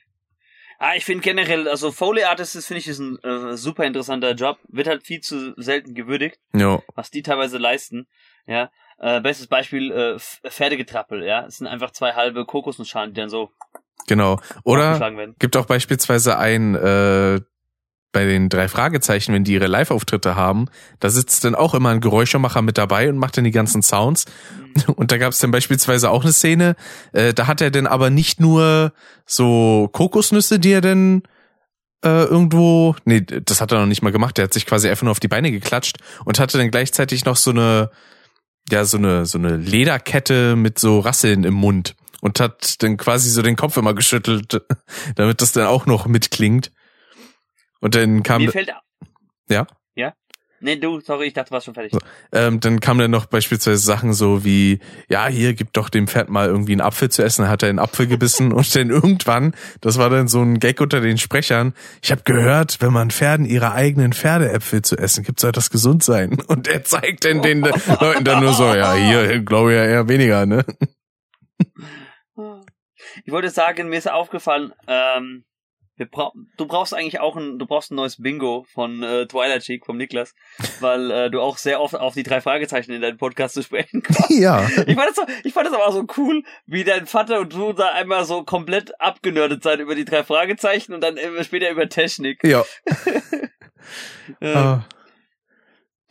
Ah, 0.79 0.95
ich 0.95 1.05
finde 1.05 1.23
generell, 1.23 1.69
also 1.69 1.91
Foley 1.91 2.25
Artist 2.25 2.55
ist, 2.57 2.67
finde 2.67 2.81
ich, 2.81 2.89
ist 2.89 2.99
ein 2.99 3.19
äh, 3.23 3.57
super 3.57 3.85
interessanter 3.85 4.33
Job. 4.33 4.59
Wird 4.69 4.89
halt 4.89 5.07
viel 5.07 5.21
zu 5.21 5.55
selten 5.57 5.95
gewürdigt, 5.95 6.39
Ja, 6.53 6.83
was 6.95 7.11
die 7.11 7.23
teilweise 7.23 7.57
leisten. 7.57 8.07
Ja. 8.47 8.71
Äh, 8.99 9.21
bestes 9.21 9.47
Beispiel, 9.47 9.91
äh, 9.91 10.19
Pferdegetrappel, 10.19 11.25
ja. 11.25 11.47
Es 11.47 11.59
sind 11.59 11.67
einfach 11.67 11.93
zwei 11.93 12.13
halbe 12.13 12.45
Kokosnussschalen, 12.45 13.15
die 13.15 13.21
dann 13.21 13.31
so 13.31 13.51
genau. 14.07 14.39
Oder 14.65 14.99
gibt 15.39 15.57
auch 15.57 15.67
beispielsweise 15.67 16.39
ein 16.39 16.75
äh, 16.75 17.41
bei 18.17 18.25
den 18.25 18.49
drei 18.49 18.67
Fragezeichen, 18.67 19.35
wenn 19.35 19.45
die 19.45 19.53
ihre 19.53 19.67
Live-Auftritte 19.67 20.37
haben, 20.37 20.69
da 21.01 21.11
sitzt 21.11 21.45
dann 21.45 21.55
auch 21.55 21.75
immer 21.75 21.91
ein 21.91 22.01
Geräuschemacher 22.01 22.63
mit 22.63 22.79
dabei 22.79 23.11
und 23.11 23.19
macht 23.19 23.37
dann 23.37 23.45
die 23.45 23.51
ganzen 23.51 23.83
Sounds. 23.83 24.25
Und 24.97 25.13
da 25.13 25.19
gab 25.19 25.33
es 25.33 25.39
dann 25.39 25.51
beispielsweise 25.51 26.09
auch 26.09 26.23
eine 26.23 26.33
Szene, 26.33 26.77
äh, 27.13 27.35
da 27.35 27.47
hat 27.47 27.61
er 27.61 27.71
dann 27.71 27.87
aber 27.87 28.09
nicht 28.09 28.41
nur 28.41 28.95
so 29.27 29.91
Kokosnüsse, 29.93 30.59
die 30.59 30.73
er 30.73 30.81
dann 30.81 31.25
äh, 32.03 32.25
irgendwo, 32.25 32.97
nee, 33.05 33.21
das 33.21 33.61
hat 33.61 33.73
er 33.73 33.81
noch 33.81 33.87
nicht 33.87 34.01
mal 34.01 34.13
gemacht, 34.13 34.39
der 34.39 34.45
hat 34.45 34.55
sich 34.55 34.65
quasi 34.65 34.89
einfach 34.89 35.03
nur 35.03 35.13
auf 35.13 35.21
die 35.21 35.29
Beine 35.29 35.51
geklatscht 35.51 35.99
und 36.25 36.39
hatte 36.39 36.57
dann 36.57 36.71
gleichzeitig 36.71 37.27
noch 37.27 37.37
so 37.37 37.51
eine, 37.51 37.91
ja, 38.71 38.87
so 38.87 38.97
eine, 38.97 39.27
so 39.27 39.37
eine 39.37 39.57
Lederkette 39.57 40.57
mit 40.57 40.79
so 40.79 41.01
Rasseln 41.01 41.45
im 41.45 41.55
Mund 41.55 41.97
und 42.23 42.41
hat 42.41 42.83
dann 42.83 42.97
quasi 42.97 43.29
so 43.29 43.43
den 43.43 43.57
Kopf 43.57 43.77
immer 43.77 43.93
geschüttelt, 43.93 44.63
damit 45.17 45.43
das 45.43 45.53
dann 45.53 45.67
auch 45.67 45.85
noch 45.85 46.07
mitklingt. 46.07 46.71
Und 47.81 47.95
dann 47.95 48.23
kam, 48.23 48.43
Mir 48.43 48.51
fällt. 48.51 48.73
Ja? 49.49 49.67
Ja? 49.95 50.15
Nee, 50.61 50.77
du, 50.77 51.01
sorry, 51.01 51.27
ich 51.27 51.35
dachte, 51.35 51.51
du 51.51 51.55
warst 51.55 51.67
schon 51.67 51.75
fertig. 51.75 51.93
So. 51.93 51.99
ähm, 52.33 52.61
dann 52.61 52.81
kam 52.81 52.99
dann 52.99 53.11
noch 53.11 53.27
beispielsweise 53.27 53.77
Sachen 53.77 54.15
so 54.15 54.43
wie, 54.43 54.81
ja, 55.09 55.27
hier 55.27 55.53
gib 55.53 55.73
doch 55.75 55.91
dem 55.91 56.09
Pferd 56.09 56.31
mal 56.31 56.49
irgendwie 56.49 56.73
einen 56.73 56.81
Apfel 56.81 57.11
zu 57.11 57.23
essen, 57.23 57.43
dann 57.43 57.51
hat 57.51 57.63
er 57.63 57.69
einen 57.69 57.79
Apfel 57.79 58.07
gebissen 58.07 58.53
und 58.53 58.75
dann 58.75 58.89
irgendwann, 58.89 59.55
das 59.83 59.99
war 59.99 60.09
dann 60.09 60.29
so 60.29 60.41
ein 60.41 60.59
Gag 60.59 60.81
unter 60.81 61.01
den 61.01 61.19
Sprechern, 61.19 61.75
ich 62.03 62.11
habe 62.11 62.23
gehört, 62.25 62.81
wenn 62.81 62.93
man 62.93 63.11
Pferden 63.11 63.45
ihre 63.45 63.73
eigenen 63.73 64.15
Pferdeäpfel 64.15 64.81
zu 64.81 64.97
essen 64.97 65.25
gibt, 65.25 65.41
soll 65.41 65.53
das 65.53 65.71
gesund 65.71 66.03
sein. 66.03 66.39
Und 66.49 66.69
er 66.69 66.85
zeigt 66.85 67.25
dann 67.25 67.43
den 67.43 67.61
Leuten 67.61 68.25
dann 68.25 68.43
nur 68.43 68.55
so, 68.55 68.65
ja, 68.75 68.95
hier 68.95 69.41
glaube 69.41 69.73
ich 69.73 69.77
ja 69.77 69.85
eher 69.85 70.09
weniger, 70.09 70.47
ne? 70.47 70.65
Ich 73.25 73.33
wollte 73.33 73.51
sagen, 73.51 73.89
mir 73.89 73.99
ist 73.99 74.11
aufgefallen, 74.11 74.73
ähm, 74.87 75.45
brau 76.05 76.33
du 76.57 76.67
brauchst 76.67 76.93
eigentlich 76.93 77.21
auch 77.21 77.37
ein, 77.37 77.59
du 77.59 77.67
brauchst 77.67 77.91
ein 77.91 77.95
neues 77.95 78.21
Bingo 78.21 78.67
von 78.73 79.03
äh, 79.03 79.27
Twilight 79.27 79.63
Cheek 79.63 79.87
vom 79.87 79.97
Niklas, 79.97 80.35
weil 80.81 81.11
äh, 81.11 81.31
du 81.31 81.41
auch 81.41 81.57
sehr 81.57 81.81
oft 81.81 81.95
auf 81.95 82.15
die 82.15 82.23
drei 82.23 82.41
Fragezeichen 82.43 82.93
in 82.93 83.01
deinem 83.01 83.17
Podcast 83.17 83.55
zu 83.55 83.63
sprechen 83.63 84.03
kommst. 84.03 84.31
Ja. 84.31 84.67
Ich 84.87 84.95
fand, 84.95 85.09
das 85.09 85.17
so, 85.17 85.23
ich 85.45 85.53
fand 85.55 85.67
das 85.67 85.75
aber 85.75 85.87
auch 85.87 85.93
so 85.93 86.07
cool, 86.19 86.43
wie 86.67 86.85
dein 86.85 87.07
Vater 87.07 87.41
und 87.41 87.55
du 87.55 87.73
da 87.73 87.93
einmal 87.93 88.25
so 88.27 88.45
komplett 88.45 89.01
abgenördet 89.01 89.63
seid 89.63 89.81
über 89.81 89.95
die 89.95 90.05
drei 90.05 90.23
Fragezeichen 90.23 90.93
und 90.93 91.01
dann 91.01 91.19
später 91.43 91.71
über 91.71 91.89
Technik. 91.89 92.43
Ja. 92.45 92.65
Äh, 94.41 94.53
Ah. 94.53 94.85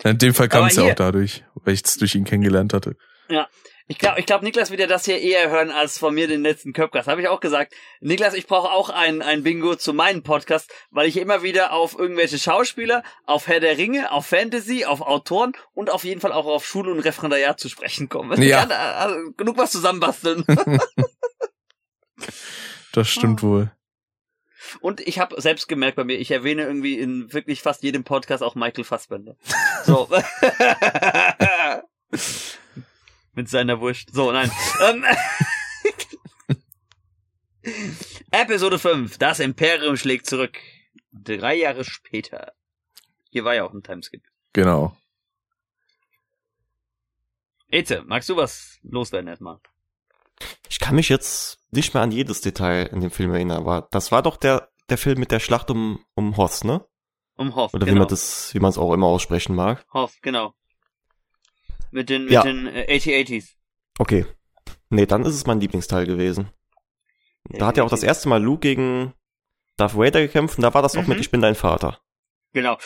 In 0.03 0.17
dem 0.17 0.33
Fall 0.33 0.47
kam 0.47 0.67
es 0.67 0.75
ja 0.75 0.83
auch 0.83 0.93
dadurch, 0.93 1.43
weil 1.55 1.73
ich 1.73 1.83
es 1.83 1.97
durch 1.97 2.15
ihn 2.15 2.23
kennengelernt 2.23 2.73
hatte. 2.73 2.95
Ich 3.87 3.99
glaube, 3.99 4.19
ich 4.19 4.25
glaub, 4.25 4.41
Niklas 4.41 4.71
wird 4.71 4.79
ja 4.79 4.87
das 4.87 5.05
hier 5.05 5.19
eher 5.21 5.51
hören 5.51 5.69
als 5.69 5.99
von 5.99 6.15
mir 6.15 6.27
den 6.27 6.41
letzten 6.41 6.73
Köpfgast. 6.73 7.07
Habe 7.07 7.21
ich 7.21 7.27
auch 7.27 7.39
gesagt. 7.39 7.75
Niklas, 7.99 8.33
ich 8.33 8.47
brauche 8.47 8.71
auch 8.71 8.89
ein, 8.89 9.21
ein 9.21 9.43
Bingo 9.43 9.75
zu 9.75 9.93
meinem 9.93 10.23
Podcast, 10.23 10.73
weil 10.89 11.07
ich 11.07 11.17
immer 11.17 11.43
wieder 11.43 11.71
auf 11.71 11.95
irgendwelche 11.97 12.39
Schauspieler, 12.39 13.03
auf 13.27 13.47
Herr 13.47 13.59
der 13.59 13.77
Ringe, 13.77 14.11
auf 14.11 14.25
Fantasy, 14.25 14.85
auf 14.85 15.01
Autoren 15.01 15.53
und 15.73 15.91
auf 15.91 16.03
jeden 16.03 16.19
Fall 16.19 16.31
auch 16.31 16.47
auf 16.47 16.65
Schule 16.65 16.91
und 16.91 16.99
Referendariat 17.01 17.59
zu 17.59 17.69
sprechen 17.69 18.09
komme. 18.09 18.43
Ja. 18.43 18.65
da, 18.65 18.93
also, 18.93 19.31
genug 19.37 19.57
was 19.57 19.71
zusammenbasteln. 19.71 20.43
Das 22.93 23.09
stimmt 23.09 23.41
Ah. 23.41 23.43
wohl. 23.43 23.71
und 24.79 25.01
ich 25.01 25.19
habe 25.19 25.39
selbst 25.41 25.67
gemerkt 25.67 25.97
bei 25.97 26.05
mir, 26.05 26.17
ich 26.17 26.31
erwähne 26.31 26.63
irgendwie 26.63 26.97
in 26.97 27.31
wirklich 27.33 27.61
fast 27.61 27.83
jedem 27.83 28.05
Podcast 28.05 28.41
auch 28.41 28.55
Michael 28.55 28.85
Fassbender. 28.85 29.35
So. 29.83 30.07
Mit 33.35 33.49
seiner 33.49 33.79
Wurst. 33.81 34.13
So, 34.13 34.31
nein. 34.31 34.49
Ähm, 34.81 35.03
Episode 38.31 38.79
5. 38.79 39.17
Das 39.17 39.39
Imperium 39.39 39.97
schlägt 39.97 40.25
zurück. 40.25 40.57
Drei 41.11 41.55
Jahre 41.55 41.83
später. 41.83 42.53
Hier 43.29 43.43
war 43.43 43.55
ja 43.55 43.65
auch 43.65 43.73
ein 43.73 43.83
Timeskip. 43.83 44.23
Genau. 44.53 44.95
Eze, 47.69 48.03
magst 48.05 48.29
du 48.29 48.37
was 48.37 48.79
loswerden 48.83 49.27
erstmal? 49.27 49.59
Ich 50.69 50.79
kann 50.79 50.95
mich 50.95 51.09
jetzt 51.09 51.59
nicht 51.71 51.93
mehr 51.93 52.03
an 52.03 52.11
jedes 52.11 52.41
Detail 52.41 52.85
in 52.87 53.01
dem 53.01 53.11
Film 53.11 53.33
erinnern, 53.33 53.57
aber 53.57 53.87
das 53.91 54.11
war 54.11 54.21
doch 54.21 54.37
der, 54.37 54.69
der 54.89 54.97
Film 54.97 55.19
mit 55.19 55.31
der 55.31 55.39
Schlacht 55.39 55.69
um, 55.69 56.05
um 56.13 56.37
Hoth, 56.37 56.63
ne? 56.63 56.85
Um 57.35 57.55
Hoff. 57.55 57.73
Oder 57.73 57.85
genau. 57.85 57.95
wie 57.95 57.99
man 57.99 58.07
das, 58.07 58.53
wie 58.53 58.59
man 58.59 58.69
es 58.69 58.77
auch 58.77 58.93
immer 58.93 59.07
aussprechen 59.07 59.55
mag. 59.55 59.85
Hoff, 59.93 60.15
genau. 60.21 60.53
Mit 61.95 62.09
den, 62.09 62.23
mit 62.25 62.33
Ja. 62.33 62.43
den 62.43 62.67
äh, 62.67 62.87
8080s. 62.89 63.51
Okay. 63.97 64.25
Nee, 64.89 65.05
dann 65.05 65.23
ist 65.23 65.33
es 65.33 65.45
mein 65.45 65.61
Lieblingsteil 65.61 66.05
gewesen. 66.05 66.49
Da 67.45 67.67
hat 67.67 67.77
ja 67.77 67.83
auch 67.83 67.89
das 67.89 68.03
erste 68.03 68.27
Mal 68.27 68.43
Luke 68.43 68.59
gegen 68.59 69.13
Darth 69.77 69.95
Vader 69.95 70.19
gekämpft 70.21 70.57
und 70.57 70.63
da 70.63 70.73
war 70.73 70.81
das 70.81 70.97
auch 70.97 71.03
Mhm. 71.03 71.09
mit 71.09 71.19
Ich 71.21 71.31
bin 71.31 71.39
dein 71.39 71.55
Vater. 71.55 72.01
Genau. 72.51 72.77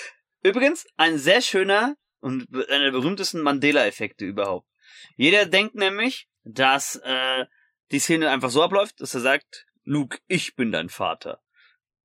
Übrigens, 0.43 0.85
ein 0.95 1.17
sehr 1.17 1.41
schöner 1.41 1.95
und 2.19 2.47
einer 2.69 2.85
der 2.85 2.91
berühmtesten 2.91 3.41
Mandela-Effekte 3.41 4.25
überhaupt. 4.25 4.67
Jeder 5.15 5.47
denkt 5.47 5.73
nämlich, 5.73 6.27
dass 6.43 6.95
äh, 7.03 7.45
die 7.91 7.99
Szene 7.99 8.29
einfach 8.29 8.51
so 8.51 8.61
abläuft, 8.61 9.01
dass 9.01 9.15
er 9.15 9.21
sagt, 9.21 9.65
Luke, 9.85 10.19
ich 10.27 10.55
bin 10.55 10.71
dein 10.71 10.89
Vater. 10.89 11.41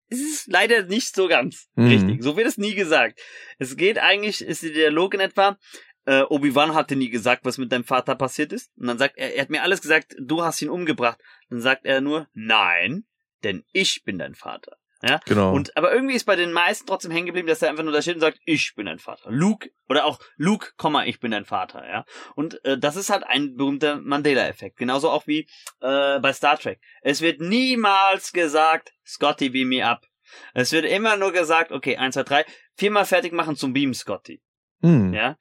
Es 0.09 0.21
ist 0.21 0.47
leider 0.47 0.85
nicht 0.85 1.15
so 1.15 1.29
ganz 1.29 1.69
Mhm. 1.75 1.87
richtig. 1.89 2.23
So 2.23 2.37
wird 2.39 2.47
es 2.47 2.57
nie 2.57 2.75
gesagt. 2.75 3.21
Es 3.59 3.77
geht 3.77 3.99
eigentlich, 3.99 4.41
ist 4.41 4.63
der 4.63 4.71
Dialog 4.71 5.13
in 5.13 5.21
etwa, 5.21 5.59
äh, 6.07 6.23
Obi-Wan 6.23 6.75
hatte 6.75 6.97
nie 6.97 7.11
gesagt, 7.11 7.45
was 7.45 7.59
mit 7.59 7.73
deinem 7.73 7.85
Vater 7.85 8.15
passiert 8.15 8.53
ist. 8.53 8.71
Und 8.77 8.87
dann 8.87 8.99
sagt 8.99 9.17
er, 9.17 9.35
er 9.35 9.43
hat 9.43 9.51
mir 9.51 9.63
alles 9.63 9.81
gesagt, 9.81 10.15
du 10.19 10.43
hast 10.43 10.61
ihn 10.63 10.69
umgebracht. 10.69 11.21
Dann 11.51 11.61
sagt 11.61 11.85
er 11.87 12.01
nur, 12.01 12.29
nein, 12.33 13.05
denn 13.43 13.65
ich 13.73 14.03
bin 14.05 14.19
dein 14.19 14.35
Vater. 14.35 14.77
Ja? 15.07 15.21
Genau. 15.27 15.53
Und 15.53 15.77
aber 15.77 15.93
irgendwie 15.93 16.15
ist 16.15 16.25
bei 16.25 16.37
den 16.37 16.53
meisten 16.53 16.87
trotzdem 16.87 17.11
hängen 17.11 17.27
geblieben, 17.27 17.49
dass 17.49 17.61
er 17.61 17.69
einfach 17.69 17.85
nur 17.85 17.93
da 17.93 18.01
steht 18.01 18.15
und 18.15 18.21
sagt, 18.21 18.39
ich 18.45 18.75
bin 18.75 18.87
dein 18.87 18.99
Vater. 18.99 19.31
Luke 19.31 19.71
oder 19.89 20.07
auch 20.07 20.19
Luke, 20.37 20.73
ich 21.05 21.21
bin 21.21 21.31
dein 21.31 21.45
Vater, 21.45 21.87
ja. 21.87 22.05
Und 22.35 22.65
äh, 22.65 22.79
das 22.79 22.97
ist 22.97 23.11
halt 23.11 23.25
ein 23.25 23.57
berühmter 23.57 23.97
Mandela-Effekt, 24.01 24.79
genauso 24.79 25.11
auch 25.11 25.27
wie 25.27 25.47
äh, 25.81 26.19
bei 26.21 26.33
Star 26.33 26.59
Trek. 26.59 26.81
Es 27.03 27.21
wird 27.21 27.41
niemals 27.41 28.33
gesagt, 28.33 28.95
Scotty 29.05 29.51
beam 29.51 29.69
me 29.69 29.85
up. 29.87 30.07
Es 30.55 30.73
wird 30.73 30.87
immer 30.87 31.17
nur 31.17 31.33
gesagt, 31.33 31.71
okay, 31.71 31.97
eins, 31.97 32.15
zwei, 32.15 32.23
drei, 32.23 32.45
viermal 32.77 33.05
fertig 33.05 33.33
machen 33.33 33.57
zum 33.57 33.73
Beam, 33.73 33.93
Scotty, 33.93 34.43
Hm. 34.81 35.13
ja. 35.13 35.37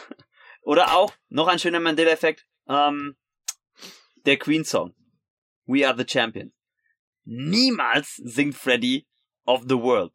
Oder 0.62 0.96
auch 0.96 1.12
noch 1.28 1.48
ein 1.48 1.58
schöner 1.58 1.80
Mandela-Effekt, 1.80 2.46
ähm, 2.68 3.16
der 4.24 4.38
Queen 4.38 4.64
Song, 4.64 4.94
We 5.66 5.86
Are 5.86 5.96
the 5.96 6.06
Champion. 6.08 6.52
Niemals 7.24 8.16
singt 8.16 8.54
Freddy 8.54 9.06
of 9.44 9.62
the 9.62 9.76
World. 9.76 10.12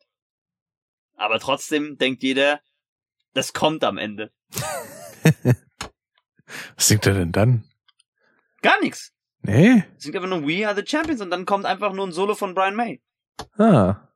Aber 1.16 1.40
trotzdem 1.40 1.98
denkt 1.98 2.24
jeder, 2.24 2.62
das 3.34 3.54
kommt 3.54 3.84
am 3.84 3.98
Ende. 3.98 4.32
Was 6.76 6.88
singt 6.88 7.06
er 7.06 7.14
denn 7.14 7.32
dann? 7.32 7.70
Gar 8.62 8.80
nichts. 8.82 9.14
Nee? 9.42 9.84
Singt 9.98 10.16
einfach 10.16 10.30
nur 10.30 10.48
We 10.48 10.68
Are 10.68 10.76
the 10.76 10.86
Champions 10.86 11.22
und 11.22 11.30
dann 11.30 11.46
kommt 11.46 11.66
einfach 11.66 11.94
nur 11.94 12.08
ein 12.08 12.12
Solo 12.12 12.36
von 12.36 12.54
Brian 12.54 12.76
May. 12.76 13.02
Ah. 13.58 14.07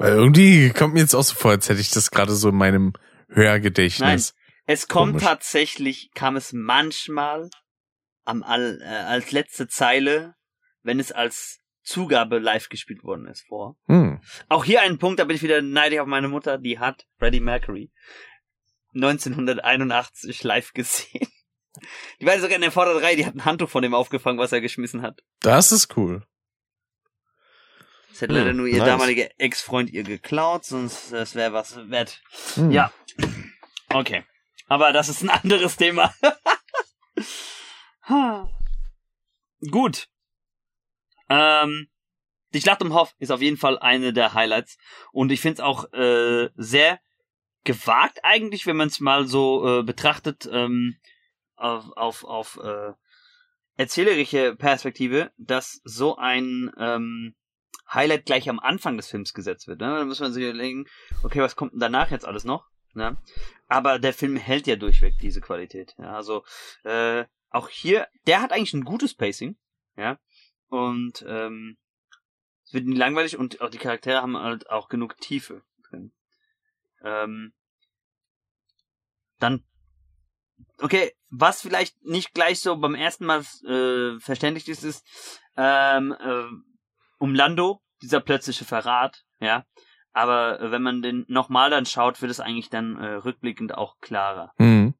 Weil 0.00 0.14
irgendwie 0.14 0.70
kommt 0.70 0.94
mir 0.94 1.00
jetzt 1.00 1.14
auch 1.14 1.22
so 1.22 1.34
vor, 1.34 1.50
als 1.50 1.68
hätte 1.68 1.82
ich 1.82 1.90
das 1.90 2.10
gerade 2.10 2.32
so 2.32 2.48
in 2.48 2.54
meinem 2.54 2.94
Hörgedächtnis. 3.28 4.34
Es 4.64 4.88
kommt 4.88 5.12
Komisch. 5.12 5.24
tatsächlich, 5.24 6.10
kam 6.14 6.36
es 6.36 6.54
manchmal 6.54 7.50
am 8.24 8.42
all, 8.42 8.80
äh, 8.80 8.86
als 8.86 9.30
letzte 9.30 9.68
Zeile, 9.68 10.36
wenn 10.82 11.00
es 11.00 11.12
als 11.12 11.58
Zugabe 11.82 12.38
live 12.38 12.70
gespielt 12.70 13.04
worden 13.04 13.26
ist, 13.26 13.44
vor. 13.46 13.76
Hm. 13.88 14.22
Auch 14.48 14.64
hier 14.64 14.80
ein 14.80 14.96
Punkt, 14.96 15.20
da 15.20 15.24
bin 15.24 15.36
ich 15.36 15.42
wieder 15.42 15.60
neidisch 15.60 15.98
auf 15.98 16.06
meine 16.06 16.28
Mutter, 16.28 16.56
die 16.56 16.78
hat 16.78 17.06
Freddie 17.18 17.40
Mercury 17.40 17.92
1981 18.94 20.42
live 20.44 20.72
gesehen. 20.72 21.28
Die 22.20 22.26
war 22.26 22.38
sogar 22.38 22.56
in 22.56 22.62
der 22.62 22.72
Vorderreihe, 22.72 23.16
die 23.16 23.26
hat 23.26 23.34
ein 23.34 23.44
Handtuch 23.44 23.68
von 23.68 23.82
dem 23.82 23.92
aufgefangen, 23.92 24.38
was 24.38 24.52
er 24.52 24.62
geschmissen 24.62 25.02
hat. 25.02 25.20
Das 25.40 25.72
ist 25.72 25.94
cool. 25.98 26.24
Das 28.10 28.22
hätte 28.22 28.34
Hm, 28.34 28.38
leider 28.40 28.52
nur 28.52 28.66
ihr 28.66 28.78
nice. 28.78 28.86
damaliger 28.86 29.28
Ex-Freund 29.38 29.90
ihr 29.90 30.02
geklaut, 30.02 30.64
sonst 30.64 31.12
das 31.12 31.34
wäre 31.34 31.52
was 31.52 31.76
wert. 31.90 32.20
Hm. 32.54 32.70
Ja. 32.70 32.92
Okay. 33.88 34.24
Aber 34.68 34.92
das 34.92 35.08
ist 35.08 35.22
ein 35.22 35.30
anderes 35.30 35.76
Thema. 35.76 36.14
Gut. 39.70 40.08
Ähm, 41.28 41.88
die 42.52 42.60
Schlacht 42.60 42.82
um 42.82 42.94
Hoff 42.94 43.14
ist 43.18 43.30
auf 43.30 43.40
jeden 43.40 43.56
Fall 43.56 43.78
eine 43.78 44.12
der 44.12 44.34
Highlights. 44.34 44.78
Und 45.12 45.32
ich 45.32 45.40
finde 45.40 45.54
es 45.54 45.60
auch 45.60 45.92
äh, 45.92 46.50
sehr 46.56 47.00
gewagt 47.64 48.20
eigentlich, 48.22 48.66
wenn 48.66 48.76
man 48.76 48.88
es 48.88 49.00
mal 49.00 49.26
so 49.26 49.80
äh, 49.80 49.82
betrachtet, 49.82 50.48
ähm, 50.50 50.96
auf, 51.56 51.90
auf, 51.96 52.24
auf 52.24 52.58
äh, 52.62 52.92
erzählerische 53.76 54.56
Perspektive, 54.56 55.30
dass 55.36 55.80
so 55.84 56.16
ein 56.16 56.70
ähm, 56.78 57.34
Highlight 57.92 58.26
gleich 58.26 58.48
am 58.48 58.60
Anfang 58.60 58.96
des 58.96 59.08
Films 59.08 59.34
gesetzt 59.34 59.66
wird. 59.66 59.80
Ne? 59.80 59.86
Da 59.86 60.04
muss 60.04 60.20
man 60.20 60.32
sich 60.32 60.44
überlegen, 60.44 60.86
okay, 61.22 61.40
was 61.40 61.56
kommt 61.56 61.72
denn 61.72 61.80
danach 61.80 62.10
jetzt 62.10 62.24
alles 62.24 62.44
noch? 62.44 62.68
Ne? 62.94 63.16
Aber 63.68 63.98
der 63.98 64.14
Film 64.14 64.36
hält 64.36 64.66
ja 64.66 64.76
durchweg 64.76 65.14
diese 65.20 65.40
Qualität. 65.40 65.94
Ja? 65.98 66.14
Also 66.14 66.44
äh, 66.84 67.24
auch 67.50 67.68
hier, 67.68 68.08
der 68.26 68.42
hat 68.42 68.52
eigentlich 68.52 68.74
ein 68.74 68.84
gutes 68.84 69.14
Pacing, 69.14 69.56
ja. 69.96 70.18
Und 70.68 71.24
ähm, 71.26 71.76
es 72.64 72.72
wird 72.72 72.86
nie 72.86 72.96
langweilig 72.96 73.36
und 73.36 73.60
auch 73.60 73.70
die 73.70 73.78
Charaktere 73.78 74.22
haben 74.22 74.36
halt 74.36 74.70
auch 74.70 74.88
genug 74.88 75.16
Tiefe 75.18 75.62
drin. 75.88 76.12
Ähm, 77.02 77.52
dann, 79.40 79.64
okay, 80.78 81.12
was 81.28 81.62
vielleicht 81.62 82.00
nicht 82.04 82.34
gleich 82.34 82.60
so 82.60 82.76
beim 82.76 82.94
ersten 82.94 83.26
Mal 83.26 83.40
äh, 83.66 84.20
verständlich 84.20 84.68
ist, 84.68 84.84
ist 84.84 85.04
ähm, 85.56 86.12
äh, 86.12 86.44
um 87.20 87.34
Lando 87.34 87.80
dieser 88.02 88.20
plötzliche 88.20 88.64
Verrat, 88.64 89.22
ja. 89.40 89.64
Aber 90.12 90.60
äh, 90.60 90.70
wenn 90.72 90.82
man 90.82 91.02
den 91.02 91.24
nochmal 91.28 91.70
dann 91.70 91.86
schaut, 91.86 92.20
wird 92.20 92.30
es 92.32 92.40
eigentlich 92.40 92.68
dann 92.70 92.96
äh, 92.98 93.12
rückblickend 93.14 93.74
auch 93.76 93.98
klarer, 94.00 94.52
Hm. 94.58 94.94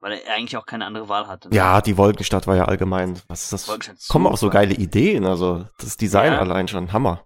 weil 0.00 0.12
er 0.20 0.34
eigentlich 0.34 0.56
auch 0.58 0.66
keine 0.66 0.84
andere 0.84 1.08
Wahl 1.08 1.26
hatte. 1.28 1.48
Ja, 1.52 1.80
die 1.80 1.96
Wolkenstadt 1.96 2.46
war 2.46 2.56
ja 2.56 2.66
allgemein, 2.66 3.18
was 3.28 3.50
ist 3.50 3.68
das? 3.68 4.08
Kommen 4.08 4.26
auch 4.26 4.36
so 4.36 4.50
geile 4.50 4.74
Ideen, 4.74 5.24
also 5.24 5.66
das 5.78 5.96
Design 5.96 6.32
Ja. 6.34 6.40
allein 6.40 6.68
schon, 6.68 6.92
Hammer. 6.92 7.24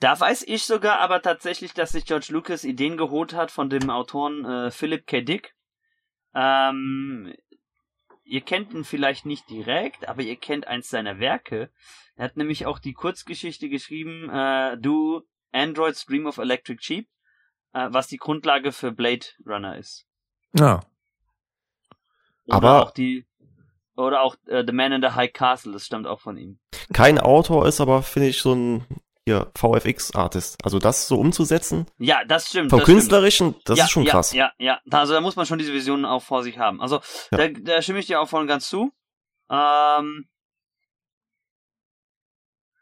Da 0.00 0.18
weiß 0.18 0.42
ich 0.48 0.64
sogar 0.64 0.98
aber 0.98 1.22
tatsächlich, 1.22 1.74
dass 1.74 1.92
sich 1.92 2.04
George 2.06 2.26
Lucas 2.30 2.64
Ideen 2.64 2.96
geholt 2.96 3.34
hat 3.34 3.52
von 3.52 3.70
dem 3.70 3.88
Autoren 3.90 4.44
äh, 4.44 4.70
Philip 4.72 5.06
K. 5.06 5.20
Dick. 5.20 5.54
Ähm, 6.34 7.32
ihr 8.32 8.40
kennt 8.40 8.72
ihn 8.72 8.84
vielleicht 8.84 9.26
nicht 9.26 9.50
direkt, 9.50 10.08
aber 10.08 10.22
ihr 10.22 10.36
kennt 10.36 10.66
eins 10.66 10.88
seiner 10.88 11.18
Werke. 11.18 11.70
Er 12.16 12.24
hat 12.24 12.38
nämlich 12.38 12.64
auch 12.64 12.78
die 12.78 12.94
Kurzgeschichte 12.94 13.68
geschrieben, 13.68 14.30
äh, 14.30 14.78
Do 14.78 15.20
Androids 15.52 16.06
Dream 16.06 16.24
of 16.26 16.38
Electric 16.38 16.82
Sheep, 16.82 17.08
äh, 17.74 17.88
was 17.90 18.06
die 18.06 18.16
Grundlage 18.16 18.72
für 18.72 18.90
Blade 18.90 19.26
Runner 19.46 19.76
ist. 19.76 20.06
Ja. 20.58 20.80
Oder 22.46 22.56
Aber- 22.56 22.82
auch 22.86 22.90
die 22.92 23.26
oder 23.96 24.22
auch 24.22 24.36
äh, 24.46 24.64
The 24.66 24.72
Man 24.72 24.92
in 24.92 25.02
the 25.02 25.10
High 25.10 25.30
Castle, 25.34 25.72
das 25.72 25.84
stammt 25.84 26.06
auch 26.06 26.20
von 26.20 26.38
ihm. 26.38 26.58
Kein 26.94 27.18
Autor 27.18 27.66
ist 27.66 27.82
aber, 27.82 28.02
finde 28.02 28.28
ich, 28.28 28.40
so 28.40 28.54
ein 28.54 28.86
hier, 29.26 29.52
VFX-Artist. 29.56 30.64
Also 30.64 30.78
das 30.78 31.06
so 31.06 31.18
umzusetzen, 31.18 31.86
Ja, 31.98 32.24
das 32.24 32.48
stimmt. 32.48 32.70
vom 32.70 32.80
das 32.80 32.86
stimmt. 32.86 32.98
Künstlerischen, 32.98 33.54
das 33.64 33.78
ja, 33.78 33.84
ist 33.84 33.90
schon 33.90 34.02
ja, 34.04 34.10
krass. 34.10 34.32
Ja, 34.32 34.52
ja, 34.58 34.80
Da- 34.84 35.00
also 35.00 35.12
da 35.14 35.20
muss 35.20 35.36
man 35.36 35.46
schon 35.46 35.58
diese 35.58 35.72
Visionen 35.72 36.04
auch 36.04 36.22
vor 36.22 36.42
sich 36.42 36.58
haben. 36.58 36.80
Also 36.80 37.00
Ja. 37.30 37.38
da, 37.38 37.48
da 37.48 37.82
stimme 37.82 38.00
ich 38.00 38.06
dir 38.06 38.20
auch 38.20 38.28
voll 38.28 38.40
und 38.42 38.48
ganz 38.48 38.68
zu. 38.68 38.92
Ähm, 39.50 40.28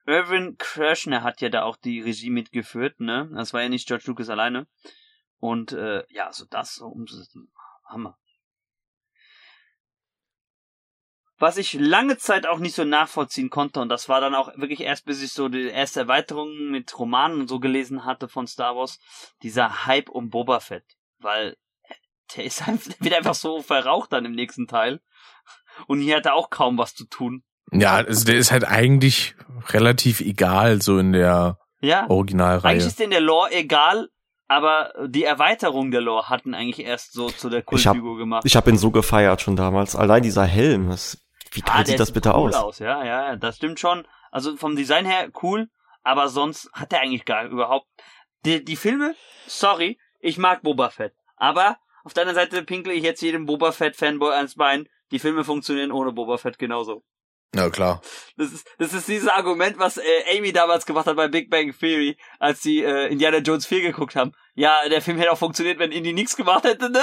Irvin 0.07 0.57
Krishner 0.59 1.23
hat 1.23 1.41
ja 1.41 1.51
da 1.51 1.63
auch 1.63 1.77
die 1.77 2.01
Regie 2.01 2.31
mitgeführt, 2.31 3.01
ne? 3.01 3.31
Das 3.35 3.53
war 3.53 3.63
ja 3.63 3.69
nicht 3.69 3.87
George 3.87 4.05
Lucas 4.07 4.29
alleine. 4.31 4.67
Und 5.39 5.73
äh, 5.73 6.05
ja, 6.09 6.33
so 6.33 6.45
das 6.49 6.75
so 6.77 6.87
umzusetzen, 6.87 7.51
Hammer. 7.87 8.19
Was 11.41 11.57
ich 11.57 11.73
lange 11.73 12.19
Zeit 12.19 12.47
auch 12.47 12.59
nicht 12.59 12.75
so 12.75 12.85
nachvollziehen 12.85 13.51
konnte, 13.51 13.81
und 13.81 13.89
das 13.89 14.09
war 14.09 14.21
dann 14.21 14.35
auch 14.35 14.57
wirklich 14.57 14.81
erst, 14.81 15.07
bis 15.07 15.23
ich 15.23 15.33
so 15.33 15.49
die 15.49 15.69
erste 15.69 16.01
Erweiterung 16.01 16.71
mit 16.71 16.97
Romanen 16.99 17.41
und 17.41 17.49
so 17.49 17.59
gelesen 17.59 18.05
hatte 18.05 18.29
von 18.29 18.47
Star 18.47 18.77
Wars, 18.77 19.01
dieser 19.43 19.87
Hype 19.87 20.11
um 20.11 20.29
Boba 20.29 20.61
Fett. 20.61 20.85
Weil 21.19 21.57
der 22.37 22.45
ist 22.45 22.69
einfach, 22.69 22.93
der 22.93 23.01
wird 23.01 23.15
einfach 23.15 23.35
so 23.35 23.63
verraucht 23.63 24.13
dann 24.13 24.27
im 24.27 24.33
nächsten 24.33 24.67
Teil. 24.67 25.01
Und 25.87 26.01
hier 26.01 26.17
hat 26.17 26.27
er 26.27 26.35
auch 26.35 26.51
kaum 26.51 26.79
was 26.79 26.95
zu 26.95 27.07
tun. 27.07 27.43
Ja, 27.73 27.95
also 27.95 28.25
der 28.25 28.37
ist 28.37 28.53
halt 28.53 28.65
eigentlich 28.65 29.35
relativ 29.69 30.21
egal, 30.21 30.83
so 30.83 30.99
in 30.99 31.13
der 31.13 31.59
Ja. 31.81 32.09
Originalreihe. 32.11 32.73
Eigentlich 32.73 32.87
ist 32.87 32.99
dir 32.99 33.05
in 33.05 33.11
der 33.11 33.21
Lore 33.21 33.51
egal, 33.53 34.09
aber 34.49 34.93
die 35.07 35.25
Erweiterung 35.25 35.91
der 35.91 36.01
Lore 36.01 36.29
hatten 36.29 36.55
eigentlich 36.55 36.85
erst 36.85 37.13
so 37.13 37.31
zu 37.31 37.49
der 37.49 37.63
Kultfigur 37.63 38.19
gemacht. 38.19 38.43
Ich 38.45 38.57
habe 38.57 38.71
ihn 38.71 38.77
so 38.77 38.91
gefeiert 38.91 39.41
schon 39.41 39.57
damals. 39.57 39.97
Allein 39.97 40.23
dieser 40.23 40.45
Helm, 40.45 40.91
das, 40.91 41.19
wie 41.53 41.63
Ah, 41.63 41.67
geil 41.67 41.77
der 41.79 41.87
sieht 41.87 42.01
das 42.01 42.13
bitte 42.13 42.33
cool 42.35 42.55
aus? 42.55 42.79
Ja, 42.79 43.05
ja, 43.05 43.31
ja, 43.31 43.37
das 43.37 43.57
stimmt 43.57 43.81
schon. 43.81 44.07
Also 44.31 44.57
vom 44.57 44.77
Design 44.77 45.05
her 45.05 45.31
cool, 45.43 45.69
aber 46.03 46.29
sonst 46.29 46.71
hat 46.73 46.93
er 46.93 47.01
eigentlich 47.01 47.25
gar 47.25 47.45
überhaupt. 47.47 47.87
Die, 48.45 48.65
die 48.65 48.77
Filme, 48.77 49.15
sorry, 49.47 49.99
ich 50.19 50.39
mag 50.39 50.63
Boba 50.63 50.91
Fett. 50.91 51.15
Aber 51.37 51.79
auf 52.05 52.15
der 52.15 52.23
anderen 52.23 52.37
Seite 52.37 52.65
pinkle 52.65 52.93
ich 52.93 53.03
jetzt 53.03 53.21
jedem 53.21 53.47
Boba 53.47 53.73
Fett 53.73 53.97
Fanboy 53.97 54.33
ans 54.35 54.55
Bein. 54.55 54.89
Die 55.11 55.19
Filme 55.19 55.45
funktionieren 55.45 55.93
ohne 55.93 56.13
Boba 56.13 56.39
Fett 56.39 56.59
genauso. 56.59 57.03
Ja, 57.55 57.69
klar. 57.69 58.01
Das 58.37 58.53
ist, 58.53 58.67
das 58.79 58.93
ist 58.93 59.09
dieses 59.09 59.29
Argument, 59.29 59.77
was 59.79 59.97
äh, 59.97 60.03
Amy 60.39 60.53
damals 60.53 60.87
gemacht 60.87 61.07
hat 61.07 61.17
bei 61.17 61.27
Big 61.27 61.51
Bang 61.51 61.75
Theory, 61.77 62.17
als 62.39 62.63
sie 62.63 62.83
äh, 62.85 63.09
Indiana 63.09 63.39
Jones 63.39 63.67
4 63.67 63.81
geguckt 63.83 64.15
haben. 64.15 64.33
Ja, 64.55 64.89
der 64.89 65.03
Film 65.03 65.19
hätte 65.19 65.33
auch 65.33 65.39
funktioniert, 65.39 65.79
wenn 65.81 65.91
Indy 65.91 66.13
nichts 66.13 66.37
gemacht 66.37 66.63
hätte, 66.65 66.91
ne? 66.91 67.03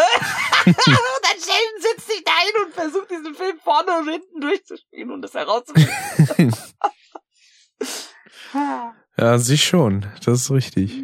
und 0.66 0.76
dann 0.86 1.38
Sheldon 1.38 1.82
sitzt 1.82 2.08
sich 2.08 2.24
da 2.24 2.32
hin 2.46 2.66
und 2.66 2.74
versucht, 2.74 3.10
diesen 3.12 3.36
Film 3.36 3.60
vorne 3.62 3.98
und 4.00 4.10
hinten 4.10 4.40
durchzuspielen 4.42 5.12
und 5.12 5.22
das 5.22 5.34
herauszufinden. 5.34 6.56
Ja, 9.20 9.38
sich 9.40 9.64
schon. 9.66 10.06
Das 10.26 10.42
ist 10.42 10.52
richtig. 10.52 11.04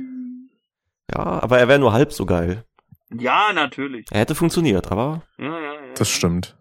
Ja, 1.12 1.42
aber 1.44 1.60
er 1.60 1.68
wäre 1.68 1.80
nur 1.80 1.94
halb 1.94 2.14
so 2.14 2.26
geil. 2.26 2.64
ja, 3.12 3.52
natürlich. 3.54 4.08
Er 4.12 4.20
hätte 4.22 4.36
funktioniert, 4.36 4.92
aber 4.92 5.24
Ja, 5.38 5.60
ja, 5.60 5.74
ja. 5.74 5.94
Das 5.96 6.10
stimmt. 6.10 6.56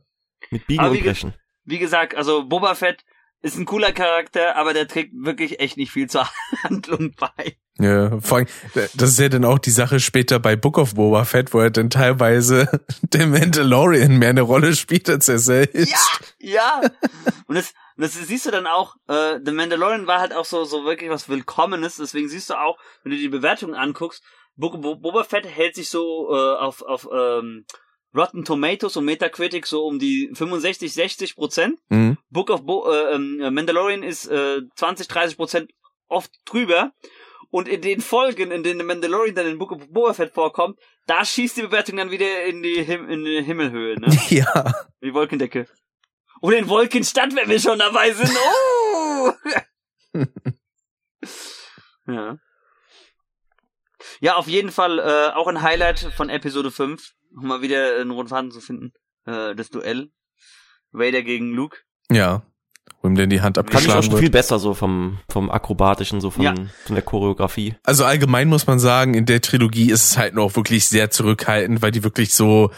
mit 0.50 0.66
Biegen 0.66 0.80
Aber 0.84 0.90
und 0.92 1.00
Brechen. 1.02 1.34
Wie 1.64 1.78
gesagt, 1.78 2.14
also 2.14 2.44
Boba 2.44 2.74
Fett 2.74 3.04
ist 3.42 3.58
ein 3.58 3.66
cooler 3.66 3.92
Charakter, 3.92 4.56
aber 4.56 4.72
der 4.72 4.86
trägt 4.86 5.12
wirklich 5.14 5.60
echt 5.60 5.76
nicht 5.76 5.90
viel 5.90 6.08
zur 6.08 6.28
Handlung 6.62 7.14
bei. 7.18 7.56
Ja, 7.78 8.20
vor 8.20 8.38
allem, 8.38 8.46
das 8.94 9.10
ist 9.10 9.18
ja 9.18 9.28
dann 9.28 9.44
auch 9.44 9.58
die 9.58 9.70
Sache 9.70 9.98
später 9.98 10.38
bei 10.38 10.56
Book 10.56 10.78
of 10.78 10.94
Boba 10.94 11.24
Fett, 11.24 11.52
wo 11.52 11.60
er 11.60 11.70
dann 11.70 11.90
teilweise 11.90 12.68
der 13.02 13.26
Mandalorian 13.26 14.18
mehr 14.18 14.28
eine 14.28 14.42
Rolle 14.42 14.76
spielt 14.76 15.08
als 15.08 15.28
er 15.28 15.38
selbst. 15.38 15.90
Ja, 16.38 16.80
ja. 16.80 16.90
Und 17.46 17.56
das, 17.56 17.72
das 17.96 18.14
siehst 18.14 18.46
du 18.46 18.50
dann 18.50 18.66
auch, 18.66 18.96
äh, 19.08 19.40
The 19.44 19.52
Mandalorian 19.52 20.06
war 20.06 20.20
halt 20.20 20.34
auch 20.34 20.44
so, 20.44 20.64
so 20.64 20.84
wirklich 20.84 21.10
was 21.10 21.28
Willkommenes, 21.28 21.96
deswegen 21.96 22.28
siehst 22.28 22.50
du 22.50 22.54
auch, 22.54 22.78
wenn 23.02 23.12
du 23.12 23.18
die 23.18 23.28
Bewertungen 23.28 23.74
anguckst, 23.74 24.22
Bo 24.54 24.70
Bo 24.70 24.96
Boba 24.96 25.24
Fett 25.24 25.46
hält 25.46 25.74
sich 25.74 25.88
so 25.88 26.28
äh, 26.30 26.56
auf, 26.58 26.82
auf 26.82 27.08
ähm, 27.12 27.64
Rotten 28.14 28.44
Tomatoes 28.44 28.96
und 28.96 29.04
Metacritic 29.04 29.66
so 29.66 29.86
um 29.86 29.98
die 29.98 30.30
65, 30.34 30.92
60 30.92 31.36
Prozent. 31.36 31.78
Mhm. 31.88 32.18
Book 32.30 32.50
of 32.50 32.64
Bo 32.64 32.90
äh, 32.90 33.14
ähm, 33.14 33.38
Mandalorian 33.54 34.02
ist 34.02 34.26
äh, 34.26 34.60
20, 34.76 35.08
30 35.08 35.36
Prozent 35.36 35.72
oft 36.08 36.30
drüber. 36.44 36.92
Und 37.50 37.68
in 37.68 37.82
den 37.82 38.00
Folgen, 38.00 38.50
in 38.50 38.62
denen 38.62 38.86
Mandalorian 38.86 39.34
dann 39.34 39.46
in 39.46 39.58
Book 39.58 39.72
of 39.72 39.88
Boba 39.90 40.14
Fett 40.14 40.32
vorkommt, 40.32 40.78
da 41.06 41.24
schießt 41.24 41.58
die 41.58 41.62
Bewertung 41.62 41.98
dann 41.98 42.10
wieder 42.10 42.44
in 42.44 42.62
die, 42.62 42.82
Him 42.82 43.08
in 43.10 43.24
die 43.24 43.42
Himmelhöhe, 43.42 44.00
ne? 44.00 44.08
Ja. 44.30 44.64
In 45.00 45.08
die 45.08 45.14
Wolkendecke. 45.14 45.66
Oder 46.40 46.58
in 46.58 46.68
Wolkenstadt, 46.68 47.34
wenn 47.36 47.48
wir 47.48 47.60
schon 47.60 47.78
dabei 47.78 48.12
sind. 48.12 48.30
Oh! 48.34 49.32
ja. 52.06 52.38
Ja, 54.20 54.36
auf 54.36 54.48
jeden 54.48 54.70
Fall 54.70 54.98
äh, 54.98 55.34
auch 55.34 55.46
ein 55.46 55.62
Highlight 55.62 55.98
von 56.16 56.30
Episode 56.30 56.70
5. 56.70 57.12
Um 57.36 57.48
mal 57.48 57.62
wieder 57.62 58.00
einen 58.00 58.10
roten 58.10 58.28
Faden 58.28 58.50
zu 58.50 58.60
finden. 58.60 58.92
Äh, 59.26 59.54
das 59.54 59.70
Duell. 59.70 60.10
Vader 60.92 61.22
gegen 61.22 61.52
Luke. 61.52 61.78
Ja. 62.10 62.42
Wo 63.00 63.08
ihm 63.08 63.14
denn 63.14 63.30
die 63.30 63.40
Hand 63.40 63.56
Fand 63.56 63.68
ich 63.68 63.74
auch 63.74 63.76
abgeschlagen 63.76 64.02
schon 64.02 64.12
wird. 64.12 64.20
viel 64.22 64.30
besser 64.30 64.58
so 64.58 64.74
vom, 64.74 65.18
vom 65.28 65.50
akrobatischen, 65.50 66.20
so 66.20 66.30
von, 66.30 66.42
Ja. 66.44 66.54
von 66.84 66.94
der 66.94 67.02
Choreografie. 67.02 67.74
Also 67.82 68.04
allgemein 68.04 68.48
muss 68.48 68.66
man 68.66 68.78
sagen, 68.78 69.14
in 69.14 69.24
der 69.26 69.40
Trilogie 69.40 69.90
ist 69.90 70.04
es 70.10 70.18
halt 70.18 70.34
noch 70.34 70.54
wirklich 70.56 70.86
sehr 70.86 71.10
zurückhaltend, 71.10 71.80
weil 71.82 71.90
die 71.92 72.04
wirklich 72.04 72.34
so 72.34 72.70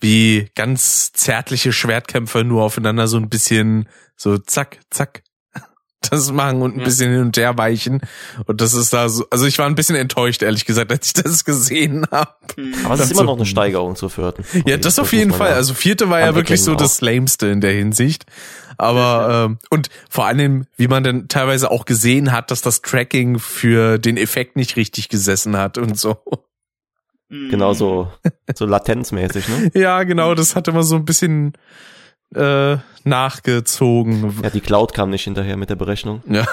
wie 0.00 0.48
ganz 0.56 1.12
zärtliche 1.12 1.72
Schwertkämpfer 1.72 2.42
nur 2.44 2.62
aufeinander 2.62 3.06
so 3.06 3.18
ein 3.18 3.28
bisschen 3.28 3.88
so 4.16 4.38
zack, 4.38 4.80
zack 4.90 5.21
das 6.10 6.32
machen 6.32 6.62
und 6.62 6.74
ein 6.76 6.78
Ja. 6.80 6.84
bisschen 6.84 7.10
hin 7.12 7.20
und 7.22 7.36
her 7.36 7.56
weichen. 7.58 8.00
Und 8.46 8.60
das 8.60 8.74
ist 8.74 8.92
da 8.92 9.08
so, 9.08 9.24
also 9.30 9.46
ich 9.46 9.58
war 9.58 9.66
ein 9.66 9.74
bisschen 9.74 9.96
enttäuscht, 9.96 10.42
ehrlich 10.42 10.64
gesagt, 10.64 10.90
als 10.90 11.06
ich 11.08 11.12
das 11.22 11.44
gesehen 11.44 12.06
habe. 12.10 12.30
Hm. 12.56 12.74
Aber 12.84 12.94
es 12.94 13.00
ist 13.00 13.10
immer 13.12 13.20
so- 13.20 13.24
noch 13.26 13.36
eine 13.36 13.46
Steigerung 13.46 13.96
zur 13.96 14.10
vierten. 14.10 14.44
Ja, 14.66 14.76
das 14.76 14.98
auf 14.98 15.12
jeden 15.12 15.32
Fall. 15.32 15.52
Also 15.52 15.74
vierte 15.74 16.10
war 16.10 16.20
ja 16.20 16.34
wirklich 16.34 16.60
so 16.62 16.72
anerkennen 16.72 16.88
das 16.88 17.00
Lameste 17.00 17.46
in 17.48 17.60
der 17.60 17.72
Hinsicht. 17.72 18.26
Aber 18.78 19.46
ähm, 19.50 19.58
und 19.70 19.90
vor 20.10 20.26
allem, 20.26 20.66
wie 20.76 20.88
man 20.88 21.04
dann 21.04 21.28
teilweise 21.28 21.70
auch 21.70 21.84
gesehen 21.84 22.32
hat, 22.32 22.50
dass 22.50 22.62
das 22.62 22.82
Tracking 22.82 23.38
für 23.38 23.98
den 23.98 24.16
Effekt 24.16 24.56
nicht 24.56 24.76
richtig 24.76 25.08
gesessen 25.08 25.56
hat 25.56 25.78
und 25.78 25.98
so. 25.98 26.16
Hm. 27.30 27.48
Genau 27.50 27.74
so, 27.74 28.10
so 28.54 28.66
latenzmäßig, 28.66 29.46
ne? 29.48 29.70
Ja, 29.74 30.02
genau, 30.02 30.34
das 30.34 30.56
hat 30.56 30.68
immer 30.68 30.82
so 30.82 30.96
ein 30.96 31.04
bisschen 31.04 31.52
äh, 32.34 32.78
nachgezogen. 33.04 34.42
Ja, 34.42 34.50
die 34.50 34.60
Cloud 34.60 34.94
kam 34.94 35.10
nicht 35.10 35.24
hinterher 35.24 35.56
mit 35.56 35.70
der 35.70 35.76
Berechnung. 35.76 36.22
Ja. 36.26 36.46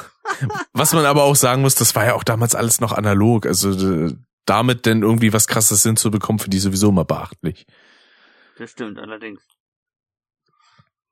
Was 0.73 0.93
man 0.93 1.05
aber 1.05 1.23
auch 1.23 1.35
sagen 1.35 1.61
muss, 1.61 1.75
das 1.75 1.95
war 1.95 2.05
ja 2.05 2.13
auch 2.13 2.23
damals 2.23 2.55
alles 2.55 2.79
noch 2.81 2.91
analog. 2.93 3.45
Also 3.45 3.71
äh, 4.07 4.13
damit 4.45 4.85
denn 4.85 5.03
irgendwie 5.03 5.33
was 5.33 5.47
krasses 5.47 5.83
hinzubekommen, 5.83 6.39
für 6.39 6.49
die 6.49 6.59
sowieso 6.59 6.89
immer 6.89 7.05
beachtlich. 7.05 7.65
Das 8.57 8.71
stimmt 8.71 8.99
allerdings. 8.99 9.41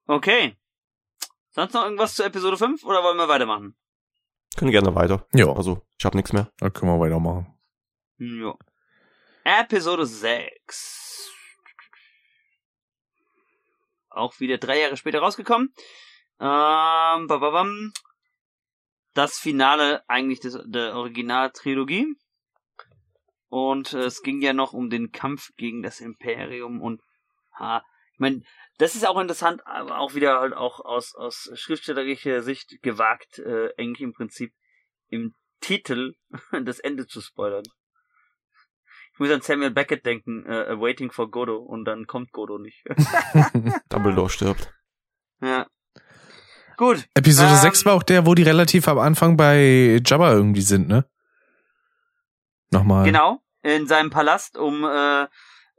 Okay. 0.07 0.55
Sonst 1.51 1.73
noch 1.73 1.83
irgendwas 1.83 2.15
zu 2.15 2.23
Episode 2.23 2.57
5 2.57 2.83
oder 2.83 3.03
wollen 3.03 3.17
wir 3.17 3.27
weitermachen? 3.27 3.75
Können 4.55 4.71
gerne 4.71 4.95
weiter. 4.95 5.25
Ja, 5.33 5.47
Also, 5.51 5.81
ich 5.99 6.05
habe 6.05 6.17
nichts 6.17 6.33
mehr. 6.33 6.51
da 6.57 6.69
können 6.69 6.91
wir 6.91 6.99
weitermachen. 6.99 7.53
Ja. 8.17 8.55
Episode 9.43 10.05
6. 10.05 11.06
Auch 14.17 14.39
wieder 14.39 14.57
drei 14.57 14.81
Jahre 14.81 14.97
später 14.97 15.19
rausgekommen. 15.19 15.73
Ähm. 16.39 17.93
Das 19.13 19.37
Finale 19.39 20.07
eigentlich 20.07 20.41
des, 20.41 20.59
der 20.65 20.95
Originaltrilogie. 20.95 22.15
Und 23.49 23.93
äh, 23.93 23.99
es 23.99 24.21
ging 24.21 24.41
ja 24.41 24.53
noch 24.53 24.73
um 24.73 24.89
den 24.89 25.11
Kampf 25.11 25.49
gegen 25.55 25.81
das 25.81 26.01
Imperium 26.01 26.81
und 26.81 27.01
ha, 27.57 27.81
ich 28.13 28.19
meine, 28.19 28.41
das 28.77 28.95
ist 28.95 29.07
auch 29.07 29.19
interessant, 29.19 29.61
aber 29.65 29.99
auch 29.99 30.13
wieder 30.15 30.39
halt 30.39 30.53
auch 30.53 30.79
aus, 30.79 31.15
aus 31.15 31.51
schriftstellerischer 31.53 32.41
Sicht 32.41 32.81
gewagt, 32.81 33.39
äh, 33.39 33.69
eigentlich 33.77 34.01
im 34.01 34.13
Prinzip 34.13 34.51
im 35.07 35.33
Titel 35.61 36.13
das 36.63 36.79
Ende 36.79 37.07
zu 37.07 37.21
spoilern. 37.21 37.63
Ich 39.17 39.19
muss 39.19 39.31
an 39.31 39.41
Samuel 39.41 39.71
Beckett 39.71 40.05
denken, 40.05 40.45
äh, 40.45 40.79
Waiting 40.79 41.11
for 41.11 41.31
Godot, 41.31 41.67
und 41.67 41.85
dann 41.85 42.05
kommt 42.05 42.31
Godot 42.31 42.61
nicht. 42.61 42.83
Dumbledore 43.89 44.29
stirbt. 44.29 44.71
ja. 45.41 45.65
Gut. 46.77 47.09
Episode 47.15 47.49
Ähm, 47.49 47.55
6 47.55 47.85
war 47.85 47.95
auch 47.95 48.03
der, 48.03 48.27
wo 48.27 48.35
die 48.35 48.43
relativ 48.43 48.87
am 48.87 48.99
Anfang 48.99 49.35
bei 49.35 49.99
Jabba 50.05 50.31
irgendwie 50.31 50.61
sind, 50.61 50.87
ne? 50.87 51.09
Nochmal. 52.69 53.05
Genau, 53.05 53.39
in 53.63 53.87
seinem 53.87 54.11
Palast, 54.11 54.55
um 54.55 54.83
äh, 54.83 55.23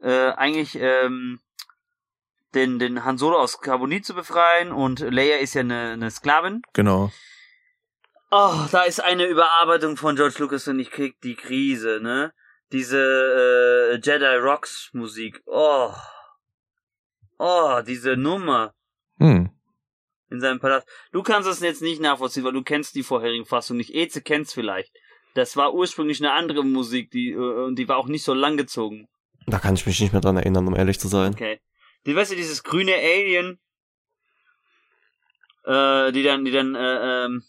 äh, 0.03 0.33
eigentlich 0.33 0.77
ähm, 0.81 1.39
den, 2.57 2.81
den 2.81 3.05
Han 3.05 3.17
Solo 3.17 3.39
aus 3.39 3.61
Carbonit 3.61 4.05
zu 4.05 4.15
befreien 4.15 4.73
und 4.73 4.99
Leia 4.99 5.37
ist 5.37 5.55
ja 5.55 5.61
eine, 5.61 5.93
eine 5.93 6.11
Sklavin. 6.11 6.63
Genau. 6.73 7.13
Oh, 8.33 8.67
da 8.73 8.83
ist 8.83 8.99
eine 8.99 9.27
Überarbeitung 9.27 9.97
von 9.97 10.17
George 10.17 10.35
Lucas 10.39 10.67
und 10.67 10.81
ich 10.81 10.91
krieg 10.91 11.21
die 11.23 11.37
Krise, 11.37 12.01
ne? 12.03 12.33
Diese 12.73 12.99
äh, 12.99 14.01
Jedi 14.03 14.37
Rocks 14.37 14.91
Musik. 14.93 15.43
Oh. 15.47 15.93
Oh, 17.39 17.81
diese 17.87 18.17
Nummer 18.17 18.75
Hm. 19.19 19.51
in 20.31 20.41
seinem 20.41 20.61
Palast. 20.61 20.87
Du 21.13 21.23
kannst 21.23 21.49
es 21.49 21.61
jetzt 21.61 21.83
nicht 21.83 22.01
nachvollziehen, 22.01 22.45
weil 22.45 22.53
du 22.53 22.63
kennst 22.63 22.95
die 22.95 23.03
vorherigen 23.03 23.47
Fassungen 23.47 23.79
nicht. 23.79 23.95
Eze 23.95 24.23
kennt's 24.23 24.53
vielleicht. 24.53 24.93
Das 25.35 25.57
war 25.57 25.73
ursprünglich 25.75 26.21
eine 26.21 26.33
andere 26.33 26.65
Musik, 26.65 27.11
die 27.11 27.31
äh, 27.31 27.37
und 27.37 27.77
die 27.77 27.89
war 27.89 27.97
auch 27.97 28.07
nicht 28.09 28.25
so 28.25 28.35
lang 28.35 28.57
gezogen. 28.57 29.09
Da 29.47 29.59
kann 29.59 29.75
ich 29.75 29.87
mich 29.87 30.01
nicht 30.01 30.13
mehr 30.13 30.21
dran 30.21 30.37
erinnern, 30.37 30.67
um 30.67 30.77
ehrlich 30.77 31.01
zu 31.01 31.09
sein. 31.09 31.33
Okay. 31.33 31.61
Die 32.07 32.15
weißt 32.15 32.33
du, 32.33 32.37
dieses 32.37 32.63
grüne 32.63 32.95
Alien, 32.95 33.59
äh, 35.65 36.13
die 36.13 36.23
dann, 36.23 36.45
die 36.45 36.51
dann, 36.53 36.75
äh, 36.75 37.25
ähm, 37.25 37.45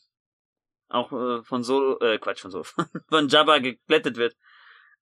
auch 0.88 1.12
äh, 1.12 1.44
von 1.44 1.64
Solo, 1.64 2.00
äh, 2.00 2.18
Quatsch, 2.18 2.40
von 2.42 2.52
Solo, 2.52 2.64
von 3.10 3.28
Jabba 3.28 3.60
geblättet 3.60 4.18
wird. 4.18 4.36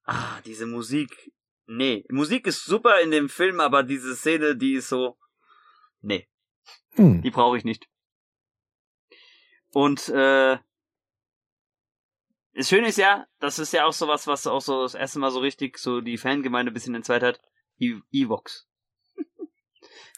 Ah, 0.08 0.42
diese 0.46 0.66
Musik. 0.66 1.32
Nee, 1.68 2.06
Musik 2.10 2.48
ist 2.48 2.64
super 2.64 3.02
in 3.02 3.12
dem 3.12 3.28
Film, 3.28 3.60
aber 3.60 3.84
diese 3.84 4.16
Szene, 4.16 4.56
die 4.56 4.76
ist 4.76 4.88
so, 4.88 5.18
nee, 6.02 6.28
Hm. 6.92 7.22
die 7.22 7.30
brauche 7.30 7.58
ich 7.58 7.66
nicht. 7.66 7.88
Und, 9.74 10.08
äh, 10.10 10.58
das 12.54 12.70
Schöne 12.70 12.88
ist 12.88 12.98
ja, 12.98 13.28
das 13.40 13.60
ist 13.60 13.74
ja 13.74 13.86
auch 13.86 13.94
sowas, 13.94 14.26
was 14.26 14.48
auch 14.48 14.62
so 14.62 14.82
das 14.82 14.96
erste 14.96 15.20
Mal 15.20 15.30
so 15.30 15.40
richtig 15.40 15.78
so 15.78 16.02
die 16.02 16.18
Fangemeinde 16.18 16.72
ein 16.72 16.74
bisschen 16.74 16.96
entzweit 16.96 17.22
hat. 17.22 17.42
E 17.78 18.00
Evox. 18.12 18.67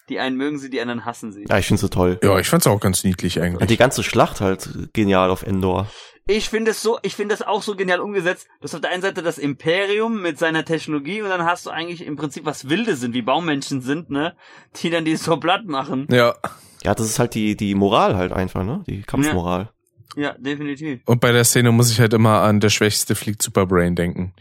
Die 0.09 0.19
einen 0.19 0.37
mögen 0.37 0.57
sie, 0.57 0.69
die 0.69 0.81
anderen 0.81 1.05
hassen 1.05 1.31
sie. 1.31 1.45
Ja, 1.47 1.59
ich 1.59 1.67
find's 1.67 1.81
so 1.81 1.87
toll. 1.87 2.19
Ja, 2.23 2.37
ich 2.39 2.47
fand's 2.47 2.67
auch 2.67 2.79
ganz 2.79 3.03
niedlich 3.03 3.37
Und 3.37 3.43
eigentlich. 3.43 3.67
die 3.67 3.77
ganze 3.77 4.03
Schlacht 4.03 4.41
halt 4.41 4.89
genial 4.93 5.29
auf 5.29 5.43
Endor. 5.43 5.87
Ich 6.27 6.49
finde 6.49 6.71
es 6.71 6.81
so, 6.81 6.99
ich 7.01 7.15
finde 7.15 7.33
das 7.33 7.41
auch 7.41 7.63
so 7.63 7.75
genial 7.75 7.99
umgesetzt. 7.99 8.47
Du 8.59 8.65
hast 8.65 8.75
auf 8.75 8.81
der 8.81 8.91
einen 8.91 9.01
Seite 9.01 9.23
das 9.23 9.37
Imperium 9.37 10.21
mit 10.21 10.37
seiner 10.37 10.65
Technologie 10.65 11.21
und 11.21 11.29
dann 11.29 11.43
hast 11.43 11.65
du 11.65 11.69
eigentlich 11.71 12.05
im 12.05 12.15
Prinzip 12.17 12.45
was 12.45 12.69
Wilde 12.69 12.95
sind, 12.95 13.13
wie 13.15 13.21
Baummenschen 13.21 13.81
sind, 13.81 14.09
ne? 14.09 14.35
Die 14.75 14.89
dann 14.89 15.05
die 15.05 15.15
so 15.15 15.37
platt 15.37 15.65
machen. 15.65 16.07
Ja. 16.11 16.35
Ja, 16.83 16.95
das 16.95 17.07
ist 17.07 17.19
halt 17.19 17.33
die, 17.33 17.55
die 17.55 17.75
Moral 17.75 18.15
halt 18.15 18.31
einfach, 18.31 18.63
ne? 18.63 18.83
Die 18.87 19.01
Kampfmoral. 19.01 19.71
Ja, 20.15 20.33
definitiv. 20.37 21.01
Und 21.05 21.19
bei 21.19 21.31
der 21.31 21.43
Szene 21.43 21.71
muss 21.71 21.91
ich 21.91 21.99
halt 21.99 22.13
immer 22.13 22.41
an 22.41 22.59
der 22.59 22.69
Schwächste 22.69 23.15
fliegt 23.15 23.41
Superbrain 23.41 23.95
denken. 23.95 24.33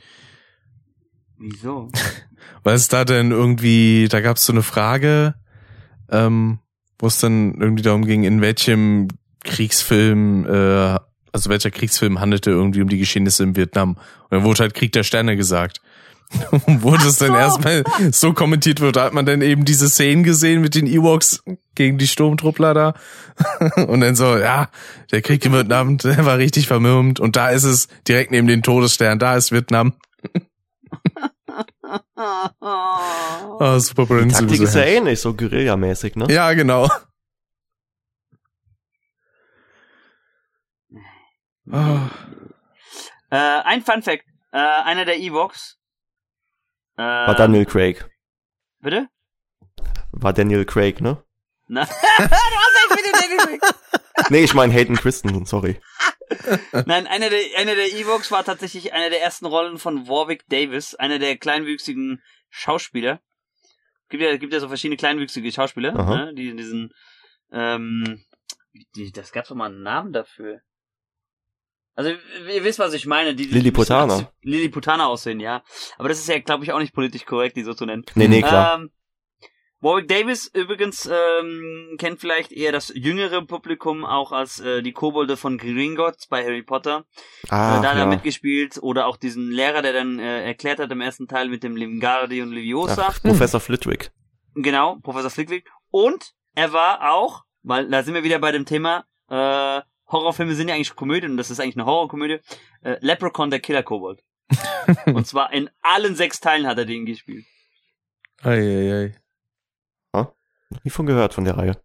Wieso? 1.38 1.90
Weil 2.64 2.74
es 2.74 2.88
da 2.88 3.04
denn 3.04 3.30
irgendwie, 3.30 4.08
da 4.10 4.20
gab 4.20 4.36
es 4.36 4.46
so 4.46 4.52
eine 4.52 4.62
Frage, 4.62 5.34
ähm, 6.10 6.58
wo 6.98 7.06
es 7.06 7.18
dann 7.18 7.54
irgendwie 7.60 7.82
darum 7.82 8.04
ging, 8.04 8.24
in 8.24 8.40
welchem 8.40 9.08
Kriegsfilm, 9.44 10.46
äh, 10.46 10.98
also 11.32 11.50
welcher 11.50 11.70
Kriegsfilm 11.70 12.20
handelte 12.20 12.50
irgendwie 12.50 12.82
um 12.82 12.88
die 12.88 12.98
Geschehnisse 12.98 13.44
in 13.44 13.56
Vietnam. 13.56 13.90
Und 13.90 14.30
dann 14.30 14.44
wurde 14.44 14.60
halt 14.60 14.74
Krieg 14.74 14.92
der 14.92 15.04
Sterne 15.04 15.36
gesagt. 15.36 15.80
Und 16.66 16.82
wurde 16.82 17.06
es 17.06 17.16
dann 17.16 17.30
so. 17.30 17.36
erstmal 17.36 17.84
so 18.12 18.34
kommentiert 18.34 18.80
wird, 18.80 18.96
da 18.96 19.04
hat 19.04 19.14
man 19.14 19.24
dann 19.24 19.40
eben 19.40 19.64
diese 19.64 19.88
Szenen 19.88 20.24
gesehen 20.24 20.60
mit 20.60 20.74
den 20.74 20.86
Ewoks 20.86 21.42
gegen 21.74 21.96
die 21.96 22.06
Sturmtruppler 22.06 22.74
da. 22.74 22.94
Und 23.86 24.00
dann 24.00 24.14
so, 24.14 24.36
ja, 24.36 24.68
der 25.10 25.22
Krieg 25.22 25.44
in 25.46 25.52
Vietnam, 25.52 25.96
der 25.96 26.26
war 26.26 26.36
richtig 26.36 26.66
vermürmt. 26.66 27.18
Und 27.18 27.36
da 27.36 27.48
ist 27.48 27.64
es 27.64 27.88
direkt 28.06 28.30
neben 28.30 28.46
den 28.46 28.62
Todesstern, 28.62 29.18
da 29.18 29.36
ist 29.36 29.52
Vietnam. 29.52 29.94
Ah, 32.18 33.78
super 33.78 34.02
Die 34.06 34.12
Brain 34.12 34.28
Taktik 34.30 34.60
ist 34.60 34.74
ja 34.74 34.82
ähnlich, 34.82 35.20
so 35.20 35.34
Guerilla-mäßig, 35.34 36.16
ne? 36.16 36.26
Ja, 36.32 36.52
genau. 36.52 36.88
Ah. 41.70 42.10
Äh, 43.30 43.36
ein 43.36 43.82
Fun 43.82 44.02
Fact. 44.02 44.24
Äh, 44.52 44.58
einer 44.58 45.04
der 45.04 45.18
Evox. 45.18 45.78
Äh, 46.96 47.02
War 47.02 47.34
Daniel 47.34 47.66
Craig. 47.66 48.08
Bitte? 48.80 49.08
War 50.12 50.32
Daniel 50.32 50.64
Craig, 50.64 51.00
ne? 51.00 51.22
Na, 51.66 51.84
du 51.84 51.90
hast 51.90 52.26
echt 52.26 52.90
mit 52.90 53.04
dem 53.04 53.12
Daniel 53.12 53.58
Craig. 53.58 53.74
Nee, 54.30 54.44
ich 54.44 54.54
meine 54.54 54.72
Hayden 54.72 54.96
Christensen, 54.96 55.44
sorry. 55.44 55.80
Nein, 56.86 57.06
einer 57.06 57.30
der, 57.30 57.40
einer 57.56 57.74
der 57.74 57.92
Evox 57.92 58.30
war 58.30 58.44
tatsächlich 58.44 58.92
eine 58.92 59.10
der 59.10 59.22
ersten 59.22 59.46
Rollen 59.46 59.78
von 59.78 60.08
Warwick 60.08 60.46
Davis, 60.48 60.94
einer 60.94 61.18
der 61.18 61.36
kleinwüchsigen 61.36 62.22
Schauspieler. 62.50 63.20
Gibt 64.08 64.22
ja, 64.22 64.36
gibt 64.36 64.52
ja 64.52 64.60
so 64.60 64.68
verschiedene 64.68 64.96
kleinwüchsige 64.96 65.52
Schauspieler, 65.52 65.94
Aha. 65.94 66.16
ne, 66.16 66.34
die 66.34 66.54
diesen, 66.54 66.92
ähm, 67.52 68.24
die, 68.96 69.12
das 69.12 69.32
gab's 69.32 69.48
doch 69.48 69.56
mal 69.56 69.66
einen 69.66 69.82
Namen 69.82 70.12
dafür. 70.12 70.60
Also, 71.94 72.10
ihr 72.10 72.62
wisst, 72.62 72.78
was 72.78 72.94
ich 72.94 73.06
meine. 73.06 73.34
Die, 73.34 73.48
die 73.48 73.54
Lilliputaner. 73.54 74.32
Lilliputaner 74.42 75.08
aussehen, 75.08 75.40
ja. 75.40 75.64
Aber 75.96 76.08
das 76.08 76.20
ist 76.20 76.28
ja, 76.28 76.38
glaube 76.38 76.62
ich, 76.62 76.72
auch 76.72 76.78
nicht 76.78 76.94
politisch 76.94 77.24
korrekt, 77.24 77.56
die 77.56 77.64
so 77.64 77.74
zu 77.74 77.86
nennen. 77.86 78.04
Nee, 78.14 78.28
nee, 78.28 78.40
klar. 78.40 78.78
Ähm, 78.78 78.90
Warwick 79.80 80.08
Davis 80.08 80.48
übrigens 80.48 81.06
ähm, 81.06 81.94
kennt 81.98 82.20
vielleicht 82.20 82.50
eher 82.50 82.72
das 82.72 82.92
jüngere 82.94 83.44
Publikum 83.46 84.04
auch 84.04 84.32
als 84.32 84.58
äh, 84.58 84.82
die 84.82 84.92
Kobolde 84.92 85.36
von 85.36 85.56
Gringotts 85.56 86.26
bei 86.26 86.44
Harry 86.44 86.62
Potter. 86.62 87.04
ah, 87.48 87.78
äh, 87.78 87.82
da 87.82 87.90
hat 87.90 87.96
er 87.96 87.98
ja. 87.98 88.06
mitgespielt. 88.06 88.78
Oder 88.82 89.06
auch 89.06 89.16
diesen 89.16 89.50
Lehrer, 89.50 89.82
der 89.82 89.92
dann 89.92 90.18
äh, 90.18 90.44
erklärt 90.44 90.80
hat 90.80 90.90
im 90.90 91.00
ersten 91.00 91.28
Teil 91.28 91.48
mit 91.48 91.62
dem 91.62 91.76
Limgardi 91.76 92.42
und 92.42 92.50
Leviosa. 92.50 93.06
Ach, 93.10 93.22
Professor 93.22 93.60
Flitwick. 93.60 94.10
Genau, 94.54 94.96
Professor 94.96 95.30
Flickwick. 95.30 95.68
Und 95.90 96.32
er 96.54 96.72
war 96.72 97.12
auch, 97.12 97.44
weil 97.62 97.88
da 97.88 98.02
sind 98.02 98.14
wir 98.14 98.24
wieder 98.24 98.40
bei 98.40 98.50
dem 98.50 98.66
Thema, 98.66 99.04
äh, 99.30 99.80
Horrorfilme 100.10 100.54
sind 100.54 100.68
ja 100.68 100.74
eigentlich 100.74 100.96
Komödien 100.96 101.32
und 101.32 101.36
das 101.36 101.50
ist 101.50 101.60
eigentlich 101.60 101.76
eine 101.76 101.86
Horrorkomödie. 101.86 102.38
Äh, 102.82 102.96
Leprechaun, 103.00 103.50
der 103.50 103.60
Killer-Kobold. 103.60 104.24
und 105.06 105.26
zwar 105.26 105.52
in 105.52 105.70
allen 105.82 106.16
sechs 106.16 106.40
Teilen 106.40 106.66
hat 106.66 106.78
er 106.78 106.86
den 106.86 107.04
gespielt. 107.04 107.44
Eieiei. 108.42 109.14
Noch 110.70 110.84
Nie 110.84 110.90
von 110.90 111.06
gehört 111.06 111.34
von 111.34 111.44
der 111.44 111.56
Reihe. 111.56 111.82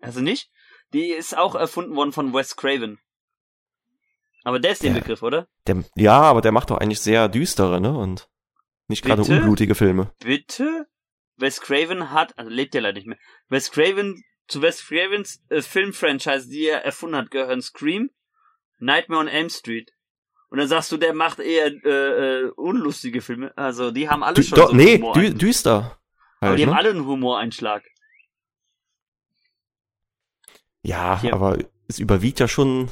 Also 0.00 0.20
nicht? 0.20 0.50
Die 0.92 1.10
ist 1.10 1.36
auch 1.36 1.54
erfunden 1.54 1.94
worden 1.94 2.12
von 2.12 2.34
Wes 2.34 2.56
Craven. 2.56 2.98
Aber 4.44 4.58
der 4.58 4.72
ist 4.72 4.82
den. 4.82 4.94
Begriff, 4.94 5.22
oder? 5.22 5.46
Der, 5.66 5.84
ja, 5.94 6.20
aber 6.20 6.40
der 6.40 6.52
macht 6.52 6.70
doch 6.70 6.78
eigentlich 6.78 7.00
sehr 7.00 7.28
düstere, 7.28 7.80
ne? 7.80 7.96
Und 7.96 8.28
nicht 8.88 9.04
gerade 9.04 9.22
Bitte? 9.22 9.36
unblutige 9.38 9.74
Filme. 9.74 10.12
Bitte? 10.18 10.86
Wes 11.36 11.60
Craven 11.60 12.10
hat, 12.10 12.36
also 12.36 12.50
lebt 12.50 12.74
ja 12.74 12.80
leider 12.80 12.96
nicht 12.98 13.06
mehr. 13.06 13.18
Wes 13.48 13.70
Craven, 13.70 14.22
zu 14.48 14.60
Wes 14.60 14.84
Cravens 14.86 15.42
äh, 15.48 15.62
Filmfranchise, 15.62 16.48
die 16.48 16.66
er 16.66 16.84
erfunden 16.84 17.16
hat, 17.16 17.30
gehören 17.30 17.62
Scream, 17.62 18.10
Nightmare 18.80 19.20
on 19.22 19.28
Elm 19.28 19.48
Street. 19.48 19.92
Und 20.50 20.58
dann 20.58 20.68
sagst 20.68 20.92
du, 20.92 20.98
der 20.98 21.14
macht 21.14 21.38
eher 21.38 21.66
äh, 21.84 21.88
äh, 22.42 22.50
unlustige 22.56 23.22
Filme. 23.22 23.56
Also 23.56 23.90
die 23.92 24.10
haben 24.10 24.22
alle 24.22 24.34
Dü 24.34 24.42
schon 24.42 24.56
doch, 24.58 24.70
so 24.70 24.76
nee, 24.76 24.98
dü 24.98 25.26
ein- 25.28 25.38
düster. 25.38 25.98
Aber 26.42 26.50
Halt, 26.50 26.58
die 26.58 26.64
haben 26.64 26.72
ne? 26.72 26.76
alle 26.76 26.90
einen 26.90 27.06
Humoreinschlag. 27.06 27.84
Ja, 30.82 31.20
Hier. 31.20 31.34
aber 31.34 31.56
es 31.86 32.00
überwiegt 32.00 32.40
ja 32.40 32.48
schon 32.48 32.90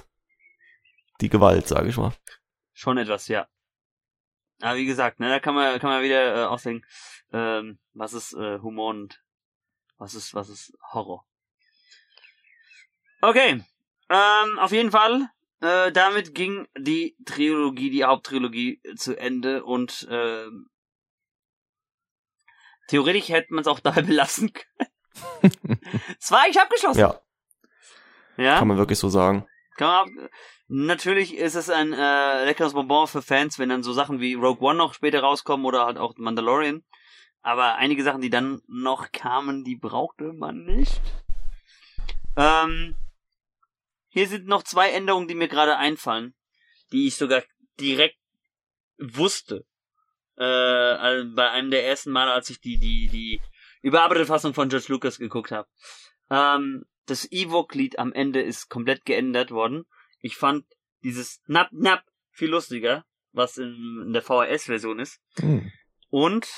die 1.21 1.29
Gewalt, 1.29 1.67
sage 1.67 1.89
ich 1.89 1.97
mal. 1.97 2.13
Schon 2.75 2.97
etwas, 2.97 3.27
ja. 3.27 3.49
Aber 4.61 4.77
wie 4.77 4.87
gesagt, 4.87 5.19
ne, 5.19 5.31
da 5.31 5.41
kann 5.41 5.57
man, 5.57 5.81
kann 5.81 5.91
man 5.91 6.05
wieder 6.05 6.37
äh, 6.37 6.45
ausdenken, 6.45 6.87
ähm, 7.33 7.81
was 7.93 8.13
ist 8.13 8.35
äh, 8.35 8.61
Humor 8.61 8.91
und 8.91 9.21
was 9.99 10.15
ist, 10.15 10.33
was 10.33 10.49
ist 10.49 10.73
Horror. 10.93 11.27
Okay, 13.21 13.65
ähm, 14.11 14.59
auf 14.61 14.71
jeden 14.71 14.93
Fall, 14.93 15.29
äh, 15.61 15.91
damit 15.91 16.37
ging 16.37 16.69
die 16.79 17.17
Trilogie, 17.25 17.91
die 17.91 18.05
Haupttrilogie 18.05 18.81
zu 18.95 19.19
Ende 19.19 19.65
und 19.65 20.07
ähm, 20.09 20.70
theoretisch 22.91 23.29
hätte 23.29 23.55
man 23.55 23.63
es 23.63 23.69
auch 23.69 23.81
dabei 23.81 24.03
belassen 24.03 24.53
können. 24.53 24.91
es 26.21 26.31
war 26.31 26.43
eigentlich 26.43 26.61
abgeschlossen. 26.61 27.01
Ja, 27.01 27.21
ja? 28.37 28.59
kann 28.59 28.69
man 28.69 28.79
wirklich 28.79 28.99
so 28.99 29.09
sagen. 29.09 29.47
Kann 29.77 30.15
man, 30.15 30.29
natürlich 30.69 31.37
ist 31.37 31.55
es 31.55 31.71
ein 31.71 31.93
äh, 31.93 32.45
leckeres 32.45 32.75
Bonbon 32.75 33.07
für 33.07 33.23
Fans, 33.23 33.59
wenn 33.59 33.69
dann 33.69 33.83
so 33.83 33.93
Sachen 33.93 34.21
wie 34.21 34.35
Rogue 34.35 34.67
One 34.67 34.79
noch 34.79 34.95
später 34.95 35.21
rauskommen 35.21 35.67
oder 35.67 35.87
halt 35.87 35.99
auch 35.99 36.15
Mandalorian. 36.17 36.85
Aber 37.43 37.77
einige 37.77 38.03
Sachen, 38.03 38.21
die 38.21 38.31
dann 38.31 38.61
noch 38.67 39.13
kamen, 39.13 39.65
die 39.65 39.77
brauchte 39.77 40.33
man 40.33 40.65
nicht. 40.65 41.01
Ähm, 42.37 42.95
hier 44.09 44.29
sind 44.29 44.47
noch 44.47 44.63
zwei 44.63 44.91
Änderungen, 44.91 45.29
die 45.29 45.35
mir 45.35 45.49
gerade 45.49 45.77
einfallen, 45.77 46.35
die 46.93 47.07
ich 47.07 47.17
sogar 47.17 47.43
direkt 47.79 48.19
wusste. 48.99 49.67
Äh, 50.37 50.45
also 50.45 51.35
bei 51.35 51.51
einem 51.51 51.71
der 51.71 51.87
ersten 51.87 52.11
Male, 52.11 52.33
als 52.33 52.51
ich 52.51 52.61
die, 52.61 52.79
die, 52.79 53.09
die 53.09 53.41
überarbeitete 53.83 54.27
Fassung 54.27 54.55
von 54.55 54.69
George 54.69 54.87
Lucas 54.89 55.19
geguckt 55.19 55.51
habe. 55.51 55.69
Ähm, 56.31 56.85
das 57.07 57.31
Ewok-Lied 57.31 57.99
am 57.99 58.13
Ende 58.13 58.41
ist 58.41 58.69
komplett 58.69 59.05
geändert 59.05 59.51
worden. 59.51 59.85
Ich 60.21 60.37
fand 60.37 60.65
dieses 61.03 61.43
Nap 61.47 61.69
Nap 61.73 62.05
viel 62.31 62.51
lustiger, 62.51 63.05
was 63.33 63.57
in, 63.59 64.05
in 64.07 64.13
der 64.13 64.23
VHS-Version 64.23 64.99
ist. 64.99 65.21
Hm. 65.39 65.71
Und 66.09 66.49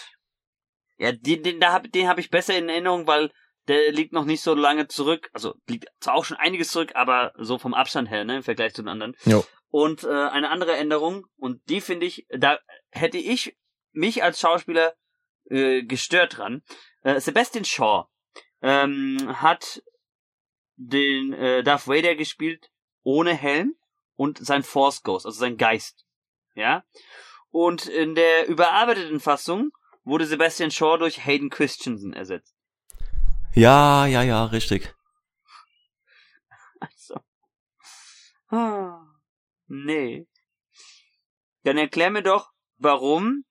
ja, 0.98 1.12
den, 1.12 1.42
den, 1.42 1.60
da 1.60 1.72
hab, 1.72 1.90
den 1.90 2.08
habe 2.08 2.20
ich 2.20 2.30
besser 2.30 2.56
in 2.56 2.68
Erinnerung, 2.68 3.06
weil 3.06 3.30
der 3.68 3.92
liegt 3.92 4.12
noch 4.12 4.24
nicht 4.24 4.42
so 4.42 4.54
lange 4.54 4.88
zurück. 4.88 5.30
Also 5.32 5.54
liegt 5.68 5.86
zwar 6.00 6.14
auch 6.14 6.24
schon 6.24 6.36
einiges 6.36 6.70
zurück, 6.70 6.92
aber 6.94 7.32
so 7.38 7.58
vom 7.58 7.74
Abstand 7.74 8.10
her, 8.10 8.24
ne, 8.24 8.36
im 8.36 8.42
Vergleich 8.42 8.74
zu 8.74 8.82
den 8.82 8.88
anderen. 8.88 9.16
Jo. 9.24 9.44
Und 9.68 10.04
äh, 10.04 10.08
eine 10.08 10.50
andere 10.50 10.76
Änderung, 10.76 11.26
und 11.36 11.62
die 11.68 11.80
finde 11.80 12.06
ich, 12.06 12.26
da 12.28 12.58
hätte 12.90 13.18
ich 13.18 13.56
mich 13.92 14.22
als 14.22 14.40
Schauspieler 14.40 14.94
äh, 15.50 15.82
gestört 15.82 16.38
dran. 16.38 16.62
Äh, 17.02 17.20
Sebastian 17.20 17.64
Shaw 17.64 18.06
ähm, 18.60 19.18
hat 19.40 19.82
den 20.76 21.32
äh, 21.32 21.62
Darth 21.62 21.86
Vader 21.86 22.14
gespielt 22.14 22.70
ohne 23.02 23.34
Helm 23.34 23.76
und 24.16 24.38
sein 24.38 24.62
Force 24.62 25.02
Ghost, 25.02 25.26
also 25.26 25.38
sein 25.38 25.56
Geist. 25.56 26.06
Ja? 26.54 26.84
Und 27.50 27.86
in 27.86 28.14
der 28.14 28.48
überarbeiteten 28.48 29.20
Fassung 29.20 29.72
wurde 30.04 30.26
Sebastian 30.26 30.70
Shaw 30.70 30.96
durch 30.96 31.24
Hayden 31.24 31.50
Christensen 31.50 32.12
ersetzt. 32.12 32.56
Ja, 33.54 34.06
ja, 34.06 34.22
ja, 34.22 34.46
richtig. 34.46 34.94
Also. 36.80 37.20
Ah, 38.48 39.06
nee. 39.66 40.26
Dann 41.62 41.78
erklär 41.78 42.10
mir 42.10 42.22
doch, 42.22 42.50
warum 42.78 43.44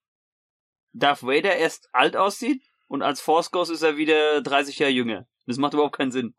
Darth 0.94 1.24
Vader 1.24 1.56
erst 1.56 1.90
alt 1.94 2.16
aussieht 2.18 2.62
und 2.88 3.02
als 3.02 3.22
Force 3.22 3.52
Ghost 3.52 3.72
ist 3.72 3.82
er 3.82 3.98
wieder 3.98 4.42
30 4.42 4.80
Jahre 4.80 4.92
jünger. 4.92 5.26
Das 5.48 5.58
macht 5.58 5.74
überhaupt 5.74 5.96
keinen 5.98 6.12
Sinn. 6.12 6.34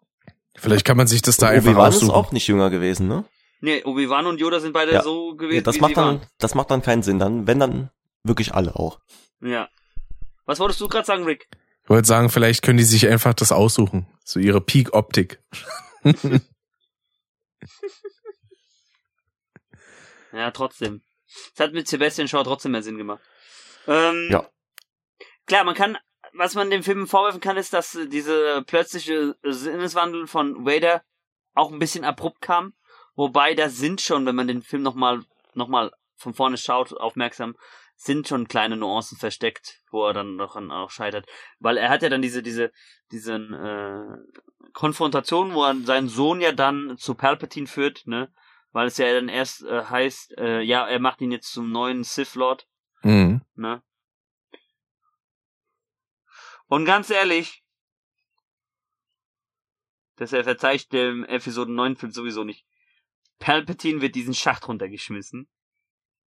Vielleicht 0.56 0.84
kann 0.84 0.96
man 0.96 1.06
sich 1.06 1.22
das 1.22 1.36
da 1.38 1.48
einfach 1.48 1.70
Obi-Wan 1.70 1.92
ist 1.92 2.10
auch 2.10 2.32
nicht 2.32 2.46
jünger 2.46 2.68
gewesen, 2.70 3.08
ne? 3.08 3.24
Nee, 3.60 3.82
Obi-Wan 3.84 4.26
und 4.26 4.38
Yoda 4.40 4.60
sind 4.60 4.72
beide 4.72 4.92
Ja. 4.92 5.02
so 5.02 5.34
gewesen, 5.36 5.56
Ja, 5.56 5.62
das 5.62 5.76
wie 5.76 5.80
macht 5.80 5.90
sie 5.90 5.94
dann, 5.94 6.04
waren. 6.18 6.26
das 6.38 6.54
macht 6.54 6.70
dann 6.70 6.82
keinen 6.82 7.02
Sinn. 7.02 7.18
Dann, 7.18 7.46
wenn 7.46 7.58
dann 7.60 7.90
wirklich 8.24 8.52
alle 8.54 8.76
auch. 8.76 9.00
Ja. 9.40 9.68
Was 10.44 10.58
wolltest 10.58 10.80
du 10.80 10.88
gerade 10.88 11.06
sagen, 11.06 11.24
Rick? 11.24 11.48
Ich 11.84 11.88
wollte 11.90 12.06
sagen, 12.06 12.28
vielleicht 12.28 12.62
können 12.62 12.78
die 12.78 12.84
sich 12.84 13.06
einfach 13.08 13.34
das 13.34 13.50
aussuchen. 13.52 14.06
So 14.24 14.38
ihre 14.40 14.60
Peak-Optik. 14.60 15.40
Ja, 20.32 20.50
trotzdem. 20.50 21.02
Es 21.54 21.60
hat 21.60 21.72
mit 21.72 21.88
Sebastian 21.88 22.28
Shaw 22.28 22.42
trotzdem 22.44 22.72
mehr 22.72 22.82
Sinn 22.82 22.96
gemacht. 22.98 23.20
Ähm, 23.86 24.28
Ja. 24.30 24.48
Klar, 25.46 25.64
man 25.64 25.74
kann, 25.74 25.98
was 26.34 26.54
man 26.54 26.70
dem 26.70 26.82
Film 26.82 27.06
vorwerfen 27.06 27.40
kann, 27.40 27.56
ist, 27.56 27.72
dass 27.72 27.98
diese 28.08 28.62
plötzliche 28.66 29.36
Sinneswandel 29.42 30.26
von 30.26 30.64
Vader 30.64 31.02
auch 31.54 31.72
ein 31.72 31.78
bisschen 31.78 32.04
abrupt 32.04 32.40
kam. 32.40 32.74
Wobei 33.14 33.54
da 33.54 33.68
sind 33.68 34.00
schon, 34.00 34.24
wenn 34.24 34.36
man 34.36 34.48
den 34.48 34.62
Film 34.62 34.82
nochmal 34.82 35.22
noch 35.54 35.68
mal 35.68 35.92
von 36.16 36.34
vorne 36.34 36.56
schaut, 36.56 36.92
aufmerksam, 36.94 37.56
sind 37.96 38.26
schon 38.26 38.48
kleine 38.48 38.76
Nuancen 38.76 39.18
versteckt, 39.18 39.80
wo 39.90 40.06
er 40.06 40.14
dann 40.14 40.36
noch 40.36 40.56
an, 40.56 40.70
auch 40.70 40.90
scheitert. 40.90 41.26
Weil 41.58 41.76
er 41.76 41.90
hat 41.90 42.02
ja 42.02 42.08
dann 42.08 42.22
diese, 42.22 42.42
diese, 42.42 42.72
diesen 43.10 43.52
äh, 43.52 44.02
Konfrontation, 44.72 45.54
wo 45.54 45.64
er 45.64 45.76
seinen 45.84 46.08
Sohn 46.08 46.40
ja 46.40 46.52
dann 46.52 46.96
zu 46.98 47.14
Palpatine 47.14 47.66
führt, 47.66 48.06
ne? 48.06 48.32
Weil 48.72 48.86
es 48.86 48.96
ja 48.96 49.12
dann 49.12 49.28
erst 49.28 49.64
äh, 49.64 49.84
heißt, 49.84 50.38
äh, 50.38 50.62
ja, 50.62 50.88
er 50.88 50.98
macht 50.98 51.20
ihn 51.20 51.30
jetzt 51.30 51.52
zum 51.52 51.70
neuen 51.70 52.04
Sith 52.04 52.34
Lord, 52.34 52.66
Mhm. 53.02 53.42
ne? 53.54 53.82
Und 56.66 56.84
ganz 56.84 57.10
ehrlich, 57.10 57.62
das 60.16 60.32
er 60.32 60.44
verzeiht 60.44 60.92
dem 60.92 61.24
Episode 61.24 61.72
9 61.72 61.96
Film 61.96 62.12
sowieso 62.12 62.44
nicht. 62.44 62.64
Palpatine 63.38 64.00
wird 64.00 64.14
diesen 64.14 64.34
Schacht 64.34 64.68
runtergeschmissen 64.68 65.48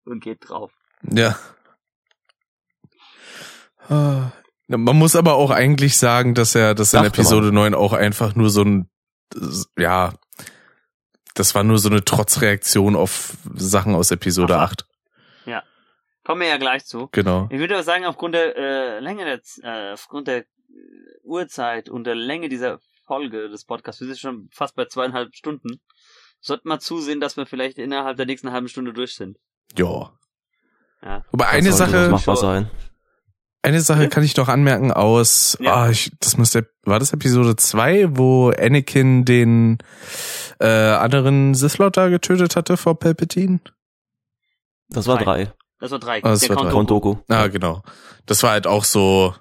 und 0.05 0.21
geht 0.21 0.47
drauf. 0.47 0.71
Ja. 1.03 1.37
Ah. 3.87 4.31
Man 4.67 4.97
muss 4.97 5.15
aber 5.15 5.33
auch 5.33 5.49
eigentlich 5.49 5.97
sagen, 5.97 6.35
dass 6.35 6.53
er, 6.53 6.75
dass 6.75 6.93
in 6.93 6.97
Dachte 6.97 7.09
man. 7.09 7.13
Episode 7.19 7.51
9 7.51 7.73
auch 7.73 7.93
einfach 7.93 8.35
nur 8.35 8.51
so 8.51 8.61
ein, 8.63 8.89
ja, 9.77 10.13
das 11.33 11.55
war 11.55 11.63
nur 11.63 11.79
so 11.79 11.89
eine 11.89 12.05
Trotzreaktion 12.05 12.95
auf 12.95 13.37
Sachen 13.55 13.95
aus 13.95 14.11
Episode 14.11 14.57
Aha. 14.57 14.65
8. 14.65 14.85
Kommen 16.29 16.41
wir 16.41 16.47
ja 16.49 16.57
gleich 16.57 16.85
zu. 16.85 17.09
Genau. 17.11 17.47
Ich 17.49 17.57
würde 17.57 17.73
aber 17.73 17.83
sagen, 17.83 18.05
aufgrund 18.05 18.35
der 18.35 18.55
äh, 18.55 18.99
Länge 18.99 19.25
der, 19.25 19.39
äh, 19.63 19.93
aufgrund 19.93 20.27
der 20.27 20.41
äh, 20.41 20.45
Uhrzeit 21.23 21.89
und 21.89 22.03
der 22.03 22.13
Länge 22.13 22.49
dieser 22.49 22.77
Folge 23.07 23.49
des 23.49 23.65
Podcasts, 23.65 23.99
wir 23.99 24.05
sind 24.09 24.19
schon 24.19 24.47
fast 24.53 24.75
bei 24.75 24.85
zweieinhalb 24.85 25.33
Stunden, 25.33 25.81
sollten 26.39 26.67
wir 26.69 26.77
zusehen, 26.77 27.19
dass 27.19 27.35
wir 27.35 27.47
vielleicht 27.47 27.79
innerhalb 27.79 28.15
der 28.17 28.27
nächsten 28.27 28.51
halben 28.51 28.67
Stunde 28.67 28.93
durch 28.93 29.15
sind. 29.15 29.39
Ja. 29.75 30.11
Ja. 31.01 31.25
Aber 31.33 31.45
Das 31.45 31.53
eine 31.55 31.69
doch 31.71 31.77
Sache, 31.77 32.09
machbar 32.09 32.35
sein. 32.37 32.69
eine 33.63 33.81
Sache 33.81 34.03
Ja. 34.03 34.09
kann 34.09 34.21
ich 34.23 34.37
noch 34.37 34.49
anmerken 34.49 34.91
aus, 34.93 35.57
Ja. 35.59 35.73
ah, 35.85 35.89
ich, 35.89 36.11
das 36.19 36.37
müsste, 36.37 36.69
war 36.83 36.99
das 36.99 37.11
Episode 37.11 37.55
2, 37.55 38.15
wo 38.17 38.51
Anakin 38.51 39.25
den 39.25 39.79
äh, 40.59 40.67
anderen 40.67 41.55
Sith 41.55 41.79
Lord 41.79 41.97
da 41.97 42.07
getötet 42.09 42.55
hatte 42.55 42.77
vor 42.77 42.99
Palpatine? 42.99 43.61
Das 44.89 45.07
war 45.07 45.17
Drei. 45.17 45.45
drei. 45.45 45.53
Das 45.79 45.91
war 45.91 45.99
drei. 45.99 46.17
Ah, 46.23 46.29
das 46.31 46.41
der 46.41 46.49
war 46.49 46.57
drei. 46.57 46.63
Count 46.63 46.73
Von 46.73 46.87
Dooku. 46.87 47.13
Doku. 47.15 47.33
Ah, 47.33 47.47
genau. 47.47 47.83
Das 48.25 48.43
war 48.43 48.51
halt 48.51 48.67
auch 48.67 48.83
so, 48.83 49.33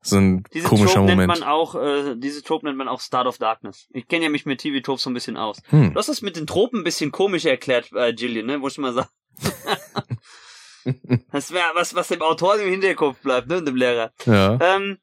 so 0.00 0.16
ein 0.16 0.44
Diese 0.54 0.68
komischer 0.68 0.94
Trope 0.94 1.06
nennt 1.06 1.20
Moment. 1.20 1.40
man 1.40 1.48
auch, 1.48 1.74
äh, 1.74 2.14
diese 2.16 2.42
Trope 2.42 2.66
nennt 2.66 2.78
man 2.78 2.88
auch 2.88 3.00
Start 3.00 3.26
of 3.26 3.38
Darkness. 3.38 3.88
Ich 3.90 4.06
kenne 4.08 4.24
ja 4.24 4.30
mich 4.30 4.46
mit 4.46 4.60
TV-Tropes 4.60 5.02
so 5.02 5.10
ein 5.10 5.14
bisschen 5.14 5.36
aus. 5.36 5.60
Hm. 5.68 5.92
Du 5.92 5.98
hast 5.98 6.08
das 6.08 6.22
mit 6.22 6.36
den 6.36 6.46
Tropen 6.46 6.80
ein 6.80 6.84
bisschen 6.84 7.10
komisch 7.12 7.44
erklärt, 7.44 7.90
äh, 7.92 8.12
Gillian, 8.14 8.46
ne? 8.46 8.58
Muss 8.58 8.72
ich 8.72 8.78
mal 8.78 8.92
sagen. 8.92 9.08
das 11.32 11.52
wäre 11.52 11.66
was, 11.74 11.94
was 11.94 12.08
dem 12.08 12.22
Autor 12.22 12.58
im 12.58 12.70
Hinterkopf 12.70 13.18
bleibt, 13.18 13.48
ne? 13.48 13.58
Und 13.58 13.66
dem 13.66 13.76
Lehrer. 13.76 14.12
Ja. 14.24 14.58
Ähm, 14.60 14.98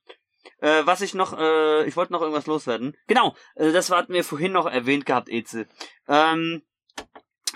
äh, 0.59 0.85
was 0.85 1.01
ich 1.01 1.13
noch, 1.13 1.37
äh, 1.37 1.85
ich 1.85 1.97
wollte 1.97 2.13
noch 2.13 2.21
irgendwas 2.21 2.47
loswerden. 2.47 2.95
Genau, 3.07 3.35
äh, 3.55 3.73
das 3.73 3.91
hatten 3.91 4.13
wir 4.13 4.23
vorhin 4.23 4.53
noch 4.53 4.65
erwähnt 4.65 5.05
gehabt, 5.05 5.29
Eze. 5.29 5.67
Ähm, 6.07 6.63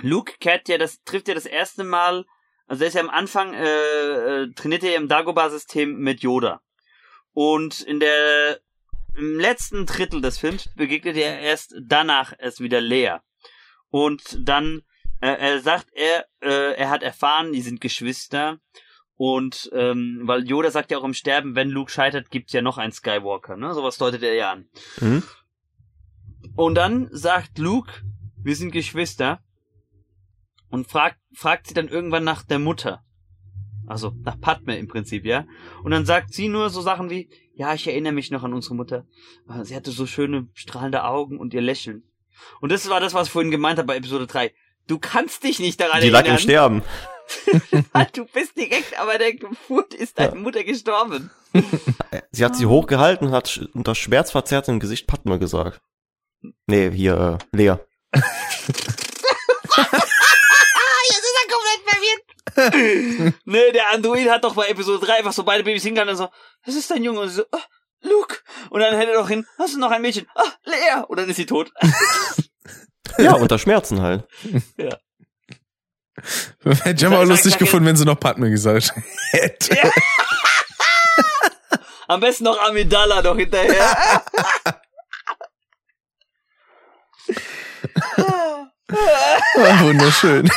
Luke 0.01 0.33
kehrt 0.39 0.67
ja 0.67 0.77
das, 0.77 1.01
trifft 1.03 1.29
ja 1.29 1.33
das 1.33 1.45
erste 1.45 1.85
Mal, 1.85 2.25
also 2.67 2.83
er 2.83 2.87
ist 2.89 2.93
ja 2.93 3.01
am 3.01 3.09
Anfang, 3.09 3.53
äh, 3.53 4.43
äh, 4.43 4.53
trainiert 4.53 4.83
er 4.83 4.95
im 4.97 5.07
Dagobah-System 5.07 5.97
mit 5.97 6.21
Yoda. 6.21 6.61
Und 7.33 7.81
in 7.81 7.99
der, 7.99 8.59
im 9.15 9.39
letzten 9.39 9.85
Drittel 9.85 10.21
des 10.21 10.37
Films 10.37 10.69
begegnet 10.75 11.15
er 11.15 11.39
erst 11.39 11.75
danach 11.81 12.33
erst 12.37 12.59
wieder 12.59 12.81
Leia. 12.81 13.23
Und 13.89 14.37
dann, 14.41 14.81
äh, 15.21 15.27
er 15.27 15.61
sagt, 15.61 15.87
er, 15.93 16.25
äh, 16.41 16.73
er 16.73 16.89
hat 16.89 17.03
erfahren, 17.03 17.53
die 17.53 17.61
sind 17.61 17.79
Geschwister. 17.79 18.59
Und 19.15 19.69
ähm, 19.73 20.21
weil 20.25 20.47
Yoda 20.47 20.69
sagt 20.69 20.91
ja 20.91 20.97
auch 20.97 21.03
im 21.03 21.13
Sterben, 21.13 21.55
wenn 21.55 21.69
Luke 21.69 21.91
scheitert, 21.91 22.29
gibt's 22.29 22.53
ja 22.53 22.61
noch 22.61 22.77
einen 22.77 22.91
Skywalker, 22.91 23.57
ne? 23.57 23.73
Sowas 23.73 23.97
deutet 23.97 24.21
er 24.21 24.35
ja 24.35 24.51
an. 24.51 24.69
Mhm. 24.99 25.23
Und 26.55 26.75
dann 26.75 27.09
sagt 27.11 27.57
Luke, 27.57 28.03
wir 28.43 28.55
sind 28.55 28.71
Geschwister 28.71 29.41
und 30.69 30.87
fragt, 30.87 31.17
fragt 31.37 31.67
sie 31.67 31.73
dann 31.75 31.87
irgendwann 31.87 32.23
nach 32.23 32.43
der 32.43 32.57
Mutter. 32.59 33.03
Also 33.85 34.13
nach 34.23 34.39
Padme 34.39 34.77
im 34.77 34.87
Prinzip, 34.87 35.23
ja. 35.23 35.45
Und 35.83 35.91
dann 35.91 36.05
sagt 36.05 36.33
sie 36.33 36.49
nur 36.49 36.69
so 36.69 36.81
Sachen 36.81 37.09
wie, 37.09 37.29
ja, 37.53 37.73
ich 37.73 37.87
erinnere 37.87 38.11
mich 38.11 38.31
noch 38.31 38.43
an 38.43 38.53
unsere 38.53 38.75
Mutter. 38.75 39.05
Äh, 39.47 39.63
Sie 39.63 39.75
hatte 39.75 39.91
so 39.91 40.05
schöne, 40.05 40.47
strahlende 40.53 41.03
Augen 41.05 41.39
und 41.39 41.53
ihr 41.53 41.61
Lächeln. 41.61 42.03
Und 42.59 42.71
das 42.71 42.89
war 42.89 42.99
das, 42.99 43.13
was 43.13 43.27
ich 43.27 43.33
vorhin 43.33 43.51
gemeint 43.51 43.77
habe 43.77 43.87
bei 43.87 43.97
Episode 43.97 44.27
3. 44.27 44.51
Du 44.87 44.99
kannst 44.99 45.43
dich 45.43 45.59
nicht 45.59 45.79
daran 45.79 46.01
Die 46.01 46.09
lag 46.09 46.21
im 46.21 46.33
erinnern. 46.33 46.41
Sterben. 46.41 46.83
du 48.13 48.25
bist 48.25 48.57
direkt, 48.57 48.99
aber 48.99 49.17
der 49.17 49.33
Geburt 49.33 49.93
ist 49.93 50.19
deine 50.19 50.35
Ja. 50.35 50.41
Mutter 50.41 50.63
gestorben. 50.63 51.29
Sie 52.31 52.43
hat 52.43 52.55
sie 52.55 52.65
hochgehalten 52.65 53.27
und 53.27 53.33
hat 53.33 53.69
unter 53.73 53.95
schmerzverzerrtem 53.95 54.79
Gesicht 54.79 55.07
Padme 55.07 55.39
gesagt. 55.39 55.81
Nee, 56.67 56.91
hier, 56.91 57.39
äh, 57.53 57.55
Lea. 57.55 57.75
Jetzt 61.09 61.19
ist 61.19 61.35
er 61.41 61.47
nee, 63.45 63.71
der 63.71 63.91
Android 63.93 64.29
hat 64.29 64.43
doch 64.43 64.55
bei 64.55 64.67
Episode 64.67 65.05
3 65.05 65.13
einfach 65.19 65.33
so 65.33 65.43
beide 65.43 65.63
Babys 65.63 65.83
hingegangen 65.83 66.11
und 66.11 66.17
so, 66.17 66.29
das 66.65 66.75
ist 66.75 66.89
dein 66.89 67.03
Junge. 67.03 67.21
Und 67.21 67.29
so, 67.29 67.43
ah, 67.51 67.61
Luke. 68.01 68.37
Und 68.69 68.79
dann 68.81 68.95
hält 68.95 69.09
er 69.09 69.15
doch 69.15 69.29
hin, 69.29 69.45
hast 69.57 69.75
du 69.75 69.79
noch 69.79 69.91
ein 69.91 70.01
Mädchen? 70.01 70.27
Ah, 70.35 70.51
Lea. 70.65 71.03
Und 71.07 71.17
dann 71.19 71.29
ist 71.29 71.35
sie 71.35 71.45
tot. 71.45 71.71
Ja, 73.17 73.33
unter 73.33 73.57
Schmerzen 73.57 74.01
halt. 74.01 74.27
Hätte 76.63 76.91
ich 76.91 77.05
aber 77.05 77.19
auch 77.19 77.25
lustig 77.25 77.57
gefunden, 77.57 77.85
wenn 77.85 77.95
sie 77.95 78.05
noch 78.05 78.19
Padme 78.19 78.49
gesagt 78.49 78.93
hätte. 79.31 79.75
Ja. 79.75 79.91
Am 82.07 82.19
besten 82.19 82.43
noch 82.45 82.59
Amidala 82.59 83.21
noch 83.21 83.37
hinterher. 83.37 84.23
Ah, 88.89 89.81
wunderschön. 89.81 90.49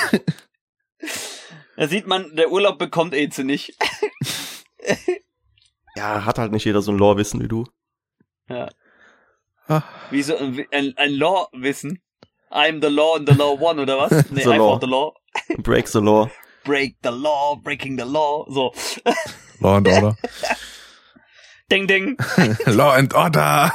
Da 1.81 1.89
sieht 1.89 2.07
man, 2.07 2.36
der 2.36 2.50
Urlaub 2.52 2.78
bekommt 2.78 3.15
Eze 3.15 3.42
nicht. 3.42 3.75
Ja, 5.97 6.25
hat 6.25 6.39
halt 6.39 6.52
nicht 6.52 6.65
jeder 6.65 6.83
so 6.83 6.92
ein 6.92 6.99
Lore-Wissen 6.99 7.42
wie 7.42 7.49
du. 7.49 7.67
Ah, 8.49 9.83
Wie 10.10 10.23
so 10.23 10.36
ein, 10.36 10.65
ein, 10.70 10.94
ein 10.97 11.12
Law-Wissen. 11.12 12.00
I'm 12.50 12.81
the 12.81 12.89
law 12.89 13.17
and 13.17 13.28
the 13.28 13.34
law 13.34 13.59
one, 13.60 13.81
oder 13.81 13.99
was? 13.99 14.10
Nee, 14.31 14.42
The 14.42 14.50
law. 14.57 14.78
the 14.78 14.86
law. 14.86 15.12
Break 15.59 15.89
the 15.89 15.99
law. 16.00 16.31
Break 16.65 16.97
the 17.02 17.10
law, 17.10 17.57
breaking 17.57 17.99
the 17.99 18.05
law. 18.05 18.47
So. 18.50 18.73
Law 19.60 19.76
and 19.78 19.89
Order. 19.89 20.17
Ding, 21.70 21.86
ding. 21.86 22.17
Law 22.67 22.92
and 22.94 23.12
Order. 23.15 23.73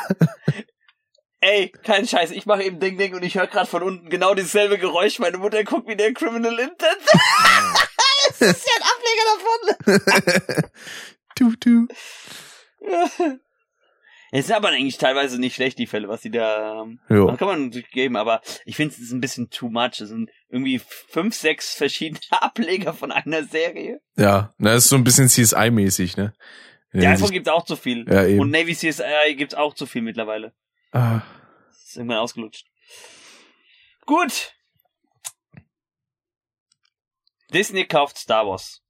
Ey, 1.42 1.70
kein 1.84 2.08
Scheiß, 2.08 2.32
ich 2.32 2.46
mache 2.46 2.64
eben 2.64 2.80
Ding 2.80 2.98
Ding 2.98 3.14
und 3.14 3.24
ich 3.24 3.36
höre 3.36 3.48
gerade 3.48 3.68
von 3.68 3.84
unten 3.84 4.10
genau 4.10 4.34
dasselbe 4.34 4.78
Geräusch. 4.78 5.20
Meine 5.20 5.38
Mutter 5.38 5.64
guckt 5.64 5.88
wie 5.88 5.96
der 5.96 6.14
Criminal 6.14 6.58
Intent. 6.60 7.06
Das 8.48 8.58
ist 8.58 8.68
ja 8.68 8.76
ein 8.80 9.96
Ableger 9.96 10.44
davon. 10.58 10.70
tu, 11.36 11.56
tu. 11.58 11.88
Es 14.32 14.48
sind 14.48 14.56
aber 14.56 14.70
eigentlich 14.70 14.98
teilweise 14.98 15.40
nicht 15.40 15.56
schlecht, 15.56 15.78
die 15.78 15.88
Fälle, 15.88 16.10
was 16.10 16.22
sie 16.22 16.32
da 16.32 16.58
haben. 16.76 17.00
Jo. 17.10 17.28
Das 17.28 17.38
kann 17.38 17.48
man 17.48 17.66
natürlich 17.66 17.90
geben, 17.92 18.18
aber 18.18 18.42
ich 18.66 18.76
finde 18.76 18.94
es 18.94 19.00
ist 19.00 19.12
ein 19.12 19.22
bisschen 19.22 19.50
too 19.50 19.70
much. 19.70 20.02
Es 20.02 20.10
sind 20.10 20.30
irgendwie 20.50 20.80
fünf, 20.80 21.36
sechs 21.36 21.74
verschiedene 21.76 22.20
Ableger 22.32 22.94
von 22.94 23.12
einer 23.12 23.44
Serie. 23.46 24.02
Ja, 24.18 24.54
na, 24.58 24.74
ist 24.76 24.90
so 24.90 24.96
ein 24.98 25.04
bisschen 25.04 25.28
CSI-mäßig, 25.28 26.18
ne? 26.18 26.34
Ja, 26.92 27.02
davon 27.02 27.10
Hinsicht- 27.18 27.34
gibt's 27.34 27.50
auch 27.50 27.66
zu 27.66 27.76
viel. 27.76 28.06
ja, 28.10 28.26
eben. 28.26 28.40
Und 28.40 28.52
Navy 28.52 28.74
CSI 28.76 29.36
gibt's 29.38 29.56
auch 29.56 29.74
zu 29.74 29.86
viel 29.86 30.02
mittlerweile. 30.02 30.54
ah, 30.92 31.22
Das 31.70 31.84
ist 31.90 31.96
irgendwann 31.98 32.18
ausgelutscht. 32.20 32.66
Gut. 34.06 34.54
Disney 37.54 37.86
kauft 37.86 38.18
Star 38.18 38.46
Wars. 38.48 38.82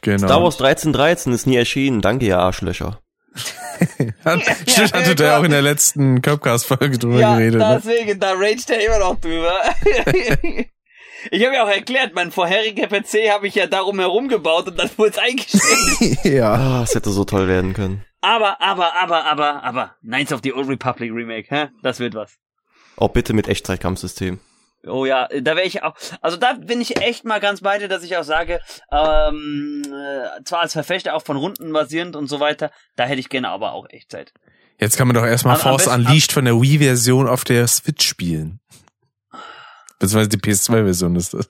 genau. 0.00 0.26
Star 0.26 0.42
Wars 0.42 0.56
1313 0.60 1.32
ist 1.32 1.46
nie 1.46 1.56
erschienen. 1.56 2.00
Danke, 2.00 2.26
ihr 2.26 2.38
Arschlöcher. 2.38 3.00
Hat, 4.24 4.40
stimmt, 4.42 4.76
Ja, 4.76 4.84
hatte 4.92 5.14
der 5.14 5.26
klar. 5.28 5.40
auch 5.40 5.44
in 5.44 5.50
der 5.50 5.62
letzten 5.62 6.22
Cupcast-Folge 6.22 6.98
drüber 6.98 7.20
ja, 7.20 7.36
geredet. 7.36 7.60
Ne? 7.60 7.82
deswegen, 7.84 8.18
da 8.18 8.32
raged 8.32 8.70
er 8.70 8.84
immer 8.86 8.98
noch 8.98 9.20
drüber. 9.20 9.60
Ich 11.32 11.44
habe 11.44 11.56
ja 11.56 11.64
auch 11.64 11.68
erklärt, 11.68 12.14
mein 12.14 12.30
vorheriger 12.30 12.86
PC 12.86 13.32
habe 13.32 13.48
ich 13.48 13.56
ja 13.56 13.66
darum 13.66 13.98
herum 13.98 14.28
gebaut 14.28 14.68
und 14.68 14.78
dann 14.78 14.88
wurde 14.96 15.10
es 15.10 15.18
eingestellt. 15.18 16.18
ja. 16.22 16.54
Ah, 16.54 16.82
es 16.84 16.94
hätte 16.94 17.10
so 17.10 17.24
toll 17.24 17.48
werden 17.48 17.72
können. 17.72 18.04
aber, 18.20 18.60
aber, 18.60 18.94
aber, 18.94 19.24
aber, 19.24 19.64
aber, 19.64 19.96
Knights 20.02 20.32
of 20.32 20.40
the 20.44 20.52
Old 20.52 20.68
Republic 20.68 21.10
Remake, 21.12 21.46
hä? 21.48 21.68
Das 21.82 21.98
wird 21.98 22.14
was. 22.14 22.36
Auch 22.96 23.08
bitte 23.08 23.32
mit 23.32 23.48
Echtzeitkampfsystem. 23.48 24.38
Oh 24.86 25.04
ja, 25.04 25.28
da 25.28 25.56
wäre 25.56 25.66
ich 25.66 25.82
auch. 25.82 25.94
Also 26.20 26.36
da 26.36 26.54
bin 26.54 26.80
ich 26.80 27.00
echt 27.00 27.24
mal 27.24 27.40
ganz 27.40 27.60
bei 27.60 27.78
dir, 27.78 27.88
dass 27.88 28.02
ich 28.02 28.16
auch 28.16 28.24
sage, 28.24 28.60
ähm, 28.92 29.82
äh, 29.86 30.44
zwar 30.44 30.60
als 30.60 30.72
Verfechter 30.72 31.14
auch 31.14 31.22
von 31.24 31.36
Runden 31.36 31.72
basierend 31.72 32.14
und 32.16 32.28
so 32.28 32.40
weiter, 32.40 32.70
da 32.96 33.04
hätte 33.04 33.20
ich 33.20 33.28
gerne 33.28 33.48
aber 33.48 33.72
auch 33.72 33.86
Echtzeit. 33.90 34.32
Jetzt 34.78 34.96
kann 34.96 35.08
man 35.08 35.14
doch 35.14 35.24
erstmal 35.24 35.56
Force 35.56 35.86
besten- 35.86 36.06
Unleashed 36.06 36.32
von 36.32 36.44
der 36.44 36.60
Wii-Version 36.60 37.28
auf 37.28 37.44
der 37.44 37.66
Switch 37.66 38.06
spielen. 38.06 38.60
Beziehungsweise 39.98 40.28
die 40.28 40.36
PS2-Version 40.38 41.16
ist 41.16 41.32
das. 41.34 41.48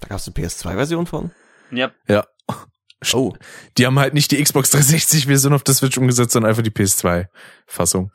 Da 0.00 0.08
gab 0.08 0.18
es 0.18 0.26
eine 0.26 0.34
PS2-Version 0.34 1.06
von. 1.06 1.30
Ja. 1.70 1.92
Ja. 2.08 2.26
Oh, 3.12 3.34
Die 3.76 3.86
haben 3.86 3.98
halt 3.98 4.14
nicht 4.14 4.30
die 4.30 4.42
Xbox 4.42 4.72
360-Version 4.74 5.52
auf 5.52 5.62
der 5.62 5.74
Switch 5.74 5.96
umgesetzt, 5.98 6.32
sondern 6.32 6.48
einfach 6.50 6.62
die 6.62 6.70
PS2-Fassung. 6.70 8.10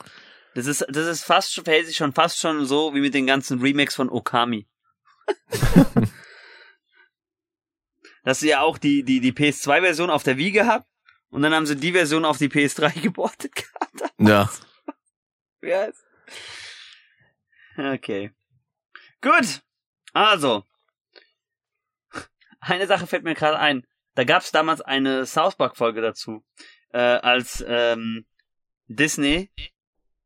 Das 0.55 0.65
ist, 0.65 0.85
das 0.89 1.07
ist 1.07 1.23
fast 1.23 1.53
schon, 1.53 1.63
verhält 1.63 1.85
sich 1.87 1.97
schon 1.97 2.13
fast 2.13 2.39
schon 2.39 2.65
so 2.65 2.93
wie 2.93 3.01
mit 3.01 3.13
den 3.13 3.27
ganzen 3.27 3.61
Remakes 3.61 3.95
von 3.95 4.09
Okami. 4.09 4.67
Dass 8.23 8.39
sie 8.39 8.49
ja 8.49 8.61
auch 8.61 8.77
die, 8.77 9.03
die, 9.03 9.21
die 9.21 9.31
PS2-Version 9.31 10.09
auf 10.09 10.23
der 10.23 10.37
Wii 10.37 10.51
gehabt 10.51 10.87
und 11.29 11.41
dann 11.43 11.53
haben 11.53 11.65
sie 11.65 11.75
die 11.75 11.91
Version 11.91 12.25
auf 12.25 12.37
die 12.37 12.49
PS3 12.49 13.01
geportet 13.01 13.55
gehabt. 13.55 14.13
Ja. 14.17 14.49
Yes. 15.61 16.05
Okay. 17.77 18.31
Gut. 19.19 19.61
Also. 20.13 20.63
Eine 22.61 22.87
Sache 22.87 23.07
fällt 23.07 23.25
mir 23.25 23.35
gerade 23.35 23.59
ein. 23.59 23.85
Da 24.15 24.23
gab 24.23 24.41
es 24.41 24.51
damals 24.51 24.79
eine 24.79 25.25
South 25.25 25.57
Park 25.57 25.75
Folge 25.75 25.99
dazu, 25.99 26.45
äh, 26.93 26.99
als 26.99 27.61
ähm, 27.67 28.25
Disney 28.87 29.51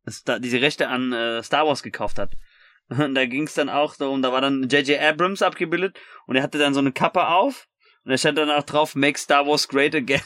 Star 0.10 0.40
diese 0.40 0.62
Rechte 0.62 0.88
an 0.90 1.12
äh, 1.14 1.42
Star 1.44 1.66
Wars 1.68 1.84
gekauft 1.84 2.20
hat. 2.20 2.34
Und 2.90 3.16
da 3.16 3.26
ging 3.26 3.44
es 3.44 3.54
dann 3.54 3.70
auch 3.70 3.96
darum, 3.96 4.22
da 4.22 4.32
war 4.32 4.42
dann 4.42 4.64
J.J. 4.70 5.00
Abrams 5.02 5.42
abgebildet 5.42 5.98
und 6.28 6.36
er 6.36 6.44
hatte 6.44 6.58
dann 6.58 6.74
so 6.74 6.82
eine 6.82 6.92
Kappe 6.92 7.28
auf 7.28 7.68
und 8.04 8.12
da 8.12 8.18
stand 8.18 8.38
dann 8.38 8.52
auch 8.52 8.64
drauf 8.64 8.94
Make 8.96 9.18
Star 9.18 9.48
Wars 9.48 9.68
Great 9.70 9.96
Again. 9.96 10.22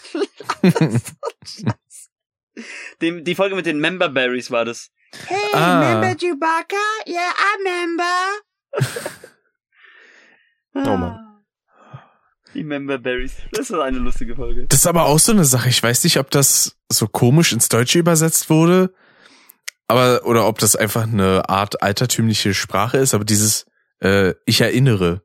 Dem, 3.02 3.24
die 3.24 3.36
Folge 3.36 3.56
mit 3.56 3.68
den 3.68 3.80
Member 3.80 4.10
Berries 4.10 4.50
war 4.50 4.66
das. 4.66 4.90
Hey, 5.28 5.38
Ah. 5.54 5.80
remember 5.82 6.16
Chewbacca? 6.18 6.76
Yeah, 7.06 7.32
I 7.32 7.58
remember. 7.60 8.04
Oh 10.74 10.98
Mann. 10.98 11.44
Die 12.56 12.64
Member 12.64 12.98
Berries. 12.98 13.36
Das 13.52 13.70
ist 13.70 13.76
eine 13.76 14.00
lustige 14.00 14.36
Folge. 14.36 14.66
Das 14.68 14.80
ist 14.80 14.88
aber 14.88 15.06
auch 15.06 15.20
so 15.20 15.32
eine 15.32 15.46
Sache. 15.46 15.70
Ich 15.70 15.82
weiß 15.84 16.04
nicht, 16.04 16.18
ob 16.18 16.32
das 16.32 16.76
so 16.92 17.08
komisch 17.08 17.54
ins 17.54 17.70
Deutsche 17.70 18.00
übersetzt 18.00 18.50
wurde, 18.50 18.94
aber 19.88 20.26
oder 20.26 20.48
ob 20.48 20.60
das 20.60 20.76
einfach 20.76 21.04
eine 21.04 21.48
Art 21.50 21.82
altertümliche 21.82 22.54
Sprache 22.54 22.98
ist. 22.98 23.14
Aber 23.14 23.26
dieses 23.26 23.66
äh, 24.02 24.34
ich 24.46 24.62
erinnere, 24.62 25.22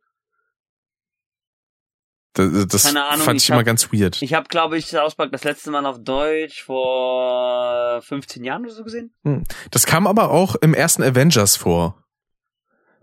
das, 2.35 2.67
das 2.67 2.87
Ahnung, 2.97 3.25
fand 3.25 3.37
ich, 3.37 3.45
ich 3.45 3.49
immer 3.51 3.59
hab- 3.59 3.67
ganz 3.67 3.93
weird. 3.93 4.23
Ich 4.23 4.33
habe, 4.33 4.49
glaube 4.49 4.79
ich, 4.79 4.87
South 4.87 5.17
Park 5.17 5.33
das 5.33 5.45
letzte 5.45 5.71
Mal 5.71 5.85
auf 5.85 6.03
Deutsch 6.03 6.63
vor 6.63 8.01
15 8.01 8.43
Jahren 8.43 8.65
oder 8.65 8.73
so 8.73 8.85
gesehen. 8.85 9.13
Das 9.71 9.85
kam 9.85 10.07
aber 10.07 10.31
auch 10.31 10.55
im 10.57 10.73
ersten 10.73 11.03
Avengers 11.03 11.57
vor, 11.57 12.03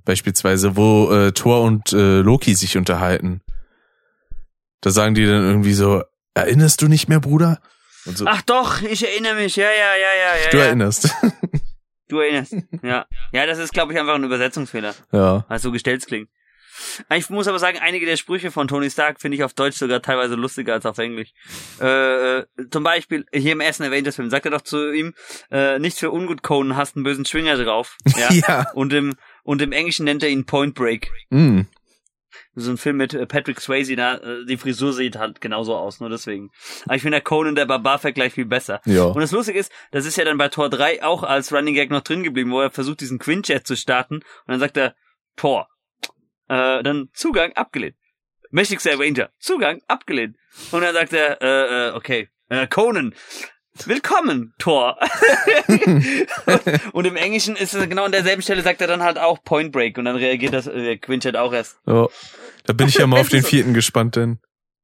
beispielsweise, 0.03 0.75
wo 0.75 1.11
äh, 1.11 1.31
Thor 1.31 1.61
und 1.61 1.93
äh, 1.93 2.21
Loki 2.21 2.55
sich 2.55 2.75
unterhalten. 2.75 3.41
Da 4.81 4.89
sagen 4.89 5.13
die 5.13 5.25
dann 5.27 5.45
irgendwie 5.47 5.73
so: 5.73 6.01
Erinnerst 6.33 6.81
du 6.81 6.87
nicht 6.87 7.07
mehr, 7.07 7.19
Bruder? 7.19 7.59
So, 8.05 8.25
Ach 8.27 8.41
doch, 8.43 8.81
ich 8.81 9.05
erinnere 9.05 9.35
mich. 9.35 9.55
Ja, 9.55 9.69
ja, 9.69 9.95
ja, 9.95 10.13
ja, 10.13 10.43
ja. 10.43 10.49
du 10.51 10.57
ja. 10.57 10.63
erinnerst. 10.65 11.09
Du 12.07 12.17
erinnerst. 12.19 12.55
Ja. 12.81 13.05
Ja, 13.31 13.45
das 13.45 13.59
ist, 13.59 13.71
glaube 13.71 13.93
ich, 13.93 13.99
einfach 13.99 14.15
ein 14.15 14.23
Übersetzungsfehler, 14.23 14.95
ja. 15.11 15.45
weil 15.47 15.57
es 15.57 15.61
so 15.61 15.71
gestellt 15.71 16.05
klingt. 16.07 16.29
Ich 17.13 17.29
muss 17.29 17.47
aber 17.47 17.59
sagen, 17.59 17.79
einige 17.79 18.05
der 18.05 18.17
Sprüche 18.17 18.51
von 18.51 18.67
Tony 18.67 18.89
Stark 18.89 19.21
finde 19.21 19.35
ich 19.35 19.43
auf 19.43 19.53
Deutsch 19.53 19.77
sogar 19.77 20.01
teilweise 20.01 20.35
lustiger 20.35 20.73
als 20.73 20.85
auf 20.85 20.97
Englisch. 20.97 21.33
Äh, 21.79 22.39
äh, 22.39 22.45
zum 22.71 22.83
Beispiel, 22.83 23.25
hier 23.33 23.51
im 23.51 23.59
ersten 23.59 23.83
Avengers-Film 23.83 24.29
sagt 24.29 24.45
er 24.45 24.51
doch 24.51 24.61
zu 24.61 24.91
ihm, 24.91 25.13
äh, 25.51 25.79
nichts 25.79 25.99
für 25.99 26.11
ungut 26.11 26.43
Conan, 26.43 26.77
hast 26.77 26.95
einen 26.95 27.03
bösen 27.03 27.25
Schwinger 27.25 27.57
drauf. 27.57 27.97
Ja. 28.17 28.29
ja. 28.31 28.71
Und 28.73 28.91
im, 28.91 29.15
und 29.43 29.61
im 29.61 29.71
Englischen 29.71 30.03
nennt 30.03 30.23
er 30.23 30.29
ihn 30.29 30.45
Point 30.45 30.75
Break. 30.75 31.09
Mm. 31.29 31.61
So 32.59 32.71
ein 32.71 32.77
Film 32.77 32.97
mit 32.97 33.13
äh, 33.13 33.25
Patrick 33.25 33.59
Swayze, 33.61 33.95
da, 33.95 34.15
äh, 34.15 34.45
die 34.45 34.57
Frisur 34.57 34.93
sieht 34.93 35.17
halt 35.17 35.41
genauso 35.41 35.75
aus, 35.75 35.99
nur 35.99 36.09
deswegen. 36.09 36.51
Aber 36.85 36.95
ich 36.95 37.01
finde 37.01 37.15
der 37.15 37.23
Conan 37.23 37.55
der 37.55 37.65
Barbar-Vergleich 37.65 38.33
viel 38.33 38.45
besser. 38.45 38.81
Ja. 38.85 39.05
Und 39.05 39.21
das 39.21 39.31
Lustige 39.31 39.57
ist, 39.57 39.71
das 39.91 40.05
ist 40.05 40.17
ja 40.17 40.25
dann 40.25 40.37
bei 40.37 40.49
Tor 40.49 40.69
3 40.69 41.03
auch 41.03 41.23
als 41.23 41.53
Running 41.53 41.75
Gag 41.75 41.89
noch 41.89 42.01
drin 42.01 42.23
geblieben, 42.23 42.51
wo 42.51 42.61
er 42.61 42.71
versucht, 42.71 43.01
diesen 43.01 43.19
Quinjet 43.19 43.65
zu 43.65 43.75
starten. 43.75 44.15
Und 44.15 44.25
dann 44.47 44.59
sagt 44.59 44.77
er, 44.77 44.95
Tor. 45.35 45.67
Äh, 46.47 46.83
dann 46.83 47.09
Zugang 47.13 47.53
abgelehnt. 47.53 47.95
Mächtigster 48.51 48.99
Ranger. 48.99 49.29
Zugang 49.39 49.81
abgelehnt. 49.87 50.35
Und 50.71 50.81
dann 50.81 50.93
sagt 50.93 51.13
er, 51.13 51.41
äh, 51.41 51.89
äh, 51.89 51.93
okay, 51.93 52.29
äh, 52.49 52.67
Conan. 52.67 53.13
Willkommen, 53.85 54.53
Tor. 54.57 54.97
und 56.91 57.05
im 57.05 57.15
Englischen 57.15 57.55
ist 57.55 57.73
es 57.73 57.87
genau 57.87 58.03
an 58.03 58.11
derselben 58.11 58.41
Stelle, 58.41 58.61
sagt 58.61 58.81
er 58.81 58.87
dann 58.87 59.03
halt 59.03 59.17
auch 59.17 59.41
Point 59.43 59.71
Break. 59.71 59.97
Und 59.97 60.05
dann 60.05 60.17
reagiert 60.17 60.53
das 60.53 60.67
äh, 60.67 60.97
Quinjet 60.97 61.37
auch 61.37 61.53
erst. 61.53 61.79
ja. 61.85 62.07
Da 62.65 62.73
bin 62.73 62.87
ich 62.87 62.95
ja 62.95 63.07
mal 63.07 63.19
auf 63.19 63.29
den 63.29 63.43
vierten 63.43 63.73
gespannt, 63.73 64.15
denn. 64.15 64.39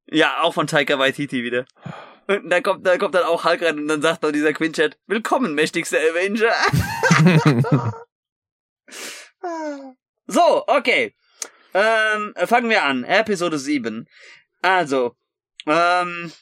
Ja, 0.06 0.42
auch 0.42 0.54
von 0.54 0.66
Taika 0.66 0.98
Waititi 0.98 1.42
wieder. 1.42 1.66
Und 2.28 2.50
da 2.50 2.60
kommt, 2.60 2.86
da 2.86 2.98
kommt 2.98 3.14
dann 3.14 3.24
auch 3.24 3.44
Hulk 3.44 3.62
rein 3.62 3.78
und 3.78 3.88
dann 3.88 4.02
sagt 4.02 4.24
doch 4.24 4.32
dieser 4.32 4.52
Quinjet, 4.52 4.98
willkommen, 5.06 5.54
mächtigster 5.54 5.98
Avenger. 5.98 6.52
so, 10.26 10.64
okay. 10.66 11.14
Ähm, 11.72 12.34
fangen 12.46 12.70
wir 12.70 12.84
an. 12.84 13.04
Episode 13.04 13.58
7. 13.58 14.08
Also, 14.62 15.16
ähm, 15.66 16.32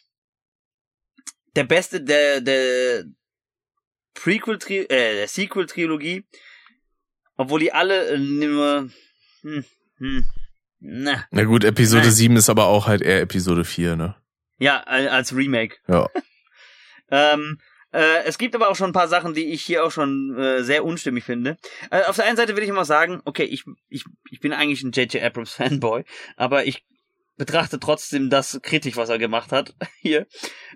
der 1.56 1.64
beste, 1.64 2.00
der, 2.02 2.40
der 2.40 3.04
Prequel, 4.14 4.58
äh, 4.70 4.86
der 4.88 5.28
Sequel-Trilogie, 5.28 6.24
obwohl 7.36 7.60
die 7.60 7.72
alle 7.72 8.08
äh, 8.08 8.16
hm, 8.16 9.64
hm, 9.98 10.24
na, 10.80 11.24
Na 11.30 11.44
gut, 11.44 11.64
Episode 11.64 12.04
Nein. 12.04 12.12
7 12.12 12.36
ist 12.36 12.50
aber 12.50 12.66
auch 12.66 12.86
halt 12.86 13.02
eher 13.02 13.20
Episode 13.20 13.64
4, 13.64 13.96
ne? 13.96 14.16
ja, 14.58 14.82
als 14.82 15.34
Remake. 15.34 15.76
Ja. 15.88 16.08
Ähm, 17.10 17.58
äh, 17.92 18.24
es 18.24 18.38
gibt 18.38 18.54
aber 18.54 18.68
auch 18.70 18.76
schon 18.76 18.90
ein 18.90 18.94
paar 18.94 19.08
Sachen, 19.08 19.34
die 19.34 19.44
ich 19.52 19.62
hier 19.62 19.84
auch 19.84 19.92
schon 19.92 20.34
äh, 20.36 20.64
sehr 20.64 20.84
unstimmig 20.84 21.22
finde. 21.22 21.58
Äh, 21.90 22.04
auf 22.04 22.16
der 22.16 22.24
einen 22.24 22.36
Seite 22.36 22.56
will 22.56 22.62
ich 22.64 22.70
immer 22.70 22.86
sagen, 22.86 23.20
okay, 23.26 23.44
ich, 23.44 23.64
ich, 23.88 24.04
ich 24.30 24.40
bin 24.40 24.52
eigentlich 24.52 24.82
ein 24.82 24.90
J.J. 24.90 25.22
Abrams 25.22 25.52
Fanboy, 25.54 26.04
aber 26.36 26.64
ich 26.64 26.84
betrachte 27.36 27.78
trotzdem 27.78 28.30
das 28.30 28.58
kritisch, 28.62 28.96
was 28.96 29.10
er 29.10 29.18
gemacht 29.18 29.52
hat 29.52 29.76
hier 30.00 30.26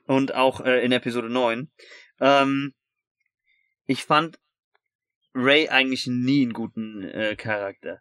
und 0.07 0.35
auch 0.35 0.61
äh, 0.61 0.85
in 0.85 0.93
Episode 0.93 1.31
9. 1.31 1.71
Ähm, 2.21 2.75
ich 3.87 4.05
fand 4.05 4.39
Ray 5.35 5.71
eigentlich 5.71 6.07
nie 6.07 6.43
einen 6.43 6.53
guten 6.53 7.03
äh, 7.03 7.37
Charakter. 7.37 8.01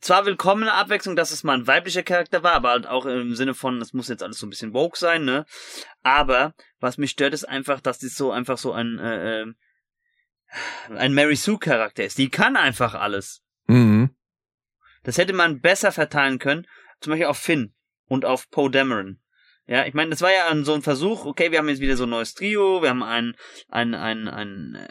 Zwar 0.00 0.26
willkommene 0.26 0.72
Abwechslung, 0.72 1.14
dass 1.14 1.30
es 1.30 1.44
mal 1.44 1.56
ein 1.56 1.66
weiblicher 1.66 2.02
Charakter 2.02 2.42
war, 2.42 2.52
aber 2.52 2.70
halt 2.70 2.86
auch 2.86 3.06
im 3.06 3.34
Sinne 3.36 3.54
von, 3.54 3.80
es 3.80 3.92
muss 3.92 4.08
jetzt 4.08 4.22
alles 4.22 4.38
so 4.38 4.46
ein 4.46 4.50
bisschen 4.50 4.74
woke 4.74 4.98
sein, 4.98 5.24
ne? 5.24 5.46
Aber 6.02 6.54
was 6.80 6.98
mich 6.98 7.12
stört, 7.12 7.32
ist 7.32 7.44
einfach, 7.44 7.80
dass 7.80 7.98
die 7.98 8.08
so 8.08 8.32
einfach 8.32 8.58
so 8.58 8.72
ein 8.72 8.98
äh, 8.98 9.42
äh, 9.42 9.54
ein 10.96 11.14
Mary 11.14 11.36
Sue 11.36 11.58
Charakter 11.58 12.04
ist. 12.04 12.18
Die 12.18 12.28
kann 12.28 12.56
einfach 12.56 12.94
alles. 12.94 13.42
Mhm. 13.66 14.10
Das 15.04 15.18
hätte 15.18 15.32
man 15.32 15.60
besser 15.60 15.92
verteilen 15.92 16.38
können, 16.38 16.66
zum 17.00 17.10
Beispiel 17.12 17.26
auf 17.26 17.38
Finn 17.38 17.74
und 18.06 18.24
auf 18.24 18.50
Poe 18.50 18.70
Dameron. 18.70 19.20
Ja, 19.66 19.86
ich 19.86 19.94
meine, 19.94 20.10
das 20.10 20.20
war 20.20 20.32
ja 20.32 20.48
ein- 20.48 20.64
so 20.64 20.74
ein 20.74 20.82
Versuch, 20.82 21.24
okay, 21.24 21.50
wir 21.50 21.58
haben 21.58 21.68
jetzt 21.68 21.80
wieder 21.80 21.96
so 21.96 22.04
ein 22.04 22.10
neues 22.10 22.34
Trio, 22.34 22.82
wir 22.82 22.90
haben 22.90 23.02
einen, 23.02 23.34
einen, 23.68 23.94
einen, 23.94 24.28
einen 24.28 24.88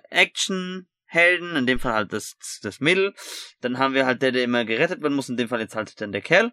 Action-Helden, 1.13 1.55
in 1.55 1.65
dem 1.65 1.79
Fall 1.79 1.93
halt 1.93 2.13
das, 2.13 2.35
das 2.61 2.79
Mädel, 2.79 3.13
dann 3.61 3.77
haben 3.77 3.93
wir 3.93 4.05
halt 4.05 4.21
der, 4.21 4.31
der 4.31 4.43
immer 4.43 4.65
gerettet 4.65 5.01
werden 5.01 5.15
muss, 5.15 5.29
in 5.29 5.37
dem 5.37 5.47
Fall 5.49 5.59
jetzt 5.59 5.75
halt 5.75 5.99
dann 6.01 6.11
der 6.11 6.21
Kerl, 6.21 6.51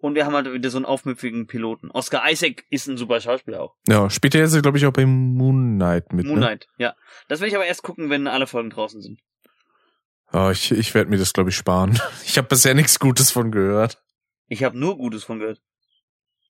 und 0.00 0.14
wir 0.14 0.24
haben 0.24 0.34
halt 0.34 0.52
wieder 0.52 0.70
so 0.70 0.78
einen 0.78 0.84
aufmüpfigen 0.86 1.48
Piloten. 1.48 1.90
Oscar 1.90 2.22
Isaac 2.30 2.64
ist 2.70 2.86
ein 2.86 2.96
super 2.96 3.20
Schauspieler 3.20 3.60
auch. 3.60 3.74
Ja, 3.88 4.08
spielt 4.10 4.34
er 4.36 4.42
jetzt, 4.42 4.60
glaube 4.62 4.78
ich, 4.78 4.86
auch 4.86 4.92
bei 4.92 5.04
Moon 5.04 5.74
Knight 5.74 6.12
mit, 6.12 6.24
Moon 6.24 6.38
ne? 6.38 6.46
Knight, 6.46 6.68
ja. 6.78 6.94
Das 7.26 7.40
will 7.40 7.48
ich 7.48 7.56
aber 7.56 7.66
erst 7.66 7.82
gucken, 7.82 8.08
wenn 8.08 8.28
alle 8.28 8.46
Folgen 8.46 8.70
draußen 8.70 9.02
sind. 9.02 9.20
Ja, 10.32 10.50
ich, 10.52 10.70
ich 10.70 10.94
werde 10.94 11.10
mir 11.10 11.18
das, 11.18 11.32
glaube 11.32 11.50
ich, 11.50 11.56
sparen. 11.56 12.00
Ich 12.24 12.38
habe 12.38 12.46
bisher 12.46 12.74
nichts 12.74 13.00
Gutes 13.00 13.32
von 13.32 13.50
gehört. 13.50 14.00
Ich 14.46 14.62
habe 14.62 14.78
nur 14.78 14.96
Gutes 14.96 15.24
von 15.24 15.40
gehört. 15.40 15.60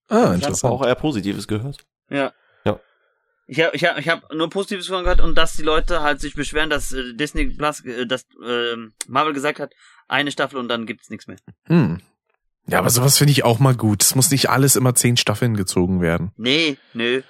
Ah, 0.09 0.17
Ich 0.17 0.23
habe 0.25 0.35
interessant. 0.35 0.73
auch 0.75 0.85
eher 0.87 0.95
Positives 0.95 1.49
gehört. 1.49 1.87
Ja. 2.11 2.33
Ich 3.51 3.61
habe 3.61 3.75
ich 3.75 3.85
hab, 3.85 3.99
ich 3.99 4.09
hab 4.09 4.33
nur 4.33 4.51
Positives 4.51 4.89
von 4.89 5.03
gehört 5.03 5.23
und 5.23 5.37
dass 5.37 5.55
die 5.55 5.63
Leute 5.63 6.03
halt 6.03 6.21
sich 6.21 6.35
beschweren, 6.35 6.69
dass 6.69 6.93
äh, 6.93 7.15
Disney 7.15 7.47
Plus, 7.47 7.83
äh, 7.85 8.07
dass 8.07 8.27
äh, 8.47 8.77
Marvel 9.09 9.33
gesagt 9.33 9.59
hat, 9.59 9.73
eine 10.07 10.31
Staffel 10.31 10.59
und 10.59 10.69
dann 10.69 10.85
gibt's 10.85 11.09
nichts 11.09 11.27
mehr. 11.27 11.39
Hm. 11.65 11.99
Ja, 12.67 12.79
aber 12.81 12.91
sowas 12.91 13.17
finde 13.17 13.33
ich 13.33 13.45
auch 13.45 13.59
mal 13.59 13.75
gut. 13.75 14.03
Es 14.03 14.15
muss 14.15 14.31
nicht 14.31 14.51
alles 14.51 14.77
immer 14.77 14.95
zehn 14.95 15.17
Staffeln 15.17 15.57
gezogen 15.57 16.03
werden. 16.03 16.33
Nee, 16.37 16.77
nö. 16.93 17.23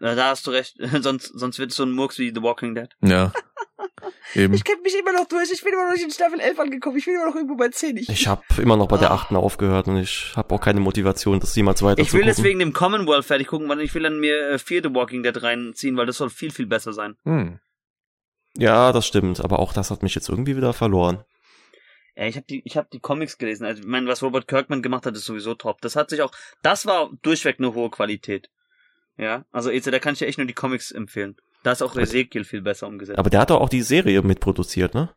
Da 0.00 0.28
hast 0.28 0.46
du 0.46 0.52
recht. 0.52 0.76
sonst, 1.02 1.26
sonst 1.34 1.58
wird 1.58 1.72
es 1.72 1.76
so 1.76 1.82
ein 1.82 1.90
Murks 1.90 2.18
wie 2.18 2.32
The 2.32 2.42
Walking 2.42 2.76
Dead. 2.76 2.88
Ja. 3.02 3.32
Eben. 4.34 4.54
kämpfe 4.62 4.82
mich 4.82 4.98
immer 4.98 5.12
noch 5.12 5.26
durch. 5.28 5.50
Ich 5.50 5.62
bin 5.62 5.72
immer 5.72 5.86
noch 5.86 5.92
nicht 5.92 6.04
in 6.04 6.10
Staffel 6.10 6.40
11 6.40 6.58
angekommen. 6.58 6.96
Ich 6.98 7.04
bin 7.04 7.14
immer 7.14 7.26
noch 7.26 7.34
irgendwo 7.34 7.56
bei 7.56 7.68
10. 7.68 7.96
Ich, 7.96 8.08
Ich 8.08 8.26
habe 8.26 8.42
immer 8.60 8.76
noch 8.76 8.88
bei 8.88 8.96
der 8.98 9.10
achten 9.12 9.36
aufgehört 9.36 9.86
und 9.88 9.96
ich 9.98 10.32
habe 10.36 10.54
auch 10.54 10.60
keine 10.60 10.80
Motivation, 10.80 11.40
das 11.40 11.54
jemals 11.56 11.82
weiter 11.82 12.00
ich 12.02 12.08
zu 12.08 12.14
will 12.14 12.22
gucken. 12.22 12.34
deswegen 12.36 12.58
dem 12.58 12.72
Commonwealth 12.72 13.24
fertig 13.24 13.46
gucken, 13.48 13.68
weil 13.68 13.80
ich 13.80 13.94
will 13.94 14.02
dann 14.02 14.18
mir 14.20 14.50
äh, 14.50 14.58
vier 14.58 14.82
The 14.82 14.94
Walking 14.94 15.22
Dead 15.22 15.42
reinziehen, 15.42 15.96
weil 15.96 16.06
das 16.06 16.16
soll 16.18 16.30
viel, 16.30 16.50
viel 16.50 16.66
besser 16.66 16.92
sein. 16.92 17.16
Hm. 17.24 17.58
Ja, 18.56 18.92
das 18.92 19.06
stimmt, 19.06 19.40
aber 19.40 19.58
auch 19.60 19.72
das 19.72 19.90
hat 19.90 20.02
mich 20.02 20.14
jetzt 20.14 20.28
irgendwie 20.28 20.56
wieder 20.56 20.72
verloren. 20.72 21.24
Ja, 22.16 22.26
ich 22.26 22.34
habe 22.34 22.46
die, 22.50 22.62
ich 22.64 22.76
habe 22.76 22.88
die 22.92 22.98
Comics 22.98 23.38
gelesen. 23.38 23.64
Also, 23.64 23.82
ich 23.82 23.86
meine, 23.86 24.08
was 24.08 24.22
Robert 24.22 24.48
Kirkman 24.48 24.82
gemacht 24.82 25.06
hat, 25.06 25.14
ist 25.14 25.24
sowieso 25.24 25.54
top. 25.54 25.80
Das 25.82 25.94
hat 25.94 26.10
sich 26.10 26.22
auch, 26.22 26.32
das 26.62 26.84
war 26.84 27.10
durchweg 27.22 27.56
eine 27.60 27.74
hohe 27.74 27.90
Qualität. 27.90 28.50
Ja, 29.16 29.44
also 29.52 29.70
EZ, 29.70 29.84
da 29.86 29.98
kann 30.00 30.14
ich 30.14 30.18
dir 30.18 30.26
echt 30.26 30.38
nur 30.38 30.46
die 30.46 30.54
Comics 30.54 30.90
empfehlen. 30.90 31.36
Da 31.62 31.72
ist 31.72 31.82
auch 31.82 31.96
Ezekiel 31.96 32.44
viel 32.44 32.62
besser 32.62 32.86
umgesetzt. 32.86 33.18
Aber 33.18 33.30
der 33.30 33.40
hat 33.40 33.50
doch 33.50 33.60
auch 33.60 33.68
die 33.68 33.82
Serie 33.82 34.22
mitproduziert, 34.22 34.94
ne? 34.94 35.14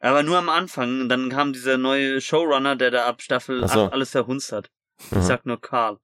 Aber 0.00 0.22
nur 0.22 0.38
am 0.38 0.48
Anfang. 0.48 1.08
Dann 1.08 1.30
kam 1.30 1.52
dieser 1.52 1.78
neue 1.78 2.20
Showrunner, 2.20 2.76
der 2.76 2.90
da 2.90 3.06
ab 3.06 3.22
Staffel 3.22 3.66
so. 3.68 3.86
8 3.86 3.92
alles 3.92 4.10
verhunzt 4.10 4.52
hat. 4.52 4.70
Ich 5.10 5.16
Aha. 5.16 5.22
sag 5.22 5.46
nur 5.46 5.60
Karl. 5.60 5.98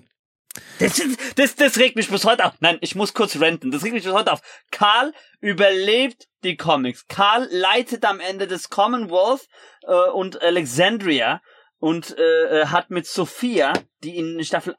Das, 0.79 1.01
das, 1.35 1.55
das 1.55 1.77
regt 1.77 1.95
mich 1.95 2.09
bis 2.09 2.25
heute 2.25 2.43
auf. 2.43 2.53
Nein, 2.59 2.77
ich 2.81 2.95
muss 2.95 3.13
kurz 3.13 3.39
renten. 3.39 3.71
Das 3.71 3.83
regt 3.83 3.93
mich 3.93 4.03
bis 4.03 4.11
heute 4.11 4.33
auf. 4.33 4.41
Karl 4.69 5.13
überlebt 5.39 6.27
die 6.43 6.57
Comics. 6.57 7.07
Karl 7.07 7.47
leitet 7.51 8.03
am 8.03 8.19
Ende 8.19 8.47
des 8.47 8.69
Commonwealth 8.69 9.47
äh, 9.83 10.09
und 10.09 10.41
Alexandria 10.41 11.41
und 11.79 12.17
äh, 12.17 12.61
äh, 12.61 12.65
hat 12.65 12.89
mit 12.89 13.07
Sophia, 13.07 13.71
die 14.03 14.17
in 14.17 14.43
Staffel 14.43 14.75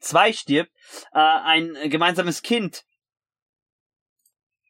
2 0.00 0.32
stirbt, 0.32 0.70
äh, 1.12 1.18
ein 1.18 1.76
gemeinsames 1.88 2.42
Kind. 2.42 2.84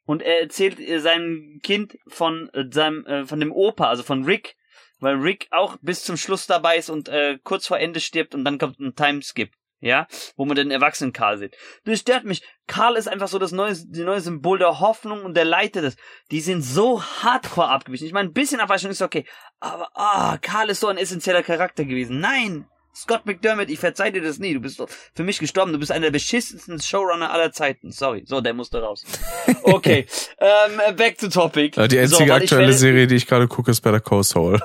Und 0.05 0.23
er 0.23 0.41
erzählt 0.41 0.81
äh, 0.81 0.99
seinem 0.99 1.61
Kind 1.63 1.97
von 2.09 2.51
äh, 2.53 2.65
seinem 2.71 3.07
äh, 3.07 3.25
von 3.25 3.39
dem 3.39 3.53
Opa, 3.53 3.89
also 3.89 4.03
von 4.03 4.25
Rick, 4.25 4.57
weil 4.99 5.15
Rick 5.15 5.47
auch 5.51 5.77
bis 5.83 6.03
zum 6.03 6.17
Schluss 6.17 6.47
dabei 6.47 6.79
ist 6.79 6.91
und 6.91 7.09
äh, 7.09 7.39
kurz 7.45 7.67
vor 7.67 7.79
Ende 7.79 8.01
stirbt 8.01 8.35
und 8.35 8.45
dann 8.45 8.59
kommt 8.59 8.81
ein 8.81 8.97
Timeskip, 8.97 9.53
ja, 9.79 10.09
wo 10.37 10.45
man 10.45 10.57
den 10.57 10.73
erwachsenen 10.73 11.13
Karl 11.13 11.39
sieht. 11.39 11.57
Das 11.85 12.01
stört 12.01 12.25
mich. 12.25 12.43
Karl 12.67 12.97
ist 12.97 13.09
einfach 13.09 13.29
so 13.29 13.39
das 13.39 13.53
neue, 13.53 13.75
die 13.75 14.03
neue 14.03 14.21
Symbol 14.21 14.59
der 14.59 14.81
Hoffnung 14.81 15.25
und 15.25 15.37
der 15.37 15.45
leitet 15.45 15.85
es. 15.85 15.97
Die 16.33 16.41
sind 16.41 16.63
so 16.63 17.03
hardcore 17.03 17.69
abgewichen. 17.69 18.07
Ich 18.07 18.13
meine, 18.13 18.31
ein 18.31 18.35
bisschen 18.35 18.61
Abweichung 18.61 18.91
ist 18.91 19.03
okay, 19.03 19.25
aber 19.61 19.91
ah, 19.95 20.39
Karl 20.39 20.71
ist 20.71 20.81
so 20.81 20.89
ein 20.89 20.99
essentieller 20.99 21.45
Charakter 21.45 21.85
gewesen. 21.85 22.19
Nein, 22.19 22.67
Scott 22.95 23.25
McDermott, 23.27 23.71
ich 23.71 23.79
verzeih 23.79 24.11
dir 24.11 24.21
das 24.23 24.39
nie. 24.39 24.53
Du 24.55 24.61
bist 24.61 24.81
doch 24.81 24.89
für 25.15 25.23
mich 25.23 25.39
gestorben. 25.39 25.73
Du 25.73 25.79
bist 25.79 25.93
einer 25.93 26.07
der 26.07 26.11
beschissensten 26.11 26.81
Showrunner 26.81 27.31
aller 27.33 27.53
Zeiten. 27.53 27.93
Sorry. 27.93 28.25
So, 28.27 28.41
der 28.41 28.55
musste 28.55 28.81
raus. 28.83 29.05
Okay. 29.63 30.07
ähm, 30.39 30.97
back 30.97 31.19
to 31.19 31.29
topic. 31.29 31.73
Die 31.89 31.99
einzige 31.99 32.09
so, 32.29 32.33
aktuelle 32.35 32.67
werde- 32.67 32.73
Serie, 32.73 33.07
die 33.07 33.15
ich 33.17 33.27
gerade 33.27 33.47
gucke, 33.49 33.71
ist 33.71 33.81
Better 33.83 34.01
Call 34.01 34.25
Saul. 34.25 34.61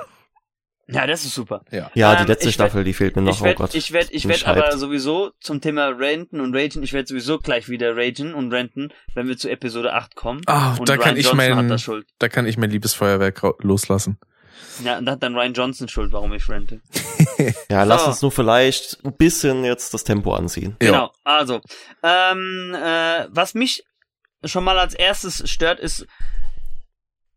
Ja, 0.88 1.04
das 1.06 1.24
ist 1.24 1.34
super. 1.34 1.64
Ja. 1.72 1.90
Ja, 1.94 2.14
die 2.14 2.22
Ähm, 2.22 2.28
letzte 2.28 2.48
ich 2.48 2.54
Staffel, 2.54 2.84
die 2.84 2.94
fehlt 2.94 3.16
mir 3.16 3.22
noch. 3.22 3.32
ich 3.34 3.42
werde, 3.42 3.56
oh 3.56 3.66
Gott. 3.66 3.74
ich 3.74 3.92
werde, 3.92 4.12
ich 4.12 4.28
werde 4.28 4.46
aber 4.46 4.76
sowieso 4.78 5.32
zum 5.40 5.60
Thema 5.60 5.88
Ranten 5.88 6.40
und 6.40 6.54
Ragen, 6.54 6.82
ich 6.84 6.92
werde 6.92 7.08
sowieso 7.08 7.38
gleich 7.38 7.68
wieder 7.68 7.96
ragen 7.96 8.34
und 8.34 8.52
ranten, 8.54 8.92
wenn 9.14 9.26
wir 9.26 9.36
zu 9.36 9.50
Episode 9.50 9.92
8 9.94 10.14
kommen. 10.14 10.42
Ah, 10.46 10.76
und 10.78 10.88
da 10.88 10.94
Ryan 10.94 11.04
kann 11.04 11.16
ich 11.16 11.32
mein- 11.32 11.68
da 11.68 11.78
Schuld. 11.78 12.06
Da 12.20 12.28
kann 12.28 12.46
ich 12.46 12.56
mein 12.56 12.70
Liebesfeuerwerk 12.70 13.42
loslassen. 13.62 14.18
Ja, 14.84 15.00
da 15.00 15.12
hat 15.12 15.22
dann 15.22 15.34
Ryan 15.36 15.52
Johnson 15.54 15.88
Schuld, 15.88 16.12
warum 16.12 16.32
ich 16.34 16.48
rante. 16.48 16.80
Ja, 17.70 17.84
lass 17.84 18.02
So. 18.04 18.08
uns 18.08 18.22
nur 18.22 18.32
vielleicht 18.32 18.98
ein 19.04 19.14
bisschen 19.16 19.64
jetzt 19.64 19.92
das 19.92 20.04
Tempo 20.04 20.34
anziehen. 20.34 20.76
Genau, 20.78 21.12
also, 21.24 21.60
ähm, 22.02 22.74
äh, 22.74 23.26
was 23.30 23.52
mich 23.54 23.84
schon 24.44 24.64
mal 24.64 24.78
als 24.78 24.94
erstes 24.94 25.48
stört, 25.50 25.78
ist 25.80 26.06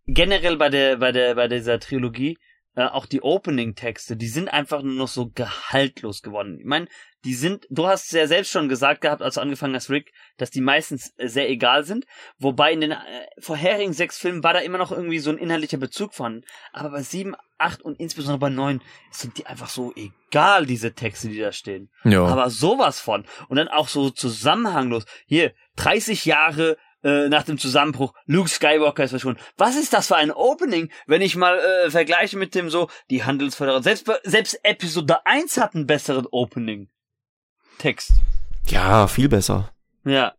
generell 0.07 0.57
bei 0.57 0.69
der, 0.69 0.97
bei 0.97 1.11
der, 1.11 1.35
bei 1.35 1.47
dieser 1.47 1.79
Trilogie, 1.79 2.37
äh, 2.75 2.85
auch 2.85 3.05
die 3.05 3.21
Opening-Texte, 3.21 4.15
die 4.15 4.27
sind 4.27 4.47
einfach 4.49 4.81
nur 4.81 4.93
noch 4.95 5.07
so 5.07 5.29
gehaltlos 5.29 6.21
geworden. 6.21 6.57
Ich 6.59 6.65
meine, 6.65 6.87
die 7.25 7.33
sind, 7.33 7.67
du 7.69 7.87
hast 7.87 8.05
es 8.05 8.11
ja 8.11 8.27
selbst 8.27 8.51
schon 8.51 8.69
gesagt 8.69 9.01
gehabt, 9.01 9.21
als 9.21 9.35
du 9.35 9.41
angefangen 9.41 9.75
hast, 9.75 9.89
Rick, 9.89 10.13
dass 10.37 10.51
die 10.51 10.61
meistens 10.61 11.13
äh, 11.17 11.27
sehr 11.27 11.49
egal 11.49 11.83
sind. 11.83 12.05
Wobei 12.37 12.71
in 12.71 12.81
den 12.81 12.91
äh, 12.91 12.97
vorherigen 13.39 13.93
sechs 13.93 14.17
Filmen 14.17 14.43
war 14.43 14.53
da 14.53 14.59
immer 14.59 14.77
noch 14.77 14.91
irgendwie 14.91 15.19
so 15.19 15.29
ein 15.29 15.37
inhaltlicher 15.37 15.77
Bezug 15.77 16.13
vorhanden. 16.13 16.45
Aber 16.71 16.91
bei 16.91 17.01
sieben, 17.01 17.35
acht 17.57 17.81
und 17.81 17.99
insbesondere 17.99 18.39
bei 18.39 18.49
neun 18.49 18.81
sind 19.11 19.37
die 19.37 19.45
einfach 19.45 19.69
so 19.69 19.93
egal, 19.95 20.65
diese 20.65 20.93
Texte, 20.93 21.27
die 21.27 21.39
da 21.39 21.51
stehen. 21.51 21.89
Ja. 22.05 22.25
Aber 22.25 22.49
sowas 22.49 22.99
von. 22.99 23.25
Und 23.49 23.57
dann 23.57 23.67
auch 23.67 23.89
so 23.89 24.09
zusammenhanglos. 24.09 25.05
Hier, 25.25 25.53
30 25.75 26.23
Jahre 26.25 26.77
äh, 27.03 27.29
nach 27.29 27.43
dem 27.43 27.57
Zusammenbruch, 27.57 28.13
Luke 28.25 28.49
Skywalker 28.49 29.03
ist 29.03 29.11
verschwunden. 29.11 29.41
Was 29.57 29.75
ist 29.75 29.93
das 29.93 30.07
für 30.07 30.15
ein 30.15 30.31
Opening, 30.31 30.91
wenn 31.07 31.21
ich 31.21 31.35
mal 31.35 31.57
äh, 31.57 31.89
vergleiche 31.89 32.37
mit 32.37 32.55
dem 32.55 32.69
so, 32.69 32.89
die 33.09 33.23
Handelsföderation. 33.23 33.83
Selbst, 33.83 34.21
selbst 34.23 34.59
Episode 34.63 35.25
1 35.25 35.57
hat 35.57 35.75
einen 35.75 35.87
besseren 35.87 36.27
Opening. 36.31 36.89
Text. 37.79 38.11
Ja, 38.67 39.07
viel 39.07 39.29
besser. 39.29 39.73
Ja. 40.05 40.33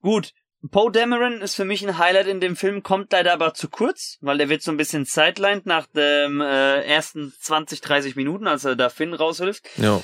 Gut. 0.00 0.32
Poe 0.70 0.92
Dameron 0.92 1.40
ist 1.40 1.56
für 1.56 1.64
mich 1.64 1.84
ein 1.84 1.98
Highlight 1.98 2.28
in 2.28 2.38
dem 2.38 2.54
Film, 2.54 2.84
kommt 2.84 3.10
leider 3.10 3.32
aber 3.32 3.52
zu 3.52 3.68
kurz, 3.68 4.18
weil 4.20 4.38
der 4.38 4.48
wird 4.48 4.62
so 4.62 4.70
ein 4.70 4.76
bisschen 4.76 5.04
sidelined 5.04 5.66
nach 5.66 5.88
dem 5.88 6.40
äh, 6.40 6.82
ersten 6.82 7.32
20, 7.40 7.80
30 7.80 8.14
Minuten, 8.14 8.46
als 8.46 8.64
er 8.64 8.76
da 8.76 8.88
Finn 8.88 9.12
raushilft. 9.12 9.68
ja. 9.76 10.00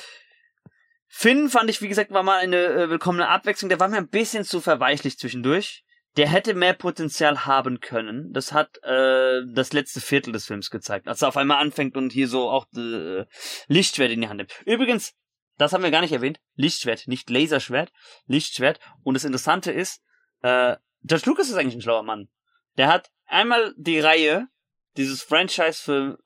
Finn 1.10 1.49
fand 1.49 1.70
ich, 1.70 1.81
wie 1.81 1.89
gesagt, 1.89 2.10
war 2.10 2.23
mal 2.23 2.39
eine 2.39 2.67
äh, 2.67 2.91
willkommene 2.91 3.28
Abwechslung. 3.28 3.70
Der 3.70 3.81
war 3.81 3.89
mir 3.89 3.97
ein 3.97 4.09
bisschen 4.09 4.44
zu 4.44 4.60
verweichlich 4.60 5.18
zwischendurch. 5.18 5.85
Der 6.17 6.28
hätte 6.28 6.55
mehr 6.55 6.75
Potenzial 6.75 7.47
haben 7.47 7.81
können. 7.81 8.33
Das 8.33 8.52
hat 8.52 8.78
äh, 8.83 9.41
das 9.47 9.73
letzte 9.73 10.01
Viertel 10.01 10.33
des 10.33 10.47
Films 10.47 10.70
gezeigt. 10.70 11.09
Als 11.09 11.23
er 11.23 11.28
auf 11.28 11.36
einmal 11.36 11.62
anfängt 11.62 11.97
und 11.97 12.12
hier 12.12 12.28
so 12.28 12.51
auch 12.51 12.67
äh, 12.77 13.25
Lichtschwert 13.68 14.10
in 14.10 14.20
die 14.20 14.28
Hand 14.28 14.39
nimmt. 14.39 14.52
Übrigens, 14.67 15.15
das 15.59 15.73
haben 15.73 15.83
wir 15.83 15.91
gar 15.91 16.01
nicht 16.01 16.12
erwähnt. 16.12 16.41
Lichtschwert, 16.55 17.07
nicht 17.09 17.28
Laserschwert. 17.28 17.93
Lichtschwert. 18.27 18.81
Und 19.03 19.15
das 19.15 19.25
Interessante 19.25 19.73
ist, 19.73 20.03
äh, 20.43 20.77
George 21.03 21.25
Lucas 21.27 21.49
ist 21.49 21.57
eigentlich 21.57 21.75
ein 21.75 21.83
schlauer 21.83 22.03
Mann. 22.03 22.28
Der 22.77 22.89
hat 22.89 23.11
einmal 23.27 23.75
die 23.77 24.01
Reihe, 24.01 24.49
dieses 24.97 25.23
Franchise 25.23 25.83
für 25.83 26.19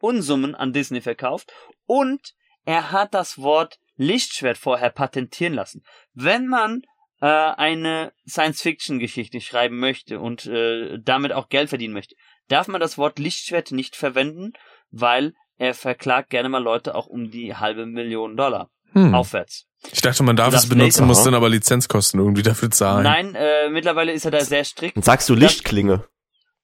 Unsummen 0.00 0.54
an 0.54 0.72
Disney 0.72 1.00
verkauft 1.00 1.52
und 1.86 2.34
er 2.64 2.92
hat 2.92 3.14
das 3.14 3.38
Wort 3.38 3.78
Lichtschwert 3.96 4.58
vorher 4.58 4.90
patentieren 4.90 5.54
lassen. 5.54 5.82
Wenn 6.12 6.46
man 6.46 6.82
äh, 7.20 7.26
eine 7.26 8.12
Science-Fiction-Geschichte 8.28 9.40
schreiben 9.40 9.78
möchte 9.78 10.20
und 10.20 10.46
äh, 10.46 10.98
damit 11.00 11.32
auch 11.32 11.48
Geld 11.48 11.68
verdienen 11.68 11.94
möchte, 11.94 12.16
darf 12.48 12.68
man 12.68 12.80
das 12.80 12.98
Wort 12.98 13.18
Lichtschwert 13.18 13.72
nicht 13.72 13.96
verwenden, 13.96 14.52
weil 14.90 15.34
er 15.62 15.74
verklagt 15.74 16.30
gerne 16.30 16.48
mal 16.48 16.62
Leute 16.62 16.94
auch 16.94 17.06
um 17.06 17.30
die 17.30 17.54
halbe 17.54 17.86
Million 17.86 18.36
Dollar 18.36 18.68
Hm. 18.94 19.14
aufwärts. 19.14 19.66
Ich 19.90 20.02
dachte, 20.02 20.22
man 20.22 20.36
darf 20.36 20.52
es 20.52 20.68
benutzen, 20.68 21.00
Laser, 21.02 21.06
muss 21.06 21.24
dann 21.24 21.34
aber 21.34 21.48
Lizenzkosten 21.48 22.20
irgendwie 22.20 22.42
dafür 22.42 22.70
zahlen. 22.70 23.04
Nein, 23.04 23.34
äh, 23.34 23.70
mittlerweile 23.70 24.12
ist 24.12 24.26
er 24.26 24.30
da 24.30 24.40
sehr 24.44 24.64
strikt. 24.64 24.96
Und 24.96 25.04
sagst 25.04 25.28
du 25.30 25.34
Lichtklinge? 25.34 26.04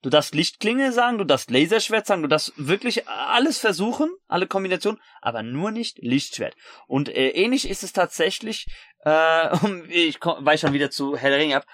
Du 0.02 0.10
darfst 0.10 0.34
Lichtklinge 0.34 0.92
sagen, 0.92 1.18
du 1.18 1.24
darfst 1.24 1.50
Laserschwert 1.50 2.06
sagen, 2.06 2.22
du 2.22 2.28
darfst 2.28 2.52
wirklich 2.56 3.08
alles 3.08 3.58
versuchen, 3.58 4.10
alle 4.28 4.46
Kombinationen, 4.46 5.00
aber 5.22 5.42
nur 5.42 5.70
nicht 5.70 5.98
Lichtschwert. 5.98 6.54
Und 6.86 7.08
äh, 7.08 7.30
ähnlich 7.30 7.68
ist 7.68 7.82
es 7.82 7.92
tatsächlich, 7.92 8.66
äh, 9.04 9.56
ich 9.88 10.20
komm, 10.20 10.44
weiche 10.44 10.66
schon 10.66 10.74
wieder 10.74 10.90
zu 10.90 11.16
Herr 11.16 11.30
der 11.30 11.38
Ringe 11.38 11.56
ab, 11.56 11.66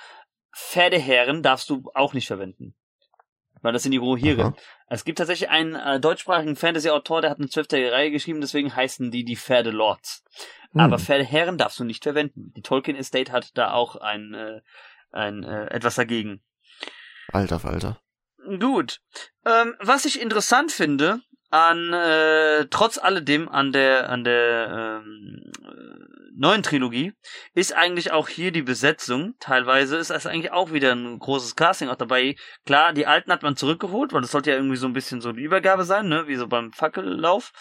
Pferdeherren 0.57 1.43
darfst 1.43 1.69
du 1.69 1.91
auch 1.95 2.15
nicht 2.15 2.29
verwenden. 2.29 2.75
Weil 3.61 3.73
das 3.73 3.83
sind 3.83 3.93
die 3.93 3.99
Rohirrim. 3.99 4.55
Es 4.89 5.05
gibt 5.05 5.19
tatsächlich 5.19 5.51
einen 5.51 5.75
äh, 5.75 5.99
deutschsprachigen 5.99 6.57
Fantasy-Autor, 6.57 7.23
der 7.23 7.31
hat 7.31 7.39
eine 7.39 7.49
zwölfte 7.49 7.91
Reihe 7.91 8.11
geschrieben, 8.11 8.41
deswegen 8.41 8.75
heißen 8.75 9.11
die 9.11 9.25
die 9.25 9.37
Pferdelords. 9.37 10.23
Hm. 10.73 10.81
Aber 10.81 10.99
Pferdeherren 10.99 11.59
darfst 11.59 11.79
du 11.79 11.85
nicht 11.85 12.03
verwenden. 12.03 12.53
Die 12.57 12.63
Tolkien 12.63 12.97
Estate 12.97 13.33
hat 13.33 13.57
da 13.57 13.73
auch 13.73 13.97
ein, 13.97 14.35
äh, 14.35 14.61
ein 15.11 15.43
äh, 15.43 15.67
etwas 15.67 15.95
dagegen. 15.95 16.43
Alter 17.33 17.59
Falter. 17.59 18.01
Gut. 18.61 19.01
Ähm, 19.47 19.75
was 19.81 20.05
ich 20.05 20.21
interessant 20.21 20.71
finde 20.71 21.21
an 21.51 21.93
äh, 21.93 22.67
trotz 22.69 22.99
alledem 22.99 23.49
an 23.49 23.73
der 23.73 24.11
an 24.11 24.25
der 24.25 25.03
ähm, 25.03 25.53
äh, 25.63 26.04
neuen 26.37 26.63
Trilogie 26.63 27.13
ist 27.55 27.75
eigentlich 27.75 28.13
auch 28.13 28.29
hier 28.29 28.51
die 28.51 28.63
Besetzung. 28.63 29.35
Teilweise 29.41 29.97
ist 29.97 30.11
das 30.11 30.27
eigentlich 30.27 30.53
auch 30.53 30.73
wieder 30.73 30.93
ein 30.93 31.19
großes 31.19 31.57
Casting 31.57 31.89
auch 31.89 31.97
dabei. 31.97 32.37
Klar, 32.67 32.93
die 32.93 33.07
alten 33.07 33.33
hat 33.33 33.43
man 33.43 33.57
zurückgeholt, 33.57 34.13
weil 34.13 34.21
das 34.21 34.33
sollte 34.33 34.51
ja 34.51 34.57
irgendwie 34.57 34.77
so 34.77 34.87
ein 34.87 34.93
bisschen 34.93 35.21
so 35.21 35.33
die 35.33 35.43
Übergabe 35.43 35.85
sein, 35.85 36.09
ne, 36.09 36.27
wie 36.27 36.37
so 36.37 36.47
beim 36.47 36.73
Fackellauf. 36.73 37.53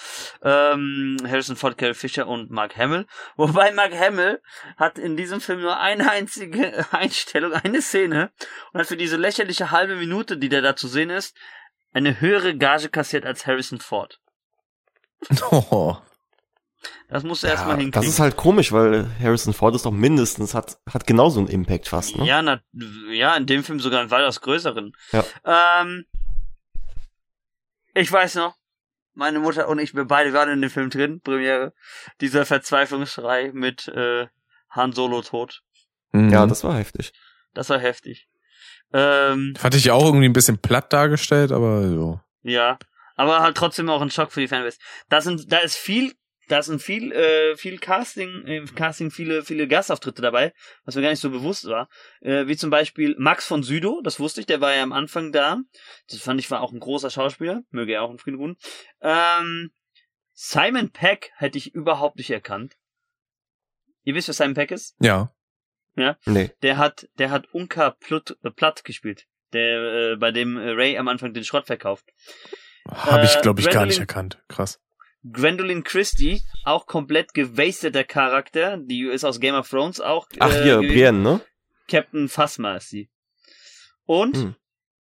Ähm, 0.43 1.17
Harrison 1.23 1.55
Ford, 1.55 1.77
Carrie 1.77 1.93
Fisher 1.93 2.27
und 2.27 2.51
Mark 2.51 2.77
Hamill. 2.77 3.05
Wobei 3.35 3.71
Mark 3.71 3.93
Hamill 3.93 4.41
hat 4.77 4.97
in 4.97 5.15
diesem 5.17 5.39
Film 5.39 5.61
nur 5.61 5.79
eine 5.79 6.09
einzige 6.09 6.85
Einstellung, 6.91 7.53
eine 7.53 7.81
Szene 7.81 8.31
und 8.71 8.79
hat 8.79 8.87
für 8.87 8.97
diese 8.97 9.17
lächerliche 9.17 9.71
halbe 9.71 9.95
Minute, 9.95 10.37
die 10.37 10.49
der 10.49 10.61
da 10.61 10.75
zu 10.75 10.87
sehen 10.87 11.09
ist, 11.09 11.35
eine 11.93 12.19
höhere 12.19 12.57
Gage 12.57 12.89
kassiert 12.89 13.25
als 13.25 13.45
Harrison 13.45 13.79
Ford. 13.79 14.19
Oh. 15.51 15.97
Das 17.09 17.23
musst 17.23 17.43
du 17.43 17.47
erstmal 17.47 17.75
Ja, 17.75 17.81
hinkriegen. 17.81 18.01
das 18.01 18.07
ist 18.07 18.19
halt 18.19 18.35
komisch, 18.35 18.71
weil 18.71 19.09
Harrison 19.19 19.53
Ford 19.53 19.75
ist 19.75 19.85
doch 19.85 19.91
mindestens, 19.91 20.53
hat, 20.53 20.77
hat 20.91 21.05
genauso 21.07 21.39
einen 21.39 21.47
Impact 21.49 21.87
fast, 21.87 22.17
ne? 22.17 22.25
Ja, 22.25 22.41
na, 22.41 22.61
ja, 23.11 23.35
in 23.35 23.45
dem 23.45 23.63
Film 23.63 23.79
sogar 23.79 24.01
einen 24.01 24.11
weitaus 24.11 24.41
größeren. 24.41 24.93
Ja. 25.11 25.23
Ähm, 25.81 26.05
ich 27.93 28.11
weiß 28.11 28.35
noch, 28.35 28.55
meine 29.13 29.39
Mutter 29.39 29.67
und 29.69 29.79
ich, 29.79 29.93
wir 29.95 30.05
beide 30.05 30.33
waren 30.33 30.49
in 30.49 30.61
dem 30.61 30.69
Film 30.71 30.89
drin, 30.89 31.21
Premiere. 31.21 31.73
Dieser 32.21 32.45
Verzweiflungsschrei 32.45 33.51
mit 33.53 33.87
äh, 33.89 34.27
Han 34.71 34.91
Solo 34.93 35.21
tot. 35.21 35.61
Mhm. 36.11 36.29
Ja, 36.31 36.45
das 36.47 36.63
war 36.63 36.75
heftig. 36.77 37.13
Das 37.53 37.69
war 37.69 37.79
heftig. 37.79 38.27
Ähm, 38.91 39.53
Fand 39.57 39.75
ich 39.75 39.91
auch 39.91 40.05
irgendwie 40.05 40.25
ein 40.27 40.33
bisschen 40.33 40.57
platt 40.59 40.91
dargestellt, 40.93 41.51
aber 41.51 41.87
so. 41.87 42.19
ja, 42.41 42.77
aber 43.15 43.41
halt 43.41 43.55
trotzdem 43.57 43.89
auch 43.89 44.01
ein 44.01 44.09
Schock 44.11 44.31
für 44.31 44.39
die 44.39 44.47
Fanbase. 44.47 44.77
Da 45.09 45.21
sind, 45.21 45.51
da 45.51 45.57
ist 45.59 45.75
viel, 45.77 46.13
da 46.49 46.61
sind 46.61 46.81
viel, 46.81 47.11
äh, 47.11 47.55
viel 47.55 47.77
Casting, 47.79 48.45
äh, 48.45 48.65
Casting, 48.75 49.11
viele, 49.11 49.43
viele 49.43 49.67
Gastauftritte 49.67 50.21
dabei, 50.21 50.53
was 50.85 50.95
mir 50.95 51.01
gar 51.01 51.09
nicht 51.09 51.19
so 51.21 51.29
bewusst 51.29 51.65
war. 51.65 51.89
Äh, 52.21 52.47
wie 52.47 52.57
zum 52.57 52.69
Beispiel 52.69 53.15
Max 53.17 53.45
von 53.47 53.63
Südow, 53.63 54.01
das 54.03 54.19
wusste 54.19 54.39
ich, 54.41 54.45
der 54.45 54.61
war 54.61 54.73
ja 54.75 54.83
am 54.83 54.91
Anfang 54.93 55.31
da. 55.31 55.57
Das 56.09 56.19
fand 56.19 56.39
ich 56.39 56.49
war 56.51 56.61
auch 56.61 56.71
ein 56.73 56.79
großer 56.79 57.09
Schauspieler, 57.09 57.61
möge 57.69 57.93
er 57.93 58.01
auch 58.03 58.11
in 58.11 58.17
Frieden 58.19 58.37
ruhen. 58.37 58.57
Ähm, 59.01 59.71
Simon 60.33 60.91
Peck 60.91 61.31
hätte 61.37 61.57
ich 61.57 61.73
überhaupt 61.75 62.17
nicht 62.17 62.29
erkannt. 62.31 62.75
Ihr 64.03 64.15
wisst, 64.15 64.27
wer 64.27 64.33
Simon 64.33 64.55
Peck 64.55 64.71
ist? 64.71 64.95
Ja. 64.99 65.33
Nee. 66.25 66.49
Der 66.63 66.77
hat, 66.77 67.07
der 67.19 67.29
hat 67.29 67.53
Unka 67.53 67.91
Platt, 67.91 68.35
äh, 68.43 68.49
Platt 68.49 68.83
gespielt, 68.83 69.27
der 69.53 70.13
äh, 70.13 70.15
bei 70.17 70.31
dem 70.31 70.57
äh, 70.57 70.71
Ray 70.71 70.97
am 70.97 71.07
Anfang 71.07 71.33
den 71.33 71.43
Schrott 71.43 71.67
verkauft. 71.67 72.05
Habe 72.89 73.25
ich, 73.25 73.35
Äh, 73.35 73.41
glaube 73.41 73.61
ich, 73.61 73.69
gar 73.69 73.85
nicht 73.85 73.97
Gwendolyn- 73.97 73.99
erkannt. 74.01 74.43
Krass. 74.49 74.81
Gwendolyn 75.31 75.83
Christie, 75.83 76.41
auch 76.65 76.85
komplett 76.85 77.33
gewasteter 77.33 78.03
Charakter, 78.03 78.77
die 78.77 79.03
ist 79.07 79.23
aus 79.23 79.39
Game 79.39 79.55
of 79.55 79.69
Thrones 79.69 80.01
auch. 80.01 80.27
Ach, 80.39 80.51
äh, 80.53 80.63
hier, 80.63 80.75
gewesen. 80.77 80.93
Brienne, 80.93 81.19
ne? 81.19 81.41
Captain 81.87 82.27
Phasma 82.29 82.75
ist 82.77 82.89
sie. 82.89 83.09
Und 84.05 84.35
Hm. 84.35 84.55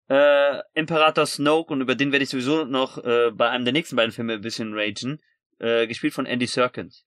äh, 0.09 0.61
Imperator 0.75 1.27
Snoke, 1.27 1.73
und 1.73 1.81
über 1.81 1.95
den 1.97 2.13
werde 2.13 2.23
ich 2.25 2.31
sowieso 2.31 2.65
noch 2.65 2.99
äh, 2.99 3.31
bei 3.33 3.51
einem 3.51 3.65
der 3.65 3.73
nächsten 3.73 3.97
beiden 3.97 4.13
Filme 4.13 4.35
ein 4.35 4.41
bisschen 4.41 4.73
ragen, 4.75 5.21
äh, 5.59 5.87
gespielt 5.87 6.15
von 6.15 6.27
Andy 6.27 6.47
Serkins. 6.47 7.05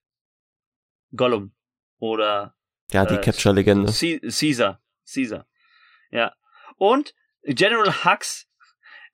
Gollum. 1.16 1.54
Oder 2.00 2.56
Ja, 2.92 3.06
die 3.06 3.16
Äh, 3.16 3.22
Capture-Legende. 3.22 3.92
Caesar. 3.94 4.82
Caesar. 5.06 5.48
Ja. 6.12 6.34
Und 6.78 7.14
General 7.44 8.04
Hux, 8.04 8.48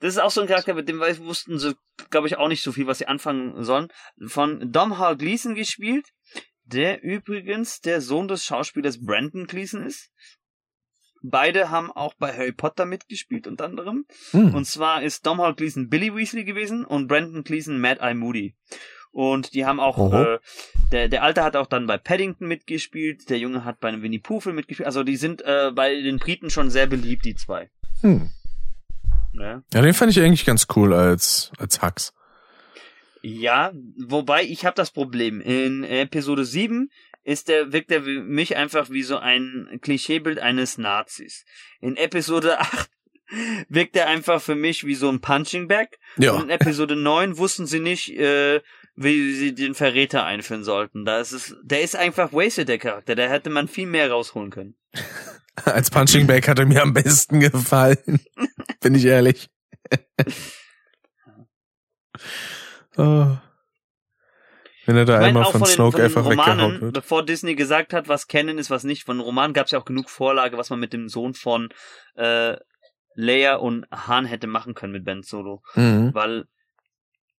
das 0.01 0.15
ist 0.15 0.19
auch 0.19 0.31
so 0.31 0.41
ein 0.41 0.47
Charakter, 0.47 0.73
mit 0.73 0.89
dem 0.89 0.99
wussten 0.99 1.59
sie, 1.59 1.75
glaube 2.09 2.27
ich, 2.27 2.37
auch 2.37 2.47
nicht 2.47 2.63
so 2.63 2.71
viel, 2.71 2.87
was 2.87 2.97
sie 2.97 3.07
anfangen 3.07 3.63
sollen. 3.63 3.87
Von 4.25 4.71
Dom 4.71 4.97
Hall 4.97 5.15
Gleason 5.15 5.53
gespielt, 5.53 6.07
der 6.63 7.03
übrigens 7.03 7.81
der 7.81 8.01
Sohn 8.01 8.27
des 8.27 8.43
Schauspielers 8.43 9.05
Brandon 9.05 9.45
Gleason 9.45 9.85
ist. 9.85 10.09
Beide 11.23 11.69
haben 11.69 11.91
auch 11.91 12.15
bei 12.15 12.33
Harry 12.33 12.51
Potter 12.51 12.85
mitgespielt, 12.85 13.45
unter 13.45 13.65
anderem. 13.65 14.07
Hm. 14.31 14.55
Und 14.55 14.65
zwar 14.65 15.03
ist 15.03 15.23
Dom 15.27 15.39
Hall 15.39 15.53
Gleason 15.53 15.87
Billy 15.87 16.15
Weasley 16.15 16.45
gewesen 16.45 16.83
und 16.83 17.07
Brandon 17.07 17.43
Gleason 17.43 17.79
Mad 17.79 18.01
Eye 18.01 18.15
Moody. 18.15 18.55
Und 19.11 19.53
die 19.53 19.65
haben 19.65 19.79
auch, 19.79 19.99
Oho. 19.99 20.23
äh, 20.23 20.39
der, 20.91 21.09
der 21.09 21.21
Alte 21.21 21.43
hat 21.43 21.55
auch 21.55 21.67
dann 21.67 21.85
bei 21.85 21.99
Paddington 21.99 22.47
mitgespielt, 22.47 23.29
der 23.29 23.37
Junge 23.37 23.65
hat 23.65 23.79
bei 23.79 23.89
einem 23.89 24.01
Winnie 24.01 24.19
Pooh 24.19 24.41
mitgespielt. 24.51 24.87
Also 24.87 25.03
die 25.03 25.17
sind 25.17 25.43
äh, 25.43 25.71
bei 25.75 25.93
den 26.01 26.17
Briten 26.17 26.49
schon 26.49 26.71
sehr 26.71 26.87
beliebt, 26.87 27.25
die 27.25 27.35
zwei. 27.35 27.69
Hm. 28.01 28.31
Ja. 29.33 29.63
Ja, 29.73 29.81
den 29.81 29.93
fand 29.93 30.11
ich 30.11 30.19
eigentlich 30.19 30.45
ganz 30.45 30.67
cool 30.75 30.93
als, 30.93 31.51
als 31.57 31.81
Hux. 31.81 32.13
Ja, 33.21 33.71
wobei 33.97 34.43
ich 34.43 34.65
habe 34.65 34.75
das 34.75 34.91
Problem. 34.91 35.41
In 35.41 35.83
Episode 35.83 36.43
7 36.43 36.89
ist 37.23 37.49
der, 37.49 37.71
wirkt 37.71 37.91
er 37.91 38.01
mich 38.01 38.55
einfach 38.55 38.89
wie 38.89 39.03
so 39.03 39.17
ein 39.17 39.79
Klischeebild 39.81 40.39
eines 40.39 40.77
Nazis. 40.77 41.45
In 41.79 41.97
Episode 41.97 42.59
8 42.59 42.89
wirkt 43.69 43.95
er 43.95 44.07
einfach 44.07 44.41
für 44.41 44.55
mich 44.55 44.85
wie 44.85 44.95
so 44.95 45.07
ein 45.09 45.21
Punching 45.21 45.67
Bag. 45.67 45.99
Ja. 46.17 46.33
Und 46.33 46.43
in 46.43 46.49
Episode 46.49 46.95
9 46.95 47.37
wussten 47.37 47.67
sie 47.67 47.79
nicht, 47.79 48.09
äh, 48.17 48.61
wie 48.95 49.33
sie 49.33 49.53
den 49.53 49.75
Verräter 49.75 50.25
einführen 50.25 50.63
sollten. 50.63 51.05
Da 51.05 51.19
ist 51.19 51.31
es, 51.31 51.55
der 51.63 51.81
ist 51.81 51.95
einfach 51.95 52.33
wasted, 52.33 52.67
der 52.67 52.79
Charakter. 52.79 53.15
Da 53.15 53.27
hätte 53.27 53.49
man 53.49 53.67
viel 53.67 53.87
mehr 53.87 54.11
rausholen 54.11 54.49
können. 54.49 54.75
Als 55.65 55.89
Punching 55.89 56.27
Bag 56.27 56.47
hat 56.47 56.59
er 56.59 56.65
mir 56.65 56.81
am 56.81 56.93
besten 56.93 57.39
gefallen. 57.39 58.19
Bin 58.81 58.95
ich 58.95 59.05
ehrlich. 59.05 59.49
oh. 62.97 63.27
Wenn 64.87 64.97
er 64.97 65.05
da 65.05 65.19
Ich 65.21 65.27
einmal 65.27 65.43
auch 65.43 65.51
von 65.51 65.61
den- 65.61 65.67
Snoke 65.69 65.97
den 65.97 66.05
einfach 66.05 66.27
weggehauen 66.27 66.81
wird. 66.81 66.93
bevor 66.95 67.23
Disney 67.23 67.53
gesagt 67.55 67.93
hat, 67.93 68.07
was 68.07 68.27
Canon 68.27 68.57
ist, 68.57 68.71
was 68.71 68.83
nicht. 68.83 69.03
Von 69.03 69.19
Roman 69.19 69.53
gab 69.53 69.65
es 69.67 69.71
ja 69.71 69.79
auch 69.79 69.85
genug 69.85 70.09
Vorlage, 70.09 70.57
was 70.57 70.71
man 70.71 70.79
mit 70.79 70.91
dem 70.91 71.07
Sohn 71.07 71.35
von 71.35 71.69
äh, 72.15 72.57
Leia 73.13 73.55
und 73.57 73.85
Han 73.91 74.25
hätte 74.25 74.47
machen 74.47 74.73
können 74.73 74.91
mit 74.93 75.05
Ben 75.05 75.21
Solo. 75.21 75.61
Mhm. 75.75 76.13
Weil, 76.15 76.45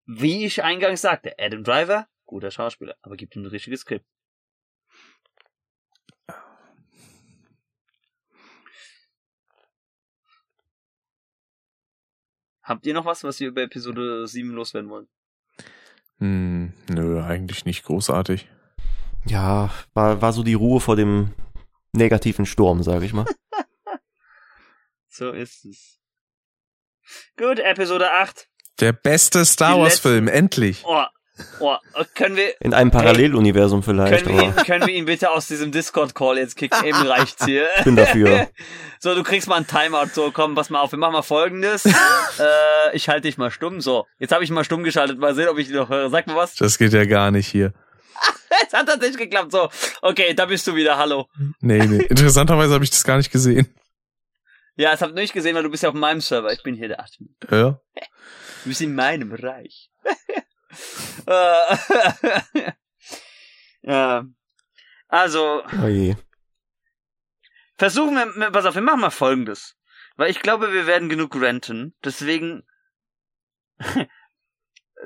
wie 0.06 0.46
ich 0.46 0.64
eingangs 0.64 1.02
sagte, 1.02 1.34
Adam 1.40 1.64
Driver, 1.64 2.08
guter 2.26 2.52
Schauspieler, 2.52 2.96
aber 3.02 3.16
gibt 3.16 3.36
ihm 3.36 3.42
ein 3.42 3.48
richtiges 3.48 3.82
Skript. 3.82 4.06
Habt 12.64 12.86
ihr 12.86 12.94
noch 12.94 13.06
was, 13.06 13.24
was 13.24 13.40
ihr 13.42 13.48
über 13.50 13.64
Episode 13.64 14.28
7 14.28 14.52
loswerden 14.52 14.90
wollt? 14.90 15.08
Hm, 16.20 16.74
nö, 16.90 17.22
eigentlich 17.24 17.66
nicht 17.66 17.84
großartig. 17.84 18.48
Ja, 19.26 19.70
war, 19.94 20.22
war 20.22 20.34
so 20.34 20.44
die 20.44 20.54
Ruhe 20.54 20.80
vor 20.80 20.96
dem 20.96 21.34
negativen 21.94 22.46
Sturm, 22.46 22.84
sag 22.84 23.02
ich 23.04 23.14
mal. 23.14 23.26
So 25.14 25.32
ist 25.32 25.66
es. 25.66 26.00
Gut, 27.38 27.60
Episode 27.60 28.10
8. 28.14 28.48
Der 28.80 28.94
beste 28.94 29.44
Star 29.44 29.74
Die 29.76 29.80
Wars 29.82 29.94
letzten- 29.96 30.08
Film, 30.08 30.28
endlich. 30.30 30.84
Oh, 30.86 31.04
oh, 31.60 31.76
können 32.16 32.36
wir, 32.36 32.54
In 32.62 32.74
einem 32.74 32.92
Paralleluniversum 32.92 33.84
vielleicht, 33.84 34.26
können 34.26 34.38
wir, 34.38 34.44
ihn, 34.46 34.56
können 34.56 34.88
wir 34.88 34.94
ihn 34.94 35.06
bitte 35.06 35.32
aus 35.32 35.48
diesem 35.48 35.72
Discord-Call 35.72 36.38
jetzt 36.38 36.56
kicken? 36.56 36.84
Eben 36.84 37.02
reicht's 37.06 37.46
hier. 37.46 37.68
ich 37.78 37.84
bin 37.84 37.96
dafür. 37.96 38.50
So, 39.04 39.16
du 39.16 39.24
kriegst 39.24 39.48
mal 39.48 39.56
ein 39.56 39.66
Timeout. 39.66 40.10
So, 40.14 40.30
komm, 40.30 40.54
pass 40.54 40.70
mal 40.70 40.80
auf, 40.80 40.92
wir 40.92 41.00
machen 41.00 41.14
mal 41.14 41.24
folgendes. 41.24 41.86
äh, 41.86 41.92
ich 42.94 43.10
halte 43.10 43.24
dich 43.24 43.36
mal 43.36 43.50
stumm. 43.50 43.82
So, 43.82 44.06
jetzt 44.20 44.32
habe 44.32 44.44
ich 44.44 44.52
mal 44.52 44.64
stumm 44.64 44.84
geschaltet. 44.84 45.18
Mal 45.18 45.34
sehen, 45.34 45.48
ob 45.48 45.58
ich 45.58 45.66
dich 45.66 45.76
noch 45.76 45.90
höre. 45.90 46.12
Sag 46.12 46.28
mal 46.28 46.36
was. 46.36 46.54
Das 46.54 46.78
geht 46.78 46.94
ja 46.94 47.06
gar 47.06 47.32
nicht 47.32 47.48
hier. 47.48 47.74
Es 48.68 48.74
hat 48.74 48.86
tatsächlich 48.86 49.18
geklappt. 49.18 49.52
So, 49.52 49.70
okay, 50.04 50.36
da 50.36 50.46
bist 50.46 50.68
du 50.68 50.76
wieder. 50.76 50.98
Hallo. 50.98 51.26
Nee, 51.62 51.84
nee. 51.88 52.04
Interessanterweise 52.04 52.76
habe 52.76 52.84
ich 52.84 52.92
das 52.92 53.04
gar 53.04 53.18
nicht 53.18 53.32
gesehen. 53.32 53.74
Ja, 54.76 54.92
das 54.92 55.02
habt 55.02 55.14
ihr 55.14 55.22
nicht 55.22 55.34
gesehen, 55.34 55.56
weil 55.56 55.64
du 55.64 55.72
bist 55.72 55.82
ja 55.82 55.90
auf 55.90 55.96
meinem 55.96 56.22
Server. 56.22 56.54
Ich 56.54 56.62
bin 56.62 56.76
hier 56.76 56.90
der 56.90 57.00
Admin. 57.00 57.36
Ja. 57.50 57.80
Du 58.64 58.70
bist 58.70 58.82
in 58.82 58.94
meinem 58.94 59.34
Reich. 59.34 59.90
Äh, 61.26 62.72
ja. 63.84 64.26
Also, 65.08 65.64
Oh 65.82 66.16
versuchen 67.82 68.14
wir, 68.14 68.52
pass 68.52 68.66
auf, 68.66 68.76
wir 68.76 68.82
machen 68.84 69.02
mal 69.02 69.10
folgendes. 69.10 69.76
Weil 70.16 70.30
ich 70.30 70.42
glaube, 70.42 70.72
wir 70.72 70.86
werden 70.86 71.10
genug 71.10 71.36
renten. 71.36 71.96
Deswegen, 72.06 72.62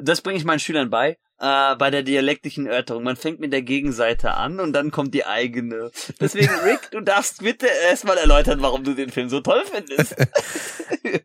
das 0.01 0.21
bringe 0.21 0.37
ich 0.37 0.43
meinen 0.43 0.59
Schülern 0.59 0.89
bei, 0.89 1.17
äh, 1.39 1.75
bei 1.77 1.89
der 1.89 2.03
dialektischen 2.03 2.67
Erörterung. 2.67 3.03
Man 3.03 3.15
fängt 3.15 3.39
mit 3.39 3.53
der 3.53 3.61
Gegenseite 3.61 4.33
an 4.33 4.59
und 4.59 4.73
dann 4.73 4.91
kommt 4.91 5.13
die 5.13 5.25
eigene. 5.25 5.89
Deswegen, 6.19 6.53
Rick, 6.65 6.91
du 6.91 6.99
darfst 6.99 7.43
bitte 7.43 7.67
erstmal 7.67 8.17
erläutern, 8.17 8.61
warum 8.61 8.83
du 8.83 8.93
den 8.93 9.09
Film 9.09 9.29
so 9.29 9.39
toll 9.39 9.63
findest. 9.71 10.15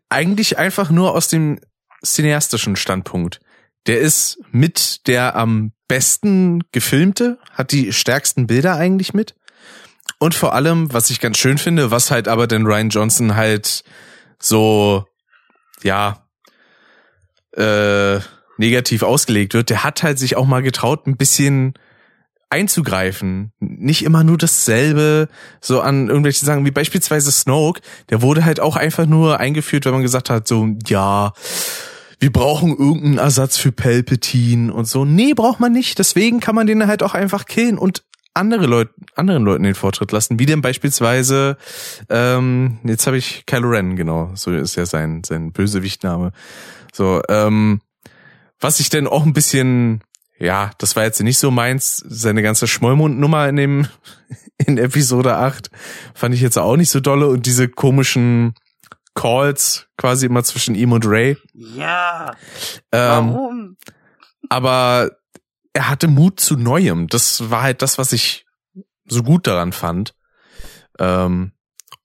Eigentlich 0.07 0.57
einfach 0.57 0.89
nur 0.89 1.13
aus 1.13 1.27
dem 1.27 1.59
cineastischen 2.01 2.77
Standpunkt. 2.77 3.41
Der 3.87 3.99
ist 3.99 4.39
mit 4.51 5.07
der 5.07 5.35
am 5.35 5.71
besten 5.87 6.63
gefilmte, 6.71 7.37
hat 7.51 7.71
die 7.71 7.91
stärksten 7.93 8.47
Bilder 8.47 8.75
eigentlich 8.75 9.13
mit. 9.13 9.35
Und 10.19 10.35
vor 10.35 10.53
allem, 10.53 10.93
was 10.93 11.09
ich 11.09 11.19
ganz 11.19 11.37
schön 11.37 11.57
finde, 11.57 11.91
was 11.91 12.11
halt 12.11 12.27
aber 12.27 12.47
den 12.47 12.65
Ryan 12.65 12.89
Johnson 12.89 13.35
halt 13.35 13.83
so, 14.39 15.05
ja, 15.83 16.27
äh, 17.53 18.19
negativ 18.57 19.03
ausgelegt 19.03 19.53
wird, 19.53 19.69
der 19.69 19.83
hat 19.83 20.03
halt 20.03 20.19
sich 20.19 20.37
auch 20.37 20.45
mal 20.45 20.61
getraut, 20.61 21.07
ein 21.07 21.17
bisschen 21.17 21.73
einzugreifen. 22.51 23.53
Nicht 23.59 24.03
immer 24.03 24.23
nur 24.23 24.37
dasselbe, 24.37 25.29
so 25.61 25.81
an 25.81 26.09
irgendwelche 26.09 26.45
Sachen, 26.45 26.65
wie 26.65 26.71
beispielsweise 26.71 27.31
Snoke, 27.31 27.81
der 28.09 28.21
wurde 28.21 28.45
halt 28.45 28.59
auch 28.59 28.75
einfach 28.75 29.05
nur 29.05 29.39
eingeführt, 29.39 29.85
wenn 29.85 29.93
man 29.93 30.01
gesagt 30.01 30.29
hat, 30.29 30.47
so, 30.47 30.67
ja, 30.85 31.33
wir 32.21 32.31
brauchen 32.31 32.69
irgendeinen 32.69 33.17
Ersatz 33.17 33.57
für 33.57 33.71
Palpatine 33.71 34.71
und 34.71 34.87
so. 34.87 35.05
Nee, 35.05 35.33
braucht 35.33 35.59
man 35.59 35.73
nicht. 35.73 35.97
Deswegen 35.97 36.39
kann 36.39 36.53
man 36.53 36.67
den 36.67 36.85
halt 36.85 37.01
auch 37.01 37.15
einfach 37.15 37.45
killen 37.45 37.79
und 37.79 38.03
andere 38.35 38.67
Leute, 38.67 38.93
anderen 39.15 39.43
Leuten 39.43 39.63
den 39.63 39.73
Vortritt 39.73 40.11
lassen, 40.11 40.37
wie 40.39 40.45
denn 40.45 40.61
beispielsweise, 40.61 41.57
ähm, 42.09 42.77
jetzt 42.83 43.07
habe 43.07 43.17
ich 43.17 43.45
Kylo 43.47 43.69
Ren, 43.69 43.95
genau, 43.95 44.31
so 44.35 44.53
ist 44.53 44.75
ja 44.75 44.85
sein, 44.85 45.23
sein 45.25 45.51
Bösewichtname. 45.51 46.31
So, 46.93 47.21
ähm, 47.27 47.81
was 48.59 48.79
ich 48.79 48.89
denn 48.89 49.07
auch 49.07 49.25
ein 49.25 49.33
bisschen 49.33 50.01
ja, 50.41 50.71
das 50.79 50.95
war 50.95 51.03
jetzt 51.03 51.21
nicht 51.21 51.37
so 51.37 51.51
meins. 51.51 52.03
Seine 52.07 52.41
ganze 52.41 52.65
Schmollmund-Nummer 52.65 53.47
in 53.47 53.55
dem, 53.57 53.87
in 54.57 54.79
Episode 54.79 55.35
8 55.35 55.69
fand 56.15 56.33
ich 56.33 56.41
jetzt 56.41 56.57
auch 56.57 56.77
nicht 56.77 56.89
so 56.89 56.99
dolle 56.99 57.27
und 57.27 57.45
diese 57.45 57.69
komischen 57.69 58.55
Calls 59.21 59.87
quasi 59.97 60.25
immer 60.25 60.43
zwischen 60.43 60.73
ihm 60.75 60.91
und 60.91 61.05
Ray. 61.05 61.37
Ja. 61.53 62.35
Ähm, 62.91 63.33
Warum? 63.33 63.77
aber 64.49 65.11
er 65.73 65.89
hatte 65.89 66.07
Mut 66.07 66.39
zu 66.39 66.57
Neuem. 66.57 67.07
Das 67.07 67.49
war 67.49 67.61
halt 67.61 67.81
das, 67.81 67.97
was 67.97 68.11
ich 68.13 68.45
so 69.05 69.23
gut 69.23 69.47
daran 69.47 69.71
fand. 69.73 70.15
Ähm, 70.99 71.51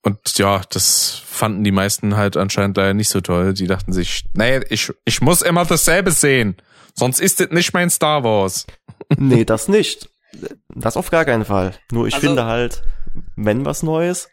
und 0.03 0.37
ja, 0.37 0.61
das 0.69 1.21
fanden 1.25 1.63
die 1.63 1.71
meisten 1.71 2.15
halt 2.15 2.37
anscheinend 2.37 2.77
leider 2.77 2.93
nicht 2.93 3.09
so 3.09 3.19
toll. 3.19 3.53
Die 3.53 3.67
dachten 3.67 3.91
sich, 3.93 4.23
nee, 4.33 4.61
ich, 4.69 4.91
ich 5.05 5.19
muss 5.21 5.41
immer 5.41 5.65
dasselbe 5.65 6.11
sehen. 6.11 6.55
Sonst 6.95 7.19
ist 7.19 7.41
es 7.41 7.49
nicht 7.51 7.73
mein 7.73 7.89
Star 7.89 8.23
Wars. 8.23 8.65
Nee, 9.17 9.43
das 9.45 9.67
nicht. 9.67 10.09
Das 10.73 10.97
auf 10.97 11.09
gar 11.09 11.25
keinen 11.25 11.45
Fall. 11.45 11.73
Nur 11.91 12.07
ich 12.07 12.15
Also- 12.15 12.27
finde 12.27 12.45
halt, 12.45 12.83
wenn 13.35 13.65
was 13.65 13.83
Neues, 13.83 14.29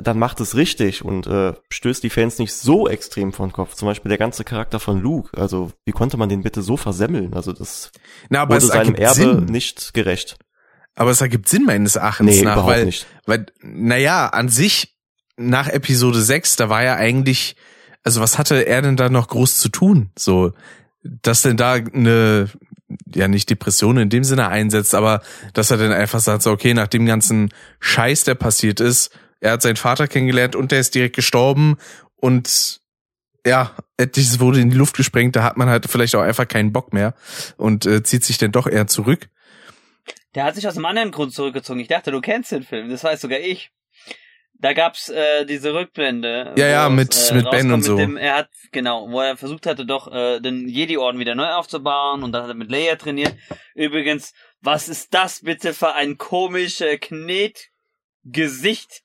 dann 0.00 0.18
macht 0.18 0.40
es 0.40 0.54
richtig 0.54 1.04
und 1.04 1.26
äh, 1.26 1.54
stößt 1.70 2.02
die 2.02 2.10
Fans 2.10 2.38
nicht 2.38 2.52
so 2.52 2.88
extrem 2.88 3.32
von 3.32 3.52
Kopf. 3.52 3.74
Zum 3.74 3.86
Beispiel 3.86 4.08
der 4.08 4.18
ganze 4.18 4.44
Charakter 4.44 4.80
von 4.80 5.00
Luke. 5.00 5.36
Also, 5.40 5.72
wie 5.84 5.92
konnte 5.92 6.16
man 6.16 6.28
den 6.28 6.42
bitte 6.42 6.62
so 6.62 6.76
versemmeln? 6.76 7.34
Also, 7.34 7.52
das 7.52 7.90
Na, 8.28 8.42
aber 8.42 8.54
wurde 8.56 8.66
es 8.66 8.72
seinem 8.72 8.94
Erbe 8.94 9.14
Sinn. 9.14 9.44
nicht 9.46 9.94
gerecht. 9.94 10.36
Aber 10.94 11.10
es 11.10 11.20
ergibt 11.20 11.48
Sinn 11.48 11.64
meines 11.64 11.96
Erachtens 11.96 12.26
Nee, 12.36 12.42
nach, 12.42 12.54
überhaupt 12.54 12.72
weil, 12.72 12.84
nicht. 12.86 13.06
weil, 13.26 13.46
naja, 13.62 14.26
an 14.28 14.48
sich, 14.48 14.94
nach 15.36 15.68
Episode 15.68 16.20
6, 16.20 16.56
da 16.56 16.68
war 16.68 16.82
ja 16.84 16.96
eigentlich, 16.96 17.56
also 18.04 18.20
was 18.20 18.38
hatte 18.38 18.66
er 18.66 18.82
denn 18.82 18.96
da 18.96 19.08
noch 19.08 19.28
groß 19.28 19.58
zu 19.58 19.70
tun? 19.70 20.10
So, 20.18 20.52
dass 21.02 21.42
denn 21.42 21.56
da 21.56 21.72
eine, 21.74 22.50
ja 23.14 23.26
nicht 23.28 23.48
Depression 23.48 23.96
in 23.96 24.10
dem 24.10 24.24
Sinne 24.24 24.48
einsetzt, 24.48 24.94
aber 24.94 25.22
dass 25.54 25.70
er 25.70 25.78
dann 25.78 25.92
einfach 25.92 26.20
sagt, 26.20 26.42
so, 26.42 26.50
okay, 26.50 26.74
nach 26.74 26.88
dem 26.88 27.06
ganzen 27.06 27.48
Scheiß, 27.80 28.24
der 28.24 28.34
passiert 28.34 28.80
ist, 28.80 29.10
er 29.42 29.52
hat 29.52 29.62
seinen 29.62 29.76
Vater 29.76 30.08
kennengelernt 30.08 30.56
und 30.56 30.72
der 30.72 30.80
ist 30.80 30.94
direkt 30.94 31.16
gestorben 31.16 31.76
und 32.16 32.80
ja, 33.44 33.74
etliches 33.96 34.38
wurde 34.38 34.60
in 34.60 34.70
die 34.70 34.76
Luft 34.76 34.96
gesprengt, 34.96 35.34
da 35.34 35.42
hat 35.42 35.56
man 35.56 35.68
halt 35.68 35.86
vielleicht 35.90 36.14
auch 36.14 36.22
einfach 36.22 36.46
keinen 36.46 36.72
Bock 36.72 36.92
mehr 36.92 37.14
und 37.56 37.84
äh, 37.86 38.04
zieht 38.04 38.22
sich 38.24 38.38
dann 38.38 38.52
doch 38.52 38.68
eher 38.68 38.86
zurück. 38.86 39.28
Der 40.36 40.44
hat 40.44 40.54
sich 40.54 40.66
aus 40.68 40.76
einem 40.76 40.84
anderen 40.86 41.10
Grund 41.10 41.34
zurückgezogen. 41.34 41.80
Ich 41.80 41.88
dachte, 41.88 42.12
du 42.12 42.20
kennst 42.20 42.52
den 42.52 42.62
Film. 42.62 42.88
Das 42.88 43.02
weiß 43.04 43.20
sogar 43.20 43.40
ich. 43.40 43.70
Da 44.54 44.72
gab's 44.74 45.08
äh, 45.08 45.44
diese 45.44 45.74
Rückblende. 45.74 46.54
Ja, 46.56 46.68
ja, 46.68 46.88
mit- 46.88 47.12
es, 47.12 47.32
mit 47.32 47.50
Ben 47.50 47.72
und 47.72 47.82
so. 47.82 47.96
Dem, 47.96 48.16
er 48.16 48.36
hat, 48.36 48.48
genau, 48.70 49.10
wo 49.10 49.20
er 49.20 49.36
versucht 49.36 49.66
hatte, 49.66 49.84
doch 49.84 50.10
äh, 50.12 50.38
den 50.40 50.68
Jedi-Orden 50.68 51.18
wieder 51.18 51.34
neu 51.34 51.52
aufzubauen 51.52 52.22
und 52.22 52.30
dann 52.30 52.44
hat 52.44 52.50
er 52.50 52.54
mit 52.54 52.70
Leia 52.70 52.94
trainiert. 52.94 53.34
Übrigens, 53.74 54.32
was 54.60 54.88
ist 54.88 55.12
das 55.12 55.40
bitte 55.40 55.74
für 55.74 55.94
ein 55.94 56.16
komischer 56.16 56.96
Knetgesicht? 56.96 59.02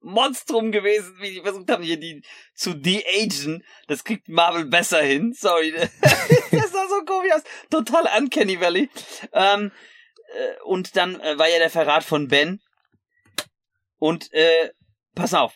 Monstrum 0.00 0.72
gewesen, 0.72 1.16
wie 1.20 1.30
die 1.30 1.40
versucht 1.40 1.70
haben, 1.70 1.82
hier 1.82 1.98
die 1.98 2.22
zu 2.54 2.74
de-agen. 2.74 3.64
Das 3.86 4.04
kriegt 4.04 4.28
Marvel 4.28 4.66
besser 4.66 5.02
hin. 5.02 5.32
Sorry. 5.32 5.72
das 6.00 6.72
sah 6.72 6.88
so 6.88 7.04
komisch 7.04 7.32
aus. 7.32 7.42
Total 7.70 8.08
uncanny 8.18 8.60
valley. 8.60 8.88
Ähm, 9.32 9.72
äh, 10.34 10.62
und 10.64 10.96
dann 10.96 11.20
äh, 11.20 11.38
war 11.38 11.48
ja 11.48 11.58
der 11.58 11.70
Verrat 11.70 12.04
von 12.04 12.28
Ben. 12.28 12.60
Und 13.98 14.32
äh, 14.32 14.70
pass 15.14 15.34
auf. 15.34 15.54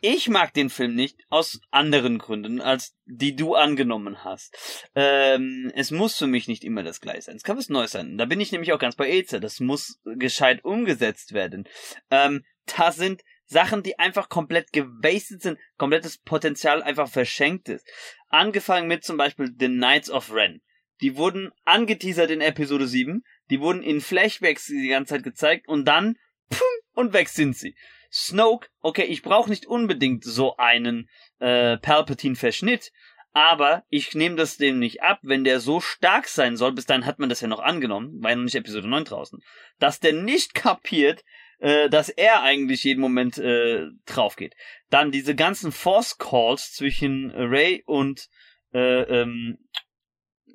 Ich 0.00 0.28
mag 0.28 0.54
den 0.54 0.70
Film 0.70 0.94
nicht 0.94 1.24
aus 1.28 1.60
anderen 1.72 2.18
Gründen, 2.18 2.60
als 2.60 2.94
die 3.04 3.34
du 3.34 3.56
angenommen 3.56 4.22
hast. 4.22 4.56
Ähm, 4.94 5.72
es 5.74 5.90
muss 5.90 6.16
für 6.16 6.28
mich 6.28 6.46
nicht 6.46 6.62
immer 6.62 6.84
das 6.84 7.00
Gleiche 7.00 7.22
sein. 7.22 7.36
Es 7.36 7.42
kann 7.42 7.58
was 7.58 7.68
Neues 7.68 7.92
sein. 7.92 8.16
Da 8.16 8.24
bin 8.24 8.40
ich 8.40 8.52
nämlich 8.52 8.72
auch 8.72 8.78
ganz 8.78 8.94
bei 8.94 9.10
Eze. 9.10 9.40
Das 9.40 9.58
muss 9.58 9.98
gescheit 10.04 10.64
umgesetzt 10.64 11.32
werden. 11.32 11.68
Ähm, 12.10 12.44
da 12.76 12.92
sind 12.92 13.22
Sachen, 13.48 13.82
die 13.82 13.98
einfach 13.98 14.28
komplett 14.28 14.72
gewastet 14.72 15.42
sind, 15.42 15.58
komplettes 15.78 16.18
Potenzial 16.18 16.82
einfach 16.82 17.08
verschenkt 17.08 17.68
ist. 17.68 17.86
Angefangen 18.28 18.88
mit 18.88 19.04
zum 19.04 19.16
Beispiel 19.16 19.54
The 19.58 19.66
Knights 19.66 20.10
of 20.10 20.32
Ren. 20.32 20.60
Die 21.00 21.16
wurden 21.16 21.50
angeteasert 21.64 22.30
in 22.30 22.40
Episode 22.40 22.86
7, 22.86 23.24
die 23.50 23.60
wurden 23.60 23.82
in 23.82 24.00
Flashbacks 24.00 24.66
die 24.66 24.88
ganze 24.88 25.14
Zeit 25.14 25.22
gezeigt 25.22 25.68
und 25.68 25.86
dann 25.86 26.18
pum, 26.50 26.68
und 26.92 27.12
weg 27.12 27.28
sind 27.28 27.56
sie. 27.56 27.74
Snoke, 28.12 28.68
okay, 28.80 29.04
ich 29.04 29.22
brauche 29.22 29.50
nicht 29.50 29.66
unbedingt 29.66 30.24
so 30.24 30.56
einen 30.56 31.08
äh, 31.38 31.76
Palpatine-Verschnitt, 31.78 32.90
aber 33.32 33.84
ich 33.88 34.14
nehme 34.14 34.36
das 34.36 34.56
dem 34.56 34.78
nicht 34.78 35.02
ab, 35.02 35.20
wenn 35.22 35.44
der 35.44 35.60
so 35.60 35.80
stark 35.80 36.26
sein 36.26 36.56
soll, 36.56 36.72
bis 36.72 36.86
dahin 36.86 37.06
hat 37.06 37.18
man 37.18 37.28
das 37.28 37.40
ja 37.40 37.48
noch 37.48 37.60
angenommen, 37.60 38.22
war 38.22 38.30
ja 38.30 38.36
noch 38.36 38.44
nicht 38.44 38.54
Episode 38.54 38.88
9 38.88 39.04
draußen, 39.04 39.40
dass 39.78 40.00
der 40.00 40.12
nicht 40.12 40.54
kapiert, 40.54 41.24
äh, 41.58 41.88
dass 41.88 42.08
er 42.08 42.42
eigentlich 42.42 42.84
jeden 42.84 43.00
Moment 43.00 43.38
äh, 43.38 43.86
drauf 44.06 44.36
geht. 44.36 44.54
Dann 44.90 45.10
diese 45.10 45.34
ganzen 45.34 45.72
Force 45.72 46.18
Calls 46.18 46.72
zwischen 46.72 47.30
Ray 47.30 47.82
und 47.86 48.28
äh, 48.72 49.02
ähm, 49.02 49.58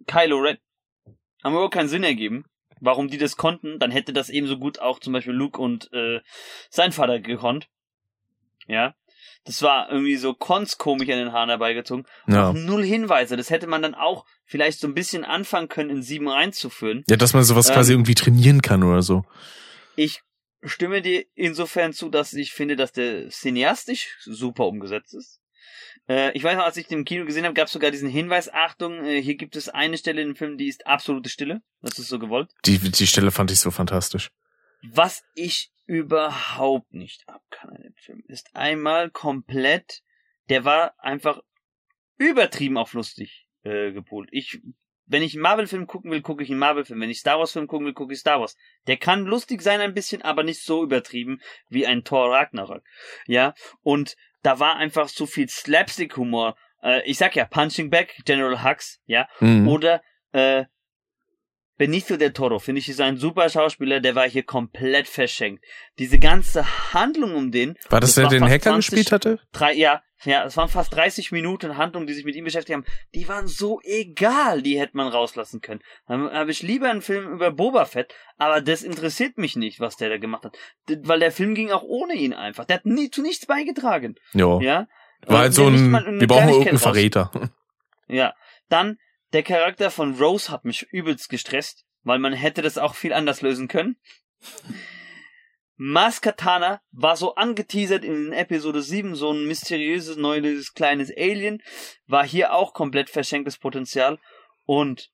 Kylo 0.07 0.37
Ren 0.37 0.57
haben 1.43 1.53
überhaupt 1.53 1.73
keinen 1.73 1.89
Sinn 1.89 2.03
ergeben. 2.03 2.45
Warum 2.79 3.07
die 3.07 3.17
das 3.17 3.37
konnten, 3.37 3.79
dann 3.79 3.91
hätte 3.91 4.11
das 4.11 4.29
ebenso 4.29 4.57
gut 4.57 4.79
auch 4.79 4.99
zum 4.99 5.13
Beispiel 5.13 5.33
Luke 5.33 5.61
und 5.61 5.91
äh, 5.93 6.19
sein 6.69 6.91
Vater 6.91 7.19
gekonnt. 7.19 7.69
Ja. 8.67 8.93
Das 9.45 9.61
war 9.61 9.89
irgendwie 9.89 10.15
so 10.15 10.33
konskomisch 10.33 11.09
an 11.09 11.17
den 11.17 11.31
Haaren 11.33 11.49
herbeigezogen. 11.49 12.05
Ja. 12.27 12.49
Auch 12.49 12.53
null 12.53 12.83
Hinweise. 12.83 13.35
Das 13.35 13.49
hätte 13.49 13.67
man 13.67 13.81
dann 13.81 13.93
auch 13.93 14.25
vielleicht 14.45 14.79
so 14.79 14.87
ein 14.87 14.93
bisschen 14.93 15.25
anfangen 15.25 15.67
können, 15.67 15.89
in 15.89 16.01
sieben 16.01 16.29
reinzuführen. 16.29 17.03
Ja, 17.07 17.17
dass 17.17 17.33
man 17.33 17.43
sowas 17.43 17.67
Ähm, 17.69 17.75
quasi 17.75 17.93
irgendwie 17.93 18.15
trainieren 18.15 18.61
kann 18.61 18.83
oder 18.83 19.01
so. 19.01 19.25
Ich 19.95 20.21
stimme 20.63 21.01
dir 21.01 21.25
insofern 21.35 21.93
zu, 21.93 22.09
dass 22.09 22.33
ich 22.33 22.53
finde, 22.53 22.75
dass 22.75 22.91
der 22.91 23.29
cineastisch 23.29 24.17
super 24.21 24.67
umgesetzt 24.67 25.13
ist. 25.13 25.41
Äh, 26.07 26.31
ich 26.33 26.43
weiß 26.43 26.57
noch, 26.57 26.65
als 26.65 26.77
ich 26.77 26.87
den 26.87 26.99
im 26.99 27.05
Kino 27.05 27.25
gesehen 27.25 27.45
habe, 27.45 27.53
gab 27.53 27.67
es 27.67 27.73
sogar 27.73 27.91
diesen 27.91 28.09
Hinweis, 28.09 28.51
Achtung, 28.51 29.05
äh, 29.05 29.21
hier 29.21 29.35
gibt 29.35 29.55
es 29.55 29.69
eine 29.69 29.97
Stelle 29.97 30.21
in 30.21 30.29
dem 30.29 30.35
Film, 30.35 30.57
die 30.57 30.67
ist 30.67 30.85
absolute 30.87 31.29
Stille. 31.29 31.61
Das 31.81 31.99
ist 31.99 32.07
so 32.07 32.19
gewollt. 32.19 32.51
Die, 32.65 32.77
die 32.79 33.07
Stelle 33.07 33.31
fand 33.31 33.51
ich 33.51 33.59
so 33.59 33.71
fantastisch. 33.71 34.31
Was 34.81 35.23
ich 35.35 35.71
überhaupt 35.85 36.93
nicht 36.93 37.27
ab 37.27 37.43
kann 37.49 37.69
an 37.69 37.81
dem 37.81 37.95
Film, 37.95 38.23
ist 38.27 38.55
einmal 38.55 39.09
komplett, 39.09 40.01
der 40.49 40.65
war 40.65 40.93
einfach 40.97 41.41
übertrieben 42.17 42.77
auf 42.77 42.93
lustig 42.93 43.47
äh, 43.63 43.91
gepolt. 43.91 44.29
Ich, 44.31 44.61
wenn 45.05 45.21
ich 45.23 45.33
einen 45.33 45.41
Marvel-Film 45.43 45.87
gucken 45.87 46.11
will, 46.11 46.21
gucke 46.21 46.43
ich 46.43 46.49
einen 46.49 46.59
Marvel-Film. 46.59 46.99
Wenn 47.01 47.09
ich 47.09 47.19
Star 47.19 47.39
Wars-Film 47.39 47.67
gucken 47.67 47.85
will, 47.85 47.93
gucke 47.93 48.13
ich 48.13 48.19
Star 48.19 48.39
Wars. 48.39 48.55
Der 48.87 48.97
kann 48.97 49.25
lustig 49.25 49.61
sein 49.61 49.81
ein 49.81 49.93
bisschen, 49.93 50.21
aber 50.21 50.43
nicht 50.43 50.61
so 50.63 50.83
übertrieben 50.83 51.39
wie 51.69 51.85
ein 51.85 52.03
Thor 52.03 52.31
Ragnarok. 52.31 52.83
Ja, 53.27 53.53
und 53.81 54.15
da 54.41 54.59
war 54.59 54.75
einfach 54.77 55.07
so 55.09 55.25
viel 55.25 55.49
Slapstick-Humor. 55.49 56.55
Äh, 56.81 57.01
ich 57.09 57.17
sag 57.17 57.35
ja, 57.35 57.45
Punching 57.45 57.89
Back, 57.89 58.15
General 58.25 58.63
Hux, 58.63 58.99
ja, 59.05 59.27
Mhm. 59.39 59.67
oder 59.67 60.01
äh, 60.31 60.65
Benicio 61.77 62.17
del 62.17 62.33
Toro, 62.33 62.59
finde 62.59 62.79
ich, 62.79 62.89
ist 62.89 63.01
ein 63.01 63.17
super 63.17 63.49
Schauspieler, 63.49 63.99
der 63.99 64.15
war 64.15 64.29
hier 64.29 64.43
komplett 64.43 65.07
verschenkt. 65.07 65.63
Diese 65.97 66.19
ganze 66.19 66.93
Handlung 66.93 67.35
um 67.35 67.51
den. 67.51 67.75
War 67.89 67.99
das, 67.99 68.15
der 68.15 68.27
den 68.27 68.43
Hacker 68.43 68.71
20 68.71 68.75
gespielt 68.75 69.11
hatte? 69.11 69.39
Drei, 69.51 69.73
ja, 69.73 70.03
ja, 70.25 70.45
es 70.45 70.55
waren 70.55 70.69
fast 70.69 70.95
30 70.95 71.31
Minuten 71.31 71.77
Handlung, 71.77 72.07
die 72.07 72.13
sich 72.13 72.25
mit 72.25 72.35
ihm 72.35 72.45
beschäftigt 72.45 72.75
haben. 72.75 72.85
Die 73.13 73.27
waren 73.27 73.47
so 73.47 73.81
egal, 73.83 74.61
die 74.61 74.79
hätte 74.79 74.95
man 74.95 75.07
rauslassen 75.07 75.61
können. 75.61 75.81
Dann 76.07 76.31
habe 76.31 76.51
ich 76.51 76.61
lieber 76.61 76.89
einen 76.89 77.01
Film 77.01 77.31
über 77.31 77.51
Boba 77.51 77.85
Fett, 77.85 78.13
aber 78.37 78.61
das 78.61 78.83
interessiert 78.83 79.37
mich 79.37 79.55
nicht, 79.55 79.79
was 79.79 79.97
der 79.97 80.09
da 80.09 80.17
gemacht 80.17 80.45
hat. 80.45 80.57
Weil 81.03 81.19
der 81.19 81.31
Film 81.31 81.55
ging 81.55 81.71
auch 81.71 81.83
ohne 81.83 82.13
ihn 82.13 82.33
einfach. 82.33 82.65
Der 82.65 82.77
hat 82.77 82.85
nie 82.85 83.09
zu 83.09 83.21
nichts 83.21 83.45
beigetragen. 83.45 84.15
Jo. 84.33 84.61
Ja. 84.61 84.87
War 85.25 85.39
halt 85.39 85.53
so 85.53 85.67
ein, 85.67 86.19
wir 86.19 86.27
brauchen 86.27 86.49
irgendeinen 86.49 86.79
Verräter. 86.79 87.31
ja, 88.07 88.33
dann 88.69 88.97
der 89.33 89.43
Charakter 89.43 89.91
von 89.91 90.15
Rose 90.15 90.51
hat 90.51 90.63
mich 90.63 90.83
übelst 90.91 91.29
gestresst, 91.29 91.85
weil 92.03 92.19
man 92.19 92.33
hätte 92.33 92.61
das 92.61 92.77
auch 92.77 92.95
viel 92.95 93.13
anders 93.13 93.41
lösen 93.41 93.67
können. 93.67 93.97
Mas 95.75 96.21
Katana 96.21 96.81
war 96.91 97.17
so 97.17 97.33
angeteasert 97.35 98.05
in 98.05 98.31
Episode 98.31 98.81
7, 98.81 99.15
so 99.15 99.31
ein 99.31 99.47
mysteriöses, 99.47 100.17
neues, 100.17 100.73
kleines 100.73 101.09
Alien, 101.09 101.63
war 102.05 102.25
hier 102.25 102.53
auch 102.53 102.73
komplett 102.73 103.09
verschenktes 103.09 103.57
Potenzial. 103.57 104.19
Und 104.65 105.11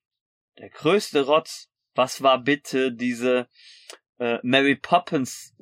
der 0.57 0.69
größte 0.69 1.25
Rotz, 1.25 1.69
was 1.95 2.21
war 2.21 2.43
bitte 2.43 2.91
diese 2.91 3.47
äh, 4.19 4.39
Mary 4.43 4.75
Poppins 4.75 5.55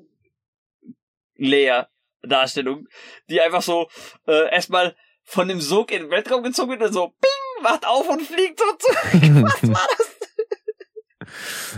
Leia 1.36 1.90
Darstellung, 2.24 2.88
die 3.30 3.40
einfach 3.40 3.62
so 3.62 3.88
äh, 4.26 4.52
erstmal 4.52 4.96
von 5.24 5.48
dem 5.48 5.62
Sog 5.62 5.92
in 5.92 6.04
den 6.04 6.12
Weltraum 6.12 6.42
gezogen 6.42 6.72
wird 6.72 6.82
und 6.82 6.94
so 6.94 7.10
ping, 7.10 7.37
macht 7.62 7.86
auf 7.86 8.08
und 8.10 8.22
fliegt 8.22 8.60
so 8.60 8.66
zurück. 8.78 9.44
Was 9.44 9.70
war 9.70 9.88
das? 9.98 10.08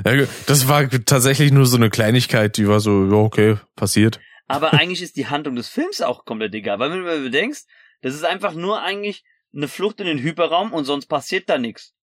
Ja, 0.06 0.28
das 0.46 0.68
war 0.68 0.90
tatsächlich 0.90 1.52
nur 1.52 1.66
so 1.66 1.78
eine 1.78 1.90
Kleinigkeit, 1.90 2.58
die 2.58 2.68
war 2.68 2.80
so, 2.80 3.06
ja, 3.06 3.18
okay, 3.18 3.58
passiert. 3.76 4.20
Aber 4.48 4.74
eigentlich 4.74 5.02
ist 5.02 5.16
die 5.16 5.28
Handlung 5.28 5.56
des 5.56 5.70
Films 5.70 6.02
auch 6.02 6.26
komplett 6.26 6.54
egal, 6.56 6.80
weil 6.80 6.92
wenn 6.92 7.04
du 7.04 7.24
bedenkst, 7.24 7.68
das 8.02 8.16
ist 8.16 8.26
einfach 8.26 8.54
nur 8.54 8.82
eigentlich 8.82 9.24
eine 9.54 9.68
Flucht 9.68 10.00
in 10.00 10.08
den 10.08 10.20
Hyperraum 10.20 10.74
und 10.74 10.86
sonst 10.86 11.08
passiert 11.08 11.50
da 11.50 11.58
nichts. 11.58 11.94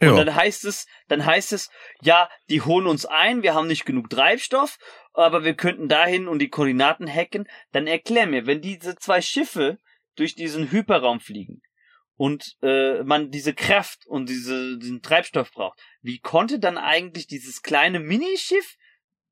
Und 0.00 0.08
Ja. 0.08 0.24
dann 0.24 0.34
heißt 0.34 0.64
es, 0.64 0.86
dann 1.08 1.24
heißt 1.24 1.52
es, 1.52 1.70
ja, 2.02 2.28
die 2.50 2.60
holen 2.62 2.86
uns 2.86 3.06
ein, 3.06 3.42
wir 3.42 3.54
haben 3.54 3.68
nicht 3.68 3.84
genug 3.84 4.10
Treibstoff, 4.10 4.78
aber 5.14 5.44
wir 5.44 5.54
könnten 5.54 5.88
dahin 5.88 6.28
und 6.28 6.40
die 6.40 6.48
Koordinaten 6.48 7.08
hacken. 7.12 7.46
Dann 7.72 7.86
erklär 7.86 8.26
mir, 8.26 8.46
wenn 8.46 8.60
diese 8.60 8.96
zwei 8.96 9.20
Schiffe 9.22 9.78
durch 10.16 10.34
diesen 10.34 10.70
Hyperraum 10.70 11.20
fliegen 11.20 11.62
und 12.16 12.56
äh, 12.62 13.02
man 13.02 13.30
diese 13.30 13.54
Kraft 13.54 14.06
und 14.06 14.28
diese, 14.28 14.78
diesen 14.78 15.02
Treibstoff 15.02 15.52
braucht, 15.52 15.80
wie 16.02 16.18
konnte 16.18 16.58
dann 16.58 16.78
eigentlich 16.78 17.26
dieses 17.26 17.62
kleine 17.62 18.00
Minischiff 18.00 18.76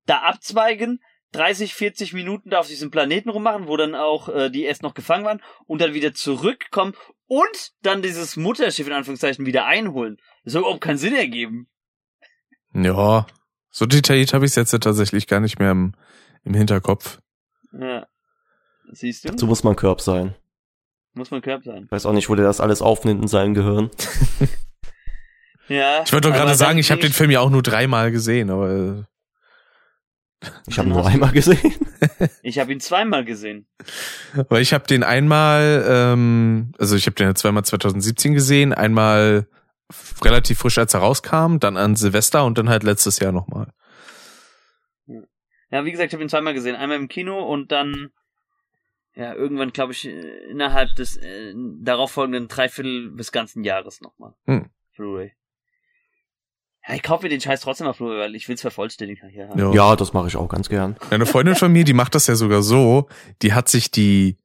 da 0.06 0.18
abzweigen, 0.22 1.00
30, 1.32 1.74
40 1.74 2.12
Minuten 2.12 2.50
da 2.50 2.58
auf 2.58 2.66
diesem 2.66 2.90
Planeten 2.90 3.30
rummachen, 3.30 3.68
wo 3.68 3.76
dann 3.76 3.94
auch 3.94 4.28
äh, 4.28 4.50
die 4.50 4.64
erst 4.64 4.82
noch 4.82 4.94
gefangen 4.94 5.24
waren 5.24 5.42
und 5.66 5.80
dann 5.80 5.94
wieder 5.94 6.12
zurückkommen 6.12 6.94
und 7.26 7.72
dann 7.82 8.02
dieses 8.02 8.36
Mutterschiff 8.36 8.86
in 8.86 8.92
Anführungszeichen 8.92 9.46
wieder 9.46 9.66
einholen. 9.66 10.16
Das 10.42 10.54
soll 10.54 10.62
überhaupt 10.62 10.80
keinen 10.80 10.98
Sinn 10.98 11.14
ergeben. 11.14 11.68
Ja, 12.72 13.26
so 13.70 13.86
detailliert 13.86 14.34
habe 14.34 14.44
ich 14.44 14.50
es 14.50 14.56
jetzt 14.56 14.72
ja 14.72 14.78
tatsächlich 14.78 15.28
gar 15.28 15.40
nicht 15.40 15.58
mehr 15.58 15.70
im, 15.70 15.94
im 16.42 16.54
Hinterkopf. 16.54 17.20
Ja. 17.72 18.08
Siehst 18.92 19.28
du? 19.28 19.38
So 19.38 19.46
muss 19.46 19.62
man 19.62 19.76
Körb 19.76 20.00
sein. 20.00 20.34
Muss 21.14 21.30
man 21.30 21.42
Körb 21.42 21.64
sein. 21.64 21.84
Ich 21.86 21.90
weiß 21.92 22.06
auch 22.06 22.12
nicht, 22.12 22.28
wo 22.28 22.34
der 22.34 22.44
das 22.46 22.60
alles 22.60 22.82
aufnimmt 22.82 23.22
in 23.22 23.28
seinem 23.28 23.54
Gehirn. 23.54 23.90
Ja. 25.68 26.02
Ich 26.04 26.12
wollte 26.12 26.28
doch 26.28 26.36
gerade 26.36 26.56
sagen, 26.56 26.80
ich 26.80 26.90
habe 26.90 27.00
den 27.00 27.12
Film 27.12 27.30
ja 27.30 27.38
auch 27.38 27.48
nur 27.48 27.62
dreimal 27.62 28.10
gesehen, 28.10 28.50
aber 28.50 29.06
Ich 30.66 30.78
habe 30.80 30.88
nur 30.88 31.06
einmal 31.06 31.30
gesehen. 31.30 31.60
Ich 32.42 32.58
habe 32.58 32.72
ihn 32.72 32.80
zweimal 32.80 33.24
gesehen. 33.24 33.68
äh, 34.34 34.42
weil 34.48 34.62
ich 34.62 34.72
habe 34.72 34.86
den 34.88 35.04
einmal, 35.04 35.84
ähm, 35.86 36.72
also 36.78 36.96
ich 36.96 37.06
habe 37.06 37.14
den 37.14 37.28
ja 37.28 37.34
zweimal 37.36 37.64
2017 37.64 38.34
gesehen, 38.34 38.72
einmal 38.74 39.46
relativ 40.24 40.58
frisch, 40.58 40.78
als 40.78 40.92
er 40.94 41.00
rauskam, 41.00 41.58
dann 41.60 41.76
an 41.76 41.94
Silvester 41.94 42.44
und 42.44 42.58
dann 42.58 42.68
halt 42.68 42.82
letztes 42.82 43.20
Jahr 43.20 43.30
nochmal. 43.30 43.68
Ja, 45.70 45.84
wie 45.84 45.92
gesagt, 45.92 46.08
ich 46.08 46.14
habe 46.14 46.24
ihn 46.24 46.28
zweimal 46.28 46.54
gesehen. 46.54 46.74
Einmal 46.74 46.96
im 46.96 47.06
Kino 47.08 47.38
und 47.44 47.70
dann, 47.70 48.10
ja, 49.14 49.34
irgendwann, 49.34 49.72
glaube 49.72 49.92
ich, 49.92 50.06
äh, 50.06 50.50
innerhalb 50.50 50.94
des 50.94 51.16
äh, 51.16 51.54
darauffolgenden 51.80 52.48
Dreiviertel 52.48 53.14
des 53.16 53.32
ganzen 53.32 53.64
Jahres 53.64 54.00
nochmal. 54.00 54.34
Hm. 54.46 54.70
Blu-ray. 54.96 55.32
Ja, 56.86 56.94
ich 56.94 57.02
kaufe 57.02 57.24
mir 57.24 57.28
den 57.28 57.40
Scheiß 57.40 57.60
trotzdem 57.60 57.86
auf 57.86 57.98
Blu-ray, 57.98 58.18
weil 58.18 58.34
ich 58.34 58.48
will's 58.48 58.60
vervollständigen 58.60 59.28
hier 59.28 59.48
haben. 59.48 59.58
Ja. 59.58 59.72
Ja, 59.72 59.96
das 59.96 60.12
mache 60.12 60.28
ich 60.28 60.36
auch 60.36 60.48
ganz 60.48 60.68
gern. 60.68 60.96
Eine 61.10 61.26
Freundin 61.26 61.54
von 61.54 61.72
mir, 61.72 61.84
die 61.84 61.92
macht 61.92 62.14
das 62.14 62.26
ja 62.26 62.36
sogar 62.36 62.62
so, 62.62 63.08
die 63.42 63.52
hat 63.52 63.68
sich 63.68 63.90
die 63.90 64.38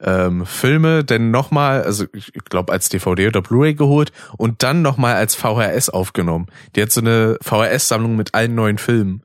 ähm, 0.00 0.46
Filme 0.46 1.04
denn 1.04 1.30
nochmal, 1.30 1.82
also 1.82 2.06
ich 2.12 2.32
glaube 2.32 2.72
als 2.72 2.88
DVD 2.88 3.28
oder 3.28 3.42
Blu-ray 3.42 3.74
geholt 3.74 4.12
und 4.36 4.62
dann 4.62 4.82
nochmal 4.82 5.14
als 5.14 5.34
VHS 5.34 5.90
aufgenommen. 5.90 6.46
Die 6.74 6.82
hat 6.82 6.90
so 6.90 7.00
eine 7.00 7.38
VHS-Sammlung 7.40 8.16
mit 8.16 8.34
allen 8.34 8.54
neuen 8.54 8.78
Filmen. 8.78 9.22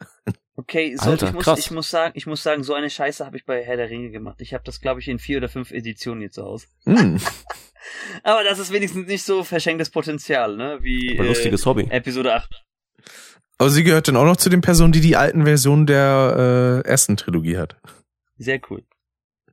Okay, 0.60 0.96
so, 0.96 1.12
Alter, 1.12 1.28
ich, 1.28 1.34
muss, 1.34 1.44
krass. 1.46 1.60
ich 1.60 1.70
muss 1.72 1.90
sagen, 1.92 2.14
ich 2.16 2.26
muss 2.26 2.42
sagen, 2.42 2.64
so 2.64 2.74
eine 2.74 2.90
Scheiße 2.90 3.24
habe 3.24 3.38
ich 3.38 3.46
bei 3.46 3.64
Herr 3.64 3.78
der 3.78 3.92
Ringe 3.92 4.10
gemacht. 4.10 4.42
Ich 4.42 4.56
habe 4.56 4.64
das, 4.64 4.82
glaube 4.82 5.00
ich, 5.00 5.08
in 5.08 5.20
vier 5.20 5.38
oder 5.38 5.50
fünf 5.50 5.72
Editionen 5.72 6.22
hier 6.22 6.32
zu 6.32 6.44
Hause. 6.44 6.66
Hm. 6.86 7.20
Aber 8.24 8.44
das 8.44 8.58
ist 8.58 8.72
wenigstens 8.74 9.08
nicht 9.08 9.24
so 9.24 9.44
verschenktes 9.44 9.92
Potenzial, 9.92 10.58
ne? 10.58 10.80
Wie 10.82 11.16
Aber 11.18 11.28
lustiges 11.28 11.64
Hobby. 11.68 11.84
äh, 11.84 11.98
Episode 11.98 12.34
8. 12.34 12.66
Aber 13.60 13.70
sie 13.70 13.84
gehört 13.84 14.08
dann 14.08 14.16
auch 14.18 14.26
noch 14.26 14.38
zu 14.38 14.50
den 14.50 14.62
Personen, 14.62 14.92
die 14.92 15.00
die 15.00 15.16
alten 15.16 15.46
Versionen 15.46 15.86
der 15.86 16.84
äh, 16.86 16.88
ersten 16.90 17.18
Trilogie 17.18 17.58
hat. 17.58 17.78
Sehr 18.38 18.60
cool. 18.70 18.84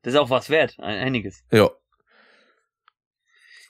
Das 0.02 0.14
ist 0.14 0.18
auch 0.18 0.30
was 0.30 0.48
wert, 0.48 0.76
ein, 0.78 0.98
einiges. 0.98 1.44
Ja. 1.52 1.70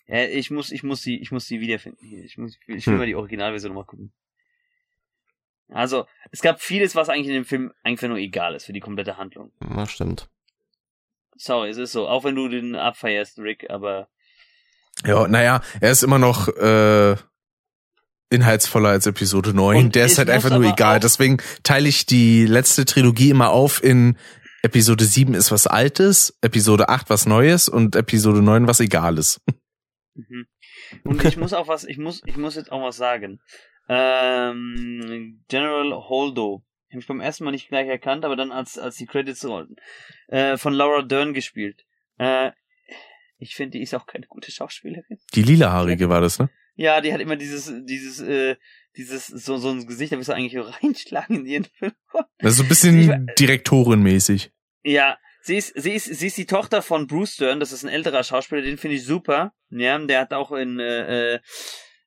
Ja, 0.06 0.24
ich 0.24 0.50
muss, 0.50 0.70
ich 0.70 0.82
muss 0.82 1.02
sie, 1.02 1.18
ich 1.18 1.32
muss 1.32 1.46
sie 1.46 1.60
wiederfinden 1.60 2.06
hier. 2.06 2.24
Ich 2.24 2.38
muss, 2.38 2.56
ich 2.68 2.86
will 2.86 2.92
Hm. 2.94 2.98
mal 2.98 3.06
die 3.06 3.14
Originalversion 3.16 3.72
nochmal 3.72 3.86
gucken. 3.86 4.12
Also, 5.70 6.06
es 6.30 6.42
gab 6.42 6.60
vieles, 6.60 6.94
was 6.94 7.08
eigentlich 7.08 7.28
in 7.28 7.34
dem 7.34 7.44
Film 7.44 7.72
einfach 7.82 8.08
nur 8.08 8.18
egal 8.18 8.54
ist 8.54 8.66
für 8.66 8.72
die 8.72 8.80
komplette 8.80 9.16
Handlung. 9.16 9.52
Na, 9.60 9.86
stimmt. 9.86 10.28
Sorry, 11.36 11.70
es 11.70 11.78
ist 11.78 11.92
so. 11.92 12.08
Auch 12.08 12.24
wenn 12.24 12.34
du 12.34 12.48
den 12.48 12.76
abfeierst, 12.76 13.38
Rick, 13.38 13.70
aber 13.70 14.08
Ja, 15.04 15.26
naja, 15.26 15.62
er 15.80 15.90
ist 15.90 16.02
immer 16.02 16.18
noch 16.18 16.48
äh, 16.48 17.16
inhaltsvoller 18.30 18.90
als 18.90 19.06
Episode 19.06 19.54
9. 19.54 19.76
Und 19.76 19.94
Der 19.94 20.06
ist 20.06 20.18
halt 20.18 20.30
einfach 20.30 20.50
nur 20.50 20.58
aber 20.58 20.68
egal. 20.68 21.00
Deswegen 21.00 21.38
teile 21.62 21.88
ich 21.88 22.06
die 22.06 22.46
letzte 22.46 22.84
Trilogie 22.84 23.30
immer 23.30 23.50
auf 23.50 23.82
in 23.82 24.16
Episode 24.62 25.04
7 25.04 25.34
ist 25.34 25.52
was 25.52 25.66
Altes, 25.66 26.38
Episode 26.40 26.88
8 26.88 27.10
was 27.10 27.26
Neues 27.26 27.68
und 27.68 27.96
Episode 27.96 28.40
9 28.40 28.66
was 28.66 28.80
Egales. 28.80 29.40
Mhm. 30.14 30.46
Und 31.02 31.24
ich 31.24 31.36
muss 31.36 31.52
auch 31.52 31.68
was, 31.68 31.84
ich 31.84 31.98
muss, 31.98 32.22
ich 32.24 32.36
muss 32.36 32.54
jetzt 32.54 32.72
auch 32.72 32.82
was 32.82 32.96
sagen. 32.96 33.40
Ähm, 33.88 35.44
General 35.48 35.92
Holdo. 36.08 36.62
Habe 36.90 37.00
ich 37.00 37.06
beim 37.06 37.20
ersten 37.20 37.44
Mal 37.44 37.50
nicht 37.50 37.68
gleich 37.68 37.88
erkannt, 37.88 38.24
aber 38.24 38.36
dann 38.36 38.52
als, 38.52 38.78
als 38.78 38.96
die 38.96 39.06
Credits 39.06 39.44
rollten. 39.44 39.76
Äh, 40.28 40.56
von 40.56 40.72
Laura 40.72 41.02
Dern 41.02 41.34
gespielt. 41.34 41.84
Äh, 42.18 42.52
ich 43.38 43.54
finde, 43.56 43.78
die 43.78 43.82
ist 43.82 43.94
auch 43.94 44.06
keine 44.06 44.26
gute 44.26 44.50
Schauspielerin. 44.50 45.18
Die 45.34 45.42
lilahaarige 45.42 46.08
war 46.08 46.20
das, 46.20 46.38
ne? 46.38 46.50
Ja, 46.76 47.00
die 47.00 47.12
hat 47.12 47.20
immer 47.20 47.36
dieses, 47.36 47.72
dieses, 47.84 48.20
äh, 48.20 48.56
dieses, 48.96 49.26
so, 49.26 49.58
so 49.58 49.70
ein 49.70 49.86
Gesicht, 49.86 50.12
da 50.12 50.16
willst 50.16 50.28
du 50.28 50.34
eigentlich 50.34 50.56
reinschlagen 50.82 51.38
in 51.38 51.46
ihren 51.46 51.64
Film. 51.64 51.92
Das 52.38 52.52
ist 52.52 52.58
so 52.58 52.62
ein 52.64 52.68
bisschen 52.68 53.30
Direktorenmäßig. 53.38 54.52
Ja, 54.82 55.18
sie 55.42 55.56
ist, 55.56 55.72
sie 55.80 55.92
ist, 55.92 56.06
sie 56.06 56.26
ist 56.26 56.36
die 56.36 56.46
Tochter 56.46 56.82
von 56.82 57.06
Bruce 57.06 57.36
Dern, 57.36 57.60
das 57.60 57.72
ist 57.72 57.84
ein 57.84 57.90
älterer 57.90 58.24
Schauspieler, 58.24 58.62
den 58.62 58.78
finde 58.78 58.96
ich 58.96 59.04
super. 59.04 59.52
Ja, 59.70 59.98
der 59.98 60.20
hat 60.20 60.32
auch 60.32 60.52
in 60.52 60.80
äh, 60.80 61.34
äh, 61.34 61.40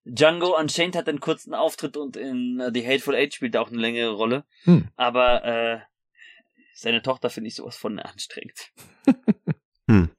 Django 0.10 0.58
Unchained 0.58 0.96
hat 0.96 1.10
einen 1.10 1.20
kurzen 1.20 1.54
Auftritt 1.54 1.98
und 1.98 2.16
in 2.16 2.60
äh, 2.60 2.72
The 2.74 2.86
Hateful 2.88 3.16
Eight 3.16 3.34
spielt 3.34 3.56
er 3.56 3.62
auch 3.62 3.70
eine 3.70 3.80
längere 3.80 4.12
Rolle. 4.12 4.46
Hm. 4.64 4.88
Aber 4.96 5.44
äh, 5.44 5.80
seine 6.74 7.02
Tochter 7.02 7.30
finde 7.30 7.50
ich 7.50 7.56
sowas 7.56 7.78
von 7.78 8.00
anstrengend. 8.00 8.72
Hm. 9.90 10.10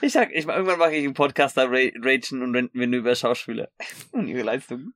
Ich 0.00 0.12
sag, 0.12 0.30
ich 0.32 0.46
irgendwann 0.46 0.78
mache 0.78 0.96
ich 0.96 1.04
einen 1.04 1.12
Podcast 1.12 1.58
da 1.58 1.64
ra- 1.64 1.92
ragen 2.02 2.42
und 2.42 2.54
renten 2.54 2.80
wir 2.80 2.86
nur 2.86 3.00
über 3.00 3.14
Schauspieler 3.14 3.68
und 4.12 4.26
ihre 4.26 4.42
Leistungen. 4.42 4.94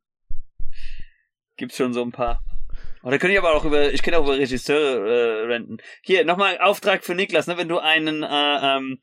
Gibt's 1.59 1.77
schon 1.77 1.93
so 1.93 2.01
ein 2.03 2.11
paar. 2.11 2.43
Oder 3.03 3.19
könnte 3.19 3.35
ich 3.35 3.39
aber 3.39 3.55
auch 3.55 3.67
über, 3.67 3.93
ich 3.93 4.03
kann 4.03 4.15
auch 4.15 4.25
über 4.25 4.39
Regisseure 4.39 5.07
äh, 5.07 5.45
renten. 5.45 5.77
Hier, 6.03 6.25
nochmal 6.25 6.59
Auftrag 6.61 7.05
für 7.05 7.15
Niklas, 7.15 7.47
ne, 7.47 7.59
wenn 7.59 7.69
du 7.69 7.79
einen, 7.79 8.23
äh, 8.23 8.77
ähm, 8.77 9.03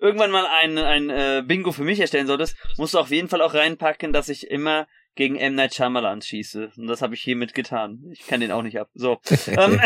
irgendwann 0.00 0.30
mal 0.30 0.46
ein, 0.46 0.78
ein 0.78 1.10
äh, 1.10 1.42
Bingo 1.46 1.72
für 1.72 1.84
mich 1.84 2.00
erstellen 2.00 2.26
solltest, 2.26 2.56
musst 2.76 2.94
du 2.94 2.98
auf 2.98 3.10
jeden 3.10 3.28
Fall 3.28 3.42
auch 3.42 3.54
reinpacken, 3.54 4.12
dass 4.12 4.28
ich 4.28 4.50
immer 4.50 4.86
gegen 5.14 5.36
M. 5.36 5.54
Night 5.54 5.74
Shyamalan 5.74 6.22
schieße. 6.22 6.72
Und 6.76 6.86
das 6.86 7.02
habe 7.02 7.14
ich 7.14 7.22
hiermit 7.22 7.54
getan. 7.54 8.04
Ich 8.12 8.26
kann 8.26 8.40
den 8.40 8.52
auch 8.52 8.62
nicht 8.62 8.78
ab. 8.78 8.88
So. 8.94 9.20
ähm, 9.46 9.80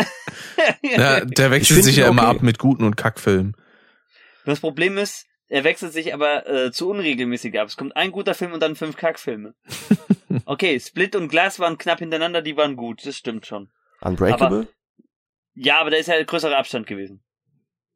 Ja, 0.81 1.19
der 1.25 1.51
wechselt 1.51 1.83
sich 1.83 1.97
ja 1.97 2.07
immer 2.07 2.23
okay. 2.23 2.37
ab 2.37 2.43
mit 2.43 2.59
guten 2.59 2.83
und 2.83 2.95
Kackfilmen. 2.95 3.55
Das 4.45 4.59
Problem 4.59 4.97
ist, 4.97 5.25
er 5.47 5.63
wechselt 5.63 5.93
sich 5.93 6.13
aber 6.13 6.47
äh, 6.47 6.71
zu 6.71 6.89
unregelmäßig 6.89 7.59
ab. 7.59 7.67
Es 7.67 7.77
kommt 7.77 7.95
ein 7.95 8.11
guter 8.11 8.33
Film 8.33 8.53
und 8.53 8.61
dann 8.61 8.75
fünf 8.75 8.97
Kackfilme. 8.97 9.55
Okay, 10.43 10.79
Split 10.79 11.15
und 11.15 11.29
Glass 11.29 11.59
waren 11.59 11.77
knapp 11.77 11.99
hintereinander, 11.99 12.41
die 12.41 12.57
waren 12.57 12.75
gut, 12.75 13.05
das 13.05 13.15
stimmt 13.15 13.45
schon. 13.45 13.69
Unbreakable? 14.01 14.67
Ja, 15.53 15.79
aber 15.79 15.91
da 15.91 15.97
ist 15.97 16.07
ja 16.07 16.15
ein 16.15 16.25
größerer 16.25 16.57
Abstand 16.57 16.87
gewesen. 16.87 17.23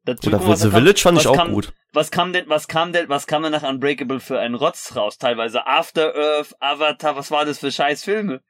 Dazu, 0.04 0.28
Oder 0.28 0.56
The 0.56 0.70
kam- 0.70 0.80
Village 0.80 1.00
fand 1.00 1.20
ich 1.20 1.26
auch 1.26 1.36
kam, 1.36 1.52
gut. 1.52 1.72
Was 1.92 2.10
kam 2.10 2.32
denn, 2.32 2.48
was 2.48 2.68
kam 2.68 2.92
denn, 2.92 3.08
was 3.10 3.26
kam 3.26 3.42
denn 3.42 3.52
nach 3.52 3.62
Unbreakable 3.68 4.18
für 4.20 4.38
einen 4.40 4.54
Rotz 4.54 4.96
raus? 4.96 5.18
Teilweise 5.18 5.66
After 5.66 6.14
Earth, 6.14 6.54
Avatar, 6.60 7.16
was 7.16 7.30
war 7.30 7.44
das 7.44 7.58
für 7.58 7.70
scheiß 7.70 8.04
Filme? 8.04 8.42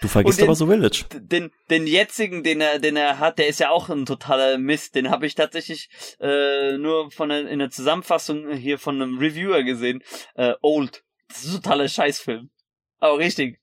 Du 0.00 0.08
vergisst 0.08 0.40
den- 0.40 0.46
aber 0.46 0.56
The 0.56 0.66
Village. 0.66 1.04
den, 1.14 1.52
den 1.70 1.86
jetzigen, 1.86 2.42
den 2.42 2.60
er, 2.60 2.78
den 2.80 2.96
er 2.96 3.18
hat, 3.20 3.38
der 3.38 3.46
ist 3.48 3.60
ja 3.60 3.70
auch 3.70 3.88
ein 3.90 4.06
totaler 4.06 4.58
Mist. 4.58 4.94
Den 4.96 5.10
habe 5.10 5.26
ich 5.26 5.34
tatsächlich 5.36 5.88
äh, 6.18 6.76
nur 6.78 7.10
von 7.12 7.30
in 7.30 7.58
der 7.60 7.70
Zusammenfassung 7.70 8.50
hier 8.56 8.78
von 8.78 9.00
einem 9.00 9.18
Reviewer 9.18 9.62
gesehen. 9.62 10.02
Äh, 10.34 10.54
Old. 10.62 11.04
Das 11.28 11.44
ist 11.44 11.50
ein 11.54 11.62
totaler 11.62 11.86
Scheißfilm. 11.88 12.50
Aber 12.98 13.18
richtig. 13.18 13.60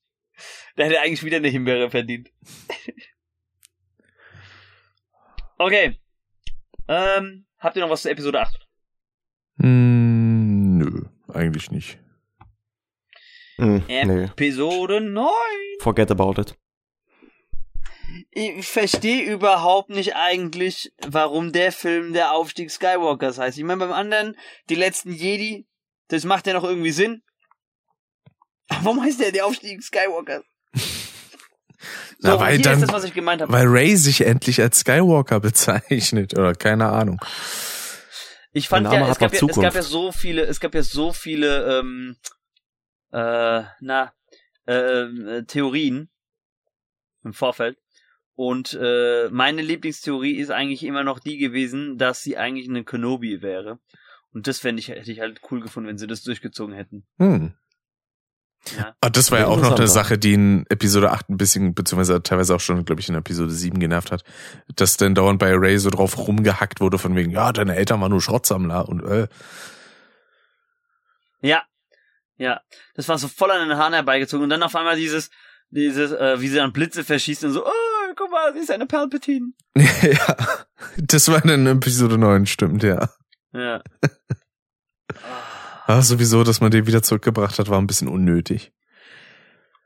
Der 0.77 0.85
hätte 0.85 1.01
eigentlich 1.01 1.23
wieder 1.23 1.37
eine 1.37 1.49
Himbeere 1.49 1.89
verdient. 1.89 2.29
okay. 5.57 5.99
Ähm, 6.87 7.45
habt 7.59 7.75
ihr 7.75 7.81
noch 7.81 7.89
was 7.89 8.03
zu 8.03 8.09
Episode 8.09 8.41
8? 8.41 8.67
Hm, 9.59 10.77
nö, 10.77 11.01
eigentlich 11.27 11.71
nicht. 11.71 11.99
Nee. 13.57 14.25
Episode 14.25 15.01
9. 15.01 15.29
Forget 15.81 16.11
about 16.11 16.39
it. 16.39 16.55
Ich 18.31 18.67
verstehe 18.67 19.23
überhaupt 19.23 19.89
nicht 19.89 20.15
eigentlich, 20.15 20.93
warum 21.07 21.51
der 21.51 21.71
Film 21.71 22.13
der 22.13 22.33
Aufstieg 22.33 22.71
Skywalkers 22.71 23.37
heißt. 23.37 23.57
Ich 23.57 23.63
meine, 23.63 23.79
beim 23.79 23.91
anderen, 23.91 24.37
die 24.69 24.75
letzten 24.75 25.11
Jedi, 25.11 25.67
das 26.07 26.23
macht 26.23 26.47
ja 26.47 26.53
noch 26.53 26.63
irgendwie 26.63 26.91
Sinn. 26.91 27.23
Aber 28.69 28.79
warum 28.85 29.01
heißt 29.01 29.19
der 29.19 29.31
der 29.31 29.45
Aufstieg 29.45 29.83
Skywalkers? 29.83 30.43
So, 32.19 32.29
Na, 32.29 32.39
weil 32.39 32.59
dann- 32.59 32.75
ist 32.75 32.83
das, 32.87 32.93
was 32.93 33.03
ich 33.03 33.13
gemeint 33.13 33.41
habe. 33.41 33.51
Weil 33.51 33.67
Ray 33.67 33.95
sich 33.95 34.21
endlich 34.21 34.61
als 34.61 34.79
Skywalker 34.79 35.39
bezeichnet 35.39 36.37
oder 36.37 36.55
keine 36.55 36.89
Ahnung. 36.89 37.19
Ich 38.51 38.69
fand 38.69 38.85
ja, 38.85 38.93
es 38.93 39.19
ja, 39.19 39.27
es 39.27 39.39
gab 39.39 39.75
ja 39.75 39.81
so 39.83 40.11
viele, 40.11 40.43
es 40.45 40.59
gab 40.59 40.73
ja 40.73 40.81
so 40.81 41.13
viele, 41.13 41.79
ähm, 41.79 42.15
äh, 43.11 43.63
na, 43.79 44.13
äh, 44.65 45.43
Theorien 45.43 46.09
im 47.23 47.33
Vorfeld. 47.33 47.77
Und 48.33 48.77
äh, 48.79 49.29
meine 49.31 49.61
Lieblingstheorie 49.61 50.37
ist 50.37 50.51
eigentlich 50.51 50.83
immer 50.83 51.03
noch 51.03 51.19
die 51.19 51.37
gewesen, 51.37 51.97
dass 51.97 52.21
sie 52.21 52.37
eigentlich 52.37 52.69
eine 52.69 52.83
Kenobi 52.83 53.41
wäre. 53.41 53.79
Und 54.31 54.45
das 54.47 54.59
fände 54.59 54.79
ich, 54.79 54.89
hätte 54.89 55.11
ich 55.11 55.19
halt 55.19 55.41
cool 55.49 55.59
gefunden, 55.61 55.89
wenn 55.89 55.97
sie 55.97 56.05
das 56.07 56.21
durchgezogen 56.21 56.75
hätten. 56.75 57.07
Hm. 57.17 57.53
Ja. 58.77 58.95
Ah, 59.01 59.09
das 59.09 59.31
war 59.31 59.39
ja 59.39 59.47
auch 59.47 59.59
noch 59.59 59.77
eine. 59.77 59.87
Sache, 59.87 60.17
die 60.17 60.33
in 60.33 60.65
Episode 60.69 61.11
8 61.11 61.29
ein 61.29 61.37
bisschen, 61.37 61.73
beziehungsweise 61.73 62.21
teilweise 62.23 62.55
auch 62.55 62.59
schon, 62.59 62.83
glaube 62.83 63.01
ich, 63.01 63.09
in 63.09 63.15
Episode 63.15 63.51
7 63.51 63.79
genervt 63.79 64.11
hat. 64.11 64.23
Dass 64.75 64.97
dann 64.97 65.15
dauernd 65.15 65.39
bei 65.39 65.53
Ray 65.53 65.77
so 65.77 65.89
drauf 65.89 66.17
rumgehackt 66.17 66.81
wurde 66.81 66.97
von 66.97 67.15
wegen, 67.15 67.31
ja, 67.31 67.51
deine 67.53 67.75
Eltern 67.75 68.01
waren 68.01 68.11
nur 68.11 68.21
Schrottsammler 68.21 68.89
und 68.89 69.03
äh. 69.05 69.27
Ja, 71.41 71.63
ja. 72.37 72.61
Das 72.95 73.07
war 73.07 73.17
so 73.17 73.27
voll 73.27 73.51
an 73.51 73.67
den 73.67 73.77
Haaren 73.77 73.93
herbeigezogen. 73.93 74.43
Und 74.43 74.49
dann 74.49 74.63
auf 74.63 74.75
einmal 74.75 74.95
dieses, 74.95 75.29
dieses, 75.69 76.11
äh, 76.11 76.39
wie 76.41 76.47
sie 76.47 76.57
dann 76.57 76.73
Blitze 76.73 77.03
verschießt 77.03 77.43
und 77.45 77.51
so, 77.51 77.65
oh, 77.65 78.13
guck 78.15 78.31
mal, 78.31 78.53
sie 78.53 78.59
ist 78.59 78.71
eine 78.71 78.85
Palpatine. 78.85 79.51
ja. 79.75 80.35
Das 80.97 81.27
war 81.29 81.41
dann 81.41 81.65
in 81.65 81.77
Episode 81.77 82.17
9, 82.17 82.45
stimmt, 82.45 82.83
ja. 82.83 83.09
Ja. 83.53 83.81
Ah, 85.89 86.01
sowieso, 86.01 86.43
dass 86.43 86.59
man 86.59 86.69
den 86.69 86.85
wieder 86.85 87.01
zurückgebracht 87.01 87.57
hat, 87.59 87.69
war 87.69 87.79
ein 87.79 87.87
bisschen 87.87 88.09
unnötig. 88.09 88.73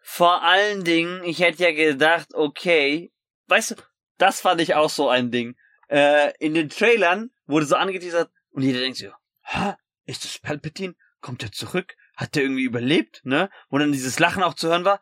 Vor 0.01 0.41
allen 0.41 0.83
Dingen, 0.83 1.23
ich 1.23 1.41
hätte 1.41 1.61
ja 1.61 1.71
gedacht, 1.71 2.33
okay, 2.33 3.13
weißt 3.49 3.71
du, 3.71 3.75
das 4.17 4.41
fand 4.41 4.61
ich 4.61 4.73
auch 4.73 4.89
so 4.89 5.09
ein 5.09 5.29
Ding. 5.29 5.55
Äh, 5.89 6.33
in 6.39 6.55
den 6.55 6.69
Trailern 6.69 7.29
wurde 7.45 7.67
so 7.67 7.75
angeteasert 7.75 8.31
und 8.49 8.63
jeder 8.63 8.79
denkt 8.79 8.97
sich, 8.97 9.11
hä, 9.43 9.73
ist 10.05 10.25
das 10.25 10.39
Palpatine? 10.39 10.95
Kommt 11.19 11.43
er 11.43 11.51
zurück? 11.51 11.95
Hat 12.15 12.35
er 12.35 12.41
irgendwie 12.41 12.63
überlebt, 12.63 13.21
ne? 13.23 13.51
Wo 13.69 13.77
dann 13.77 13.91
dieses 13.91 14.17
Lachen 14.17 14.41
auch 14.41 14.55
zu 14.55 14.69
hören 14.69 14.85
war. 14.85 15.01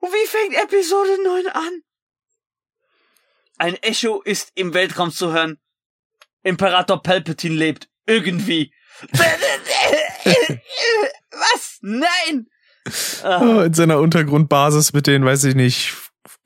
Und 0.00 0.12
wie 0.12 0.26
fängt 0.26 0.64
Episode 0.64 1.22
9 1.24 1.46
an? 1.48 1.82
Ein 3.58 3.74
Echo 3.82 4.22
ist 4.22 4.52
im 4.54 4.72
Weltraum 4.72 5.10
zu 5.10 5.30
hören. 5.30 5.60
Imperator 6.42 7.02
Palpatine 7.02 7.54
lebt. 7.54 7.90
Irgendwie. 8.06 8.72
Was? 11.30 11.78
Nein! 11.82 12.46
Ah. 13.22 13.40
Oh, 13.42 13.60
in 13.60 13.74
seiner 13.74 13.98
Untergrundbasis 14.00 14.92
mit 14.92 15.06
den, 15.06 15.24
weiß 15.24 15.44
ich 15.44 15.54
nicht, 15.54 15.94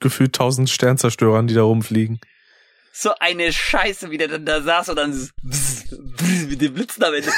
gefühlt 0.01 0.35
tausend 0.35 0.69
Sternzerstörern, 0.71 1.47
die 1.47 1.55
da 1.55 1.63
rumfliegen. 1.63 2.21
so 2.93 3.13
eine 3.21 3.53
Scheiße, 3.53 4.11
wie 4.11 4.19
der 4.19 4.29
dann 4.29 4.45
da 4.45 4.61
saß 4.63 4.91
und 4.91 4.97
dann 4.97 5.13
dieses 5.13 5.33
Bzz, 5.43 5.85
Bzz, 5.91 6.47
mit 6.49 6.61
dem 6.61 6.75
Blitzen 6.75 7.05
am 7.05 7.15
Ende. 7.15 7.31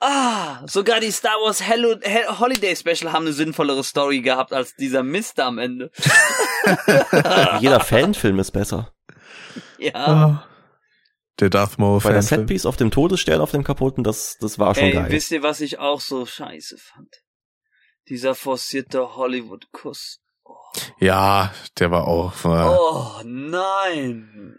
ah, 0.00 0.62
sogar 0.66 1.00
die 1.00 1.10
Star 1.10 1.36
Wars 1.42 1.62
Hello, 1.62 1.96
Hel- 2.02 2.38
Holiday 2.38 2.76
Special 2.76 3.12
haben 3.12 3.24
eine 3.26 3.32
sinnvollere 3.32 3.82
Story 3.84 4.20
gehabt 4.20 4.52
als 4.52 4.74
dieser 4.76 5.02
Mist 5.02 5.40
am 5.40 5.58
Ende. 5.58 5.90
Jeder 7.60 7.80
Fanfilm 7.80 8.38
ist 8.38 8.50
besser. 8.52 8.92
Ja. 9.78 9.94
Ah. 9.94 10.46
Der 11.40 11.50
Darth 11.50 11.78
Maul 11.78 12.00
Bei 12.00 12.12
der. 12.12 12.22
Setpiece 12.22 12.64
auf 12.66 12.76
dem 12.76 12.90
Todesstern 12.90 13.40
auf 13.40 13.50
dem 13.50 13.64
kaputten, 13.64 14.04
das, 14.04 14.36
das 14.40 14.58
war 14.58 14.74
schon 14.74 14.84
Ey, 14.84 14.92
geil. 14.92 15.06
wisst 15.10 15.30
ihr, 15.32 15.42
was 15.42 15.60
ich 15.60 15.78
auch 15.78 16.00
so 16.00 16.26
scheiße 16.26 16.78
fand? 16.78 17.22
Dieser 18.08 18.34
forcierte 18.34 19.16
Hollywood-Kuss. 19.16 20.20
Ja, 21.00 21.52
der 21.78 21.90
war 21.90 22.06
auch, 22.06 22.32
war 22.44 22.78
Oh, 22.78 23.22
nein. 23.24 24.56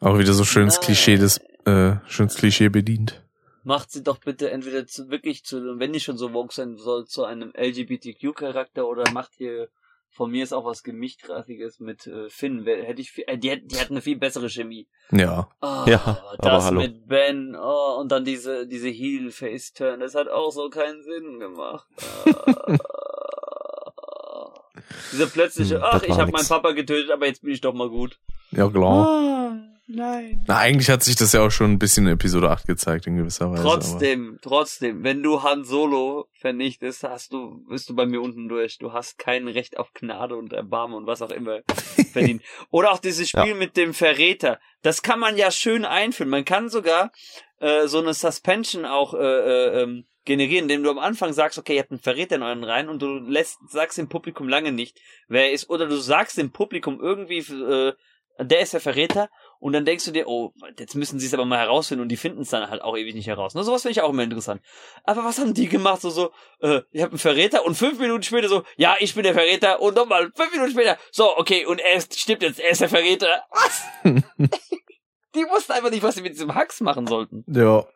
auch 0.00 0.18
wieder 0.18 0.32
so 0.32 0.44
schönes 0.44 0.76
Nein. 0.76 0.84
Klischee 0.86 1.16
des, 1.16 1.38
äh, 1.66 1.96
schönes 2.06 2.34
Klischee 2.36 2.68
bedient. 2.68 3.22
Macht 3.62 3.90
sie 3.92 4.02
doch 4.02 4.18
bitte 4.18 4.50
entweder 4.50 4.86
zu, 4.86 5.10
wirklich 5.10 5.44
zu, 5.44 5.78
wenn 5.78 5.92
die 5.92 6.00
schon 6.00 6.16
so 6.16 6.32
woke 6.32 6.52
sein 6.52 6.76
soll, 6.76 7.06
zu 7.06 7.24
einem 7.24 7.52
LGBTQ-Charakter 7.56 8.86
oder 8.86 9.10
macht 9.12 9.32
hier 9.36 9.68
von 10.10 10.30
mir 10.30 10.42
ist 10.42 10.52
auch 10.52 10.64
was 10.64 10.82
Gemischtrasiges 10.82 11.78
mit 11.80 12.06
äh, 12.06 12.28
Finn. 12.28 12.64
Hätte 12.66 13.00
ich 13.00 13.12
viel, 13.12 13.24
äh, 13.26 13.38
die, 13.38 13.66
die 13.66 13.78
hat 13.78 13.90
eine 13.90 14.00
viel 14.02 14.18
bessere 14.18 14.48
Chemie. 14.50 14.88
Ja. 15.12 15.48
Oh, 15.62 15.84
Ja, 15.86 16.00
aber 16.04 16.36
das 16.38 16.64
hallo. 16.64 16.80
mit 16.80 17.06
Ben 17.06 17.56
oh, 17.56 17.96
und 18.00 18.10
dann 18.12 18.24
diese 18.24 18.66
diese 18.66 18.88
Heel 18.88 19.30
Face 19.30 19.72
Turn, 19.72 20.00
das 20.00 20.14
hat 20.14 20.28
auch 20.28 20.50
so 20.50 20.68
keinen 20.68 21.02
Sinn 21.02 21.38
gemacht. 21.40 21.86
Ah. 22.26 22.74
Diese 25.12 25.26
plötzliche, 25.28 25.76
Hm, 25.76 25.82
ach, 25.84 26.02
ich 26.02 26.18
habe 26.18 26.30
meinen 26.30 26.46
Papa 26.46 26.72
getötet, 26.72 27.10
aber 27.10 27.26
jetzt 27.26 27.42
bin 27.42 27.52
ich 27.52 27.60
doch 27.60 27.74
mal 27.74 27.88
gut. 27.90 28.18
Ja, 28.50 28.68
klar. 28.68 29.06
Ah, 29.06 29.52
nein. 29.94 30.44
Na, 30.46 30.58
eigentlich 30.58 30.90
hat 30.90 31.02
sich 31.02 31.16
das 31.16 31.32
ja 31.32 31.44
auch 31.44 31.50
schon 31.50 31.72
ein 31.72 31.78
bisschen 31.78 32.06
in 32.06 32.14
Episode 32.14 32.50
8 32.50 32.66
gezeigt, 32.66 33.06
in 33.06 33.16
gewisser 33.16 33.50
Weise. 33.50 33.62
Trotzdem, 33.62 34.38
trotzdem, 34.42 35.04
wenn 35.04 35.22
du 35.22 35.42
Han 35.42 35.64
Solo 35.64 36.28
vernichtest, 36.38 37.04
hast 37.04 37.32
du, 37.32 37.64
bist 37.68 37.88
du 37.88 37.94
bei 37.94 38.06
mir 38.06 38.20
unten 38.20 38.48
durch. 38.48 38.78
Du 38.78 38.92
hast 38.92 39.18
kein 39.18 39.48
Recht 39.48 39.78
auf 39.78 39.92
Gnade 39.92 40.36
und 40.36 40.52
Erbarmen 40.52 40.96
und 40.96 41.06
was 41.06 41.22
auch 41.22 41.30
immer 41.30 41.60
verdient. 42.12 42.42
Oder 42.70 42.92
auch 42.92 42.98
dieses 42.98 43.28
Spiel 43.28 43.54
mit 43.54 43.76
dem 43.76 43.94
Verräter. 43.94 44.58
Das 44.82 45.02
kann 45.02 45.20
man 45.20 45.36
ja 45.36 45.50
schön 45.50 45.84
einführen. 45.84 46.30
Man 46.30 46.44
kann 46.44 46.68
sogar 46.68 47.12
äh, 47.60 47.86
so 47.86 47.98
eine 47.98 48.14
Suspension 48.14 48.84
auch 48.84 49.14
äh, 49.14 49.18
äh, 49.18 49.82
ähm, 49.82 50.04
generieren, 50.24 50.64
indem 50.64 50.82
du 50.82 50.90
am 50.90 50.98
Anfang 50.98 51.32
sagst, 51.32 51.58
okay, 51.58 51.74
ihr 51.74 51.80
habt 51.80 51.90
einen 51.90 52.00
Verräter 52.00 52.36
in 52.36 52.42
euren 52.42 52.64
Reihen 52.64 52.88
und 52.88 53.00
du 53.02 53.18
lässt, 53.18 53.58
sagst 53.68 53.98
dem 53.98 54.08
Publikum 54.08 54.48
lange 54.48 54.72
nicht, 54.72 54.98
wer 55.28 55.44
er 55.44 55.52
ist, 55.52 55.68
oder 55.70 55.86
du 55.86 55.96
sagst 55.96 56.38
dem 56.38 56.52
Publikum 56.52 57.00
irgendwie, 57.00 57.38
äh, 57.38 57.92
der 58.38 58.60
ist 58.60 58.72
der 58.72 58.80
Verräter 58.80 59.28
und 59.60 59.74
dann 59.74 59.84
denkst 59.84 60.06
du 60.06 60.10
dir, 60.10 60.26
oh, 60.26 60.52
jetzt 60.78 60.96
müssen 60.96 61.20
sie 61.20 61.26
es 61.26 61.34
aber 61.34 61.44
mal 61.44 61.58
herausfinden 61.58 62.02
und 62.02 62.08
die 62.08 62.16
finden 62.16 62.42
es 62.42 62.48
dann 62.48 62.68
halt 62.70 62.82
auch 62.82 62.96
ewig 62.96 63.14
nicht 63.14 63.26
heraus. 63.26 63.54
Ne, 63.54 63.62
sowas 63.62 63.82
finde 63.82 63.92
ich 63.92 64.00
auch 64.00 64.08
immer 64.08 64.22
interessant. 64.22 64.62
Aber 65.04 65.22
was 65.22 65.38
haben 65.38 65.54
die 65.54 65.68
gemacht? 65.68 66.00
So, 66.00 66.10
so, 66.10 66.32
äh, 66.60 66.80
ich 66.90 67.02
habe 67.02 67.12
einen 67.12 67.18
Verräter 67.18 67.64
und 67.64 67.76
fünf 67.76 67.98
Minuten 67.98 68.22
später 68.22 68.48
so, 68.48 68.64
ja, 68.76 68.96
ich 68.98 69.14
bin 69.14 69.22
der 69.22 69.34
Verräter 69.34 69.80
und 69.80 69.94
nochmal 69.94 70.32
fünf 70.34 70.50
Minuten 70.50 70.72
später, 70.72 70.98
so, 71.12 71.36
okay, 71.36 71.66
und 71.66 71.78
er 71.78 71.94
ist, 71.94 72.18
stimmt 72.18 72.42
jetzt, 72.42 72.58
er 72.58 72.70
ist 72.70 72.80
der 72.80 72.88
Verräter. 72.88 73.44
Was? 73.50 73.82
die 75.34 75.44
wussten 75.44 75.72
einfach 75.72 75.90
nicht, 75.90 76.02
was 76.02 76.14
sie 76.14 76.22
mit 76.22 76.32
diesem 76.32 76.54
Hacks 76.54 76.80
machen 76.80 77.06
sollten. 77.06 77.44
Ja. 77.46 77.86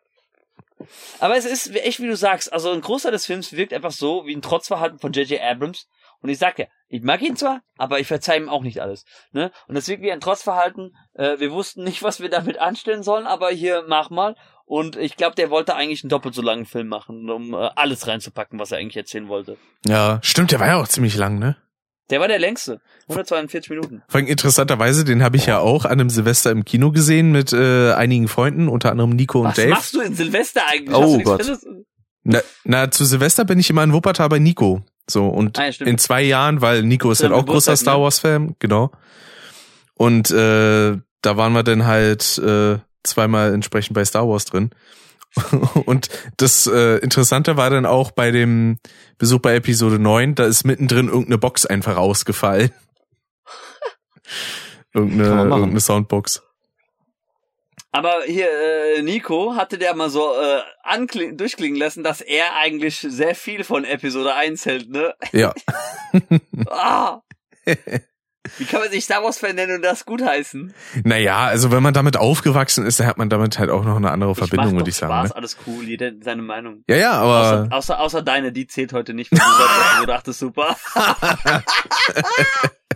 Aber 1.19 1.37
es 1.37 1.45
ist 1.45 1.73
echt, 1.75 1.99
wie 1.99 2.07
du 2.07 2.15
sagst, 2.15 2.51
also 2.51 2.71
ein 2.71 2.81
Großteil 2.81 3.11
des 3.11 3.25
Films 3.25 3.53
wirkt 3.53 3.73
einfach 3.73 3.91
so 3.91 4.25
wie 4.25 4.35
ein 4.35 4.41
Trotzverhalten 4.41 4.99
von 4.99 5.13
J.J. 5.13 5.41
Abrams. 5.41 5.87
Und 6.21 6.29
ich 6.29 6.37
sag 6.37 6.59
ja, 6.59 6.65
ich 6.87 7.01
mag 7.01 7.21
ihn 7.21 7.35
zwar, 7.35 7.61
aber 7.77 7.99
ich 7.99 8.07
verzeih 8.07 8.37
ihm 8.37 8.49
auch 8.49 8.63
nicht 8.63 8.81
alles. 8.81 9.05
Ne? 9.31 9.51
Und 9.67 9.75
das 9.75 9.87
wirkt 9.87 10.03
wie 10.03 10.11
ein 10.11 10.19
Trotzverhalten. 10.19 10.95
Äh, 11.13 11.39
wir 11.39 11.51
wussten 11.51 11.83
nicht, 11.83 12.03
was 12.03 12.19
wir 12.19 12.29
damit 12.29 12.59
anstellen 12.59 13.03
sollen, 13.03 13.25
aber 13.27 13.49
hier 13.49 13.83
mach 13.87 14.09
mal. 14.09 14.35
Und 14.65 14.95
ich 14.95 15.15
glaube, 15.15 15.35
der 15.35 15.49
wollte 15.49 15.75
eigentlich 15.75 16.03
einen 16.03 16.09
doppelt 16.09 16.33
so 16.33 16.41
langen 16.41 16.65
Film 16.65 16.87
machen, 16.87 17.29
um 17.29 17.53
äh, 17.53 17.69
alles 17.75 18.07
reinzupacken, 18.07 18.59
was 18.59 18.71
er 18.71 18.79
eigentlich 18.79 18.97
erzählen 18.97 19.27
wollte. 19.27 19.57
Ja, 19.85 20.19
stimmt, 20.23 20.51
der 20.51 20.59
war 20.59 20.67
ja 20.67 20.77
auch 20.77 20.87
ziemlich 20.87 21.15
lang, 21.15 21.37
ne? 21.39 21.57
Der 22.11 22.19
war 22.19 22.27
der 22.27 22.37
längste. 22.37 22.81
142 23.09 23.69
Minuten. 23.71 24.03
Vor 24.07 24.19
allem 24.19 24.27
interessanterweise, 24.27 25.05
den 25.05 25.23
habe 25.23 25.37
ich 25.37 25.47
ja 25.47 25.59
auch 25.59 25.85
an 25.85 25.93
einem 25.93 26.09
Silvester 26.09 26.51
im 26.51 26.63
Kino 26.63 26.91
gesehen 26.91 27.31
mit 27.31 27.51
äh, 27.51 27.93
einigen 27.93 28.27
Freunden, 28.27 28.67
unter 28.67 28.91
anderem 28.91 29.11
Nico 29.11 29.39
und 29.39 29.47
was 29.47 29.55
Dave. 29.55 29.69
machst 29.69 29.95
du 29.95 30.01
in 30.01 30.13
Silvester 30.13 30.61
eigentlich? 30.67 30.95
Oh 30.95 31.19
Gott. 31.19 31.43
Na, 32.23 32.41
na, 32.63 32.91
zu 32.91 33.05
Silvester 33.05 33.45
bin 33.45 33.59
ich 33.59 33.69
immer 33.69 33.83
in 33.83 33.93
Wuppertal 33.93 34.29
bei 34.29 34.39
Nico. 34.39 34.83
So, 35.09 35.27
und 35.27 35.59
Ah, 35.59 35.67
ja, 35.67 35.85
in 35.85 35.97
zwei 35.97 36.21
Jahren, 36.23 36.61
weil 36.61 36.83
Nico 36.83 37.11
ist 37.11 37.21
halt 37.21 37.31
auch 37.31 37.45
großer 37.45 37.73
Geburtstag, 37.73 37.77
Star 37.77 37.97
ne? 37.97 38.03
Wars-Fan, 38.03 38.55
genau. 38.59 38.91
Und 39.93 40.31
äh, 40.31 40.97
da 41.21 41.37
waren 41.37 41.53
wir 41.53 41.63
dann 41.63 41.85
halt 41.85 42.37
äh, 42.39 42.79
zweimal 43.03 43.53
entsprechend 43.53 43.93
bei 43.93 44.03
Star 44.03 44.27
Wars 44.27 44.45
drin. 44.45 44.71
und 45.85 46.09
das 46.37 46.67
äh, 46.67 46.97
Interessante 46.97 47.57
war 47.57 47.69
dann 47.69 47.85
auch 47.85 48.11
bei 48.11 48.31
dem 48.31 48.77
Besuch 49.17 49.39
bei 49.39 49.55
Episode 49.55 49.99
9, 49.99 50.35
da 50.35 50.45
ist 50.45 50.63
mittendrin 50.63 51.07
irgendeine 51.07 51.37
Box 51.37 51.65
einfach 51.65 51.97
ausgefallen. 51.97 52.71
irgendeine, 54.93 55.43
irgendeine 55.43 55.79
Soundbox. 55.79 56.41
Aber 57.95 58.23
hier, 58.25 58.49
äh, 58.51 59.01
Nico 59.03 59.55
hatte 59.55 59.77
der 59.77 59.95
mal 59.95 60.09
so 60.09 60.37
äh, 60.37 60.59
ankling 60.83 61.37
durchklingen 61.37 61.79
lassen, 61.79 62.03
dass 62.03 62.19
er 62.19 62.53
eigentlich 62.57 62.97
sehr 62.99 63.35
viel 63.35 63.63
von 63.63 63.85
Episode 63.85 64.33
1 64.35 64.65
hält, 64.65 64.89
ne? 64.89 65.15
Ja. 65.31 65.53
Ah! 66.69 67.21
Wie 68.57 68.65
kann 68.65 68.79
man 68.81 68.89
sich 68.91 69.03
Star 69.05 69.23
Wars 69.23 69.41
nennen 69.41 69.75
und 69.75 69.81
das 69.81 70.05
gutheißen? 70.05 70.73
Naja, 71.03 71.45
also 71.45 71.71
wenn 71.71 71.81
man 71.83 71.93
damit 71.93 72.17
aufgewachsen 72.17 72.85
ist, 72.85 72.99
dann 72.99 73.07
hat 73.07 73.17
man 73.17 73.29
damit 73.29 73.59
halt 73.59 73.69
auch 73.69 73.83
noch 73.83 73.95
eine 73.95 74.11
andere 74.11 74.35
Verbindung, 74.35 74.67
ich 74.67 74.73
mach 74.73 74.79
würde 74.79 74.83
doch 74.83 74.87
ich 74.89 74.95
sagen. 74.95 75.13
Spaß, 75.13 75.29
Ne? 75.29 75.35
alles 75.35 75.57
cool, 75.67 75.83
jeder 75.83 76.11
seine 76.21 76.41
Meinung. 76.41 76.83
Ja, 76.87 76.95
ja, 76.95 77.11
aber 77.13 77.35
Außer, 77.35 77.67
außer, 77.71 77.99
außer 77.99 78.21
deine, 78.21 78.51
die 78.51 78.67
zählt 78.67 78.93
heute 78.93 79.13
nicht, 79.13 79.31
weil 79.31 79.39
du 79.39 79.45
sagst, 79.45 80.01
du 80.01 80.05
dachtest 80.05 80.39
super. 80.39 80.75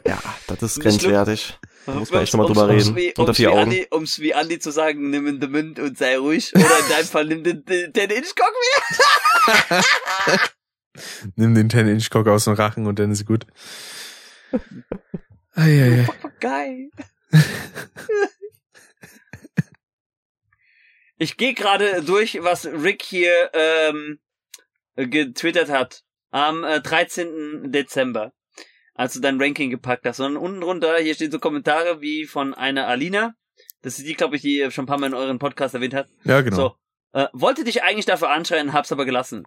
Ja, 0.08 0.18
das 0.48 0.61
ist 0.64 0.80
grenzwertig. 0.80 1.60
Da 1.86 1.94
muss 1.94 2.11
man 2.11 2.24
echt 2.24 2.34
nochmal 2.34 2.48
drüber 2.48 2.64
um's 2.69 2.86
reden. 2.86 2.95
Wie, 2.95 3.14
Unter 3.18 3.34
vier 3.34 3.50
wie 3.50 3.53
Augen. 3.53 3.61
Andi, 3.61 3.88
um's 3.92 4.19
wie 4.19 4.34
Andi 4.34 4.60
zu 4.60 4.72
sagen, 4.72 5.10
nimm 5.10 5.28
in 5.28 5.40
den 5.40 5.52
Mund 5.52 5.80
und 5.80 5.98
sei 5.98 6.18
ruhig. 6.18 6.52
Oder 6.56 6.64
in 6.64 6.90
deinem 6.90 7.06
Fall 7.06 7.26
nimm 7.26 7.44
den, 7.44 7.66
den, 7.66 7.92
den 7.94 8.10
Hitchcock 8.10 8.52
wieder. 9.68 9.84
nimm 11.36 11.53
den 11.56 11.69
10-Inch-Cock 11.69 12.28
aus 12.28 12.45
dem 12.45 12.53
Rachen 12.53 12.88
und 12.88 12.98
dann 13.00 13.11
ist 13.11 13.26
gut. 13.26 13.45
Eieiei. 15.59 16.07
Geil. 16.39 16.89
Ich 21.21 21.35
gehe 21.35 21.53
gerade 21.53 22.01
durch, 22.01 22.41
was 22.43 22.65
Rick 22.65 23.03
hier 23.03 23.51
ähm, 23.51 24.19
äh, 24.95 25.05
getwittert 25.05 25.69
hat 25.69 26.05
am 26.31 26.63
äh, 26.63 26.79
13. 26.79 27.73
Dezember, 27.73 28.31
als 28.93 29.15
du 29.15 29.19
dein 29.19 29.38
Ranking 29.41 29.69
gepackt 29.69 30.05
hast, 30.05 30.15
sondern 30.15 30.41
unten 30.41 30.61
drunter, 30.61 30.97
hier 30.99 31.13
stehen 31.13 31.29
so 31.29 31.39
Kommentare 31.39 31.99
wie 31.99 32.25
von 32.25 32.53
einer 32.53 32.88
Alina. 32.88 33.35
Das 33.81 33.99
ist 33.99 34.07
die, 34.07 34.13
glaube 34.13 34.38
ich, 34.38 34.43
die 34.43 34.59
ihr 34.59 34.71
schon 34.71 34.85
ein 34.85 34.88
paar 34.88 34.97
Mal 34.97 35.07
in 35.07 35.13
euren 35.13 35.39
Podcast 35.39 35.75
erwähnt 35.75 35.93
hat. 35.93 36.07
Ja, 36.23 36.39
genau. 36.39 36.55
So. 36.55 36.75
Äh, 37.11 37.27
wollte 37.33 37.65
dich 37.65 37.83
eigentlich 37.83 38.05
dafür 38.05 38.29
anschreien, 38.29 38.71
hab's 38.71 38.93
aber 38.93 39.03
gelassen. 39.03 39.45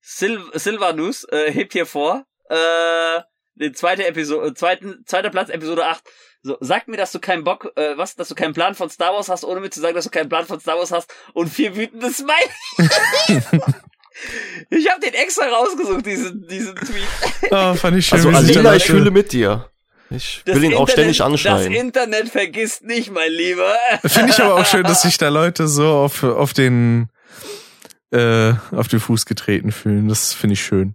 Sil 0.00 0.40
Silvanus 0.54 1.24
äh, 1.24 1.52
hebt 1.52 1.74
hier 1.74 1.84
vor, 1.84 2.24
äh, 2.48 3.20
den 3.54 3.74
zweite 3.74 4.06
Episode, 4.06 4.54
zweiten, 4.54 5.02
zweiter 5.06 5.30
Platz, 5.30 5.48
Episode 5.50 5.86
8. 5.86 6.02
So, 6.42 6.56
sag 6.60 6.88
mir, 6.88 6.96
dass 6.96 7.12
du 7.12 7.20
keinen 7.20 7.44
Bock, 7.44 7.70
äh, 7.76 7.96
was, 7.96 8.16
dass 8.16 8.28
du 8.28 8.34
keinen 8.34 8.52
Plan 8.54 8.74
von 8.74 8.90
Star 8.90 9.12
Wars 9.14 9.28
hast, 9.28 9.44
ohne 9.44 9.60
mir 9.60 9.70
zu 9.70 9.80
sagen, 9.80 9.94
dass 9.94 10.04
du 10.04 10.10
keinen 10.10 10.28
Plan 10.28 10.44
von 10.46 10.58
Star 10.58 10.76
Wars 10.76 10.90
hast 10.90 11.14
und 11.34 11.48
vier 11.48 11.76
wütende 11.76 12.10
Smiley. 12.10 12.50
ich 14.70 14.90
habe 14.90 15.00
den 15.00 15.14
extra 15.14 15.46
rausgesucht, 15.46 16.04
diesen, 16.04 16.46
diesen 16.48 16.74
Tweet. 16.74 17.50
Oh, 17.50 17.74
fand 17.74 17.96
ich 17.98 18.06
schön. 18.06 18.18
Also 18.18 18.30
Alina, 18.30 18.74
ich 18.74 18.84
fühle 18.84 19.10
mit 19.10 19.32
dir. 19.32 19.68
Ich 20.10 20.42
Das 20.44 20.56
will 20.56 20.64
ihn 20.64 20.74
auch 20.74 20.88
Internet- 20.88 21.14
ständig 21.16 21.22
anschreien. 21.22 21.72
Das 21.72 21.80
Internet 21.82 22.28
vergisst 22.28 22.82
nicht, 22.84 23.10
mein 23.12 23.30
Lieber. 23.32 23.74
Finde 24.04 24.30
ich 24.32 24.40
aber 24.40 24.56
auch 24.56 24.66
schön, 24.66 24.82
dass 24.84 25.02
sich 25.02 25.16
da 25.18 25.28
Leute 25.28 25.68
so 25.68 25.88
auf, 25.88 26.22
auf 26.22 26.52
den 26.52 27.08
äh, 28.10 28.52
auf 28.72 28.88
den 28.88 29.00
Fuß 29.00 29.24
getreten 29.24 29.72
fühlen. 29.72 30.08
Das 30.08 30.34
finde 30.34 30.54
ich 30.54 30.62
schön. 30.62 30.94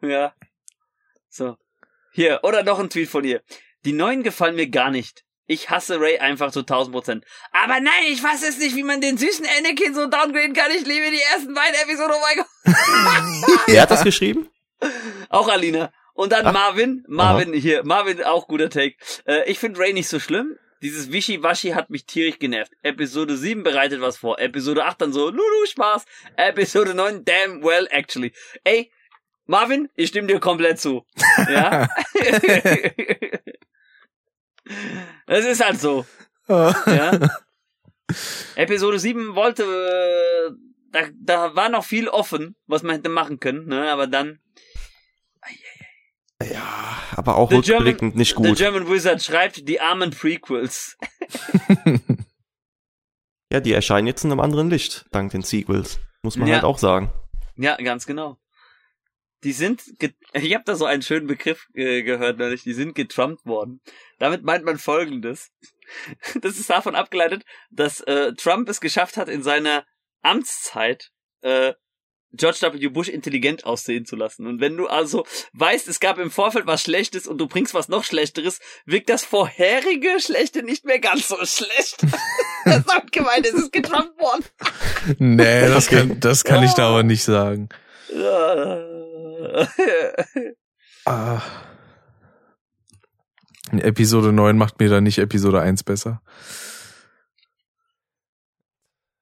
Ja. 0.00 0.32
So. 1.34 1.56
Hier, 2.12 2.40
oder 2.44 2.62
noch 2.62 2.78
ein 2.78 2.90
Tweet 2.90 3.08
von 3.08 3.24
ihr. 3.24 3.42
Die 3.84 3.92
neuen 3.92 4.22
gefallen 4.22 4.54
mir 4.54 4.68
gar 4.68 4.92
nicht. 4.92 5.24
Ich 5.46 5.68
hasse 5.68 6.00
Ray 6.00 6.18
einfach 6.18 6.52
zu 6.52 6.60
1000 6.60 6.94
Prozent. 6.94 7.24
Aber 7.50 7.80
nein, 7.80 8.04
ich 8.06 8.22
weiß 8.22 8.48
es 8.48 8.58
nicht, 8.58 8.76
wie 8.76 8.84
man 8.84 9.00
den 9.00 9.18
süßen 9.18 9.44
Anakin 9.58 9.94
so 9.94 10.06
downgraden 10.06 10.54
kann. 10.54 10.70
Ich 10.70 10.86
liebe 10.86 11.10
die 11.10 11.20
ersten 11.32 11.52
beiden 11.52 11.74
Episoden. 11.82 12.14
Oh 12.14 12.20
mein 12.22 12.36
Gott. 12.36 13.60
Wer 13.66 13.82
hat 13.82 13.90
das 13.90 14.04
geschrieben? 14.04 14.48
Auch 15.28 15.48
Alina. 15.48 15.92
Und 16.14 16.30
dann 16.30 16.46
Ach. 16.46 16.52
Marvin. 16.52 17.04
Marvin 17.08 17.52
hier. 17.52 17.84
Marvin, 17.84 18.22
auch 18.22 18.46
guter 18.46 18.70
Take. 18.70 18.94
Äh, 19.26 19.50
ich 19.50 19.58
finde 19.58 19.80
Ray 19.80 19.92
nicht 19.92 20.08
so 20.08 20.20
schlimm. 20.20 20.56
Dieses 20.82 21.10
Wischiwaschi 21.10 21.70
hat 21.70 21.90
mich 21.90 22.06
tierisch 22.06 22.38
genervt. 22.38 22.72
Episode 22.82 23.36
7 23.36 23.64
bereitet 23.64 24.00
was 24.00 24.18
vor. 24.18 24.38
Episode 24.38 24.84
8 24.84 25.00
dann 25.00 25.12
so, 25.12 25.30
Lulu, 25.30 25.66
Spaß. 25.66 26.04
Episode 26.36 26.94
9, 26.94 27.24
damn 27.24 27.64
well, 27.64 27.88
actually. 27.90 28.32
Ey, 28.62 28.92
Marvin, 29.46 29.88
ich 29.94 30.08
stimme 30.08 30.28
dir 30.28 30.40
komplett 30.40 30.80
zu. 30.80 31.04
Ja? 31.48 31.88
Es 35.26 35.44
ist 35.44 35.62
halt 35.64 35.78
so. 35.80 36.06
Ja? 36.48 37.18
Episode 38.54 38.98
7 38.98 39.34
wollte, 39.34 39.62
äh, 39.64 40.52
da, 40.90 41.00
da 41.14 41.54
war 41.56 41.68
noch 41.68 41.84
viel 41.84 42.08
offen, 42.08 42.56
was 42.66 42.82
man 42.82 42.96
hätte 42.96 43.08
machen 43.08 43.40
können, 43.40 43.66
ne? 43.66 43.90
Aber 43.90 44.06
dann, 44.06 44.38
Ja, 46.42 46.98
aber 47.16 47.36
auch 47.36 47.50
The 47.50 47.56
rückblickend 47.56 48.16
nicht 48.16 48.36
The 48.36 48.42
gut. 48.42 48.56
German 48.58 48.88
Wizard 48.88 49.22
schreibt 49.22 49.68
die 49.68 49.80
armen 49.80 50.10
Prequels. 50.10 50.96
Ja, 53.52 53.60
die 53.60 53.72
erscheinen 53.72 54.08
jetzt 54.08 54.24
in 54.24 54.32
einem 54.32 54.40
anderen 54.40 54.68
Licht, 54.68 55.04
dank 55.12 55.30
den 55.30 55.42
Sequels. 55.42 56.00
Muss 56.22 56.36
man 56.36 56.48
Ja. 56.48 56.54
halt 56.54 56.64
auch 56.64 56.78
sagen. 56.78 57.12
Ja, 57.56 57.76
ganz 57.76 58.04
genau. 58.04 58.36
Die 59.44 59.52
sind, 59.52 59.82
ich 60.32 60.54
habe 60.54 60.64
da 60.64 60.74
so 60.74 60.86
einen 60.86 61.02
schönen 61.02 61.26
Begriff 61.26 61.68
äh, 61.74 62.02
gehört 62.02 62.38
neulich, 62.38 62.62
die 62.62 62.72
sind 62.72 62.94
getrumpt 62.94 63.46
worden. 63.46 63.80
Damit 64.18 64.42
meint 64.42 64.64
man 64.64 64.78
folgendes. 64.78 65.50
Das 66.40 66.56
ist 66.58 66.70
davon 66.70 66.94
abgeleitet, 66.94 67.44
dass 67.70 68.00
äh, 68.00 68.32
Trump 68.32 68.70
es 68.70 68.80
geschafft 68.80 69.18
hat, 69.18 69.28
in 69.28 69.42
seiner 69.42 69.84
Amtszeit 70.22 71.10
äh, 71.42 71.74
George 72.36 72.58
W. 72.62 72.88
Bush 72.88 73.08
intelligent 73.08 73.64
aussehen 73.64 74.06
zu 74.06 74.16
lassen. 74.16 74.46
Und 74.46 74.60
wenn 74.60 74.76
du 74.76 74.86
also 74.86 75.24
weißt, 75.52 75.86
es 75.88 76.00
gab 76.00 76.18
im 76.18 76.30
Vorfeld 76.30 76.66
was 76.66 76.82
Schlechtes 76.82 77.26
und 77.26 77.38
du 77.38 77.46
bringst 77.46 77.74
was 77.74 77.88
noch 77.88 78.02
Schlechteres, 78.02 78.60
wirkt 78.86 79.08
das 79.08 79.24
vorherige 79.24 80.18
Schlechte 80.20 80.62
nicht 80.62 80.84
mehr 80.84 80.98
ganz 80.98 81.28
so 81.28 81.36
schlecht. 81.44 82.02
das 82.64 82.88
auch 82.88 83.06
gemeint, 83.12 83.46
es 83.46 83.54
ist 83.54 83.72
getrumpt 83.72 84.18
worden. 84.18 84.44
nee, 85.18 85.68
das 85.68 85.88
kann, 85.88 86.18
das 86.18 86.44
kann 86.44 86.64
ich 86.64 86.72
da 86.72 86.88
aber 86.88 87.02
nicht 87.02 87.24
sagen. 87.24 87.68
Ah. 91.06 91.42
Episode 93.72 94.32
9 94.32 94.56
macht 94.56 94.78
mir 94.80 94.88
da 94.88 95.00
nicht 95.00 95.18
Episode 95.18 95.60
1 95.60 95.82
besser. 95.84 96.22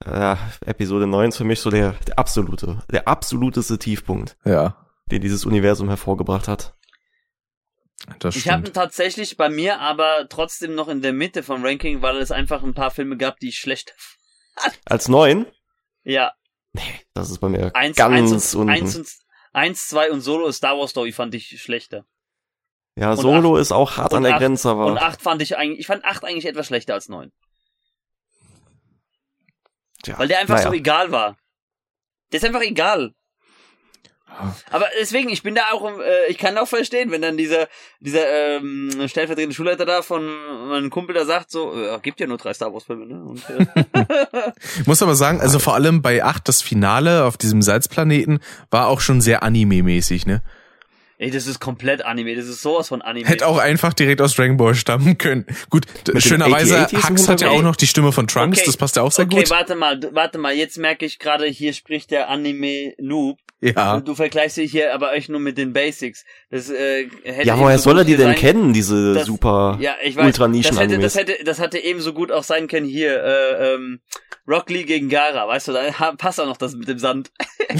Ja, 0.04 0.38
Episode 0.66 1.06
9 1.06 1.28
ist 1.28 1.36
für 1.36 1.44
mich 1.44 1.60
so 1.60 1.70
der, 1.70 1.92
der 2.06 2.18
absolute, 2.18 2.82
der 2.90 3.06
absoluteste 3.06 3.78
Tiefpunkt, 3.78 4.36
Ja, 4.44 4.88
den 5.10 5.22
dieses 5.22 5.44
Universum 5.46 5.88
hervorgebracht 5.88 6.48
hat. 6.48 6.74
das 8.18 8.34
Ich 8.34 8.48
habe 8.48 8.72
tatsächlich 8.72 9.36
bei 9.36 9.48
mir 9.48 9.78
aber 9.78 10.26
trotzdem 10.28 10.74
noch 10.74 10.88
in 10.88 11.02
der 11.02 11.12
Mitte 11.12 11.42
vom 11.44 11.64
Ranking, 11.64 12.02
weil 12.02 12.16
es 12.16 12.32
einfach 12.32 12.62
ein 12.64 12.74
paar 12.74 12.90
Filme 12.90 13.16
gab, 13.16 13.38
die 13.38 13.48
ich 13.50 13.58
schlecht. 13.58 13.94
Als 14.84 15.08
9, 15.08 15.46
Ja, 16.02 16.32
das 17.14 17.30
ist 17.30 17.38
bei 17.38 17.48
mir 17.48 17.74
eins, 17.76 17.96
ganz 17.96 18.32
eins 18.32 18.54
und, 18.54 18.60
unten. 18.62 18.72
eins 18.72 18.96
und 18.96 19.08
eins, 19.52 19.88
zwei 19.88 20.10
und 20.10 20.20
Solo 20.20 20.50
Star 20.52 20.78
Wars 20.78 20.90
Story 20.90 21.12
fand 21.12 21.34
ich 21.34 21.60
schlechter. 21.62 22.04
ja, 22.96 23.10
und 23.12 23.16
Solo 23.18 23.56
ist 23.56 23.72
auch 23.72 23.96
hart 23.96 24.14
an 24.14 24.22
der 24.24 24.32
acht- 24.34 24.40
Grenze, 24.40 24.70
aber 24.70 24.86
Und 24.86 24.98
acht 24.98 25.22
fand 25.22 25.40
ich 25.42 25.56
eigentlich, 25.56 25.80
ich 25.80 25.86
fand 25.86 26.04
acht 26.04 26.24
eigentlich 26.24 26.46
etwas 26.46 26.66
schlechter 26.66 26.94
als 26.94 27.08
neun, 27.08 27.32
ja, 30.06 30.18
weil 30.18 30.28
der 30.28 30.38
einfach 30.40 30.56
naja. 30.56 30.68
so 30.68 30.74
egal 30.74 31.12
war. 31.12 31.36
Der 32.32 32.38
ist 32.38 32.44
einfach 32.44 32.62
egal. 32.62 33.14
Aber 34.70 34.86
deswegen, 35.00 35.28
ich 35.30 35.42
bin 35.42 35.54
da 35.54 35.62
auch, 35.72 35.84
äh, 35.98 36.30
ich 36.30 36.38
kann 36.38 36.56
auch 36.58 36.68
verstehen, 36.68 37.10
wenn 37.10 37.22
dann 37.22 37.36
dieser, 37.36 37.68
dieser 38.00 38.28
ähm, 38.56 38.90
stellvertretende 39.06 39.54
Schulleiter 39.54 39.84
da 39.84 40.02
von 40.02 40.24
meinem 40.68 40.90
Kumpel 40.90 41.14
da 41.14 41.24
sagt, 41.24 41.50
so, 41.50 41.72
äh, 41.74 41.98
gibt 42.02 42.20
ja 42.20 42.26
nur 42.26 42.38
drei 42.38 42.54
Star 42.54 42.72
Wars 42.72 42.84
Filme, 42.84 43.06
ne? 43.06 43.22
Und, 43.22 43.42
äh, 43.50 44.52
Ich 44.80 44.86
muss 44.86 45.02
aber 45.02 45.14
sagen, 45.14 45.40
also 45.40 45.58
vor 45.58 45.74
allem 45.74 46.02
bei 46.02 46.24
8, 46.24 46.46
das 46.48 46.62
Finale 46.62 47.24
auf 47.24 47.36
diesem 47.36 47.62
Salzplaneten, 47.62 48.40
war 48.70 48.88
auch 48.88 49.00
schon 49.00 49.20
sehr 49.20 49.42
Anime-mäßig, 49.42 50.26
ne? 50.26 50.42
Ey, 51.18 51.30
das 51.30 51.46
ist 51.46 51.60
komplett 51.60 52.04
Anime, 52.04 52.34
das 52.34 52.46
ist 52.46 52.62
sowas 52.62 52.88
von 52.88 53.00
Anime. 53.00 53.28
Hätte 53.28 53.46
auch 53.46 53.58
einfach 53.58 53.92
direkt 53.92 54.20
aus 54.20 54.34
Dragon 54.34 54.56
Ball 54.56 54.74
stammen 54.74 55.18
können. 55.18 55.46
Gut, 55.70 55.84
schönerweise, 56.16 56.88
Hux 56.90 57.28
hat 57.28 57.40
ja 57.40 57.50
auch 57.50 57.62
noch 57.62 57.76
die 57.76 57.86
Stimme 57.86 58.10
von 58.10 58.26
Trunks, 58.26 58.58
Okay. 58.58 58.66
das 58.66 58.76
passt 58.76 58.96
ja 58.96 59.02
auch 59.02 59.12
sehr 59.12 59.26
okay, 59.26 59.36
gut. 59.36 59.50
warte 59.50 59.76
mal, 59.76 60.00
warte 60.10 60.38
mal, 60.38 60.52
jetzt 60.52 60.78
merke 60.78 61.06
ich 61.06 61.20
gerade, 61.20 61.46
hier 61.46 61.74
spricht 61.74 62.10
der 62.10 62.28
Anime-Noob. 62.28 63.38
Ja. 63.64 63.94
Und 63.94 64.08
du 64.08 64.16
vergleichst 64.16 64.56
dich 64.56 64.72
hier 64.72 64.92
aber 64.92 65.10
euch 65.12 65.28
nur 65.28 65.38
mit 65.38 65.56
den 65.56 65.72
Basics. 65.72 66.24
Das, 66.50 66.68
äh, 66.68 67.08
hätte 67.22 67.46
Ja, 67.46 67.56
woher 67.56 67.74
ebenso 67.74 67.84
soll 67.90 67.98
er 67.98 68.04
die 68.04 68.16
denn 68.16 68.34
kennen, 68.34 68.72
diese 68.72 69.14
das- 69.14 69.26
super 69.26 69.78
Ja, 69.80 69.94
ich 70.02 70.16
weiß, 70.16 70.26
ultra 70.26 70.48
das 70.48 70.78
hätte, 70.80 70.98
das 70.98 71.14
hätte, 71.14 71.44
das 71.44 71.60
hätte 71.60 71.78
ebenso 71.78 72.12
gut 72.12 72.32
auch 72.32 72.42
sein 72.42 72.66
können 72.66 72.86
hier, 72.86 73.22
äh, 73.22 73.74
ähm, 73.74 74.00
Rock 74.48 74.68
Lee 74.70 74.82
gegen 74.82 75.08
Gara, 75.08 75.46
weißt 75.46 75.68
du, 75.68 75.72
da 75.72 76.12
passt 76.18 76.40
auch 76.40 76.46
noch 76.46 76.56
das 76.56 76.74
mit 76.74 76.88
dem 76.88 76.98
Sand. 76.98 77.30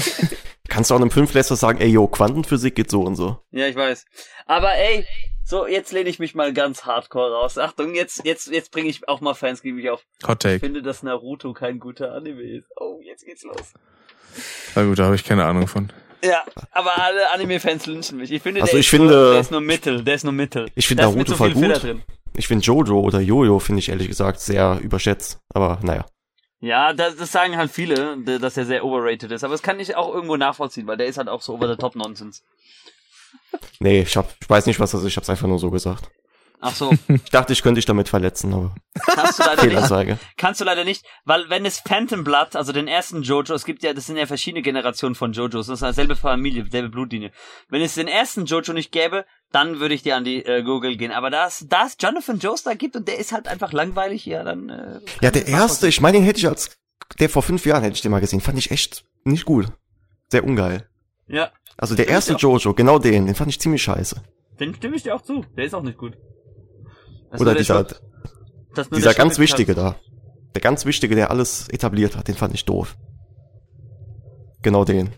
Kannst 0.69 0.89
du 0.89 0.95
auch 0.95 0.99
einem 1.01 1.11
Fünfläster 1.11 1.55
sagen, 1.57 1.81
ey, 1.81 1.89
yo, 1.89 2.07
Quantenphysik 2.07 2.75
geht 2.75 2.89
so 2.89 3.01
und 3.01 3.15
so. 3.15 3.37
Ja, 3.51 3.67
ich 3.67 3.75
weiß. 3.75 4.05
Aber 4.45 4.73
ey, 4.73 5.05
so, 5.43 5.67
jetzt 5.67 5.91
lehne 5.91 6.09
ich 6.09 6.17
mich 6.19 6.33
mal 6.33 6.53
ganz 6.53 6.85
hardcore 6.85 7.33
raus. 7.33 7.57
Achtung, 7.57 7.93
jetzt, 7.93 8.21
jetzt, 8.25 8.47
jetzt 8.49 8.71
bringe 8.71 8.87
ich 8.89 9.07
auch 9.09 9.19
mal 9.19 9.33
Fans 9.33 9.61
gegen 9.61 9.75
mich 9.75 9.89
auf. 9.89 10.05
Hot 10.25 10.37
Ich 10.45 10.51
Take. 10.51 10.59
finde, 10.61 10.81
dass 10.81 11.03
Naruto 11.03 11.51
kein 11.53 11.79
guter 11.79 12.13
Anime 12.13 12.41
ist. 12.41 12.69
Oh, 12.77 13.01
jetzt 13.03 13.25
geht's 13.25 13.43
los. 13.43 13.73
Na 14.75 14.83
gut, 14.83 14.99
da 14.99 15.05
habe 15.05 15.15
ich 15.15 15.23
keine 15.23 15.45
Ahnung 15.45 15.67
von. 15.67 15.91
Ja, 16.23 16.41
aber 16.71 16.97
alle 17.01 17.31
Anime-Fans 17.31 17.85
lynchen 17.85 18.17
mich. 18.17 18.31
Ich 18.31 18.41
finde, 18.41 18.61
Also 18.61 18.71
der, 18.71 18.79
ich 18.79 18.87
ist 18.93 18.97
nur, 18.99 19.09
finde- 19.09 19.31
der 19.31 19.41
ist 19.41 19.51
nur 19.51 19.61
Mittel, 19.61 20.03
der 20.03 20.15
ist 20.15 20.23
nur 20.23 20.33
Mittel. 20.33 20.69
Ich 20.75 20.87
finde 20.87 21.03
Naruto 21.03 21.31
so 21.31 21.35
voll 21.35 21.51
gut. 21.53 21.83
Drin. 21.83 22.01
Ich 22.35 22.47
finde 22.47 22.63
Jojo 22.65 22.99
oder 22.99 23.19
Jojo 23.19 23.59
finde 23.59 23.79
ich 23.79 23.89
ehrlich 23.89 24.07
gesagt 24.07 24.39
sehr 24.39 24.79
überschätzt. 24.81 25.39
Aber 25.53 25.79
naja. 25.83 26.05
Ja, 26.61 26.93
das, 26.93 27.17
das 27.17 27.31
sagen 27.31 27.57
halt 27.57 27.71
viele, 27.71 28.17
dass 28.39 28.55
er 28.55 28.65
sehr 28.65 28.85
overrated 28.85 29.29
ist. 29.31 29.43
Aber 29.43 29.53
das 29.53 29.61
kann 29.61 29.79
ich 29.81 29.95
auch 29.97 30.13
irgendwo 30.13 30.37
nachvollziehen, 30.37 30.87
weil 30.87 30.95
der 30.95 31.07
ist 31.07 31.17
halt 31.17 31.27
auch 31.27 31.41
so 31.41 31.53
over 31.55 31.67
the 31.67 31.75
top 31.75 31.95
Nonsense. 31.97 32.41
Nee, 33.79 34.01
ich 34.03 34.15
hab, 34.15 34.33
ich 34.41 34.49
weiß 34.49 34.65
nicht, 34.65 34.79
was 34.79 34.91
das 34.91 35.01
ist, 35.01 35.07
ich 35.07 35.17
hab's 35.17 35.29
einfach 35.29 35.47
nur 35.47 35.59
so 35.59 35.69
gesagt. 35.71 36.09
Ach 36.65 36.73
so, 36.73 36.93
Ich 37.07 37.29
dachte, 37.29 37.51
ich 37.51 37.61
könnte 37.61 37.79
dich 37.79 37.85
damit 37.85 38.07
verletzen, 38.07 38.53
aber 38.53 38.73
kannst 39.05 39.37
du 39.37 39.43
leider 39.43 39.65
nicht. 39.65 40.19
Kannst 40.37 40.61
du 40.61 40.65
leider 40.65 40.85
nicht, 40.85 41.05
weil 41.25 41.49
wenn 41.49 41.65
es 41.65 41.79
Phantom 41.79 42.23
Blood, 42.23 42.55
also 42.55 42.71
den 42.71 42.87
ersten 42.87 43.21
Jojo, 43.21 43.53
es 43.53 43.65
gibt 43.65 43.83
ja, 43.83 43.93
das 43.93 44.05
sind 44.05 44.15
ja 44.15 44.25
verschiedene 44.25 44.61
Generationen 44.61 45.13
von 45.13 45.33
Jojos, 45.33 45.67
das 45.67 45.81
ist 45.81 45.85
dieselbe 45.87 46.15
Familie, 46.15 46.65
selbe 46.71 46.87
Blutlinie. 46.89 47.31
Wenn 47.67 47.81
es 47.81 47.95
den 47.95 48.07
ersten 48.07 48.45
Jojo 48.45 48.71
nicht 48.71 48.93
gäbe, 48.93 49.25
dann 49.51 49.81
würde 49.81 49.93
ich 49.93 50.03
dir 50.03 50.15
an 50.15 50.23
die 50.23 50.45
äh, 50.45 50.63
Google 50.63 50.95
gehen. 50.95 51.11
Aber 51.11 51.29
da 51.29 51.47
es, 51.47 51.65
da 51.67 51.85
es 51.85 51.97
Jonathan 51.99 52.39
Joestar 52.39 52.75
gibt 52.75 52.95
und 52.95 53.09
der 53.09 53.19
ist 53.19 53.33
halt 53.33 53.49
einfach 53.49 53.73
langweilig, 53.73 54.25
ja, 54.25 54.43
dann. 54.43 54.69
Äh, 54.69 54.99
Ja, 55.21 55.31
der 55.31 55.45
erste, 55.47 55.89
ich 55.89 55.99
meine, 55.99 56.19
den 56.19 56.23
hätte 56.25 56.39
ich 56.39 56.47
als, 56.47 56.77
der 57.19 57.29
vor 57.29 57.43
fünf 57.43 57.65
Jahren 57.65 57.83
hätte 57.83 57.95
ich 57.95 58.01
den 58.01 58.11
mal 58.11 58.21
gesehen, 58.21 58.39
fand 58.39 58.57
ich 58.57 58.71
echt 58.71 59.03
nicht 59.25 59.43
gut. 59.43 59.67
Sehr 60.29 60.45
ungeil. 60.45 60.87
Ja, 61.27 61.51
Also 61.77 61.93
der 61.95 62.07
erste. 62.07 62.33
Jojo, 62.35 62.73
genau 62.73 62.99
den, 62.99 63.25
den 63.25 63.35
fand 63.35 63.49
ich 63.49 63.59
ziemlich 63.59 63.83
scheiße. 63.83 64.21
den 64.61 64.73
stimme 64.75 64.95
ich 64.95 65.03
dir 65.03 65.13
auch 65.13 65.21
zu. 65.21 65.45
Der 65.57 65.65
ist 65.65 65.73
auch 65.75 65.83
nicht 65.83 65.97
gut. 65.97 66.13
Oder 67.39 67.55
dieser, 67.55 67.85
nur 68.75 68.85
dieser 68.91 69.13
ganz 69.13 69.39
wichtige 69.39 69.75
da. 69.75 69.95
Der 70.53 70.61
ganz 70.61 70.85
wichtige, 70.85 71.15
der 71.15 71.31
alles 71.31 71.67
etabliert 71.69 72.15
hat, 72.15 72.27
den 72.27 72.35
fand 72.35 72.53
ich 72.53 72.65
doof. 72.65 72.95
Genau 74.61 74.85
den. 74.85 75.11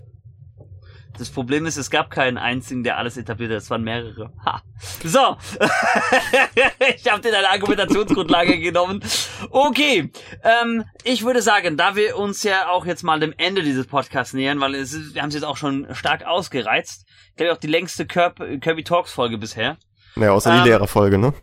Das 1.18 1.30
Problem 1.30 1.66
ist, 1.66 1.78
es 1.78 1.90
gab 1.90 2.10
keinen 2.10 2.38
einzigen, 2.38 2.84
der 2.84 2.98
alles 2.98 3.16
etabliert 3.16 3.52
hat. 3.52 3.58
Es 3.60 3.70
waren 3.70 3.84
mehrere. 3.84 4.34
Ha. 4.46 4.62
So. 5.04 5.38
ich 6.96 7.10
habe 7.10 7.22
dir 7.22 7.32
deine 7.32 7.50
Argumentationsgrundlage 7.50 8.60
genommen. 8.62 9.02
Okay. 9.50 10.12
Ähm, 10.44 10.84
ich 11.04 11.24
würde 11.24 11.42
sagen, 11.42 11.78
da 11.78 11.96
wir 11.96 12.18
uns 12.18 12.44
ja 12.44 12.70
auch 12.70 12.86
jetzt 12.86 13.04
mal 13.04 13.20
dem 13.20 13.34
Ende 13.38 13.64
dieses 13.64 13.88
Podcasts 13.88 14.34
nähern, 14.34 14.60
weil 14.60 14.76
ist, 14.76 15.16
wir 15.16 15.22
haben 15.22 15.30
es 15.30 15.36
jetzt 15.36 15.46
auch 15.46 15.58
schon 15.58 15.88
stark 15.94 16.26
ausgereizt. 16.26 17.06
Ich 17.30 17.36
glaube 17.38 17.54
auch 17.54 17.58
die 17.58 17.68
längste 17.68 18.06
Kirby, 18.06 18.60
Kirby 18.60 18.84
Talks 18.84 19.14
Folge 19.14 19.38
bisher. 19.38 19.78
Naja, 20.16 20.32
außer 20.32 20.52
Ähm, 20.52 20.64
die 20.64 20.70
Lehrerfolge, 20.70 21.18
ne? 21.18 21.34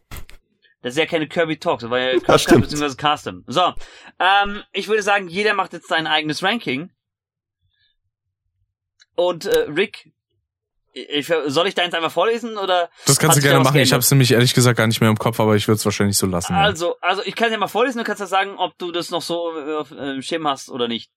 Das 0.83 0.95
ist 0.95 0.99
ja 0.99 1.07
keine 1.07 1.29
Kirby 1.29 1.59
Talks, 1.59 1.83
das 1.83 1.91
war 1.91 1.99
ja 1.99 2.19
Kirby 2.19 2.39
stimmt. 2.39 2.71
bzw. 2.71 2.97
Custom. 2.97 3.45
So, 3.47 3.73
ähm, 4.19 4.63
ich 4.73 4.89
würde 4.89 5.03
sagen, 5.03 5.29
jeder 5.29 5.55
macht 5.55 5.73
jetzt 5.73 5.89
sein 5.89 6.07
eigenes 6.07 6.43
Ranking. 6.43 6.91
Und 9.15 9.47
äh, 9.47 9.71
Rick, 9.71 10.13
ich, 10.95 11.33
soll 11.47 11.67
ich 11.67 11.75
deins 11.75 11.95
einfach 11.95 12.11
vorlesen 12.11 12.59
oder? 12.59 12.91
Das 13.07 13.19
kannst 13.19 13.39
du 13.39 13.41
gerne 13.41 13.61
machen. 13.61 13.69
Ich 13.69 13.73
geändert? 13.73 13.93
habe 13.93 14.01
es 14.01 14.11
nämlich 14.11 14.33
ehrlich 14.33 14.53
gesagt 14.53 14.77
gar 14.77 14.87
nicht 14.87 15.01
mehr 15.01 15.09
im 15.09 15.17
Kopf, 15.17 15.41
aber 15.41 15.57
ich 15.57 15.67
würde 15.67 15.77
es 15.77 15.85
wahrscheinlich 15.85 16.19
so 16.19 16.27
lassen. 16.27 16.53
ja. 16.53 16.61
Also, 16.61 16.97
also 17.01 17.23
ich 17.25 17.35
kann 17.35 17.51
ja 17.51 17.59
mal 17.59 17.69
vorlesen, 17.69 17.99
du 17.99 18.05
kannst 18.05 18.21
ja 18.21 18.27
sagen, 18.27 18.57
ob 18.59 18.77
du 18.79 18.93
das 18.93 19.11
noch 19.11 19.23
so 19.23 19.57
äh, 19.57 19.77
auf 19.77 19.91
äh, 19.91 20.15
im 20.15 20.23
Schirm 20.23 20.47
hast 20.47 20.69
oder 20.69 20.89
nicht. 20.89 21.11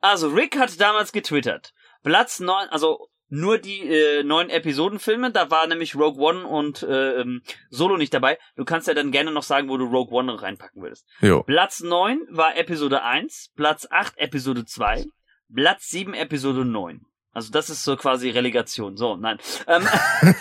Also, 0.00 0.28
Rick 0.28 0.58
hat 0.58 0.78
damals 0.80 1.12
getwittert. 1.12 1.72
Platz 2.02 2.40
neun, 2.40 2.68
also 2.68 3.08
nur 3.32 3.56
die 3.56 3.80
äh, 3.88 4.22
neuen 4.24 4.50
Episodenfilme, 4.50 5.30
da 5.30 5.50
war 5.50 5.66
nämlich 5.66 5.96
Rogue 5.96 6.22
One 6.22 6.46
und 6.46 6.82
äh, 6.82 7.20
ähm, 7.20 7.42
Solo 7.70 7.96
nicht 7.96 8.12
dabei. 8.12 8.38
Du 8.56 8.66
kannst 8.66 8.88
ja 8.88 8.94
dann 8.94 9.10
gerne 9.10 9.32
noch 9.32 9.42
sagen, 9.42 9.70
wo 9.70 9.78
du 9.78 9.86
Rogue 9.86 10.12
One 10.12 10.42
reinpacken 10.42 10.82
würdest. 10.82 11.08
Jo. 11.22 11.42
Platz 11.42 11.80
9 11.80 12.26
war 12.28 12.58
Episode 12.58 13.02
1, 13.02 13.52
Platz 13.56 13.88
8 13.90 14.18
Episode 14.18 14.66
2, 14.66 15.06
Platz 15.54 15.88
7 15.88 16.12
Episode 16.12 16.66
9. 16.66 17.06
Also 17.32 17.50
das 17.50 17.70
ist 17.70 17.84
so 17.84 17.96
quasi 17.96 18.28
Relegation. 18.28 18.98
So, 18.98 19.16
nein. 19.16 19.38
Ähm, 19.66 19.82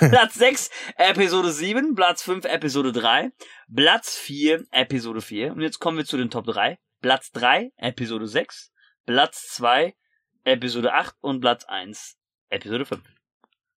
Platz 0.09 0.33
6 0.33 0.69
Episode 0.97 1.49
7, 1.49 1.95
Platz 1.95 2.23
5 2.23 2.43
Episode 2.43 2.91
3, 2.91 3.31
Platz 3.73 4.17
4 4.17 4.65
Episode 4.71 5.21
4. 5.21 5.53
Und 5.53 5.61
jetzt 5.61 5.79
kommen 5.79 5.97
wir 5.97 6.03
zu 6.03 6.17
den 6.17 6.29
Top 6.29 6.45
3. 6.45 6.77
Platz 6.99 7.31
3 7.31 7.71
Episode 7.77 8.27
6, 8.27 8.73
Platz 9.05 9.47
2 9.53 9.95
Episode 10.43 10.93
8 10.93 11.15
und 11.21 11.39
Platz 11.39 11.63
1 11.63 12.17
Episode 12.51 12.85
5. 12.85 13.01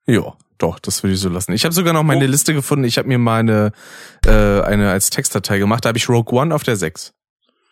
Ja, 0.05 0.35
doch, 0.57 0.79
das 0.79 1.01
würde 1.03 1.13
ich 1.13 1.19
so 1.21 1.29
lassen. 1.29 1.53
Ich 1.53 1.63
habe 1.63 1.73
sogar 1.73 1.93
noch 1.93 2.03
meine 2.03 2.25
Oh. 2.25 2.27
Liste 2.27 2.53
gefunden. 2.53 2.83
Ich 2.83 2.97
habe 2.97 3.07
mir 3.07 3.17
meine 3.17 3.71
äh, 4.25 4.61
eine 4.61 4.91
als 4.91 5.09
Textdatei 5.09 5.59
gemacht. 5.59 5.85
Da 5.85 5.89
habe 5.89 5.97
ich 5.97 6.09
Rogue 6.09 6.37
One 6.37 6.53
auf 6.53 6.63
der 6.63 6.75
6. 6.75 7.13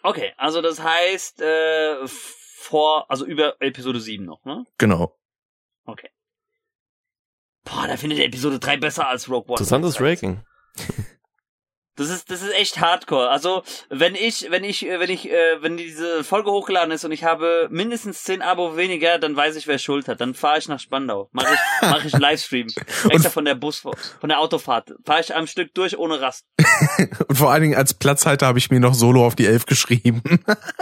Okay, 0.03 0.33
also 0.38 0.61
das 0.61 0.81
heißt 0.81 1.41
äh, 1.41 2.07
vor, 2.07 3.09
also 3.09 3.25
über 3.25 3.55
Episode 3.61 3.99
7 3.99 4.25
noch, 4.25 4.43
ne? 4.45 4.63
Genau. 4.77 5.17
Okay. 5.85 6.09
Boah, 7.63 7.88
da 7.88 7.97
findet 7.97 8.19
ihr 8.19 8.25
Episode 8.25 8.59
3 8.59 8.77
besser 8.77 9.07
als 9.07 9.27
Rogue 9.30 9.45
One. 9.49 9.53
Interessantes 9.53 9.99
Ranking. 9.99 10.39
Das 11.98 12.10
ist, 12.10 12.32
das 12.32 12.42
ist 12.42 12.53
echt 12.53 12.80
hardcore. 12.80 13.30
Also, 13.30 13.64
wenn 13.90 14.16
ich, 14.16 14.48
wenn 14.50 14.64
ich, 14.64 14.88
äh, 14.88 15.00
wenn 15.02 15.10
ich, 15.10 15.30
äh, 15.30 15.61
wenn 15.61 15.76
diese 15.76 16.24
Folge 16.24 16.50
hochgeladen 16.50 16.92
ist 16.92 17.03
und 17.03 17.11
ich 17.11 17.26
habe 17.26 17.68
mindestens 17.70 18.24
10 18.24 18.42
Abo 18.42 18.78
weniger, 18.78 19.20
dann 19.20 19.36
weiß 19.36 19.58
ich, 19.58 19.68
wer 19.68 19.78
Schuld 19.78 20.08
hat. 20.08 20.22
Dann 20.22 20.34
fahre 20.34 20.58
ich 20.58 20.70
nach 20.70 20.80
Spandau. 20.80 21.30
Mach 21.34 21.52
ich, 21.52 21.60
mach 21.82 22.06
ich 22.06 22.14
Livestream. 22.18 22.68
Extra 23.10 23.30
von 23.30 23.44
der 23.44 23.56
Bus, 23.56 23.80
von 23.80 23.94
der 24.24 24.40
Autofahrt. 24.40 24.94
Fahre 25.06 25.20
ich 25.20 25.36
am 25.36 25.48
Stück 25.48 25.74
durch 25.74 25.98
ohne 25.98 26.22
Rast. 26.22 26.45
Und 27.28 27.38
vor 27.38 27.52
allen 27.52 27.64
Dingen 27.64 27.76
als 27.76 27.94
Platzhalter 27.94 28.48
habe 28.48 28.60
ich 28.60 28.72
mir 28.72 28.80
noch 28.80 28.94
Solo 28.94 29.26
auf 29.26 29.36
die 29.36 29.45
11 29.45 29.66
geschrieben. 29.66 30.22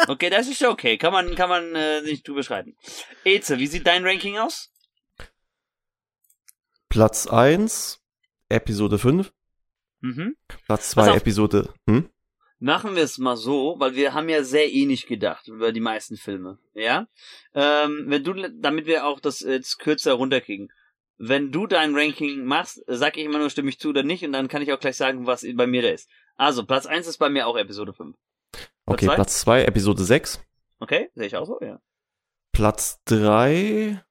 Okay, 0.07 0.29
das 0.29 0.47
ist 0.47 0.63
okay. 0.63 0.97
Kann 0.97 1.13
man, 1.13 1.35
kann 1.35 1.49
man 1.49 1.75
äh, 1.75 2.01
nicht 2.01 2.27
drüber 2.27 2.41
schreiten. 2.41 2.75
Eze, 3.23 3.59
wie 3.59 3.67
sieht 3.67 3.85
dein 3.85 4.05
Ranking 4.05 4.37
aus? 4.37 4.71
Platz 6.89 7.27
1, 7.27 7.99
Episode 8.49 8.97
5. 8.97 9.31
Mhm. 10.01 10.35
Platz 10.65 10.95
Pass 10.95 11.05
2, 11.05 11.11
auf. 11.11 11.17
Episode. 11.17 11.73
Hm? 11.87 12.09
Machen 12.61 12.95
wir 12.95 13.03
es 13.03 13.17
mal 13.17 13.37
so, 13.37 13.75
weil 13.79 13.95
wir 13.95 14.13
haben 14.13 14.27
ja 14.27 14.43
sehr 14.43 14.71
ähnlich 14.71 15.07
gedacht 15.07 15.47
über 15.47 15.71
die 15.71 15.79
meisten 15.79 16.17
Filme, 16.17 16.59
ja? 16.73 17.07
Ähm, 17.53 18.05
wenn 18.07 18.23
du, 18.23 18.33
damit 18.59 18.85
wir 18.85 19.05
auch 19.05 19.19
das 19.21 19.39
jetzt 19.39 19.79
kürzer 19.79 20.13
runterkriegen. 20.13 20.69
Wenn 21.17 21.51
du 21.51 21.67
dein 21.67 21.95
Ranking 21.95 22.45
machst, 22.45 22.81
sag 22.87 23.17
ich 23.17 23.25
immer 23.25 23.39
nur, 23.39 23.49
stimme 23.49 23.69
ich 23.69 23.79
zu 23.79 23.89
oder 23.89 24.03
nicht, 24.03 24.23
und 24.25 24.31
dann 24.33 24.47
kann 24.47 24.61
ich 24.61 24.71
auch 24.73 24.79
gleich 24.79 24.95
sagen, 24.97 25.25
was 25.25 25.45
bei 25.55 25.67
mir 25.67 25.81
da 25.81 25.89
ist. 25.89 26.09
Also, 26.35 26.65
Platz 26.65 26.85
1 26.85 27.07
ist 27.07 27.17
bei 27.17 27.29
mir 27.29 27.45
auch 27.47 27.57
Episode 27.57 27.93
5. 27.93 28.15
Okay? 28.85 29.05
Platz 29.07 29.41
2, 29.41 29.63
Episode 29.65 30.03
6. 30.03 30.41
Okay? 30.79 31.09
Sehe 31.15 31.27
ich 31.27 31.35
auch 31.35 31.45
so, 31.45 31.59
ja. 31.61 31.81
Platz 32.53 33.01
3, 33.05 34.01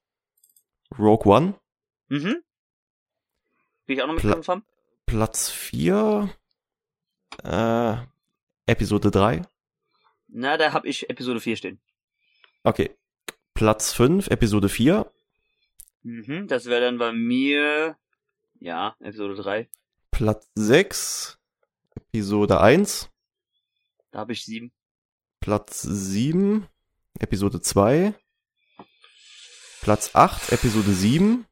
Rogue 0.98 1.26
One. 1.30 1.54
Mhm. 2.08 2.42
Bin 3.86 3.96
ich 3.96 4.02
auch 4.02 4.06
noch 4.06 4.14
mit 4.14 4.22
Pla- 4.22 4.32
Kampf 4.32 4.46
Platz 5.08 5.48
4, 5.48 6.28
äh, 7.42 7.96
Episode 8.66 9.10
3. 9.10 9.40
Na, 10.28 10.58
da 10.58 10.74
hab 10.74 10.84
ich 10.84 11.08
Episode 11.08 11.40
4 11.40 11.56
stehen. 11.56 11.80
Okay. 12.62 12.94
Platz 13.54 13.94
5, 13.94 14.28
Episode 14.28 14.68
4. 14.68 15.10
Mhm, 16.02 16.46
das 16.46 16.66
wäre 16.66 16.82
dann 16.82 16.98
bei 16.98 17.12
mir, 17.12 17.96
ja, 18.60 18.96
Episode 19.00 19.34
3. 19.36 19.70
Platz 20.10 20.46
6, 20.56 21.38
Episode 21.94 22.60
1. 22.60 23.10
Da 24.10 24.18
habe 24.18 24.34
ich 24.34 24.44
7. 24.44 24.70
Platz 25.40 25.80
7, 25.80 26.68
Episode 27.18 27.62
2. 27.62 28.12
Platz 29.80 30.10
8, 30.14 30.52
Episode 30.52 30.92
7. 30.92 31.47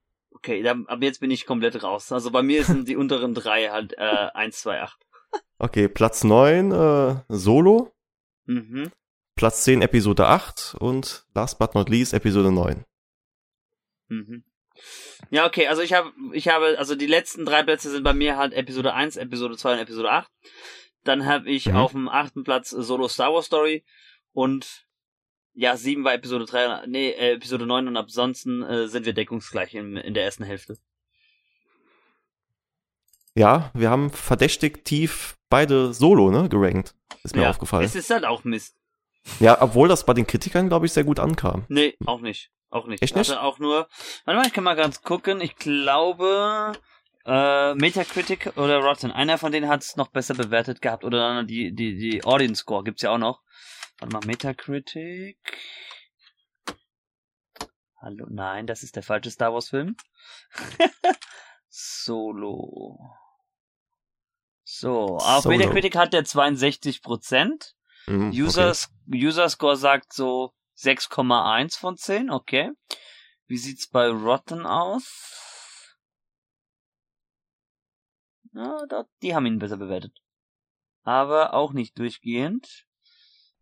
Okay, 0.47 0.63
dann, 0.63 0.87
ab 0.87 1.03
jetzt 1.03 1.19
bin 1.19 1.33
ich 1.33 1.45
komplett 1.45 1.83
raus. 1.83 2.13
Also 2.13 2.31
bei 2.31 2.41
mir 2.41 2.63
sind 2.63 2.87
die 2.87 2.95
unteren 2.95 3.35
drei 3.35 3.69
halt 3.71 3.95
äh, 3.99 4.29
1, 4.33 4.61
2, 4.61 4.81
8. 4.81 4.97
Okay, 5.59 5.89
Platz 5.89 6.23
9, 6.23 6.71
äh, 6.71 7.17
Solo. 7.29 7.93
Mhm. 8.45 8.93
Platz 9.35 9.65
10, 9.65 9.83
Episode 9.83 10.29
8. 10.29 10.77
Und 10.79 11.27
last 11.35 11.59
but 11.59 11.75
not 11.75 11.89
least, 11.89 12.15
Episode 12.15 12.53
9. 12.53 12.85
Mhm. 14.07 14.45
Ja, 15.31 15.47
okay, 15.47 15.67
also 15.67 15.83
ich 15.83 15.93
habe, 15.95 16.13
ich 16.33 16.47
habe, 16.47 16.79
also 16.79 16.95
die 16.95 17.09
letzten 17.09 17.45
drei 17.45 17.65
Plätze 17.65 17.91
sind 17.91 18.05
bei 18.05 18.15
mir 18.15 18.37
halt 18.37 18.53
Episode 18.53 18.95
1, 18.95 19.17
Episode 19.17 19.57
2 19.57 19.73
und 19.73 19.79
Episode 19.81 20.13
8. 20.13 20.31
Dann 21.03 21.27
habe 21.27 21.51
ich 21.51 21.67
Mhm. 21.67 21.77
auf 21.77 21.91
dem 21.91 22.09
achten 22.09 22.45
Platz 22.45 22.71
Solo 22.71 23.09
Star 23.09 23.33
Wars 23.35 23.47
Story 23.47 23.85
und 24.33 24.86
ja, 25.57 25.77
7 25.77 26.05
war 26.05 26.15
Episode 26.15 26.45
3, 26.45 26.87
nee, 26.87 27.11
äh, 27.11 27.33
Episode 27.33 27.67
9 27.67 27.89
und 27.89 27.97
ansonsten 27.97 28.63
äh, 28.63 28.89
sind 28.89 29.07
wir 29.07 29.15
deckungsgleich 29.15 29.75
in, 29.75 29.97
in 29.97 30.15
der 30.15 30.25
ersten 30.25 30.45
Hälfte. 30.45 30.77
Ja, 33.35 33.71
wir 33.75 33.91
haben 33.91 34.11
verdächtig 34.11 34.85
tief 34.85 35.37
beide 35.49 35.93
Solo, 35.93 36.31
ne, 36.31 36.49
gerankt. 36.49 36.95
Ist 37.25 37.35
mir 37.35 37.43
ja, 37.43 37.51
aufgefallen. 37.51 37.85
Es 37.85 37.95
ist 37.95 38.11
halt 38.11 38.25
auch 38.25 38.45
Mist. 38.45 38.77
Ja, 39.41 39.61
obwohl 39.61 39.89
das 39.89 40.07
bei 40.07 40.15
den 40.15 40.27
Kritikern, 40.27 40.69
glaube 40.69 40.87
ich, 40.87 40.93
sehr 40.93 41.05
gut 41.05 41.19
ankam. 41.19 41.65
Nee, 41.69 41.97
auch 42.05 42.21
nicht. 42.21 42.51
Auch 42.71 42.87
nicht. 42.87 43.03
Echt 43.03 43.17
nicht? 43.17 43.31
Also 43.31 43.41
auch 43.41 43.59
nur. 43.59 43.89
Warte 44.25 44.39
mal, 44.39 44.47
ich 44.47 44.53
kann 44.53 44.65
mal 44.65 44.77
ganz 44.77 45.03
gucken. 45.03 45.41
Ich 45.41 45.57
glaube, 45.57 46.73
äh, 47.25 47.75
Metacritic 47.75 48.53
oder 48.57 48.79
Rotten. 48.79 49.11
Einer 49.11 49.39
von 49.39 49.53
denen 49.53 49.69
hat 49.69 49.83
es 49.83 49.97
noch 49.97 50.09
besser 50.09 50.35
bewertet 50.35 50.81
gehabt. 50.83 51.05
Oder 51.05 51.45
die, 51.45 51.75
die, 51.75 51.97
die 51.97 52.25
Audience 52.25 52.61
Score 52.61 52.85
gibt's 52.85 53.03
ja 53.03 53.11
auch 53.11 53.19
noch. 53.19 53.43
Warte 53.99 54.13
mal, 54.13 54.27
Metacritic. 54.27 55.39
Hallo, 57.97 58.27
nein, 58.29 58.67
das 58.67 58.83
ist 58.83 58.95
der 58.95 59.03
falsche 59.03 59.31
Star 59.31 59.55
Wars 59.55 59.71
Film. 59.71 59.97
Solo. 61.69 62.99
So, 64.65 65.17
auf 65.17 65.45
Solo. 65.45 65.57
Metacritic 65.57 65.97
hat 65.97 66.13
der 66.13 66.25
62 66.25 67.03
Prozent. 67.03 67.75
Mhm, 68.07 68.31
User, 68.31 68.75
User 69.11 69.49
Score 69.49 69.77
sagt 69.77 70.13
so 70.13 70.53
6,1 70.77 71.79
von 71.79 71.97
10, 71.97 72.31
okay. 72.31 72.73
Wie 73.47 73.57
sieht's 73.57 73.89
bei 73.89 74.09
Rotten 74.09 74.67
aus? 74.67 75.97
Na, 78.53 78.85
da, 78.89 79.07
die 79.23 79.35
haben 79.35 79.47
ihn 79.47 79.59
besser 79.59 79.79
bewertet. 79.79 80.19
Aber 81.03 81.55
auch 81.55 81.73
nicht 81.73 81.99
durchgehend. 81.99 82.87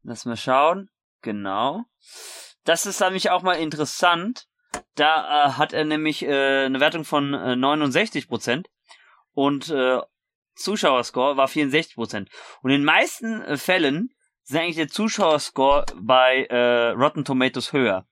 Lass 0.05 0.27
mal 0.27 0.37
schauen. 0.37 0.91
Genau. 1.23 1.85
Das 2.65 2.87
ist 2.87 3.01
nämlich 3.01 3.31
auch 3.31 3.43
mal 3.43 3.55
interessant. 3.55 4.47
Da 4.95 5.47
äh, 5.47 5.53
hat 5.53 5.73
er 5.73 5.85
nämlich 5.85 6.23
äh, 6.23 6.65
eine 6.65 6.81
Wertung 6.81 7.05
von 7.05 7.35
äh, 7.35 7.55
69% 7.55 8.67
und 9.33 9.71
äh, 9.71 10.01
Zuschauerscore 10.55 11.37
war 11.37 11.49
64%. 11.49 12.29
Und 12.63 12.71
in 12.71 12.81
den 12.81 12.85
meisten 12.85 13.43
äh, 13.43 13.57
Fällen 13.57 14.11
ist 14.45 14.55
eigentlich 14.55 14.77
der 14.77 14.89
Zuschauerscore 14.89 15.87
bei 15.97 16.45
äh, 16.45 16.91
Rotten 16.91 17.25
Tomatoes 17.25 17.73
höher. 17.73 18.07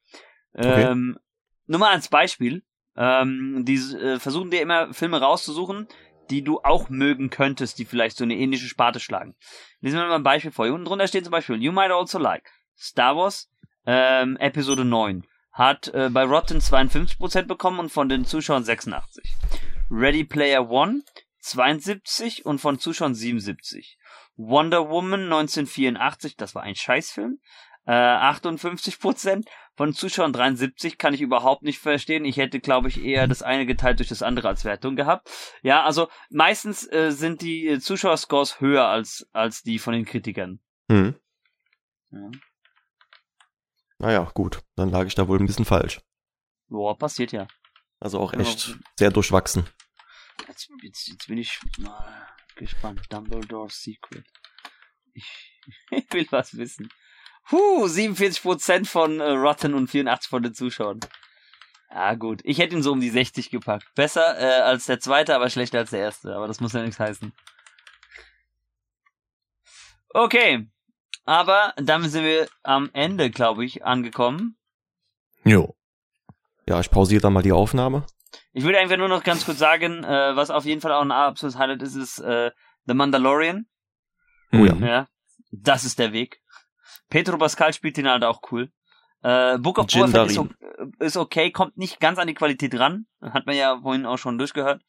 Okay. 0.54 0.82
Ähm, 0.82 1.18
nur 1.66 1.80
mal 1.80 1.92
als 1.92 2.08
Beispiel. 2.08 2.64
Ähm, 2.96 3.64
die 3.64 3.76
äh, 3.76 4.18
versuchen 4.18 4.50
dir 4.50 4.60
immer 4.60 4.92
Filme 4.92 5.20
rauszusuchen, 5.20 5.88
die 6.30 6.42
du 6.42 6.60
auch 6.62 6.88
mögen 6.88 7.30
könntest, 7.30 7.78
die 7.78 7.84
vielleicht 7.84 8.16
so 8.16 8.24
eine 8.24 8.36
ähnliche 8.36 8.66
Sparte 8.66 9.00
schlagen. 9.00 9.34
Lesen 9.80 9.98
wir 9.98 10.06
mal 10.06 10.16
ein 10.16 10.22
Beispiel 10.22 10.52
vor. 10.52 10.64
Hier 10.64 10.74
unten 10.74 10.86
drunter 10.86 11.08
steht 11.08 11.24
zum 11.24 11.32
Beispiel 11.32 11.62
You 11.62 11.72
might 11.72 11.90
also 11.90 12.18
like 12.18 12.50
Star 12.76 13.16
Wars 13.16 13.50
ähm, 13.86 14.36
Episode 14.36 14.84
9. 14.84 15.26
hat 15.52 15.88
äh, 15.88 16.08
bei 16.10 16.24
Rotten 16.24 16.58
52% 16.58 17.42
bekommen 17.42 17.80
und 17.80 17.90
von 17.90 18.08
den 18.08 18.24
Zuschauern 18.24 18.64
86. 18.64 19.24
Ready 19.90 20.24
Player 20.24 20.70
One 20.70 21.02
72 21.40 22.46
und 22.46 22.60
von 22.60 22.78
Zuschauern 22.78 23.14
77. 23.14 23.98
Wonder 24.36 24.88
Woman 24.88 25.24
1984, 25.24 26.36
das 26.36 26.54
war 26.54 26.62
ein 26.62 26.74
Scheißfilm, 26.74 27.40
äh, 27.86 27.92
58 27.92 28.98
Prozent. 29.00 29.48
Von 29.74 29.94
Zuschauern 29.94 30.32
73 30.34 30.98
kann 30.98 31.14
ich 31.14 31.22
überhaupt 31.22 31.62
nicht 31.62 31.78
verstehen. 31.78 32.24
Ich 32.26 32.36
hätte, 32.36 32.60
glaube 32.60 32.88
ich, 32.88 33.02
eher 33.02 33.26
das 33.26 33.42
eine 33.42 33.64
geteilt 33.64 33.98
durch 34.00 34.08
das 34.10 34.22
andere 34.22 34.48
als 34.48 34.64
Wertung 34.64 34.96
gehabt. 34.96 35.30
Ja, 35.62 35.82
also 35.84 36.08
meistens 36.30 36.86
äh, 36.92 37.10
sind 37.10 37.40
die 37.40 37.66
äh, 37.66 37.80
Zuschauerscores 37.80 38.60
höher 38.60 38.86
als, 38.86 39.26
als 39.32 39.62
die 39.62 39.78
von 39.78 39.94
den 39.94 40.04
Kritikern. 40.04 40.60
Hm. 40.90 41.14
Ja. 42.10 42.30
Naja, 43.98 44.30
gut. 44.34 44.60
Dann 44.76 44.90
lag 44.90 45.06
ich 45.06 45.14
da 45.14 45.26
wohl 45.28 45.38
ein 45.38 45.46
bisschen 45.46 45.64
falsch. 45.64 46.00
Boah, 46.68 46.96
passiert 46.98 47.32
ja. 47.32 47.46
Also 47.98 48.18
auch 48.18 48.32
Ja. 48.34 48.40
echt 48.40 48.76
sehr 48.98 49.10
durchwachsen. 49.10 49.66
Jetzt, 50.48 50.68
jetzt, 50.82 51.08
jetzt 51.08 51.26
bin 51.28 51.38
ich 51.38 51.58
mal 51.78 52.26
gespannt. 52.56 53.00
Dumbledore's 53.10 53.80
Secret. 53.80 54.26
Ich, 55.14 55.62
ich 55.90 56.12
will 56.12 56.26
was 56.30 56.56
wissen. 56.56 56.90
Huh, 57.50 57.84
47% 57.86 58.86
von 58.86 59.20
äh, 59.20 59.30
Rotten 59.30 59.74
und 59.74 59.88
84 59.88 60.30
von 60.30 60.42
den 60.42 60.54
Zuschauern. 60.54 61.00
Ja, 61.90 62.14
gut. 62.14 62.40
Ich 62.44 62.58
hätte 62.58 62.74
ihn 62.74 62.82
so 62.82 62.92
um 62.92 63.00
die 63.00 63.10
60 63.10 63.50
gepackt. 63.50 63.86
Besser 63.94 64.38
äh, 64.38 64.62
als 64.62 64.86
der 64.86 65.00
zweite, 65.00 65.34
aber 65.34 65.50
schlechter 65.50 65.78
als 65.78 65.90
der 65.90 66.00
erste. 66.00 66.34
Aber 66.34 66.46
das 66.46 66.60
muss 66.60 66.72
ja 66.72 66.82
nichts 66.82 66.98
heißen. 66.98 67.32
Okay. 70.10 70.66
Aber 71.24 71.74
damit 71.76 72.10
sind 72.10 72.24
wir 72.24 72.48
am 72.62 72.90
Ende, 72.92 73.30
glaube 73.30 73.64
ich, 73.64 73.84
angekommen. 73.84 74.56
Jo. 75.44 75.76
Ja, 76.66 76.80
ich 76.80 76.90
pausiere 76.90 77.20
dann 77.20 77.32
mal 77.32 77.42
die 77.42 77.52
Aufnahme. 77.52 78.06
Ich 78.52 78.64
würde 78.64 78.78
einfach 78.78 78.96
nur 78.96 79.08
noch 79.08 79.24
ganz 79.24 79.44
kurz 79.44 79.58
sagen, 79.58 80.04
äh, 80.04 80.36
was 80.36 80.50
auf 80.50 80.64
jeden 80.64 80.80
Fall 80.80 80.92
auch 80.92 81.02
ein 81.02 81.12
absolutes 81.12 81.58
Highlight 81.58 81.82
ist, 81.82 81.94
ist 81.94 82.18
äh, 82.20 82.50
The 82.86 82.94
Mandalorian. 82.94 83.66
Oh 84.52 84.64
ja. 84.64 84.74
Ja, 84.74 85.08
das 85.50 85.84
ist 85.84 85.98
der 85.98 86.12
Weg. 86.12 86.41
Pedro 87.12 87.36
Pascal 87.36 87.74
spielt 87.74 87.98
den 87.98 88.08
halt 88.08 88.24
auch 88.24 88.40
cool. 88.50 88.72
Äh, 89.22 89.58
Book 89.58 89.78
of 89.78 89.86
Boba 89.86 90.08
Fett 90.08 90.30
ist, 90.30 90.40
ist 90.98 91.16
okay, 91.18 91.50
kommt 91.50 91.76
nicht 91.76 92.00
ganz 92.00 92.18
an 92.18 92.26
die 92.26 92.32
Qualität 92.32 92.74
ran. 92.78 93.04
Hat 93.20 93.44
man 93.44 93.54
ja 93.54 93.78
vorhin 93.82 94.06
auch 94.06 94.16
schon 94.16 94.38
durchgehört. 94.38 94.80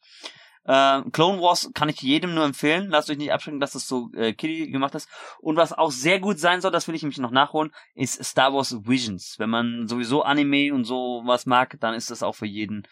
Äh, 0.64 1.02
Clone 1.12 1.42
Wars 1.42 1.70
kann 1.74 1.90
ich 1.90 2.00
jedem 2.00 2.34
nur 2.34 2.46
empfehlen. 2.46 2.88
Lasst 2.88 3.10
euch 3.10 3.18
nicht 3.18 3.30
abschrecken, 3.30 3.60
dass 3.60 3.72
das 3.72 3.86
so 3.86 4.08
äh, 4.14 4.32
kiddie 4.32 4.70
gemacht 4.70 4.94
ist. 4.94 5.06
Und 5.38 5.56
was 5.56 5.74
auch 5.74 5.90
sehr 5.90 6.18
gut 6.18 6.38
sein 6.38 6.62
soll, 6.62 6.70
das 6.70 6.88
will 6.88 6.94
ich 6.94 7.02
nämlich 7.02 7.18
noch 7.18 7.30
nachholen, 7.30 7.72
ist 7.94 8.24
Star 8.24 8.54
Wars 8.54 8.74
Visions. 8.86 9.34
Wenn 9.38 9.50
man 9.50 9.86
sowieso 9.86 10.22
Anime 10.22 10.72
und 10.72 10.84
so 10.84 11.22
was 11.26 11.44
mag, 11.44 11.76
dann 11.80 11.92
ist 11.92 12.10
das 12.10 12.22
auch 12.22 12.36
für 12.36 12.46
jeden 12.46 12.84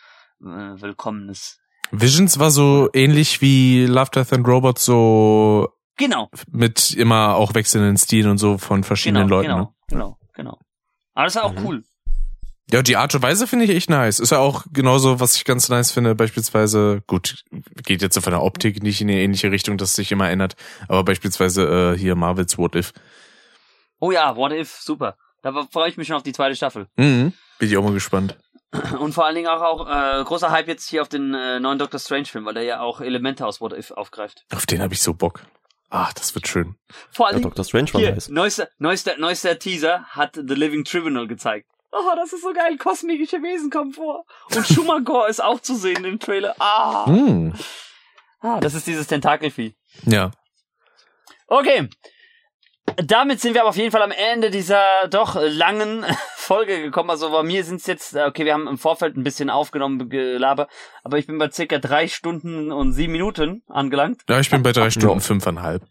äh, 0.42 0.44
willkommenes. 0.44 1.58
Visions 1.90 2.38
war 2.38 2.50
so 2.50 2.90
ähnlich 2.92 3.40
wie 3.40 3.86
Love, 3.86 4.10
Death 4.14 4.34
and 4.34 4.46
Robots, 4.46 4.84
so 4.84 5.72
Genau, 5.98 6.30
mit 6.50 6.92
immer 6.92 7.34
auch 7.36 7.54
wechselnden 7.54 7.96
Stilen 7.96 8.30
und 8.30 8.38
so 8.38 8.58
von 8.58 8.82
verschiedenen 8.84 9.28
genau, 9.28 9.36
Leuten. 9.36 9.48
genau, 9.50 9.60
Ne? 9.62 9.68
genau, 9.88 10.18
genau. 10.34 10.58
Aber 11.14 11.24
das 11.26 11.36
ist 11.36 11.42
auch 11.42 11.52
Mhm. 11.52 11.66
cool. 11.66 11.84
Ja, 12.70 12.80
die 12.80 12.96
Art 12.96 13.14
und 13.14 13.22
Weise 13.22 13.46
finde 13.46 13.66
ich 13.66 13.70
echt 13.72 13.90
nice. 13.90 14.18
Ist 14.18 14.30
ja 14.30 14.38
auch 14.38 14.64
genauso, 14.72 15.20
was 15.20 15.36
ich 15.36 15.44
ganz 15.44 15.68
nice 15.68 15.90
finde, 15.90 16.14
beispielsweise, 16.14 17.02
gut, 17.06 17.44
geht 17.84 18.00
jetzt 18.00 18.14
so 18.14 18.22
von 18.22 18.30
der 18.32 18.42
Optik 18.42 18.82
nicht 18.82 19.00
in 19.02 19.08
die 19.08 19.20
ähnliche 19.20 19.50
Richtung, 19.50 19.76
dass 19.76 19.94
sich 19.94 20.10
immer 20.10 20.30
ändert, 20.30 20.56
aber 20.88 21.04
beispielsweise 21.04 21.92
äh, 21.94 21.98
hier 21.98 22.14
Marvels 22.14 22.56
What 22.56 22.74
If. 22.74 22.92
Oh 24.00 24.10
ja, 24.10 24.36
What 24.36 24.52
If, 24.52 24.78
super. 24.80 25.16
Da 25.42 25.52
freue 25.70 25.90
ich 25.90 25.96
mich 25.98 26.06
schon 26.06 26.16
auf 26.16 26.22
die 26.22 26.32
zweite 26.32 26.56
Staffel. 26.56 26.86
Mhm. 26.96 27.34
Bin 27.58 27.68
ich 27.68 27.76
auch 27.76 27.82
mal 27.82 27.92
gespannt. 27.92 28.36
Und 28.98 29.12
vor 29.12 29.26
allen 29.26 29.34
Dingen 29.34 29.48
auch, 29.48 29.60
auch 29.60 29.86
äh, 29.86 30.24
großer 30.24 30.50
Hype 30.50 30.68
jetzt 30.68 30.88
hier 30.88 31.02
auf 31.02 31.08
den 31.08 31.34
äh, 31.34 31.60
neuen 31.60 31.78
Doctor 31.78 32.00
Strange 32.00 32.24
Film, 32.24 32.46
weil 32.46 32.54
der 32.54 32.62
ja 32.62 32.80
auch 32.80 33.02
Elemente 33.02 33.44
aus 33.46 33.60
What 33.60 33.74
If 33.74 33.90
aufgreift. 33.90 34.46
Auf 34.54 34.64
den 34.64 34.80
habe 34.80 34.94
ich 34.94 35.02
so 35.02 35.12
Bock. 35.12 35.42
Ach, 35.94 36.12
das 36.14 36.34
wird 36.34 36.48
schön. 36.48 36.76
Vor 37.10 37.26
Ja, 37.26 37.32
allen 37.34 37.42
Dingen, 37.42 37.50
Dr. 37.50 37.64
Strange 37.66 37.92
war 37.92 38.00
hier, 38.00 38.12
nice. 38.12 38.28
neuester, 38.30 38.68
neuester, 38.78 39.16
neuester 39.18 39.58
Teaser 39.58 40.04
hat 40.08 40.34
The 40.36 40.54
Living 40.54 40.84
Tribunal 40.84 41.26
gezeigt. 41.26 41.68
Oh, 41.92 42.14
das 42.16 42.32
ist 42.32 42.42
so 42.42 42.54
geil, 42.54 42.78
kosmische 42.78 43.42
Wesen 43.42 43.70
kommen 43.70 43.92
vor. 43.92 44.24
Und 44.56 44.66
Schumagor 44.66 45.28
ist 45.28 45.44
auch 45.44 45.60
zu 45.60 45.74
sehen 45.76 46.04
im 46.06 46.18
Trailer. 46.18 46.54
Ah, 46.58 47.04
Mhm. 47.06 47.52
ah 48.40 48.58
das 48.60 48.72
ist 48.72 48.86
dieses 48.86 49.06
Tentakelvieh. 49.06 49.74
Ja. 50.06 50.30
Okay. 51.46 51.90
Damit 52.96 53.40
sind 53.42 53.52
wir 53.52 53.60
aber 53.60 53.68
auf 53.70 53.76
jeden 53.76 53.90
Fall 53.92 54.02
am 54.02 54.10
Ende 54.10 54.50
dieser 54.50 55.06
doch 55.08 55.36
langen 55.40 56.06
Folge 56.42 56.82
gekommen. 56.82 57.10
Also 57.10 57.30
bei 57.30 57.42
mir 57.42 57.64
sind 57.64 57.80
es 57.80 57.86
jetzt, 57.86 58.14
äh, 58.14 58.24
okay, 58.24 58.44
wir 58.44 58.54
haben 58.54 58.66
im 58.66 58.78
Vorfeld 58.78 59.16
ein 59.16 59.24
bisschen 59.24 59.50
aufgenommen, 59.50 60.08
gelaber, 60.08 60.68
aber 61.02 61.18
ich 61.18 61.26
bin 61.26 61.38
bei 61.38 61.50
circa 61.50 61.78
drei 61.78 62.08
Stunden 62.08 62.72
und 62.72 62.92
sieben 62.92 63.12
Minuten 63.12 63.62
angelangt. 63.68 64.22
Ja, 64.28 64.40
ich 64.40 64.50
bin 64.50 64.62
bei 64.62 64.72
drei 64.72 64.90
Stunden 64.90 65.20
fünfeinhalb. 65.20 65.82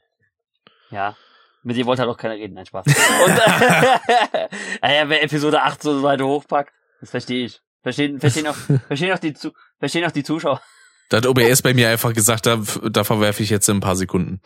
Ja. 0.90 1.16
Mit 1.64 1.78
dir 1.78 1.86
wollte 1.86 2.02
halt 2.02 2.12
auch 2.12 2.18
keiner 2.18 2.34
reden, 2.34 2.56
nein, 2.56 2.66
Spaß. 2.66 2.86
Und 2.88 2.94
äh, 4.34 4.48
naja, 4.82 5.10
wer 5.10 5.24
Episode 5.24 5.62
8 5.62 5.82
so 5.82 6.04
weit 6.04 6.22
hochpackt, 6.22 6.74
das 7.00 7.12
verstehe 7.12 7.46
ich. 7.46 7.60
Verstehen, 7.84 8.20
verstehen 8.20 8.48
auch, 8.48 8.56
verstehen 8.88 9.14
auch 9.14 9.20
die, 9.20 9.34
Zu 9.34 9.52
verstehen 9.80 10.06
auch 10.06 10.12
die 10.12 10.24
Zuschauer. 10.24 10.62
Da 11.10 11.18
hat 11.18 11.28
OBS 11.28 11.62
bei 11.62 11.74
mir 11.74 11.90
einfach 11.90 12.14
gesagt, 12.14 12.46
da, 12.46 12.62
da 12.90 13.04
verwerfe 13.04 13.44
ich 13.44 13.50
jetzt 13.50 13.68
in 13.68 13.78
ein 13.78 13.82
paar 13.82 13.96
Sekunden. 13.96 14.40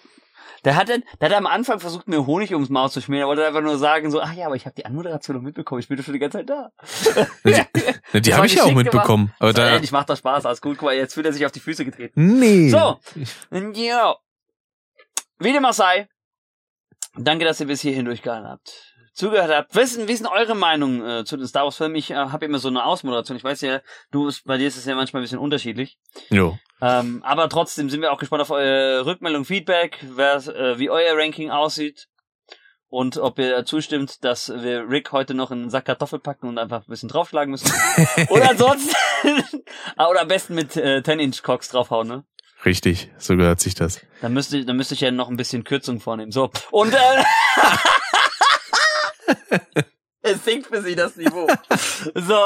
Der 0.64 0.76
hat, 0.76 0.90
dann, 0.90 1.04
der 1.20 1.30
hat 1.30 1.36
am 1.36 1.46
Anfang 1.46 1.80
versucht, 1.80 2.08
mir 2.08 2.26
Honig 2.26 2.52
ums 2.54 2.70
Maul 2.70 2.90
zu 2.90 3.02
schmieren. 3.02 3.24
Er 3.24 3.28
wollte 3.28 3.46
einfach 3.46 3.62
nur 3.62 3.78
sagen, 3.78 4.10
so, 4.12 4.22
ach 4.22 4.34
ja, 4.34 4.46
aber 4.46 4.56
ich 4.56 4.66
habe 4.66 4.76
die 4.76 4.86
Anmoderation 4.86 5.36
noch 5.36 5.44
mitbekommen. 5.44 5.80
Ich 5.80 5.88
bin 5.88 5.98
doch 5.98 6.04
schon 6.04 6.14
die 6.14 6.20
ganze 6.20 6.40
Zeit 6.40 6.50
da. 6.50 6.72
Die 7.44 8.22
Das 8.22 8.38
habe 8.38 8.46
ich 8.48 8.56
ja 8.56 8.64
auch 8.64 8.72
mitbekommen. 8.72 9.34
Aber 9.40 9.52
So, 9.52 9.58
da, 9.58 9.78
ich 9.78 9.92
mach 9.92 10.06
doch 10.06 10.18
Spaß, 10.18 10.46
alles 10.46 10.62
gut. 10.62 10.78
Guck 10.78 10.88
mal, 10.88 10.96
jetzt 10.96 11.14
fühlt 11.14 11.26
er 11.26 11.34
sich 11.34 11.46
auf 11.46 11.52
die 11.52 11.60
Füße 11.60 11.84
getreten. 11.86 12.40
nee. 12.40 12.70
So, 12.70 13.00
ja. 13.74 14.16
Wie 15.40 15.52
dem 15.52 15.66
auch 15.66 15.74
sei, 15.74 16.08
danke, 17.18 17.44
dass 17.46 17.60
ihr 17.60 17.68
bis 17.68 17.82
hierhin 17.82 18.06
durchgehalten 18.06 18.48
habt. 18.50 18.95
Zugehört 19.16 19.50
habt. 19.50 19.74
Wissen, 19.76 20.08
wie 20.08 20.12
ist 20.12 20.20
denn 20.24 20.28
eure 20.32 20.56
Meinung 20.56 21.04
äh, 21.04 21.24
zu 21.24 21.38
den 21.38 21.48
Star 21.48 21.64
Wars 21.64 21.78
Filmen? 21.78 21.96
Ich 21.96 22.12
äh, 22.12 22.16
habe 22.16 22.46
immer 22.46 22.60
so 22.60 22.68
eine 22.68 22.84
Ausmoderation. 22.86 23.38
Ich 23.38 23.44
weiß 23.46 23.62
ja, 23.62 23.80
du, 24.12 24.30
bei 24.44 24.58
dir 24.58 24.68
ist 24.68 24.76
es 24.78 24.84
ja 24.86 24.94
manchmal 24.94 25.22
ein 25.22 25.24
bisschen 25.24 25.40
unterschiedlich. 25.40 25.98
Jo. 26.30 26.58
Ähm, 26.82 27.24
aber 27.26 27.48
trotzdem 27.48 27.90
sind 27.90 28.02
wir 28.02 28.12
auch 28.12 28.20
gespannt 28.20 28.42
auf 28.42 28.52
eure 28.52 29.06
Rückmeldung, 29.06 29.46
Feedback, 29.46 30.00
wer, 30.16 30.36
äh, 30.36 30.78
wie 30.80 30.90
euer 30.90 31.18
Ranking 31.18 31.50
aussieht 31.50 32.08
und 32.90 33.18
ob 33.18 33.40
ihr 33.40 33.64
zustimmt, 33.64 34.24
dass 34.26 34.50
wir 34.50 34.90
Rick 34.90 35.14
heute 35.14 35.34
noch 35.34 35.50
in 35.52 35.62
einen 35.62 35.70
Sack 35.70 35.86
Kartoffel 35.86 36.20
packen 36.20 36.50
und 36.50 36.58
einfach 36.58 36.82
ein 36.82 36.90
bisschen 36.90 37.08
draufschlagen 37.10 37.52
müssen. 37.52 37.72
oder 38.30 38.50
ansonsten, 38.50 38.94
Ah, 39.96 40.08
oder 40.08 40.22
am 40.22 40.28
besten 40.28 40.56
mit 40.56 40.76
äh, 40.76 40.98
10-Inch-Cocks 41.04 41.70
draufhauen, 41.70 42.08
ne? 42.10 42.26
Richtig, 42.66 43.10
so 43.18 43.36
gehört 43.38 43.60
sich 43.62 43.76
das. 43.76 44.02
Dann 44.22 44.34
müsste, 44.34 44.58
ich- 44.58 44.66
dann 44.66 44.76
müsste 44.76 44.94
ich 44.94 45.00
ja 45.02 45.12
noch 45.12 45.30
ein 45.30 45.38
bisschen 45.38 45.64
Kürzung 45.64 46.00
vornehmen. 46.02 46.32
So. 46.32 46.52
Und 46.72 46.94
äh, 46.94 46.98
es 50.22 50.44
sinkt 50.44 50.68
für 50.68 50.82
sie 50.82 50.96
das 50.96 51.16
Niveau. 51.16 51.48
So. 52.14 52.40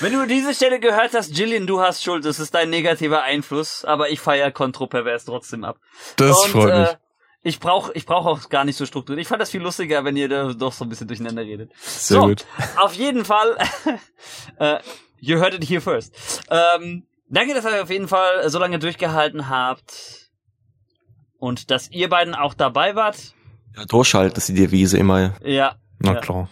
Wenn 0.00 0.12
du 0.12 0.26
diese 0.26 0.54
Stelle 0.54 0.80
gehört 0.80 1.14
hast, 1.14 1.36
Jillian, 1.36 1.66
du 1.66 1.80
hast 1.80 2.02
Schuld, 2.02 2.24
das 2.24 2.40
ist 2.40 2.54
dein 2.54 2.70
negativer 2.70 3.22
Einfluss, 3.22 3.84
aber 3.84 4.10
ich 4.10 4.20
feier 4.20 4.50
kontropervers 4.50 5.24
trotzdem 5.26 5.64
ab. 5.64 5.78
Das 6.16 6.38
Und, 6.44 6.50
freut 6.50 6.78
mich. 6.78 6.88
Äh, 6.88 6.96
ich 7.42 7.58
brauche 7.58 7.92
ich 7.94 8.04
brauch 8.04 8.26
auch 8.26 8.48
gar 8.50 8.64
nicht 8.64 8.76
so 8.76 8.84
strukturiert. 8.84 9.22
Ich 9.22 9.28
fand 9.28 9.40
das 9.40 9.50
viel 9.50 9.62
lustiger, 9.62 10.04
wenn 10.04 10.16
ihr 10.16 10.28
da 10.28 10.52
doch 10.52 10.72
so 10.72 10.84
ein 10.84 10.88
bisschen 10.88 11.08
durcheinander 11.08 11.42
redet. 11.42 11.72
Sehr 11.76 12.20
so. 12.20 12.26
gut. 12.26 12.44
Auf 12.76 12.94
jeden 12.94 13.24
Fall, 13.24 13.56
äh, 14.58 14.78
you 15.20 15.38
heard 15.38 15.54
it 15.54 15.64
here 15.64 15.80
first. 15.80 16.14
Ähm, 16.50 17.06
danke, 17.28 17.54
dass 17.54 17.64
ihr 17.64 17.82
auf 17.82 17.90
jeden 17.90 18.08
Fall 18.08 18.48
so 18.50 18.58
lange 18.58 18.78
durchgehalten 18.78 19.48
habt. 19.48 20.30
Und 21.38 21.70
dass 21.70 21.90
ihr 21.90 22.10
beiden 22.10 22.34
auch 22.34 22.52
dabei 22.52 22.94
wart. 22.94 23.34
Ja, 23.76 23.84
durchhalten 23.86 24.36
ist 24.38 24.48
die 24.48 24.54
Devise 24.54 24.98
immer. 24.98 25.34
Ja. 25.44 25.74
Na 25.98 26.14
ja. 26.14 26.20
klar. 26.20 26.48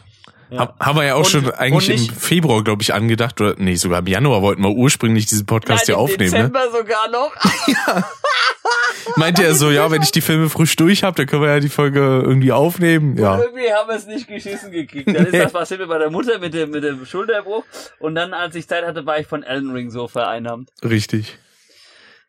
ja. 0.51 0.61
Hab, 0.61 0.81
haben 0.85 0.97
wir 0.99 1.05
ja 1.05 1.15
auch 1.15 1.19
Und- 1.21 1.27
schon 1.27 1.51
eigentlich 1.53 1.89
und 1.91 1.95
nicht- 1.95 2.09
im 2.11 2.15
Februar, 2.17 2.63
glaube 2.65 2.83
ich, 2.83 2.95
angedacht. 2.95 3.41
Oder 3.41 3.55
nee, 3.59 3.75
sogar 3.75 4.01
im 4.01 4.07
Januar 4.07 4.43
wollten 4.43 4.63
wir 4.63 4.71
ursprünglich 4.71 5.27
diesen 5.27 5.47
Podcast 5.47 5.81
Nein, 5.81 5.87
hier 5.87 5.95
im 5.95 6.01
aufnehmen. 6.01 6.31
Ne? 6.31 6.39
Dezember 6.51 6.71
sogar 6.71 7.11
noch. 7.11 7.33
Meinte 9.17 9.43
er 9.43 9.55
so, 9.55 9.71
ja, 9.71 9.91
wenn 9.91 10.03
ich 10.03 10.13
die 10.13 10.21
Filme 10.21 10.49
frisch 10.51 10.77
durch 10.77 11.03
habe, 11.03 11.17
dann 11.17 11.27
können 11.27 11.43
wir 11.43 11.49
ja 11.49 11.61
die 11.61 11.69
Folge 11.69 11.99
irgendwie 12.25 12.53
aufnehmen. 12.53 13.13
Und 13.13 13.19
Ja. 13.19 13.39
irgendwie 13.39 13.73
haben 13.73 13.89
wir 13.89 13.97
es 13.97 14.07
nicht 14.07 14.29
geschissen 14.29 14.71
gekriegt. 14.71 15.09
Dann 15.09 15.27
ist 15.27 15.35
das 15.35 15.55
was 15.55 15.71
wir 15.71 15.87
bei 15.87 15.99
der 15.99 16.11
Mutter 16.11 16.39
mit 16.39 16.55
dem, 16.55 16.71
mit 16.71 16.85
dem 16.85 17.05
Schulterbruch. 17.07 17.65
Und 17.99 18.15
dann, 18.15 18.35
als 18.35 18.55
ich 18.55 18.69
Zeit 18.69 18.85
hatte, 18.85 19.07
war 19.07 19.19
ich 19.19 19.27
von 19.27 19.43
Elden 19.43 19.71
Ring 19.73 19.91
so 19.91 20.09
vereinnahmt. 20.09 20.71
Richtig. 20.85 21.39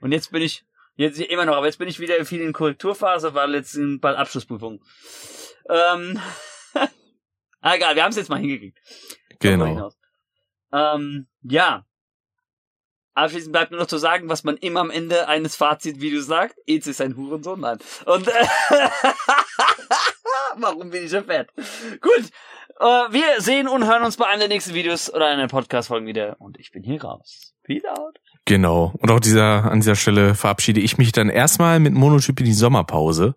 Und 0.02 0.14
jetzt 0.14 0.32
bin 0.32 0.42
ich, 0.42 0.64
jetzt 1.00 1.20
immer 1.20 1.46
noch, 1.46 1.56
aber 1.56 1.66
jetzt 1.66 1.80
bin 1.80 1.88
ich 1.88 2.00
wieder 2.00 2.24
viel 2.26 2.42
in 2.42 2.54
Korrekturphase, 2.54 3.34
weil 3.34 3.54
jetzt 3.56 3.72
sind 3.72 4.02
bald 4.02 4.18
Abschlussprüfungen. 4.18 4.82
Ähm, 5.70 6.20
ah, 7.62 7.76
egal, 7.76 7.96
wir 7.96 8.04
haben 8.04 8.12
es 8.12 8.18
jetzt 8.18 8.30
mal 8.30 8.40
hingekriegt. 8.40 8.80
Genau. 9.40 9.92
Ähm, 10.72 11.28
ja. 11.42 11.86
Abschließend 13.14 13.52
bleibt 13.52 13.72
nur 13.72 13.80
noch 13.80 13.88
zu 13.88 13.98
sagen, 13.98 14.30
was 14.30 14.44
man 14.44 14.58
immer 14.58 14.82
am 14.82 14.92
Ende 14.92 15.28
eines 15.28 15.56
Fazitvideos 15.56 16.26
sagt. 16.26 16.56
Eze 16.66 16.92
ist 16.92 17.02
ein 17.02 17.18
Hurensohn, 17.18 17.60
nein. 17.60 17.80
Und, 18.06 18.28
äh, 18.28 18.32
Warum 20.58 20.90
bin 20.90 21.06
ich 21.06 21.12
so 21.12 21.22
fett? 21.22 21.50
Gut. 22.02 22.30
Äh, 22.80 23.12
wir 23.12 23.42
sehen 23.42 23.68
und 23.68 23.86
hören 23.86 24.04
uns 24.04 24.18
bei 24.18 24.28
einem 24.28 24.40
der 24.40 24.48
nächsten 24.48 24.74
Videos 24.74 25.14
oder 25.14 25.28
einer 25.28 25.48
Podcast-Folgen 25.48 26.08
wieder. 26.08 26.38
Und 26.40 26.60
ich 26.60 26.72
bin 26.72 26.84
hier 26.84 27.02
raus. 27.04 27.54
Peace 27.64 27.86
out. 27.86 28.20
Genau. 28.46 28.94
Und 28.98 29.12
auch 29.12 29.20
dieser, 29.20 29.72
an 29.72 29.80
dieser 29.80 29.96
Stelle 29.96 30.34
verabschiede 30.34 30.80
ich 30.80 30.98
mich 30.98 31.12
dann 31.12 31.30
erstmal 31.30 31.80
mit 31.80 31.94
Monotyp 31.94 32.40
in 32.40 32.46
die 32.46 32.54
Sommerpause. 32.54 33.36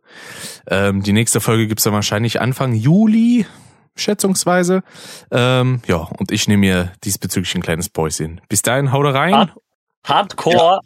Ähm, 0.68 1.02
die 1.02 1.12
nächste 1.12 1.40
Folge 1.40 1.66
gibt's 1.66 1.84
dann 1.84 1.92
wahrscheinlich 1.92 2.40
Anfang 2.40 2.72
Juli, 2.72 3.46
schätzungsweise. 3.94 4.82
Ähm, 5.30 5.82
ja, 5.86 5.96
und 5.96 6.32
ich 6.32 6.48
nehme 6.48 6.60
mir 6.60 6.92
diesbezüglich 7.04 7.54
ein 7.54 7.62
kleines 7.62 7.90
Päuschen. 7.90 8.40
Bis 8.48 8.62
dahin, 8.62 8.92
haut 8.92 9.06
rein. 9.06 9.34
Hard 9.34 9.52
Hardcore. 10.04 10.80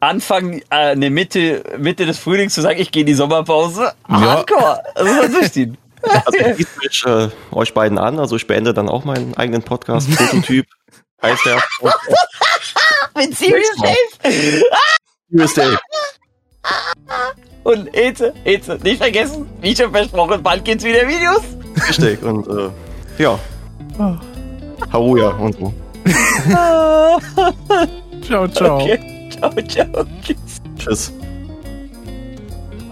Anfang, 0.00 0.62
äh, 0.70 0.96
ne 0.96 1.10
Mitte, 1.10 1.62
Mitte 1.78 2.06
des 2.06 2.18
Frühlings 2.18 2.54
zu 2.54 2.60
sagen, 2.60 2.80
ich 2.80 2.90
gehe 2.90 3.02
in 3.02 3.06
die 3.06 3.14
Sommerpause. 3.14 3.92
Hardcore. 4.08 4.82
Das 4.94 5.04
man 5.04 5.32
durchziehen. 5.32 5.78
Also 6.02 6.36
ich 6.36 6.66
mich 6.82 7.04
äh, 7.06 7.28
euch 7.52 7.74
beiden 7.74 7.96
an, 7.96 8.18
also 8.18 8.34
ich 8.34 8.48
beende 8.48 8.74
dann 8.74 8.88
auch 8.88 9.04
meinen 9.04 9.36
eigenen 9.36 9.62
Podcast, 9.62 10.10
Prototyp 10.16 10.66
heißt 11.22 11.46
der. 11.46 11.62
Mit 13.16 13.36
Serious 13.38 13.76
Dave. 13.82 14.62
USA. 15.32 15.78
Und 17.64 17.94
Eze, 17.96 18.32
Eze, 18.44 18.78
nicht 18.82 18.98
vergessen, 18.98 19.48
wie 19.60 19.74
schon 19.74 19.92
versprochen, 19.92 20.42
bald 20.42 20.64
geht's 20.64 20.82
wieder 20.84 21.06
Videos. 21.06 21.42
Richtig, 21.88 22.20
und 22.22 22.46
äh, 22.48 22.70
ja. 23.22 23.38
Haruja 24.92 25.28
und 25.28 25.56
so. 25.56 25.72
Ciao, 28.26 28.48
ciao. 28.48 28.80
Okay. 28.82 29.28
Ciao, 29.30 29.52
ciao. 29.68 30.04
Tschüss. 30.22 30.60
Tschüss. 30.76 31.12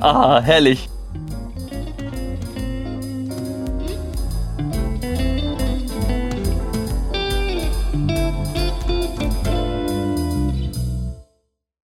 Ah, 0.01 0.41
herrlich. 0.41 0.89